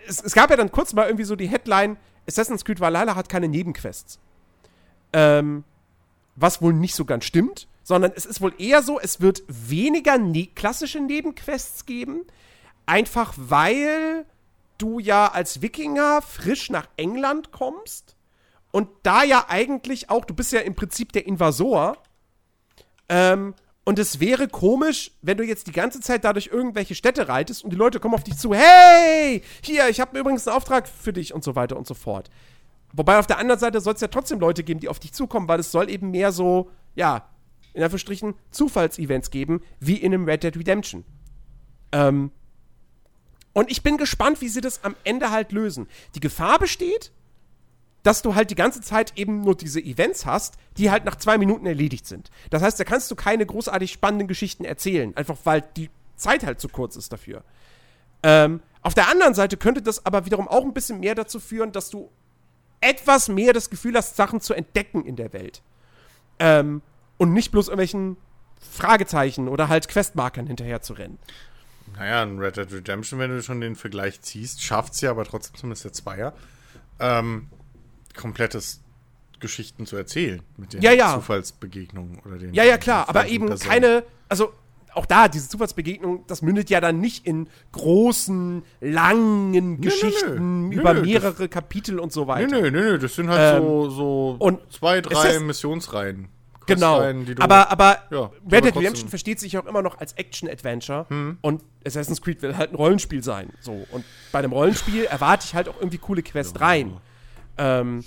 Es, 0.06 0.22
es, 0.22 0.34
gab 0.34 0.50
ja 0.50 0.56
dann 0.56 0.70
kurz 0.70 0.92
mal 0.92 1.06
irgendwie 1.06 1.24
so 1.24 1.34
die 1.34 1.48
Headline: 1.48 1.96
Assassin's 2.28 2.64
Creed 2.64 2.80
Valhalla 2.80 3.16
hat 3.16 3.28
keine 3.28 3.48
Nebenquests. 3.48 4.20
Ähm, 5.12 5.64
was 6.36 6.60
wohl 6.62 6.74
nicht 6.74 6.94
so 6.94 7.04
ganz 7.04 7.24
stimmt, 7.24 7.66
sondern 7.82 8.12
es 8.14 8.26
ist 8.26 8.40
wohl 8.42 8.52
eher 8.58 8.82
so, 8.82 9.00
es 9.00 9.20
wird 9.22 9.42
weniger 9.48 10.18
ne 10.18 10.46
klassische 10.54 11.00
Nebenquests 11.00 11.86
geben, 11.86 12.26
einfach 12.84 13.32
weil 13.36 14.26
du 14.76 14.98
ja 14.98 15.32
als 15.32 15.62
Wikinger 15.62 16.20
frisch 16.22 16.70
nach 16.70 16.88
England 16.96 17.50
kommst 17.50 18.16
und 18.70 18.88
da 19.02 19.24
ja 19.24 19.46
eigentlich 19.48 20.10
auch, 20.10 20.26
du 20.26 20.34
bist 20.34 20.52
ja 20.52 20.60
im 20.60 20.74
Prinzip 20.74 21.12
der 21.12 21.26
Invasor, 21.26 21.96
ähm, 23.08 23.54
und 23.88 23.98
es 23.98 24.20
wäre 24.20 24.48
komisch, 24.48 25.12
wenn 25.22 25.38
du 25.38 25.44
jetzt 25.44 25.66
die 25.66 25.72
ganze 25.72 26.00
Zeit 26.00 26.22
dadurch 26.22 26.50
irgendwelche 26.52 26.94
Städte 26.94 27.26
reitest 27.26 27.64
und 27.64 27.70
die 27.70 27.76
Leute 27.76 28.00
kommen 28.00 28.12
auf 28.12 28.22
dich 28.22 28.36
zu, 28.36 28.52
hey, 28.52 29.40
hier, 29.62 29.88
ich 29.88 29.98
habe 29.98 30.18
übrigens 30.18 30.46
einen 30.46 30.58
Auftrag 30.58 30.86
für 30.86 31.14
dich 31.14 31.32
und 31.32 31.42
so 31.42 31.56
weiter 31.56 31.74
und 31.74 31.86
so 31.86 31.94
fort. 31.94 32.28
Wobei 32.92 33.18
auf 33.18 33.26
der 33.26 33.38
anderen 33.38 33.58
Seite 33.58 33.80
soll 33.80 33.94
es 33.94 34.02
ja 34.02 34.08
trotzdem 34.08 34.40
Leute 34.40 34.62
geben, 34.62 34.78
die 34.78 34.90
auf 34.90 34.98
dich 34.98 35.14
zukommen, 35.14 35.48
weil 35.48 35.58
es 35.58 35.72
soll 35.72 35.88
eben 35.88 36.10
mehr 36.10 36.32
so, 36.32 36.70
ja, 36.96 37.30
in 37.72 37.82
Anführungsstrichen 37.82 38.34
Zufallsevents 38.50 39.30
geben, 39.30 39.62
wie 39.80 39.96
in 39.96 40.12
einem 40.12 40.26
Red 40.26 40.42
Dead 40.42 40.54
Redemption. 40.54 41.06
Ähm, 41.90 42.30
und 43.54 43.70
ich 43.70 43.82
bin 43.82 43.96
gespannt, 43.96 44.42
wie 44.42 44.48
sie 44.48 44.60
das 44.60 44.84
am 44.84 44.96
Ende 45.04 45.30
halt 45.30 45.50
lösen. 45.50 45.88
Die 46.14 46.20
Gefahr 46.20 46.58
besteht, 46.58 47.10
dass 48.02 48.22
du 48.22 48.34
halt 48.34 48.50
die 48.50 48.54
ganze 48.54 48.80
Zeit 48.80 49.12
eben 49.16 49.40
nur 49.40 49.56
diese 49.56 49.80
Events 49.80 50.24
hast, 50.24 50.56
die 50.76 50.90
halt 50.90 51.04
nach 51.04 51.16
zwei 51.16 51.38
Minuten 51.38 51.66
erledigt 51.66 52.06
sind. 52.06 52.30
Das 52.50 52.62
heißt, 52.62 52.78
da 52.78 52.84
kannst 52.84 53.10
du 53.10 53.16
keine 53.16 53.44
großartig 53.44 53.92
spannenden 53.92 54.28
Geschichten 54.28 54.64
erzählen, 54.64 55.16
einfach 55.16 55.36
weil 55.44 55.62
die 55.76 55.90
Zeit 56.16 56.44
halt 56.44 56.60
zu 56.60 56.68
kurz 56.68 56.96
ist 56.96 57.12
dafür. 57.12 57.42
Ähm, 58.22 58.60
auf 58.82 58.94
der 58.94 59.08
anderen 59.08 59.34
Seite 59.34 59.56
könnte 59.56 59.82
das 59.82 60.06
aber 60.06 60.26
wiederum 60.26 60.48
auch 60.48 60.64
ein 60.64 60.74
bisschen 60.74 61.00
mehr 61.00 61.14
dazu 61.14 61.40
führen, 61.40 61.72
dass 61.72 61.90
du 61.90 62.10
etwas 62.80 63.28
mehr 63.28 63.52
das 63.52 63.70
Gefühl 63.70 63.96
hast, 63.96 64.16
Sachen 64.16 64.40
zu 64.40 64.54
entdecken 64.54 65.04
in 65.04 65.16
der 65.16 65.32
Welt. 65.32 65.62
Ähm, 66.38 66.82
und 67.16 67.32
nicht 67.32 67.50
bloß 67.50 67.68
irgendwelchen 67.68 68.16
Fragezeichen 68.60 69.48
oder 69.48 69.68
halt 69.68 69.88
Questmarkern 69.88 70.46
hinterher 70.46 70.82
zu 70.82 70.92
rennen. 70.94 71.18
Naja, 71.96 72.22
in 72.22 72.38
Red 72.38 72.56
Dead 72.56 72.72
Redemption, 72.72 73.18
wenn 73.18 73.30
du 73.30 73.42
schon 73.42 73.60
den 73.60 73.76
Vergleich 73.76 74.20
ziehst, 74.20 74.62
schafft 74.62 74.94
es 74.94 75.00
ja 75.00 75.10
aber 75.10 75.24
trotzdem 75.24 75.56
zumindest 75.56 75.84
der 75.84 75.92
Zweier. 75.92 76.32
Ähm, 77.00 77.48
komplettes 78.16 78.80
Geschichten 79.40 79.86
zu 79.86 79.96
erzählen 79.96 80.42
mit 80.56 80.72
den 80.72 80.82
ja, 80.82 80.92
ja. 80.92 81.14
Zufallsbegegnungen 81.14 82.20
oder 82.26 82.38
den. 82.38 82.54
Ja, 82.54 82.64
ja, 82.64 82.76
klar, 82.78 83.08
aber 83.08 83.28
eben 83.28 83.46
Personen. 83.46 83.70
keine, 83.70 84.04
also 84.28 84.52
auch 84.94 85.06
da, 85.06 85.28
diese 85.28 85.48
Zufallsbegegnung, 85.48 86.24
das 86.26 86.42
mündet 86.42 86.70
ja 86.70 86.80
dann 86.80 86.98
nicht 86.98 87.24
in 87.24 87.48
großen, 87.70 88.62
langen 88.80 89.80
Geschichten 89.80 90.70
nö, 90.70 90.74
über 90.80 90.94
nö, 90.94 91.02
mehrere 91.02 91.48
Kapitel 91.48 92.00
und 92.00 92.12
so 92.12 92.22
Nö, 92.22 92.28
weiter. 92.28 92.60
nö, 92.60 92.70
nö, 92.70 92.80
nö, 92.92 92.98
das 92.98 93.14
sind 93.14 93.28
halt 93.28 93.58
Ähm, 93.58 93.62
so, 93.62 93.90
so 93.90 94.36
und 94.40 94.72
zwei, 94.72 95.00
drei 95.00 95.34
ist- 95.34 95.42
Missionsreihen. 95.42 96.28
Genau. 96.66 96.96
Questreihen, 96.96 97.24
die 97.24 97.34
du- 97.34 97.42
aber 97.42 97.70
aber 97.70 97.98
ja, 98.10 98.30
Red 98.50 98.64
Dead 98.66 98.76
Redemption 98.76 99.08
versteht 99.08 99.40
sich 99.40 99.56
auch 99.56 99.64
immer 99.66 99.80
noch 99.80 99.98
als 100.00 100.12
Action-Adventure 100.14 101.06
und 101.40 101.62
Assassin's 101.86 102.20
Creed 102.20 102.42
will 102.42 102.56
halt 102.58 102.72
ein 102.72 102.76
Rollenspiel 102.76 103.22
sein. 103.22 103.50
So. 103.60 103.86
Und 103.90 104.04
bei 104.32 104.40
einem 104.40 104.52
Rollenspiel 104.52 105.04
erwarte 105.04 105.46
ich 105.46 105.54
halt 105.54 105.68
auch 105.70 105.78
irgendwie 105.78 105.96
coole 105.98 106.22
Quests 106.22 106.60
rein. 106.60 106.98
Ähm, 107.58 108.04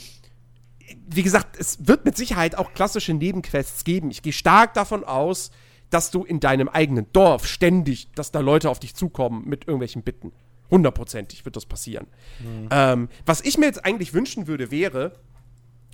wie 1.07 1.23
gesagt, 1.23 1.57
es 1.57 1.87
wird 1.87 2.05
mit 2.05 2.17
Sicherheit 2.17 2.57
auch 2.57 2.73
klassische 2.73 3.13
Nebenquests 3.13 3.83
geben. 3.83 4.11
Ich 4.11 4.21
gehe 4.21 4.33
stark 4.33 4.73
davon 4.73 5.03
aus, 5.03 5.51
dass 5.89 6.11
du 6.11 6.23
in 6.23 6.39
deinem 6.39 6.69
eigenen 6.69 7.05
Dorf 7.13 7.45
ständig, 7.47 8.09
dass 8.15 8.31
da 8.31 8.39
Leute 8.39 8.69
auf 8.69 8.79
dich 8.79 8.95
zukommen 8.95 9.47
mit 9.47 9.67
irgendwelchen 9.67 10.03
Bitten. 10.03 10.31
Hundertprozentig 10.69 11.43
wird 11.43 11.57
das 11.57 11.65
passieren. 11.65 12.07
Ähm, 12.71 13.09
was 13.25 13.41
ich 13.41 13.57
mir 13.57 13.65
jetzt 13.65 13.83
eigentlich 13.83 14.13
wünschen 14.13 14.47
würde, 14.47 14.71
wäre, 14.71 15.19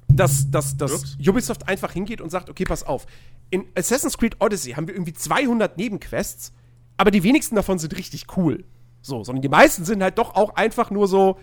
dass, 0.08 0.50
dass, 0.52 0.78
dass 0.78 0.94
Ups. 0.94 1.18
Ubisoft 1.28 1.68
einfach 1.68 1.92
hingeht 1.92 2.22
und 2.22 2.30
sagt, 2.30 2.50
okay, 2.50 2.64
pass 2.64 2.84
auf, 2.84 3.08
in 3.50 3.66
Assassin's 3.76 4.18
Creed 4.18 4.38
Odyssey 4.40 4.74
haben 4.74 4.88
wir 4.88 4.96
irgendwie 4.96 5.14
200 5.14 5.78
Nebenquests, 5.78 6.54
aber 6.96 7.12
die 7.12 7.24
wenigsten 7.24 7.56
davon 7.56 7.80
sind 7.80 7.98
richtig 7.98 8.38
cool. 8.38 8.66
So, 9.02 9.24
sondern 9.24 9.42
die 9.42 9.50
meisten 9.50 9.86
sind 9.86 10.04
halt 10.04 10.18
doch 10.18 10.36
auch 10.36 10.56
einfach 10.56 10.92
nur 10.92 11.08
so, 11.08 11.40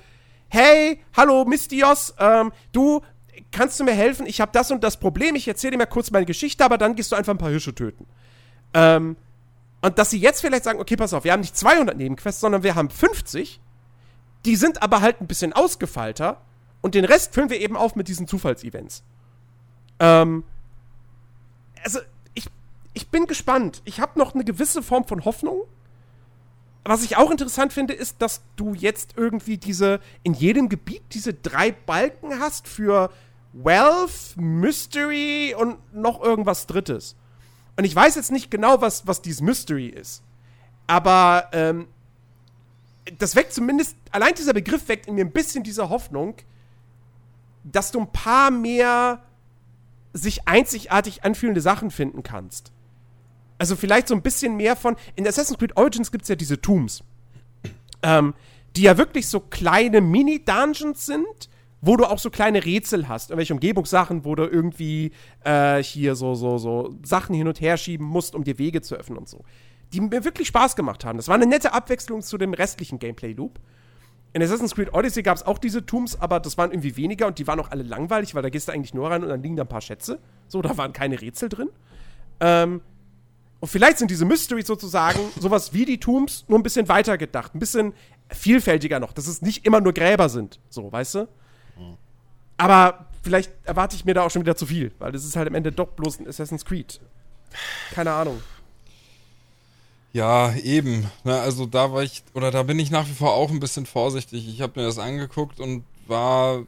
hey, 0.55 1.01
hallo 1.17 1.45
Mistios, 1.45 2.15
ähm, 2.17 2.53
du, 2.71 3.03
kannst 3.51 3.81
du 3.81 3.85
mir 3.85 3.93
helfen? 3.93 4.25
Ich 4.25 4.41
habe 4.41 4.53
das 4.53 4.71
und 4.71 4.85
das 4.85 4.99
Problem, 4.99 5.35
ich 5.35 5.49
erzähle 5.49 5.73
dir 5.73 5.79
mal 5.79 5.87
kurz 5.87 6.13
meine 6.13 6.27
Geschichte, 6.27 6.65
aber 6.65 6.79
dann 6.79 6.95
gehst 6.95 7.11
du 7.11 7.17
einfach 7.17 7.35
ein 7.35 7.39
paar 7.39 7.51
Hirsche 7.51 7.75
töten. 7.75 8.07
Ähm, 8.73 9.17
und 9.83 9.99
dass 9.99 10.11
sie 10.11 10.19
jetzt 10.21 10.41
vielleicht 10.41 10.63
sagen, 10.63 10.79
okay, 10.79 10.95
pass 10.95 11.13
auf, 11.13 11.25
wir 11.25 11.33
haben 11.33 11.41
nicht 11.41 11.57
200 11.57 11.97
Nebenquests, 11.97 12.41
sondern 12.41 12.63
wir 12.63 12.77
haben 12.77 12.89
50, 12.89 13.61
die 14.45 14.55
sind 14.55 14.81
aber 14.81 15.01
halt 15.01 15.21
ein 15.21 15.27
bisschen 15.27 15.53
ausgefeilter 15.53 16.41
und 16.83 16.95
den 16.95 17.05
Rest 17.05 17.35
füllen 17.35 17.51
wir 17.51 17.61
eben 17.61 17.77
auf 17.77 17.97
mit 17.97 18.07
diesen 18.07 18.29
Zufallsevents. 18.29 19.03
Ähm, 19.99 20.45
also, 21.83 21.99
ich, 22.35 22.47
ich 22.93 23.09
bin 23.09 23.27
gespannt. 23.27 23.83
Ich 23.85 23.99
habe 24.01 24.21
noch 24.21 24.35
eine 24.35 24.45
gewisse 24.45 24.85
Form 24.85 25.05
von 25.05 25.25
Hoffnung. 25.25 25.63
Was 26.85 27.03
ich 27.03 27.17
auch 27.17 27.31
interessant 27.31 27.73
finde, 27.73 27.95
ist, 27.95 28.21
dass 28.21 28.43
du 28.57 28.75
jetzt 28.75 29.15
irgendwie 29.17 29.57
diese, 29.57 30.01
in 30.23 30.35
jedem 30.35 30.69
Gebiet 30.69 31.03
diese 31.13 31.33
drei 31.33 31.73
Balken 31.73 32.39
hast 32.39 32.69
für 32.69 33.11
Wealth, 33.55 34.37
Mystery 34.37 35.55
und 35.57 35.79
noch 35.95 36.23
irgendwas 36.23 36.67
Drittes. 36.67 37.17
Und 37.77 37.85
ich 37.85 37.97
weiß 37.97 38.17
jetzt 38.17 38.31
nicht 38.31 38.51
genau, 38.51 38.83
was, 38.83 39.07
was 39.07 39.23
dieses 39.23 39.41
Mystery 39.41 39.87
ist. 39.87 40.23
Aber 40.87 41.49
ähm, 41.53 41.89
das 43.19 43.35
weckt 43.35 43.55
zumindest, 43.55 43.97
allein 44.11 44.35
dieser 44.35 44.53
Begriff 44.53 44.87
weckt 44.89 45.07
in 45.07 45.15
mir 45.15 45.25
ein 45.25 45.33
bisschen 45.33 45.63
diese 45.63 45.89
Hoffnung, 45.89 46.37
dass 47.65 47.91
du 47.93 48.01
ein 48.01 48.13
paar 48.13 48.51
mehr 48.51 49.23
sich 50.13 50.47
einzigartig 50.47 51.25
anfühlende 51.25 51.63
Sachen 51.63 51.91
finden 51.91 52.23
kannst. 52.23 52.74
Also 53.65 53.77
vielleicht 53.77 54.09
so 54.09 54.15
ein 54.15 54.21
bisschen 54.21 54.59
mehr 54.59 54.77
von. 54.77 54.95
In 55.17 55.27
Assassin's 55.27 55.59
Creed 55.59 55.75
Origins 55.79 56.13
gibt 56.13 56.25
es 56.25 56.29
ja 56.29 56.35
diese 56.35 56.61
Tombs. 56.61 57.03
Ähm, 58.03 58.35
die 58.77 58.83
ja 58.83 58.99
wirklich 58.99 59.27
so 59.27 59.41
kleine 59.41 60.03
Mini-Dungeons 60.03 61.07
sind, 61.07 61.49
wo 61.81 61.97
du 61.97 62.05
auch 62.05 62.19
so 62.19 62.29
kleine 62.29 62.63
Rätsel 62.63 63.09
hast. 63.09 63.31
Irgendwelche 63.31 63.55
Umgebungssachen, 63.55 64.27
wo 64.27 64.35
du 64.35 64.43
irgendwie 64.43 65.13
äh, 65.45 65.83
hier 65.83 66.15
so, 66.15 66.35
so, 66.35 66.59
so 66.59 66.95
Sachen 67.03 67.35
hin 67.35 67.49
und 67.49 67.59
her 67.63 67.79
schieben 67.79 68.07
musst, 68.07 68.35
um 68.35 68.45
dir 68.45 68.59
Wege 68.59 68.83
zu 68.83 68.97
öffnen 68.97 69.17
und 69.17 69.31
so. 69.31 69.43
Die 69.95 70.03
mir 70.03 70.25
wirklich 70.27 70.49
Spaß 70.49 70.77
gemacht 70.77 71.07
haben. 71.07 71.17
Das 71.17 71.29
war 71.29 71.37
eine 71.37 71.47
nette 71.47 71.73
Abwechslung 71.73 72.21
zu 72.21 72.37
dem 72.37 72.53
restlichen 72.53 72.99
Gameplay-Loop. 72.99 73.59
In 74.35 74.43
Assassin's 74.43 74.75
Creed 74.75 74.93
Odyssey 74.93 75.23
gab 75.23 75.39
es 75.39 75.43
auch 75.43 75.57
diese 75.57 75.87
Tombs, 75.87 76.21
aber 76.21 76.39
das 76.39 76.59
waren 76.59 76.71
irgendwie 76.71 76.99
weniger 76.99 77.29
und 77.29 77.39
die 77.39 77.47
waren 77.47 77.61
auch 77.61 77.71
alle 77.71 77.83
langweilig, 77.83 78.35
weil 78.35 78.43
da 78.43 78.51
gehst 78.51 78.69
du 78.69 78.73
eigentlich 78.73 78.93
nur 78.93 79.11
rein 79.11 79.23
und 79.23 79.31
dann 79.31 79.43
liegen 79.43 79.57
da 79.57 79.63
ein 79.63 79.69
paar 79.69 79.81
Schätze. 79.81 80.19
So, 80.49 80.61
da 80.61 80.77
waren 80.77 80.93
keine 80.93 81.23
Rätsel 81.23 81.49
drin. 81.49 81.71
Ähm, 82.41 82.83
Und 83.65 83.69
vielleicht 83.69 83.97
sind 83.97 84.11
diese 84.11 84.27
Mysteries 84.27 84.67
sozusagen 84.67 85.19
sowas 85.41 85.73
wie 85.73 85.87
die 85.87 85.99
Tombs, 85.99 86.45
nur 86.49 86.59
ein 86.59 86.63
bisschen 86.63 86.87
weiter 86.87 87.17
gedacht, 87.17 87.55
ein 87.55 87.61
bisschen 87.61 87.95
vielfältiger 88.29 89.01
noch, 89.01 89.15
dass 89.15 89.27
es 89.27 89.41
nicht 89.41 89.65
immer 89.65 89.81
nur 89.81 89.95
Gräber 89.95 90.29
sind, 90.29 90.61
so, 90.69 90.93
weißt 90.93 91.15
du? 91.15 91.29
Aber 92.59 93.07
vielleicht 93.23 93.51
erwarte 93.65 93.97
ich 93.97 94.05
mir 94.05 94.13
da 94.13 94.27
auch 94.27 94.31
schon 94.31 94.43
wieder 94.43 94.55
zu 94.55 94.67
viel, 94.67 94.93
weil 94.99 95.13
das 95.13 95.25
ist 95.25 95.35
halt 95.35 95.49
am 95.49 95.55
Ende 95.55 95.73
doch 95.73 95.87
bloß 95.87 96.21
ein 96.21 96.29
Assassin's 96.29 96.67
Creed. 96.67 97.01
Keine 97.95 98.13
Ahnung. 98.13 98.43
Ja, 100.13 100.55
eben. 100.57 101.11
Na, 101.25 101.41
also 101.41 101.65
da 101.65 101.91
war 101.91 102.03
ich, 102.03 102.23
oder 102.35 102.51
da 102.51 102.65
bin 102.65 102.79
ich 102.79 102.91
nach 102.91 103.09
wie 103.09 103.15
vor 103.15 103.33
auch 103.33 103.51
ein 103.51 103.61
bisschen 103.61 103.87
vorsichtig. 103.87 104.47
Ich 104.47 104.61
habe 104.61 104.79
mir 104.79 104.87
das 104.87 104.99
angeguckt 104.99 105.59
und 105.59 105.85
war 106.07 106.65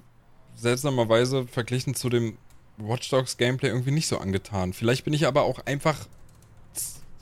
seltsamerweise 0.55 1.47
verglichen 1.47 1.95
zu 1.95 2.09
dem 2.09 2.39
Watch 2.79 3.11
Dogs 3.11 3.37
Gameplay 3.37 3.69
irgendwie 3.69 3.91
nicht 3.91 4.09
so 4.09 4.17
angetan. 4.17 4.73
Vielleicht 4.73 5.05
bin 5.05 5.13
ich 5.13 5.27
aber 5.27 5.43
auch 5.43 5.59
einfach 5.67 6.07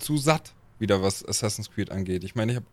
zu 0.05 0.17
satt, 0.17 0.53
wieder 0.79 1.03
was 1.03 1.25
Assassin's 1.27 1.71
Creed 1.71 1.91
angeht. 1.91 2.25
Ich 2.25 2.35
meine, 2.35 2.53
ich 2.53 2.57
habe 2.57 2.67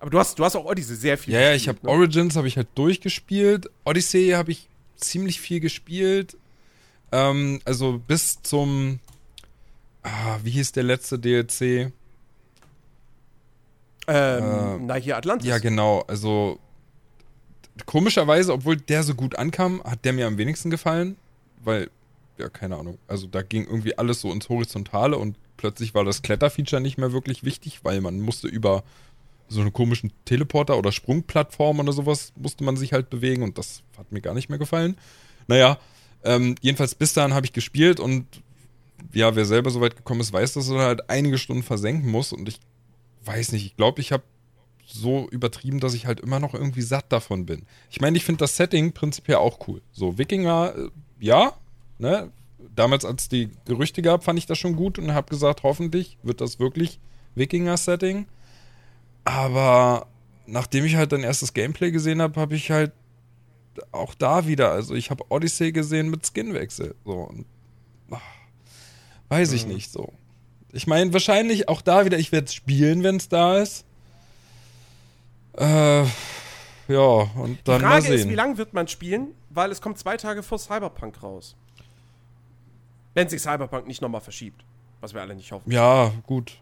Aber 0.00 0.10
du 0.10 0.18
hast, 0.18 0.38
du 0.38 0.44
hast 0.44 0.56
auch 0.56 0.64
Odyssey 0.64 0.94
sehr 0.94 1.18
viel 1.18 1.34
ja, 1.34 1.40
ja, 1.40 1.54
ich 1.54 1.66
gespielt, 1.66 1.84
habe 1.84 1.88
Origins 1.88 2.36
habe 2.36 2.48
ich 2.48 2.56
halt 2.56 2.68
durchgespielt. 2.74 3.70
Odyssey 3.84 4.30
habe 4.30 4.52
ich 4.52 4.68
ziemlich 4.96 5.40
viel 5.40 5.60
gespielt. 5.60 6.36
Ähm, 7.12 7.60
also 7.64 8.00
bis 8.06 8.42
zum 8.42 9.00
ah, 10.02 10.38
wie 10.42 10.50
hieß 10.50 10.72
der 10.72 10.84
letzte 10.84 11.18
DLC? 11.18 11.60
Ähm, 11.62 11.92
Äh, 14.08 14.78
na, 14.80 14.94
hier 14.94 15.16
Atlantis. 15.16 15.48
Ja, 15.48 15.58
genau. 15.58 16.04
Also 16.06 16.58
komischerweise, 17.86 18.52
obwohl 18.52 18.76
der 18.76 19.02
so 19.02 19.14
gut 19.14 19.36
ankam, 19.36 19.82
hat 19.84 20.04
der 20.04 20.12
mir 20.12 20.26
am 20.26 20.38
wenigsten 20.38 20.70
gefallen, 20.70 21.16
weil 21.62 21.90
ja, 22.38 22.48
keine 22.48 22.76
Ahnung. 22.76 22.98
Also 23.08 23.26
da 23.26 23.42
ging 23.42 23.64
irgendwie 23.64 23.96
alles 23.98 24.20
so 24.20 24.32
ins 24.32 24.48
Horizontale 24.48 25.16
und 25.18 25.36
plötzlich 25.56 25.94
war 25.94 26.04
das 26.04 26.22
Kletterfeature 26.22 26.80
nicht 26.80 26.98
mehr 26.98 27.12
wirklich 27.12 27.44
wichtig, 27.44 27.80
weil 27.82 28.00
man 28.00 28.20
musste 28.20 28.48
über 28.48 28.84
so 29.48 29.60
einen 29.60 29.72
komischen 29.72 30.12
Teleporter 30.24 30.76
oder 30.76 30.92
Sprungplattform 30.92 31.80
oder 31.80 31.92
sowas 31.92 32.32
musste 32.36 32.64
man 32.64 32.76
sich 32.76 32.92
halt 32.92 33.10
bewegen 33.10 33.42
und 33.42 33.58
das 33.58 33.82
hat 33.96 34.10
mir 34.12 34.20
gar 34.20 34.34
nicht 34.34 34.48
mehr 34.48 34.58
gefallen. 34.58 34.96
Naja, 35.46 35.78
ähm, 36.24 36.56
jedenfalls 36.60 36.94
bis 36.94 37.12
dahin 37.12 37.34
habe 37.34 37.46
ich 37.46 37.52
gespielt 37.52 38.00
und 38.00 38.26
ja, 39.12 39.36
wer 39.36 39.44
selber 39.44 39.70
so 39.70 39.80
weit 39.80 39.96
gekommen 39.96 40.20
ist, 40.20 40.32
weiß, 40.32 40.54
dass 40.54 40.68
er 40.68 40.78
halt 40.78 41.08
einige 41.10 41.38
Stunden 41.38 41.62
versenken 41.62 42.10
muss 42.10 42.32
und 42.32 42.48
ich 42.48 42.60
weiß 43.24 43.52
nicht, 43.52 43.66
ich 43.66 43.76
glaube, 43.76 44.00
ich 44.00 44.12
habe 44.12 44.24
so 44.86 45.28
übertrieben, 45.30 45.80
dass 45.80 45.94
ich 45.94 46.06
halt 46.06 46.20
immer 46.20 46.40
noch 46.40 46.54
irgendwie 46.54 46.82
satt 46.82 47.12
davon 47.12 47.44
bin. 47.46 47.66
Ich 47.90 48.00
meine, 48.00 48.16
ich 48.16 48.24
finde 48.24 48.40
das 48.40 48.56
Setting 48.56 48.92
prinzipiell 48.92 49.38
auch 49.38 49.66
cool. 49.68 49.82
So, 49.92 50.16
Wikinger, 50.16 50.74
äh, 50.76 50.88
ja, 51.18 51.54
ne? 51.98 52.30
Damals, 52.76 53.04
als 53.04 53.22
es 53.24 53.28
die 53.28 53.50
Gerüchte 53.64 54.02
gab, 54.02 54.22
fand 54.22 54.38
ich 54.38 54.46
das 54.46 54.58
schon 54.58 54.76
gut 54.76 54.98
und 54.98 55.12
habe 55.14 55.28
gesagt, 55.28 55.62
hoffentlich 55.62 56.18
wird 56.22 56.40
das 56.40 56.58
wirklich 56.60 57.00
Wikinger-Setting. 57.34 58.26
Aber 59.24 60.06
nachdem 60.46 60.84
ich 60.84 60.94
halt 60.96 61.10
dein 61.12 61.24
erstes 61.24 61.52
Gameplay 61.54 61.90
gesehen 61.90 62.22
habe, 62.22 62.40
habe 62.40 62.54
ich 62.54 62.70
halt 62.70 62.92
auch 63.92 64.14
da 64.14 64.46
wieder, 64.46 64.70
also 64.72 64.94
ich 64.94 65.10
habe 65.10 65.24
Odyssey 65.28 65.72
gesehen 65.72 66.08
mit 66.10 66.24
Skinwechsel. 66.26 66.94
So, 67.04 67.12
und, 67.12 67.46
ach, 68.10 68.20
weiß 69.28 69.52
ich 69.52 69.66
nicht 69.66 69.90
so. 69.90 70.12
Ich 70.72 70.86
meine, 70.86 71.12
wahrscheinlich 71.12 71.68
auch 71.68 71.80
da 71.82 72.04
wieder, 72.04 72.18
ich 72.18 72.32
werde 72.32 72.46
es 72.46 72.54
spielen, 72.54 73.02
wenn 73.02 73.16
es 73.16 73.28
da 73.28 73.58
ist. 73.58 73.84
Äh, 75.54 76.02
ja, 76.88 76.98
und 76.98 77.58
Die 77.58 77.64
dann 77.64 77.82
mal 77.82 77.88
Frage 77.88 78.02
sehen. 78.02 78.14
ist, 78.14 78.28
wie 78.28 78.34
lange 78.34 78.58
wird 78.58 78.74
man 78.74 78.86
spielen? 78.88 79.28
Weil 79.50 79.72
es 79.72 79.80
kommt 79.80 79.98
zwei 79.98 80.16
Tage 80.16 80.42
vor 80.42 80.58
Cyberpunk 80.58 81.22
raus. 81.22 81.56
Wenn 83.16 83.30
sich 83.30 83.40
Cyberpunk 83.40 83.86
nicht 83.86 84.02
nochmal 84.02 84.20
verschiebt. 84.20 84.62
Was 85.00 85.14
wir 85.14 85.22
alle 85.22 85.34
nicht 85.34 85.50
hoffen. 85.50 85.70
Ja, 85.70 86.12
gut. 86.26 86.58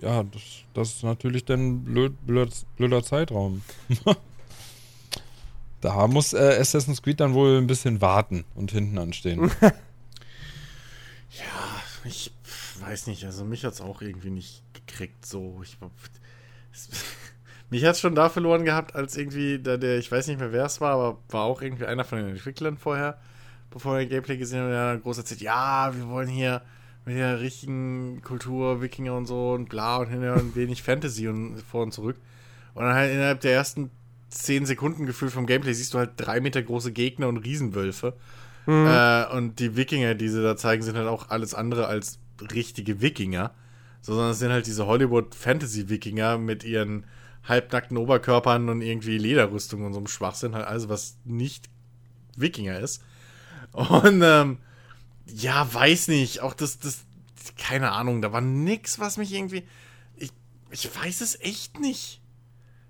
Ja, 0.00 0.22
das, 0.22 0.42
das 0.72 0.88
ist 0.94 1.04
natürlich 1.04 1.44
dann 1.44 1.84
blöd, 1.84 2.14
blöd, 2.26 2.50
blöder 2.76 3.02
Zeitraum. 3.02 3.60
da 5.82 6.06
muss 6.06 6.32
äh, 6.32 6.56
Assassin's 6.58 7.02
Creed 7.02 7.20
dann 7.20 7.34
wohl 7.34 7.58
ein 7.58 7.66
bisschen 7.66 8.00
warten 8.00 8.44
und 8.54 8.72
hinten 8.72 8.98
anstehen. 8.98 9.50
Ich 12.04 12.32
weiß 12.80 13.08
nicht, 13.08 13.24
also 13.26 13.44
mich 13.44 13.64
hat's 13.64 13.82
auch 13.82 14.00
irgendwie 14.00 14.30
nicht 14.30 14.62
gekriegt. 14.72 15.26
So, 15.26 15.60
ich 15.62 15.76
es, 16.72 16.88
mich 17.70 17.84
hat's 17.84 18.00
schon 18.00 18.14
da 18.14 18.30
verloren 18.30 18.64
gehabt, 18.64 18.94
als 18.94 19.18
irgendwie 19.18 19.58
da 19.58 19.76
der, 19.76 19.98
ich 19.98 20.10
weiß 20.10 20.26
nicht 20.28 20.40
mehr 20.40 20.52
wer 20.52 20.64
es 20.64 20.80
war, 20.80 20.94
aber 20.94 21.18
war 21.28 21.44
auch 21.44 21.60
irgendwie 21.60 21.84
einer 21.84 22.04
von 22.04 22.18
den 22.18 22.28
Entwicklern 22.28 22.78
vorher, 22.78 23.20
bevor 23.70 23.98
wir 23.98 24.06
Gameplay 24.06 24.36
gesehen 24.36 24.60
haben, 24.60 24.70
der 24.70 24.98
groß 24.98 25.18
erzählt, 25.18 25.40
ja, 25.40 25.92
wir 25.94 26.08
wollen 26.08 26.28
hier 26.28 26.62
mit 27.04 27.16
der 27.16 27.40
richtigen 27.40 28.20
Kultur, 28.22 28.82
Wikinger 28.82 29.14
und 29.14 29.26
so 29.26 29.52
und 29.52 29.68
bla 29.68 29.98
und 29.98 30.08
hinterher 30.08 30.40
und 30.40 30.54
wenig 30.54 30.82
Fantasy 30.82 31.28
und 31.28 31.60
vor 31.62 31.82
und 31.82 31.92
zurück. 31.92 32.16
Und 32.74 32.84
dann 32.84 32.94
halt 32.94 33.12
innerhalb 33.12 33.40
der 33.40 33.52
ersten 33.52 33.90
10 34.30 34.66
Sekunden 34.66 35.06
Gefühl 35.06 35.30
vom 35.30 35.46
Gameplay 35.46 35.72
siehst 35.72 35.94
du 35.94 35.98
halt 35.98 36.12
drei 36.16 36.40
Meter 36.40 36.62
große 36.62 36.92
Gegner 36.92 37.28
und 37.28 37.38
Riesenwölfe. 37.38 38.14
Äh, 38.86 39.36
und 39.36 39.58
die 39.58 39.76
Wikinger, 39.76 40.14
die 40.14 40.28
sie 40.28 40.42
da 40.42 40.56
zeigen, 40.56 40.82
sind 40.82 40.96
halt 40.96 41.08
auch 41.08 41.30
alles 41.30 41.54
andere 41.54 41.86
als 41.86 42.18
richtige 42.52 43.00
Wikinger. 43.00 43.52
So, 44.02 44.14
sondern 44.14 44.32
es 44.32 44.38
sind 44.38 44.52
halt 44.52 44.66
diese 44.66 44.86
Hollywood-Fantasy-Wikinger 44.86 46.38
mit 46.38 46.64
ihren 46.64 47.04
halbnackten 47.44 47.96
Oberkörpern 47.96 48.68
und 48.68 48.82
irgendwie 48.82 49.18
Lederrüstungen 49.18 49.86
und 49.86 49.92
so 49.92 49.98
einem 49.98 50.06
Schwachsinn. 50.06 50.54
Halt 50.54 50.66
alles, 50.66 50.88
was 50.88 51.16
nicht 51.24 51.68
Wikinger 52.36 52.78
ist. 52.78 53.02
Und, 53.72 54.22
ähm, 54.22 54.58
ja, 55.26 55.72
weiß 55.72 56.08
nicht. 56.08 56.40
Auch 56.40 56.54
das, 56.54 56.78
das, 56.78 56.98
keine 57.56 57.92
Ahnung, 57.92 58.20
da 58.22 58.32
war 58.32 58.40
nix, 58.40 58.98
was 58.98 59.16
mich 59.16 59.32
irgendwie. 59.32 59.62
Ich, 60.16 60.32
ich 60.70 60.94
weiß 60.94 61.20
es 61.20 61.40
echt 61.40 61.78
nicht. 61.80 62.20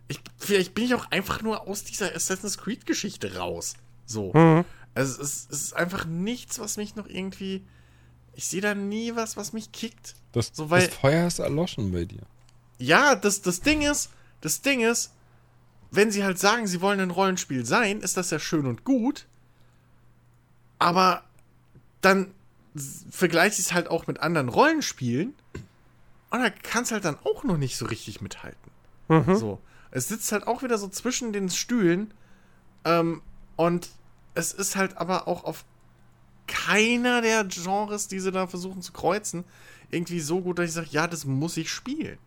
Ich, 0.09 0.21
vielleicht 0.39 0.75
bin 0.75 0.85
ich 0.85 0.95
auch 0.95 1.11
einfach 1.11 1.43
nur 1.43 1.69
aus 1.69 1.85
dieser 1.85 2.15
Assassin's 2.15 2.59
Creed-Geschichte 2.59 3.37
raus. 3.37 3.75
So. 4.07 4.33
Also 4.95 5.23
es, 5.23 5.47
es 5.51 5.61
ist 5.63 5.77
einfach 5.77 6.05
nichts, 6.07 6.59
was 6.59 6.77
mich 6.77 6.97
noch 6.97 7.07
irgendwie. 7.07 7.63
Ich 8.35 8.47
sehe 8.47 8.61
da 8.61 8.75
nie 8.75 9.15
was, 9.15 9.37
was 9.37 9.53
mich 9.53 9.71
kickt. 9.73 10.15
Das, 10.33 10.51
So, 10.53 10.71
weil- 10.71 10.87
das 10.87 10.95
Feuer 10.97 11.27
ist 11.27 11.39
erloschen 11.39 11.93
bei 11.93 12.05
dir. 12.07 12.23
Ja, 12.79 13.15
das, 13.15 13.43
das 13.43 13.61
Ding 13.61 13.83
ist, 13.83 14.11
das 14.41 14.63
Ding 14.63 14.81
ist, 14.81 15.13
wenn 15.91 16.11
sie 16.11 16.25
halt 16.25 16.39
sagen, 16.39 16.67
sie 16.67 16.81
wollen 16.81 16.99
ein 17.01 17.11
Rollenspiel 17.11 17.67
sein, 17.67 18.01
ist 18.01 18.17
das 18.17 18.31
ja 18.31 18.39
schön 18.39 18.67
und 18.67 18.85
gut. 18.85 19.27
Aber 20.81 21.23
dann 22.01 22.33
ich 22.75 23.59
es 23.67 23.73
halt 23.73 23.89
auch 23.89 24.07
mit 24.07 24.21
anderen 24.21 24.49
Rollenspielen. 24.49 25.35
Und 26.31 26.41
da 26.41 26.51
kann 26.51 26.85
es 26.85 26.93
halt 26.93 27.05
dann 27.05 27.17
auch 27.25 27.45
noch 27.45 27.57
nicht 27.57 27.77
so 27.77 27.87
richtig 27.87 28.21
mithalten. 28.21 28.71
So. 29.37 29.61
Es 29.91 30.07
sitzt 30.09 30.31
halt 30.31 30.47
auch 30.47 30.63
wieder 30.63 30.79
so 30.79 30.89
zwischen 30.89 31.33
den 31.33 31.51
Stühlen. 31.51 32.15
Ähm, 32.85 33.23
und 33.57 33.89
es 34.35 34.53
ist 34.53 34.77
halt 34.77 34.97
aber 34.99 35.27
auch 35.27 35.43
auf 35.45 35.65
keiner 36.47 37.21
der 37.23 37.45
Genres, 37.45 38.09
die 38.09 38.21
sie 38.21 38.31
da 38.33 38.47
versuchen 38.47 38.83
zu 38.83 38.93
kreuzen, 38.93 39.45
irgendwie 39.91 40.21
so 40.21 40.41
gut, 40.41 40.59
dass 40.59 40.67
ich 40.67 40.73
sage, 40.73 40.89
ja, 40.91 41.07
das 41.09 41.25
muss 41.25 41.57
ich 41.57 41.71
spielen. 41.71 42.19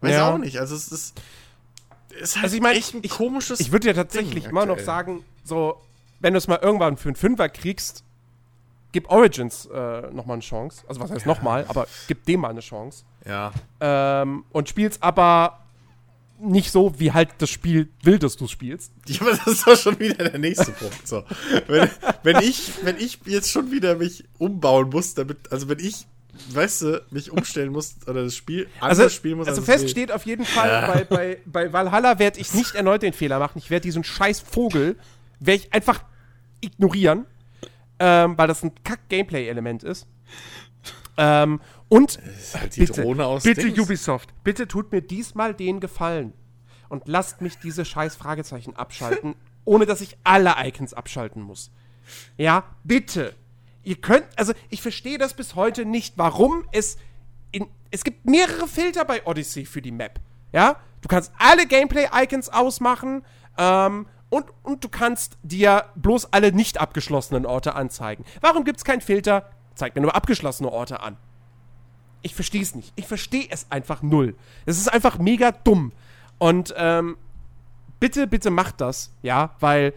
Weiß 0.00 0.12
Ja. 0.12 0.32
auch 0.32 0.38
nicht. 0.38 0.58
Also 0.58 0.74
es 0.74 0.90
ist, 0.90 1.20
ist 2.20 2.36
halt 2.36 2.44
Also 2.44 2.56
ich 2.56 2.62
meine, 2.62 2.78
echt 2.78 2.94
ein 2.94 3.00
ich, 3.02 3.10
komisches. 3.10 3.60
ich 3.60 3.70
würde 3.72 3.88
ja 3.88 3.94
tatsächlich 3.94 4.44
Ding 4.44 4.50
immer 4.50 4.64
noch 4.64 4.72
aktuell. 4.78 4.86
sagen, 4.86 5.24
so, 5.44 5.80
wenn 6.20 6.34
du 6.34 6.38
es 6.38 6.48
mal 6.48 6.58
irgendwann 6.60 6.96
für 6.96 7.08
einen 7.08 7.16
Fünfer 7.16 7.48
kriegst, 7.48 8.04
gib 8.92 9.10
Origins 9.10 9.66
äh, 9.66 10.10
nochmal 10.12 10.34
eine 10.34 10.42
Chance. 10.42 10.84
Also 10.88 11.00
was 11.00 11.10
heißt 11.10 11.26
nochmal, 11.26 11.64
aber 11.68 11.86
gib 12.06 12.24
dem 12.24 12.40
mal 12.40 12.50
eine 12.50 12.60
Chance. 12.60 13.04
Ja. 13.26 13.52
Ähm, 13.80 14.44
und 14.50 14.68
spiel's 14.68 15.00
aber 15.02 15.64
nicht 16.40 16.70
so, 16.70 16.98
wie 16.98 17.12
halt 17.12 17.30
das 17.38 17.50
Spiel 17.50 17.88
will, 18.02 18.18
dass 18.18 18.36
du 18.36 18.46
spielst. 18.46 18.92
Ja, 19.08 19.20
aber 19.22 19.30
das 19.32 19.46
ist 19.46 19.66
doch 19.66 19.76
schon 19.76 19.98
wieder 19.98 20.28
der 20.28 20.38
nächste 20.38 20.70
Punkt. 20.72 21.06
So. 21.06 21.24
Wenn, 21.66 21.90
wenn, 22.22 22.36
ich, 22.38 22.72
wenn 22.84 22.96
ich 22.96 23.18
jetzt 23.26 23.50
schon 23.50 23.70
wieder 23.70 23.96
mich 23.96 24.24
umbauen 24.38 24.88
muss, 24.90 25.14
damit, 25.14 25.50
also 25.50 25.68
wenn 25.68 25.80
ich, 25.80 26.06
weißt 26.50 26.82
du, 26.82 27.04
mich 27.10 27.32
umstellen 27.32 27.72
muss 27.72 27.96
oder 28.06 28.22
das 28.22 28.36
Spiel 28.36 28.68
anders 28.80 28.98
Also, 29.00 29.08
spielen 29.08 29.38
muss, 29.38 29.48
also 29.48 29.60
als 29.60 29.66
fest 29.66 29.78
es 29.78 29.82
will. 29.84 29.90
steht 29.90 30.12
auf 30.12 30.26
jeden 30.26 30.44
Fall, 30.44 30.86
bei, 30.86 31.04
bei, 31.04 31.38
bei 31.44 31.72
Valhalla 31.72 32.18
werde 32.20 32.38
ich 32.38 32.54
nicht 32.54 32.74
erneut 32.76 33.02
den 33.02 33.12
Fehler 33.12 33.38
machen. 33.40 33.58
Ich 33.58 33.70
werde 33.70 33.82
diesen 33.82 34.04
scheiß 34.04 34.40
Vogel, 34.40 34.96
werde 35.40 35.62
ich 35.64 35.72
einfach 35.72 36.04
ignorieren, 36.60 37.26
ähm, 37.98 38.36
weil 38.36 38.48
das 38.48 38.62
ein 38.62 38.72
Kack-Gameplay-Element 38.84 39.82
ist. 39.82 40.06
Ähm, 41.16 41.60
und 41.88 42.20
halt 42.54 42.76
bitte 42.76 43.04
Dings. 43.64 43.78
Ubisoft, 43.78 44.32
bitte 44.44 44.68
tut 44.68 44.92
mir 44.92 45.02
diesmal 45.02 45.54
den 45.54 45.80
Gefallen 45.80 46.32
und 46.88 47.08
lasst 47.08 47.40
mich 47.40 47.58
diese 47.58 47.84
scheiß 47.84 48.14
Fragezeichen 48.16 48.76
abschalten, 48.76 49.34
ohne 49.64 49.86
dass 49.86 50.00
ich 50.00 50.16
alle 50.22 50.54
Icons 50.58 50.94
abschalten 50.94 51.42
muss. 51.42 51.70
Ja, 52.36 52.64
bitte. 52.84 53.34
Ihr 53.82 53.96
könnt, 53.96 54.26
also 54.36 54.52
ich 54.70 54.82
verstehe 54.82 55.18
das 55.18 55.34
bis 55.34 55.54
heute 55.54 55.84
nicht, 55.84 56.14
warum 56.16 56.66
es 56.72 56.98
in, 57.52 57.66
es 57.90 58.04
gibt 58.04 58.26
mehrere 58.26 58.68
Filter 58.68 59.04
bei 59.04 59.26
Odyssey 59.26 59.64
für 59.64 59.82
die 59.82 59.92
Map. 59.92 60.20
Ja, 60.52 60.76
du 61.00 61.08
kannst 61.08 61.32
alle 61.38 61.66
Gameplay-Icons 61.66 62.50
ausmachen 62.50 63.24
ähm, 63.56 64.06
und, 64.30 64.46
und 64.62 64.84
du 64.84 64.88
kannst 64.88 65.38
dir 65.42 65.86
bloß 65.94 66.32
alle 66.32 66.52
nicht 66.52 66.80
abgeschlossenen 66.80 67.46
Orte 67.46 67.74
anzeigen. 67.74 68.24
Warum 68.40 68.64
gibt 68.64 68.78
es 68.78 68.84
keinen 68.84 69.00
Filter? 69.00 69.50
Zeig 69.74 69.94
mir 69.94 70.02
nur 70.02 70.14
abgeschlossene 70.14 70.70
Orte 70.70 71.00
an. 71.00 71.16
Ich 72.22 72.34
verstehe 72.34 72.62
es 72.62 72.74
nicht. 72.74 72.92
Ich 72.96 73.06
verstehe 73.06 73.46
es 73.50 73.70
einfach 73.70 74.02
null. 74.02 74.36
Es 74.66 74.78
ist 74.78 74.92
einfach 74.92 75.18
mega 75.18 75.52
dumm. 75.52 75.92
Und 76.38 76.74
ähm, 76.76 77.16
bitte, 78.00 78.26
bitte 78.26 78.50
macht 78.50 78.80
das, 78.80 79.12
ja, 79.22 79.54
weil 79.60 79.94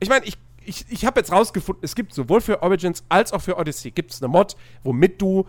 ich 0.00 0.08
meine, 0.08 0.24
ich, 0.24 0.38
ich, 0.64 0.86
ich 0.88 1.04
habe 1.04 1.20
jetzt 1.20 1.32
rausgefunden, 1.32 1.84
es 1.84 1.94
gibt 1.94 2.14
sowohl 2.14 2.40
für 2.40 2.62
Origins 2.62 3.04
als 3.08 3.32
auch 3.32 3.40
für 3.40 3.56
Odyssey 3.56 3.90
gibt 3.90 4.12
es 4.12 4.22
eine 4.22 4.28
Mod, 4.28 4.56
womit 4.82 5.20
du 5.20 5.46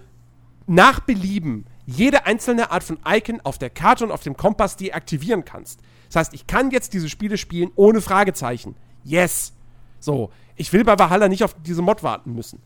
nach 0.68 1.00
Belieben 1.00 1.66
jede 1.86 2.26
einzelne 2.26 2.72
Art 2.72 2.84
von 2.84 3.00
Icon 3.08 3.42
auf 3.42 3.58
der 3.58 3.70
Karte 3.70 4.04
und 4.06 4.12
auf 4.12 4.24
dem 4.24 4.38
Kompass 4.38 4.78
deaktivieren 4.78 5.46
kannst. 5.46 5.80
Das 6.08 6.16
heißt, 6.18 6.34
ich 6.34 6.48
kann 6.48 6.72
jetzt 6.72 6.94
diese 6.94 7.10
Spiele 7.10 7.38
spielen 7.38 7.72
ohne 7.76 8.02
Fragezeichen. 8.02 8.76
Yes. 9.04 9.54
So, 10.00 10.32
ich 10.56 10.72
will 10.74 10.84
bei 10.84 10.98
Valhalla 10.98 11.28
nicht 11.28 11.44
auf 11.44 11.56
diese 11.66 11.82
Mod 11.82 12.04
warten 12.04 12.34
müssen. 12.34 12.62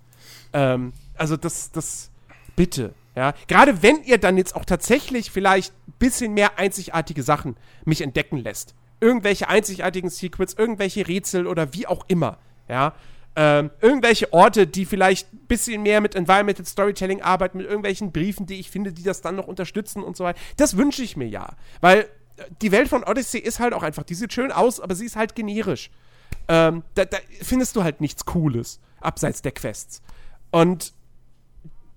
Ähm, 0.53 0.93
also 1.15 1.37
das, 1.37 1.71
das, 1.71 2.11
bitte. 2.59 2.93
Ja, 3.15 3.33
gerade 3.47 3.81
wenn 3.81 4.03
ihr 4.03 4.17
dann 4.17 4.37
jetzt 4.37 4.53
auch 4.53 4.65
tatsächlich 4.65 5.31
vielleicht 5.31 5.73
ein 5.87 5.93
bisschen 5.97 6.33
mehr 6.33 6.59
einzigartige 6.59 7.23
Sachen 7.23 7.55
mich 7.85 8.01
entdecken 8.01 8.35
lässt. 8.35 8.75
Irgendwelche 8.99 9.47
einzigartigen 9.47 10.09
Secrets, 10.09 10.55
irgendwelche 10.55 11.07
Rätsel 11.07 11.47
oder 11.47 11.73
wie 11.73 11.87
auch 11.87 12.03
immer. 12.09 12.37
Ja, 12.67 12.93
ähm, 13.35 13.71
irgendwelche 13.81 14.33
Orte, 14.33 14.67
die 14.67 14.85
vielleicht 14.85 15.31
ein 15.33 15.47
bisschen 15.47 15.83
mehr 15.83 16.01
mit 16.01 16.15
Environmental 16.15 16.65
Storytelling 16.65 17.21
arbeiten, 17.21 17.57
mit 17.57 17.67
irgendwelchen 17.67 18.11
Briefen, 18.11 18.45
die 18.45 18.59
ich 18.59 18.69
finde, 18.69 18.91
die 18.91 19.03
das 19.03 19.21
dann 19.21 19.35
noch 19.35 19.47
unterstützen 19.47 20.03
und 20.03 20.17
so 20.17 20.23
weiter. 20.23 20.39
Das 20.57 20.77
wünsche 20.77 21.03
ich 21.03 21.15
mir 21.15 21.27
ja. 21.27 21.55
Weil 21.81 21.99
äh, 22.37 22.43
die 22.61 22.71
Welt 22.71 22.87
von 22.87 23.03
Odyssey 23.03 23.39
ist 23.39 23.59
halt 23.59 23.73
auch 23.73 23.83
einfach, 23.83 24.03
die 24.03 24.15
sieht 24.15 24.33
schön 24.33 24.51
aus, 24.51 24.79
aber 24.79 24.95
sie 24.95 25.05
ist 25.05 25.15
halt 25.15 25.35
generisch. 25.35 25.89
Ähm, 26.47 26.83
da, 26.95 27.05
da 27.05 27.17
findest 27.41 27.75
du 27.75 27.83
halt 27.83 28.01
nichts 28.01 28.25
Cooles, 28.25 28.79
abseits 28.99 29.41
der 29.41 29.51
Quests. 29.51 30.01
Und 30.51 30.93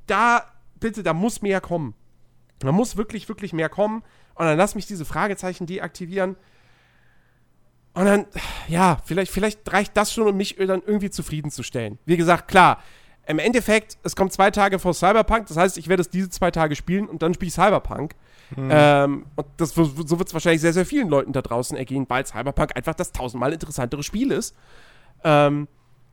da, 0.06 0.44
bitte, 0.78 1.02
da 1.02 1.14
muss 1.14 1.42
mehr 1.42 1.60
kommen. 1.60 1.94
Da 2.58 2.70
muss 2.70 2.96
wirklich, 2.96 3.28
wirklich 3.28 3.52
mehr 3.52 3.68
kommen. 3.68 4.04
Und 4.34 4.46
dann 4.46 4.58
lass 4.58 4.74
mich 4.74 4.86
diese 4.86 5.04
Fragezeichen 5.04 5.66
deaktivieren. 5.66 6.36
Und 7.94 8.06
dann, 8.06 8.26
ja, 8.68 8.98
vielleicht, 9.04 9.30
vielleicht 9.30 9.70
reicht 9.70 9.96
das 9.96 10.12
schon, 10.12 10.26
um 10.26 10.36
mich 10.36 10.56
dann 10.56 10.82
irgendwie 10.86 11.10
zufriedenzustellen. 11.10 11.98
Wie 12.06 12.16
gesagt, 12.16 12.48
klar, 12.48 12.82
im 13.26 13.38
Endeffekt, 13.38 13.98
es 14.02 14.16
kommt 14.16 14.32
zwei 14.32 14.50
Tage 14.50 14.78
vor 14.78 14.94
Cyberpunk, 14.94 15.46
das 15.46 15.56
heißt, 15.56 15.78
ich 15.78 15.88
werde 15.88 16.00
es 16.00 16.08
diese 16.08 16.30
zwei 16.30 16.50
Tage 16.50 16.74
spielen 16.74 17.06
und 17.06 17.22
dann 17.22 17.34
spiele 17.34 17.48
ich 17.48 17.54
Cyberpunk. 17.54 18.14
Mhm. 18.56 18.68
Ähm, 18.70 19.26
und 19.36 19.46
das, 19.58 19.74
so 19.74 20.18
wird 20.18 20.28
es 20.28 20.34
wahrscheinlich 20.34 20.60
sehr, 20.60 20.72
sehr 20.72 20.86
vielen 20.86 21.08
Leuten 21.08 21.32
da 21.32 21.42
draußen 21.42 21.76
ergehen, 21.76 22.06
weil 22.08 22.26
Cyberpunk 22.26 22.76
einfach 22.76 22.94
das 22.94 23.12
tausendmal 23.12 23.52
interessantere 23.52 24.02
Spiel 24.02 24.32
ist. 24.32 24.56
Ähm, 25.22 25.68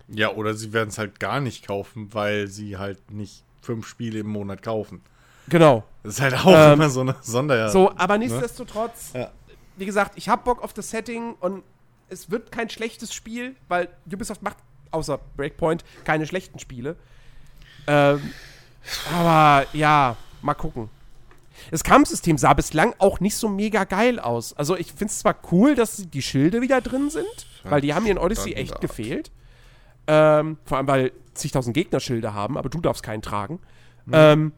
ja, 0.09 0.33
oder 0.33 0.53
sie 0.53 0.74
werden 0.74 0.90
es 0.90 0.98
halt 0.98 1.19
gar 1.19 1.40
nicht 1.40 1.66
kaufen, 1.66 2.14
weil 2.14 2.48
sie 2.48 2.77
halt 2.77 3.11
nicht 3.11 3.43
fünf 3.61 3.88
Spiele 3.88 4.19
im 4.19 4.27
Monat 4.27 4.64
kaufen. 4.64 5.01
Genau. 5.48 5.83
Das 6.03 6.16
ist 6.16 6.22
halt 6.22 6.33
auch 6.33 6.53
ähm, 6.53 6.74
immer 6.74 6.90
so 6.90 7.01
eine 7.01 7.16
Sonder. 7.22 7.69
So, 7.69 7.91
aber 7.95 8.17
ne? 8.17 8.25
nichtsdestotrotz, 8.25 9.14
ne? 9.14 9.22
ja 9.22 9.32
wie 9.80 9.85
gesagt, 9.85 10.14
ich 10.16 10.30
habe 10.30 10.43
Bock 10.43 10.61
auf 10.61 10.74
das 10.74 10.90
Setting 10.90 11.35
und 11.40 11.64
es 12.09 12.31
wird 12.31 12.51
kein 12.51 12.69
schlechtes 12.69 13.13
Spiel, 13.13 13.55
weil 13.67 13.89
Ubisoft 14.11 14.41
macht 14.41 14.57
außer 14.91 15.19
Breakpoint 15.38 15.83
keine 16.03 16.25
schlechten 16.25 16.59
Spiele. 16.59 16.95
Ähm, 17.88 18.33
aber 19.13 19.67
ja, 19.73 20.17
mal 20.41 20.53
gucken. 20.53 20.89
Das 21.71 21.83
Kampfsystem 21.83 22.38
sah 22.38 22.53
bislang 22.53 22.95
auch 22.99 23.19
nicht 23.19 23.35
so 23.35 23.49
mega 23.49 23.83
geil 23.83 24.19
aus. 24.19 24.53
Also 24.53 24.77
ich 24.77 24.88
finde 24.88 25.07
es 25.07 25.19
zwar 25.19 25.35
cool, 25.51 25.75
dass 25.75 26.09
die 26.09 26.21
Schilde 26.21 26.61
wieder 26.61 26.81
drin 26.81 27.09
sind, 27.09 27.25
weil 27.63 27.81
die 27.81 27.93
haben 27.93 28.03
hier 28.03 28.13
in 28.13 28.17
Odyssey 28.17 28.53
echt 28.53 28.79
gefehlt. 28.81 29.31
Ähm, 30.07 30.57
vor 30.65 30.77
allem, 30.77 30.88
weil 30.88 31.11
zigtausend 31.33 31.73
Gegner 31.73 31.99
Schilde 31.99 32.33
haben, 32.33 32.57
aber 32.57 32.69
du 32.69 32.79
darfst 32.79 33.03
keinen 33.03 33.21
tragen. 33.21 33.59
Mhm. 34.05 34.13
Ähm, 34.13 34.51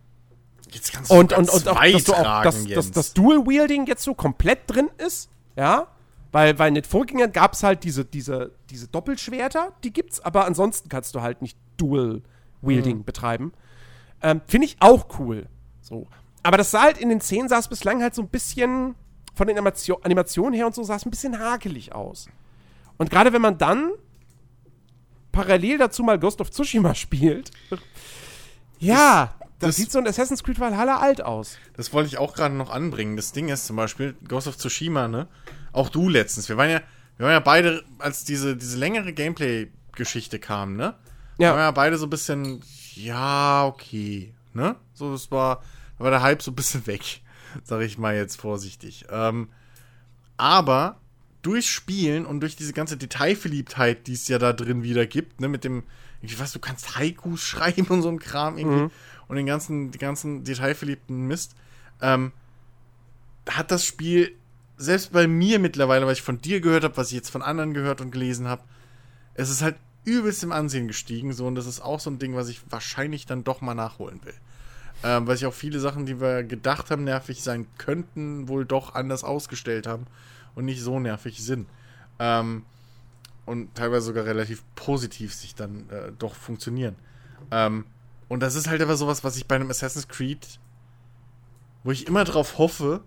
Jetzt 0.72 0.94
kannst 0.94 1.12
du 1.12 1.16
und, 1.16 1.34
und, 1.34 1.50
und 1.50 1.68
auch, 1.68 1.84
dass 1.84 2.04
du 2.06 2.14
auch 2.14 2.44
das, 2.44 2.66
das, 2.66 2.92
das 2.92 3.14
Dual-Wielding 3.14 3.88
jetzt 3.88 4.04
so 4.04 4.14
komplett 4.14 4.60
drin 4.68 4.90
ist, 4.98 5.30
ja. 5.58 5.88
Weil, 6.32 6.58
weil 6.60 6.70
in 6.70 6.76
den 6.76 6.84
Vorgängern 6.84 7.32
gab 7.32 7.54
es 7.54 7.64
halt 7.64 7.84
diese, 7.84 8.06
diese, 8.06 8.52
diese 8.70 8.88
Doppelschwerter, 8.88 9.74
die 9.84 9.92
gibt's, 9.92 10.22
aber 10.22 10.46
ansonsten 10.46 10.88
kannst 10.88 11.14
du 11.14 11.22
halt 11.22 11.42
nicht 11.42 11.58
Dual-Wielding 11.78 13.00
mhm. 13.00 13.04
betreiben. 13.04 13.54
Ähm, 14.22 14.42
Finde 14.48 14.66
ich 14.66 14.78
auch 14.80 15.20
cool. 15.20 15.48
So. 15.82 16.08
Aber 16.44 16.58
das 16.58 16.72
sah 16.72 16.84
halt 16.84 16.98
in 16.98 17.10
den 17.10 17.22
Szenen 17.22 17.50
sah 17.50 17.60
es 17.60 17.68
bislang 17.68 18.02
halt 18.02 18.16
so 18.16 18.22
ein 18.22 18.30
bisschen 18.30 18.96
von 19.34 19.48
den 19.48 19.58
Animation, 19.58 19.98
Animationen 20.04 20.54
her 20.54 20.68
und 20.68 20.76
so 20.76 20.84
sah 20.84 20.96
es 20.96 21.06
ein 21.06 21.12
bisschen 21.12 21.38
hakelig 21.38 21.94
aus. 21.94 22.28
Und 22.98 23.10
gerade 23.10 23.34
wenn 23.34 23.42
man 23.42 23.58
dann 23.58 23.92
parallel 25.32 25.78
dazu 25.78 26.04
mal 26.04 26.20
Ghost 26.20 26.40
of 26.40 26.52
Tsushima 26.52 26.96
spielt, 26.96 27.52
ja, 28.80 29.36
das, 29.60 29.70
das, 29.70 29.76
sieht 29.76 29.92
so 29.92 30.00
ein 30.00 30.08
Assassin's 30.08 30.44
Creed 30.44 30.60
Valhalla 30.60 30.98
alt 30.98 31.22
aus. 31.22 31.58
Das 31.76 31.94
wollte 31.94 32.08
ich 32.08 32.18
auch 32.18 32.34
gerade 32.34 32.56
noch 32.56 32.70
anbringen. 32.70 33.16
Das 33.16 33.32
Ding 33.32 33.50
ist 33.50 33.66
zum 33.66 33.76
Beispiel 33.76 34.16
Ghost 34.28 34.48
of 34.48 34.58
Tsushima, 34.58 35.08
ne? 35.08 35.28
Auch 35.74 35.90
du 35.90 36.10
letztens. 36.10 36.50
Wir 36.50 36.58
waren 36.58 36.70
ja, 36.70 36.82
wir 37.18 37.26
waren 37.26 37.34
ja 37.34 37.40
beide, 37.40 37.84
als 38.00 38.24
diese, 38.24 38.56
diese 38.56 38.78
längere 38.78 39.14
Gameplay-Geschichte 39.14 40.40
kam, 40.40 40.76
ne? 40.76 40.96
Ja. 41.38 41.50
Wir 41.50 41.52
waren 41.52 41.60
ja 41.60 41.72
beide 41.72 41.98
so 41.98 42.06
ein 42.06 42.10
bisschen, 42.10 42.62
ja, 42.96 43.66
okay, 43.66 44.34
ne? 44.54 44.76
So, 44.94 45.12
das 45.12 45.32
war, 45.32 45.64
da 45.98 46.04
war 46.04 46.12
der 46.12 46.22
Hype 46.22 46.42
so 46.42 46.52
ein 46.52 46.56
bisschen 46.56 46.86
weg, 46.88 47.22
sag 47.64 47.82
ich 47.82 47.98
mal 47.98 48.16
jetzt 48.16 48.40
vorsichtig. 48.40 49.06
Ähm, 49.10 49.50
aber 50.38 50.98
durchs 51.42 51.68
Spielen 51.68 52.26
und 52.26 52.42
durch 52.42 52.56
diese 52.56 52.74
ganze 52.74 52.98
Detailverliebtheit, 52.98 54.08
die 54.08 54.14
es 54.14 54.28
ja 54.28 54.38
da 54.38 54.54
drin 54.54 54.84
wieder 54.84 55.06
gibt, 55.06 55.42
ne, 55.42 55.48
mit 55.48 55.64
dem, 55.64 55.84
ich 56.22 56.40
weiß, 56.40 56.52
du 56.52 56.60
kannst 56.60 56.98
Haikus 56.98 57.42
schreiben 57.44 57.88
und 57.88 58.02
so 58.02 58.10
ein 58.10 58.20
Kram 58.20 58.58
irgendwie. 58.58 58.84
Mhm 58.84 58.92
und 59.32 59.38
den 59.38 59.46
ganzen, 59.46 59.92
den 59.92 60.00
ganzen 60.00 60.44
detailverliebten 60.44 61.26
Mist, 61.26 61.56
ähm, 62.02 62.34
hat 63.50 63.72
das 63.72 63.86
Spiel, 63.86 64.36
selbst 64.82 65.12
bei 65.12 65.28
mir 65.28 65.60
mittlerweile, 65.60 66.06
was 66.06 66.18
ich 66.18 66.24
von 66.24 66.42
dir 66.42 66.62
gehört 66.62 66.84
habe, 66.84 66.98
was 66.98 67.08
ich 67.08 67.14
jetzt 67.14 67.30
von 67.30 67.42
anderen 67.42 67.74
gehört 67.74 68.02
und 68.02 68.12
gelesen 68.12 68.48
habe, 68.48 68.64
es 69.34 69.50
ist 69.50 69.62
halt 69.62 69.76
übelst 70.04 70.44
im 70.44 70.52
Ansehen 70.52 70.88
gestiegen, 70.88 71.34
so, 71.34 71.46
und 71.46 71.56
das 71.56 71.68
ist 71.68 71.82
auch 71.82 72.00
so 72.00 72.10
ein 72.10 72.20
Ding, 72.20 72.36
was 72.36 72.50
ich 72.50 72.62
wahrscheinlich 72.70 73.26
dann 73.26 73.44
doch 73.44 73.62
mal 73.62 73.76
nachholen 73.76 74.20
will. 74.24 74.34
Ähm, 75.04 75.28
weil 75.28 75.38
sich 75.38 75.46
auch 75.46 75.54
viele 75.54 75.80
Sachen, 75.80 76.06
die 76.06 76.20
wir 76.20 76.44
gedacht 76.44 76.92
haben, 76.92 77.04
nervig 77.04 77.44
sein 77.44 77.68
könnten, 77.78 78.48
wohl 78.48 78.66
doch 78.66 78.94
anders 78.94 79.24
ausgestellt 79.24 79.88
haben 79.88 80.06
und 80.56 80.66
nicht 80.66 80.82
so 80.82 81.00
nervig 81.00 81.44
sind. 81.44 81.68
Ähm, 82.20 82.66
und 83.46 83.74
teilweise 83.76 84.08
sogar 84.08 84.26
relativ 84.26 84.64
positiv 84.76 85.34
sich 85.34 85.56
dann 85.56 85.90
äh, 85.90 86.12
doch 86.18 86.36
funktionieren. 86.36 86.96
Ähm, 87.50 87.86
und 88.28 88.42
das 88.42 88.56
ist 88.56 88.68
halt 88.68 88.82
aber 88.82 88.96
sowas, 88.96 89.24
was 89.24 89.38
ich 89.38 89.48
bei 89.48 89.56
einem 89.56 89.70
Assassin's 89.70 90.08
Creed, 90.08 90.60
wo 91.84 91.92
ich 91.92 92.08
immer 92.08 92.24
drauf 92.24 92.58
hoffe, 92.58 93.02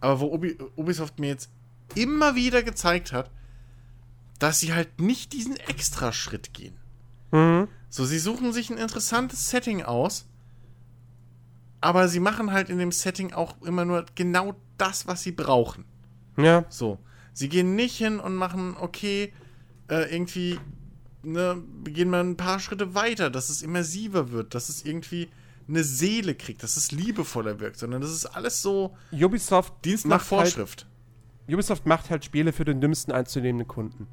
aber 0.00 0.20
wo 0.20 0.26
Ubi 0.32 0.56
Ubisoft 0.76 1.18
mir 1.18 1.28
jetzt 1.28 1.50
immer 1.94 2.34
wieder 2.34 2.62
gezeigt 2.62 3.12
hat, 3.12 3.30
dass 4.38 4.60
sie 4.60 4.72
halt 4.72 5.00
nicht 5.00 5.32
diesen 5.32 5.56
Extra-Schritt 5.56 6.54
gehen. 6.54 6.76
Mhm. 7.32 7.68
So, 7.88 8.04
sie 8.04 8.18
suchen 8.18 8.52
sich 8.52 8.70
ein 8.70 8.78
interessantes 8.78 9.50
Setting 9.50 9.82
aus, 9.82 10.26
aber 11.80 12.08
sie 12.08 12.20
machen 12.20 12.52
halt 12.52 12.70
in 12.70 12.78
dem 12.78 12.92
Setting 12.92 13.32
auch 13.32 13.60
immer 13.62 13.84
nur 13.84 14.06
genau 14.14 14.54
das, 14.78 15.06
was 15.06 15.22
sie 15.22 15.32
brauchen. 15.32 15.84
Ja. 16.36 16.64
So. 16.68 16.98
Sie 17.32 17.48
gehen 17.48 17.74
nicht 17.74 17.96
hin 17.96 18.20
und 18.20 18.34
machen, 18.34 18.76
okay, 18.78 19.32
äh, 19.88 20.12
irgendwie 20.12 20.58
ne, 21.22 21.62
gehen 21.84 22.10
wir 22.10 22.20
ein 22.20 22.36
paar 22.36 22.60
Schritte 22.60 22.94
weiter, 22.94 23.30
dass 23.30 23.50
es 23.50 23.62
immersiver 23.62 24.30
wird, 24.30 24.54
dass 24.54 24.68
es 24.68 24.84
irgendwie 24.84 25.28
eine 25.70 25.84
Seele 25.84 26.34
kriegt, 26.34 26.62
dass 26.62 26.76
es 26.76 26.92
liebevoller 26.92 27.60
wirkt, 27.60 27.78
sondern 27.78 28.00
das 28.00 28.10
ist 28.10 28.26
alles 28.26 28.60
so 28.60 28.96
Ubisoft 29.12 29.84
Dienst 29.84 30.06
nach 30.06 30.18
halt 30.18 30.28
Vorschrift. 30.28 30.86
Halt, 31.46 31.54
Ubisoft 31.54 31.86
macht 31.86 32.10
halt 32.10 32.24
Spiele 32.24 32.52
für 32.52 32.64
den 32.64 32.80
dümmsten 32.80 33.12
einzunehmenden 33.12 33.66
Kunden. 33.66 34.06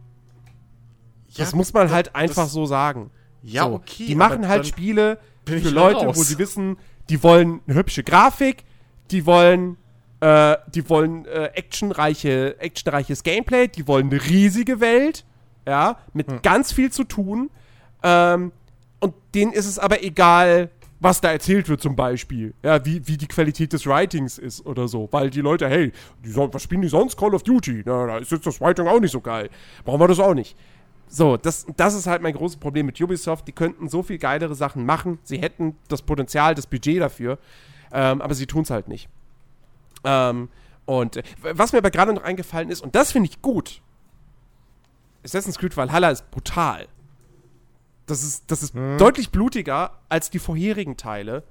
Ja, 1.30 1.44
das 1.44 1.54
muss 1.54 1.74
man 1.74 1.92
halt 1.92 2.16
einfach 2.16 2.48
so 2.48 2.66
sagen. 2.66 3.12
Ja, 3.44 3.64
so. 3.64 3.74
okay. 3.74 4.06
Die 4.06 4.16
machen 4.16 4.48
halt 4.48 4.66
Spiele 4.66 5.20
für 5.46 5.58
Leute, 5.70 6.06
raus. 6.06 6.18
wo 6.18 6.24
sie 6.24 6.38
wissen, 6.38 6.78
die 7.10 7.22
wollen 7.24 7.62
eine 7.68 7.78
hübsche 7.78 8.04
Grafik, 8.04 8.64
die 9.12 9.26
wollen 9.26 9.78
äh, 10.20 10.58
die 10.74 10.90
wollen 10.90 11.26
äh, 11.26 11.52
actionreiche, 11.54 12.60
actionreiches 12.60 13.24
Gameplay, 13.24 13.68
die 13.68 13.88
wollen 13.88 14.10
eine 14.10 14.24
riesige 14.24 14.80
Welt 14.80 15.26
ja, 15.68 16.00
mit 16.14 16.28
hm. 16.28 16.42
ganz 16.42 16.72
viel 16.72 16.92
zu 16.92 17.04
tun. 17.04 17.50
Ähm, 18.02 18.52
und 19.00 19.14
denen 19.36 19.54
ist 19.54 19.68
es 19.68 19.78
aber 19.78 20.04
egal, 20.04 20.72
was 21.00 21.22
da 21.22 21.32
erzählt 21.32 21.70
wird 21.70 21.82
zum 21.82 21.96
Beispiel. 21.96 22.54
Ja, 22.64 22.84
wie, 22.86 23.08
wie 23.08 23.18
die 23.18 23.28
Qualität 23.28 23.74
des 23.74 23.86
Writings 23.86 24.38
ist 24.38 24.66
oder 24.66 24.88
so. 24.88 25.08
Weil 25.12 25.30
die 25.30 25.42
Leute, 25.42 25.68
hey, 25.70 25.92
die 26.24 26.36
was 26.36 26.64
spielen 26.64 26.82
die 26.82 26.88
sonst? 26.88 27.18
Call 27.18 27.36
of 27.36 27.44
Duty. 27.44 27.84
Na, 27.86 28.08
da 28.08 28.18
ist 28.18 28.32
jetzt 28.32 28.46
das 28.46 28.60
Writing 28.60 28.88
auch 28.88 29.00
nicht 29.00 29.12
so 29.12 29.22
geil. 29.22 29.50
Brauchen 29.86 30.00
wir 30.00 30.08
das 30.08 30.20
auch 30.20 30.34
nicht. 30.34 30.56
So, 31.08 31.38
das, 31.38 31.66
das 31.78 31.94
ist 31.94 32.08
halt 32.08 32.22
mein 32.22 32.34
großes 32.34 32.58
Problem 32.58 32.88
mit 32.88 33.00
Ubisoft. 33.00 33.48
Die 33.48 33.52
könnten 33.52 33.88
so 33.88 34.04
viel 34.04 34.18
geilere 34.18 34.56
Sachen 34.56 34.86
machen. 34.86 35.20
Sie 35.24 35.40
hätten 35.40 35.76
das 35.88 36.02
Potenzial, 36.02 36.56
das 36.56 36.68
Budget 36.68 37.00
dafür. 37.00 37.38
Ähm, 37.92 38.22
aber 38.22 38.34
sie 38.34 38.48
tun 38.48 38.64
es 38.64 38.70
halt 38.70 38.88
nicht. 38.88 39.08
Ähm, 40.04 40.50
und 40.86 41.18
äh, 41.18 41.24
was 41.42 41.72
mir 41.72 41.80
aber 41.80 41.92
gerade 41.92 42.14
noch 42.14 42.24
eingefallen 42.24 42.70
ist, 42.70 42.82
und 42.82 42.96
das 42.96 43.12
finde 43.12 43.30
ich 43.30 43.42
gut, 43.42 43.82
Assassin's 45.24 45.58
Creed 45.58 45.76
Valhalla 45.76 46.10
ist 46.10 46.30
brutal. 46.32 46.88
Das 48.08 48.24
ist, 48.24 48.50
das 48.50 48.64
ist 48.64 48.74
mhm. 48.74 48.98
deutlich 48.98 49.30
blutiger 49.30 50.00
als 50.10 50.30
die 50.30 50.40
vorherigen 50.40 50.98
Teile. 50.98 51.44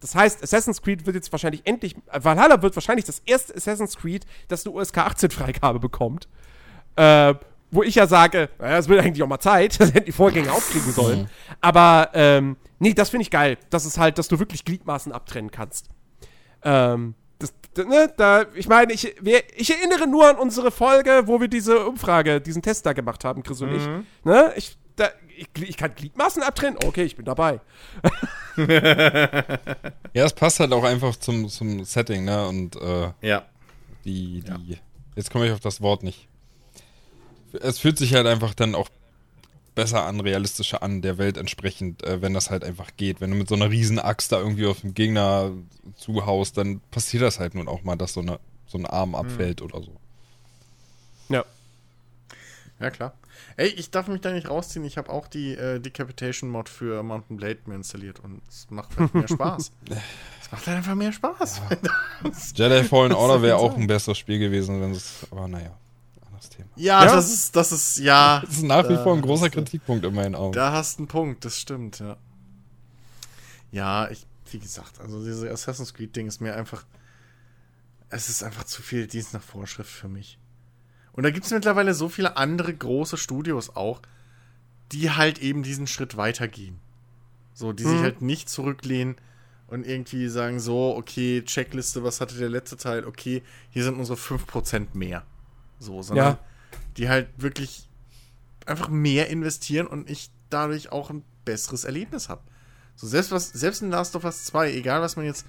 Das 0.00 0.14
heißt, 0.14 0.42
Assassin's 0.42 0.82
Creed 0.82 1.06
wird 1.06 1.16
jetzt 1.16 1.32
wahrscheinlich 1.32 1.62
endlich, 1.64 1.96
Valhalla 2.12 2.60
wird 2.60 2.76
wahrscheinlich 2.76 3.06
das 3.06 3.20
erste 3.20 3.54
Assassin's 3.56 3.96
Creed, 3.96 4.26
das 4.48 4.66
eine 4.66 4.74
USK 4.74 4.98
18 4.98 5.30
Freigabe 5.30 5.80
bekommt. 5.80 6.28
Äh, 6.96 7.34
wo 7.70 7.82
ich 7.82 7.94
ja 7.96 8.06
sage, 8.06 8.50
naja, 8.58 8.78
es 8.78 8.88
wird 8.88 9.00
eigentlich 9.00 9.22
auch 9.22 9.28
mal 9.28 9.40
Zeit, 9.40 9.80
das 9.80 9.94
hätten 9.94 10.04
die 10.04 10.12
Vorgänger 10.12 10.52
auch 10.52 10.62
kriegen 10.62 10.92
sollen. 10.92 11.20
Mhm. 11.20 11.26
Aber 11.60 12.10
ähm, 12.12 12.56
nee, 12.78 12.92
das 12.92 13.10
finde 13.10 13.22
ich 13.22 13.30
geil. 13.30 13.56
Das 13.70 13.86
ist 13.86 13.98
halt, 13.98 14.18
dass 14.18 14.28
du 14.28 14.38
wirklich 14.38 14.64
Gliedmaßen 14.64 15.10
abtrennen 15.10 15.50
kannst. 15.50 15.88
Ähm, 16.62 17.14
das, 17.38 17.52
ne, 17.86 18.12
da, 18.16 18.44
ich 18.54 18.68
meine, 18.68 18.92
ich, 18.92 19.16
wir, 19.20 19.42
ich 19.56 19.74
erinnere 19.74 20.06
nur 20.06 20.28
an 20.28 20.36
unsere 20.36 20.70
Folge, 20.70 21.22
wo 21.26 21.40
wir 21.40 21.48
diese 21.48 21.86
Umfrage, 21.86 22.40
diesen 22.40 22.62
Test 22.62 22.86
da 22.86 22.92
gemacht 22.92 23.24
haben, 23.24 23.42
Chris 23.42 23.60
und 23.60 23.74
ich. 23.74 23.86
Ne? 24.22 24.52
Ich, 24.56 24.76
da, 24.96 25.08
ich, 25.36 25.48
ich 25.62 25.76
kann 25.76 25.94
Gliedmaßen 25.94 26.42
abtrennen? 26.42 26.78
Okay, 26.84 27.04
ich 27.04 27.16
bin 27.16 27.24
dabei. 27.24 27.60
Ja, 28.56 30.24
es 30.24 30.32
passt 30.32 30.60
halt 30.60 30.72
auch 30.72 30.84
einfach 30.84 31.16
zum, 31.16 31.48
zum 31.48 31.84
Setting, 31.84 32.24
ne? 32.24 32.46
Und 32.46 32.76
äh, 32.76 33.10
Ja. 33.20 33.44
die, 34.04 34.42
die. 34.42 34.78
Jetzt 35.16 35.30
komme 35.32 35.46
ich 35.46 35.52
auf 35.52 35.58
das 35.60 35.80
Wort 35.80 36.04
nicht. 36.04 36.28
Es 37.60 37.80
fühlt 37.80 37.98
sich 37.98 38.14
halt 38.14 38.26
einfach 38.28 38.54
dann 38.54 38.76
auch 38.76 38.88
besser 39.74 40.04
an, 40.04 40.20
realistischer 40.20 40.84
an, 40.84 41.02
der 41.02 41.18
Welt 41.18 41.36
entsprechend, 41.36 42.04
äh, 42.04 42.22
wenn 42.22 42.32
das 42.32 42.50
halt 42.50 42.62
einfach 42.62 42.90
geht. 42.96 43.20
Wenn 43.20 43.30
du 43.30 43.36
mit 43.36 43.48
so 43.48 43.56
einer 43.56 43.70
riesen 43.70 43.98
Axt 43.98 44.30
da 44.30 44.38
irgendwie 44.38 44.66
auf 44.66 44.82
den 44.82 44.94
Gegner 44.94 45.50
zuhaust, 45.96 46.56
dann 46.56 46.80
passiert 46.92 47.24
das 47.24 47.40
halt 47.40 47.56
nun 47.56 47.66
auch 47.66 47.82
mal, 47.82 47.96
dass 47.96 48.12
so, 48.12 48.20
eine, 48.20 48.38
so 48.66 48.78
ein 48.78 48.86
Arm 48.86 49.16
abfällt 49.16 49.62
oder 49.62 49.82
so. 49.82 49.96
Ja. 51.28 51.44
Ja, 52.78 52.90
klar. 52.90 53.14
Ey, 53.56 53.68
ich 53.68 53.90
darf 53.90 54.08
mich 54.08 54.20
da 54.20 54.32
nicht 54.32 54.48
rausziehen. 54.48 54.84
Ich 54.84 54.96
habe 54.98 55.10
auch 55.10 55.28
die 55.28 55.54
äh, 55.54 55.80
Decapitation-Mod 55.80 56.68
für 56.68 57.02
Mountain 57.02 57.36
Blade 57.36 57.58
mir 57.66 57.74
installiert 57.76 58.20
und 58.20 58.42
es 58.48 58.66
macht 58.70 58.96
halt 58.98 59.14
mehr 59.14 59.28
Spaß. 59.28 59.70
Es 60.44 60.52
macht 60.52 60.66
halt 60.66 60.76
einfach 60.76 60.94
mehr 60.94 61.10
Spaß. 61.10 61.62
Jedi 62.54 62.84
Fallen 62.84 63.12
Order 63.14 63.40
wäre 63.40 63.56
ich 63.56 63.62
auch 63.62 63.76
ein 63.78 63.86
besseres 63.86 64.18
Spiel 64.18 64.38
gewesen, 64.38 64.78
wenn 64.80 64.90
es. 64.92 65.26
Aber 65.30 65.48
naja, 65.48 65.74
anderes 66.26 66.50
Thema. 66.50 66.68
Ja, 66.76 67.02
Ja. 67.06 67.14
das 67.14 67.32
ist, 67.32 67.56
das 67.56 67.72
ist, 67.72 67.98
ja. 67.98 68.40
Das 68.46 68.56
ist 68.56 68.62
nach 68.62 68.86
wie 68.88 68.96
vor 68.96 69.14
ein 69.14 69.22
großer 69.22 69.48
Kritikpunkt 69.48 70.04
in 70.04 70.14
meinen 70.14 70.34
Augen. 70.34 70.52
Da 70.52 70.72
hast 70.72 70.98
du 70.98 71.02
einen 71.02 71.08
Punkt, 71.08 71.44
das 71.46 71.58
stimmt, 71.58 71.98
ja. 71.98 72.18
Ja, 73.72 74.08
ich, 74.10 74.26
wie 74.50 74.58
gesagt, 74.58 75.00
also 75.00 75.24
diese 75.24 75.50
Assassin's 75.50 75.94
Creed-Ding 75.94 76.26
ist 76.28 76.40
mir 76.40 76.54
einfach. 76.54 76.84
Es 78.10 78.28
ist 78.28 78.42
einfach 78.44 78.64
zu 78.64 78.82
viel 78.82 79.06
Dienst 79.06 79.32
nach 79.32 79.42
Vorschrift 79.42 79.90
für 79.90 80.08
mich. 80.08 80.38
Und 81.14 81.22
da 81.22 81.30
gibt 81.30 81.46
es 81.46 81.52
mittlerweile 81.52 81.94
so 81.94 82.08
viele 82.08 82.36
andere 82.36 82.74
große 82.74 83.16
Studios 83.16 83.74
auch, 83.74 84.02
die 84.92 85.10
halt 85.10 85.38
eben 85.38 85.62
diesen 85.62 85.86
Schritt 85.86 86.16
weitergehen. 86.16 86.78
So, 87.54 87.72
die 87.72 87.84
sich 87.84 88.00
Mhm. 88.00 88.04
halt 88.04 88.22
nicht 88.22 88.48
zurücklehnen 88.48 89.16
und 89.68 89.86
irgendwie 89.86 90.28
sagen, 90.28 90.60
so, 90.60 90.94
okay, 90.96 91.42
Checkliste, 91.42 92.02
was 92.04 92.20
hatte 92.20 92.36
der 92.36 92.48
letzte 92.48 92.76
Teil? 92.76 93.06
Okay, 93.06 93.42
hier 93.70 93.84
sind 93.84 93.96
unsere 93.98 94.16
5% 94.18 94.94
mehr. 94.94 95.24
So, 95.78 96.02
sondern 96.02 96.34
Ja. 96.34 96.38
die 96.96 97.08
halt 97.08 97.28
wirklich 97.36 97.88
einfach 98.66 98.88
mehr 98.88 99.28
investieren 99.28 99.86
und 99.86 100.10
ich 100.10 100.30
dadurch 100.50 100.90
auch 100.92 101.10
ein 101.10 101.22
besseres 101.44 101.84
Erlebnis 101.84 102.28
habe. 102.28 102.42
So, 102.96 103.06
selbst 103.06 103.30
was, 103.30 103.48
selbst 103.50 103.82
in 103.82 103.90
Last 103.90 104.16
of 104.16 104.24
Us 104.24 104.44
2, 104.44 104.72
egal 104.72 105.00
was 105.00 105.16
man 105.16 105.24
jetzt 105.26 105.46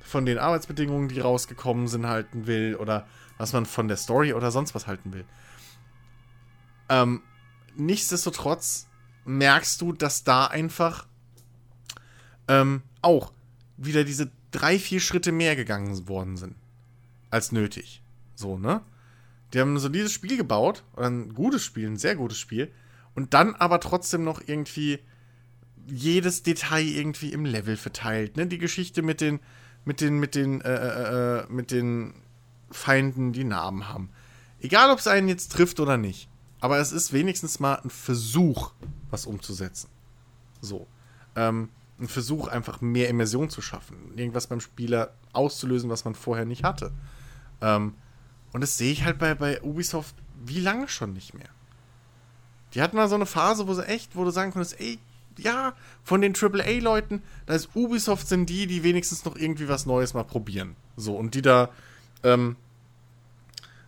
von 0.00 0.26
den 0.26 0.38
Arbeitsbedingungen, 0.38 1.08
die 1.08 1.20
rausgekommen 1.20 1.88
sind, 1.88 2.06
halten 2.06 2.46
will, 2.46 2.76
oder 2.76 3.06
was 3.38 3.52
man 3.52 3.66
von 3.66 3.88
der 3.88 3.96
Story 3.96 4.34
oder 4.34 4.50
sonst 4.50 4.74
was 4.74 4.86
halten 4.86 5.12
will. 5.12 5.24
Ähm, 6.88 7.22
nichtsdestotrotz 7.76 8.88
merkst 9.24 9.80
du, 9.80 9.92
dass 9.92 10.24
da 10.24 10.46
einfach 10.46 11.06
ähm, 12.48 12.82
auch 13.02 13.32
wieder 13.76 14.04
diese 14.04 14.30
drei, 14.50 14.78
vier 14.78 15.00
Schritte 15.00 15.32
mehr 15.32 15.56
gegangen 15.56 16.08
worden 16.08 16.36
sind 16.36 16.56
als 17.30 17.52
nötig. 17.52 18.02
So, 18.34 18.58
ne? 18.58 18.82
Die 19.52 19.60
haben 19.60 19.78
so 19.78 19.88
dieses 19.88 20.12
Spiel 20.12 20.36
gebaut, 20.36 20.84
ein 20.96 21.34
gutes 21.34 21.64
Spiel, 21.64 21.86
ein 21.86 21.96
sehr 21.96 22.16
gutes 22.16 22.38
Spiel, 22.38 22.70
und 23.14 23.34
dann 23.34 23.54
aber 23.54 23.80
trotzdem 23.80 24.24
noch 24.24 24.42
irgendwie 24.46 24.98
jedes 25.86 26.42
Detail 26.42 26.84
irgendwie 26.84 27.32
im 27.32 27.44
Level 27.44 27.76
verteilt, 27.76 28.36
ne? 28.36 28.46
Die 28.46 28.58
Geschichte 28.58 29.02
mit 29.02 29.20
den, 29.20 29.40
mit 29.84 30.00
den, 30.00 30.18
mit 30.18 30.34
den, 30.34 30.60
äh, 30.60 30.74
äh, 30.74 31.38
äh, 31.40 31.46
mit 31.48 31.70
den 31.70 32.14
Feinden, 32.70 33.32
die 33.32 33.44
Namen 33.44 33.88
haben. 33.88 34.10
Egal, 34.60 34.90
ob 34.90 34.98
es 34.98 35.06
einen 35.06 35.28
jetzt 35.28 35.52
trifft 35.52 35.80
oder 35.80 35.96
nicht. 35.96 36.28
Aber 36.60 36.78
es 36.78 36.92
ist 36.92 37.12
wenigstens 37.12 37.60
mal 37.60 37.76
ein 37.76 37.90
Versuch, 37.90 38.72
was 39.10 39.26
umzusetzen. 39.26 39.88
So. 40.60 40.86
Ähm, 41.36 41.70
ein 42.00 42.08
Versuch, 42.08 42.48
einfach 42.48 42.80
mehr 42.80 43.08
Immersion 43.08 43.50
zu 43.50 43.60
schaffen. 43.60 43.96
Irgendwas 44.16 44.46
beim 44.46 44.60
Spieler 44.60 45.14
auszulösen, 45.32 45.90
was 45.90 46.04
man 46.04 46.14
vorher 46.14 46.44
nicht 46.44 46.64
hatte. 46.64 46.92
Ähm, 47.60 47.94
und 48.52 48.60
das 48.60 48.78
sehe 48.78 48.92
ich 48.92 49.04
halt 49.04 49.18
bei, 49.18 49.34
bei 49.34 49.62
Ubisoft 49.62 50.16
wie 50.44 50.60
lange 50.60 50.88
schon 50.88 51.12
nicht 51.12 51.34
mehr. 51.34 51.48
Die 52.74 52.82
hatten 52.82 52.96
mal 52.96 53.08
so 53.08 53.14
eine 53.14 53.26
Phase, 53.26 53.66
wo 53.66 53.74
sie 53.74 53.86
echt, 53.86 54.14
wo 54.16 54.24
du 54.24 54.30
sagen 54.30 54.52
konntest, 54.52 54.80
ey, 54.80 54.98
ja, 55.38 55.74
von 56.02 56.20
den 56.20 56.34
AAA-Leuten, 56.34 57.22
da 57.46 57.54
ist 57.54 57.70
Ubisoft 57.74 58.28
sind 58.28 58.48
die, 58.50 58.66
die 58.66 58.82
wenigstens 58.82 59.24
noch 59.24 59.36
irgendwie 59.36 59.68
was 59.68 59.86
Neues 59.86 60.14
mal 60.14 60.24
probieren. 60.24 60.76
So, 60.96 61.16
und 61.16 61.34
die 61.34 61.42
da 61.42 61.70
ähm, 62.24 62.56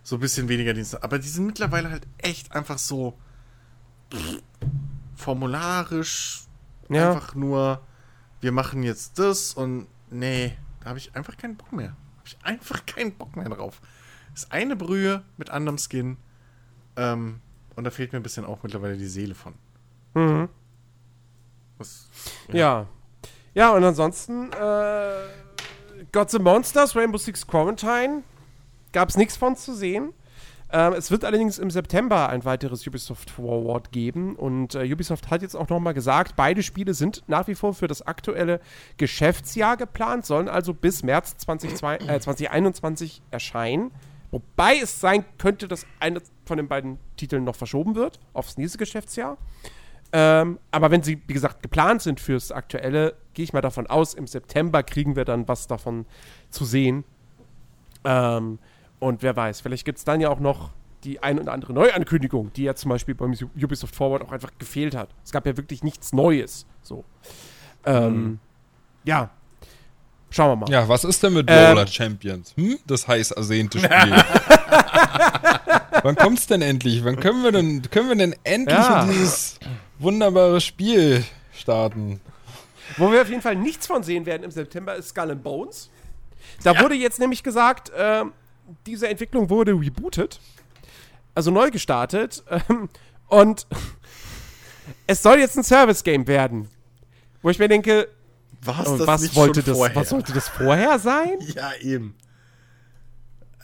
so 0.03 0.15
ein 0.17 0.19
bisschen 0.19 0.49
weniger 0.49 0.73
Dienste. 0.73 1.03
Aber 1.03 1.19
die 1.19 1.27
sind 1.27 1.45
mittlerweile 1.45 1.89
halt 1.91 2.07
echt 2.17 2.51
einfach 2.53 2.77
so 2.77 3.17
formularisch, 5.15 6.43
Ja. 6.89 7.11
einfach 7.11 7.35
nur, 7.35 7.81
wir 8.41 8.51
machen 8.51 8.83
jetzt 8.83 9.19
das 9.19 9.53
und 9.53 9.87
nee, 10.09 10.57
da 10.81 10.89
habe 10.89 10.99
ich 10.99 11.15
einfach 11.15 11.37
keinen 11.37 11.55
Bock 11.55 11.71
mehr. 11.71 11.89
Habe 12.17 12.25
ich 12.27 12.37
einfach 12.43 12.85
keinen 12.85 13.13
Bock 13.13 13.35
mehr 13.35 13.49
drauf. 13.49 13.81
Ist 14.33 14.51
eine 14.51 14.75
Brühe 14.75 15.23
mit 15.37 15.49
anderem 15.49 15.77
Skin. 15.77 16.17
Ähm, 16.95 17.41
und 17.75 17.83
da 17.83 17.91
fehlt 17.91 18.11
mir 18.11 18.19
ein 18.19 18.23
bisschen 18.23 18.45
auch 18.45 18.63
mittlerweile 18.63 18.97
die 18.97 19.07
Seele 19.07 19.35
von. 19.35 19.53
Mhm. 20.13 20.49
Das, 21.77 22.07
Ja. 22.51 22.87
Ja, 23.53 23.71
und 23.71 23.83
ansonsten, 23.83 24.51
äh, 24.53 25.27
Got 26.11 26.31
the 26.31 26.39
Monsters, 26.39 26.95
Rainbow 26.95 27.17
Six 27.17 27.45
Quarantine, 27.45 28.23
gab 28.91 29.09
es 29.09 29.17
nichts 29.17 29.37
von 29.37 29.55
zu 29.55 29.75
sehen. 29.75 30.13
Ähm, 30.71 30.93
es 30.93 31.11
wird 31.11 31.25
allerdings 31.25 31.59
im 31.59 31.69
September 31.69 32.29
ein 32.29 32.43
weiteres 32.43 32.87
Ubisoft 32.87 33.29
Forward 33.29 33.91
geben 33.91 34.35
und 34.35 34.73
äh, 34.73 34.91
Ubisoft 34.91 35.29
hat 35.29 35.41
jetzt 35.41 35.55
auch 35.55 35.69
nochmal 35.69 35.93
gesagt, 35.93 36.35
beide 36.35 36.63
Spiele 36.63 36.93
sind 36.93 37.23
nach 37.27 37.47
wie 37.47 37.55
vor 37.55 37.73
für 37.73 37.87
das 37.87 38.01
aktuelle 38.01 38.61
Geschäftsjahr 38.97 39.77
geplant, 39.77 40.25
sollen 40.25 40.47
also 40.47 40.73
bis 40.73 41.03
März 41.03 41.37
2002, 41.37 41.97
äh, 41.97 42.19
2021 42.19 43.21
erscheinen. 43.29 43.91
Wobei 44.31 44.77
es 44.77 45.01
sein 45.01 45.25
könnte, 45.37 45.67
dass 45.67 45.85
eine 45.99 46.21
von 46.45 46.57
den 46.57 46.69
beiden 46.69 46.97
Titeln 47.17 47.43
noch 47.43 47.55
verschoben 47.55 47.95
wird 47.95 48.19
aufs 48.33 48.57
nächste 48.57 48.77
Geschäftsjahr. 48.77 49.37
Ähm, 50.13 50.57
aber 50.71 50.89
wenn 50.89 51.03
sie, 51.03 51.21
wie 51.27 51.33
gesagt, 51.33 51.61
geplant 51.61 52.01
sind 52.01 52.19
fürs 52.19 52.51
aktuelle, 52.51 53.15
gehe 53.33 53.43
ich 53.43 53.53
mal 53.53 53.61
davon 53.61 53.87
aus, 53.87 54.13
im 54.13 54.27
September 54.27 54.83
kriegen 54.83 55.15
wir 55.15 55.25
dann 55.25 55.47
was 55.47 55.67
davon 55.67 56.05
zu 56.49 56.65
sehen. 56.65 57.03
Ähm, 58.03 58.59
und 58.99 59.23
wer 59.23 59.35
weiß, 59.35 59.61
vielleicht 59.61 59.85
gibt 59.85 59.97
es 59.99 60.03
dann 60.05 60.21
ja 60.21 60.29
auch 60.29 60.39
noch 60.39 60.71
die 61.03 61.21
ein 61.23 61.39
oder 61.39 61.51
andere 61.53 61.73
Neuankündigung, 61.73 62.53
die 62.53 62.63
ja 62.63 62.75
zum 62.75 62.89
Beispiel 62.89 63.15
beim 63.15 63.33
Ubisoft 63.55 63.95
Forward 63.95 64.21
auch 64.23 64.31
einfach 64.31 64.51
gefehlt 64.59 64.95
hat. 64.95 65.09
Es 65.25 65.31
gab 65.31 65.45
ja 65.47 65.57
wirklich 65.57 65.83
nichts 65.83 66.13
Neues. 66.13 66.65
So. 66.83 67.03
Ähm, 67.85 68.39
Ja. 69.03 69.31
Schauen 70.29 70.51
wir 70.51 70.55
mal. 70.67 70.71
Ja, 70.71 70.87
was 70.87 71.03
ist 71.03 71.21
denn 71.23 71.33
mit 71.33 71.47
Ähm. 71.49 71.85
Champions? 71.87 72.53
Hm? 72.55 72.77
Das 72.87 73.05
heiß 73.07 73.31
ersehnte 73.31 73.79
Spiel. 73.79 73.89
Wann 76.03 76.15
kommt's 76.15 76.47
denn 76.47 76.61
endlich? 76.61 77.03
Wann 77.03 77.19
können 77.19 77.43
wir 77.43 77.51
denn, 77.51 77.81
können 77.91 78.09
wir 78.09 78.15
denn 78.15 78.35
endlich 78.43 78.77
Ja. 78.77 79.03
in 79.03 79.09
dieses 79.09 79.59
wunderbare 79.99 80.61
Spiel 80.61 81.23
starten? 81.53 82.21
Wo 82.97 83.11
wir 83.11 83.21
auf 83.21 83.29
jeden 83.29 83.41
Fall 83.41 83.55
nichts 83.55 83.87
von 83.87 84.03
sehen 84.03 84.25
werden 84.25 84.43
im 84.43 84.51
September 84.51 84.95
ist 84.95 85.09
Skull 85.09 85.31
and 85.31 85.43
Bones. 85.43 85.89
Da 86.63 86.79
wurde 86.79 86.95
jetzt 86.95 87.19
nämlich 87.19 87.43
gesagt, 87.43 87.91
ähm, 87.95 88.33
diese 88.85 89.07
Entwicklung 89.07 89.49
wurde 89.49 89.73
rebootet, 89.73 90.39
also 91.35 91.51
neu 91.51 91.71
gestartet 91.71 92.43
ähm, 92.49 92.89
und 93.27 93.67
es 95.07 95.21
soll 95.21 95.39
jetzt 95.39 95.57
ein 95.57 95.63
Service-Game 95.63 96.27
werden. 96.27 96.67
Wo 97.41 97.49
ich 97.49 97.59
mir 97.59 97.67
denke, 97.67 98.07
das 98.63 98.77
was, 99.07 99.21
nicht 99.21 99.35
wollte 99.35 99.61
schon 99.61 99.69
das, 99.71 99.77
vorher? 99.77 99.95
was 99.95 100.09
sollte 100.09 100.33
das 100.33 100.47
vorher 100.47 100.99
sein? 100.99 101.39
Ja, 101.55 101.73
eben. 101.79 102.15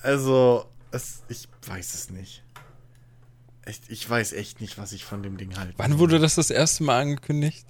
Also, 0.02 0.66
es, 0.92 1.24
ich 1.28 1.48
weiß 1.66 1.94
es 1.94 2.10
nicht. 2.10 2.44
Echt, 3.66 3.84
ich 3.90 4.10
weiß 4.10 4.34
echt 4.34 4.62
nicht, 4.62 4.78
was 4.78 4.94
ich 4.94 5.04
von 5.04 5.24
dem 5.24 5.38
Ding 5.38 5.58
halte. 5.58 5.74
Wann 5.78 6.00
wurde 6.00 6.20
das 6.20 6.36
das 6.36 6.50
erste 6.50 6.84
Mal 6.84 7.02
angekündigt? 7.02 7.68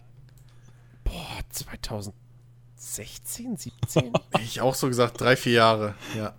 Boah, 1.10 1.40
2016, 1.50 3.58
17? 3.58 4.14
Ich 4.44 4.62
auch 4.62 4.76
so 4.76 4.88
gesagt, 4.88 5.20
drei, 5.20 5.36
vier 5.36 5.54
Jahre. 5.54 5.96
Ja, 6.16 6.34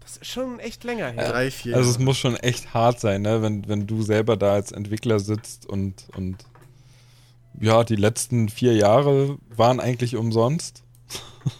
Das 0.00 0.16
ist 0.18 0.26
schon 0.26 0.60
echt 0.60 0.84
länger 0.84 1.08
her. 1.10 1.30
drei, 1.30 1.50
vier 1.50 1.76
Also 1.76 1.90
es 1.90 1.98
muss 1.98 2.16
schon 2.18 2.36
echt 2.36 2.74
hart 2.74 3.00
sein, 3.00 3.22
ne? 3.22 3.42
wenn, 3.42 3.66
wenn 3.68 3.86
du 3.86 4.02
selber 4.02 4.36
da 4.36 4.52
als 4.54 4.72
Entwickler 4.72 5.18
sitzt 5.20 5.66
und, 5.66 6.08
und 6.16 6.36
ja, 7.60 7.84
die 7.84 7.96
letzten 7.96 8.48
vier 8.48 8.74
Jahre 8.74 9.38
waren 9.56 9.80
eigentlich 9.80 10.16
umsonst. 10.16 10.82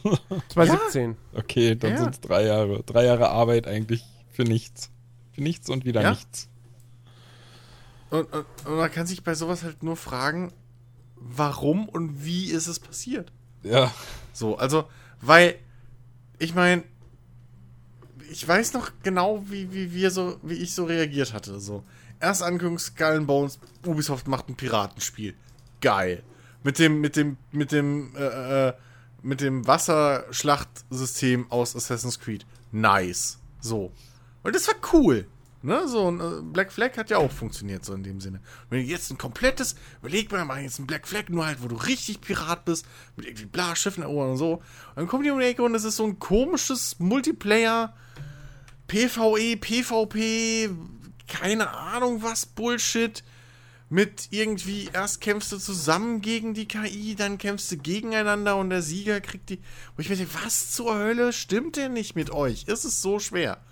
2017. 0.49 1.17
Okay, 1.35 1.77
dann 1.77 1.93
Ja. 1.93 1.99
sind 1.99 2.15
es 2.15 2.21
drei 2.21 2.45
Jahre. 2.47 2.83
Drei 2.85 3.05
Jahre 3.05 3.29
Arbeit 3.31 3.67
eigentlich 3.67 4.05
für 4.31 4.45
nichts. 4.45 4.91
Für 5.33 5.43
nichts 5.43 5.69
und 5.71 5.85
wieder 5.85 6.03
Ja. 6.03 6.11
nichts. 6.11 6.49
Und, 8.11 8.33
und, 8.33 8.47
und 8.67 8.77
man 8.77 8.91
kann 8.91 9.07
sich 9.07 9.23
bei 9.25 9.35
sowas 9.35 9.63
halt 9.63 9.83
nur 9.83 9.97
fragen, 9.97 10.53
warum 11.25 11.89
und 11.89 12.25
wie 12.25 12.51
ist 12.51 12.67
es 12.67 12.79
passiert? 12.79 13.33
Ja. 13.63 13.93
So, 14.33 14.57
also, 14.57 14.89
weil, 15.21 15.57
ich 16.39 16.55
meine, 16.55 16.85
ich 18.31 18.47
weiß 18.47 18.73
noch 18.75 18.91
genau, 19.03 19.45
wie, 19.49 19.73
wie 19.73 19.93
wir 19.93 20.11
so, 20.11 20.39
wie 20.43 20.55
ich 20.55 20.75
so 20.75 20.85
reagiert 20.85 21.33
hatte. 21.33 21.61
So, 21.61 21.85
erst 22.21 22.43
Ankündigung 22.43 22.79
Skull 22.79 23.17
and 23.17 23.27
Bones, 23.27 23.59
Ubisoft 23.87 24.29
macht 24.29 24.49
ein 24.49 24.57
Piratenspiel. 24.57 25.35
Geil. 25.81 26.23
Mit 26.63 26.79
dem, 26.79 27.01
mit 27.01 27.17
dem, 27.17 27.37
mit 27.53 27.73
dem, 27.73 28.15
äh, 28.17 28.69
äh, 28.69 28.73
mit 29.23 29.41
dem 29.41 29.67
Wasserschlachtsystem 29.67 31.51
aus 31.51 31.77
Assassin's 31.77 32.19
Creed. 32.19 32.47
Nice. 32.73 33.39
So. 33.61 33.93
Und 34.43 34.55
das 34.55 34.67
war 34.67 34.75
cool. 34.93 35.27
Ne, 35.65 35.89
so 35.89 36.11
ein 36.11 36.21
äh, 36.21 36.43
Black 36.43 36.71
Flag 36.71 36.95
hat 36.99 37.09
ja 37.09 37.17
auch 37.17 37.33
funktioniert, 37.33 37.87
so 37.87 37.95
in 37.95 38.03
dem 38.03 38.21
Sinne. 38.21 38.43
Wenn 38.69 38.81
du 38.81 38.85
jetzt 38.85 39.11
ein 39.11 39.17
komplettes, 39.17 39.77
überleg 40.01 40.31
mal, 40.31 40.45
machen 40.45 40.63
jetzt 40.63 40.79
ein 40.79 40.87
Black 40.87 41.09
Flag, 41.09 41.31
nur 41.31 41.47
halt, 41.47 41.63
wo 41.63 41.69
du 41.69 41.77
richtig 41.77 42.21
Pirat 42.21 42.67
bist, 42.67 42.85
mit 43.17 43.25
irgendwie 43.25 43.47
bla, 43.47 43.75
Schiffen 43.75 44.03
erobern 44.03 44.33
und 44.33 44.37
so. 44.37 44.63
Dann 44.95 45.09
kommen 45.09 45.25
die 45.25 45.31
um 45.31 45.39
die 45.39 45.47
Ecke 45.47 45.63
und 45.63 45.75
es 45.75 45.85
ist 45.85 45.97
so 45.97 46.05
ein 46.05 46.19
komisches 46.19 46.99
Multiplayer, 46.99 47.95
PvE, 48.89 49.57
PvP, 49.57 50.69
keine 51.29 51.71
Ahnung 51.71 52.23
was, 52.23 52.45
Bullshit. 52.45 53.25
Mit 53.89 54.29
irgendwie, 54.33 54.91
erst 54.93 55.23
kämpfst 55.23 55.51
du 55.51 55.57
zusammen 55.57 56.21
gegen 56.21 56.53
die 56.53 56.69
KI, 56.69 57.15
dann 57.15 57.39
kämpfst 57.39 57.73
du 57.73 57.79
gegeneinander 57.79 58.57
und 58.57 58.69
der 58.69 58.83
Sieger 58.83 59.23
kriegt 59.23 59.49
die. 59.49 59.63
Wo 59.97 60.03
ich 60.03 60.11
mir 60.11 60.17
denke, 60.17 60.35
was 60.45 60.73
zur 60.73 60.95
Hölle 60.95 61.33
stimmt 61.33 61.77
denn 61.77 61.95
nicht 61.95 62.17
mit 62.17 62.29
euch? 62.29 62.65
Ist 62.65 62.85
es 62.85 63.01
so 63.01 63.19
schwer? 63.19 63.63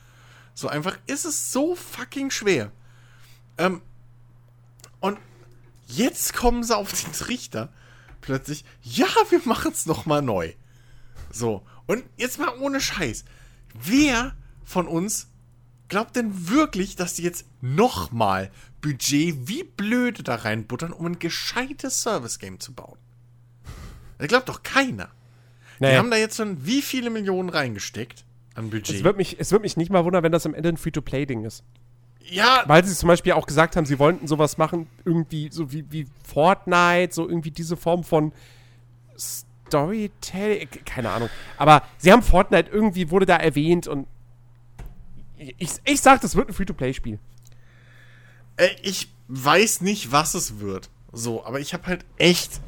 So 0.55 0.68
einfach 0.68 0.98
ist 1.06 1.24
es 1.24 1.52
so 1.52 1.74
fucking 1.74 2.31
schwer. 2.31 2.72
Ähm, 3.58 3.82
und 5.00 5.18
jetzt 5.86 6.34
kommen 6.34 6.62
sie 6.64 6.76
auf 6.76 6.92
den 7.02 7.12
Trichter. 7.12 7.72
Plötzlich, 8.20 8.64
ja, 8.82 9.08
wir 9.31 9.40
machen 9.44 9.72
es 9.72 9.86
nochmal 9.86 10.22
neu. 10.22 10.52
So, 11.31 11.66
und 11.86 12.05
jetzt 12.16 12.39
mal 12.39 12.56
ohne 12.60 12.81
Scheiß. 12.81 13.24
Wer 13.74 14.36
von 14.64 14.86
uns 14.86 15.28
glaubt 15.89 16.16
denn 16.16 16.48
wirklich, 16.48 16.97
dass 16.97 17.14
die 17.14 17.22
jetzt 17.22 17.47
nochmal 17.60 18.50
Budget 18.81 19.48
wie 19.48 19.64
blöde 19.64 20.22
da 20.22 20.36
reinbuttern, 20.36 20.92
um 20.92 21.06
ein 21.06 21.18
gescheites 21.18 22.02
Service-Game 22.02 22.60
zu 22.60 22.72
bauen? 22.74 22.98
Das 24.18 24.28
glaubt 24.28 24.48
doch 24.48 24.62
keiner. 24.62 25.10
Die 25.78 25.84
Nee. 25.86 25.97
haben 25.97 26.10
da 26.10 26.16
jetzt 26.16 26.36
schon 26.36 26.64
wie 26.64 26.81
viele 26.82 27.10
Millionen 27.10 27.48
reingesteckt 27.48 28.24
an 28.55 28.70
Budget? 28.70 28.97
Es 28.97 29.05
wird, 29.05 29.16
mich, 29.16 29.39
es 29.39 29.52
wird 29.52 29.62
mich 29.62 29.76
nicht 29.76 29.90
mal 29.90 30.05
wundern, 30.05 30.22
wenn 30.22 30.32
das 30.32 30.47
am 30.47 30.55
Ende 30.55 30.70
ein 30.70 30.76
Free-to-Play-Ding 30.76 31.44
ist. 31.44 31.64
ja, 32.24 32.62
Weil 32.66 32.84
sie 32.84 32.94
zum 32.94 33.08
Beispiel 33.08 33.32
auch 33.32 33.47
gesagt 33.47 33.76
haben, 33.76 33.86
sie 33.86 33.98
wollten 33.98 34.26
sowas 34.26 34.58
machen, 34.58 34.89
irgendwie 35.05 35.48
so 35.50 35.72
wie, 35.72 35.84
wie 35.90 36.06
Fortnite, 36.24 37.12
so 37.12 37.28
irgendwie 37.28 37.50
diese 37.50 37.76
Form 37.76 38.05
von 38.05 38.32
Storytelling, 39.16 40.68
keine 40.84 41.10
Ahnung. 41.10 41.31
Aber 41.56 41.82
sie 41.98 42.12
haben 42.12 42.22
Fortnite 42.22 42.70
irgendwie, 42.70 43.10
wurde 43.10 43.26
da 43.26 43.36
erwähnt 43.36 43.86
und 43.89 44.06
ich, 45.36 45.70
ich 45.84 46.00
sag, 46.00 46.20
das 46.20 46.36
wird 46.36 46.48
ein 46.48 46.55
Free-to-Play-Spiel. 46.55 47.18
Äh, 48.56 48.68
ich 48.82 49.08
weiß 49.28 49.81
nicht, 49.81 50.12
was 50.12 50.34
es 50.34 50.60
wird. 50.60 50.90
So, 51.12 51.44
aber 51.44 51.60
ich 51.60 51.74
habe 51.74 51.86
halt 51.86 52.05
echt 52.16 52.60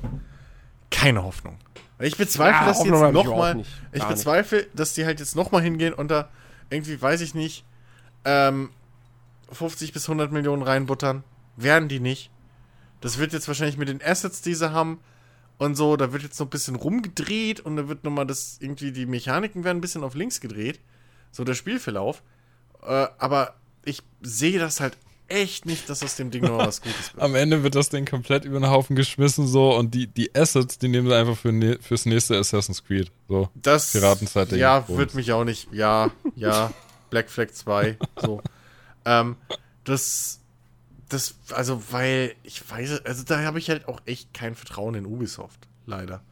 keine 0.90 1.22
Hoffnung. 1.22 1.58
Ich 1.98 2.16
bezweifle, 2.16 2.60
Ja, 2.60 2.66
dass 2.66 2.82
die 2.82 2.88
jetzt 2.88 3.00
hab 3.00 3.14
ich 3.14 3.20
ich 3.20 3.26
Gar 3.26 3.54
nicht. 3.54 4.08
bezweifle, 4.08 4.66
dass 4.74 4.94
die 4.94 5.04
halt 5.04 5.20
jetzt 5.20 5.36
noch 5.36 5.52
mal 5.52 5.62
hingehen 5.62 5.94
und 5.94 6.10
da 6.10 6.28
irgendwie, 6.70 7.00
weiß 7.00 7.20
ich 7.20 7.34
nicht, 7.34 7.64
ähm, 8.24 8.70
50 9.52 9.92
bis 9.92 10.08
100 10.08 10.32
Millionen 10.32 10.62
reinbuttern. 10.62 11.22
Werden 11.56 11.88
die 11.88 12.00
nicht. 12.00 12.30
Das 13.00 13.18
wird 13.18 13.32
jetzt 13.32 13.46
wahrscheinlich 13.46 13.76
mit 13.76 13.88
den 13.88 14.02
Assets, 14.02 14.42
die 14.42 14.54
sie 14.54 14.72
haben 14.72 14.98
und 15.58 15.76
so, 15.76 15.96
da 15.96 16.12
wird 16.12 16.22
jetzt 16.22 16.38
noch 16.40 16.46
ein 16.46 16.50
bisschen 16.50 16.74
rumgedreht 16.74 17.60
und 17.60 17.76
da 17.76 17.88
wird 17.88 18.02
noch 18.02 18.10
mal 18.10 18.24
das, 18.24 18.56
irgendwie 18.60 18.90
die 18.92 19.06
Mechaniken 19.06 19.62
werden 19.62 19.78
ein 19.78 19.80
bisschen 19.82 20.02
auf 20.02 20.14
links 20.14 20.40
gedreht. 20.40 20.80
So 21.30 21.44
der 21.44 21.54
Spielverlauf. 21.54 22.22
Äh, 22.82 23.06
aber 23.18 23.54
ich 23.84 24.02
sehe 24.20 24.58
das 24.58 24.80
halt 24.80 24.96
echt 25.28 25.66
nicht, 25.66 25.88
dass 25.88 26.02
aus 26.02 26.16
dem 26.16 26.30
Ding 26.30 26.44
noch 26.44 26.58
was 26.58 26.80
Gutes 26.82 27.14
wird. 27.14 27.22
Am 27.22 27.34
Ende 27.34 27.62
wird 27.62 27.74
das 27.74 27.88
Ding 27.88 28.04
komplett 28.04 28.44
über 28.44 28.60
den 28.60 28.68
Haufen 28.68 28.96
geschmissen 28.96 29.46
so 29.46 29.74
und 29.74 29.94
die, 29.94 30.06
die 30.06 30.34
Assets, 30.34 30.78
die 30.78 30.88
nehmen 30.88 31.08
sie 31.08 31.16
einfach 31.16 31.36
für 31.36 31.52
ne, 31.52 31.78
fürs 31.80 32.06
nächste 32.06 32.36
Assassin's 32.38 32.84
Creed. 32.84 33.10
So. 33.28 33.48
Das 33.54 33.92
Piratenzeit 33.92 34.52
Ja, 34.52 34.86
wird 34.88 35.14
mich 35.14 35.32
auch 35.32 35.44
nicht. 35.44 35.72
Ja, 35.72 36.10
ja. 36.36 36.72
Black 37.10 37.30
Flag 37.30 37.52
2. 37.52 37.96
So. 38.20 38.42
ähm, 39.04 39.36
das. 39.84 40.40
Das, 41.10 41.34
also, 41.52 41.80
weil, 41.90 42.34
ich 42.42 42.68
weiß, 42.68 43.04
also 43.04 43.22
da 43.24 43.40
habe 43.42 43.58
ich 43.58 43.68
halt 43.68 43.86
auch 43.86 44.00
echt 44.06 44.32
kein 44.32 44.54
Vertrauen 44.54 44.94
in 44.94 45.06
Ubisoft. 45.06 45.68
Leider. 45.86 46.22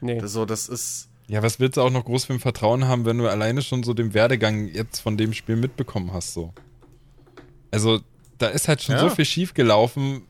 Nee. 0.00 0.18
Das, 0.20 0.32
so, 0.32 0.44
das 0.44 0.68
ist. 0.68 1.08
Ja, 1.26 1.42
was 1.42 1.58
willst 1.58 1.78
du 1.78 1.80
auch 1.82 1.90
noch 1.90 2.04
groß 2.04 2.26
für 2.26 2.34
ein 2.34 2.38
Vertrauen 2.38 2.86
haben, 2.86 3.06
wenn 3.06 3.18
du 3.18 3.28
alleine 3.28 3.62
schon 3.62 3.82
so 3.82 3.94
den 3.94 4.14
Werdegang 4.14 4.68
jetzt 4.68 5.00
von 5.00 5.16
dem 5.16 5.32
Spiel 5.32 5.56
mitbekommen 5.56 6.12
hast, 6.12 6.34
so? 6.34 6.52
Also, 7.70 8.00
da 8.40 8.48
ist 8.48 8.68
halt 8.68 8.82
schon 8.82 8.96
Ja. 8.96 9.00
so 9.02 9.10
viel 9.10 9.24
schief 9.24 9.54
gelaufen. 9.54 10.22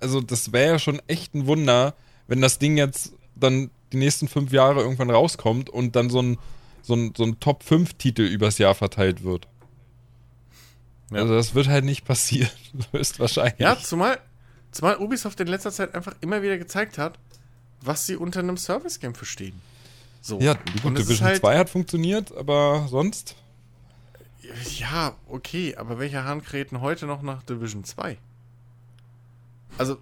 Also, 0.00 0.20
das 0.20 0.52
wäre 0.52 0.72
ja 0.72 0.78
schon 0.78 1.00
echt 1.08 1.34
ein 1.34 1.46
Wunder, 1.46 1.94
wenn 2.28 2.40
das 2.40 2.58
Ding 2.58 2.76
jetzt 2.76 3.12
dann 3.34 3.70
die 3.92 3.96
nächsten 3.96 4.28
fünf 4.28 4.52
Jahre 4.52 4.80
irgendwann 4.80 5.10
rauskommt 5.10 5.68
und 5.68 5.96
dann 5.96 6.10
so 6.10 6.22
ein, 6.22 6.38
so 6.82 6.94
ein, 6.94 7.12
so 7.16 7.24
ein 7.24 7.40
Top-5-Titel 7.40 8.22
übers 8.22 8.58
Jahr 8.58 8.74
verteilt 8.74 9.24
wird. 9.24 9.48
Ja. 11.10 11.18
Also, 11.22 11.34
das 11.34 11.54
wird 11.54 11.68
halt 11.68 11.84
nicht 11.84 12.04
passieren. 12.04 12.50
Höchstwahrscheinlich. 12.92 13.58
Ja, 13.58 13.78
zumal, 13.78 14.18
zumal 14.70 14.96
Ubisoft 14.98 15.40
in 15.40 15.48
letzter 15.48 15.72
Zeit 15.72 15.94
einfach 15.94 16.14
immer 16.20 16.42
wieder 16.42 16.56
gezeigt 16.58 16.98
hat, 16.98 17.18
was 17.82 18.06
sie 18.06 18.16
unter 18.16 18.40
einem 18.40 18.56
Service-Game 18.56 19.14
verstehen. 19.14 19.60
So. 20.22 20.38
Ja, 20.40 20.54
gut, 20.82 20.98
Division 20.98 21.26
halt- 21.28 21.40
2 21.40 21.58
hat 21.58 21.70
funktioniert, 21.70 22.36
aber 22.36 22.86
sonst. 22.90 23.34
Ja, 24.78 25.16
okay, 25.28 25.76
aber 25.76 25.98
welcher 25.98 26.24
Hahn 26.24 26.42
kräht 26.42 26.72
heute 26.72 27.06
noch 27.06 27.22
nach 27.22 27.42
Division 27.42 27.84
2? 27.84 28.18
Also, 29.78 29.98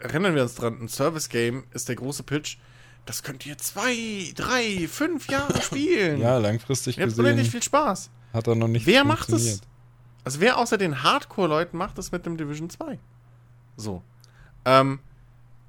erinnern 0.00 0.34
wir 0.34 0.42
uns 0.42 0.54
dran, 0.54 0.78
ein 0.80 0.88
Service-Game 0.88 1.64
ist 1.72 1.88
der 1.88 1.96
große 1.96 2.22
Pitch. 2.22 2.58
Das 3.06 3.22
könnt 3.22 3.46
ihr 3.46 3.56
zwei, 3.56 4.32
drei, 4.34 4.88
fünf 4.88 5.28
Jahre 5.30 5.60
spielen. 5.62 6.20
Ja, 6.20 6.38
langfristig 6.38 6.98
Ihr 6.98 7.06
habt 7.06 7.18
unendlich 7.18 7.46
gesehen 7.46 7.52
viel 7.52 7.62
Spaß. 7.62 8.10
hat 8.32 8.46
er 8.46 8.54
noch 8.54 8.68
nicht 8.68 8.86
Wer 8.86 9.04
macht 9.04 9.28
es? 9.30 9.60
Also, 10.24 10.40
wer 10.40 10.58
außer 10.58 10.76
den 10.76 11.02
Hardcore-Leuten 11.02 11.76
macht 11.76 11.98
das 11.98 12.12
mit 12.12 12.26
dem 12.26 12.36
Division 12.36 12.68
2? 12.68 12.98
So. 13.76 14.02
Ähm, 14.64 14.98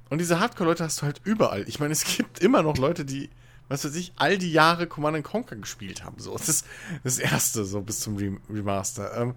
und 0.09 0.17
diese 0.19 0.40
Hardcore-Leute 0.40 0.83
hast 0.83 1.01
du 1.01 1.06
halt 1.06 1.22
überall. 1.24 1.64
Ich 1.67 1.80
meine, 1.80 1.91
es 1.93 2.03
gibt 2.03 2.40
immer 2.40 2.64
noch 2.64 2.77
Leute, 2.77 3.06
die, 3.06 3.30
was 3.70 3.84
weiß 3.84 3.96
ich, 3.96 4.14
all 4.16 4.38
die 4.38 4.52
Jahre 4.52 4.88
Command 4.88 5.24
Conquer 5.24 5.56
gespielt 5.56 6.04
haben. 6.04 6.20
So, 6.20 6.38
das 6.38 6.50
ist 6.50 6.66
das 7.04 7.20
erste, 7.20 7.66
so 7.66 7.82
bis 7.82 8.00
zum 8.00 8.18
Rem 8.18 8.40
Remaster. 8.50 9.16
Ähm, 9.18 9.36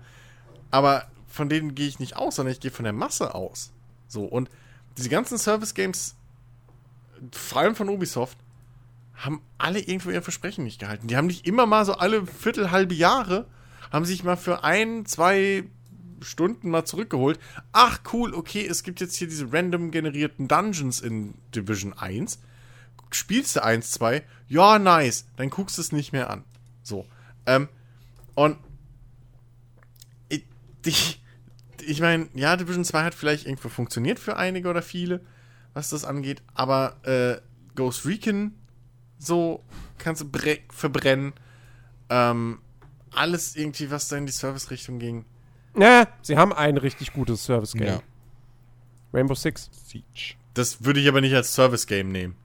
aber 0.70 1.08
von 1.26 1.48
denen 1.48 1.74
gehe 1.74 1.88
ich 1.88 1.98
nicht 1.98 2.16
aus, 2.16 2.36
sondern 2.36 2.52
ich 2.52 2.60
gehe 2.60 2.70
von 2.70 2.84
der 2.84 2.92
Masse 2.92 3.34
aus. 3.34 3.72
So, 4.08 4.24
und 4.24 4.50
diese 4.96 5.08
ganzen 5.08 5.38
Service-Games, 5.38 6.16
vor 7.32 7.60
allem 7.60 7.74
von 7.74 7.88
Ubisoft, 7.88 8.38
haben 9.14 9.42
alle 9.58 9.80
irgendwo 9.80 10.10
ihr 10.10 10.22
Versprechen 10.22 10.64
nicht 10.64 10.80
gehalten. 10.80 11.06
Die 11.06 11.16
haben 11.16 11.26
nicht 11.26 11.46
immer 11.46 11.66
mal 11.66 11.84
so 11.84 11.94
alle 11.94 12.26
Viertel, 12.26 12.70
halbe 12.70 12.94
Jahre, 12.94 13.46
haben 13.92 14.04
sich 14.04 14.24
mal 14.24 14.36
für 14.36 14.64
ein, 14.64 15.04
zwei 15.06 15.64
Stunden 16.22 16.70
mal 16.70 16.84
zurückgeholt. 16.84 17.38
Ach 17.72 18.00
cool, 18.12 18.34
okay, 18.34 18.66
es 18.66 18.82
gibt 18.82 19.00
jetzt 19.00 19.16
hier 19.16 19.28
diese 19.28 19.52
random 19.52 19.90
generierten 19.90 20.48
Dungeons 20.48 21.00
in 21.00 21.34
Division 21.54 21.92
1. 21.92 22.40
Spielst 23.12 23.56
du 23.56 23.64
1, 23.64 23.90
2, 23.92 24.22
ja, 24.48 24.78
nice, 24.78 25.26
dann 25.36 25.50
guckst 25.50 25.78
du 25.78 25.82
es 25.82 25.92
nicht 25.92 26.12
mehr 26.12 26.30
an. 26.30 26.44
So. 26.82 27.06
Ähm, 27.46 27.68
und 28.34 28.58
ich, 30.28 30.44
ich, 30.84 31.22
ich 31.86 32.00
meine, 32.00 32.28
ja, 32.34 32.56
Division 32.56 32.84
2 32.84 33.02
hat 33.04 33.14
vielleicht 33.14 33.46
irgendwo 33.46 33.68
funktioniert 33.68 34.18
für 34.18 34.36
einige 34.36 34.68
oder 34.68 34.82
viele, 34.82 35.20
was 35.74 35.90
das 35.90 36.04
angeht, 36.04 36.42
aber 36.54 36.96
äh, 37.04 37.40
Ghost 37.74 38.06
Recon, 38.06 38.54
so 39.18 39.64
kannst 39.98 40.22
du 40.22 40.26
bre- 40.26 40.60
verbrennen. 40.72 41.32
Ähm, 42.08 42.60
alles 43.12 43.56
irgendwie, 43.56 43.90
was 43.90 44.08
da 44.08 44.16
in 44.16 44.26
die 44.26 44.32
Service-Richtung 44.32 44.98
ging. 44.98 45.24
Ja, 45.76 46.08
sie 46.22 46.36
haben 46.36 46.52
ein 46.52 46.76
richtig 46.76 47.12
gutes 47.12 47.44
Service-Game. 47.44 47.86
Ja. 47.86 48.02
Rainbow 49.12 49.34
Six. 49.34 49.68
Siege. 49.86 50.34
Das 50.54 50.84
würde 50.84 51.00
ich 51.00 51.08
aber 51.08 51.20
nicht 51.20 51.34
als 51.34 51.54
Service-Game 51.54 52.08
nehmen. 52.10 52.36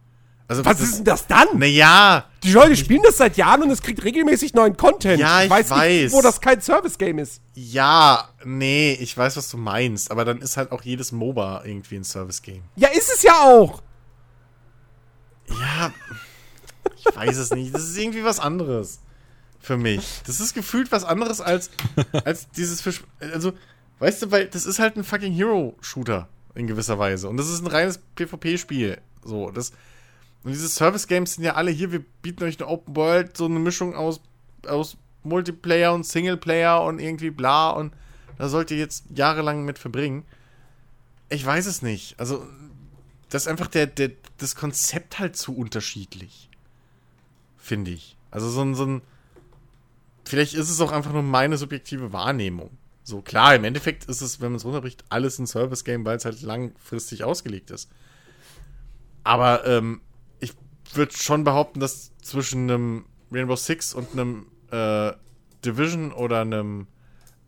Also, 0.48 0.64
Was 0.64 0.80
ist 0.80 0.98
denn 0.98 1.06
das 1.06 1.26
dann? 1.26 1.48
Naja, 1.56 2.26
Die 2.44 2.52
Leute 2.52 2.76
spielen 2.76 3.02
das 3.04 3.18
seit 3.18 3.36
Jahren 3.36 3.64
und 3.64 3.72
es 3.72 3.82
kriegt 3.82 4.04
regelmäßig 4.04 4.54
neuen 4.54 4.78
Content. 4.78 5.20
Ja, 5.20 5.44
ich 5.44 5.50
weiß, 5.50 5.70
weiß. 5.72 6.04
nicht, 6.04 6.14
wo 6.14 6.22
das 6.22 6.40
kein 6.40 6.62
Service-Game 6.62 7.18
ist. 7.18 7.42
ja, 7.56 8.30
nee, 8.44 8.94
ich 9.00 9.18
weiß, 9.18 9.38
was 9.38 9.50
du 9.50 9.58
meinst, 9.58 10.12
aber 10.12 10.24
dann 10.24 10.40
ist 10.40 10.56
halt 10.56 10.72
auch 10.72 10.84
jedes 10.84 11.12
MOBA 11.12 11.64
irgendwie 11.66 11.96
ein 11.96 12.04
Service-Game. 12.04 12.62
Ja, 12.76 12.90
ist 12.90 13.12
es 13.12 13.24
ja 13.24 13.34
auch. 13.44 13.82
Ja, 15.50 15.92
Ich 16.98 17.16
weiß 17.16 17.38
es 17.38 17.52
nicht. 17.52 17.74
Das 17.74 17.84
ist 17.84 17.98
irgendwie 17.98 18.24
was 18.24 18.40
anderes 18.40 19.00
für 19.60 19.78
mich. 19.78 20.22
Das 20.28 20.40
ist 20.40 20.54
gefühlt 20.54 20.92
was 20.92 21.04
anderes 21.04 21.42
als, 21.42 21.72
als 22.24 22.50
dieses 22.52 22.82
Fisch. 22.82 23.04
Also, 23.20 23.54
weißt 24.00 24.22
du, 24.24 24.32
weil 24.32 24.46
das 24.48 24.66
ist 24.68 24.78
halt 24.80 24.96
ein 24.96 25.04
fucking 25.04 25.34
Hero-Shooter 25.34 26.28
in 26.54 26.68
gewisser 26.68 27.00
Weise. 27.00 27.30
Und 27.30 27.38
das 27.38 27.50
ist 27.50 27.62
ein 27.62 27.68
reines 27.68 28.00
PvP-Spiel. 28.16 29.00
So, 29.24 29.50
das. 29.50 29.72
Und 30.46 30.52
diese 30.52 30.70
Service-Games 30.70 31.34
sind 31.34 31.44
ja 31.44 31.56
alle 31.56 31.72
hier, 31.72 31.92
wir 31.92 32.06
bieten 32.22 32.44
euch 32.44 32.60
eine 32.60 32.70
Open 32.70 32.96
World, 32.96 33.36
so 33.36 33.46
eine 33.46 33.58
Mischung 33.58 33.96
aus, 33.96 34.22
aus 34.68 34.96
Multiplayer 35.24 35.92
und 35.92 36.06
Singleplayer 36.06 36.84
und 36.84 37.00
irgendwie 37.00 37.32
bla 37.32 37.72
und 37.72 37.92
da 38.38 38.48
sollt 38.48 38.70
ihr 38.70 38.78
jetzt 38.78 39.06
jahrelang 39.16 39.66
mit 39.66 39.80
verbringen. 39.80 40.24
Ich 41.30 41.44
weiß 41.44 41.66
es 41.66 41.82
nicht. 41.82 42.20
Also, 42.20 42.46
das 43.30 43.44
ist 43.44 43.48
einfach 43.48 43.68
der, 43.68 43.88
der, 43.88 44.12
das 44.38 44.56
Konzept 44.56 45.18
halt 45.18 45.36
zu 45.36 45.56
unterschiedlich. 45.58 46.48
Finde 47.58 47.90
ich. 47.90 48.16
Also 48.30 48.48
so 48.48 48.62
ein, 48.62 48.76
so 48.76 48.86
ein. 48.86 49.02
Vielleicht 50.26 50.54
ist 50.54 50.70
es 50.70 50.80
auch 50.80 50.92
einfach 50.92 51.12
nur 51.12 51.24
meine 51.24 51.58
subjektive 51.58 52.14
Wahrnehmung. 52.14 52.78
So, 53.04 53.22
klar, 53.22 53.56
im 53.56 53.64
Endeffekt 53.64 54.06
ist 54.06 54.22
es, 54.22 54.42
wenn 54.42 54.52
man 54.52 54.58
es 54.58 54.66
runterbricht, 54.66 55.06
alles 55.10 55.40
ein 55.40 55.48
Service-Game, 55.48 56.06
weil 56.06 56.18
es 56.18 56.26
halt 56.26 56.44
langfristig 56.44 57.24
ausgelegt 57.24 57.72
ist. 57.72 57.90
Aber 59.24 59.66
ähm, 59.66 60.02
würde 60.96 61.14
schon 61.16 61.44
behaupten, 61.44 61.80
dass 61.80 62.12
zwischen 62.22 62.70
einem 62.70 63.06
Rainbow 63.32 63.56
Six 63.56 63.94
und 63.94 64.12
einem 64.14 64.48
äh, 64.72 65.14
Division 65.64 66.12
oder 66.12 66.42
einem 66.42 66.88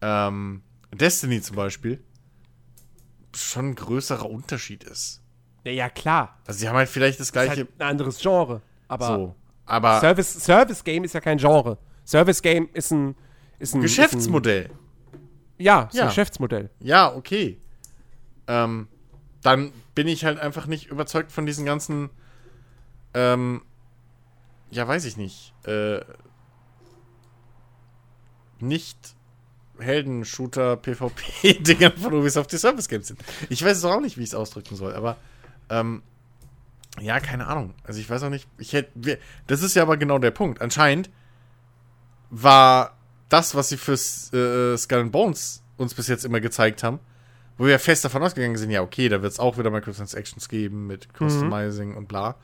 ähm, 0.01 0.61
Destiny 0.93 1.41
zum 1.41 1.55
Beispiel 1.55 2.03
schon 3.35 3.69
ein 3.69 3.75
größerer 3.75 4.29
Unterschied 4.29 4.83
ist. 4.83 5.21
Ja, 5.63 5.71
ja, 5.71 5.89
klar. 5.89 6.37
Also 6.47 6.59
sie 6.59 6.67
haben 6.69 6.75
halt 6.77 6.89
vielleicht 6.89 7.19
das 7.19 7.27
Ist 7.27 7.33
gleiche. 7.33 7.49
halt 7.51 7.79
ein 7.79 7.87
anderes 7.87 8.19
Genre. 8.19 8.61
Aber 8.87 9.05
so. 9.07 9.35
Aber 9.65 9.99
Service, 9.99 10.33
Service 10.33 10.83
Game 10.83 11.03
ist 11.03 11.13
ja 11.13 11.19
kein 11.19 11.37
Genre. 11.37 11.77
Service 12.05 12.41
Game 12.41 12.69
ist 12.73 12.91
ein, 12.91 13.15
ist 13.59 13.75
ein 13.75 13.81
Geschäftsmodell. 13.81 14.63
Ist 14.63 14.69
ein, 14.71 15.19
ja, 15.57 15.89
Ja. 15.91 16.03
ein 16.03 16.07
Geschäftsmodell. 16.07 16.69
Ja, 16.79 17.13
okay. 17.13 17.59
Ähm, 18.47 18.87
dann 19.43 19.71
bin 19.93 20.07
ich 20.07 20.23
halt 20.23 20.39
einfach 20.39 20.67
nicht 20.67 20.87
überzeugt 20.87 21.31
von 21.33 21.45
diesen 21.45 21.65
ganzen, 21.65 22.09
ähm, 23.17 23.61
ja, 24.69 24.87
weiß 24.87 25.05
ich 25.05 25.17
nicht, 25.17 25.53
äh, 25.65 26.01
nicht 28.59 29.15
Helden-Shooter, 29.79 30.77
PvP-Dingern 30.77 31.97
von 31.97 32.13
Ubisoft, 32.13 32.51
die 32.51 32.57
Service 32.57 32.87
Games 32.87 33.07
sind. 33.07 33.19
Ich 33.49 33.63
weiß 33.63 33.77
es 33.77 33.85
auch 33.85 33.99
nicht, 33.99 34.17
wie 34.17 34.23
ich 34.23 34.29
es 34.29 34.35
ausdrücken 34.35 34.75
soll, 34.75 34.93
aber, 34.93 35.17
ähm, 35.69 36.03
ja, 36.99 37.19
keine 37.19 37.47
Ahnung. 37.47 37.73
Also 37.83 37.99
ich 37.99 38.09
weiß 38.09 38.21
auch 38.21 38.29
nicht, 38.29 38.47
ich 38.59 38.73
hätte, 38.73 39.19
das 39.47 39.63
ist 39.63 39.75
ja 39.75 39.81
aber 39.81 39.97
genau 39.97 40.19
der 40.19 40.31
Punkt. 40.31 40.61
Anscheinend 40.61 41.09
war 42.29 42.97
das, 43.29 43.55
was 43.55 43.69
sie 43.69 43.77
fürs 43.77 44.31
äh, 44.31 44.77
Skull 44.77 44.99
and 44.99 45.11
Bones 45.11 45.63
uns 45.77 45.95
bis 45.95 46.07
jetzt 46.07 46.23
immer 46.23 46.39
gezeigt 46.39 46.83
haben, 46.83 46.99
wo 47.57 47.65
wir 47.65 47.79
fest 47.79 48.05
davon 48.05 48.21
ausgegangen 48.21 48.57
sind, 48.57 48.69
ja, 48.69 48.83
okay, 48.83 49.09
da 49.09 49.23
wird 49.23 49.33
es 49.33 49.39
auch 49.39 49.57
wieder 49.57 49.71
Microtransactions 49.71 50.49
geben 50.49 50.85
mit 50.85 51.07
Customizing 51.17 51.95
und 51.95 52.07
bla. 52.07 52.35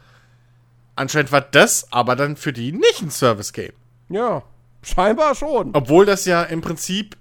Anscheinend 0.96 1.32
war 1.32 1.42
das 1.42 1.92
aber 1.92 2.16
dann 2.16 2.36
für 2.36 2.54
die 2.54 2.72
nicht 2.72 3.02
ein 3.02 3.10
Service-Game. 3.10 3.74
Ja, 4.10 4.44
scheinbar 4.84 5.34
schon. 5.36 5.72
Obwohl 5.74 6.06
das 6.06 6.26
ja 6.26 6.44
im 6.44 6.62
Prinzip 6.62 7.18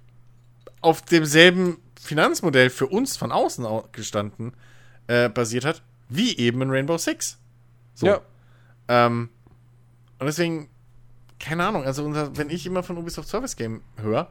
auf 0.81 1.03
demselben 1.03 1.79
Finanzmodell 2.01 2.69
für 2.71 2.87
uns 2.87 3.17
von 3.17 3.33
außen 3.33 3.65
au- 3.65 3.89
gestanden 3.93 4.53
äh, 5.07 5.29
basiert 5.29 5.65
hat, 5.65 5.83
wie 6.09 6.37
eben 6.37 6.61
in 6.63 6.71
Rainbow 6.71 6.99
Six. 6.99 7.39
So. 7.95 8.07
Ja. 8.07 8.21
Ähm, 8.89 9.31
und 10.19 10.27
deswegen, 10.27 10.69
keine 11.39 11.65
Ahnung, 11.67 11.85
also 11.85 12.05
unser, 12.05 12.37
wenn 12.37 12.51
ich 12.51 12.67
immer 12.67 12.83
von 12.83 12.99
Ubisoft 12.99 13.29
Service 13.29 13.57
Game 13.57 13.81
höre, 13.97 14.29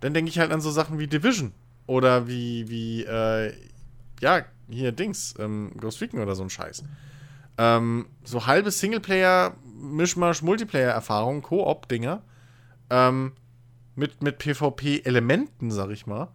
dann 0.00 0.12
denke 0.14 0.28
ich 0.28 0.38
halt 0.38 0.52
an 0.52 0.60
so 0.60 0.70
Sachen 0.70 0.98
wie 0.98 1.06
Division 1.06 1.52
oder 1.86 2.26
wie, 2.28 2.68
wie, 2.68 3.04
äh, 3.04 3.54
ja, 4.20 4.44
hier 4.68 4.92
Dings, 4.92 5.34
ähm, 5.38 5.72
Ghost 5.80 6.00
Recon 6.00 6.20
oder 6.20 6.34
so 6.34 6.42
ein 6.42 6.50
Scheiß. 6.50 6.84
Ähm, 7.58 8.06
so 8.24 8.46
halbe 8.46 8.70
Singleplayer, 8.70 9.54
Mischmasch, 9.80 10.42
Multiplayer-Erfahrung, 10.42 11.42
Koop-Dinger, 11.42 12.22
ähm, 12.90 13.32
mit, 13.96 14.22
mit 14.22 14.38
PvP-Elementen, 14.38 15.70
sag 15.72 15.90
ich 15.90 16.06
mal, 16.06 16.28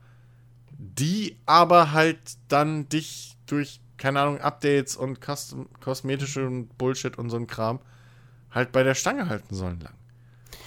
die 0.77 1.37
aber 1.45 1.93
halt 1.93 2.19
dann 2.49 2.89
dich 2.89 3.37
durch, 3.45 3.79
keine 3.97 4.19
Ahnung, 4.19 4.41
Updates 4.41 4.97
und 4.97 5.19
Custom, 5.23 5.69
kosmetische 5.79 6.49
Bullshit 6.77 7.17
und 7.17 7.29
so 7.29 7.37
ein 7.37 7.47
Kram 7.47 7.79
halt 8.51 8.71
bei 8.73 8.83
der 8.83 8.93
Stange 8.95 9.29
halten 9.29 9.55
sollen 9.55 9.79
lang. 9.79 9.93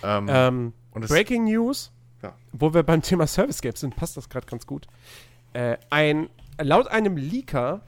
Ähm, 0.02 0.26
Ähm, 0.30 0.72
Breaking 1.06 1.44
News, 1.44 1.92
Ja. 2.22 2.34
wo 2.52 2.72
wir 2.72 2.82
beim 2.82 3.02
Thema 3.02 3.26
Service 3.26 3.60
Games 3.60 3.80
sind, 3.80 3.94
passt 3.94 4.16
das 4.16 4.28
gerade 4.30 4.46
ganz 4.46 4.66
gut. 4.66 4.86
Äh, 5.52 5.76
ein, 5.90 6.28
laut 6.60 6.88
einem 6.88 7.16
Leaker 7.18 7.82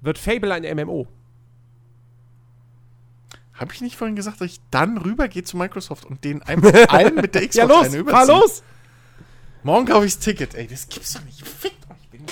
wird 0.00 0.18
Fable 0.18 0.52
ein 0.54 0.62
MMO. 0.76 1.06
habe 3.54 3.72
ich 3.72 3.80
nicht 3.80 3.96
vorhin 3.96 4.14
gesagt, 4.16 4.40
dass 4.40 4.46
ich 4.52 4.60
dann 4.70 4.98
rübergehe 4.98 5.42
zu 5.42 5.56
Microsoft 5.56 6.04
und 6.04 6.22
denen 6.24 6.42
einfach 6.42 6.72
allen 6.88 7.16
mit 7.16 7.34
der 7.34 7.42
Xbox 7.42 7.56
Ja, 7.56 7.64
los, 7.64 7.86
eine 7.86 7.96
überziehe? 7.96 8.36
los! 8.38 8.62
Morgen 9.64 9.86
kaufe 9.86 10.06
ich 10.06 10.14
das 10.14 10.24
Ticket. 10.24 10.54
Ey, 10.54 10.68
das 10.68 10.88
gibt's 10.88 11.12
doch 11.14 11.24
nicht. 11.24 11.46
Fickt 11.46 11.84
euch. 11.90 12.08
Bin 12.10 12.24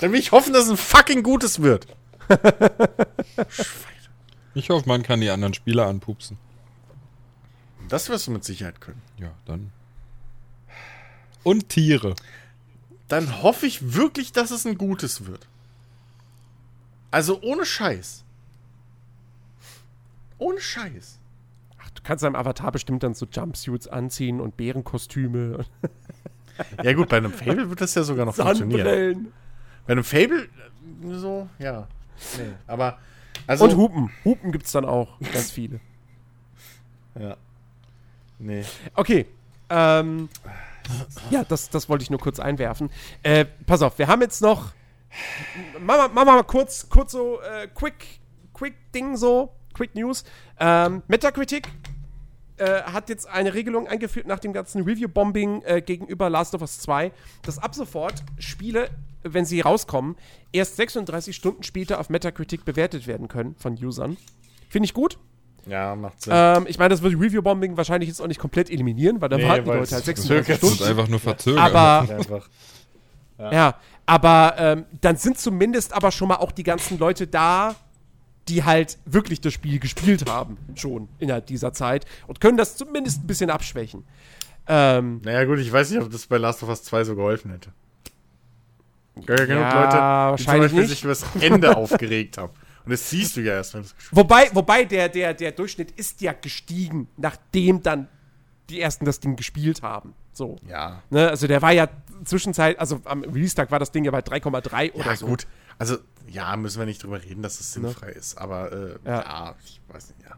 Dann 0.00 0.12
will 0.12 0.18
ich 0.18 0.32
hoffen, 0.32 0.52
dass 0.52 0.64
es 0.64 0.70
ein 0.70 0.76
fucking 0.76 1.22
gutes 1.22 1.60
wird. 1.62 1.86
Ich 4.54 4.70
hoffe, 4.70 4.88
man 4.88 5.02
kann 5.02 5.20
die 5.20 5.30
anderen 5.30 5.54
Spieler 5.54 5.86
anpupsen. 5.86 6.38
Das 7.88 8.08
wirst 8.08 8.26
du 8.26 8.30
mit 8.30 8.44
Sicherheit 8.44 8.80
können. 8.80 9.02
Ja, 9.18 9.30
dann. 9.44 9.70
Und 11.42 11.68
Tiere. 11.68 12.14
Dann 13.12 13.42
hoffe 13.42 13.66
ich 13.66 13.92
wirklich, 13.94 14.32
dass 14.32 14.50
es 14.50 14.64
ein 14.64 14.78
gutes 14.78 15.26
wird. 15.26 15.46
Also 17.10 17.42
ohne 17.42 17.66
Scheiß. 17.66 18.24
Ohne 20.38 20.58
Scheiß. 20.58 21.18
Ach, 21.78 21.90
du 21.90 22.00
kannst 22.02 22.24
deinem 22.24 22.36
Avatar 22.36 22.72
bestimmt 22.72 23.02
dann 23.02 23.12
so 23.12 23.26
Jumpsuits 23.30 23.86
anziehen 23.86 24.40
und 24.40 24.56
Bärenkostüme 24.56 25.66
Ja 26.82 26.94
gut, 26.94 27.10
bei 27.10 27.18
einem 27.18 27.34
Fable 27.34 27.68
wird 27.68 27.82
das 27.82 27.94
ja 27.94 28.02
sogar 28.02 28.24
noch 28.24 28.34
funktionieren. 28.34 29.30
Bei 29.86 29.92
einem 29.92 30.04
Fable 30.04 30.44
äh, 30.44 31.14
so, 31.14 31.50
ja. 31.58 31.88
Nee, 32.38 32.54
aber 32.66 32.96
also 33.46 33.64
Und 33.64 33.76
Hupen. 33.76 34.10
Hupen 34.24 34.52
gibt's 34.52 34.72
dann 34.72 34.86
auch. 34.86 35.20
Ganz 35.20 35.50
viele. 35.50 35.80
ja. 37.20 37.36
Nee. 38.38 38.64
Okay. 38.94 39.26
Ähm, 39.68 40.30
ja, 41.30 41.44
das, 41.44 41.70
das 41.70 41.88
wollte 41.88 42.02
ich 42.02 42.10
nur 42.10 42.20
kurz 42.20 42.40
einwerfen. 42.40 42.90
Äh, 43.22 43.44
pass 43.66 43.82
auf, 43.82 43.98
wir 43.98 44.08
haben 44.08 44.20
jetzt 44.22 44.40
noch. 44.40 44.72
Wir 45.78 46.08
mal 46.08 46.42
kurz, 46.44 46.88
kurz 46.88 47.12
so, 47.12 47.40
äh, 47.40 47.68
quick, 47.68 48.20
quick 48.54 48.74
Ding 48.94 49.16
so, 49.16 49.52
quick 49.74 49.94
News. 49.94 50.24
Ähm, 50.58 51.02
Metacritic 51.06 51.68
äh, 52.56 52.82
hat 52.82 53.08
jetzt 53.08 53.26
eine 53.28 53.54
Regelung 53.54 53.88
eingeführt 53.88 54.26
nach 54.26 54.38
dem 54.38 54.52
ganzen 54.52 54.82
Review-Bombing 54.82 55.62
äh, 55.62 55.82
gegenüber 55.82 56.30
Last 56.30 56.54
of 56.54 56.62
Us 56.62 56.78
2, 56.80 57.12
dass 57.42 57.58
ab 57.58 57.74
sofort 57.74 58.22
Spiele, 58.38 58.90
wenn 59.22 59.44
sie 59.44 59.60
rauskommen, 59.60 60.16
erst 60.52 60.76
36 60.76 61.34
Stunden 61.34 61.62
später 61.62 61.98
auf 62.00 62.08
Metacritic 62.08 62.64
bewertet 62.64 63.06
werden 63.06 63.28
können 63.28 63.54
von 63.56 63.74
Usern. 63.74 64.16
Finde 64.68 64.86
ich 64.86 64.94
gut. 64.94 65.18
Ja, 65.66 65.94
macht 65.94 66.20
Sinn. 66.22 66.32
Ähm, 66.34 66.66
ich 66.68 66.78
meine, 66.78 66.90
das 66.90 67.02
wird 67.02 67.14
Review-Bombing 67.14 67.76
wahrscheinlich 67.76 68.08
jetzt 68.08 68.20
auch 68.20 68.26
nicht 68.26 68.40
komplett 68.40 68.68
eliminieren, 68.70 69.20
weil 69.20 69.28
dann 69.28 69.40
Nee, 69.40 69.48
warten 69.48 69.64
die 69.64 69.70
Leute 69.70 69.94
halt 69.94 70.00
es 70.00 70.04
36 70.04 70.26
verzögert 70.26 70.48
Das 70.48 70.56
Stunden. 70.58 70.82
ist 70.82 70.88
einfach 70.90 71.08
nur 71.08 71.20
verzögert. 71.20 71.60
Aber, 71.74 72.14
einfach. 72.16 72.48
ja, 73.52 73.74
aber 74.06 74.54
ähm, 74.58 74.84
dann 75.00 75.16
sind 75.16 75.38
zumindest 75.38 75.92
aber 75.92 76.10
schon 76.10 76.28
mal 76.28 76.36
auch 76.36 76.52
die 76.52 76.64
ganzen 76.64 76.98
Leute 76.98 77.26
da, 77.26 77.74
die 78.48 78.64
halt 78.64 78.98
wirklich 79.04 79.40
das 79.40 79.52
Spiel 79.52 79.78
gespielt 79.78 80.28
haben, 80.28 80.56
schon 80.74 81.08
innerhalb 81.20 81.46
dieser 81.46 81.72
Zeit 81.72 82.06
und 82.26 82.40
können 82.40 82.56
das 82.56 82.76
zumindest 82.76 83.22
ein 83.22 83.26
bisschen 83.28 83.50
abschwächen. 83.50 84.04
Ähm, 84.66 85.20
Naja, 85.24 85.44
gut, 85.44 85.58
ich 85.60 85.72
weiß 85.72 85.90
nicht, 85.90 86.00
ob 86.02 86.10
das 86.10 86.26
bei 86.26 86.38
Last 86.38 86.62
of 86.64 86.68
Us 86.68 86.82
2 86.82 87.04
so 87.04 87.14
geholfen 87.16 87.52
hätte. 87.52 87.70
Ja, 89.28 89.36
genug 89.44 89.48
Ja, 89.62 90.30
Leute, 90.30 90.42
die 90.42 90.44
zum 90.48 90.58
Beispiel 90.58 90.80
nicht. 90.80 90.88
sich 90.90 91.04
über 91.04 91.12
das 91.12 91.24
Ende 91.40 91.76
aufgeregt 91.76 92.38
haben. 92.38 92.52
Und 92.84 92.90
das 92.90 93.08
siehst 93.10 93.36
du 93.36 93.40
ja 93.40 93.54
erst, 93.54 93.74
wenn 93.74 93.82
es 93.82 93.94
gespielt 93.94 94.16
wobei, 94.16 94.50
wobei 94.52 94.84
der, 94.84 95.08
der, 95.08 95.34
der 95.34 95.52
Durchschnitt 95.52 95.92
ist 95.92 96.20
ja 96.20 96.32
gestiegen, 96.32 97.08
nachdem 97.16 97.82
dann 97.82 98.08
die 98.70 98.80
ersten 98.80 99.04
das 99.04 99.20
Ding 99.20 99.36
gespielt 99.36 99.82
haben. 99.82 100.14
So. 100.32 100.56
Ja. 100.66 101.02
Ne, 101.10 101.28
also 101.28 101.46
der 101.46 101.62
war 101.62 101.72
ja 101.72 101.88
zwischenzeit, 102.24 102.78
also 102.78 103.00
am 103.04 103.22
Release-Tag 103.22 103.70
war 103.70 103.78
das 103.78 103.90
Ding 103.92 104.04
ja 104.04 104.10
bei 104.10 104.20
3,3 104.20 104.92
oder 104.94 105.04
Ja, 105.06 105.16
so. 105.16 105.26
gut. 105.26 105.46
Also, 105.78 105.98
ja, 106.28 106.56
müssen 106.56 106.78
wir 106.78 106.86
nicht 106.86 107.02
drüber 107.02 107.22
reden, 107.22 107.42
dass 107.42 107.60
es 107.60 107.72
sinnfrei 107.72 108.10
ist. 108.10 108.38
Aber, 108.38 108.72
äh, 108.72 108.98
Ja. 109.04 109.20
ja. 109.20 109.54
ich 109.64 109.80
weiß 109.88 110.08
nicht, 110.08 110.22
ja. 110.22 110.36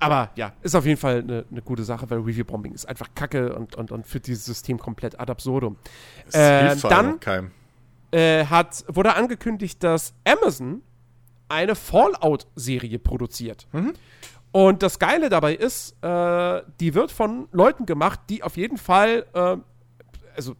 Aber 0.00 0.30
ja, 0.34 0.52
ist 0.62 0.74
auf 0.74 0.86
jeden 0.86 0.98
Fall 0.98 1.18
eine 1.18 1.44
ne 1.50 1.62
gute 1.62 1.84
Sache, 1.84 2.08
weil 2.08 2.18
Review-Bombing 2.18 2.72
ist 2.72 2.86
einfach 2.86 3.08
kacke 3.14 3.54
und, 3.54 3.76
und, 3.76 3.92
und 3.92 4.06
führt 4.06 4.26
dieses 4.26 4.46
System 4.46 4.78
komplett 4.78 5.20
ad 5.20 5.30
absurdum. 5.30 5.76
Es 6.26 6.80
vor 6.80 6.90
dann-. 6.90 7.20
Äh, 8.12 8.46
hat, 8.46 8.84
wurde 8.88 9.14
angekündigt, 9.14 9.84
dass 9.84 10.14
Amazon 10.24 10.82
eine 11.50 11.74
Fallout-Serie 11.74 12.98
produziert. 12.98 13.66
Und 14.52 14.82
das 14.82 14.98
Geile 14.98 15.28
dabei 15.28 15.54
ist, 15.54 16.02
äh, 16.02 16.62
die 16.80 16.94
wird 16.94 17.12
von 17.12 17.48
Leuten 17.52 17.86
gemacht, 17.86 18.20
die 18.28 18.42
auf 18.42 18.56
jeden 18.56 18.78
Fall, 18.78 19.26
äh, 19.32 19.56
also 20.34 20.56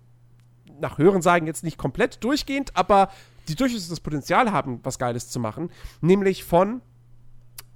nach 0.81 0.99
Hörensagen 0.99 1.47
jetzt 1.47 1.65
nicht 1.65 1.79
komplett 1.79 2.23
durchgehend, 2.23 2.77
aber 2.77 3.11
die 3.49 3.55
durchaus 3.57 3.89
das 3.89 4.01
Potenzial 4.01 4.53
haben, 4.53 4.81
was 4.83 4.99
Geiles 4.99 5.29
zu 5.29 5.41
machen. 5.41 5.71
Nämlich 6.01 6.45
von 6.45 6.83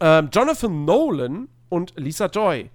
ähm, 0.01 0.29
Jonathan 0.33 0.85
Nolan 0.85 1.49
und 1.69 1.95
Lisa 1.97 2.27
Joy. 2.27 2.71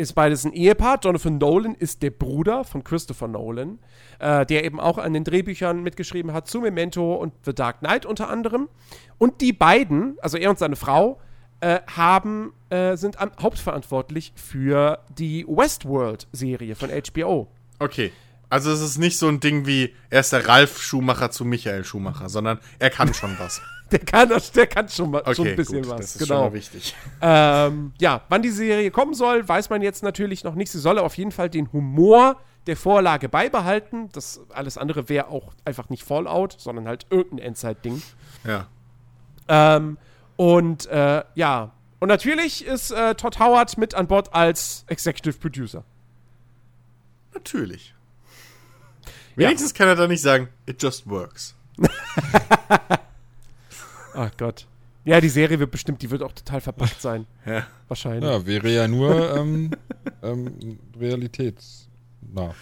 Ist 0.00 0.14
beides 0.14 0.46
ein 0.46 0.54
Ehepaar. 0.54 0.98
Jonathan 1.02 1.36
Nolan 1.36 1.74
ist 1.74 2.02
der 2.02 2.08
Bruder 2.08 2.64
von 2.64 2.82
Christopher 2.82 3.28
Nolan, 3.28 3.78
äh, 4.18 4.46
der 4.46 4.64
eben 4.64 4.80
auch 4.80 4.96
an 4.96 5.12
den 5.12 5.24
Drehbüchern 5.24 5.82
mitgeschrieben 5.82 6.32
hat 6.32 6.48
zu 6.48 6.62
Memento 6.62 7.16
und 7.16 7.34
The 7.44 7.54
Dark 7.54 7.80
Knight 7.80 8.06
unter 8.06 8.30
anderem. 8.30 8.70
Und 9.18 9.42
die 9.42 9.52
beiden, 9.52 10.16
also 10.22 10.38
er 10.38 10.48
und 10.48 10.58
seine 10.58 10.76
Frau, 10.76 11.20
äh, 11.60 11.80
haben, 11.86 12.54
äh, 12.70 12.96
sind 12.96 13.20
am, 13.20 13.30
hauptverantwortlich 13.42 14.32
für 14.36 15.00
die 15.18 15.44
Westworld-Serie 15.46 16.76
von 16.76 16.88
HBO. 16.88 17.48
Okay. 17.78 18.10
Also 18.50 18.72
es 18.72 18.80
ist 18.80 18.98
nicht 18.98 19.16
so 19.16 19.28
ein 19.28 19.40
Ding 19.40 19.64
wie, 19.64 19.94
er 20.10 20.20
ist 20.20 20.32
der 20.32 20.46
Ralf 20.46 20.82
Schumacher 20.82 21.30
zu 21.30 21.44
Michael 21.44 21.84
Schumacher, 21.84 22.28
sondern 22.28 22.58
er 22.78 22.90
kann 22.90 23.14
schon 23.14 23.38
was. 23.38 23.62
Der 23.90 23.98
kann, 23.98 24.30
der 24.54 24.66
kann 24.68 24.88
schon, 24.88 25.10
mal, 25.10 25.18
Okay, 25.22 25.34
schon 25.34 25.48
ein 25.48 25.56
bisschen 25.56 25.82
gut, 25.82 25.90
was. 25.90 25.96
das 25.96 26.14
ist 26.14 26.18
schon 26.20 26.36
genau. 26.36 26.48
mal 26.48 26.52
wichtig. 26.52 26.94
Ähm, 27.20 27.92
ja, 27.98 28.22
wann 28.28 28.40
die 28.40 28.50
Serie 28.50 28.92
kommen 28.92 29.14
soll, 29.14 29.48
weiß 29.48 29.68
man 29.68 29.82
jetzt 29.82 30.04
natürlich 30.04 30.44
noch 30.44 30.54
nicht. 30.54 30.70
Sie 30.70 30.78
soll 30.78 31.00
auf 31.00 31.18
jeden 31.18 31.32
Fall 31.32 31.50
den 31.50 31.72
Humor 31.72 32.40
der 32.68 32.76
Vorlage 32.76 33.28
beibehalten. 33.28 34.08
Das 34.12 34.42
alles 34.50 34.78
andere 34.78 35.08
wäre 35.08 35.26
auch 35.26 35.52
einfach 35.64 35.88
nicht 35.88 36.04
Fallout, 36.04 36.54
sondern 36.56 36.86
halt 36.86 37.06
irgendein 37.10 37.48
Endzeit-Ding. 37.48 38.00
Ja. 38.44 38.68
Ähm, 39.48 39.98
und 40.36 40.86
äh, 40.86 41.24
ja, 41.34 41.72
und 41.98 42.08
natürlich 42.08 42.64
ist 42.64 42.92
äh, 42.92 43.16
Todd 43.16 43.40
Howard 43.40 43.76
mit 43.76 43.94
an 43.94 44.06
Bord 44.06 44.32
als 44.32 44.84
Executive 44.86 45.36
Producer. 45.38 45.82
Natürlich. 47.34 47.92
Wenigstens 49.36 49.72
kann 49.74 49.88
er 49.88 49.96
da 49.96 50.06
nicht 50.06 50.20
sagen, 50.22 50.48
it 50.66 50.82
just 50.82 51.08
works. 51.08 51.54
Ach 54.14 54.30
Gott. 54.36 54.66
Ja, 55.04 55.20
die 55.20 55.28
Serie 55.30 55.58
wird 55.58 55.70
bestimmt, 55.70 56.02
die 56.02 56.10
wird 56.10 56.22
auch 56.22 56.32
total 56.32 56.60
verpackt 56.60 57.00
sein. 57.00 57.26
Ja. 57.46 57.66
Wahrscheinlich. 57.88 58.22
Ja, 58.30 58.46
wäre 58.46 58.68
ja 58.70 58.86
nur 58.86 59.34
ähm, 59.36 59.70
ähm, 60.22 60.78
realitätsnah. 60.98 62.54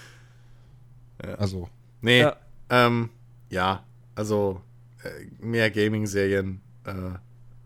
Also, 1.36 1.68
Nee, 2.00 2.20
Ja. 2.20 2.36
ähm, 2.70 3.10
ja, 3.50 3.84
also 4.14 4.62
äh, 5.02 5.26
mehr 5.44 5.70
Gaming-Serien, 5.70 6.60
äh, 6.84 6.92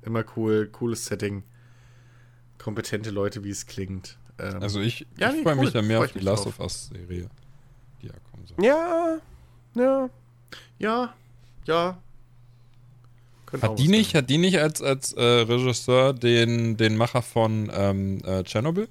immer 0.07 0.25
cool, 0.37 0.69
cooles 0.73 1.05
Setting, 1.05 1.43
kompetente 2.59 3.11
Leute, 3.11 3.45
wie 3.45 3.51
es 3.51 3.67
klingt. 3.67 4.17
Ähm, 4.39 4.63
also 4.63 4.81
ich, 4.81 5.07
Ja, 5.19 5.29
ich 5.31 5.37
nee, 5.37 5.43
freue 5.43 5.57
mich 5.57 5.67
cool. 5.67 5.73
ja 5.75 5.83
mehr 5.83 5.99
Freu 5.99 6.05
auf 6.07 6.13
die 6.13 6.19
mich 6.19 6.25
Last 6.25 6.45
drauf. 6.47 6.59
of 6.59 6.65
Us-Serie, 6.65 7.29
die 8.03 8.07
ja 8.09 8.13
kommen 8.31 8.47
soll. 8.47 8.65
Ja, 8.65 9.19
ja. 9.75 10.09
ja, 10.79 11.15
ja. 11.67 11.99
Könnte 13.47 13.69
Hat 13.69 13.79
die 13.79 13.89
nicht, 13.89 14.15
hat 14.15 14.31
die 14.31 14.39
nicht 14.39 14.59
als, 14.59 14.83
als 14.83 15.13
äh, 15.13 15.23
Regisseur 15.23 16.13
den, 16.15 16.77
den 16.77 16.97
Macher 16.97 17.23
von 17.23 17.71
ähm, 17.75 18.19
äh, 18.25 18.43
Chernobyl? 18.45 18.89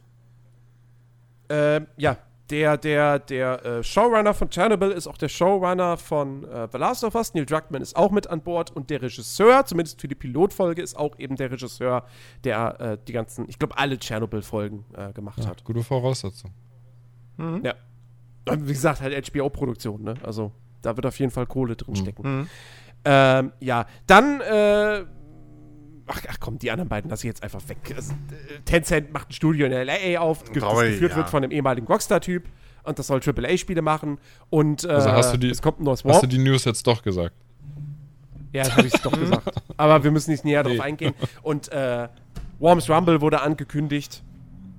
Ähm, 1.49 1.87
ja, 1.97 2.17
der, 2.51 2.77
der, 2.77 3.19
der 3.19 3.65
äh, 3.65 3.83
Showrunner 3.83 4.33
von 4.33 4.49
Chernobyl 4.49 4.91
ist 4.91 5.07
auch 5.07 5.17
der 5.17 5.29
Showrunner 5.29 5.97
von 5.97 6.43
äh, 6.43 6.67
The 6.71 6.77
Last 6.77 7.03
of 7.03 7.15
Us. 7.15 7.33
Neil 7.33 7.45
Druckmann 7.45 7.81
ist 7.81 7.95
auch 7.95 8.11
mit 8.11 8.27
an 8.27 8.41
Bord 8.41 8.71
und 8.71 8.89
der 8.89 9.01
Regisseur, 9.01 9.65
zumindest 9.65 9.99
für 9.99 10.07
die 10.07 10.15
Pilotfolge, 10.15 10.81
ist 10.81 10.95
auch 10.95 11.17
eben 11.17 11.37
der 11.37 11.49
Regisseur, 11.51 12.05
der 12.43 12.79
äh, 12.79 12.97
die 13.07 13.13
ganzen, 13.13 13.47
ich 13.49 13.57
glaube, 13.57 13.77
alle 13.77 13.97
Chernobyl-Folgen 13.97 14.85
äh, 14.93 15.11
gemacht 15.13 15.39
Ja, 15.39 15.47
hat. 15.47 15.63
gute 15.63 15.83
Voraussetzung. 15.83 16.51
Ja. 17.63 17.73
Und 18.49 18.67
wie 18.67 18.73
gesagt, 18.73 19.01
halt 19.01 19.31
HBO-Produktion, 19.31 20.03
ne? 20.03 20.15
Also 20.23 20.51
da 20.81 20.95
wird 20.95 21.05
auf 21.05 21.17
jeden 21.19 21.31
Fall 21.31 21.45
Kohle 21.45 21.75
drin 21.75 21.95
stecken. 21.95 22.39
Mhm. 22.39 22.47
Ähm, 23.05 23.51
ja, 23.59 23.85
dann, 24.07 24.41
äh, 24.41 25.03
ach, 26.07 26.21
ach 26.29 26.37
komm, 26.39 26.57
die 26.59 26.71
anderen 26.71 26.89
beiden 26.89 27.09
lasse 27.09 27.21
ich 27.27 27.29
jetzt 27.29 27.43
einfach 27.43 27.61
weg. 27.69 27.77
Also, 27.95 28.13
äh, 28.13 28.59
Tencent 28.65 29.11
macht 29.13 29.29
ein 29.29 29.33
Studio 29.33 29.65
in 29.65 29.71
L.A. 29.71 30.19
auf, 30.19 30.43
das 30.43 30.53
geführt 30.53 31.11
ja. 31.11 31.17
wird 31.17 31.29
von 31.29 31.43
einem 31.43 31.51
ehemaligen 31.51 31.87
Rockstar-Typ 31.87 32.45
und 32.83 32.97
das 32.99 33.07
soll 33.07 33.19
AAA-Spiele 33.23 33.81
machen 33.81 34.17
und 34.49 34.83
äh, 34.83 34.89
Also 34.89 35.11
hast 35.11 35.33
du 35.33 35.37
die- 35.37 35.49
es 35.49 35.61
kommt 35.61 35.79
ein 35.79 35.83
neues 35.83 36.03
Hast 36.03 36.23
du 36.23 36.27
die 36.27 36.37
News 36.39 36.65
jetzt 36.65 36.85
doch 36.87 37.01
gesagt? 37.03 37.35
Ja, 38.53 38.63
das 38.63 38.75
habe 38.75 38.87
ich 38.87 38.93
doch 38.93 39.11
gesagt. 39.19 39.53
Aber 39.77 40.03
wir 40.03 40.11
müssen 40.11 40.31
nicht 40.31 40.43
näher 40.45 40.63
Nee. 40.63 40.75
drauf 40.75 40.85
eingehen. 40.85 41.13
Und 41.41 41.71
äh, 41.71 42.07
Worms 42.59 42.89
Rumble 42.89 43.21
wurde 43.21 43.41
angekündigt. 43.41 44.23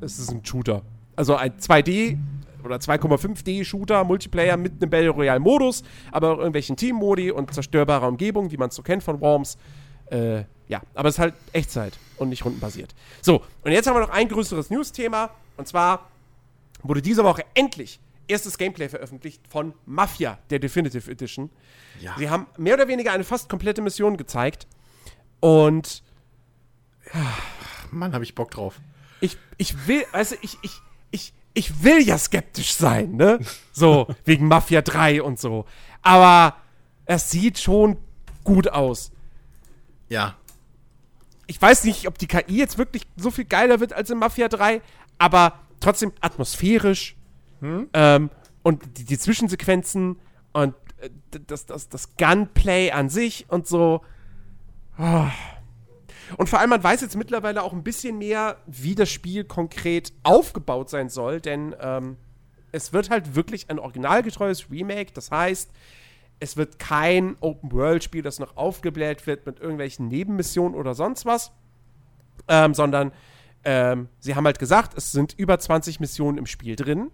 Es 0.00 0.18
ist 0.18 0.30
ein 0.30 0.44
Shooter. 0.44 0.82
Also 1.16 1.36
ein 1.36 1.52
2D 1.58 2.18
oder 2.64 2.76
2,5D-Shooter, 2.76 4.04
Multiplayer 4.04 4.56
mit 4.56 4.80
einem 4.80 4.90
Battle 4.90 5.10
Royale-Modus, 5.10 5.82
aber 6.10 6.32
auch 6.32 6.38
irgendwelchen 6.38 6.76
Team-Modi 6.76 7.30
und 7.30 7.52
zerstörbarer 7.52 8.08
Umgebung, 8.08 8.50
wie 8.50 8.56
man 8.56 8.68
es 8.68 8.74
so 8.74 8.82
kennt 8.82 9.02
von 9.02 9.20
Worms. 9.20 9.56
Äh, 10.06 10.44
ja, 10.68 10.82
aber 10.94 11.08
es 11.08 11.16
ist 11.16 11.18
halt 11.18 11.34
Echtzeit 11.52 11.98
und 12.16 12.28
nicht 12.28 12.44
rundenbasiert. 12.44 12.94
So, 13.20 13.42
und 13.62 13.72
jetzt 13.72 13.86
haben 13.86 13.96
wir 13.96 14.00
noch 14.00 14.10
ein 14.10 14.28
größeres 14.28 14.70
News-Thema. 14.70 15.30
Und 15.56 15.68
zwar 15.68 16.10
wurde 16.82 17.02
diese 17.02 17.24
Woche 17.24 17.44
endlich 17.54 18.00
erstes 18.28 18.58
Gameplay 18.58 18.88
veröffentlicht 18.88 19.46
von 19.48 19.74
Mafia, 19.86 20.38
der 20.50 20.58
Definitive 20.58 21.10
Edition. 21.10 21.50
Ja. 22.00 22.14
Sie 22.18 22.30
haben 22.30 22.46
mehr 22.56 22.74
oder 22.74 22.88
weniger 22.88 23.12
eine 23.12 23.24
fast 23.24 23.48
komplette 23.48 23.82
Mission 23.82 24.16
gezeigt. 24.16 24.66
Und 25.40 26.02
Mann, 27.90 28.12
habe 28.12 28.24
ich 28.24 28.34
Bock 28.34 28.50
drauf. 28.50 28.80
ich, 29.20 29.36
ich 29.58 29.86
will, 29.86 30.04
also 30.12 30.36
ich, 30.40 30.58
ich, 30.62 30.80
ich, 31.10 31.34
ich 31.54 31.82
will 31.82 32.00
ja 32.02 32.18
skeptisch 32.18 32.74
sein, 32.74 33.16
ne? 33.16 33.38
So, 33.72 34.06
wegen 34.24 34.48
Mafia 34.48 34.82
3 34.82 35.22
und 35.22 35.38
so. 35.38 35.64
Aber 36.02 36.56
es 37.06 37.30
sieht 37.30 37.58
schon 37.58 37.96
gut 38.44 38.68
aus. 38.68 39.12
Ja. 40.08 40.36
Ich 41.46 41.60
weiß 41.60 41.84
nicht, 41.84 42.06
ob 42.06 42.18
die 42.18 42.26
KI 42.26 42.56
jetzt 42.56 42.78
wirklich 42.78 43.02
so 43.16 43.30
viel 43.30 43.44
geiler 43.44 43.80
wird 43.80 43.92
als 43.92 44.10
in 44.10 44.18
Mafia 44.18 44.48
3, 44.48 44.80
aber 45.18 45.60
trotzdem 45.80 46.12
atmosphärisch. 46.20 47.16
Ähm, 47.92 48.30
und 48.62 48.98
die, 48.98 49.04
die 49.04 49.18
Zwischensequenzen 49.18 50.18
und 50.52 50.74
äh, 50.98 51.10
das, 51.46 51.66
das, 51.66 51.88
das 51.88 52.16
Gunplay 52.16 52.90
an 52.90 53.08
sich 53.08 53.46
und 53.48 53.66
so. 53.66 54.02
Ah. 54.96 55.30
Und 56.36 56.48
vor 56.48 56.58
allem, 56.58 56.70
man 56.70 56.82
weiß 56.82 57.00
jetzt 57.00 57.16
mittlerweile 57.16 57.62
auch 57.62 57.72
ein 57.72 57.82
bisschen 57.82 58.18
mehr, 58.18 58.56
wie 58.66 58.94
das 58.94 59.10
Spiel 59.10 59.44
konkret 59.44 60.12
aufgebaut 60.22 60.90
sein 60.90 61.08
soll, 61.08 61.40
denn 61.40 61.74
ähm, 61.80 62.16
es 62.72 62.92
wird 62.92 63.10
halt 63.10 63.34
wirklich 63.34 63.70
ein 63.70 63.78
originalgetreues 63.78 64.70
Remake. 64.70 65.12
Das 65.12 65.30
heißt, 65.30 65.70
es 66.40 66.56
wird 66.56 66.78
kein 66.78 67.36
Open-World-Spiel, 67.40 68.22
das 68.22 68.38
noch 68.38 68.56
aufgebläht 68.56 69.26
wird 69.26 69.46
mit 69.46 69.60
irgendwelchen 69.60 70.08
Nebenmissionen 70.08 70.74
oder 70.74 70.94
sonst 70.94 71.24
was, 71.24 71.52
ähm, 72.48 72.74
sondern 72.74 73.12
ähm, 73.64 74.08
sie 74.18 74.34
haben 74.34 74.44
halt 74.44 74.58
gesagt, 74.58 74.96
es 74.96 75.12
sind 75.12 75.34
über 75.36 75.58
20 75.58 76.00
Missionen 76.00 76.38
im 76.38 76.46
Spiel 76.46 76.74
drin. 76.74 77.10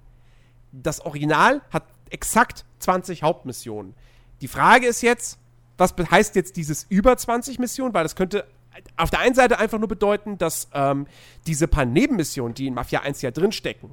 Das 0.73 1.01
Original 1.01 1.61
hat 1.70 1.85
exakt 2.11 2.65
20 2.78 3.23
Hauptmissionen. 3.23 3.95
Die 4.41 4.49
Frage 4.49 4.87
ist 4.87 5.03
jetzt, 5.03 5.39
was 5.77 5.95
heißt 5.99 6.35
jetzt 6.37 6.57
dieses 6.57 6.87
über 6.89 7.17
20 7.17 7.59
Missionen? 7.59 7.95
Weil 7.95 8.05
das 8.05 8.17
könnte 8.17 8.47
auf 8.97 9.10
der 9.10 9.20
einen 9.20 9.34
Seite 9.34 9.58
einfach 9.58 9.78
nur 9.78 9.89
bedeuten, 9.89 10.39
dass 10.39 10.68
ähm, 10.73 11.07
diese 11.47 11.68
paar 11.68 11.84
Nebenmissionen, 11.84 12.55
die 12.55 12.66
in 12.66 12.74
Mafia 12.74 13.00
1 13.00 13.23
ja 13.23 13.31
drinstecken, 13.31 13.90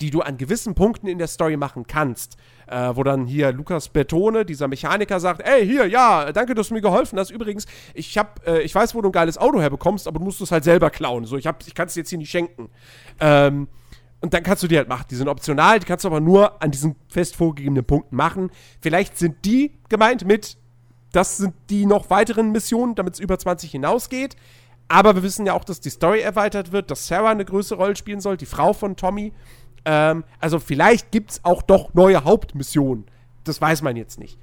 die 0.00 0.10
du 0.10 0.20
an 0.20 0.36
gewissen 0.36 0.74
Punkten 0.74 1.08
in 1.08 1.18
der 1.18 1.26
Story 1.26 1.56
machen 1.56 1.86
kannst, 1.86 2.36
äh, 2.66 2.90
wo 2.94 3.02
dann 3.02 3.26
hier 3.26 3.52
Lukas 3.52 3.88
Bertone, 3.88 4.44
dieser 4.44 4.68
Mechaniker, 4.68 5.18
sagt, 5.20 5.42
ey, 5.42 5.66
hier, 5.66 5.86
ja, 5.86 6.32
danke, 6.32 6.54
dass 6.54 6.68
du 6.68 6.74
mir 6.74 6.80
geholfen 6.80 7.18
hast. 7.18 7.30
Übrigens, 7.30 7.66
ich 7.94 8.16
hab, 8.16 8.46
äh, 8.46 8.60
ich 8.60 8.74
weiß, 8.74 8.94
wo 8.94 9.02
du 9.02 9.08
ein 9.08 9.12
geiles 9.12 9.38
Auto 9.38 9.60
herbekommst, 9.60 10.06
aber 10.06 10.18
du 10.18 10.24
musst 10.24 10.40
es 10.40 10.52
halt 10.52 10.64
selber 10.64 10.90
klauen. 10.90 11.24
So, 11.24 11.36
ich, 11.36 11.48
ich 11.66 11.74
kann 11.74 11.88
es 11.88 11.94
jetzt 11.94 12.10
hier 12.10 12.18
nicht 12.18 12.30
schenken. 12.30 12.70
Ähm, 13.20 13.68
und 14.20 14.34
dann 14.34 14.42
kannst 14.42 14.62
du 14.62 14.68
die 14.68 14.76
halt 14.76 14.88
machen. 14.88 15.06
Die 15.10 15.14
sind 15.14 15.28
optional, 15.28 15.78
die 15.78 15.86
kannst 15.86 16.04
du 16.04 16.08
aber 16.08 16.20
nur 16.20 16.60
an 16.62 16.70
diesen 16.70 16.96
fest 17.08 17.36
vorgegebenen 17.36 17.84
Punkten 17.84 18.16
machen. 18.16 18.50
Vielleicht 18.80 19.16
sind 19.16 19.44
die 19.44 19.72
gemeint 19.88 20.24
mit, 20.24 20.56
das 21.12 21.38
sind 21.38 21.54
die 21.70 21.86
noch 21.86 22.10
weiteren 22.10 22.52
Missionen, 22.52 22.94
damit 22.94 23.14
es 23.14 23.20
über 23.20 23.38
20 23.38 23.70
hinausgeht. 23.70 24.36
Aber 24.88 25.14
wir 25.14 25.22
wissen 25.22 25.46
ja 25.46 25.52
auch, 25.52 25.64
dass 25.64 25.80
die 25.80 25.90
Story 25.90 26.20
erweitert 26.20 26.72
wird, 26.72 26.90
dass 26.90 27.06
Sarah 27.06 27.30
eine 27.30 27.44
größere 27.44 27.78
Rolle 27.78 27.96
spielen 27.96 28.20
soll, 28.20 28.36
die 28.36 28.46
Frau 28.46 28.72
von 28.72 28.96
Tommy. 28.96 29.32
Ähm, 29.84 30.24
also 30.40 30.58
vielleicht 30.58 31.10
gibt 31.10 31.32
es 31.32 31.44
auch 31.44 31.62
doch 31.62 31.92
neue 31.94 32.24
Hauptmissionen. 32.24 33.04
Das 33.44 33.60
weiß 33.60 33.82
man 33.82 33.96
jetzt 33.96 34.18
nicht. 34.18 34.38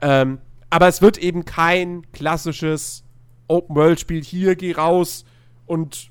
Ähm, 0.00 0.38
aber 0.70 0.88
es 0.88 1.02
wird 1.02 1.18
eben 1.18 1.44
kein 1.44 2.10
klassisches 2.12 3.04
Open-World-Spiel. 3.48 4.22
Hier, 4.22 4.56
geh 4.56 4.72
raus 4.72 5.24
und 5.66 6.10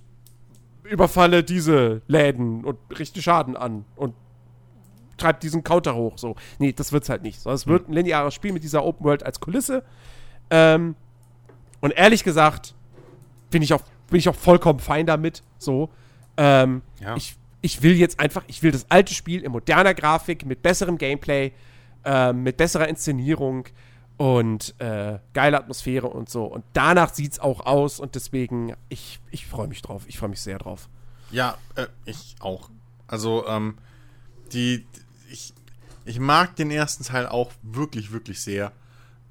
überfalle 0.84 1.44
diese 1.44 2.02
Läden 2.08 2.66
und 2.66 2.78
richte 2.98 3.22
Schaden 3.22 3.56
an 3.56 3.86
und 3.96 4.14
treib 5.20 5.40
diesen 5.42 5.64
Counter 5.64 5.96
hoch. 5.96 6.18
So. 6.18 6.36
Nee, 6.58 6.74
das 6.74 6.92
wird's 6.92 7.10
halt 7.10 7.22
nicht. 7.22 7.40
So, 7.42 7.52
es 7.52 7.68
wird 7.68 7.88
ein 7.90 7.94
lineares 7.94 8.34
Spiel 8.34 8.52
mit 8.54 8.64
dieser 8.64 8.84
Open 8.84 9.06
World 9.06 9.24
als 9.24 9.40
Kulisse. 9.40 9.84
Ähm, 10.50 10.96
und 11.82 11.92
ehrlich 11.92 12.24
gesagt, 12.24 12.74
bin 13.52 13.62
ich 13.62 13.74
auch, 13.74 13.82
bin 14.10 14.20
ich 14.20 14.28
auch 14.30 14.36
vollkommen 14.36 14.80
fein 14.80 15.06
damit. 15.06 15.44
So. 15.58 15.90
Ähm, 16.38 16.82
Ja. 17.00 17.16
ich, 17.16 17.36
ich 17.62 17.82
will 17.84 17.94
jetzt 17.96 18.20
einfach, 18.20 18.44
ich 18.48 18.64
will 18.64 18.72
das 18.72 18.86
alte 18.90 19.14
Spiel 19.14 19.42
in 19.44 19.52
moderner 19.52 19.94
Grafik, 19.94 20.46
mit 20.46 20.62
besserem 20.62 20.98
Gameplay, 20.98 21.52
ähm, 22.06 22.44
mit 22.44 22.58
besserer 22.58 22.88
Inszenierung 22.88 23.66
und 24.18 24.76
äh, 24.80 25.20
geile 25.34 25.58
Atmosphäre 25.58 26.08
und 26.08 26.30
so. 26.30 26.46
Und 26.46 26.64
danach 26.74 27.14
sieht 27.14 27.34
es 27.34 27.40
auch 27.40 27.66
aus 27.66 28.00
und 28.00 28.16
deswegen, 28.16 28.74
ich, 28.90 29.20
ich 29.32 29.46
freue 29.46 29.68
mich 29.68 29.82
drauf. 29.82 30.04
Ich 30.08 30.18
freue 30.18 30.30
mich 30.30 30.42
sehr 30.42 30.58
drauf. 30.58 30.90
Ja, 31.32 31.58
äh, 31.76 31.88
ich 32.06 32.36
auch. 32.40 32.70
Also, 33.08 33.46
ähm, 33.48 33.78
die, 34.52 34.86
ich, 36.10 36.16
ich 36.16 36.20
mag 36.20 36.56
den 36.56 36.72
ersten 36.72 37.04
Teil 37.04 37.28
auch 37.28 37.52
wirklich, 37.62 38.12
wirklich 38.12 38.42
sehr. 38.42 38.72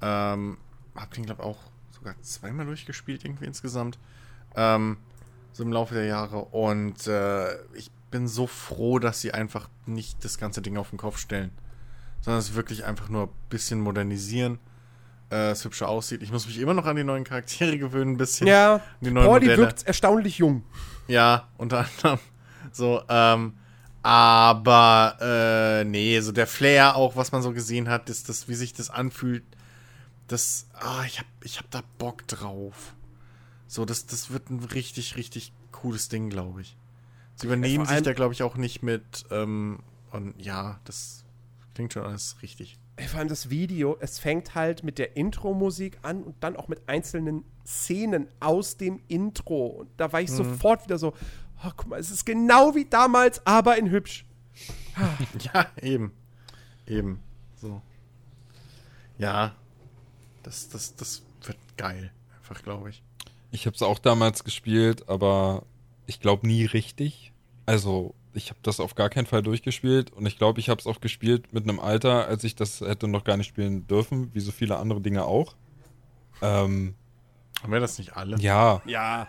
Ähm, 0.01 0.57
hab 0.95 1.13
den, 1.13 1.25
glaube 1.25 1.43
auch 1.43 1.57
sogar 1.91 2.15
zweimal 2.21 2.65
durchgespielt, 2.65 3.25
irgendwie 3.25 3.45
insgesamt. 3.45 3.99
Ähm, 4.55 4.97
so 5.51 5.63
im 5.63 5.71
Laufe 5.71 5.93
der 5.93 6.05
Jahre. 6.05 6.37
Und 6.45 7.05
äh, 7.07 7.55
ich 7.73 7.91
bin 8.11 8.27
so 8.27 8.47
froh, 8.47 8.99
dass 8.99 9.21
sie 9.21 9.33
einfach 9.33 9.69
nicht 9.85 10.23
das 10.23 10.37
ganze 10.37 10.61
Ding 10.61 10.77
auf 10.77 10.89
den 10.89 10.97
Kopf 10.97 11.17
stellen. 11.17 11.51
Sondern 12.21 12.39
es 12.39 12.53
wirklich 12.55 12.85
einfach 12.85 13.09
nur 13.09 13.23
ein 13.27 13.33
bisschen 13.49 13.79
modernisieren. 13.81 14.59
Äh, 15.31 15.51
es 15.51 15.63
hübscher 15.63 15.87
aussieht. 15.89 16.23
Ich 16.23 16.31
muss 16.31 16.47
mich 16.47 16.59
immer 16.59 16.73
noch 16.73 16.85
an 16.85 16.95
die 16.95 17.03
neuen 17.03 17.23
Charaktere 17.23 17.77
gewöhnen, 17.77 18.13
ein 18.13 18.17
bisschen. 18.17 18.47
Ja, 18.47 18.81
Die 19.01 19.11
neuen 19.11 19.27
Pauli 19.27 19.45
Modelle. 19.45 19.57
wirkt 19.57 19.83
erstaunlich 19.85 20.37
jung. 20.39 20.63
Ja, 21.07 21.47
unter 21.57 21.79
anderem. 21.85 22.19
So, 22.71 23.01
ähm, 23.09 23.53
aber 24.01 25.17
äh, 25.81 25.83
nee, 25.83 26.19
so 26.21 26.31
der 26.31 26.47
Flair 26.47 26.95
auch, 26.95 27.15
was 27.15 27.31
man 27.31 27.41
so 27.41 27.51
gesehen 27.53 27.89
hat, 27.89 28.09
ist 28.09 28.29
das, 28.29 28.47
wie 28.47 28.55
sich 28.55 28.73
das 28.73 28.89
anfühlt, 28.89 29.43
das, 30.27 30.67
ah, 30.73 31.03
ich 31.05 31.19
hab, 31.19 31.25
ich 31.43 31.59
hab 31.59 31.69
da 31.71 31.81
Bock 31.97 32.27
drauf. 32.27 32.95
So, 33.67 33.85
das, 33.85 34.05
das 34.05 34.31
wird 34.31 34.49
ein 34.49 34.63
richtig, 34.63 35.15
richtig 35.15 35.51
cooles 35.71 36.09
Ding, 36.09 36.29
glaube 36.29 36.61
ich. 36.61 36.77
Sie 37.35 37.47
übernehmen 37.47 37.85
allem- 37.85 37.97
sich 37.97 38.03
da, 38.03 38.13
glaube 38.13 38.33
ich, 38.33 38.43
auch 38.43 38.55
nicht 38.55 38.83
mit, 38.83 39.25
ähm, 39.31 39.79
und 40.11 40.33
ja, 40.39 40.79
das 40.85 41.23
klingt 41.75 41.93
schon 41.93 42.03
alles 42.03 42.37
richtig. 42.41 42.77
Vor 43.07 43.19
allem 43.19 43.29
das 43.29 43.49
Video, 43.49 43.95
es 44.01 44.19
fängt 44.19 44.55
halt 44.55 44.83
mit 44.83 44.97
der 44.97 45.15
Intro-Musik 45.15 45.99
an 46.01 46.21
und 46.23 46.35
dann 46.41 46.57
auch 46.57 46.67
mit 46.67 46.81
einzelnen 46.89 47.45
Szenen 47.65 48.27
aus 48.41 48.75
dem 48.75 48.99
Intro. 49.07 49.67
Und 49.67 49.89
da 49.95 50.11
war 50.11 50.19
ich 50.19 50.29
sofort 50.31 50.83
wieder 50.83 50.97
so, 50.97 51.13
oh, 51.65 51.71
guck 51.75 51.87
mal, 51.87 51.99
es 51.99 52.11
ist 52.11 52.25
genau 52.25 52.75
wie 52.75 52.85
damals, 52.85 53.45
aber 53.45 53.77
in 53.77 53.89
hübsch. 53.89 54.25
Ja, 55.53 55.67
eben. 55.81 56.11
Eben. 56.85 57.21
So. 57.55 57.81
Ja. 59.17 59.53
Das, 60.43 60.67
das, 60.67 60.95
das 60.95 61.21
wird 61.43 61.57
geil. 61.77 62.11
Einfach, 62.37 62.61
glaube 62.63 62.89
ich. 62.89 63.01
Ich 63.51 63.65
habe 63.65 63.75
es 63.75 63.81
auch 63.81 63.99
damals 63.99 64.43
gespielt, 64.43 65.07
aber 65.07 65.63
ich 66.05 66.19
glaube 66.19 66.47
nie 66.47 66.65
richtig. 66.65 67.31
Also 67.65 68.13
ich 68.33 68.49
habe 68.49 68.59
das 68.61 68.79
auf 68.79 68.95
gar 68.95 69.09
keinen 69.09 69.25
Fall 69.25 69.41
durchgespielt 69.41 70.11
und 70.11 70.25
ich 70.25 70.37
glaube, 70.37 70.59
ich 70.59 70.69
habe 70.69 70.79
es 70.79 70.87
auch 70.87 70.99
gespielt 71.01 71.53
mit 71.53 71.63
einem 71.63 71.79
Alter, 71.79 72.27
als 72.27 72.43
ich 72.43 72.55
das 72.55 72.81
hätte 72.81 73.07
noch 73.07 73.23
gar 73.23 73.37
nicht 73.37 73.47
spielen 73.47 73.87
dürfen, 73.87 74.33
wie 74.33 74.39
so 74.39 74.51
viele 74.51 74.77
andere 74.77 75.01
Dinge 75.01 75.25
auch. 75.25 75.55
Ähm, 76.41 76.95
Haben 77.61 77.71
wir 77.71 77.79
das 77.79 77.97
nicht 77.97 78.15
alle? 78.17 78.37
ja, 78.39 78.81
Ja. 78.85 79.27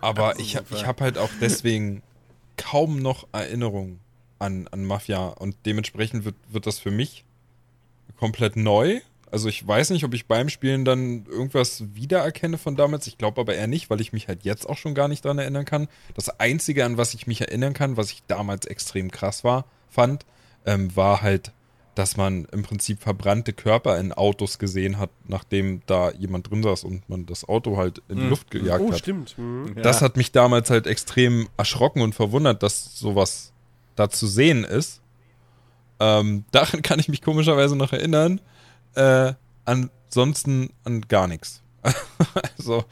Aber 0.00 0.38
ich, 0.38 0.58
ich 0.70 0.86
habe 0.86 1.04
halt 1.04 1.18
auch 1.18 1.30
deswegen 1.40 2.02
kaum 2.56 3.00
noch 3.00 3.26
Erinnerungen 3.32 4.00
an, 4.38 4.68
an 4.68 4.84
Mafia 4.84 5.28
und 5.28 5.56
dementsprechend 5.66 6.24
wird, 6.24 6.36
wird 6.48 6.66
das 6.66 6.78
für 6.78 6.90
mich 6.90 7.24
komplett 8.18 8.56
neu. 8.56 9.00
Also 9.30 9.48
ich 9.48 9.66
weiß 9.66 9.90
nicht, 9.90 10.04
ob 10.04 10.14
ich 10.14 10.26
beim 10.26 10.48
Spielen 10.48 10.84
dann 10.84 11.26
irgendwas 11.26 11.84
wiedererkenne 11.94 12.56
von 12.56 12.76
damals. 12.76 13.06
Ich 13.06 13.18
glaube 13.18 13.40
aber 13.40 13.54
eher 13.54 13.66
nicht, 13.66 13.90
weil 13.90 14.00
ich 14.00 14.12
mich 14.12 14.28
halt 14.28 14.44
jetzt 14.44 14.68
auch 14.68 14.78
schon 14.78 14.94
gar 14.94 15.08
nicht 15.08 15.24
dran 15.24 15.38
erinnern 15.38 15.64
kann. 15.64 15.88
Das 16.14 16.40
Einzige, 16.40 16.84
an 16.84 16.96
was 16.96 17.14
ich 17.14 17.26
mich 17.26 17.42
erinnern 17.42 17.74
kann, 17.74 17.96
was 17.96 18.10
ich 18.10 18.22
damals 18.26 18.66
extrem 18.66 19.10
krass 19.10 19.44
war, 19.44 19.66
fand, 19.90 20.24
ähm, 20.64 20.94
war 20.96 21.20
halt, 21.22 21.52
dass 21.98 22.16
man 22.16 22.44
im 22.52 22.62
Prinzip 22.62 23.00
verbrannte 23.02 23.52
Körper 23.52 23.98
in 23.98 24.12
Autos 24.12 24.60
gesehen 24.60 24.98
hat, 24.98 25.10
nachdem 25.26 25.82
da 25.86 26.12
jemand 26.12 26.48
drin 26.48 26.62
saß 26.62 26.84
und 26.84 27.08
man 27.08 27.26
das 27.26 27.48
Auto 27.48 27.76
halt 27.76 28.02
in 28.08 28.18
die 28.18 28.22
Hm. 28.22 28.30
Luft 28.30 28.52
gejagt 28.52 28.84
Oh, 28.86 28.92
hat. 28.92 29.00
stimmt. 29.00 29.36
Mhm. 29.36 29.72
Ja. 29.74 29.82
Das 29.82 30.00
hat 30.00 30.16
mich 30.16 30.30
damals 30.30 30.70
halt 30.70 30.86
extrem 30.86 31.48
erschrocken 31.56 32.00
und 32.02 32.14
verwundert, 32.14 32.62
dass 32.62 32.96
sowas 32.96 33.52
da 33.96 34.08
zu 34.08 34.28
sehen 34.28 34.62
ist. 34.62 35.00
Ähm, 35.98 36.44
daran 36.52 36.82
kann 36.82 37.00
ich 37.00 37.08
mich 37.08 37.20
komischerweise 37.20 37.74
noch 37.74 37.92
erinnern. 37.92 38.40
Äh, 38.94 39.32
ansonsten 39.64 40.70
an 40.84 41.00
gar 41.00 41.26
nichts. 41.26 41.62
also, 42.58 42.84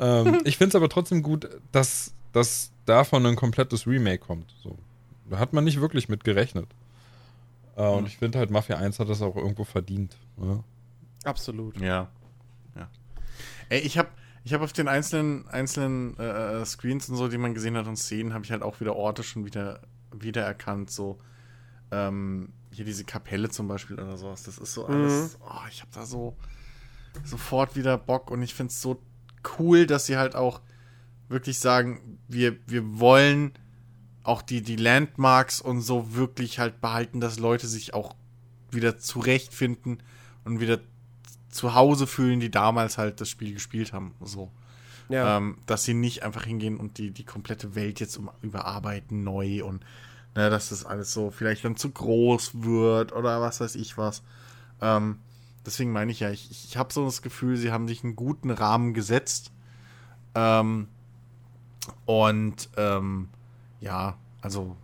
ähm, 0.00 0.40
ich 0.44 0.56
finde 0.56 0.70
es 0.70 0.74
aber 0.74 0.88
trotzdem 0.88 1.22
gut, 1.22 1.48
dass, 1.70 2.12
dass 2.32 2.72
davon 2.86 3.24
ein 3.24 3.36
komplettes 3.36 3.86
Remake 3.86 4.18
kommt. 4.18 4.52
So. 4.64 4.76
Da 5.30 5.38
hat 5.38 5.52
man 5.52 5.62
nicht 5.62 5.80
wirklich 5.80 6.08
mit 6.08 6.24
gerechnet. 6.24 6.66
Äh, 7.78 7.82
Und 7.88 7.98
Hm. 8.00 8.06
ich 8.06 8.18
finde 8.18 8.38
halt, 8.38 8.50
Mafia 8.50 8.76
1 8.76 8.98
hat 8.98 9.08
das 9.08 9.22
auch 9.22 9.36
irgendwo 9.36 9.64
verdient. 9.64 10.16
Ne? 10.36 10.62
Absolut. 11.24 11.80
Ja. 11.80 12.08
Ja. 12.76 12.88
Ey, 13.68 13.80
ich 13.80 13.96
habe 13.96 14.08
ich 14.44 14.52
hab 14.54 14.62
auf 14.62 14.72
den 14.72 14.88
einzelnen, 14.88 15.46
einzelnen 15.48 16.16
äh, 16.18 16.64
Screens 16.66 17.08
und 17.08 17.16
so, 17.16 17.28
die 17.28 17.38
man 17.38 17.54
gesehen 17.54 17.76
hat 17.76 17.86
und 17.86 17.96
Szenen, 17.96 18.34
habe 18.34 18.44
ich 18.44 18.50
halt 18.50 18.62
auch 18.62 18.80
wieder 18.80 18.96
Orte 18.96 19.22
schon 19.22 19.44
wieder 19.44 19.80
wiedererkannt. 20.12 20.90
So, 20.90 21.18
ähm, 21.90 22.52
hier 22.72 22.84
diese 22.84 23.04
Kapelle 23.04 23.48
zum 23.50 23.68
Beispiel 23.68 23.98
oder 23.98 24.16
sowas. 24.16 24.42
Das 24.42 24.58
ist 24.58 24.74
so 24.74 24.86
alles. 24.86 25.38
Oh, 25.42 25.66
ich 25.70 25.80
habe 25.80 25.90
da 25.94 26.04
so 26.06 26.36
sofort 27.24 27.76
wieder 27.76 27.96
Bock 27.98 28.30
und 28.30 28.42
ich 28.42 28.54
finde 28.54 28.70
es 28.72 28.80
so 28.82 29.00
cool, 29.58 29.86
dass 29.86 30.06
sie 30.06 30.16
halt 30.16 30.34
auch 30.34 30.60
wirklich 31.28 31.58
sagen, 31.58 32.18
wir, 32.28 32.56
wir 32.66 32.98
wollen 32.98 33.52
auch 34.28 34.42
die, 34.42 34.62
die 34.62 34.76
Landmarks 34.76 35.60
und 35.60 35.80
so 35.80 36.14
wirklich 36.14 36.58
halt 36.58 36.80
behalten, 36.80 37.20
dass 37.20 37.38
Leute 37.38 37.66
sich 37.66 37.94
auch 37.94 38.14
wieder 38.70 38.98
zurechtfinden 38.98 40.02
und 40.44 40.60
wieder 40.60 40.80
zu 41.48 41.74
Hause 41.74 42.06
fühlen, 42.06 42.38
die 42.38 42.50
damals 42.50 42.98
halt 42.98 43.20
das 43.20 43.30
Spiel 43.30 43.54
gespielt 43.54 43.92
haben. 43.92 44.14
So. 44.22 44.50
Ja. 45.08 45.38
Ähm, 45.38 45.58
dass 45.64 45.84
sie 45.84 45.94
nicht 45.94 46.22
einfach 46.22 46.44
hingehen 46.44 46.76
und 46.76 46.98
die, 46.98 47.10
die 47.10 47.24
komplette 47.24 47.74
Welt 47.74 48.00
jetzt 48.00 48.18
um, 48.18 48.30
überarbeiten 48.42 49.24
neu 49.24 49.64
und 49.64 49.82
ne, 50.36 50.50
dass 50.50 50.68
das 50.68 50.84
alles 50.84 51.12
so 51.12 51.30
vielleicht 51.30 51.64
dann 51.64 51.76
zu 51.76 51.90
groß 51.90 52.62
wird 52.62 53.12
oder 53.14 53.40
was 53.40 53.60
weiß 53.60 53.74
ich 53.76 53.96
was. 53.96 54.22
Ähm, 54.82 55.20
deswegen 55.64 55.90
meine 55.90 56.12
ich 56.12 56.20
ja, 56.20 56.30
ich, 56.30 56.50
ich 56.50 56.76
habe 56.76 56.92
so 56.92 57.06
das 57.06 57.22
Gefühl, 57.22 57.56
sie 57.56 57.72
haben 57.72 57.88
sich 57.88 58.04
einen 58.04 58.16
guten 58.16 58.50
Rahmen 58.50 58.92
gesetzt. 58.92 59.52
Ähm, 60.34 60.88
und 62.04 62.68
ähm, 62.76 63.30
ja, 63.80 64.16
also 64.40 64.76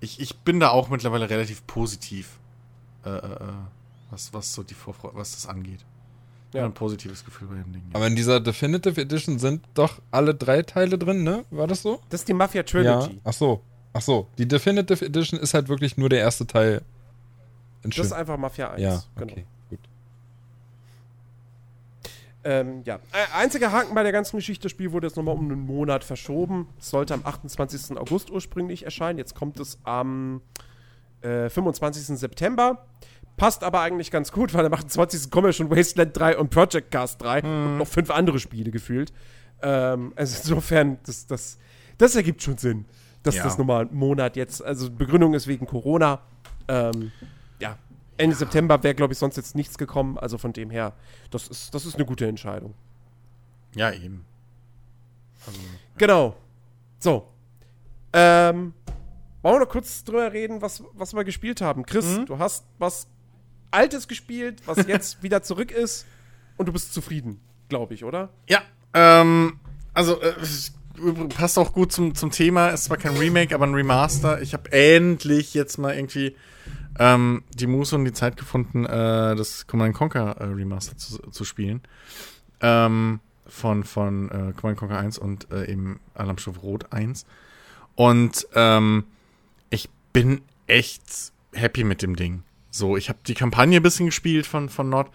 ich, 0.00 0.20
ich 0.20 0.38
bin 0.38 0.60
da 0.60 0.70
auch 0.70 0.88
mittlerweile 0.88 1.28
relativ 1.28 1.66
positiv, 1.66 2.38
äh, 3.04 3.10
äh, 3.10 3.16
äh, 3.16 3.38
was, 4.10 4.32
was 4.32 4.52
so 4.52 4.62
die 4.62 4.74
Vorfreude, 4.74 5.16
was 5.16 5.32
das 5.32 5.46
angeht. 5.46 5.80
Ja. 6.52 6.60
Ja. 6.60 6.64
Ein 6.66 6.74
positives 6.74 7.24
Gefühl 7.24 7.48
bei 7.48 7.54
dem 7.56 7.72
Ding. 7.72 7.82
Ja. 7.90 7.96
Aber 7.96 8.06
in 8.06 8.16
dieser 8.16 8.40
Definitive 8.40 9.00
Edition 9.00 9.38
sind 9.38 9.64
doch 9.74 10.00
alle 10.10 10.34
drei 10.34 10.62
Teile 10.62 10.96
drin, 10.96 11.22
ne? 11.22 11.44
War 11.50 11.66
das 11.66 11.82
so? 11.82 12.00
Das 12.08 12.20
ist 12.20 12.28
die 12.28 12.34
Mafia 12.34 12.60
Ja. 12.60 12.62
Trilogy. 12.62 13.20
Ach 13.24 13.32
so. 13.32 13.62
Ach 13.92 14.00
so. 14.00 14.28
Die 14.38 14.46
Definitive 14.46 15.04
Edition 15.04 15.38
ist 15.40 15.54
halt 15.54 15.68
wirklich 15.68 15.96
nur 15.96 16.08
der 16.08 16.20
erste 16.20 16.46
Teil. 16.46 16.82
Das 17.82 17.98
ist 17.98 18.12
einfach 18.12 18.36
Mafia 18.38 18.70
1. 18.70 18.82
Ja, 18.82 19.02
genau. 19.16 19.32
okay, 19.32 19.42
gut. 19.42 19.55
Ähm, 22.48 22.82
ja. 22.84 23.00
Ein- 23.12 23.42
Einziger 23.42 23.72
Haken 23.72 23.94
bei 23.94 24.02
der 24.04 24.12
ganzen 24.12 24.36
Geschichte, 24.36 24.64
das 24.64 24.70
Spiel 24.72 24.92
wurde 24.92 25.08
jetzt 25.08 25.16
nochmal 25.16 25.34
um 25.34 25.50
einen 25.50 25.60
Monat 25.66 26.04
verschoben. 26.04 26.68
Es 26.78 26.90
sollte 26.90 27.12
am 27.14 27.22
28. 27.24 27.96
August 27.98 28.30
ursprünglich 28.30 28.84
erscheinen. 28.84 29.18
Jetzt 29.18 29.34
kommt 29.34 29.58
es 29.58 29.78
am 29.82 30.42
äh, 31.22 31.48
25. 31.48 32.16
September. 32.18 32.86
Passt 33.36 33.64
aber 33.64 33.80
eigentlich 33.80 34.10
ganz 34.12 34.30
gut, 34.32 34.54
weil 34.54 34.64
am 34.64 34.72
28. 34.72 35.30
kommen 35.30 35.48
ja 35.48 35.52
schon 35.52 35.70
Wasteland 35.70 36.16
3 36.16 36.38
und 36.38 36.50
Project 36.50 36.90
Cast 36.92 37.20
3 37.20 37.42
und 37.42 37.78
noch 37.78 37.86
fünf 37.88 38.10
andere 38.10 38.38
Spiele 38.38 38.70
gefühlt. 38.70 39.12
Ähm, 39.60 40.12
also 40.16 40.36
insofern, 40.40 40.98
das, 41.04 41.26
das, 41.26 41.58
das 41.98 42.14
ergibt 42.14 42.42
schon 42.42 42.56
Sinn, 42.58 42.84
dass 43.24 43.34
Ja. 43.36 43.42
das 43.44 43.58
nochmal 43.58 43.86
einen 43.88 43.94
Monat 43.96 44.36
jetzt, 44.36 44.64
also 44.64 44.90
Begründung 44.90 45.34
ist 45.34 45.48
wegen 45.48 45.66
Corona. 45.66 46.20
Ähm, 46.68 47.10
ja, 47.58 47.76
Ende 48.18 48.36
September 48.36 48.82
wäre, 48.82 48.94
glaube 48.94 49.12
ich, 49.12 49.18
sonst 49.18 49.36
jetzt 49.36 49.54
nichts 49.54 49.78
gekommen. 49.78 50.18
Also 50.18 50.38
von 50.38 50.52
dem 50.52 50.70
her, 50.70 50.92
das 51.30 51.48
ist, 51.48 51.74
das 51.74 51.84
ist 51.86 51.96
eine 51.96 52.04
gute 52.06 52.26
Entscheidung. 52.26 52.74
ja, 53.74 53.92
eben. 53.92 54.24
Also, 55.46 55.58
Genau. 55.98 56.36
So. 56.98 57.28
Ähm, 58.12 58.72
wollen 59.42 59.54
wir 59.56 59.60
noch 59.60 59.68
kurz 59.68 60.02
drüber 60.02 60.32
reden, 60.32 60.62
was, 60.62 60.82
was 60.94 61.14
wir 61.14 61.24
gespielt 61.24 61.60
haben? 61.60 61.84
Chris, 61.84 62.20
du 62.26 62.38
hast 62.38 62.64
was 62.78 63.06
Altes 63.70 64.08
gespielt, 64.08 64.62
was 64.66 64.86
jetzt 64.88 65.22
wieder 65.22 65.42
zurück 65.42 65.70
ist 65.70 66.06
und 66.56 66.66
du 66.66 66.72
bist 66.72 66.94
zufrieden, 66.94 67.40
glaube 67.68 67.94
ich, 67.94 68.04
oder? 68.04 68.30
Ja, 68.48 68.62
ähm, 68.94 69.60
also 69.92 70.20
äh, 70.20 70.34
es 70.40 70.72
passt 71.36 71.58
auch 71.58 71.72
gut 71.72 71.92
zum, 71.92 72.14
zum 72.14 72.30
Thema. 72.30 72.68
Ist 72.70 72.84
zwar 72.84 72.96
kein 72.96 73.16
Remake, 73.16 73.54
aber 73.54 73.66
ein 73.66 73.74
Remaster. 73.74 74.40
Ich 74.40 74.54
habe 74.54 74.72
endlich 74.72 75.52
jetzt 75.54 75.76
mal 75.76 75.94
irgendwie 75.94 76.34
ähm, 76.98 77.42
die 77.54 77.66
Muße 77.66 77.94
und 77.96 78.04
die 78.04 78.12
Zeit 78.12 78.36
gefunden, 78.36 78.84
äh, 78.84 79.36
das 79.36 79.66
Command 79.66 79.94
Conquer 79.94 80.36
äh, 80.38 80.44
Remaster 80.44 80.96
zu, 80.96 81.18
zu 81.30 81.44
spielen. 81.44 81.82
Ähm, 82.60 83.20
von, 83.46 83.84
von 83.84 84.28
äh, 84.30 84.52
Command 84.52 84.78
Conquer 84.78 84.98
1 84.98 85.18
und 85.18 85.50
äh, 85.52 85.70
eben 85.70 86.00
Alarmstufe 86.14 86.60
Rot 86.60 86.92
1. 86.92 87.26
Und 87.94 88.46
ähm, 88.54 89.04
ich 89.70 89.88
bin 90.12 90.42
echt 90.66 91.32
happy 91.52 91.84
mit 91.84 92.02
dem 92.02 92.16
Ding. 92.16 92.42
So, 92.70 92.96
ich 92.96 93.08
habe 93.08 93.18
die 93.26 93.34
Kampagne 93.34 93.78
ein 93.78 93.82
bisschen 93.82 94.06
gespielt 94.06 94.46
von, 94.46 94.68
von 94.68 94.88
Nord. 94.88 95.10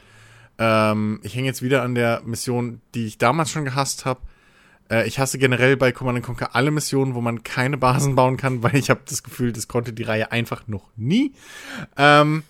Ähm, 0.58 1.20
ich 1.24 1.36
hänge 1.36 1.48
jetzt 1.48 1.62
wieder 1.62 1.84
an 1.84 1.96
der 1.96 2.22
Mission, 2.26 2.82
die 2.96 3.06
ich 3.06 3.18
damals 3.18 3.52
schon 3.52 3.66
gehasst 3.66 4.06
habe. 4.06 4.22
Äh, 4.92 5.08
ich 5.08 5.18
hasse 5.18 5.38
generell 5.38 5.78
bei 5.78 5.92
Command 5.92 6.22
Conquer 6.24 6.56
alle 6.56 6.70
Missionen, 6.70 7.16
wo 7.16 7.22
man 7.22 7.44
keine 7.44 7.78
Basen 7.78 8.16
bauen 8.16 8.38
kann, 8.38 8.62
weil 8.64 8.76
ich 8.76 8.90
habe 8.90 9.02
das 9.08 9.24
Gefühl, 9.24 9.54
das 9.54 9.68
konnte 9.68 9.94
die 9.94 10.04
Reihe 10.04 10.32
einfach 10.32 10.68
noch 10.68 10.90
nie. 10.98 11.34
Ähm, 11.98 12.44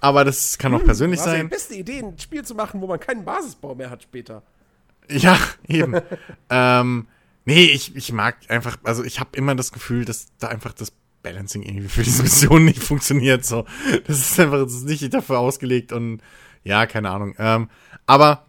aber 0.00 0.24
das 0.24 0.58
kann 0.58 0.74
auch 0.74 0.84
persönlich 0.84 1.18
War 1.20 1.28
ja 1.28 1.32
die 1.32 1.38
sein. 1.40 1.48
beste 1.48 1.74
Idee, 1.74 2.00
ein 2.00 2.18
Spiel 2.18 2.44
zu 2.44 2.54
machen, 2.54 2.80
wo 2.80 2.86
man 2.86 3.00
keinen 3.00 3.24
Basisbau 3.24 3.74
mehr 3.74 3.90
hat 3.90 4.02
später. 4.02 4.42
Ja, 5.10 5.36
eben. 5.68 5.96
ähm, 6.50 7.08
nee, 7.46 7.64
ich, 7.64 7.96
ich 7.96 8.12
mag 8.12 8.36
einfach, 8.48 8.78
also 8.84 9.02
ich 9.02 9.18
habe 9.18 9.30
immer 9.36 9.54
das 9.56 9.72
Gefühl, 9.72 10.04
dass 10.04 10.28
da 10.38 10.48
einfach 10.48 10.72
das 10.72 10.92
Balancing 11.22 11.62
irgendwie 11.62 11.88
für 11.88 12.02
diese 12.02 12.22
Mission 12.22 12.64
nicht 12.66 12.82
funktioniert. 12.82 13.44
So, 13.44 13.64
das 14.06 14.18
ist 14.18 14.38
einfach 14.38 14.62
das 14.62 14.74
ist 14.74 14.84
nicht 14.84 15.12
dafür 15.12 15.38
ausgelegt 15.38 15.92
und 15.92 16.20
ja, 16.62 16.86
keine 16.86 17.10
Ahnung. 17.10 17.34
Ähm, 17.38 17.68
aber 18.06 18.44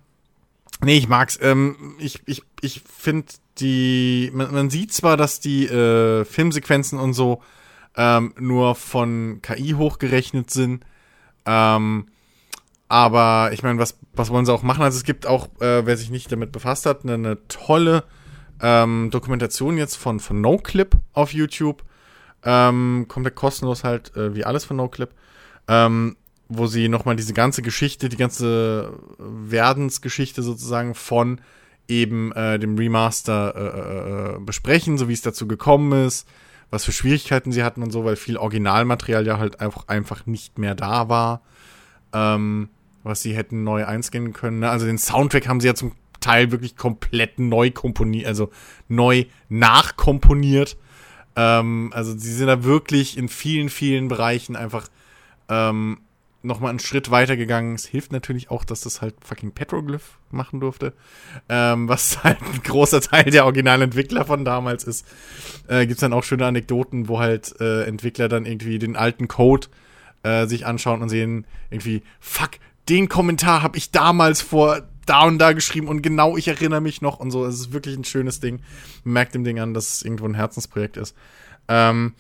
nee, 0.82 0.98
ich 0.98 1.08
mag's. 1.08 1.40
Ähm, 1.42 1.96
ich 2.00 2.22
ich 2.26 2.44
ich 2.62 2.82
finde 2.82 3.28
die, 3.60 4.32
man, 4.34 4.54
man 4.54 4.70
sieht 4.70 4.94
zwar, 4.94 5.18
dass 5.18 5.40
die 5.40 5.66
äh, 5.66 6.26
Filmsequenzen 6.26 7.00
und 7.00 7.14
so 7.14 7.42
ähm, 7.96 8.34
nur 8.40 8.76
von 8.76 9.40
KI 9.42 9.72
hochgerechnet 9.72 10.52
sind. 10.52 10.86
Ähm, 11.46 12.08
aber 12.88 13.52
ich 13.54 13.64
meine, 13.64 13.80
was, 13.80 13.98
was 14.14 14.30
wollen 14.30 14.46
sie 14.46 14.54
auch 14.54 14.64
machen? 14.64 14.84
Also 14.84 14.98
es 14.98 15.04
gibt 15.04 15.28
auch, 15.28 15.48
äh, 15.60 15.86
wer 15.86 15.98
sich 15.98 16.10
nicht 16.10 16.32
damit 16.32 16.52
befasst 16.52 16.86
hat, 16.86 17.04
eine, 17.04 17.14
eine 17.14 17.48
tolle 17.48 18.04
ähm, 18.62 19.10
Dokumentation 19.12 19.78
jetzt 19.78 19.96
von, 19.96 20.20
von 20.20 20.42
NoClip 20.42 20.98
auf 21.14 21.34
YouTube. 21.34 21.84
Ähm, 22.44 23.06
komplett 23.08 23.36
kostenlos 23.36 23.84
halt, 23.84 24.16
äh, 24.16 24.34
wie 24.34 24.46
alles 24.46 24.66
von 24.66 24.78
NoClip. 24.78 25.10
Ähm, 25.68 26.16
wo 26.48 26.66
sie 26.66 26.90
nochmal 26.90 27.16
diese 27.16 27.34
ganze 27.34 27.62
Geschichte, 27.62 28.10
die 28.10 28.18
ganze 28.18 28.94
Werdensgeschichte 29.20 30.42
sozusagen 30.42 30.96
von 30.96 31.42
eben 31.90 32.32
äh, 32.32 32.60
dem 32.60 32.78
Remaster 32.78 33.56
äh, 33.56 34.36
äh, 34.36 34.40
besprechen, 34.40 34.98
so 34.98 35.10
wie 35.10 35.14
es 35.14 35.22
dazu 35.22 35.48
gekommen 35.48 36.06
ist, 36.06 36.28
was 36.70 36.86
für 36.86 36.92
Schwierigkeiten 36.92 37.52
sie 37.52 37.64
hatten 37.64 37.82
und 37.84 37.92
so, 37.92 38.06
weil 38.06 38.16
viel 38.16 38.38
Originalmaterial 38.38 39.26
ja 39.26 39.40
halt 39.40 39.60
einfach, 39.60 39.88
einfach 39.88 40.26
nicht 40.26 40.58
mehr 40.60 40.76
da 40.76 41.10
war. 41.10 41.42
Ähm, 42.14 42.70
was 43.04 43.22
sie 43.22 43.36
hätten 43.36 43.64
neu 43.64 43.86
einscannen 43.86 44.34
können. 44.34 44.60
Ne? 44.60 44.70
Also 44.70 44.86
den 44.86 44.98
Soundtrack 44.98 45.48
haben 45.48 45.62
sie 45.62 45.68
ja 45.68 45.74
zum 45.74 45.94
Teil 46.20 46.52
wirklich 46.52 46.76
komplett 46.76 47.40
neu 47.40 47.72
komponiert, 47.72 48.28
also 48.28 48.50
neu 48.88 49.26
nachkomponiert. 49.48 50.78
Ähm, 51.36 51.92
also 51.94 52.18
sie 52.18 52.34
sind 52.34 52.48
da 52.48 52.64
wirklich 52.64 53.18
in 53.18 53.30
vielen, 53.30 53.70
vielen 53.70 54.10
Bereichen 54.10 54.56
einfach 54.56 54.88
ähm, 55.48 56.02
nochmal 56.42 56.70
einen 56.70 56.80
Schritt 56.80 57.12
weiter 57.12 57.36
gegangen. 57.36 57.76
Es 57.76 57.86
hilft 57.86 58.12
natürlich 58.12 58.50
auch, 58.50 58.64
dass 58.64 58.82
das 58.82 59.02
halt 59.02 59.16
fucking 59.24 59.52
Petroglyph 59.52 60.18
machen 60.32 60.60
durfte. 60.60 60.94
Ähm, 61.50 61.88
was 61.88 62.24
halt 62.24 62.42
ein 62.42 62.64
großer 62.64 63.02
Teil 63.02 63.26
der 63.26 63.46
Originalentwickler 63.46 64.26
von 64.26 64.46
damals 64.46 64.84
ist. 64.84 65.06
Äh, 65.68 65.86
gibt's 65.86 66.02
dann 66.02 66.14
auch 66.14 66.24
schöne 66.24 66.46
Anekdoten, 66.46 67.08
wo 67.08 67.20
halt 67.20 67.60
äh, 67.60 67.84
Entwickler 67.84 68.30
dann 68.30 68.46
irgendwie 68.46 68.80
den 68.80 68.96
alten 68.96 69.28
Code 69.28 69.68
äh, 70.24 70.48
sich 70.48 70.66
anschauen 70.66 71.02
und 71.02 71.10
sehen 71.10 71.46
irgendwie, 71.70 72.04
fuck, 72.20 72.52
den 72.88 73.10
Kommentar 73.10 73.62
habe 73.62 73.78
ich 73.78 73.92
damals 73.92 74.42
vor 74.42 74.82
da 75.06 75.24
und 75.24 75.40
da 75.40 75.54
geschrieben 75.54 75.88
und 75.88 76.02
genau 76.04 76.38
ich 76.38 76.48
erinnere 76.48 76.82
mich 76.82 77.02
noch 77.02 77.20
und 77.20 77.32
so. 77.32 77.46
Es 77.46 77.56
ist 77.56 77.74
wirklich 77.74 77.96
ein 77.96 78.04
schönes 78.04 78.40
Ding. 78.40 78.62
Merkt 79.04 79.34
dem 79.34 79.44
Ding 79.44 79.60
an, 79.60 79.74
dass 79.74 79.94
es 79.94 80.04
irgendwo 80.04 80.26
ein 80.26 80.36
Herzensprojekt 80.36 80.98
ist. 80.98 81.16
Ähm, 81.68 82.14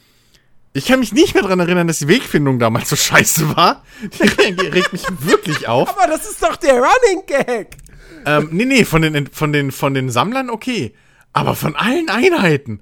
ich 0.74 0.86
kann 0.86 1.00
mich 1.00 1.14
nicht 1.14 1.34
mehr 1.34 1.44
dran 1.44 1.60
erinnern, 1.60 1.88
dass 1.88 2.00
die 2.00 2.08
Wegfindung 2.08 2.60
damals 2.60 2.90
so 2.90 2.96
scheiße 2.96 3.56
war. 3.56 3.84
Die 4.02 4.62
regt 4.62 4.94
mich 4.94 5.04
wirklich 5.22 5.68
auf. 5.68 5.90
Aber 5.90 6.08
das 6.08 6.30
ist 6.30 6.44
doch 6.44 6.56
der 6.56 6.74
Running 6.74 7.26
Gag. 7.26 7.78
Ähm, 8.26 8.50
nee, 8.52 8.66
nee, 8.66 8.86
von 8.86 9.02
den, 9.02 9.28
von, 9.28 9.52
den, 9.52 9.72
von 9.72 9.94
den 9.94 10.10
Sammlern 10.10 10.50
okay. 10.50 10.94
Aber 11.34 11.56
von 11.56 11.76
allen 11.76 12.10
Einheiten. 12.10 12.82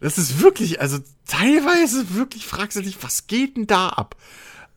Das 0.00 0.18
ist 0.18 0.40
wirklich, 0.40 0.80
also 0.80 0.98
teilweise 1.26 2.14
wirklich 2.14 2.46
fragwürdig, 2.46 2.98
was 3.02 3.26
geht 3.26 3.56
denn 3.56 3.66
da 3.66 3.88
ab? 3.90 4.16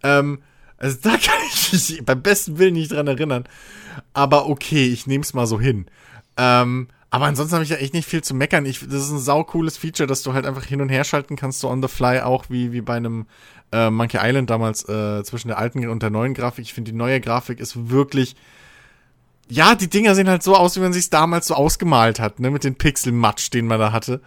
Ähm, 0.03 0.41
also 0.77 0.97
da 1.01 1.09
kann 1.17 1.37
ich 1.47 1.71
mich 1.73 2.05
beim 2.05 2.21
besten 2.21 2.57
Willen 2.57 2.73
nicht 2.73 2.91
dran 2.91 3.07
erinnern. 3.07 3.45
Aber 4.13 4.47
okay, 4.47 4.87
ich 4.87 5.07
nehm's 5.07 5.33
mal 5.33 5.47
so 5.47 5.59
hin. 5.59 5.87
Ähm, 6.37 6.87
aber 7.13 7.25
ansonsten 7.25 7.55
habe 7.55 7.63
ich 7.65 7.69
ja 7.69 7.75
echt 7.75 7.93
nicht 7.93 8.07
viel 8.07 8.23
zu 8.23 8.33
meckern. 8.33 8.65
Ich, 8.65 8.79
das 8.79 9.03
ist 9.03 9.11
ein 9.11 9.19
saucooles 9.19 9.77
Feature, 9.77 10.07
dass 10.07 10.23
du 10.23 10.31
halt 10.31 10.45
einfach 10.45 10.63
hin 10.63 10.81
und 10.81 10.87
her 10.87 11.03
schalten 11.03 11.35
kannst, 11.35 11.59
so 11.59 11.69
on 11.69 11.81
the 11.81 11.89
fly, 11.89 12.21
auch 12.21 12.45
wie, 12.47 12.71
wie 12.71 12.79
bei 12.79 12.95
einem 12.95 13.25
äh, 13.73 13.89
Monkey 13.89 14.17
Island 14.21 14.49
damals 14.49 14.87
äh, 14.87 15.21
zwischen 15.23 15.49
der 15.49 15.57
alten 15.57 15.85
und 15.89 16.01
der 16.01 16.09
neuen 16.09 16.33
Grafik. 16.33 16.63
Ich 16.63 16.73
finde, 16.73 16.91
die 16.91 16.97
neue 16.97 17.19
Grafik 17.19 17.59
ist 17.59 17.89
wirklich. 17.89 18.37
Ja, 19.49 19.75
die 19.75 19.89
Dinger 19.89 20.15
sehen 20.15 20.29
halt 20.29 20.41
so 20.41 20.55
aus, 20.55 20.77
wie 20.77 20.79
man 20.79 20.93
sich 20.93 21.09
damals 21.09 21.47
so 21.47 21.55
ausgemalt 21.55 22.21
hat, 22.21 22.39
ne, 22.39 22.49
mit 22.49 22.63
den 22.63 22.75
Pixelmatsch, 22.75 23.51
den 23.51 23.67
man 23.67 23.79
da 23.79 23.91
hatte. 23.91 24.21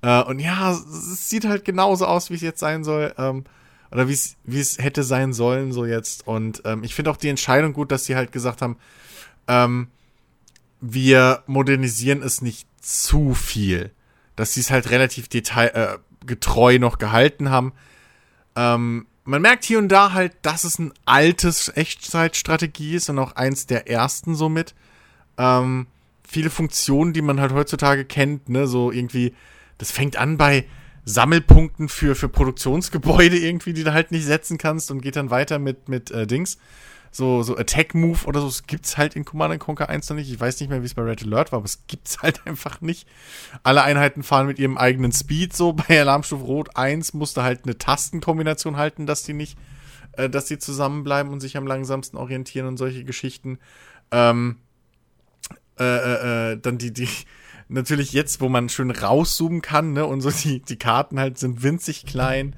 Äh, 0.00 0.22
und 0.22 0.38
ja, 0.38 0.72
es 0.72 1.28
sieht 1.28 1.44
halt 1.44 1.66
genauso 1.66 2.06
aus, 2.06 2.30
wie 2.30 2.36
es 2.36 2.40
jetzt 2.40 2.60
sein 2.60 2.84
soll. 2.84 3.12
Ähm, 3.18 3.44
oder 3.92 4.08
wie 4.08 4.14
es 4.14 4.36
wie 4.44 4.60
es 4.60 4.78
hätte 4.78 5.02
sein 5.02 5.34
sollen 5.34 5.72
so 5.72 5.84
jetzt 5.84 6.24
und 6.26 6.62
ähm, 6.64 6.84
ich 6.84 6.94
finde 6.94 7.10
auch 7.10 7.16
die 7.16 7.28
Entscheidung 7.28 7.72
gut, 7.72 7.90
dass 7.90 8.04
sie 8.04 8.14
halt 8.14 8.30
gesagt 8.30 8.62
haben, 8.62 8.76
ähm, 9.48 9.88
wir 10.80 11.42
modernisieren 11.46 12.22
es 12.22 12.42
nicht 12.42 12.66
zu 12.80 13.34
viel, 13.34 13.90
dass 14.36 14.54
sie 14.54 14.60
es 14.60 14.70
halt 14.70 14.90
relativ 14.90 15.28
detail 15.28 15.68
äh, 15.68 15.98
getreu 16.26 16.78
noch 16.78 16.98
gehalten 16.98 17.50
haben. 17.50 17.72
Ähm, 18.56 19.06
man 19.24 19.42
merkt 19.42 19.64
hier 19.64 19.78
und 19.78 19.88
da 19.88 20.12
halt, 20.12 20.32
dass 20.42 20.64
es 20.64 20.78
ein 20.78 20.92
altes 21.04 21.70
Echtzeitstrategie 21.74 22.94
ist 22.94 23.10
und 23.10 23.18
auch 23.18 23.36
eins 23.36 23.66
der 23.66 23.88
ersten 23.88 24.34
somit. 24.34 24.74
Ähm, 25.38 25.86
viele 26.26 26.50
Funktionen, 26.50 27.12
die 27.12 27.22
man 27.22 27.40
halt 27.40 27.52
heutzutage 27.52 28.04
kennt, 28.04 28.48
ne, 28.48 28.66
so 28.66 28.90
irgendwie, 28.90 29.34
das 29.78 29.90
fängt 29.90 30.16
an 30.16 30.36
bei 30.36 30.66
Sammelpunkten 31.04 31.88
für, 31.88 32.14
für 32.14 32.28
Produktionsgebäude 32.28 33.36
irgendwie, 33.38 33.72
die 33.72 33.84
du 33.84 33.92
halt 33.92 34.10
nicht 34.10 34.24
setzen 34.24 34.58
kannst 34.58 34.90
und 34.90 35.00
geht 35.00 35.16
dann 35.16 35.30
weiter 35.30 35.58
mit, 35.58 35.88
mit 35.88 36.10
äh, 36.10 36.26
Dings. 36.26 36.58
So, 37.12 37.42
so 37.42 37.56
Attack 37.56 37.94
Move 37.94 38.24
oder 38.26 38.40
so, 38.40 38.46
das 38.46 38.66
gibt's 38.66 38.96
halt 38.96 39.16
in 39.16 39.24
Command 39.24 39.58
Conquer 39.58 39.88
1 39.88 40.08
noch 40.08 40.16
nicht. 40.16 40.30
Ich 40.30 40.38
weiß 40.38 40.60
nicht 40.60 40.68
mehr, 40.68 40.80
wie 40.82 40.86
es 40.86 40.94
bei 40.94 41.02
Red 41.02 41.24
Alert 41.24 41.50
war, 41.50 41.58
aber 41.58 41.66
es 41.66 41.86
gibt's 41.88 42.22
halt 42.22 42.40
einfach 42.46 42.80
nicht. 42.80 43.08
Alle 43.64 43.82
Einheiten 43.82 44.22
fahren 44.22 44.46
mit 44.46 44.58
ihrem 44.58 44.78
eigenen 44.78 45.10
Speed 45.10 45.54
so. 45.54 45.72
Bei 45.72 46.00
Alarmstufe 46.00 46.44
Rot 46.44 46.76
1 46.76 47.14
musste 47.14 47.42
halt 47.42 47.64
eine 47.64 47.76
Tastenkombination 47.78 48.76
halten, 48.76 49.06
dass 49.06 49.24
die 49.24 49.32
nicht, 49.32 49.58
äh, 50.12 50.30
dass 50.30 50.44
die 50.44 50.58
zusammenbleiben 50.58 51.32
und 51.32 51.40
sich 51.40 51.56
am 51.56 51.66
langsamsten 51.66 52.16
orientieren 52.16 52.68
und 52.68 52.76
solche 52.76 53.04
Geschichten. 53.04 53.58
Ähm, 54.12 54.58
äh, 55.80 55.84
äh, 55.84 56.52
äh 56.52 56.58
dann 56.58 56.78
die, 56.78 56.92
die, 56.92 57.08
natürlich 57.68 58.12
jetzt, 58.12 58.40
wo 58.40 58.48
man 58.48 58.68
schön 58.68 58.92
rauszoomen 58.92 59.62
kann, 59.62 59.94
ne, 59.94 60.06
und 60.06 60.20
so 60.20 60.30
die, 60.30 60.60
die 60.60 60.76
Karten 60.76 61.18
halt 61.18 61.38
sind 61.38 61.64
winzig 61.64 62.06
klein. 62.06 62.54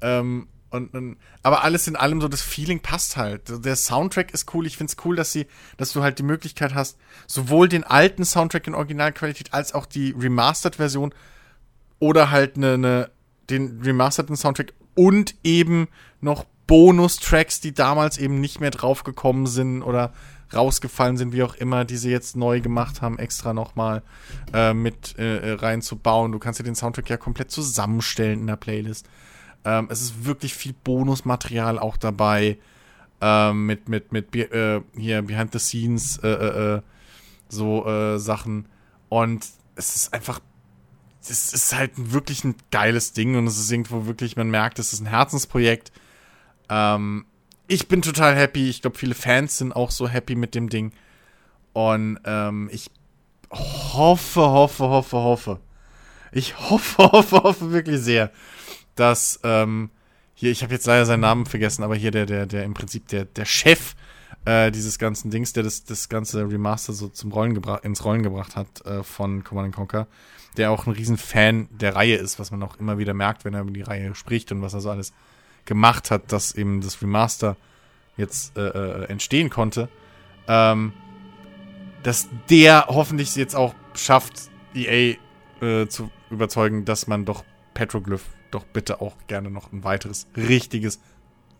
Ähm, 0.00 0.48
und, 0.72 0.94
und, 0.94 1.16
aber 1.42 1.64
alles 1.64 1.86
in 1.86 1.96
allem 1.96 2.20
so 2.20 2.28
das 2.28 2.42
Feeling 2.42 2.80
passt 2.80 3.16
halt. 3.16 3.64
Der 3.64 3.76
Soundtrack 3.76 4.32
ist 4.32 4.54
cool. 4.54 4.66
Ich 4.66 4.76
find's 4.76 4.96
cool, 5.04 5.16
dass 5.16 5.32
sie, 5.32 5.46
dass 5.76 5.92
du 5.92 6.02
halt 6.02 6.18
die 6.18 6.24
Möglichkeit 6.24 6.74
hast, 6.74 6.98
sowohl 7.26 7.68
den 7.68 7.84
alten 7.84 8.24
Soundtrack 8.24 8.66
in 8.66 8.74
Originalqualität 8.74 9.52
als 9.52 9.74
auch 9.74 9.86
die 9.86 10.14
Remastered-Version 10.18 11.14
oder 11.98 12.30
halt 12.30 12.56
ne, 12.56 12.78
ne, 12.78 13.10
den 13.50 13.80
remasterten 13.82 14.36
Soundtrack 14.36 14.72
und 14.94 15.34
eben 15.44 15.88
noch 16.20 16.44
Bonus-Tracks, 16.66 17.60
die 17.60 17.74
damals 17.74 18.18
eben 18.18 18.40
nicht 18.40 18.60
mehr 18.60 18.70
draufgekommen 18.70 19.46
sind 19.46 19.82
oder 19.82 20.12
rausgefallen 20.54 21.16
sind, 21.16 21.32
wie 21.32 21.42
auch 21.42 21.54
immer, 21.54 21.84
die 21.84 21.96
sie 21.96 22.10
jetzt 22.10 22.36
neu 22.36 22.60
gemacht 22.60 23.02
haben, 23.02 23.18
extra 23.18 23.52
nochmal 23.52 24.02
äh, 24.52 24.74
mit 24.74 25.18
äh, 25.18 25.52
reinzubauen. 25.52 26.32
Du 26.32 26.38
kannst 26.38 26.60
dir 26.60 26.64
den 26.64 26.74
Soundtrack 26.74 27.08
ja 27.08 27.16
komplett 27.16 27.50
zusammenstellen 27.50 28.40
in 28.40 28.46
der 28.46 28.56
Playlist. 28.56 29.08
Ähm, 29.64 29.88
es 29.90 30.02
ist 30.02 30.24
wirklich 30.24 30.54
viel 30.54 30.74
Bonusmaterial 30.84 31.78
auch 31.78 31.96
dabei. 31.96 32.58
Ähm, 33.20 33.66
mit, 33.66 33.88
mit, 33.88 34.12
mit 34.12 34.34
äh, 34.34 34.80
hier 34.96 35.22
Behind 35.22 35.52
the 35.52 35.58
Scenes 35.58 36.18
äh, 36.18 36.28
äh, 36.28 36.76
äh, 36.76 36.82
so 37.48 37.86
äh, 37.86 38.18
Sachen. 38.18 38.66
Und 39.08 39.46
es 39.76 39.94
ist 39.94 40.14
einfach. 40.14 40.40
Es 41.20 41.52
ist 41.52 41.76
halt 41.76 41.92
wirklich 41.94 42.42
ein 42.42 42.56
geiles 42.72 43.12
Ding 43.12 43.36
und 43.36 43.46
es 43.46 43.56
ist 43.56 43.70
irgendwo 43.70 44.06
wirklich, 44.06 44.34
man 44.36 44.50
merkt, 44.50 44.80
es 44.80 44.92
ist 44.92 44.98
ein 44.98 45.06
Herzensprojekt. 45.06 45.92
Ähm, 46.68 47.26
ich 47.68 47.86
bin 47.86 48.02
total 48.02 48.34
happy. 48.34 48.68
Ich 48.68 48.82
glaube, 48.82 48.98
viele 48.98 49.14
Fans 49.14 49.58
sind 49.58 49.70
auch 49.70 49.92
so 49.92 50.08
happy 50.08 50.34
mit 50.34 50.56
dem 50.56 50.68
Ding. 50.68 50.92
Und 51.72 52.18
ähm, 52.24 52.68
ich 52.72 52.90
hoffe, 53.50 54.40
hoffe, 54.40 54.84
hoffe, 54.88 55.16
hoffe. 55.16 55.60
Ich 56.32 56.58
hoffe, 56.58 57.02
hoffe, 57.12 57.42
hoffe 57.42 57.72
wirklich 57.72 58.00
sehr, 58.00 58.30
dass 58.94 59.40
ähm, 59.42 59.90
hier, 60.34 60.50
ich 60.50 60.62
habe 60.62 60.72
jetzt 60.72 60.86
leider 60.86 61.06
seinen 61.06 61.20
Namen 61.20 61.46
vergessen, 61.46 61.82
aber 61.82 61.94
hier 61.94 62.10
der, 62.10 62.26
der, 62.26 62.46
der 62.46 62.64
im 62.64 62.74
Prinzip 62.74 63.08
der, 63.08 63.24
der 63.24 63.44
Chef 63.44 63.94
äh, 64.44 64.70
dieses 64.70 64.98
ganzen 64.98 65.30
Dings, 65.30 65.52
der 65.52 65.62
das, 65.62 65.84
das 65.84 66.08
ganze 66.08 66.48
Remaster 66.48 66.92
so 66.92 67.08
zum 67.08 67.32
Rollen 67.32 67.54
gebracht, 67.54 67.84
ins 67.84 68.04
Rollen 68.04 68.22
gebracht 68.22 68.56
hat 68.56 68.84
äh, 68.84 69.02
von 69.02 69.44
Command 69.44 69.74
Conquer, 69.74 70.06
der 70.56 70.70
auch 70.70 70.86
ein 70.86 70.92
Riesenfan 70.92 71.68
der 71.70 71.94
Reihe 71.94 72.16
ist, 72.16 72.38
was 72.38 72.50
man 72.50 72.62
auch 72.62 72.76
immer 72.78 72.98
wieder 72.98 73.14
merkt, 73.14 73.44
wenn 73.44 73.54
er 73.54 73.60
über 73.60 73.70
die 73.70 73.82
Reihe 73.82 74.14
spricht 74.14 74.50
und 74.52 74.62
was 74.62 74.74
er 74.74 74.80
so 74.80 74.90
alles 74.90 75.12
gemacht 75.64 76.10
hat, 76.10 76.32
dass 76.32 76.54
eben 76.54 76.80
das 76.80 77.00
Remaster 77.00 77.56
jetzt 78.16 78.56
äh, 78.56 78.66
äh, 78.66 79.04
entstehen 79.04 79.48
konnte. 79.48 79.88
Ähm, 80.48 80.92
dass 82.02 82.28
der 82.50 82.86
hoffentlich 82.88 83.36
jetzt 83.36 83.54
auch 83.54 83.74
schafft, 83.94 84.50
EA 84.74 85.16
äh, 85.64 85.86
zu 85.86 86.10
überzeugen, 86.30 86.84
dass 86.84 87.06
man 87.06 87.24
doch 87.24 87.44
Petroglyph 87.74 88.24
doch 88.52 88.64
bitte 88.64 89.00
auch 89.00 89.16
gerne 89.26 89.50
noch 89.50 89.72
ein 89.72 89.84
weiteres, 89.84 90.26
richtiges, 90.36 91.00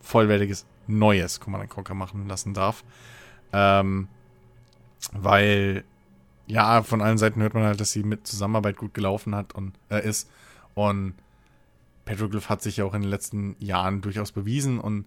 vollwertiges, 0.01 0.65
neues 0.87 1.39
Command 1.39 1.69
Conquer 1.69 1.93
machen 1.93 2.27
lassen 2.27 2.53
darf. 2.53 2.83
Ähm, 3.51 4.07
weil, 5.11 5.83
ja, 6.47 6.83
von 6.83 7.01
allen 7.01 7.17
Seiten 7.17 7.41
hört 7.41 7.53
man 7.53 7.63
halt, 7.63 7.79
dass 7.79 7.91
sie 7.91 8.03
mit 8.03 8.25
Zusammenarbeit 8.25 8.77
gut 8.77 8.93
gelaufen 8.93 9.35
hat 9.35 9.53
und 9.53 9.73
äh, 9.89 10.07
ist. 10.07 10.29
Und 10.73 11.15
Petroglyph 12.05 12.49
hat 12.49 12.61
sich 12.61 12.77
ja 12.77 12.85
auch 12.85 12.93
in 12.93 13.01
den 13.01 13.11
letzten 13.11 13.55
Jahren 13.59 14.01
durchaus 14.01 14.31
bewiesen 14.31 14.79
und 14.79 15.05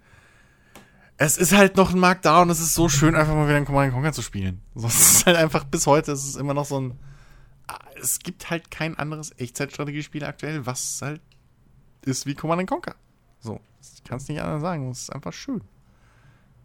es 1.18 1.39
ist 1.39 1.55
halt 1.55 1.76
noch 1.76 1.92
ein 1.92 1.98
Markt 1.98 2.26
da 2.26 2.42
und 2.42 2.50
es 2.50 2.60
ist 2.60 2.74
so 2.74 2.89
schön, 2.89 3.15
einfach 3.15 3.34
mal 3.34 3.47
wieder 3.47 3.56
ein 3.56 3.65
Command 3.65 3.92
Conquer 3.92 4.12
zu 4.12 4.23
spielen. 4.23 4.60
So, 4.74 4.86
es 4.89 5.12
ist 5.18 5.26
halt 5.26 5.36
einfach 5.36 5.65
bis 5.65 5.86
heute, 5.86 6.12
es 6.12 6.26
ist 6.26 6.36
immer 6.36 6.55
noch 6.55 6.66
so 6.66 6.81
ein. 6.81 6.98
Es 8.00 8.18
gibt 8.18 8.50
halt 8.50 8.70
kein 8.70 8.98
anderes 8.98 9.32
Echtzeitstrategiespiel 9.39 10.24
aktuell, 10.24 10.66
was 10.66 11.00
halt 11.02 11.23
ist 12.07 12.26
wie 12.26 12.35
Command 12.35 12.68
Conquer. 12.68 12.94
So, 13.41 13.60
ich 13.81 14.05
kann 14.05 14.18
es 14.18 14.28
nicht 14.28 14.41
anders 14.41 14.62
sagen. 14.62 14.91
Es 14.91 15.02
ist 15.02 15.10
einfach 15.10 15.33
schön. 15.33 15.60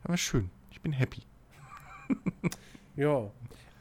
Einfach 0.03 0.17
schön. 0.17 0.49
Ich 0.71 0.81
bin 0.81 0.93
happy. 0.93 1.23
ja. 2.95 3.29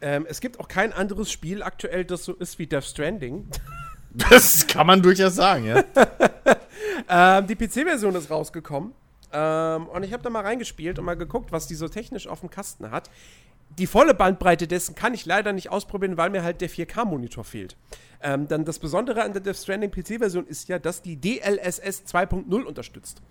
Ähm, 0.01 0.27
es 0.29 0.41
gibt 0.41 0.59
auch 0.59 0.69
kein 0.69 0.93
anderes 0.93 1.31
Spiel 1.31 1.63
aktuell, 1.63 2.05
das 2.05 2.25
so 2.25 2.35
ist 2.35 2.59
wie 2.59 2.67
Death 2.67 2.85
Stranding. 2.85 3.49
Das 4.13 4.67
kann 4.67 4.89
man 4.89 5.01
durchaus 5.01 5.37
sagen, 5.37 5.67
ja. 5.67 5.85
ähm, 7.09 7.47
die 7.47 7.55
PC-Version 7.55 8.17
ist 8.17 8.29
rausgekommen. 8.29 8.93
Ähm, 9.33 9.87
und 9.87 10.03
ich 10.03 10.13
habe 10.13 10.21
da 10.25 10.31
mal 10.31 10.43
reingespielt 10.43 10.99
und 10.99 11.05
mal 11.05 11.15
geguckt, 11.15 11.53
was 11.53 11.69
die 11.69 11.77
so 11.77 11.87
technisch 11.87 12.27
auf 12.27 12.41
dem 12.41 12.51
Kasten 12.51 12.91
hat. 12.91 13.09
Die 13.78 13.86
volle 13.86 14.15
Bandbreite 14.15 14.66
dessen 14.66 14.94
kann 14.94 15.15
ich 15.15 15.26
leider 15.26 15.52
nicht 15.52 15.70
ausprobieren, 15.70 16.16
weil 16.16 16.31
mir 16.31 16.42
halt 16.42 16.60
der 16.60 16.68
4K-Monitor 16.68 17.44
fehlt. 17.44 17.76
Ähm, 18.23 18.49
dann 18.49 18.65
das 18.65 18.78
Besondere 18.78 19.23
an 19.23 19.32
der 19.32 19.40
Death 19.40 19.57
Stranding 19.57 19.90
PC-Version 19.90 20.47
ist 20.47 20.68
ja, 20.68 20.78
dass 20.78 21.02
die 21.02 21.16
DLSS 21.16 22.05
2.0 22.07 22.62
unterstützt. 22.62 23.23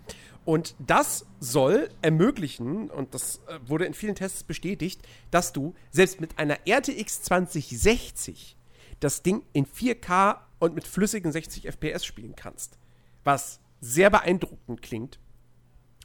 Und 0.44 0.74
das 0.78 1.26
soll 1.38 1.90
ermöglichen, 2.02 2.90
und 2.90 3.14
das 3.14 3.42
äh, 3.46 3.58
wurde 3.66 3.84
in 3.84 3.94
vielen 3.94 4.14
Tests 4.14 4.42
bestätigt, 4.42 5.02
dass 5.30 5.52
du 5.52 5.74
selbst 5.90 6.20
mit 6.20 6.38
einer 6.38 6.58
RTX 6.66 7.22
2060 7.22 8.56
das 8.98 9.22
Ding 9.22 9.42
in 9.52 9.66
4K 9.66 10.38
und 10.58 10.74
mit 10.74 10.86
flüssigen 10.86 11.32
60 11.32 11.66
FPS 11.66 12.04
spielen 12.04 12.34
kannst. 12.34 12.78
Was 13.24 13.60
sehr 13.80 14.10
beeindruckend 14.10 14.82
klingt. 14.82 15.18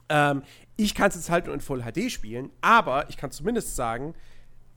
Ähm, 0.08 0.42
ich 0.76 0.94
kann 0.94 1.08
es 1.08 1.14
jetzt 1.14 1.30
halt 1.30 1.46
nur 1.46 1.54
in 1.54 1.60
Full 1.60 1.82
HD 1.82 2.10
spielen, 2.10 2.50
aber 2.60 3.08
ich 3.08 3.16
kann 3.16 3.30
zumindest 3.30 3.76
sagen, 3.76 4.14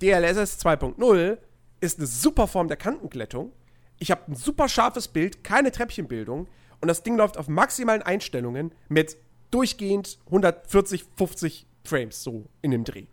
DLSS 0.02 0.60
2.0 0.66 1.38
ist 1.82 2.00
eine 2.00 2.08
super 2.08 2.48
Form 2.48 2.68
der 2.68 2.78
Kantenglättung. 2.78 3.52
Ich 4.00 4.12
habe 4.12 4.32
ein 4.32 4.36
super 4.36 4.70
scharfes 4.70 5.10
Bild, 5.10 5.44
keine 5.44 5.72
Treppchenbildung 5.72 6.48
und 6.82 6.88
das 6.88 7.04
Ding 7.04 7.18
läuft 7.18 7.38
auf 7.38 7.48
maximalen 7.48 8.02
Einstellungen 8.02 8.74
mit 8.88 9.18
durchgehend 9.52 10.20
140, 10.26 11.06
50 11.16 11.68
Frames 11.84 12.24
so 12.24 12.46
in 12.62 12.72
dem 12.72 12.84
Dreh. 12.84 13.08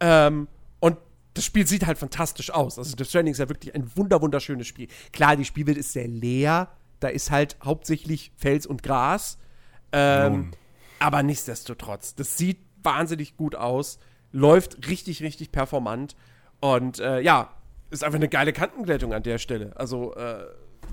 Ähm, 0.00 0.48
und 0.78 0.96
das 1.34 1.44
Spiel 1.44 1.66
sieht 1.66 1.86
halt 1.86 1.98
fantastisch 1.98 2.50
aus. 2.50 2.78
Also 2.78 2.96
Death 2.96 3.08
Stranding 3.08 3.32
ist 3.32 3.38
ja 3.38 3.48
wirklich 3.48 3.74
ein 3.74 3.90
wunder 3.96 4.20
wunderschönes 4.20 4.66
Spiel. 4.66 4.88
Klar, 5.12 5.36
die 5.36 5.44
Spielwelt 5.44 5.78
ist 5.78 5.92
sehr 5.92 6.08
leer. 6.08 6.68
Da 7.00 7.08
ist 7.08 7.30
halt 7.30 7.56
hauptsächlich 7.64 8.32
Fels 8.36 8.66
und 8.66 8.82
Gras. 8.82 9.38
Ähm, 9.92 10.52
aber 11.00 11.22
nichtsdestotrotz, 11.24 12.14
das 12.14 12.36
sieht 12.36 12.58
wahnsinnig 12.82 13.36
gut 13.36 13.56
aus, 13.56 13.98
läuft 14.32 14.88
richtig, 14.88 15.22
richtig 15.22 15.50
performant 15.50 16.14
und 16.60 17.00
äh, 17.00 17.20
ja, 17.20 17.50
ist 17.90 18.04
einfach 18.04 18.16
eine 18.16 18.28
geile 18.28 18.52
Kantenglättung 18.52 19.12
an 19.12 19.22
der 19.22 19.38
Stelle. 19.38 19.72
Also, 19.76 20.14
äh, 20.14 20.44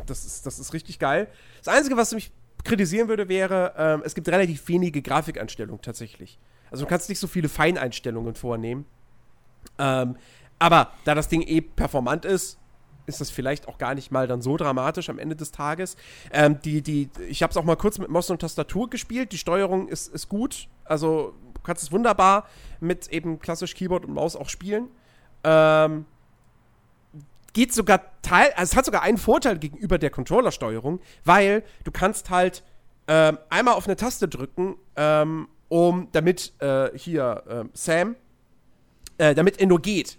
das, 0.06 0.26
ist, 0.26 0.46
das 0.46 0.60
ist 0.60 0.74
richtig 0.74 0.98
geil. 0.98 1.28
Das 1.64 1.74
Einzige, 1.74 1.98
was 1.98 2.14
mich 2.14 2.32
kritisieren 2.64 3.08
würde, 3.08 3.30
wäre, 3.30 3.74
ähm, 3.78 4.02
es 4.04 4.16
gibt 4.16 4.28
relativ 4.30 4.68
wenige 4.68 5.02
Grafikeinstellungen 5.02 5.82
tatsächlich. 5.82 6.40
Also, 6.72 6.86
du 6.86 6.90
kannst 6.90 7.10
nicht 7.10 7.20
so 7.20 7.28
viele 7.28 7.50
Feineinstellungen 7.50 8.36
vornehmen. 8.36 8.86
Ähm, 9.78 10.18
aber 10.60 10.92
da 11.04 11.14
das 11.14 11.28
Ding 11.28 11.44
eh 11.44 11.62
performant 11.62 12.26
ist, 12.26 12.58
ist 13.08 13.22
das 13.22 13.32
vielleicht 13.32 13.68
auch 13.68 13.78
gar 13.78 13.96
nicht 13.96 14.12
mal 14.12 14.28
dann 14.28 14.42
so 14.42 14.58
dramatisch 14.58 15.10
am 15.10 15.18
Ende 15.18 15.36
des 15.36 15.52
Tages. 15.52 15.96
Ähm, 16.32 16.62
die, 16.62 16.82
die, 16.82 17.10
ich 17.28 17.42
habe 17.42 17.52
es 17.52 17.58
auch 17.58 17.64
mal 17.64 17.78
kurz 17.78 17.98
mit 17.98 18.10
Maus 18.10 18.30
und 18.30 18.40
Tastatur 18.40 18.90
gespielt. 18.90 19.32
Die 19.32 19.38
Steuerung 19.38 19.88
ist, 19.88 20.14
ist 20.14 20.30
gut. 20.30 20.68
Also 20.84 21.34
du 21.54 21.62
kannst 21.62 21.84
es 21.84 21.92
wunderbar 21.92 22.48
mit 22.80 23.08
eben 23.08 23.40
klassisch 23.40 23.74
Keyboard 23.74 24.06
und 24.06 24.14
Maus 24.14 24.36
auch 24.36 24.50
spielen. 24.50 24.90
Ähm, 25.44 26.06
geht 27.54 27.74
sogar 27.74 28.02
Teil, 28.22 28.52
also 28.56 28.72
es 28.72 28.76
hat 28.76 28.86
sogar 28.86 29.02
einen 29.02 29.18
Vorteil 29.18 29.58
gegenüber 29.58 29.98
der 29.98 30.12
Controllersteuerung, 30.12 31.00
weil 31.24 31.64
du 31.86 31.92
kannst 31.92 32.30
halt 32.30 32.64
ähm, 33.08 33.40
einmal 33.50 33.74
auf 33.74 33.88
eine 33.88 33.96
Taste 33.96 34.28
drücken, 34.28 34.76
ähm, 34.96 35.48
um 35.70 36.10
damit 36.12 36.54
äh, 36.60 36.90
hier 36.96 37.44
ähm, 37.50 37.70
Sam, 37.74 38.16
äh, 39.18 39.34
damit 39.34 39.60
er 39.60 39.68
nur 39.68 39.82
geht. 39.82 40.18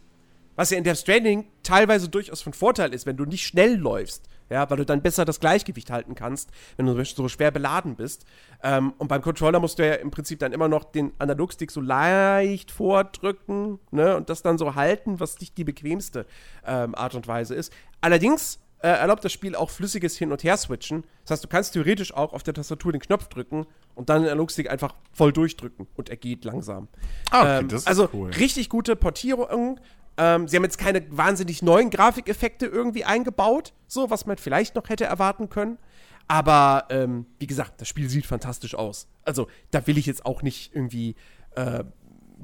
Was 0.59 0.71
ja 0.71 0.77
in 0.77 0.83
Death 0.83 0.99
Stranding 0.99 1.47
teilweise 1.63 2.09
durchaus 2.09 2.43
von 2.43 2.53
Vorteil 2.53 2.93
ist, 2.93 3.07
wenn 3.07 3.17
du 3.17 3.25
nicht 3.25 3.47
schnell 3.47 3.77
läufst. 3.77 4.29
Ja, 4.51 4.69
weil 4.69 4.79
du 4.79 4.85
dann 4.85 5.03
besser 5.03 5.25
das 5.25 5.39
Gleichgewicht 5.39 5.91
halten 5.91 6.17
kannst, 6.17 6.51
wenn 6.77 6.87
du 6.87 7.05
so 7.05 7.29
schwer 7.29 7.53
beladen 7.53 7.95
bist. 7.95 8.25
Ähm, 8.65 8.93
und 8.99 9.07
beim 9.07 9.23
Controller 9.23 9.61
musst 9.61 9.79
du 9.79 9.87
ja 9.87 9.95
im 9.95 10.11
Prinzip 10.11 10.41
dann 10.41 10.53
immer 10.53 10.67
noch 10.67 10.83
den 10.83 11.13
Analogstick 11.19 11.71
so 11.71 11.81
leicht 11.81 12.73
vordrücken, 12.73 13.79
ne, 13.93 14.17
und 14.17 14.31
das 14.31 14.43
dann 14.43 14.59
so 14.59 14.75
halten, 14.75 15.21
was 15.21 15.39
nicht 15.39 15.57
die 15.59 15.65
bequemste 15.65 16.27
ähm, 16.67 16.97
Art 16.97 17.15
und 17.15 17.29
Weise 17.29 17.55
ist. 17.55 17.73
Allerdings 18.01 18.59
äh, 18.81 18.89
erlaubt 18.89 19.25
das 19.25 19.33
Spiel 19.33 19.55
auch 19.55 19.71
flüssiges 19.71 20.17
Hin- 20.19 20.33
und 20.33 20.43
Her-Switchen. 20.43 21.05
Das 21.23 21.33
heißt, 21.33 21.45
du 21.45 21.49
kannst 21.49 21.75
theoretisch 21.75 22.13
auch 22.15 22.33
auf 22.33 22.43
der 22.43 22.55
Tastatur 22.55 22.91
den 22.91 23.01
Knopf 23.01 23.29
drücken 23.29 23.65
und 23.95 24.09
dann 24.09 24.23
den 24.23 24.31
Analogstick 24.31 24.71
einfach 24.71 24.95
voll 25.13 25.33
durchdrücken 25.33 25.87
und 25.95 26.09
er 26.09 26.17
geht 26.17 26.45
langsam. 26.45 26.89
Ah, 27.31 27.43
okay, 27.43 27.59
ähm, 27.61 27.69
das 27.69 27.83
ist 27.83 27.87
also 27.87 28.09
cool. 28.13 28.31
richtig 28.31 28.69
gute 28.69 28.97
Portierung. 28.97 29.79
Ähm, 30.19 30.49
sie 30.49 30.57
haben 30.57 30.65
jetzt 30.65 30.79
keine 30.79 31.05
wahnsinnig 31.17 31.63
neuen 31.63 31.91
Grafikeffekte 31.91 32.67
irgendwie 32.67 33.05
eingebaut, 33.05 33.73
so 33.87 34.11
was 34.11 34.27
man 34.27 34.37
vielleicht 34.37 34.75
noch 34.75 34.89
hätte 34.89 35.05
erwarten 35.05 35.49
können. 35.49 35.79
Aber 36.27 36.87
ähm, 36.91 37.27
wie 37.39 37.47
gesagt, 37.47 37.81
das 37.81 37.89
Spiel 37.89 38.11
sieht 38.11 38.27
fantastisch 38.27 38.75
aus. 38.75 39.09
Also 39.25 39.47
da 39.71 39.87
will 39.87 39.97
ich 39.97 40.07
jetzt 40.07 40.27
auch 40.27 40.43
nicht 40.43 40.75
irgendwie 40.75 41.15
äh, 41.55 41.85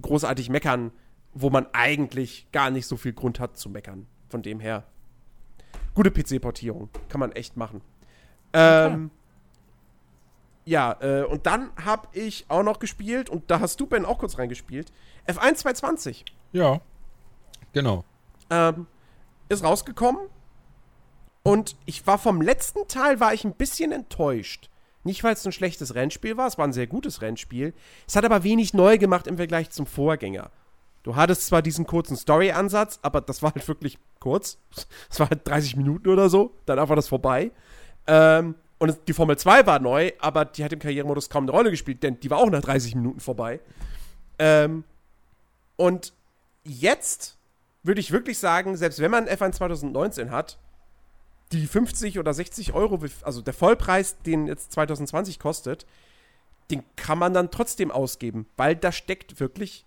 großartig 0.00 0.48
meckern, 0.48 0.92
wo 1.34 1.50
man 1.50 1.66
eigentlich 1.72 2.46
gar 2.52 2.70
nicht 2.70 2.86
so 2.86 2.96
viel 2.96 3.12
Grund 3.12 3.40
hat 3.40 3.58
zu 3.58 3.68
meckern. 3.68 4.06
Von 4.28 4.42
dem 4.42 4.60
her, 4.60 4.84
gute 5.94 6.10
PC-Portierung. 6.10 6.88
Kann 7.08 7.20
man 7.20 7.32
echt 7.32 7.56
machen. 7.56 7.82
Ähm, 8.52 9.10
ja, 10.64 10.96
äh, 11.00 11.24
und 11.24 11.46
dann 11.46 11.70
habe 11.84 12.08
ich 12.12 12.46
auch 12.48 12.62
noch 12.62 12.78
gespielt, 12.78 13.28
und 13.28 13.50
da 13.50 13.60
hast 13.60 13.80
du, 13.80 13.86
Ben, 13.86 14.04
auch 14.04 14.18
kurz 14.18 14.38
reingespielt, 14.38 14.92
F1 15.26 15.56
220 15.56 16.24
Ja. 16.52 16.80
Genau. 17.74 18.04
ähm, 18.50 18.86
ist 19.48 19.62
rausgekommen. 19.62 20.22
Und 21.42 21.76
ich 21.84 22.06
war 22.06 22.16
vom 22.16 22.40
letzten 22.40 22.88
Teil 22.88 23.20
war 23.20 23.34
ich 23.34 23.44
ein 23.44 23.52
bisschen 23.52 23.92
enttäuscht. 23.92 24.70
Nicht, 25.02 25.22
weil 25.22 25.34
es 25.34 25.44
ein 25.44 25.52
schlechtes 25.52 25.94
Rennspiel 25.94 26.38
war, 26.38 26.46
es 26.46 26.56
war 26.56 26.66
ein 26.66 26.72
sehr 26.72 26.86
gutes 26.86 27.20
Rennspiel. 27.20 27.74
Es 28.08 28.16
hat 28.16 28.24
aber 28.24 28.42
wenig 28.42 28.72
neu 28.72 28.96
gemacht 28.96 29.26
im 29.26 29.36
Vergleich 29.36 29.68
zum 29.70 29.86
Vorgänger. 29.86 30.50
Du 31.02 31.16
hattest 31.16 31.46
zwar 31.46 31.60
diesen 31.60 31.86
kurzen 31.86 32.16
Story-Ansatz, 32.16 32.98
aber 33.02 33.20
das 33.20 33.42
war 33.42 33.54
halt 33.54 33.68
wirklich 33.68 33.98
kurz. 34.18 34.58
Es 35.10 35.20
war 35.20 35.28
halt 35.28 35.46
30 35.46 35.76
Minuten 35.76 36.08
oder 36.08 36.30
so, 36.30 36.54
danach 36.64 36.88
war 36.88 36.96
das 36.96 37.08
vorbei. 37.08 37.50
Ähm, 38.06 38.54
und 38.78 38.98
die 39.06 39.12
Formel 39.12 39.36
2 39.36 39.66
war 39.66 39.78
neu, 39.78 40.12
aber 40.18 40.46
die 40.46 40.64
hat 40.64 40.72
im 40.72 40.78
Karrieremodus 40.78 41.28
kaum 41.28 41.44
eine 41.44 41.52
Rolle 41.52 41.70
gespielt, 41.70 42.02
denn 42.02 42.18
die 42.20 42.30
war 42.30 42.38
auch 42.38 42.50
nach 42.50 42.62
30 42.62 42.94
Minuten 42.94 43.20
vorbei. 43.20 43.60
Ähm, 44.38 44.84
und 45.76 46.14
jetzt 46.64 47.33
würde 47.84 48.00
ich 48.00 48.10
wirklich 48.10 48.38
sagen, 48.38 48.76
selbst 48.76 48.98
wenn 48.98 49.10
man 49.10 49.28
F1 49.28 49.52
2019 49.52 50.30
hat, 50.30 50.58
die 51.52 51.66
50 51.66 52.18
oder 52.18 52.34
60 52.34 52.72
Euro, 52.72 52.98
also 53.22 53.42
der 53.42 53.54
Vollpreis, 53.54 54.18
den 54.22 54.46
jetzt 54.46 54.72
2020 54.72 55.38
kostet, 55.38 55.86
den 56.70 56.82
kann 56.96 57.18
man 57.18 57.34
dann 57.34 57.50
trotzdem 57.50 57.90
ausgeben, 57.90 58.46
weil 58.56 58.74
da 58.74 58.90
steckt 58.90 59.38
wirklich 59.38 59.86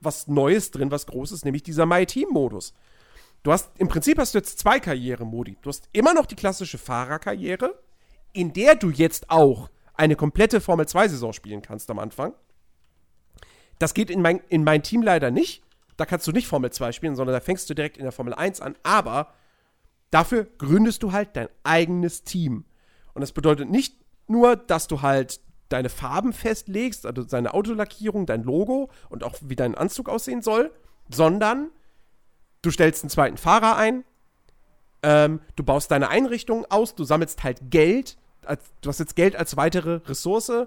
was 0.00 0.28
Neues 0.28 0.70
drin, 0.70 0.90
was 0.90 1.06
Großes, 1.06 1.44
nämlich 1.44 1.62
dieser 1.62 1.86
My 1.86 2.06
Team-Modus. 2.06 2.74
Du 3.42 3.52
hast, 3.52 3.70
im 3.78 3.88
Prinzip 3.88 4.18
hast 4.18 4.34
du 4.34 4.38
jetzt 4.38 4.58
zwei 4.58 4.80
Karrieremodi. 4.80 5.56
Du 5.62 5.68
hast 5.70 5.88
immer 5.92 6.12
noch 6.12 6.26
die 6.26 6.36
klassische 6.36 6.78
Fahrerkarriere, 6.78 7.78
in 8.32 8.52
der 8.52 8.74
du 8.74 8.90
jetzt 8.90 9.30
auch 9.30 9.70
eine 9.94 10.16
komplette 10.16 10.60
Formel 10.60 10.86
2-Saison 10.86 11.32
spielen 11.32 11.62
kannst 11.62 11.90
am 11.90 11.98
Anfang. 11.98 12.34
Das 13.78 13.94
geht 13.94 14.10
in 14.10 14.20
mein, 14.20 14.40
in 14.48 14.62
mein 14.62 14.82
Team 14.82 15.02
leider 15.02 15.30
nicht. 15.30 15.62
Da 16.00 16.06
kannst 16.06 16.26
du 16.26 16.32
nicht 16.32 16.46
Formel 16.46 16.70
2 16.70 16.92
spielen, 16.92 17.14
sondern 17.14 17.34
da 17.34 17.40
fängst 17.40 17.68
du 17.68 17.74
direkt 17.74 17.98
in 17.98 18.04
der 18.04 18.12
Formel 18.12 18.32
1 18.32 18.62
an. 18.62 18.74
Aber 18.84 19.34
dafür 20.10 20.44
gründest 20.56 21.02
du 21.02 21.12
halt 21.12 21.36
dein 21.36 21.50
eigenes 21.62 22.24
Team. 22.24 22.64
Und 23.12 23.20
das 23.20 23.32
bedeutet 23.32 23.68
nicht 23.68 23.96
nur, 24.26 24.56
dass 24.56 24.86
du 24.86 25.02
halt 25.02 25.40
deine 25.68 25.90
Farben 25.90 26.32
festlegst, 26.32 27.04
also 27.04 27.22
deine 27.24 27.52
Autolackierung, 27.52 28.24
dein 28.24 28.44
Logo 28.44 28.88
und 29.10 29.24
auch 29.24 29.36
wie 29.42 29.56
dein 29.56 29.74
Anzug 29.74 30.08
aussehen 30.08 30.40
soll, 30.40 30.72
sondern 31.10 31.68
du 32.62 32.70
stellst 32.70 33.04
einen 33.04 33.10
zweiten 33.10 33.36
Fahrer 33.36 33.76
ein, 33.76 34.02
ähm, 35.02 35.40
du 35.56 35.64
baust 35.64 35.90
deine 35.90 36.08
Einrichtung 36.08 36.64
aus, 36.70 36.94
du 36.94 37.04
sammelst 37.04 37.44
halt 37.44 37.70
Geld, 37.70 38.16
als, 38.46 38.72
du 38.80 38.88
hast 38.88 39.00
jetzt 39.00 39.16
Geld 39.16 39.36
als 39.36 39.58
weitere 39.58 39.96
Ressource 40.06 40.66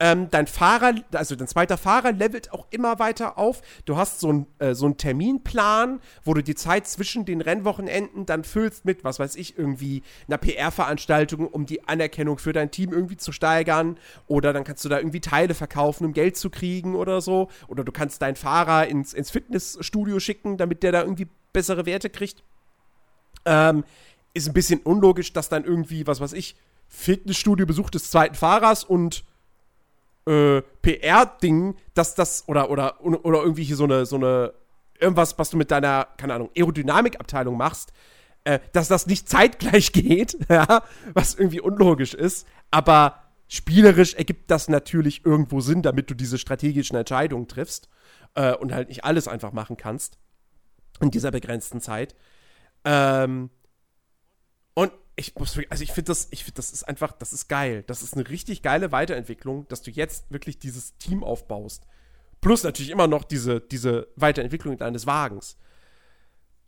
ähm, 0.00 0.28
dein 0.30 0.48
Fahrer, 0.48 0.94
also 1.12 1.36
dein 1.36 1.46
zweiter 1.46 1.78
Fahrer 1.78 2.10
levelt 2.10 2.52
auch 2.52 2.66
immer 2.70 2.98
weiter 2.98 3.38
auf. 3.38 3.62
Du 3.84 3.96
hast 3.96 4.18
so, 4.18 4.32
ein, 4.32 4.46
äh, 4.58 4.74
so 4.74 4.86
einen 4.86 4.96
Terminplan, 4.96 6.00
wo 6.24 6.34
du 6.34 6.42
die 6.42 6.56
Zeit 6.56 6.88
zwischen 6.88 7.24
den 7.24 7.40
Rennwochenenden 7.40 8.26
dann 8.26 8.42
füllst 8.42 8.84
mit, 8.84 9.04
was 9.04 9.20
weiß 9.20 9.36
ich, 9.36 9.56
irgendwie 9.56 10.02
einer 10.26 10.38
PR-Veranstaltung, 10.38 11.46
um 11.46 11.66
die 11.66 11.86
Anerkennung 11.86 12.38
für 12.38 12.52
dein 12.52 12.72
Team 12.72 12.92
irgendwie 12.92 13.16
zu 13.16 13.30
steigern. 13.30 13.96
Oder 14.26 14.52
dann 14.52 14.64
kannst 14.64 14.84
du 14.84 14.88
da 14.88 14.98
irgendwie 14.98 15.20
Teile 15.20 15.54
verkaufen, 15.54 16.06
um 16.06 16.12
Geld 16.12 16.36
zu 16.36 16.50
kriegen 16.50 16.96
oder 16.96 17.20
so. 17.20 17.48
Oder 17.68 17.84
du 17.84 17.92
kannst 17.92 18.22
deinen 18.22 18.36
Fahrer 18.36 18.88
ins, 18.88 19.12
ins 19.12 19.30
Fitnessstudio 19.30 20.18
schicken, 20.18 20.56
damit 20.56 20.82
der 20.82 20.90
da 20.90 21.02
irgendwie 21.02 21.28
bessere 21.52 21.86
Werte 21.86 22.10
kriegt. 22.10 22.42
Ähm, 23.44 23.84
ist 24.34 24.48
ein 24.48 24.54
bisschen 24.54 24.80
unlogisch, 24.80 25.32
dass 25.32 25.48
dann 25.48 25.64
irgendwie, 25.64 26.06
was 26.06 26.20
weiß 26.20 26.32
ich, 26.32 26.56
Fitnessstudio-Besuch 26.88 27.90
des 27.90 28.10
zweiten 28.10 28.34
Fahrers 28.34 28.84
und 28.84 29.24
äh, 30.26 30.62
PR-Ding, 30.82 31.76
dass 31.94 32.14
das, 32.14 32.48
oder, 32.48 32.70
oder, 32.70 33.04
oder 33.04 33.42
irgendwie 33.42 33.64
hier 33.64 33.76
so 33.76 33.84
eine, 33.84 34.06
so 34.06 34.16
eine, 34.16 34.52
irgendwas, 35.00 35.38
was 35.38 35.50
du 35.50 35.56
mit 35.56 35.70
deiner, 35.70 36.08
keine 36.16 36.34
Ahnung, 36.34 36.50
Aerodynamikabteilung 36.56 37.56
machst, 37.56 37.92
äh, 38.44 38.60
dass 38.72 38.88
das 38.88 39.06
nicht 39.06 39.28
zeitgleich 39.28 39.92
geht, 39.92 40.36
ja, 40.48 40.82
was 41.14 41.34
irgendwie 41.34 41.60
unlogisch 41.60 42.14
ist, 42.14 42.46
aber 42.70 43.22
spielerisch 43.48 44.14
ergibt 44.14 44.50
das 44.50 44.68
natürlich 44.68 45.26
irgendwo 45.26 45.60
Sinn, 45.60 45.82
damit 45.82 46.10
du 46.10 46.14
diese 46.14 46.38
strategischen 46.38 46.96
Entscheidungen 46.96 47.48
triffst 47.48 47.88
äh, 48.34 48.54
und 48.54 48.72
halt 48.72 48.88
nicht 48.88 49.04
alles 49.04 49.28
einfach 49.28 49.52
machen 49.52 49.76
kannst 49.76 50.18
in 51.00 51.10
dieser 51.10 51.30
begrenzten 51.30 51.80
Zeit. 51.80 52.14
Ähm, 52.84 53.50
ich 55.16 55.34
muss, 55.34 55.58
also 55.68 55.82
ich 55.82 55.92
finde 55.92 56.08
das, 56.08 56.28
ich 56.30 56.44
finde, 56.44 56.56
das 56.56 56.70
ist 56.70 56.84
einfach, 56.84 57.12
das 57.12 57.32
ist 57.32 57.48
geil. 57.48 57.84
Das 57.86 58.02
ist 58.02 58.14
eine 58.14 58.28
richtig 58.28 58.62
geile 58.62 58.92
Weiterentwicklung, 58.92 59.66
dass 59.68 59.82
du 59.82 59.90
jetzt 59.90 60.30
wirklich 60.30 60.58
dieses 60.58 60.96
Team 60.96 61.22
aufbaust. 61.22 61.86
Plus 62.40 62.62
natürlich 62.64 62.90
immer 62.90 63.06
noch 63.06 63.24
diese, 63.24 63.60
diese 63.60 64.08
Weiterentwicklung 64.16 64.78
deines 64.78 65.06
Wagens. 65.06 65.56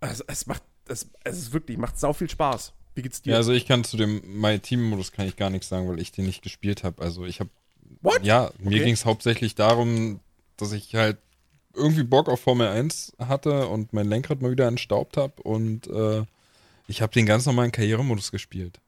Also 0.01 0.25
es 0.27 0.47
macht, 0.47 0.63
es, 0.87 1.11
es 1.25 1.39
ist 1.39 1.53
wirklich, 1.53 1.79
macht 1.79 1.99
sau 1.99 2.13
viel 2.13 2.29
Spaß. 2.31 2.75
Wie 2.95 3.03
geht's 3.03 3.23
dir? 3.23 3.33
Ja, 3.33 3.37
also 3.39 3.53
ich 3.53 3.67
kann 3.67 3.83
zu 3.83 3.97
dem 3.97 4.21
My 4.41 4.59
Team-Modus 4.59 5.11
kann 5.11 5.27
ich 5.27 5.37
gar 5.37 5.51
nichts 5.51 5.69
sagen, 5.69 5.89
weil 5.89 5.99
ich 5.99 6.13
den 6.13 6.27
nicht 6.27 6.43
gespielt 6.43 6.85
habe. 6.85 7.03
Also 7.03 7.25
ich 7.25 7.41
habe, 7.41 7.51
ja, 8.23 8.51
mir 8.59 8.77
Okay. 8.77 8.85
ging 8.85 8.95
es 8.95 9.05
hauptsächlich 9.05 9.55
darum, 9.55 10.21
dass 10.57 10.73
ich 10.73 10.95
halt 10.95 11.17
irgendwie 11.75 12.05
Bock 12.05 12.29
auf 12.29 12.41
Formel 12.41 12.69
1 12.69 13.15
hatte 13.19 13.67
und 13.67 13.93
mein 13.93 14.07
Lenkrad 14.09 14.43
mal 14.43 14.53
wieder 14.53 14.69
entstaubt 14.69 15.17
habe 15.17 15.43
und 15.43 15.89
äh, 15.89 16.23
ich 16.87 17.03
habe 17.03 17.13
den 17.13 17.27
ganz 17.27 17.47
normalen 17.47 17.73
Karrieremodus 17.73 18.31
gespielt. 18.31 18.81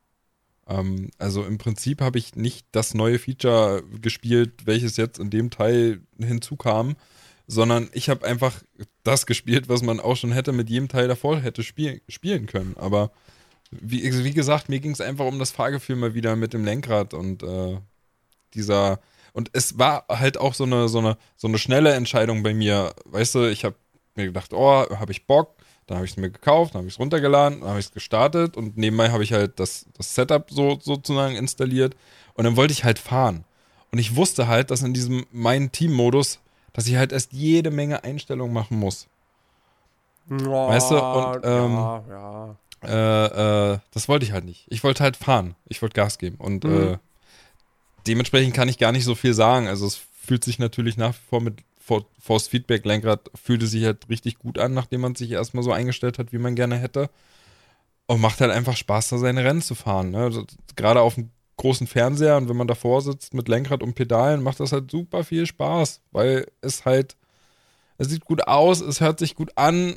Ähm, 0.69 1.11
also 1.19 1.45
im 1.45 1.59
Prinzip 1.59 2.01
habe 2.01 2.19
ich 2.19 2.35
nicht 2.35 2.67
das 2.73 2.95
neue 2.95 3.19
Feature 3.19 3.83
gespielt, 4.01 4.67
welches 4.67 4.97
jetzt 4.97 5.19
in 5.19 5.31
dem 5.31 5.51
Teil 5.51 6.01
hinzukam, 6.19 6.97
sondern 7.47 7.89
ich 7.93 8.09
habe 8.09 8.27
einfach 8.27 8.63
das 9.05 9.27
gespielt, 9.27 9.69
was 9.69 9.83
man 9.83 10.01
auch 10.01 10.17
schon 10.17 10.33
hätte 10.33 10.53
mit 10.53 10.69
jedem 10.69 10.89
Teil 10.89 11.09
davor 11.09 11.41
hätte 11.41 11.63
spiel 11.63 12.03
spielen 12.09 12.47
können. 12.47 12.75
Aber 12.77 13.13
wie, 13.71 14.03
wie 14.25 14.33
gesagt, 14.33 14.69
mir 14.69 14.81
ging 14.81 14.93
es 14.93 15.01
einfach 15.01 15.27
um 15.27 15.39
das 15.39 15.53
Fahrgefühl 15.53 15.97
mal 15.97 16.15
wieder 16.15 16.37
mit 16.37 16.53
dem 16.53 16.65
Lenkrad 16.65 17.15
und 17.15 17.43
äh, 17.43 17.79
dieser 18.55 19.01
und 19.33 19.51
es 19.53 19.79
war 19.79 20.07
halt 20.09 20.39
auch 20.39 20.55
so 20.55 20.65
eine 20.65 20.89
so 20.89 20.99
eine 20.99 21.19
so 21.37 21.49
eine 21.49 21.59
schnelle 21.59 21.93
Entscheidung 21.93 22.43
bei 22.43 22.55
mir. 22.55 22.95
Weißt 23.05 23.35
du, 23.35 23.51
ich 23.51 23.65
habe 23.65 23.77
mir 24.15 24.27
gedacht, 24.27 24.53
oh, 24.55 24.87
habe 24.99 25.13
ich 25.13 25.27
Bock, 25.27 25.56
dann 25.87 25.97
habe 25.99 26.05
ich 26.05 26.13
es 26.13 26.17
mir 26.17 26.31
gekauft, 26.31 26.75
dann 26.75 26.81
habe 26.81 26.89
ich 26.89 26.95
es 26.95 27.01
runtergeladen, 27.01 27.61
dann 27.61 27.69
habe 27.71 27.79
ich 27.79 27.87
es 27.87 27.93
gestartet 27.93 28.57
und 28.57 28.77
nebenbei 28.77 29.11
habe 29.11 29.23
ich 29.23 29.33
halt 29.33 29.59
das, 29.61 29.87
das 29.97 30.15
Setup 30.15 30.51
so 30.51 30.79
sozusagen 30.83 31.37
installiert 31.37 31.95
und 32.35 32.45
dann 32.45 32.57
wollte 32.57 32.73
ich 32.73 32.85
halt 32.85 32.99
fahren. 32.99 33.45
Und 33.93 33.99
ich 33.99 34.17
wusste 34.17 34.49
halt, 34.49 34.71
dass 34.71 34.83
in 34.83 34.95
diesem 34.95 35.27
mein 35.33 35.71
Team-Modus, 35.73 36.41
dass 36.73 36.87
ich 36.87 36.97
halt 36.97 37.13
erst 37.13 37.33
jede 37.33 37.71
Menge 37.71 38.05
Einstellungen 38.05 38.53
machen 38.53 38.79
muss. 38.79 39.07
Weißt 40.29 40.91
du, 40.91 40.99
und, 40.99 41.41
ähm, 41.45 41.73
ja, 41.77 42.05
ja. 42.11 42.57
Äh, 42.85 43.73
äh, 43.75 43.79
das 43.93 44.09
wollte 44.09 44.27
ich 44.27 44.33
halt 44.33 44.45
nicht. 44.45 44.67
Ich 44.69 44.83
wollte 44.85 45.03
halt 45.03 45.17
fahren. 45.17 45.55
Ich 45.67 45.81
wollte 45.83 45.95
Gas 45.95 46.19
geben. 46.19 46.37
Und 46.39 46.65
Mhm. 46.65 46.95
äh, 46.95 46.99
dementsprechend 48.07 48.55
kann 48.55 48.69
ich 48.69 48.79
gar 48.79 48.93
nicht 48.93 49.05
so 49.05 49.15
viel 49.15 49.35
sagen. 49.35 49.69
Also 49.69 49.87
es 49.87 50.01
fühlt 50.27 50.45
sich 50.45 50.59
natürlich 50.59 50.97
nach 50.97 51.15
wie 51.15 51.29
vor 51.29 51.41
mit 51.41 51.63
For- 51.79 52.07
Force 52.19 52.49
Feedback 52.49 52.85
Lenkrad 52.85 53.31
fühlte 53.35 53.67
sich 53.67 53.85
halt 53.85 54.09
richtig 54.09 54.39
gut 54.39 54.59
an, 54.59 54.75
nachdem 54.75 55.01
man 55.03 55.15
sich 55.15 55.31
erstmal 55.31 55.63
so 55.63 55.73
eingestellt 55.73 56.19
hat, 56.19 56.33
wie 56.33 56.39
man 56.39 56.57
gerne 56.57 56.77
hätte. 56.77 57.11
Und 58.07 58.21
macht 58.21 58.41
halt 58.41 58.51
einfach 58.53 58.77
Spaß, 58.77 59.09
da 59.09 59.19
seine 59.19 59.45
Rennen 59.45 59.63
zu 59.63 59.75
fahren. 59.75 60.11
Ne? 60.11 60.19
Also, 60.19 60.45
Gerade 60.77 61.01
auf 61.01 61.15
dem 61.17 61.31
großen 61.57 61.87
Fernseher 61.87 62.37
und 62.37 62.49
wenn 62.49 62.57
man 62.57 62.69
davor 62.69 63.01
sitzt 63.03 63.35
mit 63.35 63.49
Lenkrad 63.49 63.83
und 63.83 63.95
Pedalen, 63.95 64.43
macht 64.43 64.61
das 64.61 64.73
halt 64.73 64.91
super 64.91 65.25
viel 65.25 65.47
Spaß, 65.47 66.03
weil 66.13 66.47
es 66.61 66.85
halt, 66.85 67.17
es 67.99 68.09
sieht 68.09 68.25
gut 68.25 68.47
aus, 68.47 68.81
es 68.81 69.01
hört 69.01 69.19
sich 69.19 69.35
gut 69.35 69.53
an, 69.57 69.97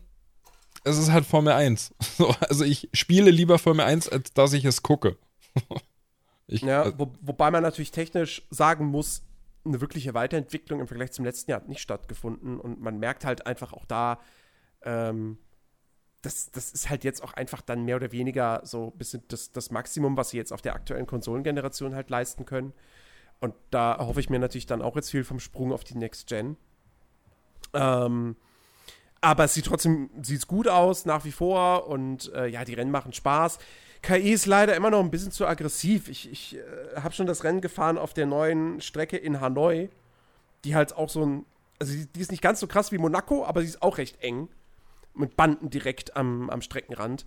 es 0.86 0.98
ist 0.98 1.12
halt 1.12 1.26
Formel 1.26 1.54
1. 1.54 1.94
So, 2.18 2.34
also 2.48 2.64
ich 2.64 2.90
spiele 2.94 3.30
lieber 3.32 3.60
Formel 3.60 3.86
1, 3.86 4.08
als 4.10 4.32
dass 4.34 4.54
ich 4.54 4.64
es 4.66 4.84
gucke. 4.84 5.18
ich, 6.48 6.62
Ja, 6.62 6.86
äh, 6.86 6.94
wo, 6.98 7.12
wobei 7.22 7.52
man 7.52 7.64
natürlich 7.64 7.92
technisch 7.92 8.42
sagen 8.50 8.86
muss, 8.86 9.22
eine 9.70 9.82
wirkliche 9.82 10.14
Weiterentwicklung 10.14 10.80
im 10.80 10.88
Vergleich 10.88 11.12
zum 11.12 11.26
letzten 11.26 11.52
Jahr 11.52 11.62
hat 11.62 11.70
nicht 11.70 11.82
stattgefunden 11.82 12.60
und 12.60 12.82
man 12.82 13.00
merkt 13.00 13.26
halt 13.26 13.46
einfach 13.48 13.74
auch 13.74 13.86
da, 13.86 14.20
ähm, 14.82 15.38
das, 16.22 16.52
das 16.52 16.72
ist 16.72 16.90
halt 16.90 17.04
jetzt 17.04 17.24
auch 17.24 17.34
einfach 17.34 17.62
dann 17.62 17.86
mehr 17.86 17.96
oder 17.96 18.12
weniger 18.12 18.62
so 18.66 18.92
ein 18.94 18.98
bisschen 18.98 19.24
das, 19.30 19.52
das 19.54 19.72
Maximum, 19.72 20.18
was 20.18 20.32
sie 20.32 20.38
jetzt 20.38 20.52
auf 20.52 20.62
der 20.62 20.76
aktuellen 20.76 21.08
Konsolengeneration 21.08 21.96
halt 21.96 22.10
leisten 22.10 22.46
können. 22.46 22.74
Und 23.40 23.56
da 23.72 23.98
hoffe 24.00 24.20
ich 24.20 24.30
mir 24.30 24.40
natürlich 24.40 24.66
dann 24.66 24.82
auch 24.82 24.98
jetzt 24.98 25.12
viel 25.12 25.24
vom 25.24 25.40
Sprung 25.40 25.72
auf 25.72 25.86
die 25.86 25.98
Next 25.98 26.28
Gen. 26.28 26.58
Ähm, 27.74 28.36
aber 29.22 29.46
es 29.46 29.54
sieht 29.54 29.66
trotzdem 29.66 30.10
sieht's 30.22 30.48
gut 30.48 30.68
aus, 30.68 31.06
nach 31.06 31.24
wie 31.24 31.32
vor. 31.32 31.88
Und 31.88 32.34
äh, 32.34 32.48
ja, 32.48 32.66
die 32.66 32.74
Rennen 32.74 32.92
machen 32.92 33.14
Spaß. 33.14 33.60
KI 34.02 34.32
ist 34.32 34.46
leider 34.46 34.76
immer 34.76 34.90
noch 34.90 35.02
ein 35.02 35.12
bisschen 35.12 35.32
zu 35.32 35.46
aggressiv. 35.46 36.08
Ich, 36.08 36.32
ich 36.32 36.58
äh, 36.58 37.02
habe 37.02 37.14
schon 37.14 37.28
das 37.28 37.44
Rennen 37.44 37.62
gefahren 37.62 37.98
auf 37.98 38.14
der 38.14 38.26
neuen 38.26 38.82
Strecke 38.82 39.18
in 39.18 39.42
Hanoi, 39.42 39.90
die 40.64 40.76
halt 40.76 40.96
auch 40.96 41.10
so 41.10 41.26
ein. 41.26 41.46
Also, 41.80 41.94
die, 41.94 42.20
ist 42.20 42.32
nicht 42.32 42.44
ganz 42.44 42.60
so 42.60 42.68
krass 42.68 42.92
wie 42.92 42.98
Monaco, 42.98 43.46
aber 43.46 43.62
sie 43.62 43.68
ist 43.68 43.82
auch 43.82 43.98
recht 43.98 44.22
eng. 44.22 44.50
Mit 45.14 45.36
Banden 45.36 45.70
direkt 45.70 46.16
am, 46.16 46.50
am 46.50 46.62
Streckenrand. 46.62 47.26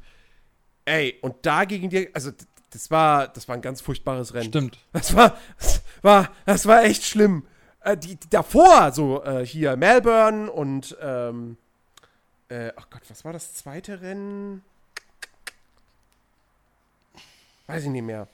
Ey, 0.85 1.19
und 1.21 1.35
da 1.43 1.65
gegen 1.65 1.91
die. 1.91 2.15
Also, 2.15 2.31
das 2.71 2.91
war, 2.91 3.29
das 3.29 3.49
war 3.49 3.55
ein 3.55 3.63
ganz 3.63 3.83
furchtbares 3.83 4.33
Rennen. 4.33 4.49
stimmt. 4.49 4.79
Das 4.93 5.15
war, 5.15 5.37
das 5.59 5.83
war, 6.01 6.31
das 6.47 6.67
war 6.67 6.85
echt 6.85 7.05
schlimm. 7.05 7.45
Äh, 7.81 7.97
die, 7.97 8.17
die 8.17 8.31
davor, 8.31 8.93
so 8.93 9.23
äh, 9.25 9.45
hier 9.45 9.77
Melbourne 9.77 10.51
und, 10.51 10.97
ähm, 11.01 11.59
äh, 12.49 12.73
ach 12.77 12.89
Gott, 12.91 13.03
was 13.09 13.25
war 13.25 13.33
das 13.33 13.55
zweite 13.55 14.01
Rennen? 14.01 14.63
Weiß 17.73 17.85
ich 17.85 17.91
nicht 17.91 18.05
mehr. 18.05 18.29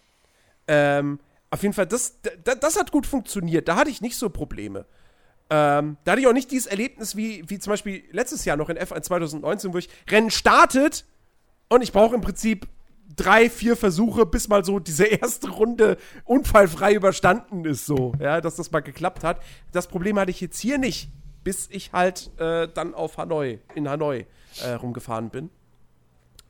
Ähm, 0.66 1.20
auf 1.50 1.62
jeden 1.62 1.74
Fall, 1.74 1.86
das, 1.86 2.16
das, 2.44 2.58
das 2.60 2.76
hat 2.76 2.90
gut 2.92 3.06
funktioniert. 3.06 3.68
Da 3.68 3.76
hatte 3.76 3.90
ich 3.90 4.00
nicht 4.00 4.16
so 4.16 4.30
Probleme. 4.30 4.84
Ähm, 5.50 5.96
da 6.04 6.12
hatte 6.12 6.20
ich 6.20 6.26
auch 6.26 6.32
nicht 6.32 6.50
dieses 6.50 6.66
Erlebnis 6.66 7.16
wie, 7.16 7.48
wie 7.48 7.58
zum 7.58 7.72
Beispiel 7.72 8.02
letztes 8.10 8.44
Jahr 8.44 8.56
noch 8.56 8.68
in 8.68 8.76
F1 8.76 9.02
2019, 9.02 9.72
wo 9.72 9.78
ich 9.78 9.88
Rennen 10.10 10.30
startet 10.30 11.06
und 11.68 11.82
ich 11.82 11.92
brauche 11.92 12.14
im 12.14 12.20
Prinzip 12.20 12.68
drei, 13.16 13.48
vier 13.48 13.76
Versuche, 13.76 14.26
bis 14.26 14.48
mal 14.48 14.64
so 14.64 14.78
diese 14.78 15.04
erste 15.06 15.50
Runde 15.50 15.96
unfallfrei 16.24 16.94
überstanden 16.94 17.64
ist, 17.64 17.86
so, 17.86 18.12
ja, 18.20 18.40
dass 18.40 18.56
das 18.56 18.70
mal 18.72 18.80
geklappt 18.80 19.24
hat. 19.24 19.40
Das 19.72 19.86
Problem 19.86 20.18
hatte 20.18 20.30
ich 20.30 20.40
jetzt 20.40 20.58
hier 20.58 20.78
nicht, 20.78 21.10
bis 21.44 21.68
ich 21.70 21.92
halt 21.92 22.30
äh, 22.38 22.68
dann 22.68 22.92
auf 22.94 23.16
Hanoi, 23.16 23.58
in 23.74 23.88
Hanoi 23.88 24.26
äh, 24.62 24.72
rumgefahren 24.72 25.30
bin. 25.30 25.48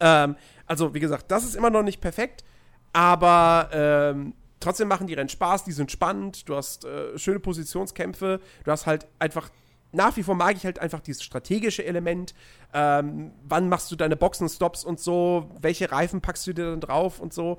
Ähm, 0.00 0.36
also, 0.66 0.94
wie 0.94 1.00
gesagt, 1.00 1.30
das 1.30 1.44
ist 1.44 1.54
immer 1.54 1.70
noch 1.70 1.82
nicht 1.82 2.00
perfekt, 2.00 2.44
aber 2.92 3.68
ähm, 3.72 4.34
trotzdem 4.60 4.88
machen 4.88 5.06
die 5.06 5.14
Rennen 5.14 5.28
Spaß, 5.28 5.64
die 5.64 5.72
sind 5.72 5.90
spannend, 5.92 6.48
du 6.48 6.56
hast 6.56 6.84
äh, 6.84 7.18
schöne 7.18 7.40
Positionskämpfe, 7.40 8.40
du 8.64 8.70
hast 8.70 8.86
halt 8.86 9.06
einfach, 9.18 9.50
nach 9.92 10.16
wie 10.16 10.22
vor 10.22 10.34
mag 10.34 10.56
ich 10.56 10.64
halt 10.64 10.78
einfach 10.78 11.00
dieses 11.00 11.22
strategische 11.22 11.84
Element. 11.84 12.34
Ähm, 12.74 13.32
wann 13.48 13.68
machst 13.68 13.90
du 13.90 13.96
deine 13.96 14.16
Boxenstops 14.16 14.84
und 14.84 15.00
so, 15.00 15.50
welche 15.60 15.90
Reifen 15.90 16.20
packst 16.20 16.46
du 16.46 16.52
dir 16.52 16.70
dann 16.70 16.80
drauf 16.80 17.20
und 17.20 17.32
so. 17.32 17.58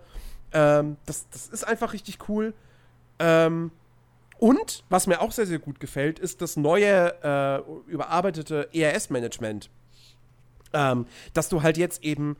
Ähm, 0.52 0.98
das, 1.06 1.28
das 1.30 1.48
ist 1.48 1.64
einfach 1.64 1.94
richtig 1.94 2.18
cool. 2.28 2.54
Ähm, 3.20 3.72
Und 4.40 4.84
was 4.90 5.06
mir 5.08 5.20
auch 5.22 5.32
sehr, 5.34 5.46
sehr 5.46 5.60
gut 5.60 5.80
gefällt, 5.82 6.18
ist 6.18 6.42
das 6.42 6.56
neue 6.56 7.14
äh, 7.24 7.92
überarbeitete 7.92 8.70
ERS-Management. 8.74 9.70
Ähm, 10.72 11.08
dass 11.34 11.50
du 11.50 11.62
halt 11.62 11.78
jetzt 11.78 12.04
eben 12.04 12.38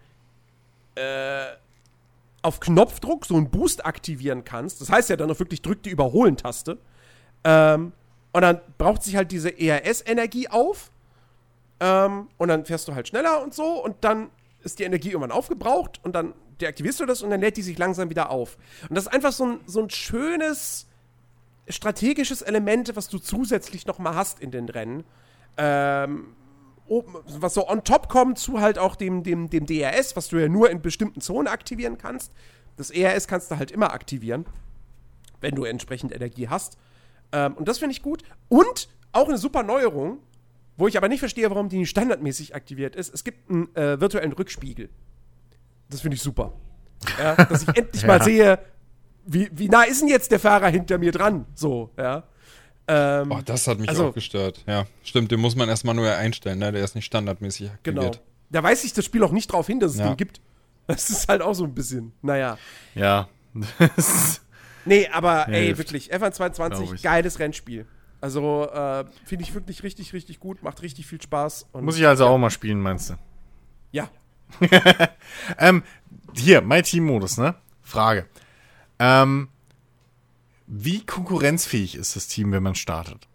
äh, 0.96 1.48
auf 2.42 2.60
Knopfdruck 2.60 3.26
so 3.26 3.36
einen 3.36 3.50
Boost 3.50 3.86
aktivieren 3.86 4.44
kannst. 4.44 4.82
Das 4.82 4.90
heißt 4.90 5.10
ja 5.10 5.16
dann 5.16 5.30
auch 5.32 5.40
wirklich, 5.40 5.62
drück 5.62 5.84
die 5.84 5.90
Überholen-Taste. 5.90 6.78
Ähm, 7.44 7.94
und 8.32 8.42
dann 8.42 8.62
braucht 8.78 9.04
sich 9.04 9.16
halt 9.16 9.32
diese 9.32 9.50
ERS-Energie 9.50 10.48
auf. 10.48 10.92
Ähm, 11.80 12.28
und 12.38 12.48
dann 12.48 12.66
fährst 12.66 12.88
du 12.88 12.96
halt 12.96 13.08
schneller 13.08 13.42
und 13.44 13.54
so. 13.54 13.84
Und 13.84 13.98
dann 14.02 14.30
ist 14.64 14.80
die 14.80 14.84
Energie 14.84 15.10
irgendwann 15.10 15.32
aufgebraucht. 15.32 16.00
Und 16.04 16.14
dann 16.14 16.34
deaktivierst 16.62 17.00
du 17.00 17.06
das 17.06 17.22
und 17.22 17.30
dann 17.30 17.42
lädt 17.42 17.58
die 17.58 17.62
sich 17.62 17.78
langsam 17.78 18.10
wieder 18.10 18.30
auf. 18.30 18.58
Und 18.90 18.96
das 18.96 19.06
ist 19.06 19.14
einfach 19.14 19.32
so 19.32 19.46
ein, 19.46 19.60
so 19.66 19.82
ein 19.82 19.90
schönes 19.90 20.88
strategisches 21.68 22.42
Element, 22.42 22.96
was 22.96 23.10
du 23.10 23.20
zusätzlich 23.20 23.86
noch 23.86 24.00
mal 24.00 24.16
hast 24.16 24.40
in 24.40 24.52
den 24.52 24.68
Rennen. 24.70 25.04
Ähm, 25.58 26.36
was 26.90 27.54
so 27.54 27.68
on 27.68 27.84
top 27.84 28.10
kommt 28.10 28.40
zu 28.40 28.60
halt 28.60 28.80
auch 28.80 28.96
dem, 28.96 29.24
dem, 29.24 29.50
dem 29.50 29.66
DRS, 29.66 30.16
was 30.16 30.28
du 30.28 30.38
ja 30.38 30.50
nur 30.50 30.70
in 30.70 30.82
bestimmten 30.82 31.22
Zonen 31.22 31.48
aktivieren 31.48 31.98
kannst. 31.98 32.32
Das 32.78 32.90
ERS 32.90 33.28
kannst 33.28 33.52
du 33.52 33.58
halt 33.58 33.72
immer 33.72 33.94
aktivieren, 33.94 34.46
wenn 35.42 35.56
du 35.56 35.66
entsprechend 35.66 36.14
Energie 36.14 36.48
hast. 36.48 36.78
Ähm, 37.32 37.54
und 37.54 37.68
das 37.68 37.78
finde 37.80 37.92
ich 37.94 38.02
gut. 38.02 38.24
Und 38.48 38.90
auch 39.12 39.28
eine 39.28 39.38
super 39.38 39.64
Neuerung, 39.64 40.20
wo 40.78 40.88
ich 40.88 40.98
aber 40.98 41.10
nicht 41.10 41.20
verstehe, 41.20 41.50
warum 41.50 41.70
die 41.70 41.78
nicht 41.78 41.90
standardmäßig 41.90 42.56
aktiviert 42.56 42.96
ist. 42.96 43.14
Es 43.14 43.24
gibt 43.24 43.50
einen 43.50 43.76
äh, 43.76 44.00
virtuellen 44.00 44.32
Rückspiegel. 44.32 44.90
Das 45.90 46.02
finde 46.02 46.16
ich 46.16 46.22
super. 46.22 46.54
Ja, 47.18 47.36
dass 47.36 47.64
ich 47.64 47.68
endlich 47.76 48.06
mal 48.06 48.22
sehe, 48.24 48.60
wie, 49.26 49.50
wie 49.52 49.70
nah 49.70 49.84
ist 49.84 50.02
denn 50.02 50.08
jetzt 50.08 50.32
der 50.32 50.40
Fahrer 50.40 50.70
hinter 50.70 50.98
mir 50.98 51.12
dran? 51.12 51.46
So, 51.54 51.92
ja. 51.98 52.24
Ähm, 52.90 53.32
Oh, 53.32 53.40
das 53.46 53.68
hat 53.68 53.80
mich 53.80 53.88
also- 53.90 54.08
auch 54.08 54.14
gestört. 54.14 54.64
Ja, 54.68 54.86
stimmt, 55.04 55.32
den 55.32 55.40
muss 55.40 55.56
man 55.56 55.70
erst 55.70 55.86
manuell 55.86 56.14
einstellen, 56.16 56.60
ne? 56.60 56.72
Der 56.72 56.84
ist 56.84 56.96
nicht 56.96 57.06
standardmäßig 57.06 57.70
Genau. 57.84 58.02
aktiviert. 58.02 58.26
Da 58.50 58.64
weist 58.64 58.82
sich 58.82 58.94
das 58.94 59.06
Spiel 59.06 59.24
auch 59.24 59.32
nicht 59.32 59.48
drauf 59.52 59.68
hin, 59.68 59.80
dass 59.80 59.92
es 59.94 60.00
Ja. 60.00 60.08
den 60.08 60.18
gibt. 60.18 60.42
Das 60.88 61.10
ist 61.12 61.28
halt 61.30 61.44
auch 61.44 61.54
so 61.54 61.64
ein 61.66 61.76
bisschen, 61.76 62.14
naja. 62.24 62.58
Ja. 62.96 63.30
Nee, 64.86 65.08
aber 65.12 65.48
ey, 65.50 65.66
Hilft. 65.66 65.78
wirklich, 65.80 66.12
F1 66.14 66.18
Glaub 66.38 66.56
22, 66.56 66.94
ich. 66.94 67.02
geiles 67.04 67.38
Rennspiel. 67.38 67.86
Also, 68.22 68.68
äh, 68.72 69.06
finde 69.26 69.44
ich 69.44 69.54
wirklich 69.54 69.84
richtig, 69.84 70.14
richtig 70.14 70.40
gut, 70.40 70.64
macht 70.64 70.82
richtig 70.82 71.06
viel 71.06 71.22
Spaß. 71.22 71.68
Und 71.74 71.84
Muss 71.86 71.98
ich 71.98 72.08
also 72.08 72.26
auch 72.26 72.38
mal 72.38 72.50
spielen, 72.50 72.80
meinst 72.82 73.12
du? 73.12 73.14
Ja. 73.92 74.10
Ähm, 75.58 75.84
hier, 76.34 76.62
My 76.62 76.82
Team-Modus, 76.82 77.38
ne? 77.38 77.56
Frage. 77.82 78.26
Ähm, 79.00 79.50
wie 80.72 81.04
konkurrenzfähig 81.04 81.96
ist 81.96 82.16
das 82.16 82.28
Team, 82.28 82.52
wenn 82.52 82.62
man 82.62 82.76
startet? 82.76 83.28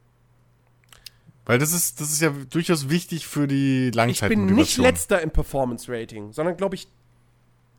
Weil 1.46 1.58
das 1.58 1.72
ist, 1.72 2.00
das 2.00 2.10
ist 2.12 2.22
ja 2.22 2.30
durchaus 2.30 2.88
wichtig 2.88 3.26
für 3.26 3.46
die 3.48 3.90
Ich 4.08 4.20
bin 4.22 4.46
nicht 4.46 4.78
letzter 4.78 5.20
im 5.20 5.30
Performance-Rating, 5.30 6.32
sondern, 6.32 6.56
glaube 6.56 6.76
ich, 6.76 6.86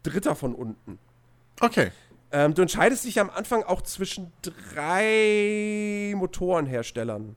dritter 0.04 0.36
von 0.36 0.54
unten. 0.54 1.00
Okay. 1.62 1.92
Ähm, 2.32 2.54
du 2.54 2.62
entscheidest 2.62 3.06
dich 3.06 3.20
am 3.20 3.30
Anfang 3.30 3.64
auch 3.64 3.82
zwischen 3.82 4.32
drei 4.42 6.14
Motorenherstellern. 6.18 7.36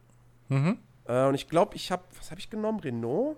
Mhm. 0.49 0.79
Äh, 1.07 1.27
und 1.27 1.35
ich 1.37 1.49
glaube, 1.49 1.77
ich 1.77 1.93
habe, 1.93 2.03
was 2.19 2.31
habe 2.33 2.41
ich 2.41 2.51
genommen? 2.51 2.81
Renault? 2.81 3.37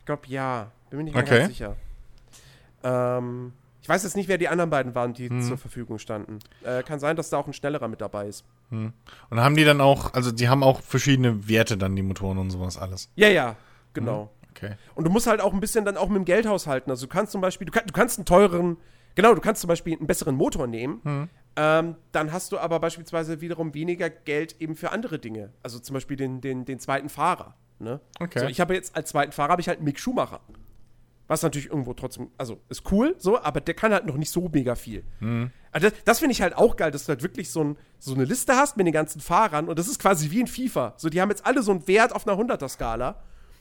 Ich 0.00 0.04
glaube, 0.04 0.26
ja. 0.28 0.70
Bin 0.90 0.98
mir 0.98 1.04
nicht 1.04 1.16
Okay. 1.16 1.38
ganz 1.38 1.48
sicher. 1.48 1.76
Ähm, 2.82 3.54
ich 3.84 3.88
weiß 3.90 4.02
jetzt 4.02 4.16
nicht, 4.16 4.30
wer 4.30 4.38
die 4.38 4.48
anderen 4.48 4.70
beiden 4.70 4.94
waren, 4.94 5.12
die 5.12 5.28
Mhm. 5.28 5.42
zur 5.42 5.58
Verfügung 5.58 5.98
standen. 5.98 6.38
Äh, 6.62 6.82
kann 6.84 6.98
sein, 7.00 7.16
dass 7.16 7.28
da 7.28 7.36
auch 7.36 7.46
ein 7.46 7.52
schnellerer 7.52 7.86
mit 7.86 8.00
dabei 8.00 8.28
ist. 8.28 8.42
Und 8.70 8.94
haben 9.30 9.56
die 9.56 9.64
dann 9.64 9.82
auch, 9.82 10.14
also 10.14 10.32
die 10.32 10.48
haben 10.48 10.62
auch 10.62 10.80
verschiedene 10.80 11.46
Werte 11.46 11.76
dann, 11.76 11.94
die 11.94 12.00
Motoren 12.02 12.38
und 12.38 12.48
sowas 12.50 12.78
alles. 12.78 13.10
Ja, 13.14 13.28
ja, 13.28 13.56
genau. 13.92 14.30
Okay. 14.52 14.76
Und 14.94 15.04
du 15.04 15.10
musst 15.10 15.26
halt 15.26 15.42
auch 15.42 15.52
ein 15.52 15.60
bisschen 15.60 15.84
dann 15.84 15.98
auch 15.98 16.08
mit 16.08 16.16
dem 16.16 16.24
Geld 16.24 16.46
haushalten. 16.46 16.90
Also 16.90 17.04
du 17.04 17.12
kannst 17.12 17.32
zum 17.32 17.42
Beispiel, 17.42 17.66
du, 17.66 17.72
kann, 17.72 17.86
du 17.86 17.92
kannst 17.92 18.18
einen 18.18 18.24
teureren, 18.24 18.78
genau, 19.16 19.34
du 19.34 19.42
kannst 19.42 19.60
zum 19.60 19.68
Beispiel 19.68 19.94
einen 19.98 20.06
besseren 20.06 20.34
Motor 20.34 20.66
nehmen. 20.66 21.00
Mhm. 21.04 21.28
Ähm, 21.56 21.96
dann 22.12 22.32
hast 22.32 22.52
du 22.52 22.58
aber 22.58 22.80
beispielsweise 22.80 23.42
wiederum 23.42 23.74
weniger 23.74 24.08
Geld 24.08 24.56
eben 24.60 24.76
für 24.76 24.92
andere 24.92 25.18
Dinge. 25.18 25.52
Also 25.62 25.78
zum 25.78 25.92
Beispiel 25.92 26.16
den, 26.16 26.40
den, 26.40 26.64
den 26.64 26.80
zweiten 26.80 27.10
Fahrer. 27.10 27.54
Ne? 27.80 28.00
Okay. 28.18 28.38
So, 28.38 28.46
ich 28.46 28.60
habe 28.60 28.72
jetzt 28.74 28.96
als 28.96 29.10
zweiten 29.10 29.32
Fahrer 29.32 29.50
habe 29.52 29.60
ich 29.60 29.68
halt 29.68 29.82
Mick 29.82 29.98
Schumacher. 30.00 30.40
Was 31.26 31.42
natürlich 31.42 31.68
irgendwo 31.70 31.94
trotzdem, 31.94 32.28
also 32.36 32.60
ist 32.68 32.90
cool, 32.92 33.14
so, 33.18 33.40
aber 33.40 33.60
der 33.62 33.74
kann 33.74 33.92
halt 33.92 34.04
noch 34.04 34.16
nicht 34.16 34.30
so 34.30 34.48
mega 34.52 34.74
viel. 34.74 35.04
Mhm. 35.20 35.50
Also 35.72 35.88
das, 35.88 35.98
das 36.04 36.18
finde 36.18 36.32
ich 36.32 36.42
halt 36.42 36.54
auch 36.56 36.76
geil, 36.76 36.90
dass 36.90 37.04
du 37.06 37.08
halt 37.10 37.22
wirklich 37.22 37.50
so, 37.50 37.64
ein, 37.64 37.76
so 37.98 38.14
eine 38.14 38.24
Liste 38.24 38.54
hast 38.56 38.76
mit 38.76 38.86
den 38.86 38.92
ganzen 38.92 39.20
Fahrern 39.20 39.68
und 39.68 39.78
das 39.78 39.88
ist 39.88 39.98
quasi 39.98 40.30
wie 40.30 40.40
in 40.40 40.46
FIFA. 40.46 40.94
So, 40.98 41.08
die 41.08 41.20
haben 41.22 41.30
jetzt 41.30 41.46
alle 41.46 41.62
so 41.62 41.70
einen 41.72 41.88
Wert 41.88 42.14
auf 42.14 42.28
einer 42.28 42.38
100er-Skala. 42.38 43.16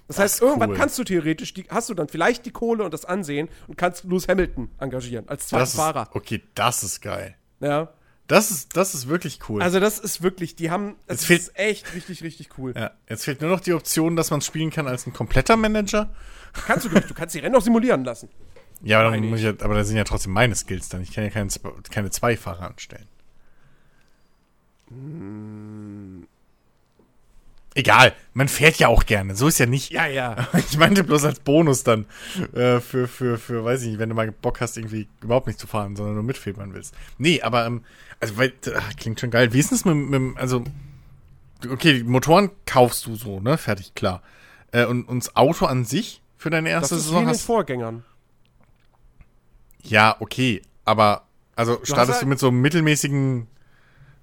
Das, 0.07 0.19
heißt, 0.19 0.35
ist 0.35 0.41
irgendwann 0.41 0.71
cool. 0.71 0.75
kannst 0.75 0.99
du 0.99 1.05
theoretisch, 1.05 1.53
die, 1.53 1.63
hast 1.69 1.89
du 1.89 1.93
dann 1.93 2.09
vielleicht 2.09 2.45
die 2.45 2.51
Kohle 2.51 2.83
und 2.83 2.93
das 2.93 3.05
Ansehen 3.05 3.47
und 3.67 3.77
kannst 3.77 4.03
Lewis 4.03 4.27
Hamilton 4.27 4.69
engagieren 4.77 5.29
als 5.29 5.47
zweiten 5.47 5.61
Das 5.61 5.69
ist, 5.69 5.75
Fahrer. 5.77 6.09
okay, 6.11 6.43
das 6.55 6.83
ist 6.83 7.01
geil. 7.01 7.35
Ja. 7.61 7.89
Das 8.27 8.51
ist, 8.51 8.77
das 8.77 8.95
ist 8.95 9.07
wirklich 9.09 9.39
cool. 9.49 9.61
Also 9.61 9.79
das 9.81 9.99
ist 9.99 10.23
wirklich, 10.23 10.55
die 10.55 10.71
haben, 10.71 10.95
es 11.07 11.25
fehlt- 11.25 11.41
ist 11.41 11.57
echt 11.59 11.93
richtig, 11.93 12.23
richtig 12.23 12.57
cool. 12.57 12.73
ja, 12.75 12.91
jetzt 13.09 13.25
fehlt 13.25 13.41
nur 13.41 13.49
noch 13.49 13.59
die 13.59 13.73
Option, 13.73 14.15
dass 14.15 14.31
man 14.31 14.39
spielen 14.41 14.69
kann 14.71 14.87
als 14.87 15.05
ein 15.05 15.13
kompletter 15.13 15.57
Manager. 15.57 16.09
Kannst 16.65 16.85
du, 16.85 16.89
du 16.89 17.13
kannst 17.13 17.35
die 17.35 17.39
Rennen 17.39 17.55
auch 17.55 17.61
simulieren 17.61 18.03
lassen. 18.05 18.29
Ja, 18.81 19.01
aber, 19.01 19.11
dann 19.11 19.25
muss 19.29 19.39
ich 19.41 19.47
aber 19.47 19.75
da 19.75 19.83
sind 19.83 19.97
ja 19.97 20.03
trotzdem 20.03 20.31
meine 20.33 20.55
Skills 20.55 20.89
dann. 20.89 21.01
Ich 21.01 21.11
kann 21.11 21.23
ja 21.23 21.29
keine, 21.29 21.49
Zwe- 21.49 21.89
keine 21.89 22.11
zwei 22.11 22.37
Fahrer 22.37 22.67
anstellen. 22.69 23.07
Egal, 27.75 28.13
man 28.33 28.47
fährt 28.47 28.77
ja 28.77 28.87
auch 28.87 29.05
gerne. 29.05 29.35
So 29.35 29.47
ist 29.47 29.57
ja 29.57 29.65
nicht. 29.65 29.91
Ja, 29.91 30.05
ja. 30.05 30.47
Ich 30.69 30.77
meinte 30.77 31.03
bloß 31.03 31.25
als 31.25 31.39
Bonus 31.39 31.83
dann 31.83 32.05
äh, 32.53 32.79
für, 32.79 33.07
für, 33.07 33.37
für, 33.37 33.63
weiß 33.65 33.81
ich 33.81 33.89
nicht, 33.89 33.99
wenn 33.99 34.09
du 34.09 34.15
mal 34.15 34.31
Bock 34.31 34.61
hast, 34.61 34.77
irgendwie 34.77 35.07
überhaupt 35.21 35.47
nicht 35.47 35.59
zu 35.59 35.65
fahren, 35.65 35.95
sondern 35.95 36.15
nur 36.15 36.23
mitfiebern 36.23 36.73
willst. 36.73 36.93
Nee, 37.17 37.41
aber, 37.41 37.65
ähm, 37.65 37.83
also, 38.19 38.37
weil, 38.37 38.53
ach, 38.77 38.95
klingt 38.97 39.19
schon 39.19 39.31
geil. 39.31 39.53
Wie 39.53 39.59
ist 39.59 39.71
das 39.71 39.85
mit, 39.85 39.95
mit, 39.95 40.37
also, 40.37 40.63
okay, 41.67 41.93
die 41.93 42.03
Motoren 42.03 42.51
kaufst 42.65 43.05
du 43.07 43.15
so, 43.15 43.39
ne? 43.39 43.57
Fertig, 43.57 43.95
klar. 43.95 44.21
Äh, 44.71 44.85
und, 44.85 45.05
und 45.05 45.23
das 45.23 45.35
Auto 45.35 45.65
an 45.65 45.83
sich 45.83 46.21
für 46.37 46.49
deine 46.51 46.69
Das 46.69 46.83
erste 46.83 46.95
ist 46.95 47.01
wie 47.01 47.05
Saison 47.05 47.23
den 47.23 47.29
hast 47.29 47.41
Vorgängern. 47.43 48.03
Ja, 49.83 50.15
okay, 50.19 50.61
aber 50.85 51.25
also 51.55 51.79
startest 51.83 52.13
halt- 52.15 52.23
du 52.23 52.27
mit 52.27 52.39
so 52.39 52.47
einem 52.49 52.61
mittelmäßigen, 52.61 53.47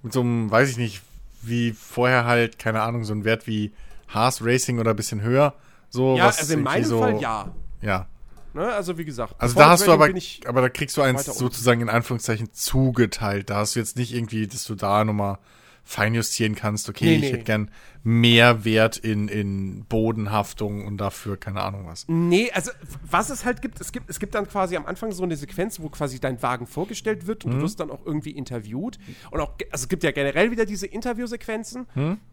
mit 0.03 0.13
so 0.13 0.21
einem, 0.21 0.49
weiß 0.49 0.69
ich 0.69 0.77
nicht, 0.77 1.01
wie 1.41 1.71
vorher 1.71 2.25
halt, 2.25 2.59
keine 2.59 2.81
Ahnung, 2.81 3.03
so 3.03 3.13
ein 3.13 3.23
Wert 3.25 3.47
wie 3.47 3.71
Haas 4.07 4.43
Racing 4.43 4.79
oder 4.79 4.91
ein 4.91 4.95
bisschen 4.95 5.21
höher. 5.21 5.53
So, 5.89 6.17
Ja, 6.17 6.25
was 6.25 6.39
also 6.39 6.53
in 6.53 6.63
meinem 6.63 6.83
so, 6.85 6.99
Fall 6.99 7.21
ja. 7.21 7.51
Ja. 7.81 8.07
Ne? 8.53 8.71
Also 8.71 8.97
wie 8.97 9.05
gesagt. 9.05 9.35
Also 9.37 9.55
da 9.55 9.69
hast 9.69 9.87
du 9.87 9.91
aber, 9.91 10.09
aber 10.45 10.61
da 10.61 10.69
kriegst 10.69 10.97
du 10.97 11.01
eins 11.01 11.25
sozusagen 11.25 11.81
in 11.81 11.89
Anführungszeichen 11.89 12.51
zugeteilt. 12.53 13.49
Da 13.49 13.57
hast 13.57 13.75
du 13.75 13.79
jetzt 13.79 13.95
nicht 13.97 14.13
irgendwie, 14.13 14.47
dass 14.47 14.65
du 14.65 14.75
da 14.75 15.03
nochmal 15.05 15.37
feinjustieren 15.83 16.55
kannst, 16.55 16.89
okay, 16.89 17.05
Nee, 17.05 17.15
ich 17.15 17.21
nee. 17.21 17.31
hätte 17.31 17.43
gern 17.43 17.71
mehr 18.03 18.65
Wert 18.65 18.97
in, 18.97 19.27
in 19.27 19.85
Bodenhaftung 19.85 20.85
und 20.85 20.97
dafür 20.97 21.37
keine 21.37 21.61
Ahnung 21.61 21.85
was. 21.85 22.05
Nee, 22.07 22.51
also 22.51 22.71
was 23.09 23.29
es 23.29 23.45
halt 23.45 23.61
gibt, 23.61 23.79
es 23.81 23.91
gibt, 23.91 24.09
es 24.09 24.19
gibt 24.19 24.33
dann 24.35 24.47
quasi 24.47 24.75
am 24.75 24.85
Anfang 24.85 25.11
so 25.11 25.23
eine 25.23 25.35
Sequenz, 25.35 25.79
wo 25.79 25.89
quasi 25.89 26.19
dein 26.19 26.41
Wagen 26.41 26.65
vorgestellt 26.65 27.27
wird 27.27 27.45
und 27.45 27.51
du 27.51 27.61
wirst 27.61 27.79
dann 27.79 27.91
auch 27.91 28.05
irgendwie 28.05 28.31
interviewt. 28.31 28.97
Und 29.29 29.39
auch, 29.41 29.53
also 29.71 29.83
es 29.83 29.89
gibt 29.89 30.03
ja 30.03 30.11
generell 30.11 30.51
wieder 30.51 30.65
diese 30.65 30.87
Interviewsequenzen. 30.87 31.87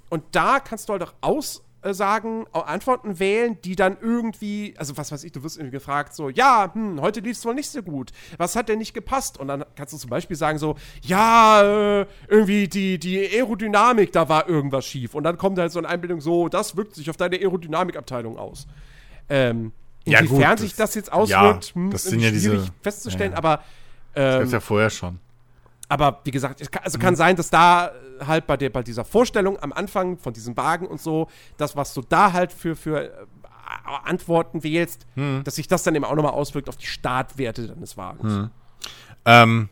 Und 0.08 0.24
da 0.32 0.60
kannst 0.60 0.88
du 0.88 0.94
halt 0.94 1.02
auch 1.02 1.14
Aussagen, 1.20 1.67
auch 1.82 2.66
Antworten 2.66 3.18
wählen, 3.18 3.56
die 3.64 3.76
dann 3.76 3.96
irgendwie, 4.00 4.74
also 4.78 4.96
was 4.96 5.12
weiß 5.12 5.24
ich, 5.24 5.32
du 5.32 5.42
wirst 5.42 5.56
irgendwie 5.56 5.76
gefragt, 5.76 6.14
so, 6.14 6.28
ja, 6.28 6.70
hm, 6.74 7.00
heute 7.00 7.20
lief 7.20 7.36
es 7.38 7.44
wohl 7.44 7.54
nicht 7.54 7.70
so 7.70 7.82
gut. 7.82 8.10
Was 8.36 8.56
hat 8.56 8.68
denn 8.68 8.78
nicht 8.78 8.94
gepasst? 8.94 9.38
Und 9.38 9.48
dann 9.48 9.64
kannst 9.76 9.92
du 9.94 9.98
zum 9.98 10.10
Beispiel 10.10 10.36
sagen, 10.36 10.58
so, 10.58 10.76
ja, 11.02 12.00
äh, 12.02 12.06
irgendwie 12.28 12.68
die, 12.68 12.98
die 12.98 13.18
Aerodynamik, 13.18 14.12
da 14.12 14.28
war 14.28 14.48
irgendwas 14.48 14.84
schief. 14.86 15.14
Und 15.14 15.24
dann 15.24 15.38
kommt 15.38 15.58
halt 15.58 15.72
so 15.72 15.78
eine 15.78 15.88
Einbildung, 15.88 16.20
so, 16.20 16.48
das 16.48 16.76
wirkt 16.76 16.94
sich 16.94 17.08
auf 17.10 17.16
deine 17.16 17.36
Aerodynamikabteilung 17.36 18.36
aus. 18.38 18.66
Ähm, 19.28 19.72
Ja, 20.04 20.20
inwiefern 20.20 20.50
gut, 20.50 20.58
sich 20.60 20.70
das- 20.74 20.90
das 20.90 20.94
jetzt 20.96 21.12
auswirkt, 21.12 21.66
ja, 21.68 21.74
hm, 21.74 21.90
das 21.90 22.04
sind 22.04 22.20
ja 22.20 22.30
diese- 22.30 22.66
festzustellen, 22.82 23.32
ja, 23.32 23.36
ja. 23.36 23.38
aber 23.38 23.62
Das 24.14 24.34
ähm, 24.34 24.40
gab's 24.40 24.52
ja 24.52 24.60
vorher 24.60 24.90
schon. 24.90 25.20
Aber 25.88 26.20
wie 26.24 26.30
gesagt, 26.30 26.60
es 26.60 26.70
kann, 26.70 26.82
also 26.84 26.98
Mhm. 26.98 27.02
kann 27.02 27.16
sein, 27.16 27.36
dass 27.36 27.50
da 27.50 27.88
äh, 27.88 28.24
halt 28.26 28.46
bei, 28.46 28.56
der, 28.56 28.70
bei 28.70 28.82
dieser 28.82 29.04
Vorstellung 29.04 29.58
am 29.62 29.72
Anfang 29.72 30.18
von 30.18 30.32
diesem 30.32 30.56
Wagen 30.56 30.86
und 30.86 31.00
so, 31.00 31.28
das, 31.56 31.76
was 31.76 31.94
du 31.94 32.02
da 32.08 32.32
halt 32.32 32.52
für, 32.52 32.76
für 32.76 33.04
äh, 33.04 33.10
Antworten 34.04 34.62
wählst, 34.62 35.06
Mhm. 35.14 35.42
dass 35.44 35.56
sich 35.56 35.68
das 35.68 35.82
dann 35.82 35.94
eben 35.94 36.04
auch 36.04 36.14
nochmal 36.14 36.32
auswirkt 36.32 36.68
auf 36.68 36.76
die 36.76 36.86
Startwerte 36.86 37.66
deines 37.68 37.96
Wagens. 37.96 38.32
Mhm. 38.32 38.50
Ähm, 39.24 39.68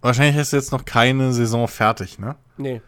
wahrscheinlich 0.00 0.36
ist 0.36 0.52
jetzt 0.52 0.72
noch 0.72 0.84
keine 0.84 1.32
Saison 1.32 1.68
fertig, 1.68 2.18
ne? 2.18 2.36
Nee. 2.56 2.80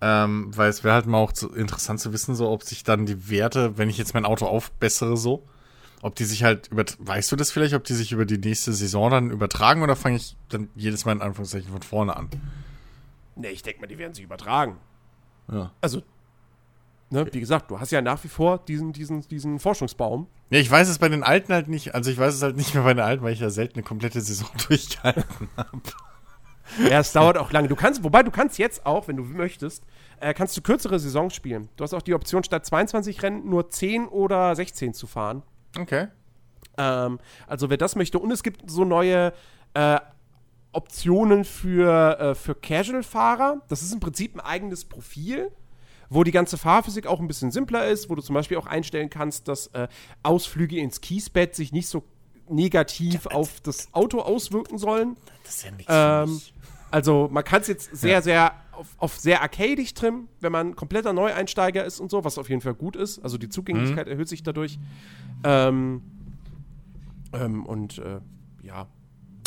Ähm, 0.00 0.50
weil 0.54 0.68
es 0.68 0.84
wäre 0.84 0.94
halt 0.94 1.06
mal 1.06 1.18
auch 1.18 1.32
zu, 1.32 1.52
interessant 1.54 2.00
zu 2.00 2.12
wissen, 2.12 2.34
so 2.34 2.50
ob 2.50 2.62
sich 2.64 2.84
dann 2.84 3.06
die 3.06 3.30
Werte, 3.30 3.78
wenn 3.78 3.88
ich 3.88 3.96
jetzt 3.98 4.12
mein 4.14 4.26
Auto 4.26 4.46
aufbessere, 4.46 5.16
so, 5.16 5.42
ob 6.06 6.14
die 6.14 6.24
sich 6.24 6.44
halt 6.44 6.68
über, 6.68 6.84
weißt 7.00 7.32
du 7.32 7.36
das 7.36 7.50
vielleicht, 7.50 7.74
ob 7.74 7.82
die 7.82 7.94
sich 7.94 8.12
über 8.12 8.24
die 8.24 8.38
nächste 8.38 8.72
Saison 8.72 9.10
dann 9.10 9.30
übertragen 9.32 9.82
oder 9.82 9.96
fange 9.96 10.16
ich 10.16 10.36
dann 10.48 10.68
jedes 10.76 11.04
Mal 11.04 11.12
in 11.12 11.20
Anführungszeichen 11.20 11.68
von 11.68 11.82
vorne 11.82 12.16
an? 12.16 12.30
Ne, 13.34 13.48
ich 13.48 13.64
denke 13.64 13.80
mal, 13.80 13.88
die 13.88 13.98
werden 13.98 14.14
sich 14.14 14.22
übertragen. 14.22 14.78
Ja. 15.50 15.72
Also, 15.80 16.02
ne, 17.10 17.26
wie 17.32 17.40
gesagt, 17.40 17.72
du 17.72 17.80
hast 17.80 17.90
ja 17.90 18.02
nach 18.02 18.22
wie 18.22 18.28
vor 18.28 18.58
diesen, 18.58 18.92
diesen, 18.92 19.22
diesen 19.22 19.58
Forschungsbaum. 19.58 20.28
Ja, 20.50 20.60
ich 20.60 20.70
weiß 20.70 20.88
es 20.88 21.00
bei 21.00 21.08
den 21.08 21.24
alten 21.24 21.52
halt 21.52 21.66
nicht, 21.66 21.96
also 21.96 22.08
ich 22.08 22.18
weiß 22.18 22.34
es 22.34 22.42
halt 22.42 22.56
nicht 22.56 22.72
mehr 22.72 22.84
bei 22.84 22.94
den 22.94 23.04
alten, 23.04 23.24
weil 23.24 23.32
ich 23.32 23.40
ja 23.40 23.50
selten 23.50 23.74
eine 23.74 23.82
komplette 23.82 24.20
Saison 24.20 24.48
durchgehalten 24.68 25.48
habe. 25.56 25.80
Ja, 26.88 27.00
es 27.00 27.12
dauert 27.12 27.36
auch 27.36 27.50
lange. 27.50 27.66
Du 27.66 27.74
kannst, 27.74 28.04
wobei 28.04 28.22
du 28.22 28.30
kannst 28.30 28.58
jetzt 28.58 28.86
auch, 28.86 29.08
wenn 29.08 29.16
du 29.16 29.24
möchtest, 29.24 29.82
äh, 30.20 30.34
kannst 30.34 30.56
du 30.56 30.62
kürzere 30.62 31.00
Saisons 31.00 31.34
spielen. 31.34 31.68
Du 31.76 31.82
hast 31.82 31.94
auch 31.94 32.02
die 32.02 32.14
Option, 32.14 32.44
statt 32.44 32.64
22 32.64 33.24
Rennen 33.24 33.48
nur 33.48 33.70
10 33.70 34.06
oder 34.06 34.54
16 34.54 34.94
zu 34.94 35.08
fahren. 35.08 35.42
Okay. 35.78 36.08
Ähm, 36.78 37.18
also 37.46 37.70
wer 37.70 37.76
das 37.76 37.96
möchte. 37.96 38.18
Und 38.18 38.30
es 38.30 38.42
gibt 38.42 38.70
so 38.70 38.84
neue 38.84 39.32
äh, 39.74 39.98
Optionen 40.72 41.44
für, 41.44 42.18
äh, 42.20 42.34
für 42.34 42.54
Casual-Fahrer. 42.54 43.62
Das 43.68 43.82
ist 43.82 43.92
im 43.92 44.00
Prinzip 44.00 44.34
ein 44.36 44.40
eigenes 44.40 44.84
Profil, 44.84 45.50
wo 46.10 46.22
die 46.22 46.32
ganze 46.32 46.58
Fahrphysik 46.58 47.06
auch 47.06 47.20
ein 47.20 47.28
bisschen 47.28 47.50
simpler 47.50 47.86
ist, 47.86 48.10
wo 48.10 48.14
du 48.14 48.22
zum 48.22 48.34
Beispiel 48.34 48.58
auch 48.58 48.66
einstellen 48.66 49.08
kannst, 49.08 49.48
dass 49.48 49.68
äh, 49.68 49.88
Ausflüge 50.22 50.78
ins 50.78 51.00
Kiesbett 51.00 51.54
sich 51.54 51.72
nicht 51.72 51.88
so 51.88 52.04
negativ 52.48 53.26
auf 53.26 53.60
das 53.62 53.88
Auto 53.92 54.20
auswirken 54.20 54.78
sollen. 54.78 55.16
Das 55.44 55.56
ist 55.56 55.64
ja 55.64 55.70
nichts 55.72 55.92
Ähm, 55.92 56.40
also 56.90 57.28
man 57.32 57.42
kann 57.42 57.62
es 57.62 57.68
jetzt 57.68 57.96
sehr, 57.96 58.22
sehr 58.22 58.52
auf, 58.76 58.86
auf 58.98 59.16
sehr 59.18 59.42
arcadisch 59.42 59.94
trimmen, 59.94 60.28
wenn 60.40 60.52
man 60.52 60.76
kompletter 60.76 61.12
Neueinsteiger 61.12 61.84
ist 61.84 62.00
und 62.00 62.10
so, 62.10 62.24
was 62.24 62.38
auf 62.38 62.48
jeden 62.48 62.60
Fall 62.60 62.74
gut 62.74 62.96
ist. 62.96 63.18
Also 63.20 63.38
die 63.38 63.48
Zugänglichkeit 63.48 64.06
erhöht 64.08 64.28
sich 64.28 64.42
dadurch. 64.42 64.78
Ähm, 65.44 66.02
ähm, 67.32 67.66
und 67.66 67.98
äh, 67.98 68.20
ja, 68.62 68.86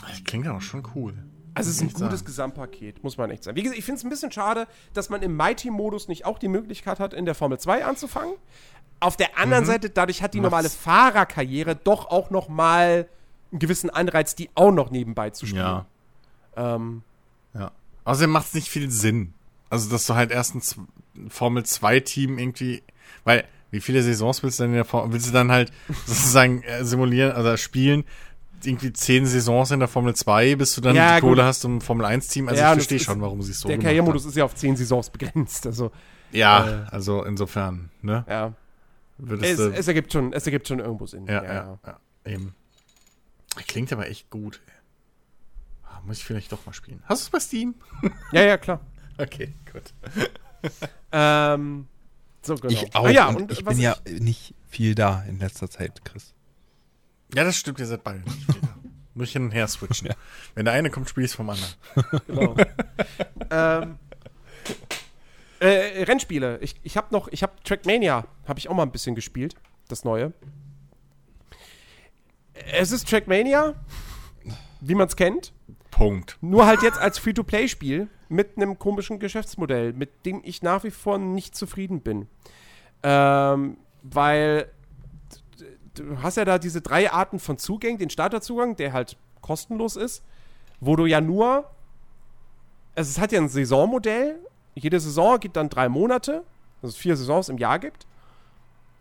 Das 0.08 0.24
klingt 0.24 0.46
ja 0.46 0.56
auch 0.56 0.62
schon 0.62 0.84
cool. 0.96 1.14
also 1.54 1.70
es 1.70 1.78
ist 1.78 1.82
ein 1.82 1.88
gutes 1.94 2.00
sagen. 2.20 2.26
Gesamtpaket, 2.26 3.04
muss 3.04 3.18
man 3.18 3.30
echt 3.32 3.44
sagen. 3.44 3.58
Wie 3.58 3.64
gesagt, 3.64 3.80
ich 3.80 3.86
finde 3.86 4.00
es 4.00 4.04
ein 4.04 4.10
bisschen 4.10 4.32
schade, 4.32 4.68
dass 4.94 5.10
man 5.10 5.22
im 5.22 5.36
Mighty-Modus 5.36 6.08
nicht 6.08 6.26
auch 6.26 6.40
die 6.40 6.48
Möglichkeit 6.48 7.00
hat, 7.00 7.14
in 7.14 7.26
der 7.26 7.36
Formel 7.36 7.60
2 7.60 7.86
anzufangen. 7.86 8.34
Auf 9.02 9.16
der 9.16 9.38
anderen 9.40 9.64
Seite, 9.66 9.90
dadurch 9.90 10.22
hat 10.22 10.34
die 10.34 10.42
normale 10.42 10.64
Macht's- 10.68 10.76
Fahrerkarriere 10.76 11.76
doch 11.76 12.08
auch 12.12 12.30
noch 12.32 12.50
mal 12.50 13.08
einen 13.52 13.60
gewissen 13.60 13.90
Anreiz, 13.90 14.36
die 14.36 14.50
auch 14.56 14.72
noch 14.72 14.92
nebenbei 14.92 15.30
zu 15.30 15.46
spielen. 15.46 15.62
Ja. 15.64 15.86
Ähm, 16.56 17.02
Ja. 17.02 17.09
Außerdem 18.10 18.30
macht 18.32 18.48
es 18.48 18.54
nicht 18.54 18.70
viel 18.70 18.90
Sinn. 18.92 19.34
Also, 19.70 19.90
dass 19.90 20.06
du 20.08 20.16
halt 20.16 20.32
erst 20.32 20.56
ein 20.56 20.62
Z- 20.62 20.80
Formel 21.30 21.64
2-Team 21.64 22.38
irgendwie, 22.40 22.82
weil, 23.24 23.46
wie 23.72 23.82
viele 23.82 24.02
Saisons 24.02 24.42
willst 24.42 24.60
du 24.60 24.64
denn 24.64 24.72
in 24.72 24.76
der 24.78 24.86
Formel, 24.86 25.14
willst 25.14 25.28
du 25.28 25.32
dann 25.32 25.52
halt 25.52 25.72
sozusagen 26.06 26.64
äh, 26.64 26.84
simulieren, 26.84 27.32
also 27.34 27.56
spielen, 27.58 28.04
irgendwie 28.64 28.92
zehn 28.92 29.26
Saisons 29.26 29.72
in 29.72 29.80
der 29.80 29.88
Formel 29.88 30.16
2, 30.16 30.56
bis 30.56 30.74
du 30.76 30.82
dann 30.82 30.96
Ja, 30.96 31.16
die 31.16 31.22
gut. 31.22 31.30
Kohle 31.32 31.44
hast 31.46 31.64
um 31.66 31.78
ein 31.78 31.82
Formel 31.82 32.06
1-Team? 32.06 32.48
Also, 32.50 32.60
Ja, 32.60 32.70
ich 32.72 32.74
verstehe 32.76 33.00
schon, 33.00 33.22
warum 33.22 33.42
sie 33.42 33.52
es 33.52 33.60
so 33.60 33.68
der 33.70 33.78
Karrieremodus 33.78 34.26
ist 34.26 34.36
ja 34.36 34.44
auf 34.44 34.56
10 34.56 34.76
Saisons 34.76 35.10
begrenzt. 35.12 35.66
Also, 35.68 35.92
Ja, 36.32 36.68
äh, 36.68 36.86
also 36.90 37.24
insofern, 37.24 37.90
ne? 38.02 38.26
ja. 38.28 38.54
Es, 39.42 39.60
es, 39.60 39.88
ergibt 39.88 40.14
schon, 40.14 40.32
es 40.34 40.46
ergibt 40.46 40.68
schon 40.68 40.80
irgendwo 40.80 41.06
Sinn. 41.06 41.26
ja, 41.28 41.44
ja, 41.44 41.80
ja, 41.86 42.00
eben. 42.26 42.56
Klingt 43.68 43.92
aber 43.92 44.08
echt 44.08 44.30
gut. 44.30 44.62
ey. 44.66 44.74
Ah, 46.00 46.06
Muss 46.06 46.18
ich 46.20 46.24
vielleicht 46.26 46.52
doch 46.52 46.66
mal 46.66 46.74
spielen. 46.74 47.04
Hast 47.06 47.22
du 47.22 47.26
es 47.26 47.30
bei 47.30 47.40
Steam? 47.40 47.76
ja, 48.32 48.44
ja, 48.44 48.58
klar. 48.58 48.80
Okay, 49.18 49.54
gut. 49.72 49.94
Ähm, 51.12 51.88
so, 52.42 52.56
genau. 52.56 52.74
Ich 52.74 52.94
auch. 52.94 53.06
Ah, 53.06 53.10
ja, 53.10 53.30
und, 53.30 53.44
und 53.44 53.52
ich 53.52 53.66
was 53.66 53.74
bin 53.74 53.82
ja 53.82 53.96
nicht 54.20 54.54
viel 54.68 54.94
da 54.94 55.24
in 55.24 55.40
letzter 55.40 55.70
Zeit, 55.70 56.04
Chris. 56.06 56.34
Ja, 57.34 57.44
das 57.44 57.56
stimmt, 57.56 57.80
ihr 57.80 57.86
seid 57.86 58.04
beide 58.04 58.20
nicht 58.20 58.48
wieder. 58.48 58.68
Muss 59.16 59.28
ich 59.30 59.34
hin 59.34 59.46
und 59.46 59.52
her 59.52 59.68
switchen. 59.68 60.08
Ja. 60.10 60.16
Wenn 60.56 60.66
der 60.66 60.74
eine 60.74 60.90
kommt, 60.90 61.10
spiele 61.10 61.26
ich 61.26 61.32
es 61.32 61.36
vom 61.36 61.50
anderen. 61.50 61.74
genau. 62.28 62.56
ähm, 63.50 63.98
äh, 65.60 66.04
Rennspiele. 66.04 66.60
Ich, 66.60 66.76
ich 66.84 66.98
habe 66.98 67.08
noch, 67.12 67.28
ich 67.30 67.42
habe 67.42 67.54
Trackmania, 67.64 68.26
habe 68.48 68.60
ich 68.60 68.70
auch 68.70 68.76
mal 68.76 68.84
ein 68.84 68.92
bisschen 68.92 69.16
gespielt, 69.16 69.56
das 69.88 70.04
neue. 70.04 70.34
Es 72.72 72.92
ist 72.92 73.10
Trackmania, 73.10 73.76
wie 74.82 74.96
man 74.96 75.08
es 75.08 75.16
kennt, 75.16 75.54
Punkt. 75.92 76.38
nur 76.42 76.66
halt 76.66 76.82
jetzt 76.82 77.00
als 77.00 77.18
Free-to-Play-Spiel 77.20 78.08
mit 78.30 78.58
einem 78.58 78.78
komischen 78.78 79.20
Geschäftsmodell, 79.20 79.94
mit 79.94 80.26
dem 80.26 80.42
ich 80.44 80.62
nach 80.62 80.84
wie 80.84 80.92
vor 80.92 81.18
nicht 81.18 81.56
zufrieden 81.56 82.02
bin. 82.02 82.28
Ähm, 83.04 83.78
weil 84.04 84.72
du 85.96 86.22
hast 86.22 86.38
ja 86.38 86.46
da 86.46 86.60
diese 86.60 86.82
drei 86.82 87.12
Arten 87.12 87.40
von 87.40 87.58
Zugängen, 87.58 87.98
den 87.98 88.10
Starterzugang, 88.10 88.76
der 88.76 88.94
halt 88.94 89.18
kostenlos 89.42 89.96
ist, 89.96 90.24
wo 90.80 90.96
du 90.96 91.06
ja 91.06 91.22
nur, 91.22 91.70
also 92.96 93.10
es 93.10 93.20
hat 93.20 93.32
ja 93.32 93.40
ein 93.40 93.50
Saisonmodell, 93.50 94.40
jede 94.76 95.00
Saison 95.00 95.40
gibt 95.40 95.58
dann 95.58 95.70
drei 95.70 95.90
Monate, 95.90 96.44
also 96.82 96.96
vier 96.98 97.16
Saisons 97.18 97.50
im 97.50 97.58
Jahr 97.58 97.80
gibt. 97.80 98.06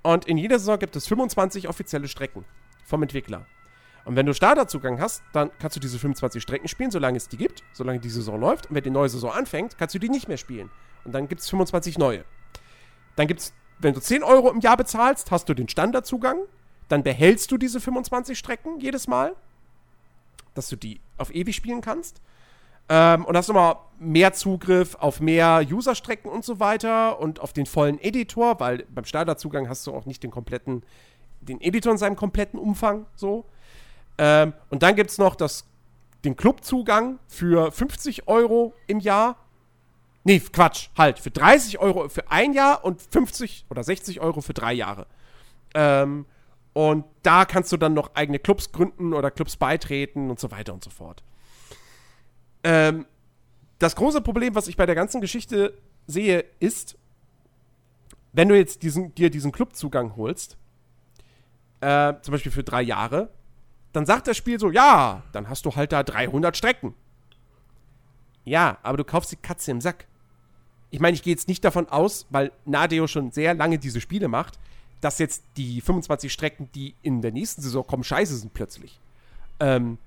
Und 0.02 0.26
in 0.26 0.38
jeder 0.38 0.58
Saison 0.58 0.78
gibt 0.78 0.96
es 0.96 1.06
25 1.06 1.68
offizielle 1.68 2.08
Strecken 2.08 2.44
vom 2.84 3.02
Entwickler. 3.02 3.46
Und 4.08 4.16
wenn 4.16 4.24
du 4.24 4.32
Starterzugang 4.32 4.98
hast, 5.02 5.22
dann 5.34 5.50
kannst 5.58 5.76
du 5.76 5.80
diese 5.80 5.98
25 5.98 6.42
Strecken 6.42 6.66
spielen, 6.66 6.90
solange 6.90 7.18
es 7.18 7.28
die 7.28 7.36
gibt, 7.36 7.62
solange 7.74 8.00
die 8.00 8.08
Saison 8.08 8.40
läuft. 8.40 8.70
Und 8.70 8.74
wenn 8.74 8.82
die 8.82 8.88
neue 8.88 9.10
Saison 9.10 9.30
anfängt, 9.30 9.76
kannst 9.76 9.94
du 9.94 9.98
die 9.98 10.08
nicht 10.08 10.28
mehr 10.28 10.38
spielen. 10.38 10.70
Und 11.04 11.12
dann 11.12 11.28
gibt 11.28 11.42
es 11.42 11.50
25 11.50 11.98
neue. 11.98 12.24
Dann 13.16 13.26
gibt 13.26 13.40
es, 13.40 13.52
wenn 13.80 13.92
du 13.92 14.00
10 14.00 14.22
Euro 14.22 14.50
im 14.50 14.60
Jahr 14.60 14.78
bezahlst, 14.78 15.30
hast 15.30 15.50
du 15.50 15.52
den 15.52 15.68
Standardzugang. 15.68 16.38
Dann 16.88 17.02
behältst 17.02 17.52
du 17.52 17.58
diese 17.58 17.82
25 17.82 18.38
Strecken 18.38 18.80
jedes 18.80 19.08
Mal, 19.08 19.36
dass 20.54 20.70
du 20.70 20.76
die 20.76 21.02
auf 21.18 21.34
ewig 21.34 21.54
spielen 21.54 21.82
kannst. 21.82 22.22
Ähm, 22.88 23.26
und 23.26 23.36
hast 23.36 23.48
nochmal 23.48 23.76
mehr 23.98 24.32
Zugriff 24.32 24.94
auf 24.94 25.20
mehr 25.20 25.62
User-Strecken 25.70 26.30
und 26.30 26.46
so 26.46 26.60
weiter 26.60 27.20
und 27.20 27.40
auf 27.40 27.52
den 27.52 27.66
vollen 27.66 28.00
Editor, 28.00 28.58
weil 28.58 28.86
beim 28.88 29.04
Starterzugang 29.04 29.68
hast 29.68 29.86
du 29.86 29.92
auch 29.92 30.06
nicht 30.06 30.22
den 30.22 30.30
kompletten, 30.30 30.82
den 31.42 31.60
Editor 31.60 31.92
in 31.92 31.98
seinem 31.98 32.16
kompletten 32.16 32.58
Umfang 32.58 33.04
so. 33.14 33.44
Ähm, 34.18 34.52
und 34.70 34.82
dann 34.82 34.96
gibt 34.96 35.10
es 35.10 35.18
noch 35.18 35.36
das, 35.36 35.64
den 36.24 36.36
Clubzugang 36.36 37.18
für 37.28 37.72
50 37.72 38.28
Euro 38.28 38.74
im 38.86 39.00
Jahr. 39.00 39.36
Nee, 40.24 40.40
Quatsch, 40.40 40.88
halt, 40.98 41.18
für 41.18 41.30
30 41.30 41.78
Euro 41.78 42.08
für 42.08 42.30
ein 42.30 42.52
Jahr 42.52 42.84
und 42.84 43.00
50 43.00 43.66
oder 43.70 43.82
60 43.82 44.20
Euro 44.20 44.40
für 44.40 44.52
drei 44.52 44.72
Jahre. 44.72 45.06
Ähm, 45.74 46.26
und 46.72 47.04
da 47.22 47.44
kannst 47.44 47.72
du 47.72 47.76
dann 47.76 47.94
noch 47.94 48.14
eigene 48.14 48.38
Clubs 48.38 48.72
gründen 48.72 49.14
oder 49.14 49.30
Clubs 49.30 49.56
beitreten 49.56 50.30
und 50.30 50.38
so 50.38 50.50
weiter 50.50 50.74
und 50.74 50.84
so 50.84 50.90
fort. 50.90 51.22
Ähm, 52.62 53.06
das 53.78 53.96
große 53.96 54.20
Problem, 54.20 54.54
was 54.54 54.68
ich 54.68 54.76
bei 54.76 54.86
der 54.86 54.94
ganzen 54.94 55.20
Geschichte 55.20 55.74
sehe, 56.06 56.44
ist, 56.58 56.96
wenn 58.32 58.48
du 58.48 58.56
jetzt 58.56 58.82
diesen, 58.82 59.14
dir 59.14 59.30
diesen 59.30 59.52
Clubzugang 59.52 60.16
holst, 60.16 60.56
äh, 61.80 62.14
zum 62.22 62.32
Beispiel 62.32 62.52
für 62.52 62.64
drei 62.64 62.82
Jahre, 62.82 63.30
dann 63.98 64.06
sagt 64.06 64.28
das 64.28 64.36
Spiel 64.36 64.60
so, 64.60 64.70
ja, 64.70 65.24
dann 65.32 65.48
hast 65.48 65.66
du 65.66 65.74
halt 65.74 65.90
da 65.90 66.04
300 66.04 66.56
Strecken. 66.56 66.94
Ja, 68.44 68.78
aber 68.84 68.96
du 68.96 69.02
kaufst 69.02 69.32
die 69.32 69.36
Katze 69.36 69.72
im 69.72 69.80
Sack. 69.80 70.06
Ich 70.90 71.00
meine, 71.00 71.16
ich 71.16 71.24
gehe 71.24 71.32
jetzt 71.32 71.48
nicht 71.48 71.64
davon 71.64 71.88
aus, 71.88 72.24
weil 72.30 72.52
Nadeo 72.64 73.08
schon 73.08 73.32
sehr 73.32 73.54
lange 73.54 73.76
diese 73.76 74.00
Spiele 74.00 74.28
macht, 74.28 74.60
dass 75.00 75.18
jetzt 75.18 75.42
die 75.56 75.80
25 75.80 76.32
Strecken, 76.32 76.70
die 76.76 76.94
in 77.02 77.22
der 77.22 77.32
nächsten 77.32 77.60
Saison 77.60 77.84
kommen, 77.84 78.04
scheiße 78.04 78.36
sind 78.36 78.54
plötzlich. 78.54 79.00
Ähm, 79.58 79.98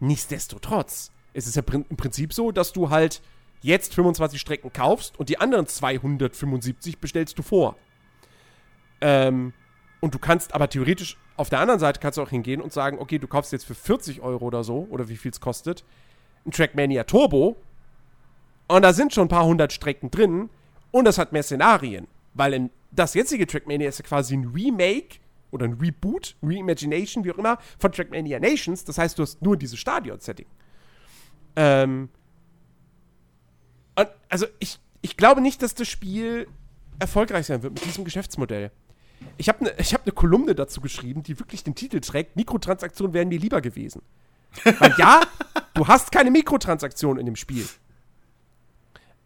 nichtsdestotrotz, 0.00 1.10
es 1.34 1.46
ist 1.46 1.56
ja 1.56 1.62
im 1.70 1.96
Prinzip 1.98 2.32
so, 2.32 2.50
dass 2.50 2.72
du 2.72 2.88
halt 2.88 3.20
jetzt 3.60 3.94
25 3.94 4.40
Strecken 4.40 4.72
kaufst 4.72 5.20
und 5.20 5.28
die 5.28 5.38
anderen 5.38 5.66
275 5.66 6.96
bestellst 6.96 7.38
du 7.38 7.42
vor. 7.42 7.76
Ähm, 9.02 9.52
und 10.04 10.14
du 10.14 10.18
kannst 10.18 10.54
aber 10.54 10.68
theoretisch 10.68 11.16
auf 11.38 11.48
der 11.48 11.60
anderen 11.60 11.80
Seite 11.80 11.98
kannst 11.98 12.18
du 12.18 12.22
auch 12.22 12.28
hingehen 12.28 12.60
und 12.60 12.74
sagen, 12.74 12.98
okay, 12.98 13.18
du 13.18 13.26
kaufst 13.26 13.52
jetzt 13.52 13.64
für 13.64 13.74
40 13.74 14.20
Euro 14.20 14.44
oder 14.44 14.62
so, 14.62 14.86
oder 14.90 15.08
wie 15.08 15.16
viel 15.16 15.30
es 15.30 15.40
kostet, 15.40 15.82
ein 16.44 16.50
Trackmania 16.50 17.04
Turbo. 17.04 17.56
Und 18.68 18.82
da 18.82 18.92
sind 18.92 19.14
schon 19.14 19.24
ein 19.24 19.28
paar 19.28 19.46
hundert 19.46 19.72
Strecken 19.72 20.10
drin 20.10 20.50
und 20.90 21.06
das 21.06 21.16
hat 21.16 21.32
mehr 21.32 21.42
Szenarien. 21.42 22.06
Weil 22.34 22.68
das 22.92 23.14
jetzige 23.14 23.46
Trackmania 23.46 23.88
ist 23.88 23.98
ja 23.98 24.04
quasi 24.04 24.36
ein 24.36 24.52
Remake 24.54 25.20
oder 25.50 25.64
ein 25.64 25.72
Reboot, 25.80 26.36
Reimagination, 26.42 27.24
wie 27.24 27.32
auch 27.32 27.38
immer, 27.38 27.56
von 27.78 27.90
Trackmania 27.90 28.38
Nations. 28.38 28.84
Das 28.84 28.98
heißt, 28.98 29.18
du 29.18 29.22
hast 29.22 29.40
nur 29.40 29.56
dieses 29.56 29.78
Stadion-Setting. 29.78 30.46
Ähm. 31.56 32.10
Und 33.94 34.08
also 34.28 34.44
ich, 34.58 34.78
ich 35.00 35.16
glaube 35.16 35.40
nicht, 35.40 35.62
dass 35.62 35.74
das 35.74 35.88
Spiel 35.88 36.46
erfolgreich 36.98 37.46
sein 37.46 37.62
wird 37.62 37.72
mit 37.72 37.86
diesem 37.86 38.04
Geschäftsmodell. 38.04 38.70
Ich 39.36 39.48
habe 39.48 39.60
eine 39.60 39.70
hab 39.70 40.06
ne 40.06 40.12
Kolumne 40.12 40.54
dazu 40.54 40.80
geschrieben, 40.80 41.22
die 41.22 41.38
wirklich 41.38 41.64
den 41.64 41.74
Titel 41.74 42.00
trägt: 42.00 42.36
Mikrotransaktionen 42.36 43.14
wären 43.14 43.28
mir 43.28 43.38
lieber 43.38 43.60
gewesen. 43.60 44.02
Weil 44.64 44.94
ja, 44.98 45.22
du 45.74 45.88
hast 45.88 46.12
keine 46.12 46.30
Mikrotransaktionen 46.30 47.18
in 47.18 47.26
dem 47.26 47.36
Spiel. 47.36 47.66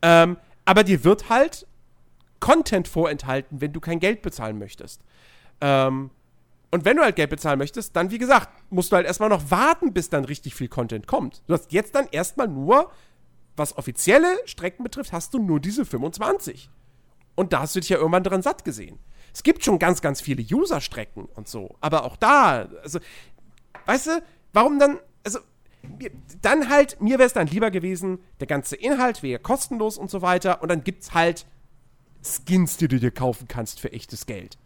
Ähm, 0.01 0.39
aber 0.65 0.85
dir 0.85 1.05
wird 1.05 1.29
halt 1.29 1.67
Content 2.41 2.89
vorenthalten, 2.89 3.61
wenn 3.61 3.73
du 3.73 3.81
kein 3.81 4.01
Geld 4.01 4.23
bezahlen 4.23 4.59
möchtest. 4.59 5.03
Ähm, 5.61 6.11
und 6.71 6.85
wenn 6.85 6.97
du 6.97 7.03
halt 7.03 7.17
Geld 7.17 7.31
bezahlen 7.31 7.59
möchtest, 7.59 7.97
dann, 7.97 8.11
wie 8.11 8.19
gesagt, 8.19 8.49
musst 8.71 8.93
du 8.93 8.97
halt 8.97 9.07
erstmal 9.07 9.31
noch 9.31 9.51
warten, 9.51 9.93
bis 9.93 10.11
dann 10.11 10.25
richtig 10.25 10.55
viel 10.55 10.69
Content 10.69 11.07
kommt. 11.07 11.43
Du 11.47 11.55
hast 11.55 11.73
jetzt 11.73 11.95
dann 11.95 12.09
erstmal 12.11 12.49
nur 12.49 12.91
was 13.57 13.77
offizielle 13.77 14.39
Strecken 14.45 14.85
betrifft, 14.85 15.13
hast 15.13 15.35
du 15.35 15.39
nur 15.39 15.61
diese 15.61 15.85
25. 15.85 16.71
Und 17.35 17.53
da 17.53 17.61
hast 17.61 17.75
du 17.75 17.81
dich 17.81 17.89
ja 17.89 17.99
irgendwann 17.99 18.23
dran 18.23 18.43
satt 18.43 18.65
gesehen. 18.65 18.99
Es 19.33 19.43
gibt 19.43 19.65
schon 19.65 19.79
ganz, 19.79 20.01
ganz 20.03 20.21
viele 20.21 20.43
User-Strecken 20.43 21.27
und 21.35 21.49
so. 21.49 21.77
Aber 21.81 22.05
auch 22.05 22.17
da, 22.17 22.69
also, 22.83 22.99
weißt 23.87 24.07
du, 24.09 24.23
warum 24.53 24.79
dann, 24.79 24.99
also, 25.25 25.39
dann 26.43 26.69
halt, 26.69 27.01
mir 27.01 27.19
wäre 27.19 27.27
es 27.27 27.33
dann 27.33 27.47
lieber 27.47 27.71
gewesen, 27.71 28.19
der 28.41 28.47
ganze 28.47 28.77
Inhalt 28.77 29.23
wäre 29.23 29.39
kostenlos 29.41 29.97
und 29.99 30.11
so 30.11 30.23
weiter. 30.23 30.63
Und 30.63 30.69
dann 30.71 30.83
gibt's 30.85 31.15
halt 31.15 31.47
Skins, 32.23 32.77
die 32.77 32.89
du 32.89 32.99
dir 32.99 33.11
kaufen 33.11 33.47
kannst 33.49 33.81
für 33.81 33.93
echtes 33.93 34.27
Geld. 34.27 34.59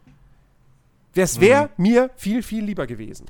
Das 1.14 1.40
wäre 1.40 1.68
mir 1.76 2.10
viel, 2.16 2.42
viel 2.42 2.64
lieber 2.64 2.86
gewesen. 2.86 3.26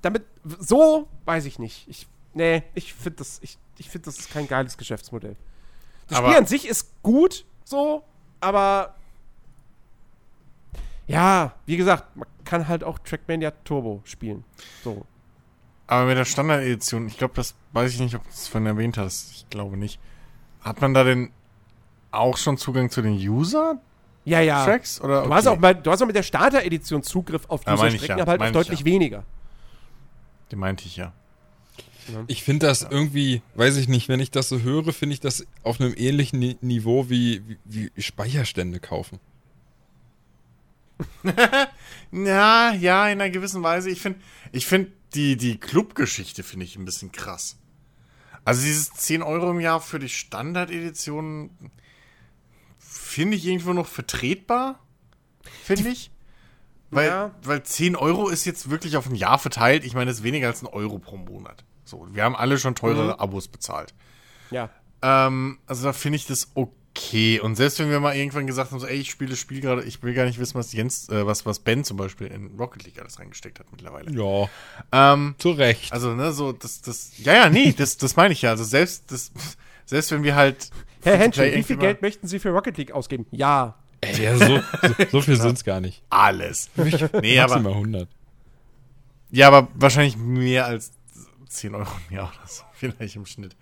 Damit, 0.00 0.24
so, 0.44 1.08
weiß 1.26 1.44
ich 1.44 1.58
nicht. 1.58 1.86
Ich, 1.88 2.06
nee, 2.32 2.62
ich 2.74 2.94
finde 2.94 3.18
das, 3.18 3.38
ich, 3.42 3.58
ich 3.76 3.90
finde 3.90 4.06
das 4.06 4.18
ist 4.18 4.30
kein 4.30 4.48
geiles 4.48 4.78
Geschäftsmodell. 4.78 5.36
Das 6.08 6.18
Aber- 6.18 6.28
Spiel 6.28 6.38
an 6.38 6.46
sich 6.46 6.66
ist 6.66 6.90
gut, 7.02 7.44
so, 7.64 8.02
aber 8.40 8.94
ja, 11.08 11.54
wie 11.66 11.76
gesagt, 11.76 12.16
man 12.16 12.28
kann 12.44 12.68
halt 12.68 12.84
auch 12.84 12.98
Trackmania 12.98 13.50
Turbo 13.64 14.02
spielen. 14.04 14.44
So. 14.84 15.04
Aber 15.86 16.04
mit 16.04 16.18
der 16.18 16.26
Standard-Edition, 16.26 17.08
ich 17.08 17.16
glaube, 17.16 17.34
das 17.34 17.54
weiß 17.72 17.94
ich 17.94 18.00
nicht, 18.00 18.14
ob 18.14 18.22
du 18.22 18.28
es 18.30 18.46
vorhin 18.46 18.66
erwähnt 18.66 18.98
hast. 18.98 19.32
Ich 19.32 19.48
glaube 19.48 19.78
nicht. 19.78 19.98
Hat 20.60 20.80
man 20.82 20.92
da 20.92 21.02
denn 21.02 21.30
auch 22.10 22.36
schon 22.36 22.58
Zugang 22.58 22.90
zu 22.90 23.00
den 23.00 23.14
User-Tracks? 23.14 23.80
Ja, 24.26 24.40
ja. 24.40 24.64
Oder? 25.02 25.22
Du, 25.24 25.34
hast 25.34 25.46
auch 25.46 25.58
mal, 25.58 25.74
du 25.74 25.90
hast 25.90 26.02
auch 26.02 26.06
mit 26.06 26.16
der 26.16 26.22
Starter-Edition 26.22 27.02
Zugriff 27.02 27.46
auf 27.48 27.64
Ja, 27.66 27.74
diese 27.74 27.88
ich 27.88 27.94
Strecken, 27.96 28.18
ja, 28.18 28.24
aber 28.24 28.32
halt 28.32 28.42
auch 28.42 28.52
deutlich 28.52 28.80
ja. 28.80 28.86
weniger. 28.86 29.24
Die 30.50 30.56
meinte 30.56 30.84
ich 30.84 30.96
ja. 30.96 31.12
Ich 32.26 32.42
finde 32.42 32.66
das 32.66 32.82
irgendwie, 32.82 33.42
weiß 33.54 33.76
ich 33.76 33.88
nicht, 33.88 34.08
wenn 34.08 34.20
ich 34.20 34.30
das 34.30 34.48
so 34.48 34.60
höre, 34.60 34.92
finde 34.92 35.14
ich 35.14 35.20
das 35.20 35.46
auf 35.62 35.80
einem 35.80 35.94
ähnlichen 35.96 36.38
Ni 36.38 36.56
Niveau 36.60 37.10
wie, 37.10 37.42
wie, 37.64 37.90
wie 37.94 38.02
Speicherstände 38.02 38.80
kaufen. 38.80 39.20
Ja, 42.10 42.72
ja, 42.72 43.06
in 43.08 43.20
einer 43.20 43.28
gewissen 43.30 43.62
Weise. 43.62 43.90
Ich 43.90 44.00
finde, 44.00 44.20
ich 44.52 44.66
finde 44.66 44.92
die, 45.14 45.36
die 45.36 45.58
Club-Geschichte 45.58 46.42
finde 46.42 46.64
ich 46.64 46.76
ein 46.76 46.84
bisschen 46.86 47.12
krass. 47.12 47.58
Also 48.44 48.62
dieses 48.62 48.92
10 48.92 49.22
Euro 49.22 49.50
im 49.50 49.60
Jahr 49.60 49.80
für 49.80 49.98
die 49.98 50.08
Standard-Edition 50.08 51.50
finde 52.78 53.36
ich 53.36 53.44
irgendwo 53.46 53.74
noch 53.74 53.86
vertretbar. 53.86 54.78
Finde 55.64 55.90
ich. 55.90 56.10
Weil, 56.90 57.08
Ja. 57.08 57.34
weil 57.42 57.62
10 57.62 57.94
Euro 57.96 58.28
ist 58.28 58.46
jetzt 58.46 58.70
wirklich 58.70 58.96
auf 58.96 59.06
ein 59.06 59.14
Jahr 59.14 59.38
verteilt. 59.38 59.84
Ich 59.84 59.92
meine, 59.94 60.10
das 60.10 60.18
ist 60.20 60.24
weniger 60.24 60.46
als 60.48 60.62
ein 60.62 60.66
Euro 60.66 60.98
pro 60.98 61.18
Monat. 61.18 61.64
So, 61.84 62.06
wir 62.10 62.24
haben 62.24 62.36
alle 62.36 62.58
schon 62.58 62.74
teurere 62.74 63.20
Abos 63.20 63.48
bezahlt. 63.48 63.92
Ja. 64.50 64.70
Ähm, 65.02 65.58
also 65.66 65.84
da 65.84 65.92
finde 65.92 66.16
ich 66.16 66.26
das 66.26 66.52
okay. 66.54 66.72
Und 67.42 67.54
selbst 67.56 67.78
wenn 67.78 67.90
wir 67.90 68.00
mal 68.00 68.14
irgendwann 68.16 68.46
gesagt 68.46 68.70
haben, 68.70 68.80
so, 68.80 68.86
ey, 68.86 68.96
ich 68.96 69.10
spiele 69.10 69.30
das 69.30 69.38
Spiel 69.38 69.60
gerade, 69.60 69.82
ich 69.84 70.02
will 70.02 70.14
gar 70.14 70.24
nicht 70.26 70.38
wissen, 70.38 70.54
was 70.56 70.72
Jens, 70.72 71.08
äh, 71.08 71.26
was, 71.26 71.46
was 71.46 71.60
Ben 71.60 71.84
zum 71.84 71.96
Beispiel 71.96 72.26
in 72.28 72.56
Rocket 72.58 72.84
League 72.84 73.00
alles 73.00 73.18
reingesteckt 73.18 73.58
hat 73.60 73.66
mittlerweile. 73.70 74.10
Ja, 74.12 74.48
Ähm, 74.92 75.34
zu 75.38 75.52
Recht. 75.52 75.92
also, 75.92 76.14
ne, 76.14 76.32
so, 76.32 76.52
das, 76.52 76.80
das, 76.82 77.12
ja, 77.18 77.34
ja, 77.34 77.48
nee, 77.50 77.72
das, 77.76 77.96
das 77.96 78.16
meine 78.16 78.32
ich 78.32 78.42
ja. 78.42 78.50
Also 78.50 78.64
selbst, 78.64 79.10
das, 79.10 79.32
selbst 79.86 80.10
wenn 80.10 80.22
wir 80.22 80.34
halt. 80.34 80.70
Herr 81.02 81.16
Henschel, 81.16 81.54
wie 81.54 81.62
viel 81.62 81.76
Geld 81.76 82.02
möchten 82.02 82.26
Sie 82.26 82.38
für 82.38 82.50
Rocket 82.50 82.76
League 82.76 82.92
ausgeben? 82.92 83.26
Ja. 83.30 83.76
Ey, 84.00 84.22
ja, 84.24 84.36
so, 84.36 84.44
so, 84.46 85.04
so 85.10 85.20
viel 85.22 85.36
sind's 85.40 85.64
gar 85.64 85.80
nicht. 85.80 86.02
Alles. 86.10 86.70
Nee, 86.76 87.38
aber, 87.40 87.54
Maximal 87.54 87.72
100. 87.72 88.08
ja, 89.30 89.48
aber 89.48 89.68
wahrscheinlich 89.74 90.16
mehr 90.16 90.66
als 90.66 90.92
10 91.48 91.74
Euro 91.74 91.90
im 92.08 92.16
Jahr 92.16 92.28
oder 92.28 92.46
so. 92.48 92.62
Vielleicht 92.74 93.16
im 93.16 93.26
Schnitt. 93.26 93.56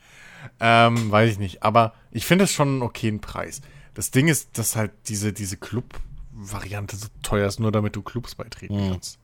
Ähm, 0.60 1.10
weiß 1.10 1.32
ich 1.32 1.38
nicht. 1.38 1.62
Aber 1.62 1.94
ich 2.10 2.26
finde 2.26 2.44
es 2.44 2.52
schon 2.52 2.68
einen 2.68 2.82
okayen 2.82 3.20
Preis. 3.20 3.60
Das 3.94 4.10
Ding 4.10 4.28
ist, 4.28 4.58
dass 4.58 4.76
halt 4.76 4.92
diese, 5.08 5.32
diese 5.32 5.56
Club-Variante 5.56 6.96
so 6.96 7.08
teuer 7.22 7.46
ist, 7.46 7.60
nur 7.60 7.72
damit 7.72 7.96
du 7.96 8.02
Clubs 8.02 8.34
beitreten 8.34 8.74
Mhm. 8.86 8.90
kannst. 8.92 9.18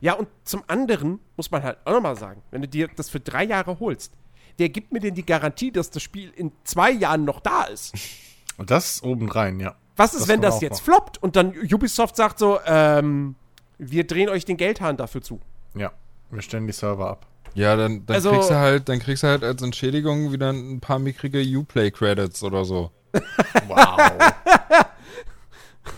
Ja, 0.00 0.14
und 0.14 0.28
zum 0.44 0.62
anderen 0.68 1.20
muss 1.36 1.50
man 1.50 1.62
halt 1.62 1.78
auch 1.84 1.92
nochmal 1.92 2.16
sagen, 2.16 2.42
wenn 2.50 2.62
du 2.62 2.68
dir 2.68 2.88
das 2.96 3.10
für 3.10 3.20
drei 3.20 3.44
Jahre 3.44 3.78
holst, 3.78 4.12
der 4.58 4.70
gibt 4.70 4.90
mir 4.92 5.00
denn 5.00 5.14
die 5.14 5.26
Garantie, 5.26 5.70
dass 5.70 5.90
das 5.90 6.02
Spiel 6.02 6.30
in 6.30 6.50
zwei 6.64 6.90
Jahren 6.90 7.24
noch 7.24 7.40
da 7.40 7.64
ist. 7.64 7.94
Und 8.56 8.70
das 8.70 9.02
obendrein, 9.02 9.60
ja. 9.60 9.76
Was 9.96 10.14
ist, 10.14 10.22
Das 10.22 10.28
wenn 10.28 10.40
das 10.40 10.60
jetzt 10.62 10.80
machen. 10.80 10.84
floppt 10.84 11.22
und 11.22 11.36
dann 11.36 11.54
Ubisoft 11.72 12.16
sagt 12.16 12.38
so, 12.38 12.58
ähm, 12.66 13.34
wir 13.78 14.06
drehen 14.06 14.30
euch 14.30 14.46
den 14.46 14.56
Geldhahn 14.56 14.96
dafür 14.96 15.20
zu. 15.20 15.40
Ja. 15.74 15.92
Wir 16.30 16.40
stellen 16.42 16.66
die 16.66 16.72
Server 16.72 17.08
ab. 17.10 17.26
Ja, 17.56 17.74
dann, 17.74 18.04
dann 18.04 18.14
Also- 18.16 18.32
kriegst 18.32 18.50
du 18.50 18.54
halt, 18.54 18.88
dann 18.88 18.98
kriegst 19.00 19.22
du 19.22 19.28
halt 19.28 19.42
als 19.42 19.62
Entschädigung 19.62 20.30
wieder 20.32 20.50
ein 20.52 20.78
paar 20.80 20.98
mickrige 20.98 21.40
Uplay-Credits 21.40 22.42
oder 22.42 22.64
so. 22.64 22.90
Wow. 23.66 23.98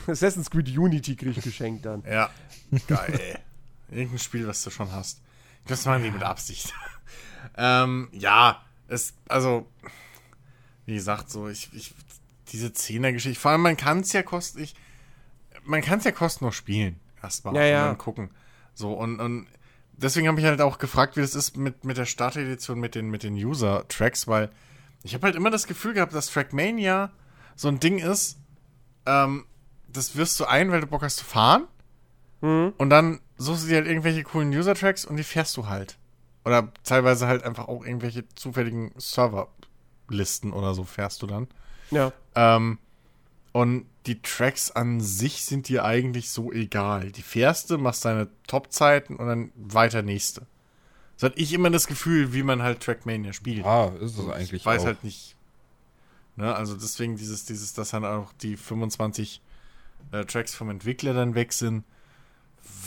Assassin's 0.07 0.51
Creed 0.51 0.69
Unity 0.77 1.17
krieg 1.17 1.37
ich 1.37 1.43
geschenkt 1.45 1.85
dann. 1.85 2.03
ja. 2.09 2.31
Geil. 2.87 3.39
Irgendein 3.91 4.19
Spiel, 4.19 4.47
was 4.47 4.62
du 4.62 4.70
schon 4.70 4.93
hast. 4.93 5.20
Das 5.67 5.85
machen 5.87 6.03
die 6.03 6.11
mit 6.11 6.23
Absicht. 6.23 6.73
ähm, 7.57 8.09
ja, 8.12 8.62
es, 8.87 9.15
also, 9.28 9.67
wie 10.87 10.95
gesagt, 10.95 11.31
so, 11.31 11.49
ich, 11.49 11.70
ich, 11.73 11.95
diese 12.53 12.73
Zehner-Geschichte, 12.73 13.41
vor 13.41 13.51
allem 13.53 13.62
man 13.62 13.77
kann 13.77 14.01
es 14.01 14.12
ja 14.12 14.23
kosten, 14.23 14.62
ich, 14.62 14.75
man 15.65 15.81
kann 15.81 15.99
es 15.99 16.05
ja 16.05 16.12
kostenlos 16.12 16.55
spielen. 16.55 17.01
Erstmal. 17.23 17.55
Ja, 17.57 17.65
ja. 17.65 17.83
Und 17.83 17.89
dann 17.89 17.99
gucken. 17.99 18.31
So, 18.75 18.93
und, 18.93 19.19
und 19.20 19.47
deswegen 19.99 20.28
habe 20.28 20.41
ich 20.41 20.47
halt 20.47 20.60
auch 20.60 20.78
gefragt, 20.78 21.17
wie 21.17 21.20
das 21.20 21.35
ist 21.35 21.57
mit, 21.57 21.85
mit 21.85 21.97
der 21.97 22.07
Starter-Edition, 22.07 22.78
mit 22.78 22.94
den, 22.94 23.10
mit 23.10 23.23
den 23.23 23.35
User-Tracks, 23.35 24.27
weil 24.27 24.51
ich 25.02 25.15
habe 25.15 25.27
halt 25.27 25.36
immer 25.36 25.51
das 25.51 25.67
Gefühl 25.67 25.94
gehabt, 25.94 26.15
dass 26.15 26.31
Trackmania 26.31 27.10
so 27.57 27.68
ein 27.68 27.81
Ding 27.81 27.99
ist, 27.99 28.39
ähm, 29.07 29.47
das 29.89 30.17
wirst 30.17 30.39
du 30.41 30.44
ein, 30.44 30.70
weil 30.70 30.81
du 30.81 30.86
Bock 30.86 31.02
hast 31.02 31.17
zu 31.17 31.25
fahren. 31.25 31.67
Und 32.78 32.91
dann 32.91 33.20
suchst 33.36 33.65
du 33.65 33.68
dir 33.68 33.77
halt 33.77 33.86
irgendwelche 33.86 34.23
coolen 34.23 34.51
User-Tracks 34.51 35.05
und 35.05 35.17
die 35.17 35.25
fährst 35.25 35.57
du 35.57 35.67
halt. 35.67 35.99
Oder 36.44 36.73
teilweise 36.85 37.27
halt 37.27 37.43
einfach 37.43 37.68
auch 37.68 37.85
irgendwelche 37.85 38.28
zufälligen 38.35 38.93
Serverlisten 38.97 40.52
oder 40.52 40.75
so 40.75 40.85
fährst 40.85 41.23
du 41.23 41.27
dann. 41.27 41.49
Ja. 41.91 42.12
Ähm, 42.35 42.78
und 43.52 43.86
die 44.09 44.20
Tracks 44.23 44.70
an 44.70 45.01
sich 45.01 45.45
sind 45.45 45.69
dir 45.69 45.85
eigentlich 45.85 46.31
so 46.31 46.51
egal. 46.53 47.12
Die 47.12 47.23
fährst 47.23 47.70
du, 47.70 47.78
machst 47.78 48.05
deine 48.05 48.28
Top-Zeiten 48.47 49.17
und 49.17 49.27
dann 49.27 49.53
weiter 49.55 50.03
nächste. 50.03 50.47
So 51.17 51.27
hatte 51.27 51.39
ich 51.39 51.53
immer 51.53 51.70
das 51.70 51.87
Gefühl, 51.87 52.33
wie 52.33 52.43
man 52.43 52.62
halt 52.62 52.81
Trackmania 52.81 53.33
spielt. 53.33 53.65
Ah, 53.65 53.93
ist 54.01 54.19
es 54.19 54.28
eigentlich 54.28 54.53
Ich 54.53 54.67
weiß 54.67 54.83
auch. 54.83 54.87
halt 54.87 55.05
nicht. 55.05 55.37
Ne, 56.37 56.55
also 56.55 56.75
deswegen 56.75 57.17
dieses, 57.17 57.45
dieses, 57.45 57.75
dass 57.75 57.91
dann 57.91 58.05
auch 58.05 58.33
die 58.35 58.57
25 58.57 59.43
äh, 60.12 60.25
Tracks 60.25 60.55
vom 60.55 60.70
Entwickler 60.70 61.12
dann 61.12 61.35
weg 61.35 61.53
sind, 61.53 61.85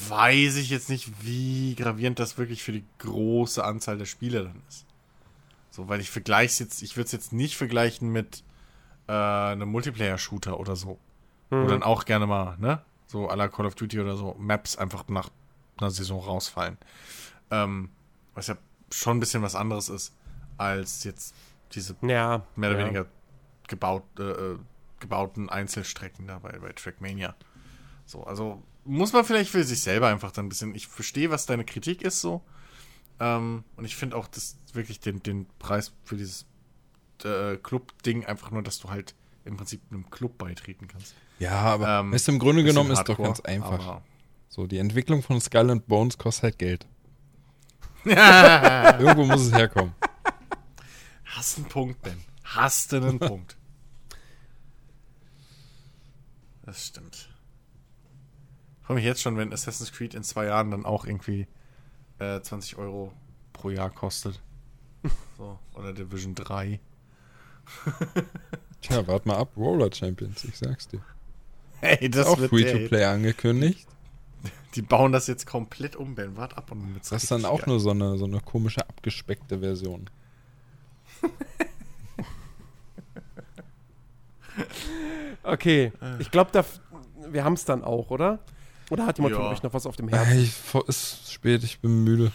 weiß 0.07 0.55
ich 0.55 0.69
jetzt 0.69 0.89
nicht, 0.89 1.11
wie 1.21 1.75
gravierend 1.75 2.19
das 2.19 2.37
wirklich 2.37 2.63
für 2.63 2.71
die 2.71 2.85
große 2.99 3.63
Anzahl 3.63 3.97
der 3.97 4.05
Spieler 4.05 4.43
dann 4.43 4.61
ist. 4.69 4.85
So, 5.69 5.87
weil 5.89 5.99
ich 5.99 6.09
vergleiche 6.09 6.63
jetzt, 6.63 6.81
ich 6.81 6.95
würde 6.95 7.05
es 7.05 7.11
jetzt 7.11 7.33
nicht 7.33 7.57
vergleichen 7.57 8.09
mit 8.09 8.43
äh, 9.07 9.11
einem 9.11 9.69
Multiplayer-Shooter 9.69 10.59
oder 10.59 10.75
so. 10.75 10.97
Wo 11.51 11.67
dann 11.67 11.83
auch 11.83 12.05
gerne 12.05 12.27
mal, 12.27 12.57
ne, 12.57 12.81
so 13.07 13.29
à 13.29 13.35
la 13.35 13.49
Call 13.49 13.65
of 13.65 13.75
Duty 13.75 13.99
oder 13.99 14.15
so, 14.15 14.35
Maps 14.39 14.77
einfach 14.77 15.07
nach 15.09 15.29
einer 15.77 15.91
Saison 15.91 16.21
rausfallen. 16.23 16.77
Ähm, 17.49 17.89
was 18.33 18.47
ja 18.47 18.57
schon 18.89 19.17
ein 19.17 19.19
bisschen 19.19 19.41
was 19.41 19.55
anderes 19.55 19.89
ist, 19.89 20.15
als 20.57 21.03
jetzt 21.03 21.35
diese 21.73 21.95
Ja. 22.01 22.45
mehr 22.55 22.69
oder 22.69 22.79
ja. 22.79 22.85
weniger 22.85 23.05
gebaut, 23.67 24.03
äh, 24.17 24.23
äh, 24.23 24.57
gebauten 24.99 25.49
Einzelstrecken 25.49 26.27
da 26.27 26.39
bei, 26.39 26.57
bei 26.59 26.71
Trackmania. 26.71 27.35
So, 28.05 28.23
also 28.23 28.63
muss 28.85 29.13
man 29.13 29.25
vielleicht 29.25 29.49
für 29.51 29.63
sich 29.63 29.81
selber 29.81 30.07
einfach 30.07 30.31
dann 30.31 30.45
ein 30.45 30.49
bisschen. 30.49 30.73
Ich 30.75 30.87
verstehe, 30.87 31.29
was 31.29 31.45
deine 31.45 31.65
Kritik 31.65 32.01
ist, 32.01 32.21
so. 32.21 32.41
Ähm, 33.19 33.63
und 33.75 33.85
ich 33.85 33.95
finde 33.95 34.15
auch 34.15 34.27
das 34.27 34.55
wirklich 34.73 34.99
den, 34.99 35.21
den 35.21 35.47
Preis 35.59 35.93
für 36.03 36.15
dieses 36.15 36.45
äh, 37.23 37.57
Club-Ding 37.57 38.25
einfach 38.25 38.51
nur, 38.51 38.63
dass 38.63 38.79
du 38.79 38.89
halt 38.89 39.15
im 39.45 39.57
Prinzip 39.57 39.81
einem 39.91 40.09
Club 40.09 40.37
beitreten 40.37 40.87
kannst. 40.87 41.15
Ja, 41.41 41.59
aber 41.61 42.01
Ähm, 42.01 42.11
du, 42.11 42.31
im 42.31 42.37
Grunde 42.37 42.63
genommen 42.63 42.91
ist 42.91 42.99
doch 42.99 43.17
hardcore, 43.17 43.27
ganz 43.29 43.39
einfach. 43.41 44.01
So, 44.47 44.67
die 44.67 44.77
Entwicklung 44.77 45.23
von 45.23 45.41
Skull 45.41 45.71
and 45.71 45.87
Bones 45.87 46.19
kostet 46.19 46.43
halt 46.43 46.59
Geld. 46.59 46.87
Irgendwo 48.05 49.25
muss 49.25 49.41
es 49.47 49.51
herkommen. 49.51 49.95
Hast 51.25 51.57
einen 51.57 51.67
Punkt, 51.67 51.99
Ben. 52.03 52.23
Hast 52.43 52.91
du 52.91 52.97
einen 52.97 53.17
Punkt. 53.17 53.57
Das 56.63 56.85
stimmt. 56.85 57.29
Ich 58.79 58.85
freue 58.85 58.95
mich 58.97 59.05
jetzt 59.05 59.21
schon, 59.23 59.35
wenn 59.35 59.51
Assassin's 59.51 59.91
Creed 59.91 60.13
in 60.13 60.21
zwei 60.23 60.45
Jahren 60.45 60.69
dann 60.69 60.85
auch 60.85 61.05
irgendwie 61.05 61.47
äh, 62.19 62.39
20 62.39 62.77
Euro 62.77 63.13
pro 63.51 63.71
Jahr 63.71 63.89
kostet. 63.89 64.39
So, 65.37 65.57
oder 65.73 65.91
Division 65.91 66.35
3. 66.35 66.79
Tja, 68.81 69.07
wart 69.07 69.25
mal 69.25 69.37
ab, 69.37 69.57
Roller 69.57 69.91
Champions, 69.91 70.43
ich 70.43 70.55
sag's 70.55 70.87
dir. 70.87 71.01
Hey, 71.81 72.09
das 72.09 72.27
auch 72.27 72.37
Free-to-Play 72.39 73.03
angekündigt. 73.05 73.87
Die 74.75 74.81
bauen 74.81 75.11
das 75.11 75.27
jetzt 75.27 75.45
komplett 75.45 75.95
um, 75.97 76.15
Ben. 76.15 76.37
Wart 76.37 76.57
ab 76.57 76.71
und 76.71 76.93
wird's 76.93 77.09
Das 77.09 77.23
ist 77.23 77.31
dann 77.31 77.43
auch 77.43 77.57
geil. 77.59 77.65
nur 77.69 77.79
so 77.79 77.89
eine, 77.89 78.17
so 78.17 78.25
eine 78.25 78.39
komische, 78.39 78.87
abgespeckte 78.87 79.59
Version. 79.59 80.09
Okay, 85.43 85.91
ich 86.19 86.29
glaube, 86.29 86.63
wir 87.29 87.43
haben 87.43 87.53
es 87.53 87.65
dann 87.65 87.83
auch, 87.83 88.09
oder? 88.11 88.39
Oder 88.89 89.05
hat 89.05 89.17
jemand 89.17 89.35
von 89.35 89.45
Ja. 89.45 89.51
euch 89.51 89.63
noch 89.63 89.73
was 89.73 89.85
auf 89.85 89.95
dem 89.95 90.07
Herzen? 90.09 90.31
Ey, 90.31 90.43
es 90.87 90.87
ist 90.87 91.31
spät, 91.33 91.63
ich 91.63 91.79
bin 91.79 92.03
müde. 92.03 92.31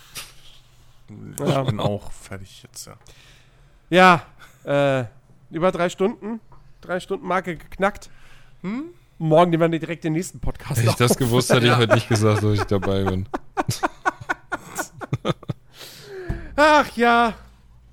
Ich 1.08 1.38
Ja. 1.46 1.62
bin 1.62 1.78
auch 1.78 2.10
fertig 2.10 2.62
jetzt, 2.62 2.86
ja. 2.86 2.96
Ja, 3.90 4.26
äh, 4.64 5.04
über 5.54 5.70
drei 5.70 5.88
Stunden, 5.88 6.40
drei 6.80 6.98
Stunden 6.98 7.26
Marke 7.26 7.56
geknackt. 7.56 8.10
Morgen 9.18 9.50
nehmen 9.50 9.72
wir 9.72 9.78
direkt 9.78 10.04
den 10.04 10.12
nächsten 10.12 10.40
Podcast 10.40 10.78
Hätte 10.78 10.90
ich 10.90 10.96
das 10.96 11.16
gewusst, 11.16 11.52
hätte 11.52 11.66
ich 11.66 11.76
heute 11.76 11.94
nicht 11.94 12.08
gesagt, 12.08 12.42
dass 12.42 12.52
ich 12.52 12.64
dabei 12.64 13.02
bin. 13.04 13.26
Ach 16.56 16.96
ja, 16.96 17.34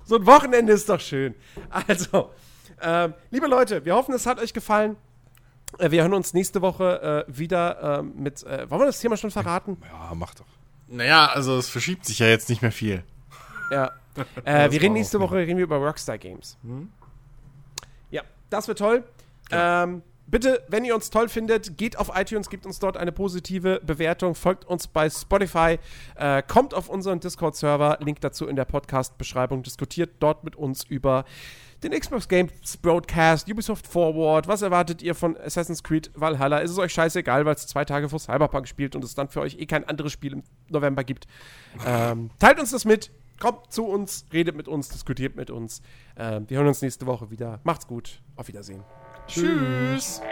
so 0.04 0.16
ein 0.16 0.26
Wochenende 0.26 0.72
ist 0.72 0.88
doch 0.88 1.00
schön. 1.00 1.34
Also, 1.70 2.30
ähm, 2.82 3.14
liebe 3.30 3.46
Leute, 3.46 3.84
wir 3.84 3.94
hoffen, 3.94 4.14
es 4.14 4.26
hat 4.26 4.38
euch 4.38 4.52
gefallen. 4.52 4.96
Äh, 5.78 5.90
wir 5.90 6.02
hören 6.02 6.12
uns 6.14 6.34
nächste 6.34 6.60
Woche 6.60 7.24
äh, 7.26 7.36
wieder 7.38 8.00
ähm, 8.00 8.12
mit. 8.16 8.42
Äh, 8.42 8.70
wollen 8.70 8.82
wir 8.82 8.86
das 8.86 9.00
Thema 9.00 9.16
schon 9.16 9.30
verraten? 9.30 9.78
Ja, 9.82 10.14
mach 10.14 10.34
doch. 10.34 10.44
Naja, 10.88 11.26
also 11.26 11.56
es 11.56 11.70
verschiebt 11.70 12.04
sich 12.04 12.18
ja 12.18 12.26
jetzt 12.26 12.50
nicht 12.50 12.60
mehr 12.62 12.72
viel. 12.72 13.02
Ja. 13.70 13.92
Äh, 14.44 14.70
wir 14.70 14.80
reden 14.80 14.92
nächste 14.92 15.18
Woche 15.18 15.34
reden 15.34 15.56
wir 15.56 15.64
über 15.64 15.78
Rockstar 15.78 16.18
Games. 16.18 16.56
Ja, 18.12 18.22
das 18.48 18.68
wird 18.68 18.78
toll. 18.78 19.02
Ähm, 19.50 20.02
bitte, 20.26 20.62
wenn 20.68 20.84
ihr 20.84 20.94
uns 20.94 21.10
toll 21.10 21.28
findet, 21.28 21.76
geht 21.76 21.98
auf 21.98 22.10
iTunes, 22.14 22.50
gebt 22.50 22.66
uns 22.66 22.78
dort 22.78 22.96
eine 22.96 23.12
positive 23.12 23.80
Bewertung, 23.84 24.34
folgt 24.34 24.64
uns 24.64 24.86
bei 24.86 25.08
Spotify, 25.10 25.78
äh, 26.16 26.42
kommt 26.42 26.74
auf 26.74 26.88
unseren 26.88 27.20
Discord-Server, 27.20 27.98
Link 28.00 28.20
dazu 28.20 28.46
in 28.46 28.56
der 28.56 28.64
Podcast-Beschreibung, 28.64 29.62
diskutiert 29.62 30.10
dort 30.20 30.44
mit 30.44 30.56
uns 30.56 30.84
über 30.84 31.24
den 31.82 31.92
Xbox 31.92 32.28
Games 32.28 32.76
Broadcast, 32.78 33.50
Ubisoft 33.50 33.86
Forward, 33.86 34.48
was 34.48 34.62
erwartet 34.62 35.02
ihr 35.02 35.14
von 35.14 35.36
Assassin's 35.36 35.82
Creed 35.82 36.10
Valhalla? 36.14 36.58
Ist 36.58 36.70
es 36.70 36.78
euch 36.78 36.92
scheißegal, 36.92 37.44
weil 37.44 37.54
es 37.54 37.66
zwei 37.66 37.84
Tage 37.84 38.08
vor 38.08 38.18
Cyberpunk 38.18 38.66
spielt 38.66 38.96
und 38.96 39.04
es 39.04 39.14
dann 39.14 39.28
für 39.28 39.40
euch 39.40 39.58
eh 39.58 39.66
kein 39.66 39.84
anderes 39.84 40.12
Spiel 40.12 40.32
im 40.32 40.42
November 40.68 41.04
gibt? 41.04 41.26
Ähm, 41.86 42.30
teilt 42.38 42.58
uns 42.58 42.70
das 42.70 42.86
mit, 42.86 43.10
kommt 43.38 43.70
zu 43.70 43.84
uns, 43.84 44.24
redet 44.32 44.56
mit 44.56 44.66
uns, 44.66 44.88
diskutiert 44.88 45.36
mit 45.36 45.50
uns. 45.50 45.82
Ähm, 46.16 46.48
wir 46.48 46.58
hören 46.58 46.68
uns 46.68 46.80
nächste 46.80 47.06
Woche 47.06 47.30
wieder. 47.30 47.60
Macht's 47.64 47.86
gut, 47.86 48.22
auf 48.36 48.48
Wiedersehen. 48.48 48.82
Tschüss. 49.26 50.20
Tschüss. 50.20 50.22